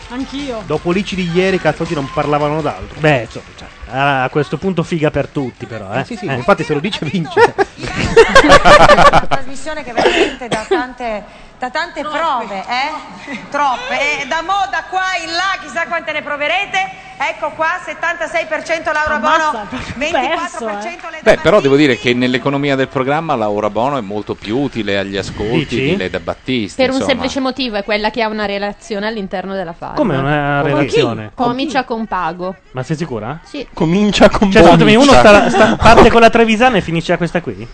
Anch'io. 0.10 0.64
Dopo 0.66 0.92
l'ICI 0.92 1.16
di 1.16 1.30
ieri, 1.34 1.60
cazzo, 1.60 1.84
oggi 1.84 1.94
non 1.94 2.10
parlavano 2.14 2.62
d'altro. 2.62 3.00
Beh, 3.00 3.22
insomma, 3.24 3.46
cioè, 3.58 3.68
a 3.90 4.28
questo 4.32 4.58
punto 4.58 4.84
figa 4.84 5.12
per 5.12 5.28
tutti, 5.28 5.66
però. 5.66 5.92
Eh. 5.94 6.06
sì, 6.06 6.16
sì, 6.16 6.26
Eh. 6.26 6.34
infatti 6.36 6.64
se 6.64 6.74
lo 6.74 6.80
dice 6.80 7.04
vince. 7.06 7.54
una 7.78 9.26
trasmissione 9.28 9.84
che 9.84 9.92
veramente 9.92 10.48
da 10.48 10.66
tante, 10.68 11.24
da 11.60 11.70
tante 11.72 12.02
prove, 12.02 12.60
eh? 12.68 13.36
Troppe. 13.50 14.22
E 14.22 14.28
da 14.28 14.42
mo, 14.44 14.68
da 14.70 14.84
qua 14.90 15.16
in 15.24 15.32
là, 15.32 15.58
chissà 15.62 15.88
quante 15.88 16.12
ne 16.12 16.22
proverete. 16.22 17.06
Ecco 17.20 17.50
qua, 17.56 17.70
76% 17.84 18.94
Laura 18.94 19.18
Bono, 19.18 19.68
24% 19.98 21.10
le 21.10 21.20
Beh, 21.24 21.38
però 21.38 21.60
devo 21.60 21.76
dire 21.76 21.98
che 21.98 22.14
nell'economia 22.14 22.76
del 22.76 22.90
programma 22.90 23.36
Laura 23.36 23.72
Bono 23.72 23.98
è 23.98 24.02
molto 24.02 24.36
più 24.36 24.56
utile 24.60 25.00
agli 25.00 25.18
ascolti 25.18 25.58
Dici? 25.66 25.82
di 25.82 25.98
Leda 25.98 26.20
Battisti. 26.20 26.76
Per 26.80 26.90
un 26.90 26.98
insomma. 26.98 27.12
semplice 27.14 27.40
motivo, 27.40 27.76
è 27.78 27.84
quella 27.84 28.12
che 28.12 28.22
ha 28.22 28.28
una 28.28 28.46
relazione 28.46 29.08
all'interno 29.08 29.56
della 29.56 29.74
farma. 29.74 29.96
Come 29.96 30.16
una 30.16 30.60
Con 30.62 30.70
chi? 30.70 30.76
relazione? 30.76 31.32
Comincia 31.34 31.84
con 31.86 32.06
pago. 32.06 32.56
Ma 32.74 32.84
sei 32.84 32.96
sicura? 32.96 33.40
Sì. 33.44 33.68
Comincia 33.74 34.30
con 34.30 34.52
Cioè, 34.52 34.62
Bomicia. 34.76 35.00
uno 35.00 35.12
sta- 35.12 35.50
sta- 35.50 35.76
parte 35.76 36.12
con 36.12 36.22
la 36.22 36.30
Trevisana 36.30 36.78
e 36.78 36.82
finisce 36.82 37.14
a 37.14 37.18
questa 37.18 37.42
qui? 37.42 37.68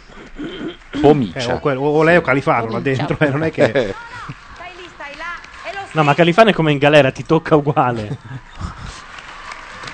Eh, 0.95 1.45
o, 1.45 1.59
o 1.85 2.03
lei 2.03 2.17
o 2.17 2.21
Califano 2.21 2.69
là 2.69 2.79
dentro, 2.79 3.17
eh, 3.19 3.29
non 3.29 3.43
è 3.43 3.51
che... 3.51 3.95
No, 5.93 6.03
ma 6.03 6.15
Califano 6.15 6.49
è 6.49 6.53
come 6.53 6.71
in 6.71 6.79
galera, 6.79 7.11
ti 7.11 7.23
tocca 7.23 7.55
uguale. 7.55 8.17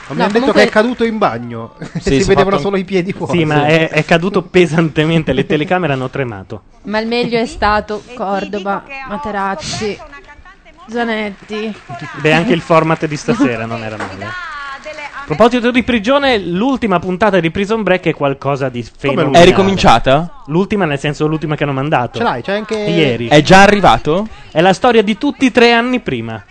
Ma 0.07 0.15
mi 0.15 0.21
hanno 0.21 0.31
detto 0.31 0.51
che 0.53 0.63
è 0.63 0.69
caduto 0.69 1.03
in 1.03 1.17
bagno. 1.17 1.75
Sì, 1.99 2.21
si 2.21 2.27
vedevano 2.29 2.51
fatto- 2.51 2.61
solo 2.61 2.77
i 2.77 2.85
piedi 2.85 3.11
fuori. 3.11 3.39
Sì, 3.39 3.45
ma 3.45 3.65
è, 3.65 3.89
è 3.89 4.05
caduto 4.05 4.41
pesantemente, 4.43 5.33
le 5.33 5.45
telecamere 5.45 5.93
hanno 5.93 6.09
tremato. 6.09 6.63
Ma 6.83 6.99
il 6.99 7.07
meglio 7.07 7.37
è 7.37 7.45
stato 7.45 8.01
Cordoba, 8.15 8.83
Materazzi, 9.09 9.97
Zanetti. 10.87 11.75
Beh, 12.21 12.33
anche 12.33 12.53
il 12.53 12.61
format 12.61 13.05
di 13.05 13.17
stasera 13.17 13.65
non 13.65 13.83
era 13.83 13.97
male. 13.97 14.48
A 15.29 15.35
proposito 15.35 15.69
di 15.69 15.83
prigione, 15.83 16.39
l'ultima 16.39 16.97
puntata 16.97 17.39
di 17.39 17.51
Prison 17.51 17.83
Break 17.83 18.05
è 18.07 18.13
qualcosa 18.15 18.67
di 18.67 18.83
fenomenale. 18.83 19.43
È 19.43 19.45
ricominciata? 19.45 20.41
L'ultima, 20.47 20.85
nel 20.85 20.97
senso 20.97 21.27
l'ultima 21.27 21.55
che 21.55 21.65
hanno 21.65 21.73
mandato. 21.73 22.17
Ce 22.17 22.23
l'hai, 22.23 22.41
c'è 22.41 22.53
anche... 22.53 22.75
Ieri. 22.75 23.27
È 23.27 23.39
già 23.43 23.61
arrivato? 23.61 24.27
È 24.51 24.59
la 24.59 24.73
storia 24.73 25.03
di 25.03 25.19
tutti 25.19 25.45
i 25.45 25.51
tre 25.51 25.71
anni 25.71 25.99
prima. 25.99 26.43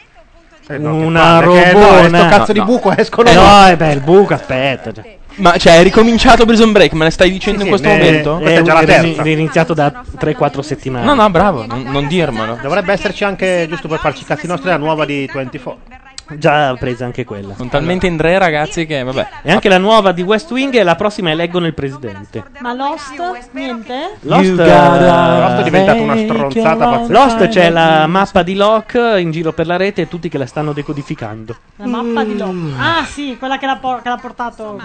no, 0.68 0.94
Una 0.94 1.40
palle, 1.40 1.60
che 1.60 1.72
no, 1.72 1.80
robona. 1.80 2.18
sto 2.18 2.28
cazzo 2.28 2.52
di 2.52 2.62
buco 2.62 2.96
escono 2.96 3.28
Eh 3.28 3.34
no. 3.34 3.40
no, 3.40 3.66
è 3.66 3.76
beh, 3.76 3.92
il 3.94 4.00
buco, 4.00 4.34
aspetta. 4.34 4.92
cioè. 4.92 5.16
Ma 5.38 5.56
cioè, 5.58 5.80
è 5.80 5.82
ricominciato 5.82 6.46
Prison 6.46 6.70
Break? 6.70 6.92
Me 6.92 7.02
la 7.02 7.10
stai 7.10 7.32
dicendo 7.32 7.62
in 7.62 7.68
questo 7.68 7.88
momento? 7.88 8.38
È, 8.38 8.62
è, 8.62 9.22
è 9.22 9.28
iniziato 9.28 9.74
da 9.74 10.04
3-4 10.20 10.60
settimane. 10.60 11.04
No, 11.04 11.14
no, 11.14 11.28
bravo, 11.30 11.66
non, 11.66 11.82
non 11.82 12.06
dirmelo. 12.06 12.56
Dovrebbe 12.62 12.92
esserci 12.92 13.24
anche, 13.24 13.66
giusto 13.68 13.88
per 13.88 13.98
farci 13.98 14.22
i 14.22 14.24
cazzi 14.24 14.46
nostri, 14.46 14.68
la 14.68 14.76
nuova 14.76 15.04
di 15.04 15.28
24. 15.32 16.06
Già 16.36 16.74
presa 16.78 17.04
anche 17.04 17.24
quella. 17.24 17.54
Sono 17.56 17.68
talmente 17.70 18.06
in 18.06 18.16
tre 18.16 18.38
ragazzi 18.38 18.84
che, 18.86 19.02
vabbè. 19.02 19.28
E 19.42 19.50
anche 19.52 19.68
la 19.68 19.78
nuova 19.78 20.12
di 20.12 20.22
West 20.22 20.50
Wing 20.50 20.74
e 20.74 20.82
la 20.82 20.94
prossima 20.94 21.30
eleggono 21.30 21.66
il 21.66 21.74
presidente. 21.74 22.44
Ma 22.60 22.74
Lost? 22.74 23.48
Niente? 23.52 24.16
Lost, 24.20 24.58
eh, 24.58 24.66
Lost 24.66 25.56
è 25.58 25.62
diventata 25.62 26.00
una 26.00 26.16
stronzata 26.16 26.76
pazzesca. 26.88 27.12
Lost 27.12 27.48
c'è 27.48 27.70
la 27.70 28.06
mappa 28.06 28.42
di 28.42 28.54
Locke 28.54 29.20
in 29.20 29.30
giro 29.30 29.52
per 29.52 29.66
la 29.66 29.76
rete 29.76 30.02
e 30.02 30.08
tutti 30.08 30.28
che 30.28 30.38
la 30.38 30.46
stanno 30.46 30.72
decodificando. 30.72 31.56
La 31.76 31.86
mappa 31.86 32.24
di 32.24 32.32
Mm. 32.34 32.38
Locke. 32.38 32.74
Ah, 32.78 33.04
sì, 33.04 33.36
quella 33.38 33.58
che 33.58 33.66
l'ha, 33.66 33.76
por- 33.76 34.02
che 34.02 34.08
l'ha 34.08 34.18
portato. 34.20 34.80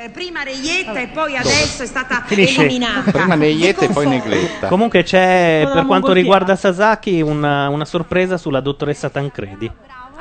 Eh, 0.00 0.10
prima 0.10 0.42
Reietta 0.42 1.00
e 1.00 1.08
poi 1.08 1.36
adesso 1.36 1.82
è 1.82 1.86
stata 1.86 2.22
Finisce. 2.26 2.60
eliminata. 2.64 3.10
Prima 3.10 3.34
Neiette 3.34 3.86
e 3.86 3.88
poi 3.88 4.06
Negletta. 4.06 4.68
Comunque 4.68 5.02
c'è 5.02 5.68
per 5.72 5.86
quanto 5.86 6.12
riguarda 6.12 6.54
Sasaki 6.54 7.20
una, 7.20 7.68
una 7.68 7.84
sorpresa 7.84 8.36
sulla 8.36 8.60
dottoressa 8.60 9.08
Tancredi. 9.10 9.70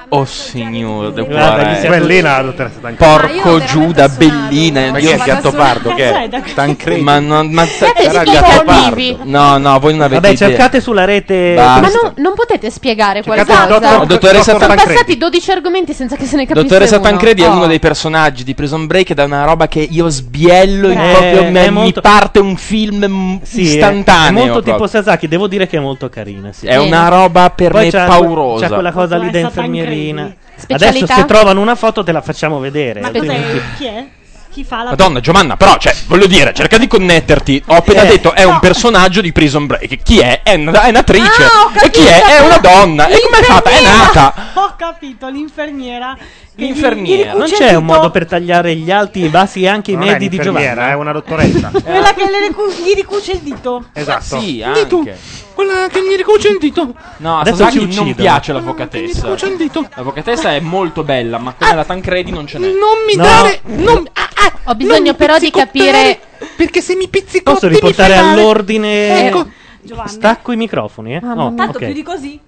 Oh 0.10 0.24
signore, 0.24 1.12
del 1.12 1.26
Guarda, 1.26 1.56
cuore. 1.56 1.74
gli 1.74 1.80
si 1.80 1.86
è- 1.86 1.90
Bellina 1.90 2.38
la 2.38 2.44
dottoressa 2.44 2.80
Tancredi. 2.80 3.40
Porco 3.42 3.64
Giuda, 3.66 4.08
bellina. 4.08 4.92
Ma 4.92 5.00
chi 5.00 5.08
è 5.08 5.18
Gattopardo? 5.18 5.94
Che 5.96 6.10
è? 6.30 6.30
Tancredi? 6.54 7.02
Ma 7.02 7.20
non. 7.20 7.48
Ma 7.52 7.66
sarà. 7.66 8.24
Gattopardo. 8.24 9.18
No, 9.24 9.58
no, 9.58 9.80
voi 9.80 9.92
non 9.92 10.04
avete 10.04 10.22
Vabbè, 10.22 10.34
idea. 10.34 10.48
cercate 10.48 10.80
sulla 10.80 11.04
rete. 11.04 11.56
Basta. 11.56 11.82
Ma 11.82 11.88
non, 11.90 12.14
non 12.18 12.34
potete 12.36 12.70
spiegare 12.70 13.22
Cercate 13.22 13.46
qualcosa? 13.52 13.80
dottor- 13.80 14.06
dottoressa 14.06 14.44
Sono 14.54 14.60
Tancredi. 14.60 14.94
passati 14.94 15.18
12 15.18 15.52
argomenti 15.52 15.94
senza 15.94 16.16
che 16.16 16.26
se 16.26 16.38
ne 16.38 16.46
capisse 16.46 16.64
Dottoressa 16.66 16.96
uno. 17.00 17.04
Tancredi 17.10 17.42
è 17.42 17.50
Oh. 17.50 17.52
uno 17.56 17.68
dei 17.68 17.80
personaggi 17.80 18.44
di 18.46 18.54
Prison 18.56 18.88
Break 18.88 19.10
ed 19.10 19.20
è 19.20 19.24
una 19.26 19.44
roba 19.44 19.68
che 19.68 19.86
io 19.90 20.08
sbiello 20.08 20.88
in 20.90 21.00
Eh, 21.00 21.12
proprio 21.12 21.42
è 21.42 21.50
me- 21.50 21.70
molto- 21.70 22.00
mi 22.00 22.02
parte 22.02 22.40
un 22.40 22.56
film 22.56 23.42
istantaneo. 23.44 24.44
È 24.44 24.46
molto 24.48 24.64
tipo 24.64 24.88
Sasaki, 24.88 25.28
devo 25.28 25.48
dire 25.48 25.68
che 25.68 25.76
è 25.76 25.82
molto 25.82 26.08
carina. 26.08 26.50
È 26.62 26.78
una 26.78 27.10
roba 27.10 27.50
per 27.50 27.74
me 27.74 27.90
paurosa. 27.90 28.68
C'è 28.68 28.74
quella 28.74 28.92
cosa 28.94 29.18
lì 29.18 29.26
da 29.30 29.40
Dottoressa 29.42 29.62
Tancredi. 30.06 30.36
Adesso 30.70 31.06
se 31.06 31.26
trovano 31.26 31.62
una 31.62 31.76
foto 31.76 32.04
te 32.04 32.12
la 32.12 32.22
facciamo 32.22 32.60
vedere. 32.60 33.00
Ma 33.02 33.08
altrimenti- 33.08 33.52
cos'è? 33.52 33.62
Chi 33.78 33.86
è? 33.86 34.06
Chi 34.50 34.64
fa 34.64 34.78
la 34.82 34.90
Madonna 34.90 35.20
Giovanna, 35.20 35.56
però, 35.56 35.78
cioè, 35.78 35.96
voglio 36.08 36.26
dire, 36.26 36.52
cerca 36.54 36.80
di 36.80 36.88
connetterti. 36.88 37.64
Ho 37.68 37.76
appena 37.76 38.02
Eh. 38.04 38.08
detto 38.08 38.34
è 38.34 38.44
un 38.44 38.58
personaggio 38.60 39.22
di 39.22 39.32
Prison 39.32 39.68
Break. 39.68 40.02
Chi 40.02 40.18
è? 40.20 40.42
È, 40.42 40.56
una- 40.56 40.82
è 40.84 40.90
un'attrice. 40.90 41.44
Ah, 41.44 41.66
ho 41.66 41.72
e 41.86 41.90
chi 41.92 42.04
è? 42.06 42.20
capito. 42.20 42.28
È 42.32 42.40
una 42.46 42.58
donna. 42.58 43.08
E 43.08 43.20
come 43.22 43.38
è 43.40 43.44
fatta? 43.44 43.70
È 43.70 43.82
nata. 43.84 44.34
Ho 44.56 44.74
capito, 44.76 45.28
l'infermiera. 45.30 46.18
Che 46.58 46.64
gli- 46.64 46.66
gli 46.66 46.72
L'infermiera. 46.74 47.34
Non 47.34 47.48
c'è 47.48 47.76
un 47.76 47.86
modo 47.86 48.10
per 48.12 48.26
tagliare 48.26 48.76
gli 48.76 48.90
alti, 48.92 49.24
i 49.24 49.30
bassi 49.30 49.62
e 49.64 49.68
anche 49.68 49.92
i 49.92 49.94
Non 49.96 50.04
è 50.08 50.12
medi 50.14 50.30
di 50.30 50.38
Giovanna? 50.40 50.90
è 50.90 50.94
una 50.96 51.12
dottoressa. 51.12 51.70
Quella 51.84 52.14
che 52.14 52.24
le 52.30 52.48
ricu- 52.48 52.74
gli 52.84 52.94
ricuce 52.96 53.32
il 53.34 53.40
dito. 53.40 53.86
Esatto. 53.94 54.40
Sì, 54.40 54.64
Dito. 54.74 54.98
anche. 54.98 55.18
Quella 55.54 55.88
che 55.90 56.02
gli 56.02 56.16
ricuce 56.16 56.50
il 56.50 56.58
dito. 56.60 56.94
No, 57.18 57.38
a 57.38 57.40
Adesso 57.42 57.58
Sasaki 57.58 57.72
ci 57.74 57.80
non 57.80 57.88
uccidono. 57.90 58.16
piace 58.16 58.54
l'avvocatessa. 58.54 59.22
ricuce 59.26 59.46
il 59.48 59.58
dito. 59.58 59.88
L'avvocatessa 59.96 60.54
è 60.54 60.60
molto 60.60 61.04
bella, 61.04 61.38
ma 61.40 61.54
come 61.58 61.74
la 61.76 61.84
Tancredi 61.86 62.32
non 62.32 62.46
ce 62.46 62.58
n'è. 62.60 62.68
Non 62.68 63.04
mi 63.08 63.16
No. 63.16 63.24
dare. 63.24 63.62
Non, 63.66 64.08
ah, 64.14 64.30
ah, 64.34 64.52
Ho 64.72 64.76
bisogno 64.76 65.14
però 65.14 65.38
di 65.40 65.50
capire. 65.50 66.20
Perché 66.56 66.82
se 66.82 66.96
mi 66.96 67.08
pizzicotti 67.08 67.42
Posso 67.60 67.68
riportare 67.68 68.16
all'ordine? 68.16 69.28
Ecco. 69.28 69.48
Giovanni. 69.82 70.10
Stacco 70.10 70.52
i 70.52 70.58
microfoni, 70.58 71.16
eh? 71.16 71.20
Mamma 71.22 71.46
Oh. 71.46 71.54
Tanto 71.56 71.78
ok. 71.78 71.86
più 71.86 71.94
di 71.94 72.04
così. 72.04 72.40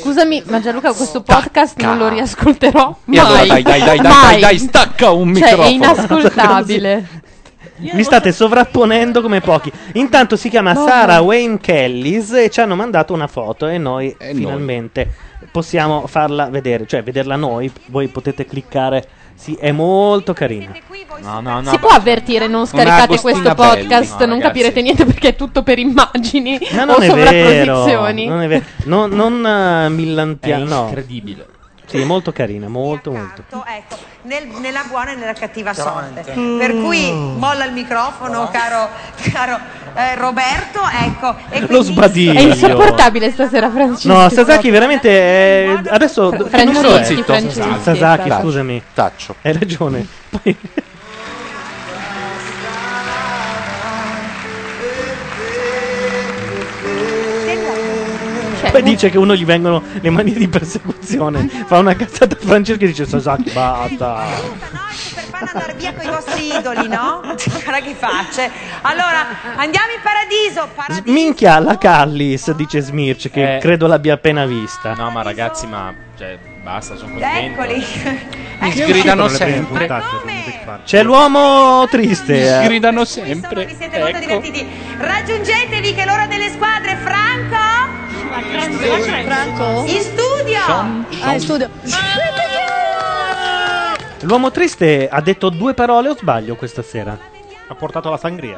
Scusami, 0.00 0.42
ma 0.46 0.60
Gianluca, 0.60 0.92
questo 0.92 1.22
podcast 1.22 1.80
non 1.80 1.98
lo 1.98 2.08
riascolterò 2.08 2.96
E 3.10 3.18
allora 3.18 3.36
mai. 3.38 3.46
dai, 3.48 3.62
dai, 3.62 3.78
dai, 3.80 3.96
dai, 3.98 3.98
Mai. 4.12 4.30
dai, 4.32 4.40
dai, 4.40 4.58
stacca 4.58 5.10
un 5.10 5.34
Cioè, 5.34 5.48
è 5.48 5.50
microfono. 5.52 5.68
inascoltabile. 5.74 7.08
Mi 7.92 8.02
state 8.02 8.32
sovrapponendo 8.32 9.22
come 9.22 9.40
pochi. 9.40 9.72
Intanto 9.94 10.36
si 10.36 10.48
chiama 10.50 10.72
No, 10.72 10.84
Sarah 10.86 11.16
no. 11.18 11.22
Wayne 11.22 11.58
Kellys 11.60 12.32
e 12.32 12.50
ci 12.50 12.60
hanno 12.60 12.74
mandato 12.76 13.12
una 13.14 13.26
foto 13.26 13.68
e 13.68 13.78
noi 13.78 14.14
finalmente 14.18 15.10
possiamo 15.50 16.06
farla 16.06 16.50
vedere, 16.50 16.86
cioè 16.86 17.02
vederla 17.02 17.36
noi. 17.36 17.70
Voi 17.86 18.08
potete 18.08 18.44
cliccare. 18.44 19.08
Sì, 19.40 19.54
è 19.54 19.72
molto 19.72 20.34
carina. 20.34 20.70
No, 21.22 21.40
no, 21.40 21.60
no. 21.62 21.70
si 21.70 21.78
può 21.78 21.88
avvertire 21.88 22.46
non 22.46 22.66
scaricate 22.66 23.18
questo 23.18 23.54
podcast, 23.54 24.18
no, 24.20 24.26
non 24.26 24.38
ragazzi. 24.38 24.40
capirete 24.42 24.82
niente 24.82 25.04
perché 25.06 25.28
è 25.28 25.36
tutto 25.36 25.62
per 25.62 25.78
immagini 25.78 26.58
Ma 26.72 26.82
o 26.82 26.84
non 26.84 26.96
vero, 26.98 27.14
sovrapposizioni. 27.14 28.26
non 28.26 28.42
è 28.42 28.48
vero. 28.48 28.64
Non, 28.84 29.10
non 29.10 29.46
eh, 29.46 29.88
millantia- 29.88 30.56
È 30.58 30.62
no. 30.64 30.84
incredibile. 30.88 31.46
Sì, 31.90 32.00
è 32.00 32.04
molto 32.04 32.30
carina, 32.32 32.68
molto 32.68 33.10
molto. 33.10 33.42
Ecco, 33.66 33.96
nel- 34.22 34.46
nella 34.60 34.84
buona 34.88 35.10
e 35.12 35.16
nella 35.16 35.32
cattiva 35.32 35.74
sorte. 35.74 36.22
Per 36.22 36.74
cui 36.80 37.10
molla 37.12 37.64
il 37.64 37.72
microfono, 37.72 38.48
caro, 38.52 38.88
caro 39.32 39.58
eh, 39.94 40.14
Roberto, 40.14 40.80
ecco. 41.02 41.36
E 41.50 41.66
Lo 41.68 41.82
sbadiglio. 41.82 42.38
È 42.38 42.42
insopportabile 42.42 43.30
stasera 43.32 43.70
Francesco. 43.70 44.12
No, 44.12 44.28
Sasaki 44.28 44.70
veramente 44.70 45.10
è... 45.10 45.80
adesso 45.88 46.30
Fra- 46.30 46.44
che 46.58 46.64
numero 46.64 46.88
è? 46.88 46.92
Franceschi, 46.92 47.22
Franceschi, 47.22 47.80
Sasaki, 47.82 48.30
scusami. 48.30 48.82
Taccio. 48.94 49.34
Hai 49.42 49.52
ragione. 49.52 50.06
Poi 50.30 50.56
Poi 58.80 58.90
dice 58.90 59.10
che 59.10 59.18
uno 59.18 59.34
gli 59.34 59.44
vengono 59.44 59.82
le 60.00 60.10
manie 60.10 60.32
di 60.34 60.48
persecuzione. 60.48 61.46
Fa 61.66 61.78
una 61.78 61.94
cazzata 61.94 62.34
a 62.34 62.38
Francesco 62.40 62.84
e 62.84 62.86
dice 62.86 63.06
Sasaki, 63.06 63.50
basta. 63.50 64.24
andare 65.32 65.74
via 65.74 65.92
con 65.92 66.04
i 66.04 66.08
vostri 66.08 66.46
idoli, 66.46 66.88
no? 66.88 67.20
Guarda 67.20 67.80
che 67.82 67.94
facce. 67.94 68.50
Allora, 68.82 69.26
andiamo 69.56 69.88
in 69.94 70.00
paradiso. 70.02 70.68
Para- 70.74 71.00
Minchia, 71.04 71.58
la 71.58 71.76
Callis, 71.76 72.50
dice 72.52 72.80
Smirch, 72.80 73.28
che 73.30 73.58
credo 73.60 73.86
l'abbia 73.86 74.14
appena 74.14 74.46
vista. 74.46 74.94
No, 74.94 75.10
ma 75.10 75.22
ragazzi, 75.22 75.66
ma 75.66 75.92
cioè, 76.16 76.38
basta, 76.62 76.96
sono 76.96 77.12
contento. 77.12 77.60
Eccoli. 77.62 77.84
Mi 78.60 78.68
Ecco. 78.68 78.82
sgridano 78.82 79.24
prime 79.24 79.36
sempre. 79.36 79.88
C'è 80.84 81.02
l'uomo 81.02 81.86
triste. 81.88 82.32
Mi 82.32 82.38
eh. 82.40 82.62
sgridano 82.62 83.04
sempre. 83.04 83.64
Vi 83.66 83.74
siete 83.74 83.98
molto 83.98 84.16
Ecco. 84.16 84.26
divertiti. 84.26 84.66
Raggiungetevi 84.98 85.94
che 85.94 86.02
è 86.02 86.06
l'ora 86.06 86.26
delle 86.26 86.50
squadre. 86.50 86.96
Franco? 86.96 87.79
Franco? 89.24 89.84
In 89.86 90.00
studio. 90.00 90.60
Ah, 91.22 91.32
in 91.34 91.40
studio. 91.40 91.68
L'uomo 94.20 94.50
triste 94.50 95.08
ha 95.08 95.20
detto 95.20 95.48
due 95.48 95.74
parole 95.74 96.10
o 96.10 96.16
sbaglio 96.16 96.54
questa 96.54 96.82
sera? 96.82 97.18
Ha 97.66 97.74
portato 97.74 98.10
la 98.10 98.16
sangria. 98.16 98.56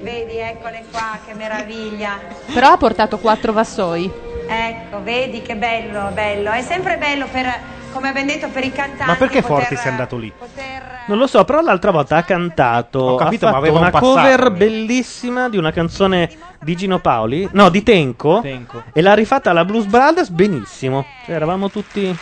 Vedi, 0.00 0.36
eccole 0.38 0.84
qua, 0.90 1.18
che 1.26 1.34
meraviglia. 1.34 2.18
Però 2.52 2.72
ha 2.72 2.76
portato 2.76 3.18
quattro 3.18 3.52
vassoi. 3.52 4.10
Ecco, 4.48 5.02
vedi 5.02 5.42
che 5.42 5.56
bello, 5.56 6.10
bello. 6.12 6.50
È 6.50 6.62
sempre 6.62 6.96
bello 6.96 7.26
per, 7.26 7.52
come 7.96 8.08
abbiamo 8.10 8.30
detto, 8.30 8.48
per 8.48 8.64
i 8.64 8.72
cantanti. 8.72 9.04
Ma 9.06 9.16
perché 9.16 9.42
poter- 9.42 9.66
Forti 9.68 9.88
è 9.88 9.90
andato 9.90 10.16
lì? 10.16 10.32
Non 11.06 11.18
lo 11.18 11.26
so, 11.26 11.44
però 11.44 11.60
l'altra 11.60 11.90
volta 11.90 12.16
ha 12.16 12.22
cantato. 12.22 12.98
Ho 12.98 13.16
capito, 13.16 13.46
ha 13.46 13.50
ma 13.50 13.54
fatto 13.56 13.64
aveva 13.64 13.78
un 13.78 13.82
una 13.82 13.90
passato, 13.90 14.12
cover 14.12 14.40
almeno. 14.40 14.56
bellissima 14.56 15.48
di 15.48 15.56
una 15.56 15.70
canzone 15.72 16.30
di 16.60 16.76
Gino 16.76 16.98
Paoli. 16.98 17.48
No, 17.52 17.68
di 17.68 17.82
Tenco. 17.82 18.40
Tenco. 18.42 18.82
E 18.92 19.00
l'ha 19.00 19.14
rifatta 19.14 19.50
alla 19.50 19.64
Blues 19.64 19.86
Brothers 19.86 20.28
benissimo. 20.30 21.04
Cioè, 21.24 21.34
eravamo 21.34 21.70
tutti. 21.70 22.18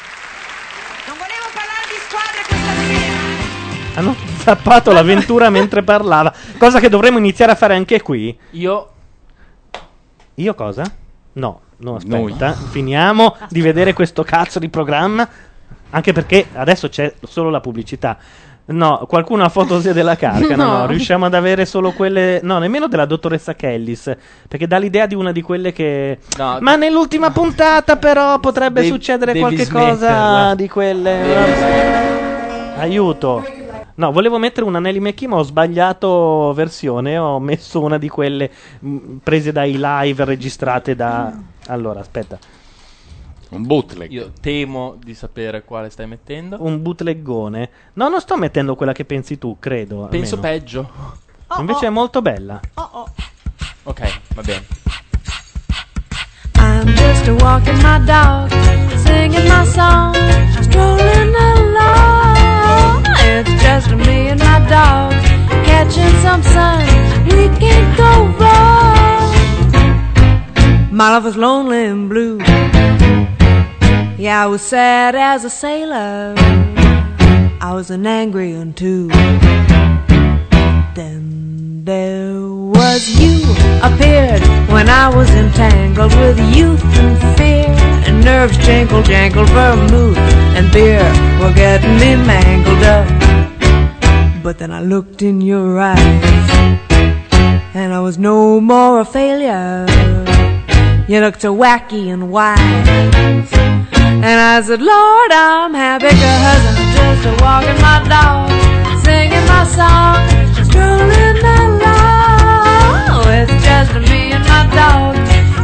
Hanno 3.96 4.16
zappato 4.38 4.92
l'avventura 4.92 5.50
mentre 5.50 5.82
parlava. 5.82 6.32
Cosa 6.58 6.80
che 6.80 6.88
dovremmo 6.88 7.18
iniziare 7.18 7.52
a 7.52 7.54
fare 7.54 7.74
anche 7.74 8.02
qui. 8.02 8.36
Io. 8.50 8.88
Io 10.34 10.54
cosa? 10.54 10.82
No, 11.34 11.60
no, 11.78 11.94
aspetta. 11.96 12.52
Finiamo 12.52 13.36
di 13.48 13.60
vedere 13.60 13.92
questo 13.92 14.24
cazzo 14.24 14.58
di 14.58 14.68
programma. 14.68 15.28
Anche 15.94 16.12
perché 16.12 16.46
adesso 16.54 16.88
c'è 16.88 17.14
solo 17.22 17.50
la 17.50 17.60
pubblicità. 17.60 18.18
No, 18.66 19.04
qualcuno 19.06 19.44
ha 19.44 19.48
foto 19.48 19.78
della 19.78 20.16
carica. 20.16 20.56
No, 20.56 20.64
no, 20.64 20.76
No. 20.78 20.86
riusciamo 20.86 21.26
ad 21.26 21.34
avere 21.34 21.66
solo 21.66 21.92
quelle. 21.92 22.40
No, 22.42 22.58
nemmeno 22.58 22.88
della 22.88 23.04
dottoressa 23.04 23.54
Kellis. 23.54 24.10
Perché 24.48 24.66
dà 24.66 24.78
l'idea 24.78 25.06
di 25.06 25.14
una 25.14 25.30
di 25.32 25.40
quelle 25.42 25.72
che. 25.72 26.18
No. 26.36 26.56
Ma 26.60 26.74
nell'ultima 26.74 27.30
puntata, 27.30 27.96
però, 27.96 28.40
potrebbe 28.40 28.80
Devi- 28.80 28.92
succedere 28.92 29.38
qualche 29.38 29.68
cosa 29.68 30.54
di 30.56 30.68
quelle. 30.68 31.22
Aiuto. 32.78 33.44
No, 33.96 34.10
volevo 34.10 34.38
mettere 34.38 34.66
una 34.66 34.80
Nelly 34.80 34.98
McKee, 34.98 35.28
ma 35.28 35.36
ho 35.36 35.42
sbagliato 35.42 36.52
versione. 36.54 37.16
Ho 37.16 37.38
messo 37.38 37.80
una 37.80 37.98
di 37.98 38.08
quelle 38.08 38.50
mh, 38.80 38.96
prese 39.22 39.52
dai 39.52 39.76
live 39.78 40.24
registrate 40.24 40.96
da. 40.96 41.32
Allora, 41.68 42.00
aspetta. 42.00 42.36
Un 43.50 43.66
bootleg. 43.66 44.10
Io 44.10 44.32
temo 44.40 44.96
di 45.02 45.14
sapere 45.14 45.64
quale 45.64 45.90
stai 45.90 46.06
mettendo. 46.06 46.56
Un 46.60 46.82
bootleggone. 46.82 47.70
No, 47.94 48.08
non 48.08 48.20
sto 48.20 48.36
mettendo 48.36 48.74
quella 48.74 48.92
che 48.92 49.04
pensi 49.04 49.38
tu, 49.38 49.56
credo. 49.58 50.06
Penso 50.10 50.36
almeno. 50.36 50.56
peggio. 50.56 50.90
Invece 51.58 51.86
è 51.86 51.90
molto 51.90 52.20
bella. 52.22 52.60
Ok, 53.84 54.20
va 54.34 54.42
bene. 54.42 54.64
I'm 56.56 56.86
just 56.86 57.28
walking 57.42 57.76
my 57.82 57.98
dog, 58.04 58.50
singing 59.04 59.46
my 59.46 59.64
song, 59.66 60.14
strolling 60.62 61.34
along. 61.34 63.04
It's 63.20 63.50
just 63.62 63.90
me 63.92 64.30
and 64.30 64.40
my 64.40 64.58
dog, 64.68 65.12
catching 65.64 66.14
some 66.22 66.42
sun. 66.42 66.82
We 67.28 67.48
can't 67.58 67.96
go 67.96 68.26
wrong. 68.38 68.93
My 70.94 71.10
love 71.10 71.24
was 71.24 71.36
lonely 71.36 71.86
and 71.86 72.08
blue. 72.08 72.38
Yeah, 74.16 74.44
I 74.44 74.46
was 74.46 74.62
sad 74.62 75.16
as 75.16 75.44
a 75.44 75.50
sailor. 75.50 76.34
I 77.60 77.72
was 77.74 77.90
an 77.90 78.06
angry 78.06 78.56
one 78.56 78.74
too. 78.74 79.08
Then 80.94 81.82
there 81.82 82.40
was 82.40 83.08
you 83.20 83.42
appeared 83.82 84.42
when 84.70 84.88
I 84.88 85.08
was 85.12 85.28
entangled 85.30 86.14
with 86.14 86.38
youth 86.54 86.84
and 86.84 87.18
fear. 87.36 87.74
And 88.06 88.24
nerves 88.24 88.56
jangle, 88.58 89.02
jangle, 89.02 89.46
vermouth 89.46 90.16
and 90.56 90.70
beer 90.72 91.02
were 91.40 91.52
getting 91.54 91.96
me 91.96 92.14
mangled 92.14 92.84
up. 92.84 93.08
But 94.44 94.58
then 94.58 94.70
I 94.70 94.80
looked 94.80 95.22
in 95.22 95.40
your 95.40 95.80
eyes, 95.80 95.98
and 97.74 97.92
I 97.92 97.98
was 97.98 98.16
no 98.16 98.60
more 98.60 99.00
a 99.00 99.04
failure. 99.04 100.33
You 101.06 101.20
looked 101.20 101.42
so 101.42 101.54
wacky 101.54 102.10
and 102.10 102.30
wise. 102.30 102.58
And 102.58 104.24
I 104.24 104.62
said, 104.62 104.80
Lord, 104.80 105.32
I'm 105.32 105.74
happy 105.74 106.08
cause 106.08 106.64
I'm 106.64 106.76
just 106.96 107.28
a 107.28 107.32
walking 107.44 107.78
my 107.84 108.00
dog, 108.08 108.48
singing 109.04 109.44
my 109.44 109.68
song, 109.68 110.24
strolling 110.64 111.44
along. 111.60 113.20
It's 113.36 113.52
just 113.60 113.92
me 114.08 114.32
and 114.32 114.44
my 114.48 114.64
dog, 114.72 115.14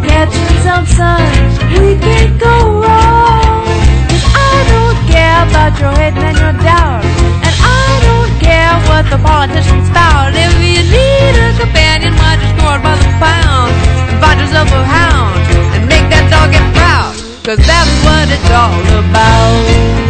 catching 0.05 0.61
some 0.61 0.85
sun. 0.85 1.25
We 1.73 1.97
can't 1.97 2.39
go 2.39 2.85
wrong. 2.85 3.65
'Cause 4.13 4.27
I 4.37 4.55
don't 4.69 4.99
care 5.09 5.41
about 5.49 5.73
your 5.81 5.93
hating 5.97 6.21
and 6.21 6.37
your 6.37 6.53
doubt. 6.61 7.01
And 7.47 7.57
I 7.65 7.89
don't 8.05 8.33
care 8.45 8.77
what 8.93 9.09
the 9.09 9.17
politicians 9.25 9.89
spout. 9.89 10.37
If 10.37 10.53
you 10.61 10.85
need 10.85 11.35
a 11.47 11.49
companion, 11.59 12.13
why 12.21 12.37
just 12.37 12.57
go 12.61 12.77
by 12.85 12.93
the 13.01 13.09
pound 13.25 13.90
find 14.21 14.39
yourself 14.41 14.69
a 14.71 14.85
hound 14.85 15.41
and 15.75 15.89
make 15.89 16.07
that 16.13 16.29
dog 16.31 16.53
get 16.53 16.67
proud. 16.77 17.15
Cause 17.45 17.61
that's 17.67 17.93
what 18.05 18.29
it's 18.29 18.51
all 18.51 18.81
about. 19.03 20.01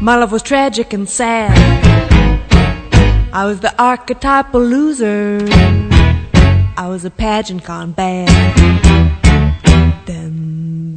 My 0.00 0.16
love 0.16 0.32
was 0.32 0.42
tragic 0.42 0.92
and 0.92 1.08
sad. 1.08 1.56
I 3.32 3.44
was 3.44 3.60
the 3.60 3.74
archetypal 3.78 4.60
loser. 4.60 5.38
I 6.76 6.86
was 6.88 7.04
a 7.04 7.10
pageant 7.10 7.64
gone 7.64 7.92
bad. 7.92 9.27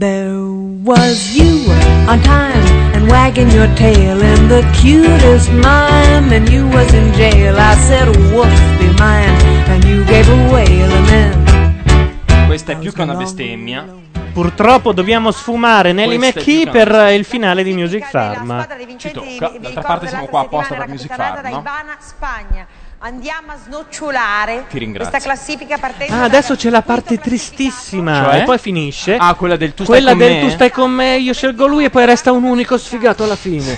There 0.01 0.33
was 0.81 1.37
you 1.37 1.69
on 2.09 2.23
time 2.23 2.65
and 2.95 3.07
wagging 3.07 3.51
your 3.51 3.67
tail 3.75 4.19
in 4.19 4.47
the 4.47 4.65
cutest 4.73 5.51
mime. 5.51 6.33
And 6.33 6.49
you 6.49 6.67
was 6.69 6.91
in 6.91 7.13
jail. 7.13 7.55
I 7.55 7.75
said, 7.75 8.07
woof, 8.33 8.49
be 8.79 8.89
mine. 8.97 9.37
And 9.69 9.83
you 9.83 10.03
gave 10.05 10.27
a 10.27 10.51
wail 10.51 10.91
and 10.91 11.07
then 11.07 12.47
Questa 12.47 12.71
è 12.71 12.77
più 12.79 12.91
che 12.91 13.03
una 13.03 13.13
bestemmia. 13.13 13.85
Purtroppo 14.33 14.91
dobbiamo 14.91 15.29
sfumare 15.29 15.93
Nelly 15.93 16.17
Questa 16.17 16.39
è 16.39 16.41
McKee 16.41 16.63
più 16.63 16.71
per 16.71 17.13
il 17.13 17.23
finale 17.23 17.61
di 17.61 17.73
Music 17.73 18.09
Farm. 18.09 18.67
Ci 18.97 19.11
tocca. 19.11 19.51
D'altra 19.59 19.81
parte 19.83 20.07
siamo 20.07 20.25
qua 20.25 20.39
apposta 20.39 20.73
per 20.73 20.87
Music 20.87 21.13
Farm, 21.13 21.47
no? 21.47 21.59
Ivana 21.59 21.97
Spagna. 21.99 22.65
Andiamo 23.03 23.51
a 23.53 23.55
snocciolare 23.57 24.65
Ti 24.69 24.77
ringrazio. 24.77 25.09
questa 25.09 25.27
classifica 25.27 25.79
partendo 25.79 26.13
Ah, 26.13 26.21
adesso 26.21 26.55
c'è 26.55 26.69
la 26.69 26.83
parte 26.83 27.17
tristissima. 27.17 28.25
Cioè? 28.25 28.41
E 28.41 28.43
poi 28.43 28.59
finisce. 28.59 29.15
Ah, 29.15 29.33
quella 29.33 29.55
del 29.55 29.73
tu 29.73 29.85
Quella 29.85 30.11
stai 30.11 30.17
con 30.19 30.27
del 30.27 30.35
me? 30.35 30.41
tu 30.47 30.49
stai 30.53 30.71
con 30.71 30.91
me, 30.91 31.17
io 31.17 31.33
scelgo 31.33 31.65
lui 31.65 31.85
e 31.85 31.89
poi 31.89 32.05
resta 32.05 32.31
un 32.31 32.43
unico 32.43 32.77
sfigato 32.77 33.23
alla 33.23 33.35
fine. 33.35 33.75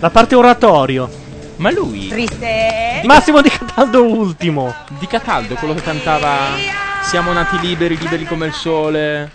la 0.00 0.08
parte 0.08 0.34
oratorio. 0.34 1.10
Ma 1.56 1.70
lui? 1.70 2.08
Triste. 2.08 3.02
Massimo 3.04 3.42
di 3.42 3.50
Cataldo 3.50 4.02
ultimo. 4.04 4.74
Di 4.98 5.06
Cataldo, 5.06 5.56
quello 5.56 5.74
che 5.74 5.82
cantava 5.82 6.38
Siamo 7.02 7.32
nati 7.34 7.58
liberi, 7.60 7.98
liberi 7.98 8.24
come 8.24 8.46
il 8.46 8.54
sole. 8.54 9.30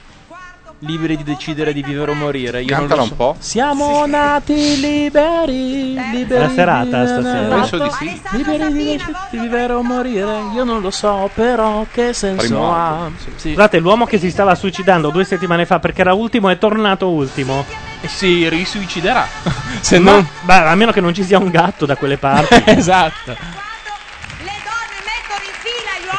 Liberi 0.83 1.15
di 1.15 1.23
decidere 1.23 1.73
di 1.73 1.83
vivere 1.83 2.09
o 2.09 2.15
morire. 2.15 2.63
Io 2.63 2.69
non 2.75 2.87
Cantala 2.87 3.01
lo 3.01 3.05
so. 3.05 3.11
un 3.11 3.17
po'. 3.17 3.35
Siamo 3.37 4.03
nati 4.07 4.79
liberi, 4.79 5.93
liberi. 5.93 6.25
È 6.27 6.39
la 6.39 6.49
serata 6.49 7.03
di- 7.03 7.07
stasera. 7.07 7.55
Penso 7.55 7.77
di 7.77 7.89
sì. 7.99 8.21
Liberi 8.31 8.73
di, 8.73 9.03
di 9.29 9.37
vivere 9.37 9.73
o 9.73 9.83
morire. 9.83 10.39
Io 10.55 10.63
non 10.63 10.81
lo 10.81 10.89
so, 10.89 11.29
però 11.35 11.85
che 11.91 12.13
senso 12.13 12.47
Primo 12.47 12.75
ha? 12.75 13.11
Sì. 13.35 13.49
Scusate, 13.51 13.77
l'uomo 13.77 14.05
che 14.07 14.17
si 14.17 14.31
stava 14.31 14.55
suicidando 14.55 15.11
due 15.11 15.23
settimane 15.23 15.67
fa 15.67 15.77
perché 15.77 16.01
era 16.01 16.13
ultimo 16.13 16.49
è 16.49 16.57
tornato 16.57 17.09
ultimo. 17.09 17.63
E 18.01 18.07
si 18.07 18.49
risuiciderà. 18.49 19.27
Se 19.81 19.99
Ma- 19.99 20.13
non. 20.13 20.27
Beh, 20.41 20.53
a 20.55 20.73
meno 20.73 20.91
che 20.91 20.99
non 21.01 21.13
ci 21.13 21.23
sia 21.23 21.37
un 21.37 21.51
gatto 21.51 21.85
da 21.85 21.95
quelle 21.95 22.17
parti. 22.17 22.55
esatto. 22.65 23.35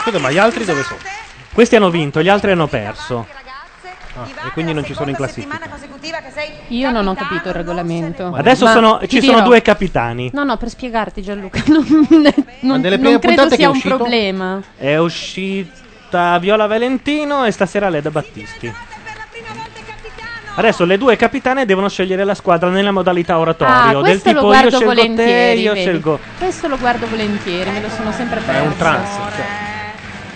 Scusa, 0.04 0.18
ma 0.20 0.30
gli 0.30 0.38
altri 0.38 0.64
dove 0.64 0.84
sono? 0.84 1.00
Questi 1.52 1.74
hanno 1.74 1.90
vinto, 1.90 2.22
gli 2.22 2.28
altri 2.28 2.52
hanno 2.52 2.68
perso. 2.68 3.26
E 4.46 4.50
quindi 4.52 4.72
non 4.74 4.84
ci 4.84 4.92
sono 4.94 5.08
in 5.10 5.16
classifica. 5.16 5.58
Io 6.68 6.90
non 6.90 7.06
ho 7.06 7.14
capito 7.14 7.48
il 7.48 7.54
regolamento. 7.54 8.32
Adesso 8.34 8.64
Ma 8.64 8.72
sono- 8.72 8.98
ti 8.98 9.08
ci 9.08 9.20
sono 9.20 9.32
dirò- 9.38 9.46
due 9.46 9.62
capitani. 9.62 10.30
No, 10.32 10.44
no, 10.44 10.56
per 10.56 10.68
spiegarti 10.68 11.22
Gianluca, 11.22 11.62
non, 11.68 11.84
non, 12.10 12.80
nelle 12.80 12.96
non 12.96 13.00
prime 13.00 13.18
credo 13.18 13.18
puntate 13.18 13.48
che 13.50 13.56
sia 13.56 13.64
è 13.64 13.68
un 13.68 13.74
uscito- 13.76 13.96
problema. 13.96 14.62
È 14.76 14.96
uscita 14.96 16.38
Viola 16.38 16.66
Valentino 16.66 17.44
e 17.44 17.50
stasera 17.50 17.88
Leda 17.88 18.10
Battisti. 18.10 18.72
Adesso 20.54 20.84
le 20.84 20.98
due 20.98 21.16
capitane 21.16 21.64
devono 21.64 21.88
scegliere 21.88 22.24
la 22.24 22.34
squadra 22.34 22.68
nella 22.68 22.90
modalità 22.90 23.34
Ah, 23.34 23.38
oratorio. 23.38 24.02
del 24.02 24.20
questo 24.20 24.28
lo 24.32 24.34
tipo 24.34 24.40
io 24.40 24.46
guardo 24.52 24.76
scelgo 24.76 24.88
te, 24.94 25.00
volentieri. 25.00 25.60
io 25.62 25.72
vedi. 25.72 25.84
scelgo. 25.84 26.18
Questo 26.38 26.68
lo 26.68 26.76
guardo 26.76 27.06
volentieri, 27.06 27.70
me 27.70 27.80
lo 27.80 27.88
sono 27.88 28.12
sempre 28.12 28.40
perso. 28.40 28.60
È 28.62 28.66
un 28.66 28.76
trance. 28.76 29.71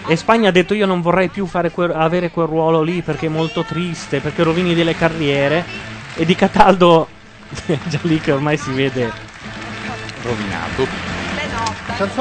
E 0.09 0.15
Spagna 0.17 0.51
ha 0.51 0.53
detto 0.53 0.73
io 0.75 0.87
non 0.87 1.01
vorrei 1.01 1.29
più 1.29 1.47
fare 1.47 1.71
quel- 1.73 1.91
avere 1.93 2.31
quel 2.31 2.47
ruolo 2.47 2.81
lì 2.83 3.03
perché 3.03 3.27
è 3.27 3.31
molto 3.31 3.63
triste, 3.65 4.21
perché 4.21 4.43
rovini 4.45 4.75
delle 4.75 4.95
carriere. 4.97 5.65
E 6.15 6.25
di 6.25 6.35
Cataldo, 6.37 7.09
già 7.85 7.99
lì 8.03 8.21
che 8.21 8.33
ormai 8.33 8.57
si 8.57 8.73
vede 8.73 9.11
rovinato. 10.23 11.15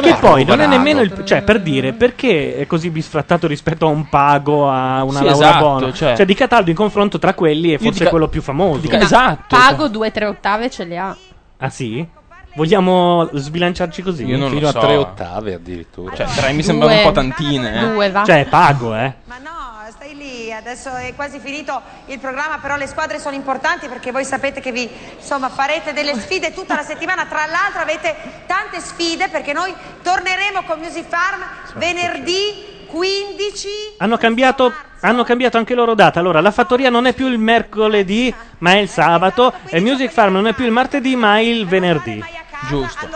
Che 0.02 0.16
poi 0.20 0.46
non 0.46 0.62
è 0.62 0.68
nemmeno 0.68 1.02
il. 1.02 1.24
Cioè, 1.26 1.42
per 1.44 1.62
dire, 1.62 1.92
perché 1.94 2.56
è 2.56 2.66
così 2.66 2.90
bisfrattato 2.90 3.46
rispetto 3.46 3.86
a 3.86 3.90
un 3.90 4.08
pago, 4.08 4.70
a 4.70 5.04
una 5.04 5.20
Sì, 5.20 5.26
Laura 5.26 5.48
esatto, 5.48 5.66
Bono? 5.66 5.94
cioè- 5.94 6.26
Di 6.26 6.34
Cataldo 6.34 6.70
in 6.70 6.76
confronto 6.76 7.20
tra 7.20 7.34
quelli 7.34 7.72
è 7.72 7.78
forse 7.78 8.00
dica- 8.00 8.10
quello 8.10 8.28
più 8.30 8.42
famoso. 8.42 8.80
dica- 8.80 9.00
esatto. 9.00 9.56
Pago 9.56 9.88
due 9.90 10.08
o 10.08 10.12
tre 10.12 10.26
ottave 10.26 10.70
ce 10.70 10.86
le 10.86 10.98
ha. 10.98 11.16
Ah, 11.58 11.70
sì? 11.70 12.06
Vogliamo 12.56 13.30
sbilanciarci 13.34 14.02
così? 14.02 14.24
Io 14.26 14.38
non 14.38 14.50
Fino 14.50 14.62
lo 14.62 14.68
a 14.70 14.72
so. 14.72 14.80
tre 14.80 14.96
ottave 14.96 15.54
addirittura. 15.56 16.16
Cioè, 16.16 16.26
tre 16.28 16.54
mi 16.54 16.64
sembrano 16.64 16.94
un 16.96 17.02
po' 17.04 17.12
tantine. 17.12 17.76
eh. 17.76 17.80
Due, 17.92 18.12
va. 18.12 18.24
Cioè, 18.24 18.46
pago, 18.46 18.96
eh. 18.96 19.14
Stai 19.88 20.16
lì, 20.16 20.52
adesso 20.52 20.90
è 20.96 21.14
quasi 21.16 21.40
finito 21.40 21.80
il 22.08 22.18
programma, 22.20 22.58
però 22.58 22.76
le 22.76 22.88
squadre 22.88 23.20
sono 23.20 23.36
importanti 23.36 23.88
perché 23.88 24.12
voi 24.12 24.26
sapete 24.26 24.60
che 24.60 24.72
vi 24.72 24.90
insomma 25.18 25.48
farete 25.50 25.94
delle 25.94 26.16
sfide 26.16 26.54
tutta 26.54 26.74
la 26.76 26.82
settimana. 26.82 27.26
Tra 27.26 27.46
l'altro 27.46 27.82
avete 27.82 28.16
tante 28.48 28.80
sfide 28.80 29.30
perché 29.30 29.54
noi 29.54 29.74
torneremo 30.02 30.64
con 30.64 30.80
Music 30.80 31.06
Farm 31.08 31.40
venerdì 31.76 32.86
15 32.88 33.68
Hanno 33.98 34.18
cambiato, 34.18 34.74
hanno 35.02 35.24
cambiato 35.24 35.58
anche 35.58 35.76
loro 35.76 35.94
data. 35.94 36.20
Allora, 36.20 36.42
la 36.42 36.52
fattoria 36.52 36.90
non 36.90 37.06
è 37.06 37.14
più 37.14 37.28
il 37.28 37.38
mercoledì, 37.38 38.34
ma 38.60 38.72
è 38.74 38.78
il 38.78 38.90
sabato. 38.90 39.54
E 39.70 39.80
Music 39.80 40.10
Farm 40.12 40.34
non 40.34 40.48
è 40.48 40.54
più 40.54 40.66
il 40.66 40.72
martedì, 40.72 41.16
ma 41.16 41.38
è 41.38 41.42
il 41.42 41.68
venerdì. 41.68 42.24
Giusto. 42.68 43.08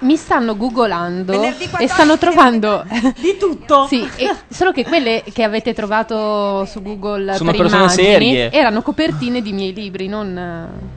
Mi 0.00 0.16
stanno 0.16 0.56
googolando 0.56 1.32
e 1.32 1.36
14 1.68 1.88
stanno 1.88 2.18
trovando 2.18 2.84
di 3.18 3.36
tutto. 3.38 3.86
Sì, 3.88 4.08
e- 4.16 4.34
solo 4.48 4.72
che 4.72 4.84
quelle 4.84 5.22
che 5.32 5.42
avete 5.42 5.72
trovato 5.74 6.64
su 6.66 6.82
Google 6.82 7.34
Sono 7.34 7.50
per 7.50 7.60
persone 7.60 7.82
immagini 7.84 8.06
serie. 8.06 8.50
erano 8.52 8.82
copertine 8.82 9.40
di 9.42 9.52
miei 9.52 9.72
libri, 9.72 10.08
non 10.08 10.36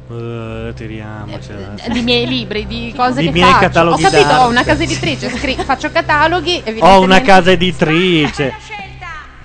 Eh, 0.10 0.74
tiriamocela. 0.74 1.74
eh, 1.84 1.90
di 1.92 2.02
miei 2.02 2.28
libri, 2.28 2.68
di 2.68 2.94
cose 2.96 3.22
Di 3.22 3.28
che 3.28 3.32
miei 3.32 3.46
faccio. 3.52 3.60
cataloghi 3.60 4.04
Ho 4.06 4.10
capito, 4.10 4.28
ho 4.28 4.30
d'arte. 4.32 4.50
una 4.50 4.64
casa 4.64 4.84
editrice, 4.84 5.30
scri- 5.30 5.64
faccio 5.64 5.92
cataloghi 5.92 6.62
e 6.64 6.76
Ho 6.80 7.02
una 7.02 7.22
casa 7.22 7.52
editrice. 7.52 8.54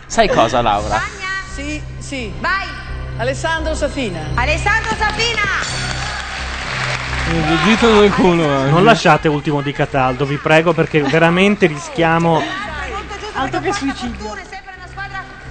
Sai 0.06 0.28
cosa, 0.28 0.60
Laura? 0.60 1.00
Sì, 1.54 1.80
sì. 1.98 2.32
Vai. 2.40 2.66
Alessandro 3.18 3.74
Safina. 3.74 4.20
Alessandro 4.34 4.90
Safina. 4.98 5.99
Il 7.32 7.58
dito 7.64 8.00
nel 8.00 8.12
culo. 8.12 8.42
eh. 8.66 8.70
Non 8.70 8.82
lasciate 8.84 9.28
ultimo 9.28 9.60
di 9.62 9.72
Cataldo, 9.72 10.24
vi 10.24 10.36
prego, 10.36 10.72
perché 10.72 11.00
veramente 11.02 11.66
rischiamo. 11.66 12.42
Altro 13.34 13.60
che 13.60 13.72
suicidio. 13.72 14.36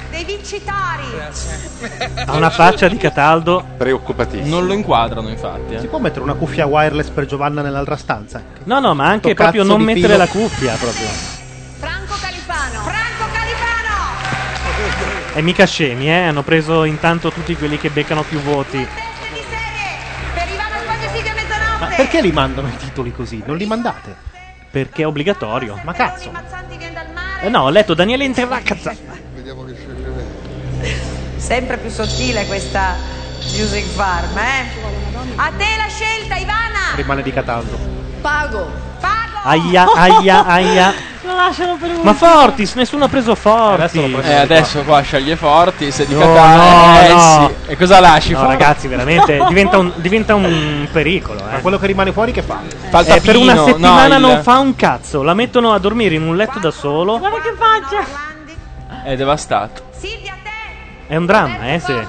dei 0.10 0.24
vincitori. 0.26 0.78
Ha 2.26 2.36
una 2.36 2.50
faccia 2.50 2.88
di 2.90 2.98
Cataldo. 2.98 3.66
Preoccupatissimo. 3.78 4.54
Non 4.56 4.66
lo 4.68 4.74
inquadrano, 4.74 5.30
infatti. 5.30 5.76
eh. 5.76 5.80
Si 5.80 5.88
può 5.88 6.00
mettere 6.00 6.22
una 6.22 6.34
cuffia 6.34 6.66
wireless 6.66 7.10
per 7.10 7.26
Giovanna 7.26 7.62
nell'altra 7.62 7.96
stanza? 7.96 8.44
No, 8.66 8.80
no, 8.80 8.94
ma 8.94 9.06
anche 9.06 9.30
Sto 9.32 9.42
proprio 9.42 9.64
non 9.64 9.82
mettere 9.82 10.08
filo. 10.14 10.18
la 10.18 10.28
cuffia 10.28 10.74
proprio. 10.76 11.08
Franco 11.80 12.16
Califano. 12.20 12.80
Franco 12.82 13.26
Califano. 13.32 13.96
E 15.36 15.42
mica 15.42 15.66
scemi, 15.66 16.10
eh? 16.10 16.24
Hanno 16.24 16.44
preso 16.44 16.84
intanto 16.84 17.32
tutti 17.32 17.56
quelli 17.56 17.78
che 17.78 17.90
beccano 17.90 18.24
più 18.24 18.40
voti. 18.42 18.86
Ma 21.80 21.88
perché 21.96 22.22
li 22.22 22.32
mandano 22.32 22.68
i 22.68 22.78
titoli 22.78 23.14
così? 23.14 23.42
Non 23.46 23.56
li 23.58 23.66
mandate? 23.66 24.16
Perché 24.70 25.04
è 25.04 25.08
obbligatorio. 25.08 25.80
Ma 25.84 25.94
cazzo. 25.94 26.32
Eh 27.42 27.50
no, 27.50 27.64
ho 27.64 27.70
letto 27.70 27.94
Daniele 27.94 28.26
Interracazza. 28.26 28.94
Sempre 31.38 31.78
più 31.78 31.90
sottile 31.90 32.46
questa 32.46 32.96
Music 33.58 33.86
Farm, 33.86 34.38
eh? 34.38 34.68
A 35.36 35.52
te 35.58 35.66
la 35.78 35.88
scelta, 35.88 36.36
Ivana. 36.36 36.96
Rimane 36.96 37.24
di 37.24 37.32
Cataldo. 37.32 37.78
Pago. 38.22 38.88
Aia, 39.44 39.86
aia, 39.94 40.46
aia. 40.46 40.94
Lo 41.22 41.36
lasciano 41.36 41.76
per 41.76 41.90
un 41.92 42.00
Ma 42.02 42.14
Fortis, 42.14 42.74
nessuno 42.74 43.06
ha 43.06 43.08
preso 43.08 43.36
Fortis. 43.36 43.94
Eh, 44.24 44.34
adesso 44.34 44.82
qua 44.84 45.02
sceglie 45.02 45.36
Forti, 45.36 45.92
se 45.92 46.08
di 46.08 46.14
No, 46.16 46.22
Catania. 46.22 47.06
eh, 47.06 47.14
no. 47.14 47.52
sì. 47.66 47.72
E 47.72 47.78
cosa 47.78 48.00
lasci? 48.00 48.32
No, 48.32 48.46
ragazzi, 48.48 48.88
veramente 48.88 49.40
diventa 49.48 49.78
un, 49.78 49.92
diventa 49.96 50.34
un 50.36 50.88
pericolo. 50.92 51.40
Eh. 51.40 51.52
Ma 51.52 51.58
quello 51.60 51.78
che 51.78 51.86
rimane 51.88 52.12
fuori 52.14 52.32
che 52.32 52.42
fa? 52.42 52.60
Fa 52.90 53.02
il 53.02 53.10
Eh, 53.12 53.22
per 53.22 53.36
una 53.36 53.56
settimana 53.64 54.18
no, 54.18 54.28
il- 54.28 54.34
non 54.34 54.44
fa 54.44 54.58
un 54.60 54.76
cazzo. 54.76 55.22
La 55.22 55.34
mettono 55.34 55.74
a 55.74 55.78
dormire 55.80 56.16
in 56.16 56.24
un 56.24 56.36
letto 56.36 56.58
da 56.60 56.72
solo. 56.72 57.20
Guarda 57.20 57.40
che 57.42 57.54
faccia. 57.56 58.28
È 59.04 59.16
devastato. 59.16 59.84
È 61.08 61.16
un 61.16 61.26
dramma, 61.26 61.74
eh? 61.74 61.80
Se. 61.80 62.08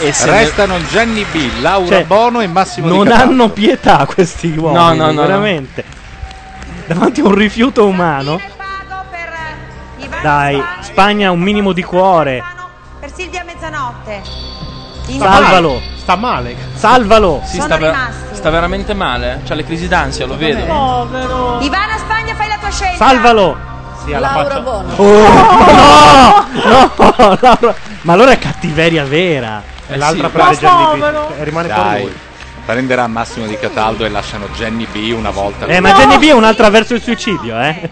E 0.00 0.12
Restano 0.24 0.78
Jenny 0.80 1.24
B, 1.24 1.60
Laura 1.60 1.86
Cioè, 1.88 2.04
Bono 2.04 2.40
e 2.40 2.46
Massimo 2.46 2.88
Non 2.88 3.10
hanno 3.10 3.48
pietà 3.50 4.04
questi 4.06 4.54
uomini. 4.56 4.74
No, 4.74 4.94
no, 4.94 5.12
no, 5.12 5.20
veramente. 5.22 5.84
Davanti 6.86 7.20
a 7.20 7.24
un 7.24 7.34
rifiuto 7.34 7.86
umano. 7.86 8.40
Dai, 10.22 10.62
Spagna 10.80 11.30
un 11.30 11.40
minimo 11.40 11.72
di 11.72 11.82
cuore. 11.82 12.42
Per 13.00 13.12
Silvia 13.12 13.44
Mezzanotte. 13.44 14.22
Salvalo. 15.18 15.80
Sta 15.96 16.16
male. 16.16 16.56
Salvalo. 16.74 17.42
Sì, 17.44 17.56
Sono 17.56 17.64
sta, 17.66 17.76
ver- 17.76 17.90
rimasti. 17.92 18.34
sta 18.34 18.50
veramente 18.50 18.94
male. 18.94 19.42
C'ha 19.44 19.54
le 19.54 19.64
crisi 19.64 19.88
d'ansia, 19.88 20.26
lo 20.26 20.36
vedo. 20.36 20.64
Povero. 20.64 21.58
Ivana 21.60 21.96
Spagna, 21.98 22.34
fai 22.34 22.48
la 22.48 22.58
tua 22.58 22.70
scelta. 22.70 22.96
Salvalo. 22.96 23.74
Sì, 24.06 24.12
alla 24.14 24.30
Laura 24.34 24.48
faccia. 24.48 24.60
Bono. 24.60 24.92
Oh, 24.96 25.28
no, 26.64 26.92
no, 27.18 27.36
Laura. 27.40 27.74
Ma 28.02 28.12
allora 28.12 28.30
è 28.30 28.38
cattiveria 28.38 29.04
vera. 29.04 29.62
E 29.88 29.96
l'altra 29.96 30.28
sì. 30.28 30.32
prende 30.32 30.54
Ma 30.54 30.58
Jenny 30.60 30.84
povero. 30.84 31.26
B. 31.26 31.32
E 31.40 31.44
rimane 31.44 31.68
fuori 31.68 31.88
Dai, 31.88 32.02
lui. 32.02 32.16
prenderà 32.64 33.06
Massimo 33.08 33.46
Di 33.46 33.58
Cataldo 33.58 34.04
e 34.04 34.08
lasciano 34.08 34.46
Jenny 34.54 34.86
B 34.86 35.12
una 35.16 35.30
volta. 35.30 35.66
Eh, 35.66 35.80
ma 35.80 35.92
Jenny 35.92 36.18
B 36.18 36.24
è 36.28 36.32
un'altra 36.32 36.70
verso 36.70 36.94
il 36.94 37.02
suicidio, 37.02 37.60
eh. 37.60 37.90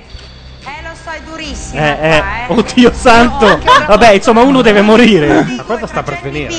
Eh, 0.65 0.83
lo 0.83 0.91
so, 1.03 1.11
è 1.11 1.21
durissima 1.29 1.83
Eh, 1.83 1.97
qua, 1.97 2.07
eh. 2.07 2.17
eh. 2.17 2.23
Oddio 2.49 2.93
santo. 2.95 3.59
Vabbè, 3.87 4.11
insomma, 4.13 4.43
uno 4.43 4.63
deve 4.63 4.83
morire. 4.83 5.45
Ma 5.57 5.63
cosa 5.65 5.87
sta 5.89 6.03
per 6.05 6.19
venire? 6.23 6.55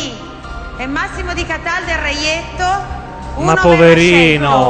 E 0.77 0.85
Massimo 0.87 1.33
Di 1.33 1.45
Cataldo 1.45 1.91
e 1.91 1.95
Reietto. 2.01 3.03
Ma 3.37 3.55
poverino. 3.55 4.63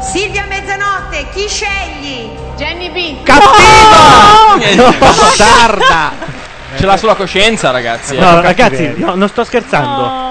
Silvia 0.00 0.44
Mezzanotte, 0.48 1.26
chi 1.32 1.46
scegli? 1.48 2.41
Jenny 2.56 2.90
B. 2.90 3.22
Cattivo! 3.22 4.90
Bastarda! 4.98 6.12
Ce 6.76 6.86
l'ha 6.86 6.96
sulla 6.96 7.14
coscienza, 7.14 7.70
ragazzi. 7.70 8.14
eh. 8.16 8.20
No, 8.20 8.40
ragazzi, 8.40 8.94
no, 8.96 9.14
non 9.14 9.28
sto 9.28 9.44
scherzando. 9.44 10.30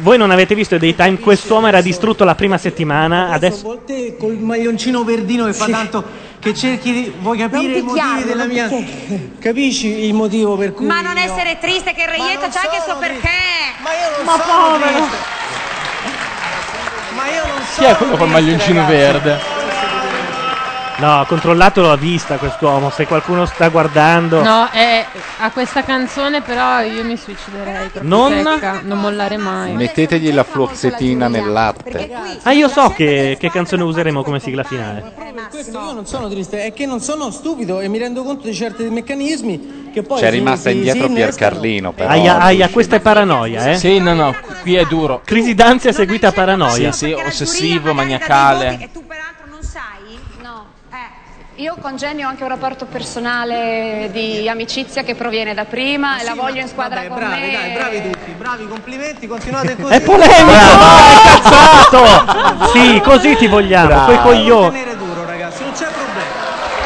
Voi 0.00 0.18
non 0.18 0.30
avete 0.30 0.54
visto 0.54 0.74
i 0.74 0.78
Daytime? 0.78 1.18
Quest'uomo 1.18 1.68
era 1.68 1.80
distrutto 1.80 2.24
la 2.24 2.34
prima 2.34 2.58
settimana. 2.58 3.30
Adesso. 3.30 3.62
volte 3.62 4.16
col 4.18 4.34
maglioncino 4.36 5.04
verdino 5.04 5.46
che 5.46 5.52
fa 5.52 5.66
tanto 5.66 6.04
che 6.40 6.54
cerchi 6.54 6.92
di 6.92 7.12
vuoi 7.20 7.38
capire 7.38 7.78
i 7.78 7.82
motivi 7.82 7.86
picchiarlo, 7.86 8.24
della 8.26 8.44
non 8.44 8.52
mia 8.52 8.68
capisci 9.40 10.04
il 10.06 10.12
motivo 10.14 10.56
per 10.56 10.72
cui 10.74 10.86
Ma 10.86 11.00
non 11.00 11.16
io- 11.16 11.22
essere 11.24 11.58
triste 11.60 11.92
che 11.92 12.02
il 12.02 12.08
Reietto 12.08 12.46
c'ha 12.50 12.60
anche 12.60 12.76
il 12.76 12.82
suo 12.84 12.96
perché. 12.98 13.28
ma 13.82 13.90
io 13.90 14.16
non 14.16 14.24
Ma 14.26 14.32
sono 14.44 14.68
povero. 14.72 14.92
triste. 14.92 15.16
ma 17.16 17.26
io 17.28 17.42
non 17.46 17.56
Chi 17.76 17.84
è 17.84 17.96
quello 17.96 18.16
col 18.16 18.28
maglioncino 18.28 18.86
verde? 18.86 19.54
No, 20.98 21.24
controllatelo 21.28 21.90
a 21.90 21.96
vista 21.96 22.36
quest'uomo. 22.36 22.90
Se 22.90 23.06
qualcuno 23.06 23.44
sta 23.44 23.68
guardando. 23.68 24.42
No, 24.42 24.68
è, 24.70 25.04
a 25.38 25.50
questa 25.50 25.82
canzone 25.82 26.40
però 26.40 26.80
io 26.80 27.04
mi 27.04 27.16
suiciderei. 27.16 27.90
Non? 28.00 28.32
secca, 28.32 28.80
non 28.82 29.00
mollare 29.00 29.36
mai. 29.36 29.72
Mettetegli 29.74 30.32
la 30.32 30.44
fluoxetina 30.44 31.28
nel 31.28 31.50
latte. 31.50 32.10
Ah, 32.42 32.52
io 32.52 32.68
so 32.68 32.90
che, 32.90 33.36
che 33.38 33.50
canzone 33.50 33.82
useremo 33.82 34.22
come 34.22 34.40
sigla 34.40 34.62
finale. 34.62 35.12
questo 35.50 35.78
io 35.78 35.92
non 35.92 36.06
sono 36.06 36.28
triste 36.28 36.64
è 36.64 36.72
che 36.72 36.86
non 36.86 37.00
sono 37.00 37.30
stupido 37.30 37.80
e 37.80 37.88
mi 37.88 37.98
rendo 37.98 38.22
conto 38.22 38.46
di 38.46 38.54
certi 38.54 38.84
meccanismi 38.84 39.90
che 39.92 40.02
poi 40.02 40.20
C'è 40.20 40.30
rimasta 40.30 40.68
indietro 40.68 41.06
si 41.06 41.14
Pier 41.14 41.20
innescano. 41.28 41.50
Carlino, 41.52 41.92
però. 41.92 42.10
Aia, 42.10 42.38
aia, 42.38 42.68
questa 42.68 42.96
è 42.96 43.00
paranoia, 43.00 43.70
eh? 43.70 43.76
Sì, 43.76 43.98
no, 43.98 44.12
no, 44.12 44.34
qui 44.60 44.74
è 44.74 44.84
duro. 44.84 45.22
Crisi 45.24 45.54
d'ansia 45.54 45.92
seguita 45.92 46.28
a 46.28 46.32
paranoia. 46.32 46.92
Sì, 46.92 47.06
sì, 47.06 47.12
ossessivo, 47.12 47.94
maniacale. 47.94 48.78
E 48.80 48.90
tu 48.92 49.06
peraltro 49.06 49.46
non 49.48 49.62
sai? 49.62 50.18
No. 50.42 50.66
Eh. 50.92 51.45
Io 51.58 51.74
con 51.80 51.96
Jenny 51.96 52.22
ho 52.22 52.28
anche 52.28 52.42
un 52.42 52.50
rapporto 52.50 52.84
personale 52.84 54.10
di 54.12 54.46
amicizia 54.46 55.02
che 55.04 55.14
proviene 55.14 55.54
da 55.54 55.64
prima 55.64 56.20
e 56.20 56.24
la 56.24 56.34
voglio 56.34 56.60
in 56.60 56.68
squadra 56.68 56.96
Vabbè, 56.96 57.08
con 57.08 57.16
bravi, 57.16 57.40
me. 57.40 57.50
dai, 57.50 57.72
bravi 57.72 58.02
tutti, 58.02 58.30
bravi, 58.32 58.68
complimenti, 58.68 59.26
continuate 59.26 59.74
così. 59.80 59.94
È 59.94 60.00
polemico! 60.02 60.50
È 60.50 61.40
cazzato! 61.40 62.72
Sì, 62.72 63.00
così 63.02 63.36
ti 63.36 63.46
vogliamo, 63.46 63.86
Bravo. 63.86 64.04
coi 64.04 64.20
coglioni. 64.20 64.70
Tenere 64.70 64.96
duro, 64.98 65.24
ragazzi, 65.24 65.62
non 65.62 65.72
c'è 65.72 65.86
problema. 65.86 66.34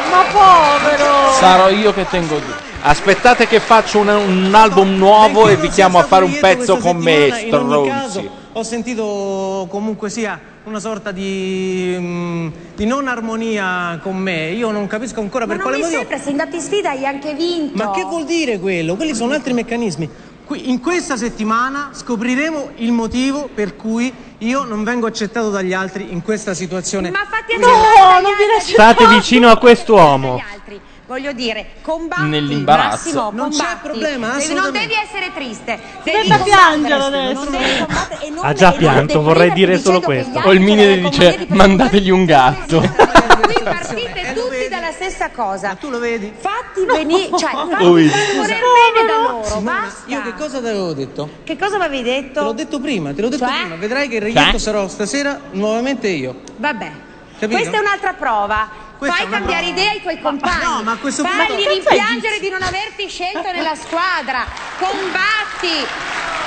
Ma 0.09 0.23
povero! 0.31 1.31
Sarò 1.33 1.69
io 1.69 1.93
che 1.93 2.07
tengo 2.07 2.39
giù. 2.39 2.51
Aspettate 2.83 3.47
che 3.47 3.59
faccio 3.59 3.99
un, 3.99 4.07
un 4.07 4.55
album 4.55 4.95
nuovo 4.95 5.49
e 5.49 5.57
vi 5.57 5.67
chiamo 5.67 5.99
a 5.99 6.03
fare 6.03 6.23
un 6.23 6.37
pezzo 6.39 6.77
con 6.77 6.95
me, 6.95 7.29
settimana, 7.29 8.07
ho 8.53 8.63
sentito 8.63 9.67
comunque 9.69 10.09
sia 10.09 10.39
una 10.63 10.79
sorta 10.79 11.11
di, 11.11 11.95
mm, 11.97 12.47
di 12.75 12.85
non 12.85 13.07
armonia 13.07 13.99
con 14.01 14.17
me. 14.17 14.51
Io 14.51 14.71
non 14.71 14.87
capisco 14.87 15.19
ancora 15.21 15.45
per 15.47 15.57
Ma 15.57 15.63
non 15.63 15.71
quale 15.71 15.77
mi 15.77 15.83
motivo. 15.83 15.99
sempre, 16.01 16.19
sei 16.19 16.31
andato 16.31 16.55
in 16.55 16.61
sfida 16.61 16.91
e 16.93 16.97
hai 16.97 17.05
anche 17.05 17.33
vinto. 17.33 17.83
Ma 17.83 17.91
che 17.91 18.03
vuol 18.03 18.25
dire 18.25 18.59
quello? 18.59 18.95
Quelli 18.95 19.15
sono 19.15 19.33
altri 19.33 19.53
meccanismi. 19.53 20.09
Qui- 20.45 20.69
In 20.69 20.81
questa 20.81 21.15
settimana 21.15 21.91
scopriremo 21.93 22.71
il 22.77 22.91
motivo 22.91 23.49
per 23.53 23.75
cui 23.77 24.13
io 24.39 24.63
non 24.65 24.83
vengo 24.83 25.07
accettato 25.07 25.49
dagli 25.49 25.71
altri 25.73 26.11
in 26.11 26.21
questa 26.21 26.53
situazione. 26.53 27.09
Ma 27.09 27.19
fatti 27.29 27.57
No, 27.57 27.67
accettare 27.67 28.21
non 28.21 28.31
viene 28.37 28.59
State 28.59 29.07
vicino 29.07 29.49
a 29.49 29.57
quest'uomo. 29.57 30.41
Voglio 31.11 31.33
dire, 31.33 31.71
combatti 31.81 32.21
Nell'imbarazzo. 32.21 32.87
Massimo, 33.03 33.31
Non 33.33 33.49
c'è 33.49 33.57
combatti. 33.57 33.79
problema, 33.83 34.37
Devi- 34.37 34.53
non 34.53 34.71
devi 34.71 34.93
essere 34.93 35.31
triste. 35.33 35.77
Devi 36.03 36.19
combattere. 36.29 36.43
piangere 36.55 37.03
adesso. 37.03 37.43
Non 37.43 37.51
devi 37.51 37.79
combattere 37.85 38.21
e 38.25 38.29
non 38.29 38.45
Ha 38.45 38.53
già 38.53 38.67
e 38.67 38.69
non 38.69 38.79
pianto, 38.79 39.21
vorrei 39.21 39.51
dire 39.51 39.77
solo 39.77 39.99
questo. 39.99 40.39
O 40.39 40.53
il 40.53 40.61
mini 40.61 40.85
le 40.85 41.01
dice 41.01 41.47
mandategli 41.49 42.09
un 42.11 42.23
gatto. 42.23 42.79
Qui 42.79 43.61
partite 43.61 44.33
tutti 44.33 44.69
dalla 44.69 44.91
stessa 44.93 45.31
cosa. 45.31 45.75
tu 45.75 45.89
lo 45.89 45.99
vedi? 45.99 46.31
Fatti 46.33 46.85
venire, 46.85 47.29
cioè, 47.37 47.51
fatti 47.69 47.83
Ui. 47.83 48.07
bene 48.07 49.05
da 49.05 49.17
loro, 49.31 49.59
basta. 49.59 50.03
io 50.09 50.21
che 50.21 50.33
cosa 50.35 50.59
ti 50.61 50.67
avevo 50.67 50.93
detto? 50.93 51.29
Che 51.43 51.57
cosa 51.57 51.77
mi 51.77 51.83
avevi 51.83 52.03
detto? 52.03 52.39
Te 52.39 52.45
l'ho 52.45 52.53
detto 52.53 52.79
prima, 52.79 53.13
te 53.13 53.19
l'ho 53.21 53.27
detto 53.27 53.45
Cioè? 53.45 53.59
prima. 53.59 53.75
Vedrai 53.75 54.07
che 54.07 54.15
il 54.15 54.21
reietto 54.21 54.51
Cioè? 54.51 54.59
sarò 54.59 54.87
stasera 54.87 55.37
nuovamente 55.51 56.07
io. 56.07 56.35
Vabbè. 56.55 56.91
Capito? 57.37 57.59
Questa 57.59 57.75
è 57.75 57.79
un'altra 57.81 58.13
prova. 58.13 58.89
Fai 59.07 59.27
cambiare 59.29 59.65
idea 59.65 59.91
ai 59.91 60.01
tuoi 60.01 60.19
compagni. 60.19 60.63
no, 60.63 60.83
ma 60.83 60.91
a 60.91 60.97
questo 60.97 61.23
punto- 61.23 61.37
Ma 61.37 61.45
che 61.45 61.67
rimpiangere 61.67 62.39
di 62.39 62.49
non 62.49 62.61
averti 62.61 63.07
scelto 63.07 63.51
nella 63.51 63.75
squadra. 63.75 64.45
Combatti. 64.77 65.87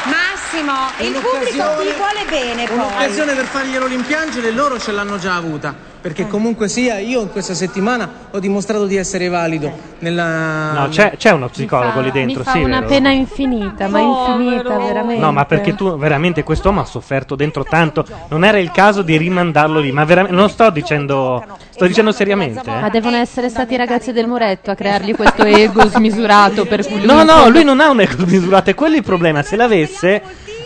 Massimo, 0.05 0.91
il 0.99 1.13
pubblico 1.15 1.83
ti 1.83 1.93
vuole 1.97 2.25
bene 2.29 2.67
poi. 2.67 2.77
Un'occasione 2.77 3.35
per 3.35 3.47
farglielo 3.47 3.87
rimpiangere 3.87 4.51
loro 4.51 4.79
ce 4.79 4.93
l'hanno 4.93 5.19
già 5.19 5.35
avuta. 5.35 5.93
Eh. 6.05 6.09
Perché 6.09 6.29
comunque 6.29 6.69
sia, 6.69 6.99
io 6.99 7.23
in 7.23 7.31
questa 7.31 7.55
settimana 7.55 8.29
ho 8.31 8.39
dimostrato 8.39 8.85
di 8.85 8.97
essere 8.97 9.29
valido 9.29 9.73
nella... 10.01 10.73
No, 10.73 10.89
c'è, 10.89 11.15
c'è 11.17 11.31
uno 11.31 11.49
psicologo 11.49 12.01
lì 12.01 12.11
dentro, 12.11 12.41
Mi 12.41 12.45
fa 12.45 12.53
sì, 12.53 12.63
una 12.63 12.81
vero? 12.81 12.89
pena 12.89 13.11
infinita, 13.11 13.89
ma 13.89 14.01
infinita 14.01 14.77
veramente. 14.77 15.23
No, 15.23 15.33
ma 15.33 15.47
perché 15.47 15.75
tu 15.75 15.97
veramente 15.97 16.43
quest'uomo 16.43 16.83
ha 16.83 16.85
sofferto 16.85 17.35
dentro 17.37 17.65
tanto. 17.65 18.05
Non 18.29 18.45
era 18.45 18.59
il 18.59 18.71
caso 18.71 19.01
di 19.01 19.17
rimandarlo 19.17 19.81
lì, 19.81 19.93
ma 19.93 20.05
veramente 20.05 20.37
non 20.37 20.51
sto 20.51 20.69
dicendo 20.69 21.43
sto 21.71 21.87
dicendo 21.87 22.13
seriamente. 22.13 22.61
Ma 22.67 22.87
eh. 22.87 22.91
devono 22.91 23.17
essere 23.17 23.49
stati 23.49 23.73
i 23.73 23.77
ragazzi 23.79 24.13
del 24.13 24.27
muretto 24.27 24.71
a 24.71 24.75
creargli 24.75 25.15
questo 25.15 25.43
ego 25.45 25.89
smisurato 25.89 26.67
per 26.67 26.87
cui 26.87 26.99
lui 26.99 27.07
No, 27.07 27.23
no, 27.23 27.49
lui 27.49 27.65
non 27.65 27.81
ha 27.81 27.89
un 27.89 28.01
ego 28.01 28.27
misurato, 28.27 28.69
è 28.69 28.75
quello 28.75 28.97
il 28.97 29.03
problema. 29.03 29.43
Se 29.43 29.57
l'avesse 29.57 30.23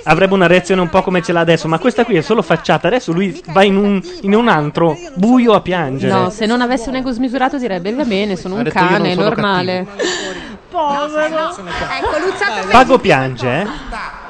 avrebbe 0.09 0.35
una 0.35 0.47
reazione 0.47 0.81
un 0.81 0.89
po' 0.89 1.03
come 1.03 1.23
ce 1.23 1.33
l'ha 1.33 1.41
adesso, 1.41 1.69
ma 1.69 1.78
questa 1.78 2.05
qui 2.05 2.17
è 2.17 2.23
solo 2.23 2.43
facciata. 2.43 2.89
Adesso 2.89 3.12
lui 3.12 3.41
va 3.53 3.62
in 3.62 3.77
un, 3.77 4.01
in 4.23 4.35
un 4.35 4.49
antro 4.49 4.97
buio 5.15 5.53
a 5.53 5.61
piangere. 5.61 6.12
No, 6.12 6.31
se 6.31 6.47
non 6.47 6.61
avesse 6.61 6.89
un 6.89 6.97
ego 6.97 7.12
smisurato 7.12 7.59
direbbe 7.59 7.93
va 7.93 8.05
bene, 8.05 8.37
sono 8.37 8.57
un 8.57 8.62
detto, 8.62 8.78
io 8.78 9.31
cane, 9.31 9.87
non 10.71 11.05
è 11.05 11.29
sono. 11.29 11.51
Povero. 11.51 11.53
Ecco, 11.99 12.19
Luzzato 12.27 12.69
Pago 12.69 12.99
piange, 12.99 13.61
eh? 13.63 13.67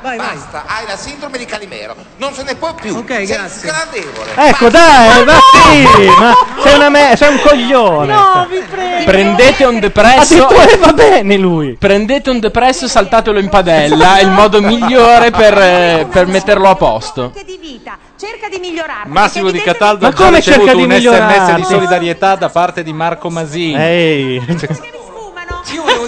Basta, 0.00 0.62
hai 0.67 0.86
la 0.86 0.97
sindrome 0.97 1.39
di 1.39 1.44
Calimero. 1.44 1.94
Non 2.18 2.33
se 2.33 2.44
ne 2.44 2.55
può 2.55 2.73
più. 2.75 2.94
Ok, 2.97 3.08
Sei 3.08 3.26
grazie. 3.26 3.68
sgradevole. 3.68 4.31
Ecco, 4.36 4.68
dai, 4.68 5.25
ma 5.25 5.33
sì, 5.34 6.07
ma 6.18 6.34
sei 6.62 6.75
una 6.76 6.89
me- 6.89 7.15
sei 7.17 7.28
un 7.33 7.41
coglione. 7.41 8.15
vi 8.49 8.62
prego. 8.70 9.05
Prendete 9.05 9.65
un 9.65 9.81
depresso. 9.81 10.47
Ha 10.47 10.49
detto, 10.49 10.70
eh, 10.70 10.76
va 10.76 10.92
bene 10.92 11.36
lui. 11.36 11.75
Prendete 11.75 12.31
un 12.31 12.39
depresso 12.39 12.84
e 12.84 12.89
saltatelo 12.89 13.39
in 13.41 13.49
padella. 13.49 14.18
È 14.18 14.23
il 14.23 14.31
modo 14.31 14.60
migliore 14.62 15.31
per, 15.33 15.58
eh, 15.58 16.07
per 16.10 16.26
metterlo 16.28 16.68
a 16.70 16.76
posto. 16.76 17.33
di 17.44 17.58
vita. 17.60 17.99
Cerca 18.17 18.49
di 18.49 18.58
migliorarti. 18.58 19.08
Massimo 19.08 19.50
di 19.50 19.60
Cataldo 19.60 20.10
Ma 20.10 20.26
ha 20.26 20.31
ricevuto 20.31 20.67
cerca 20.67 20.75
di 20.75 20.83
un 20.83 20.91
sms 20.91 20.99
di 20.99 21.08
migliorarti? 21.08 21.65
solidarietà 21.65 22.34
da 22.36 22.49
parte 22.49 22.83
di 22.83 22.92
Marco 22.92 23.31
Masini. 23.31 23.75
Ehi. 23.76 24.97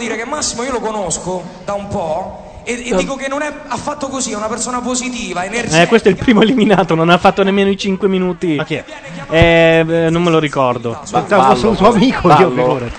Dire 0.00 0.16
che 0.16 0.24
Massimo 0.24 0.62
io 0.62 0.72
lo 0.72 0.80
conosco 0.80 1.42
da 1.62 1.74
un 1.74 1.86
po' 1.88 2.62
e, 2.64 2.88
e 2.88 2.96
dico 2.96 3.16
che 3.16 3.28
non 3.28 3.42
è 3.42 3.52
affatto 3.68 4.08
così, 4.08 4.32
è 4.32 4.34
una 4.34 4.48
persona 4.48 4.80
positiva, 4.80 5.44
energetica. 5.44 5.82
Eh, 5.82 5.86
questo 5.88 6.08
è 6.08 6.10
il 6.10 6.16
primo 6.16 6.40
eliminato, 6.40 6.94
non 6.94 7.10
ha 7.10 7.18
fatto 7.18 7.42
nemmeno 7.42 7.68
i 7.68 7.76
5 7.76 8.08
minuti. 8.08 8.54
Ma 8.54 8.64
chi 8.64 8.76
è? 8.76 8.84
Eh, 9.28 9.84
beh, 9.84 10.08
non 10.08 10.22
me 10.22 10.30
lo 10.30 10.38
ricordo. 10.38 10.98
Fosse 11.04 11.66
un 11.66 11.76
suo 11.76 11.88
amico, 11.92 12.28
io 12.28 12.50
figurati. 12.50 12.92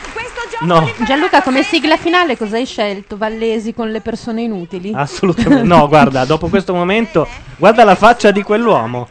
No, 0.61 0.88
Gianluca, 1.07 1.41
come 1.41 1.63
sigla 1.63 1.97
finale 1.97 2.38
cosa 2.38 2.57
hai 2.57 2.67
scelto? 2.67 3.17
Vallesi 3.17 3.73
con 3.73 3.89
le 3.89 3.99
persone 3.99 4.43
inutili? 4.43 4.91
assolutamente 4.93 5.63
no. 5.63 5.88
Guarda, 5.88 6.23
dopo 6.25 6.49
questo 6.49 6.75
momento, 6.75 7.27
guarda 7.57 7.83
la 7.83 7.95
faccia 7.95 8.30
di 8.30 8.43
quell'uomo. 8.43 9.09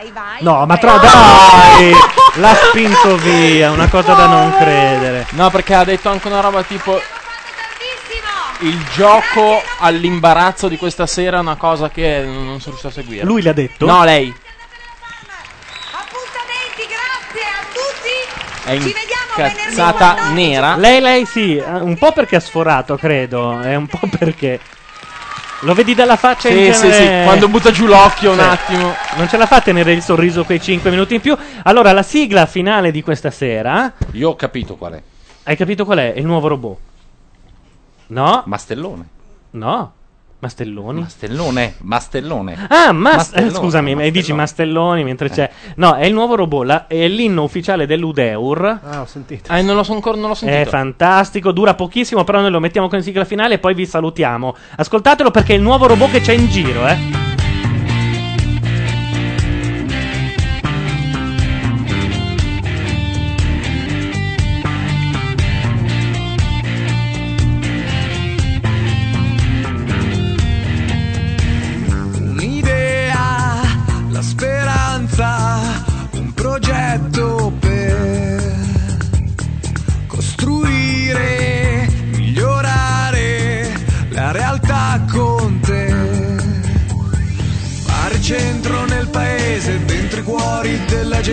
Vai, 0.00 0.10
vai. 0.12 0.42
No, 0.42 0.64
ma 0.64 0.78
tro- 0.78 0.98
dai! 0.98 1.92
L'ha 2.40 2.54
spinto 2.54 3.16
via, 3.16 3.70
una 3.70 3.86
cosa 3.88 4.14
da 4.14 4.26
non 4.28 4.56
credere. 4.56 5.26
No, 5.32 5.50
perché 5.50 5.74
ha 5.74 5.84
detto 5.84 6.08
anche 6.08 6.26
una 6.26 6.40
roba 6.40 6.62
tipo. 6.62 6.98
Il 8.60 8.82
gioco 8.94 9.62
all'imbarazzo 9.78 10.68
di 10.68 10.78
questa 10.78 11.06
sera 11.06 11.36
è 11.36 11.40
una 11.40 11.56
cosa 11.56 11.90
che 11.90 12.22
non 12.24 12.60
sono 12.60 12.76
riuscito 12.76 12.88
a 12.88 12.90
seguire. 12.90 13.24
Lui 13.24 13.42
l'ha 13.42 13.52
detto? 13.52 13.84
No, 13.84 14.02
lei. 14.04 14.34
È 18.64 18.78
Ci 18.78 18.78
vediamo 18.78 19.48
incazzata 19.50 20.30
nera. 20.30 20.76
Lei, 20.76 21.00
lei 21.00 21.26
sì, 21.26 21.56
eh, 21.56 21.72
un 21.72 21.98
po' 21.98 22.12
perché 22.12 22.36
ha 22.36 22.40
sforato, 22.40 22.96
credo. 22.96 23.60
È 23.60 23.74
un 23.74 23.86
po' 23.86 24.08
perché. 24.18 24.60
Lo 25.62 25.74
vedi 25.74 25.94
dalla 25.94 26.16
faccia 26.16 26.48
Sì, 26.48 26.66
in 26.66 26.74
sì, 26.74 26.88
genere- 26.88 27.18
sì, 27.20 27.24
quando 27.24 27.48
butta 27.48 27.70
giù 27.70 27.86
l'occhio 27.86 28.30
un 28.32 28.38
Sì. 28.38 28.44
attimo. 28.44 28.94
Non 29.16 29.28
ce 29.28 29.36
la 29.36 29.46
fa 29.46 29.56
a 29.56 29.60
tenere 29.60 29.92
il 29.92 30.02
sorriso 30.02 30.44
quei 30.44 30.60
5 30.60 30.90
minuti 30.90 31.14
in 31.16 31.20
più. 31.20 31.36
Allora, 31.64 31.92
la 31.92 32.02
sigla 32.02 32.46
finale 32.46 32.90
di 32.90 33.02
questa 33.02 33.30
sera. 33.30 33.92
Io 34.12 34.30
ho 34.30 34.36
capito 34.36 34.76
qual 34.76 34.94
è. 34.94 35.02
Hai 35.44 35.56
capito 35.56 35.84
qual 35.84 35.98
è? 35.98 36.14
Il 36.16 36.24
nuovo 36.24 36.48
robot. 36.48 36.78
No? 38.08 38.42
Mastellone. 38.46 39.04
No. 39.50 39.92
Mastelloni. 40.40 41.00
Mastellone. 41.00 41.74
Mastellone. 41.82 42.66
Ah, 42.68 42.92
mas- 42.92 43.16
Mastellone, 43.16 43.50
eh, 43.50 43.54
scusami, 43.54 43.94
mi 43.94 44.10
dici 44.10 44.32
Mastelloni 44.32 45.04
mentre 45.04 45.28
c'è. 45.28 45.50
No, 45.76 45.94
è 45.94 46.06
il 46.06 46.14
nuovo 46.14 46.34
robot, 46.34 46.64
la- 46.64 46.86
è 46.86 47.06
l'inno 47.08 47.42
ufficiale 47.42 47.86
dell'Udeur. 47.86 48.80
Ah, 48.82 49.00
ho 49.02 49.06
sentito. 49.06 49.52
Eh, 49.52 49.60
non 49.62 49.76
lo 49.76 49.82
so 49.82 49.92
ancora, 49.92 50.16
non 50.18 50.28
l'ho 50.30 50.34
sentito. 50.34 50.60
È 50.60 50.64
fantastico, 50.64 51.52
dura 51.52 51.74
pochissimo, 51.74 52.24
però 52.24 52.40
noi 52.40 52.50
lo 52.50 52.60
mettiamo 52.60 52.88
con 52.88 53.02
sigla 53.02 53.24
finale 53.26 53.54
e 53.54 53.58
poi 53.58 53.74
vi 53.74 53.84
salutiamo. 53.84 54.56
Ascoltatelo 54.76 55.30
perché 55.30 55.52
è 55.52 55.56
il 55.56 55.62
nuovo 55.62 55.86
robot 55.86 56.10
che 56.10 56.20
c'è 56.20 56.32
in 56.32 56.48
giro, 56.48 56.86
eh. 56.86 57.29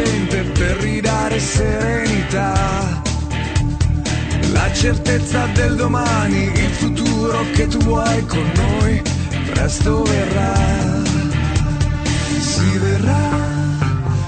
Gente 0.04 0.44
per 0.58 0.78
ridare 0.78 1.40
serenità. 1.40 3.02
La 4.52 4.72
certezza 4.74 5.48
del 5.54 5.76
domani, 5.76 6.44
il 6.44 6.70
futuro 6.82 7.46
che 7.54 7.68
tu 7.68 7.80
vuoi 7.80 8.26
con 8.26 8.52
noi, 8.56 9.02
presto 9.52 10.04
verrà. 10.04 10.54
Si 12.40 12.78
verrà, 12.78 13.30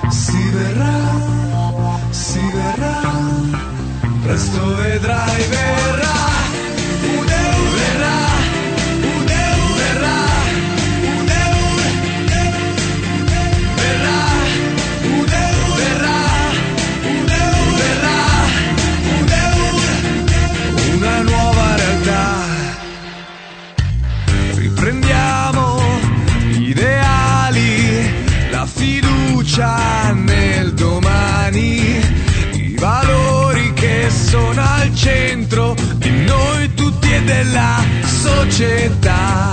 si 0.10 0.50
verrà, 0.52 0.98
si 2.10 2.42
verrà, 2.54 3.02
presto 4.24 4.76
vedrai 4.76 5.48
verrà. 5.48 6.19
Società. 38.06 39.52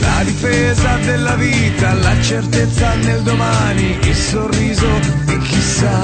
La 0.00 0.22
difesa 0.24 0.96
della 1.04 1.34
vita, 1.34 1.92
la 1.94 2.20
certezza 2.20 2.94
nel 2.94 3.20
domani, 3.22 3.98
il 4.02 4.14
sorriso 4.14 4.88
e 5.26 5.38
chissà. 5.38 6.00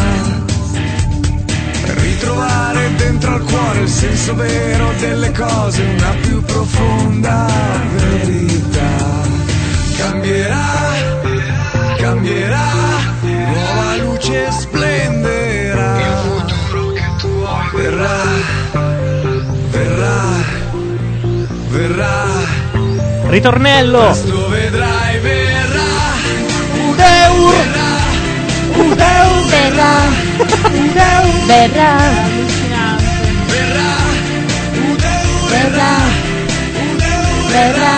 Ritrovare 1.84 2.94
dentro 2.96 3.34
al 3.34 3.44
cuore 3.44 3.80
il 3.80 3.88
senso 3.88 4.34
vero 4.34 4.92
delle 4.98 5.32
cose, 5.32 5.82
una 5.82 6.14
più 6.20 6.42
profonda 6.42 7.46
verità. 7.96 9.28
Cambierà, 9.96 10.66
cambierà, 11.96 12.68
nuova 13.22 13.96
luce 13.96 14.50
splenderà. 14.50 15.98
Il 15.98 16.16
futuro 16.22 16.92
che 16.92 17.04
tu 17.18 17.28
vuoi 17.28 17.70
verrà, 17.74 18.89
verrà. 21.90 23.28
Ritornello. 23.28 24.00
Presto 24.00 24.48
vedrai, 24.48 25.18
verrà. 25.18 25.90
Udeur. 26.88 27.54
Udeur 28.76 29.44
verrà. 29.48 29.94
Udeur 30.38 31.26
Verrà. 31.46 31.96
verrà. 33.46 33.94
Verrà. 35.48 35.94
Verrà. 37.50 37.96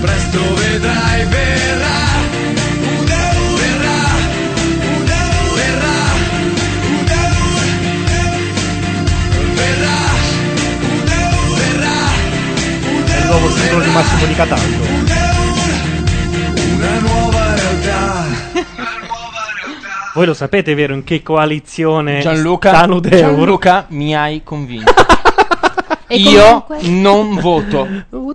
Presto 0.00 0.54
vedrai, 0.54 1.17
nuovo 13.28 13.50
singolo 13.50 13.84
di 13.84 13.90
Massimo 13.90 14.26
di 14.26 14.34
Cataldo. 14.34 14.84
Una 16.74 16.98
nuova 17.00 17.54
realtà. 17.54 18.24
Voi 20.14 20.26
lo 20.26 20.34
sapete, 20.34 20.74
vero, 20.74 20.94
in 20.94 21.04
che 21.04 21.22
coalizione 21.22 22.20
Gianluca, 22.20 22.74
sta 22.74 22.92
Udeur? 22.92 23.16
Gianluca, 23.18 23.84
mi 23.88 24.14
hai 24.16 24.42
convinto. 24.44 24.94
E 26.10 26.16
Io 26.16 26.64
comunque- 26.66 26.88
non 26.88 27.34
voto. 27.38 27.86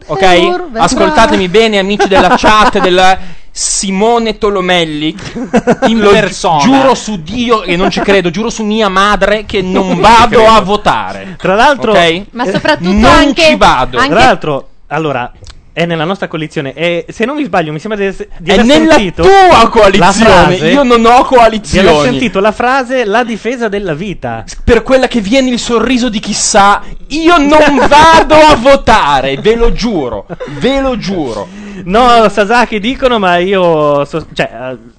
Ok? 0.06 0.76
Ascoltatemi 0.76 1.48
bene, 1.50 1.80
amici 1.80 2.08
della 2.08 2.36
chat 2.38 2.80
della 2.80 3.18
Simone 3.50 4.38
Tolomelli. 4.38 5.16
In 5.88 5.98
persona. 6.08 6.60
Giuro 6.62 6.94
su 6.94 7.20
Dio 7.24 7.64
e 7.64 7.76
non 7.76 7.90
ci 7.90 8.00
credo, 8.02 8.30
giuro 8.30 8.52
su 8.52 8.62
mia 8.64 8.90
madre 8.90 9.46
che 9.48 9.64
non 9.64 10.00
vado 10.00 10.46
a 10.46 10.62
votare. 10.62 11.36
Tra 11.40 11.56
l'altro, 11.56 11.94
Ok? 11.94 12.26
Ma 12.34 12.46
soprattutto 12.46 12.92
non 12.92 13.06
anche- 13.06 13.42
ci 13.42 13.56
vado. 13.56 13.98
anche- 13.98 14.10
Tra 14.14 14.24
l'altro, 14.24 14.68
allora, 14.88 15.32
è 15.72 15.86
nella 15.86 16.04
nostra 16.04 16.28
coalizione. 16.28 16.74
E 16.74 17.06
se 17.10 17.26
non 17.26 17.36
mi 17.36 17.44
sbaglio, 17.44 17.72
mi 17.72 17.80
sembra 17.80 18.00
di, 18.00 18.06
es- 18.06 18.28
di 18.38 18.50
È 18.52 18.54
aver 18.54 18.66
nella 18.66 18.94
sentito 18.94 19.24
tua 19.24 19.32
la 19.64 19.68
coalizione, 19.70 20.30
frase- 20.30 20.70
io 20.70 20.84
non 20.84 21.04
ho 21.06 21.18
Di 21.18 21.24
coalizioni. 21.24 21.88
aver 21.88 22.02
sentito 22.02 22.40
la 22.40 22.52
frase 22.52 23.06
la 23.06 23.24
difesa 23.24 23.68
della 23.70 23.94
vita. 23.96 24.44
Per 24.64 24.84
quella 24.84 25.08
che 25.08 25.20
viene 25.20 25.50
il 25.50 25.58
sorriso 25.60 26.10
di 26.10 26.20
chissà, 26.20 26.82
io 27.08 27.38
non 27.38 27.76
vado 27.88 28.36
a 28.36 28.56
votare, 28.56 29.38
ve 29.38 29.56
lo 29.56 29.72
giuro, 29.72 30.28
ve 30.60 30.80
lo 30.80 30.96
giuro. 30.98 31.48
No, 31.86 32.30
Sasaki 32.30 32.80
dicono, 32.80 33.18
ma 33.20 33.38
io. 33.38 34.06
so- 34.06 34.28
cioè. 34.34 34.50
eh, 34.72 34.92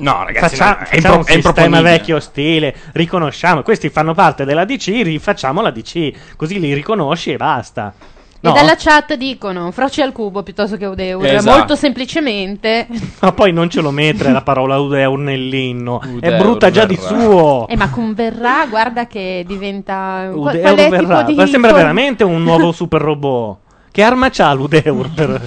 No, 0.00 0.22
ragazzi, 0.22 0.54
facciamo, 0.54 0.70
no, 0.78 0.78
è 0.78 0.84
facciamo 0.84 0.96
impro- 0.96 1.14
un 1.14 1.18
è 1.18 1.24
sistema 1.32 1.36
improponibile. 1.66 1.90
vecchio 1.90 2.20
stile, 2.20 2.74
riconosciamo, 2.92 3.62
questi 3.62 3.88
fanno 3.88 4.14
parte 4.14 4.44
della 4.44 4.64
DC, 4.64 4.86
rifacciamo 5.02 5.60
la 5.60 5.72
DC, 5.72 6.36
così 6.36 6.60
li 6.60 6.72
riconosci 6.72 7.32
e 7.32 7.36
basta. 7.36 7.92
No? 8.40 8.50
E 8.50 8.52
dalla 8.52 8.76
chat 8.76 9.14
dicono 9.14 9.72
Froci 9.72 10.00
al 10.00 10.12
cubo 10.12 10.44
piuttosto 10.44 10.76
che 10.76 10.86
Udeur. 10.86 11.24
Esatto. 11.24 11.56
Molto 11.56 11.74
semplicemente. 11.74 12.86
Ma 13.20 13.32
poi 13.32 13.52
non 13.52 13.68
ce 13.68 13.80
lo 13.80 13.90
mettere 13.90 14.30
la 14.30 14.42
parola 14.42 14.78
Udeur 14.78 15.18
nell'inno, 15.18 16.00
è 16.00 16.06
Udeur 16.28 16.38
brutta 16.38 16.70
già 16.70 16.84
di 16.84 16.94
verrà. 16.94 17.08
suo. 17.20 17.66
Eh, 17.68 17.76
ma 17.76 17.90
converrà, 17.90 18.66
guarda 18.68 19.06
che 19.06 19.44
diventa. 19.46 20.30
Udeur 20.32 20.60
qual 20.60 20.76
è 20.76 20.88
verrà. 20.88 20.98
tipo 20.98 21.22
di 21.22 21.34
Ma 21.34 21.46
sembra 21.46 21.72
veramente 21.72 22.22
un 22.22 22.42
nuovo 22.42 22.70
super 22.72 23.00
robot. 23.00 23.56
Che 23.90 24.02
arma 24.02 24.30
c'ha 24.30 24.52
l'Udeur? 24.52 25.10
Per... 25.12 25.40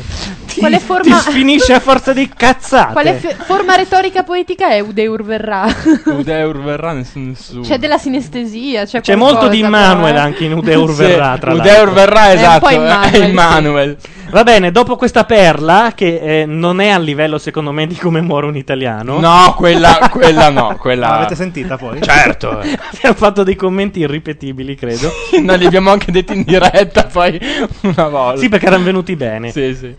Ti, 0.53 0.59
Quale 0.59 0.79
forma- 0.79 1.15
ti 1.17 1.21
sfinisce 1.29 1.73
a 1.73 1.79
forza 1.79 2.11
di 2.13 2.27
cazzate. 2.35 2.91
Quale 2.93 3.13
fi- 3.15 3.33
forma 3.37 3.75
retorica 3.75 4.23
poetica 4.23 4.69
è 4.69 4.79
Udeur 4.79 5.23
verrà? 5.23 5.65
Udeur 6.05 6.61
verrà 6.61 6.91
nessuno. 6.93 7.27
nessuno. 7.27 7.61
C'è 7.61 7.77
della 7.77 7.97
sinestesia. 7.97 8.85
C'è, 8.85 9.01
C'è 9.01 9.15
molto 9.15 9.47
di 9.47 9.59
Immanuel 9.59 10.15
eh. 10.15 10.19
anche 10.19 10.43
in 10.45 10.53
Udeur 10.53 10.89
Sì, 10.93 11.01
verrà. 11.03 11.37
Tra 11.37 11.53
Udeur 11.53 11.65
l'altro. 11.65 11.93
verrà, 11.93 12.27
È 12.27 12.31
un 12.33 12.37
esatto. 12.39 12.59
po' 12.59 12.67
È 12.69 12.73
Immanuel, 12.73 13.29
Immanuel. 13.29 13.97
Va 14.31 14.43
bene, 14.43 14.71
dopo 14.71 14.95
questa 14.95 15.25
perla, 15.25 15.91
che 15.95 16.41
eh, 16.41 16.45
non 16.45 16.79
è 16.79 16.87
a 16.89 16.97
livello 16.97 17.37
secondo 17.37 17.71
me 17.71 17.85
di 17.85 17.95
come 17.95 18.21
muore 18.21 18.45
un 18.47 18.55
italiano. 18.55 19.19
No, 19.19 19.53
quella, 19.57 20.09
quella 20.09 20.49
no. 20.49 20.75
Quella... 20.77 21.09
L'avete 21.15 21.35
sentita 21.35 21.77
poi? 21.77 22.01
Certo. 22.01 22.49
Abbiamo 22.59 23.15
fatto 23.15 23.43
dei 23.43 23.55
commenti 23.55 23.99
irripetibili, 23.99 24.75
credo. 24.75 25.11
Noi 25.41 25.57
li 25.57 25.65
abbiamo 25.65 25.91
anche 25.91 26.11
detti 26.11 26.33
in 26.33 26.43
diretta 26.43 27.03
poi 27.11 27.39
una 27.81 28.07
volta. 28.07 28.39
Sì, 28.39 28.47
perché 28.49 28.67
erano 28.67 28.83
venuti 28.83 29.15
bene. 29.17 29.51
Sì, 29.51 29.75
sì. 29.75 29.95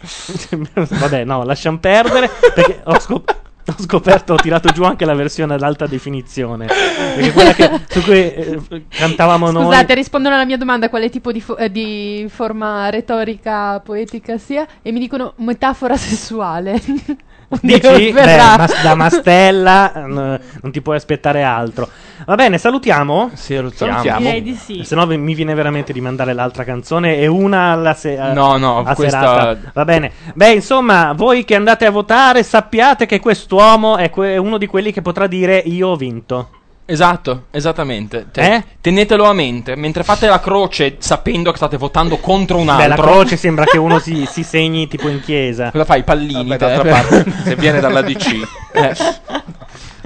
Vabbè, 0.88 1.24
no, 1.24 1.44
lasciamo 1.44 1.78
perdere. 1.78 2.30
Perché 2.54 2.80
ho, 2.84 2.98
scop- 3.00 3.36
ho 3.66 3.74
scoperto, 3.78 4.34
ho 4.34 4.36
tirato 4.36 4.70
giù 4.70 4.84
anche 4.84 5.04
la 5.04 5.14
versione 5.14 5.54
ad 5.54 5.62
alta 5.62 5.86
definizione. 5.86 6.66
Perché 6.66 7.32
quella 7.32 7.52
che, 7.52 7.70
su 7.88 8.02
cui 8.02 8.32
eh, 8.32 8.60
cantavamo 8.88 9.50
noi. 9.50 9.64
Scusate, 9.64 9.94
rispondono 9.94 10.34
alla 10.34 10.44
mia 10.44 10.56
domanda 10.56 10.88
quale 10.88 11.10
tipo 11.10 11.32
di, 11.32 11.40
fo- 11.40 11.56
eh, 11.56 11.70
di 11.70 12.26
forma 12.28 12.90
retorica 12.90 13.80
poetica 13.80 14.38
sia 14.38 14.66
e 14.82 14.92
mi 14.92 15.00
dicono 15.00 15.34
metafora 15.36 15.96
sessuale. 15.96 16.80
Dici? 17.62 18.12
Beh, 18.12 18.36
mas- 18.36 18.82
da 18.82 18.94
Mastella 18.94 19.92
eh, 19.94 20.00
non 20.06 20.70
ti 20.70 20.82
puoi 20.82 20.96
aspettare 20.96 21.42
altro. 21.42 21.88
Va 22.26 22.34
bene, 22.34 22.58
salutiamo? 22.58 23.30
Sì, 23.34 23.54
salutiamo. 23.54 23.92
salutiamo. 23.92 24.18
Direi 24.20 24.42
di 24.42 24.54
sì. 24.54 24.84
Se 24.84 24.94
no 24.94 25.06
vi- 25.06 25.16
mi 25.16 25.34
viene 25.34 25.54
veramente 25.54 25.92
di 25.94 26.00
mandare 26.00 26.34
l'altra 26.34 26.64
canzone 26.64 27.16
e 27.16 27.26
una 27.26 27.72
alla 27.72 27.94
se- 27.94 28.18
a- 28.18 28.32
No, 28.32 28.56
no, 28.58 28.80
a 28.84 28.94
questa- 28.94 29.20
serata. 29.20 29.70
Va 29.72 29.84
bene. 29.84 30.12
Beh, 30.34 30.52
insomma, 30.52 31.12
voi 31.14 31.44
che 31.44 31.54
andate 31.54 31.86
a 31.86 31.90
votare 31.90 32.42
sappiate 32.42 33.06
che 33.06 33.18
quest'uomo 33.18 33.96
è 33.96 34.10
que- 34.10 34.36
uno 34.36 34.58
di 34.58 34.66
quelli 34.66 34.92
che 34.92 35.00
potrà 35.00 35.26
dire 35.26 35.56
io 35.56 35.88
ho 35.88 35.96
vinto. 35.96 36.50
Esatto, 36.90 37.44
esattamente. 37.50 38.28
Te- 38.32 38.54
Eh? 38.54 38.64
Tenetelo 38.80 39.24
a 39.24 39.34
mente. 39.34 39.76
Mentre 39.76 40.04
fate 40.04 40.26
la 40.26 40.40
croce 40.40 40.96
sapendo 41.00 41.50
che 41.50 41.58
state 41.58 41.76
votando 41.76 42.16
contro 42.16 42.56
un 42.56 42.70
altro. 42.70 42.82
Beh, 42.82 42.88
la 42.88 42.94
croce 42.96 43.36
sembra 43.36 43.66
che 43.66 43.76
uno 43.76 43.98
si, 43.98 44.24
si 44.26 44.42
segni 44.42 44.88
tipo 44.88 45.08
in 45.08 45.20
chiesa. 45.20 45.70
Cosa 45.70 45.84
fai? 45.84 46.00
I 46.00 46.04
pallini? 46.04 46.48
Vabbè, 46.48 46.56
d'altra 46.56 46.90
parte, 46.90 47.32
se 47.44 47.56
viene 47.56 47.80
dalla 47.80 48.00
DC. 48.00 48.26
Eh. 48.72 48.96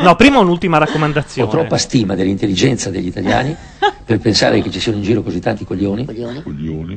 No, 0.02 0.16
prima 0.16 0.38
un'ultima 0.38 0.78
raccomandazione. 0.78 1.48
Ho 1.48 1.50
troppa 1.50 1.78
stima 1.78 2.14
dell'intelligenza 2.14 2.90
degli 2.90 3.06
italiani 3.06 3.54
per 4.04 4.18
pensare 4.18 4.60
che 4.60 4.70
ci 4.70 4.80
siano 4.80 4.98
in 4.98 5.04
giro 5.04 5.22
così 5.22 5.40
tanti 5.40 5.64
coglioni, 5.64 6.06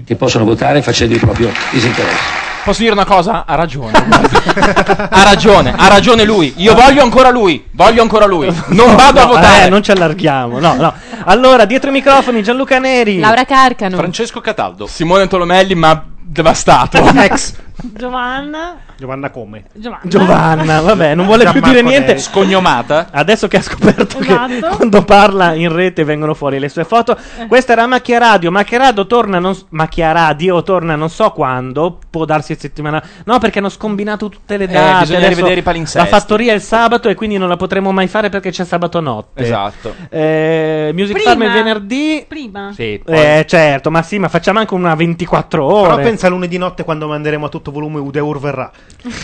che 0.06 0.16
possono 0.16 0.44
votare 0.46 0.82
facendo 0.82 1.14
il 1.14 1.20
proprio 1.20 1.52
disinteresse. 1.72 2.54
Posso 2.66 2.82
dire 2.82 2.94
una 2.94 3.06
cosa? 3.06 3.46
Ha 3.46 3.54
ragione. 3.54 3.92
ha 3.94 5.24
ragione, 5.24 5.76
ha 5.78 5.88
ragione 5.88 6.24
lui. 6.24 6.52
Io 6.58 6.74
voglio 6.74 7.04
ancora 7.04 7.30
lui. 7.30 7.64
Voglio 7.72 8.02
ancora 8.02 8.26
lui. 8.26 8.52
Non 8.70 8.96
vado 8.96 9.20
a 9.20 9.26
votare. 9.26 9.66
eh, 9.66 9.70
non 9.70 9.84
ci 9.84 9.92
allarghiamo. 9.92 10.58
No, 10.60 10.74
no. 10.74 10.94
Allora, 11.26 11.66
dietro 11.66 11.92
i 11.92 11.94
microfoni, 11.94 12.42
Gianluca 12.42 12.80
Neri. 12.80 13.20
Laura 13.20 13.46
Carcano. 13.46 13.98
Francesco 13.98 14.42
Cataldo. 14.42 14.88
Simone 14.88 15.28
Tolomelli, 15.28 15.76
ma 15.76 16.04
devastato. 16.20 16.98
Ex. 17.16 17.54
Giovanna. 17.76 18.78
Giovanna 18.98 19.30
come? 19.30 19.64
Giovanna. 19.74 20.02
Giovanna, 20.06 20.82
vabbè, 20.82 21.16
non 21.16 21.26
vuole 21.26 21.44
più 21.44 21.54
Gianmarco 21.62 21.76
dire 21.82 21.82
niente. 21.88 22.18
Scognomata. 22.18 23.08
Adesso 23.12 23.48
che 23.48 23.58
ha 23.58 23.62
scoperto 23.62 24.20
che 24.20 24.32
Esatto. 24.32 24.76
quando 24.78 25.04
parla 25.04 25.54
in 25.54 25.72
rete 25.72 26.04
vengono 26.04 26.34
fuori 26.34 26.60
le 26.60 26.70
sue 26.70 26.84
foto. 26.86 27.18
Questa 27.48 27.74
era 27.74 27.86
Macchia 27.88 28.18
Radio. 28.20 28.52
Macchia 28.52 28.78
Radio 28.78 29.06
torna, 29.06 29.40
non, 29.40 29.56
Macchia 29.70 30.12
Radio 30.12 30.64
torna 30.64 30.96
non 30.96 31.10
so 31.10 31.32
quando. 31.32 32.00
Può 32.10 32.26
darsi 32.26 32.56
settimana. 32.58 33.04
No, 33.26 33.38
perché 33.40 33.60
hanno 33.60 33.70
scombinato 33.70 34.30
tutte 34.30 34.58
le 34.58 34.68
date. 34.68 34.98
Eh, 34.98 35.00
bisogna 35.02 35.28
rivedere 35.28 35.60
i 35.60 35.64
palinsesti. 35.64 35.98
La 36.10 36.18
fattoria 36.18 36.52
è 36.52 36.56
il 36.56 36.62
sabato 36.62 37.10
e 37.10 37.16
quindi 37.16 37.38
non 37.38 37.50
la 37.50 37.58
potremo 37.58 37.92
mai 37.92 38.08
fare 38.08 38.30
perché 38.30 38.52
c'è 38.52 38.64
sabato 38.66 39.00
notte. 39.02 39.44
Esatto. 39.44 39.94
Eh, 40.10 40.92
Music 40.94 41.16
Prima. 41.16 41.30
Farm 41.32 41.42
il 41.44 41.52
venerdì. 41.52 42.26
Prima. 42.28 42.72
Sì, 42.74 43.02
Eh, 43.06 43.46
certo, 43.48 43.92
ma 43.92 44.02
sì, 44.02 44.20
ma 44.20 44.30
facciamo 44.30 44.60
anche 44.60 44.74
una 44.74 44.96
24 44.96 45.66
ore. 45.66 45.90
Però 45.96 46.02
pensa 46.02 46.28
lunedì 46.30 46.58
notte 46.58 46.84
quando 46.84 47.08
manderemo 47.08 47.46
a 47.46 47.50
tutto 47.50 47.72
volume 47.72 48.00
Udeur 48.00 48.40
verrà. 48.40 48.72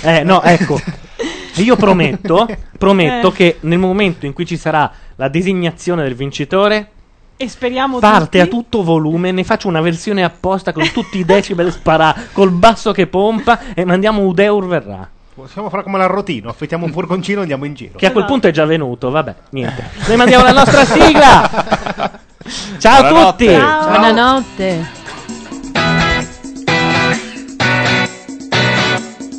Eh, 0.02 0.24
no, 0.24 0.42
ecco. 0.44 0.80
Io 1.56 1.76
prometto, 1.76 2.48
prometto 2.78 3.28
Eh. 3.30 3.32
che 3.34 3.58
nel 3.62 3.78
momento 3.78 4.26
in 4.26 4.34
cui 4.34 4.46
ci 4.46 4.58
sarà 4.58 4.90
la 5.16 5.28
designazione 5.28 6.04
del 6.04 6.16
vincitore, 6.16 6.90
E 7.38 7.48
speriamo 7.50 8.00
parte 8.00 8.40
a 8.40 8.46
tutti. 8.46 8.56
tutto 8.56 8.84
volume, 8.84 9.32
ne 9.32 9.44
faccio 9.44 9.68
una 9.68 9.82
versione 9.82 10.24
apposta 10.24 10.72
con 10.72 10.90
tutti 10.92 11.18
i 11.20 11.26
decibel 11.26 11.72
sparati, 11.72 12.22
col 12.34 12.52
basso 12.52 12.92
che 12.92 13.08
pompa 13.08 13.74
e 13.74 13.84
mandiamo 13.86 14.22
Udeur 14.24 14.66
verrà. 14.66 15.10
Possiamo 15.34 15.70
fare 15.70 15.84
come 15.84 15.98
l'arrotino, 15.98 16.50
affittiamo 16.50 16.86
un 16.86 16.92
furgoncino 16.92 17.40
e 17.40 17.42
andiamo 17.42 17.66
in 17.66 17.74
giro. 17.74 17.98
Che 17.98 18.06
a 18.06 18.12
quel 18.12 18.26
punto 18.26 18.48
è 18.48 18.52
già 18.52 18.66
venuto, 18.66 19.10
vabbè, 19.10 19.36
niente. 19.52 19.90
Noi 20.08 20.18
mandiamo 20.18 20.44
la 20.44 20.52
nostra 20.52 20.86
sigla. 20.86 22.20
Ciao 22.80 23.04
a 23.04 23.32
tutti. 23.32 23.48
Ciao. 23.48 23.88
Buonanotte. 23.88 25.01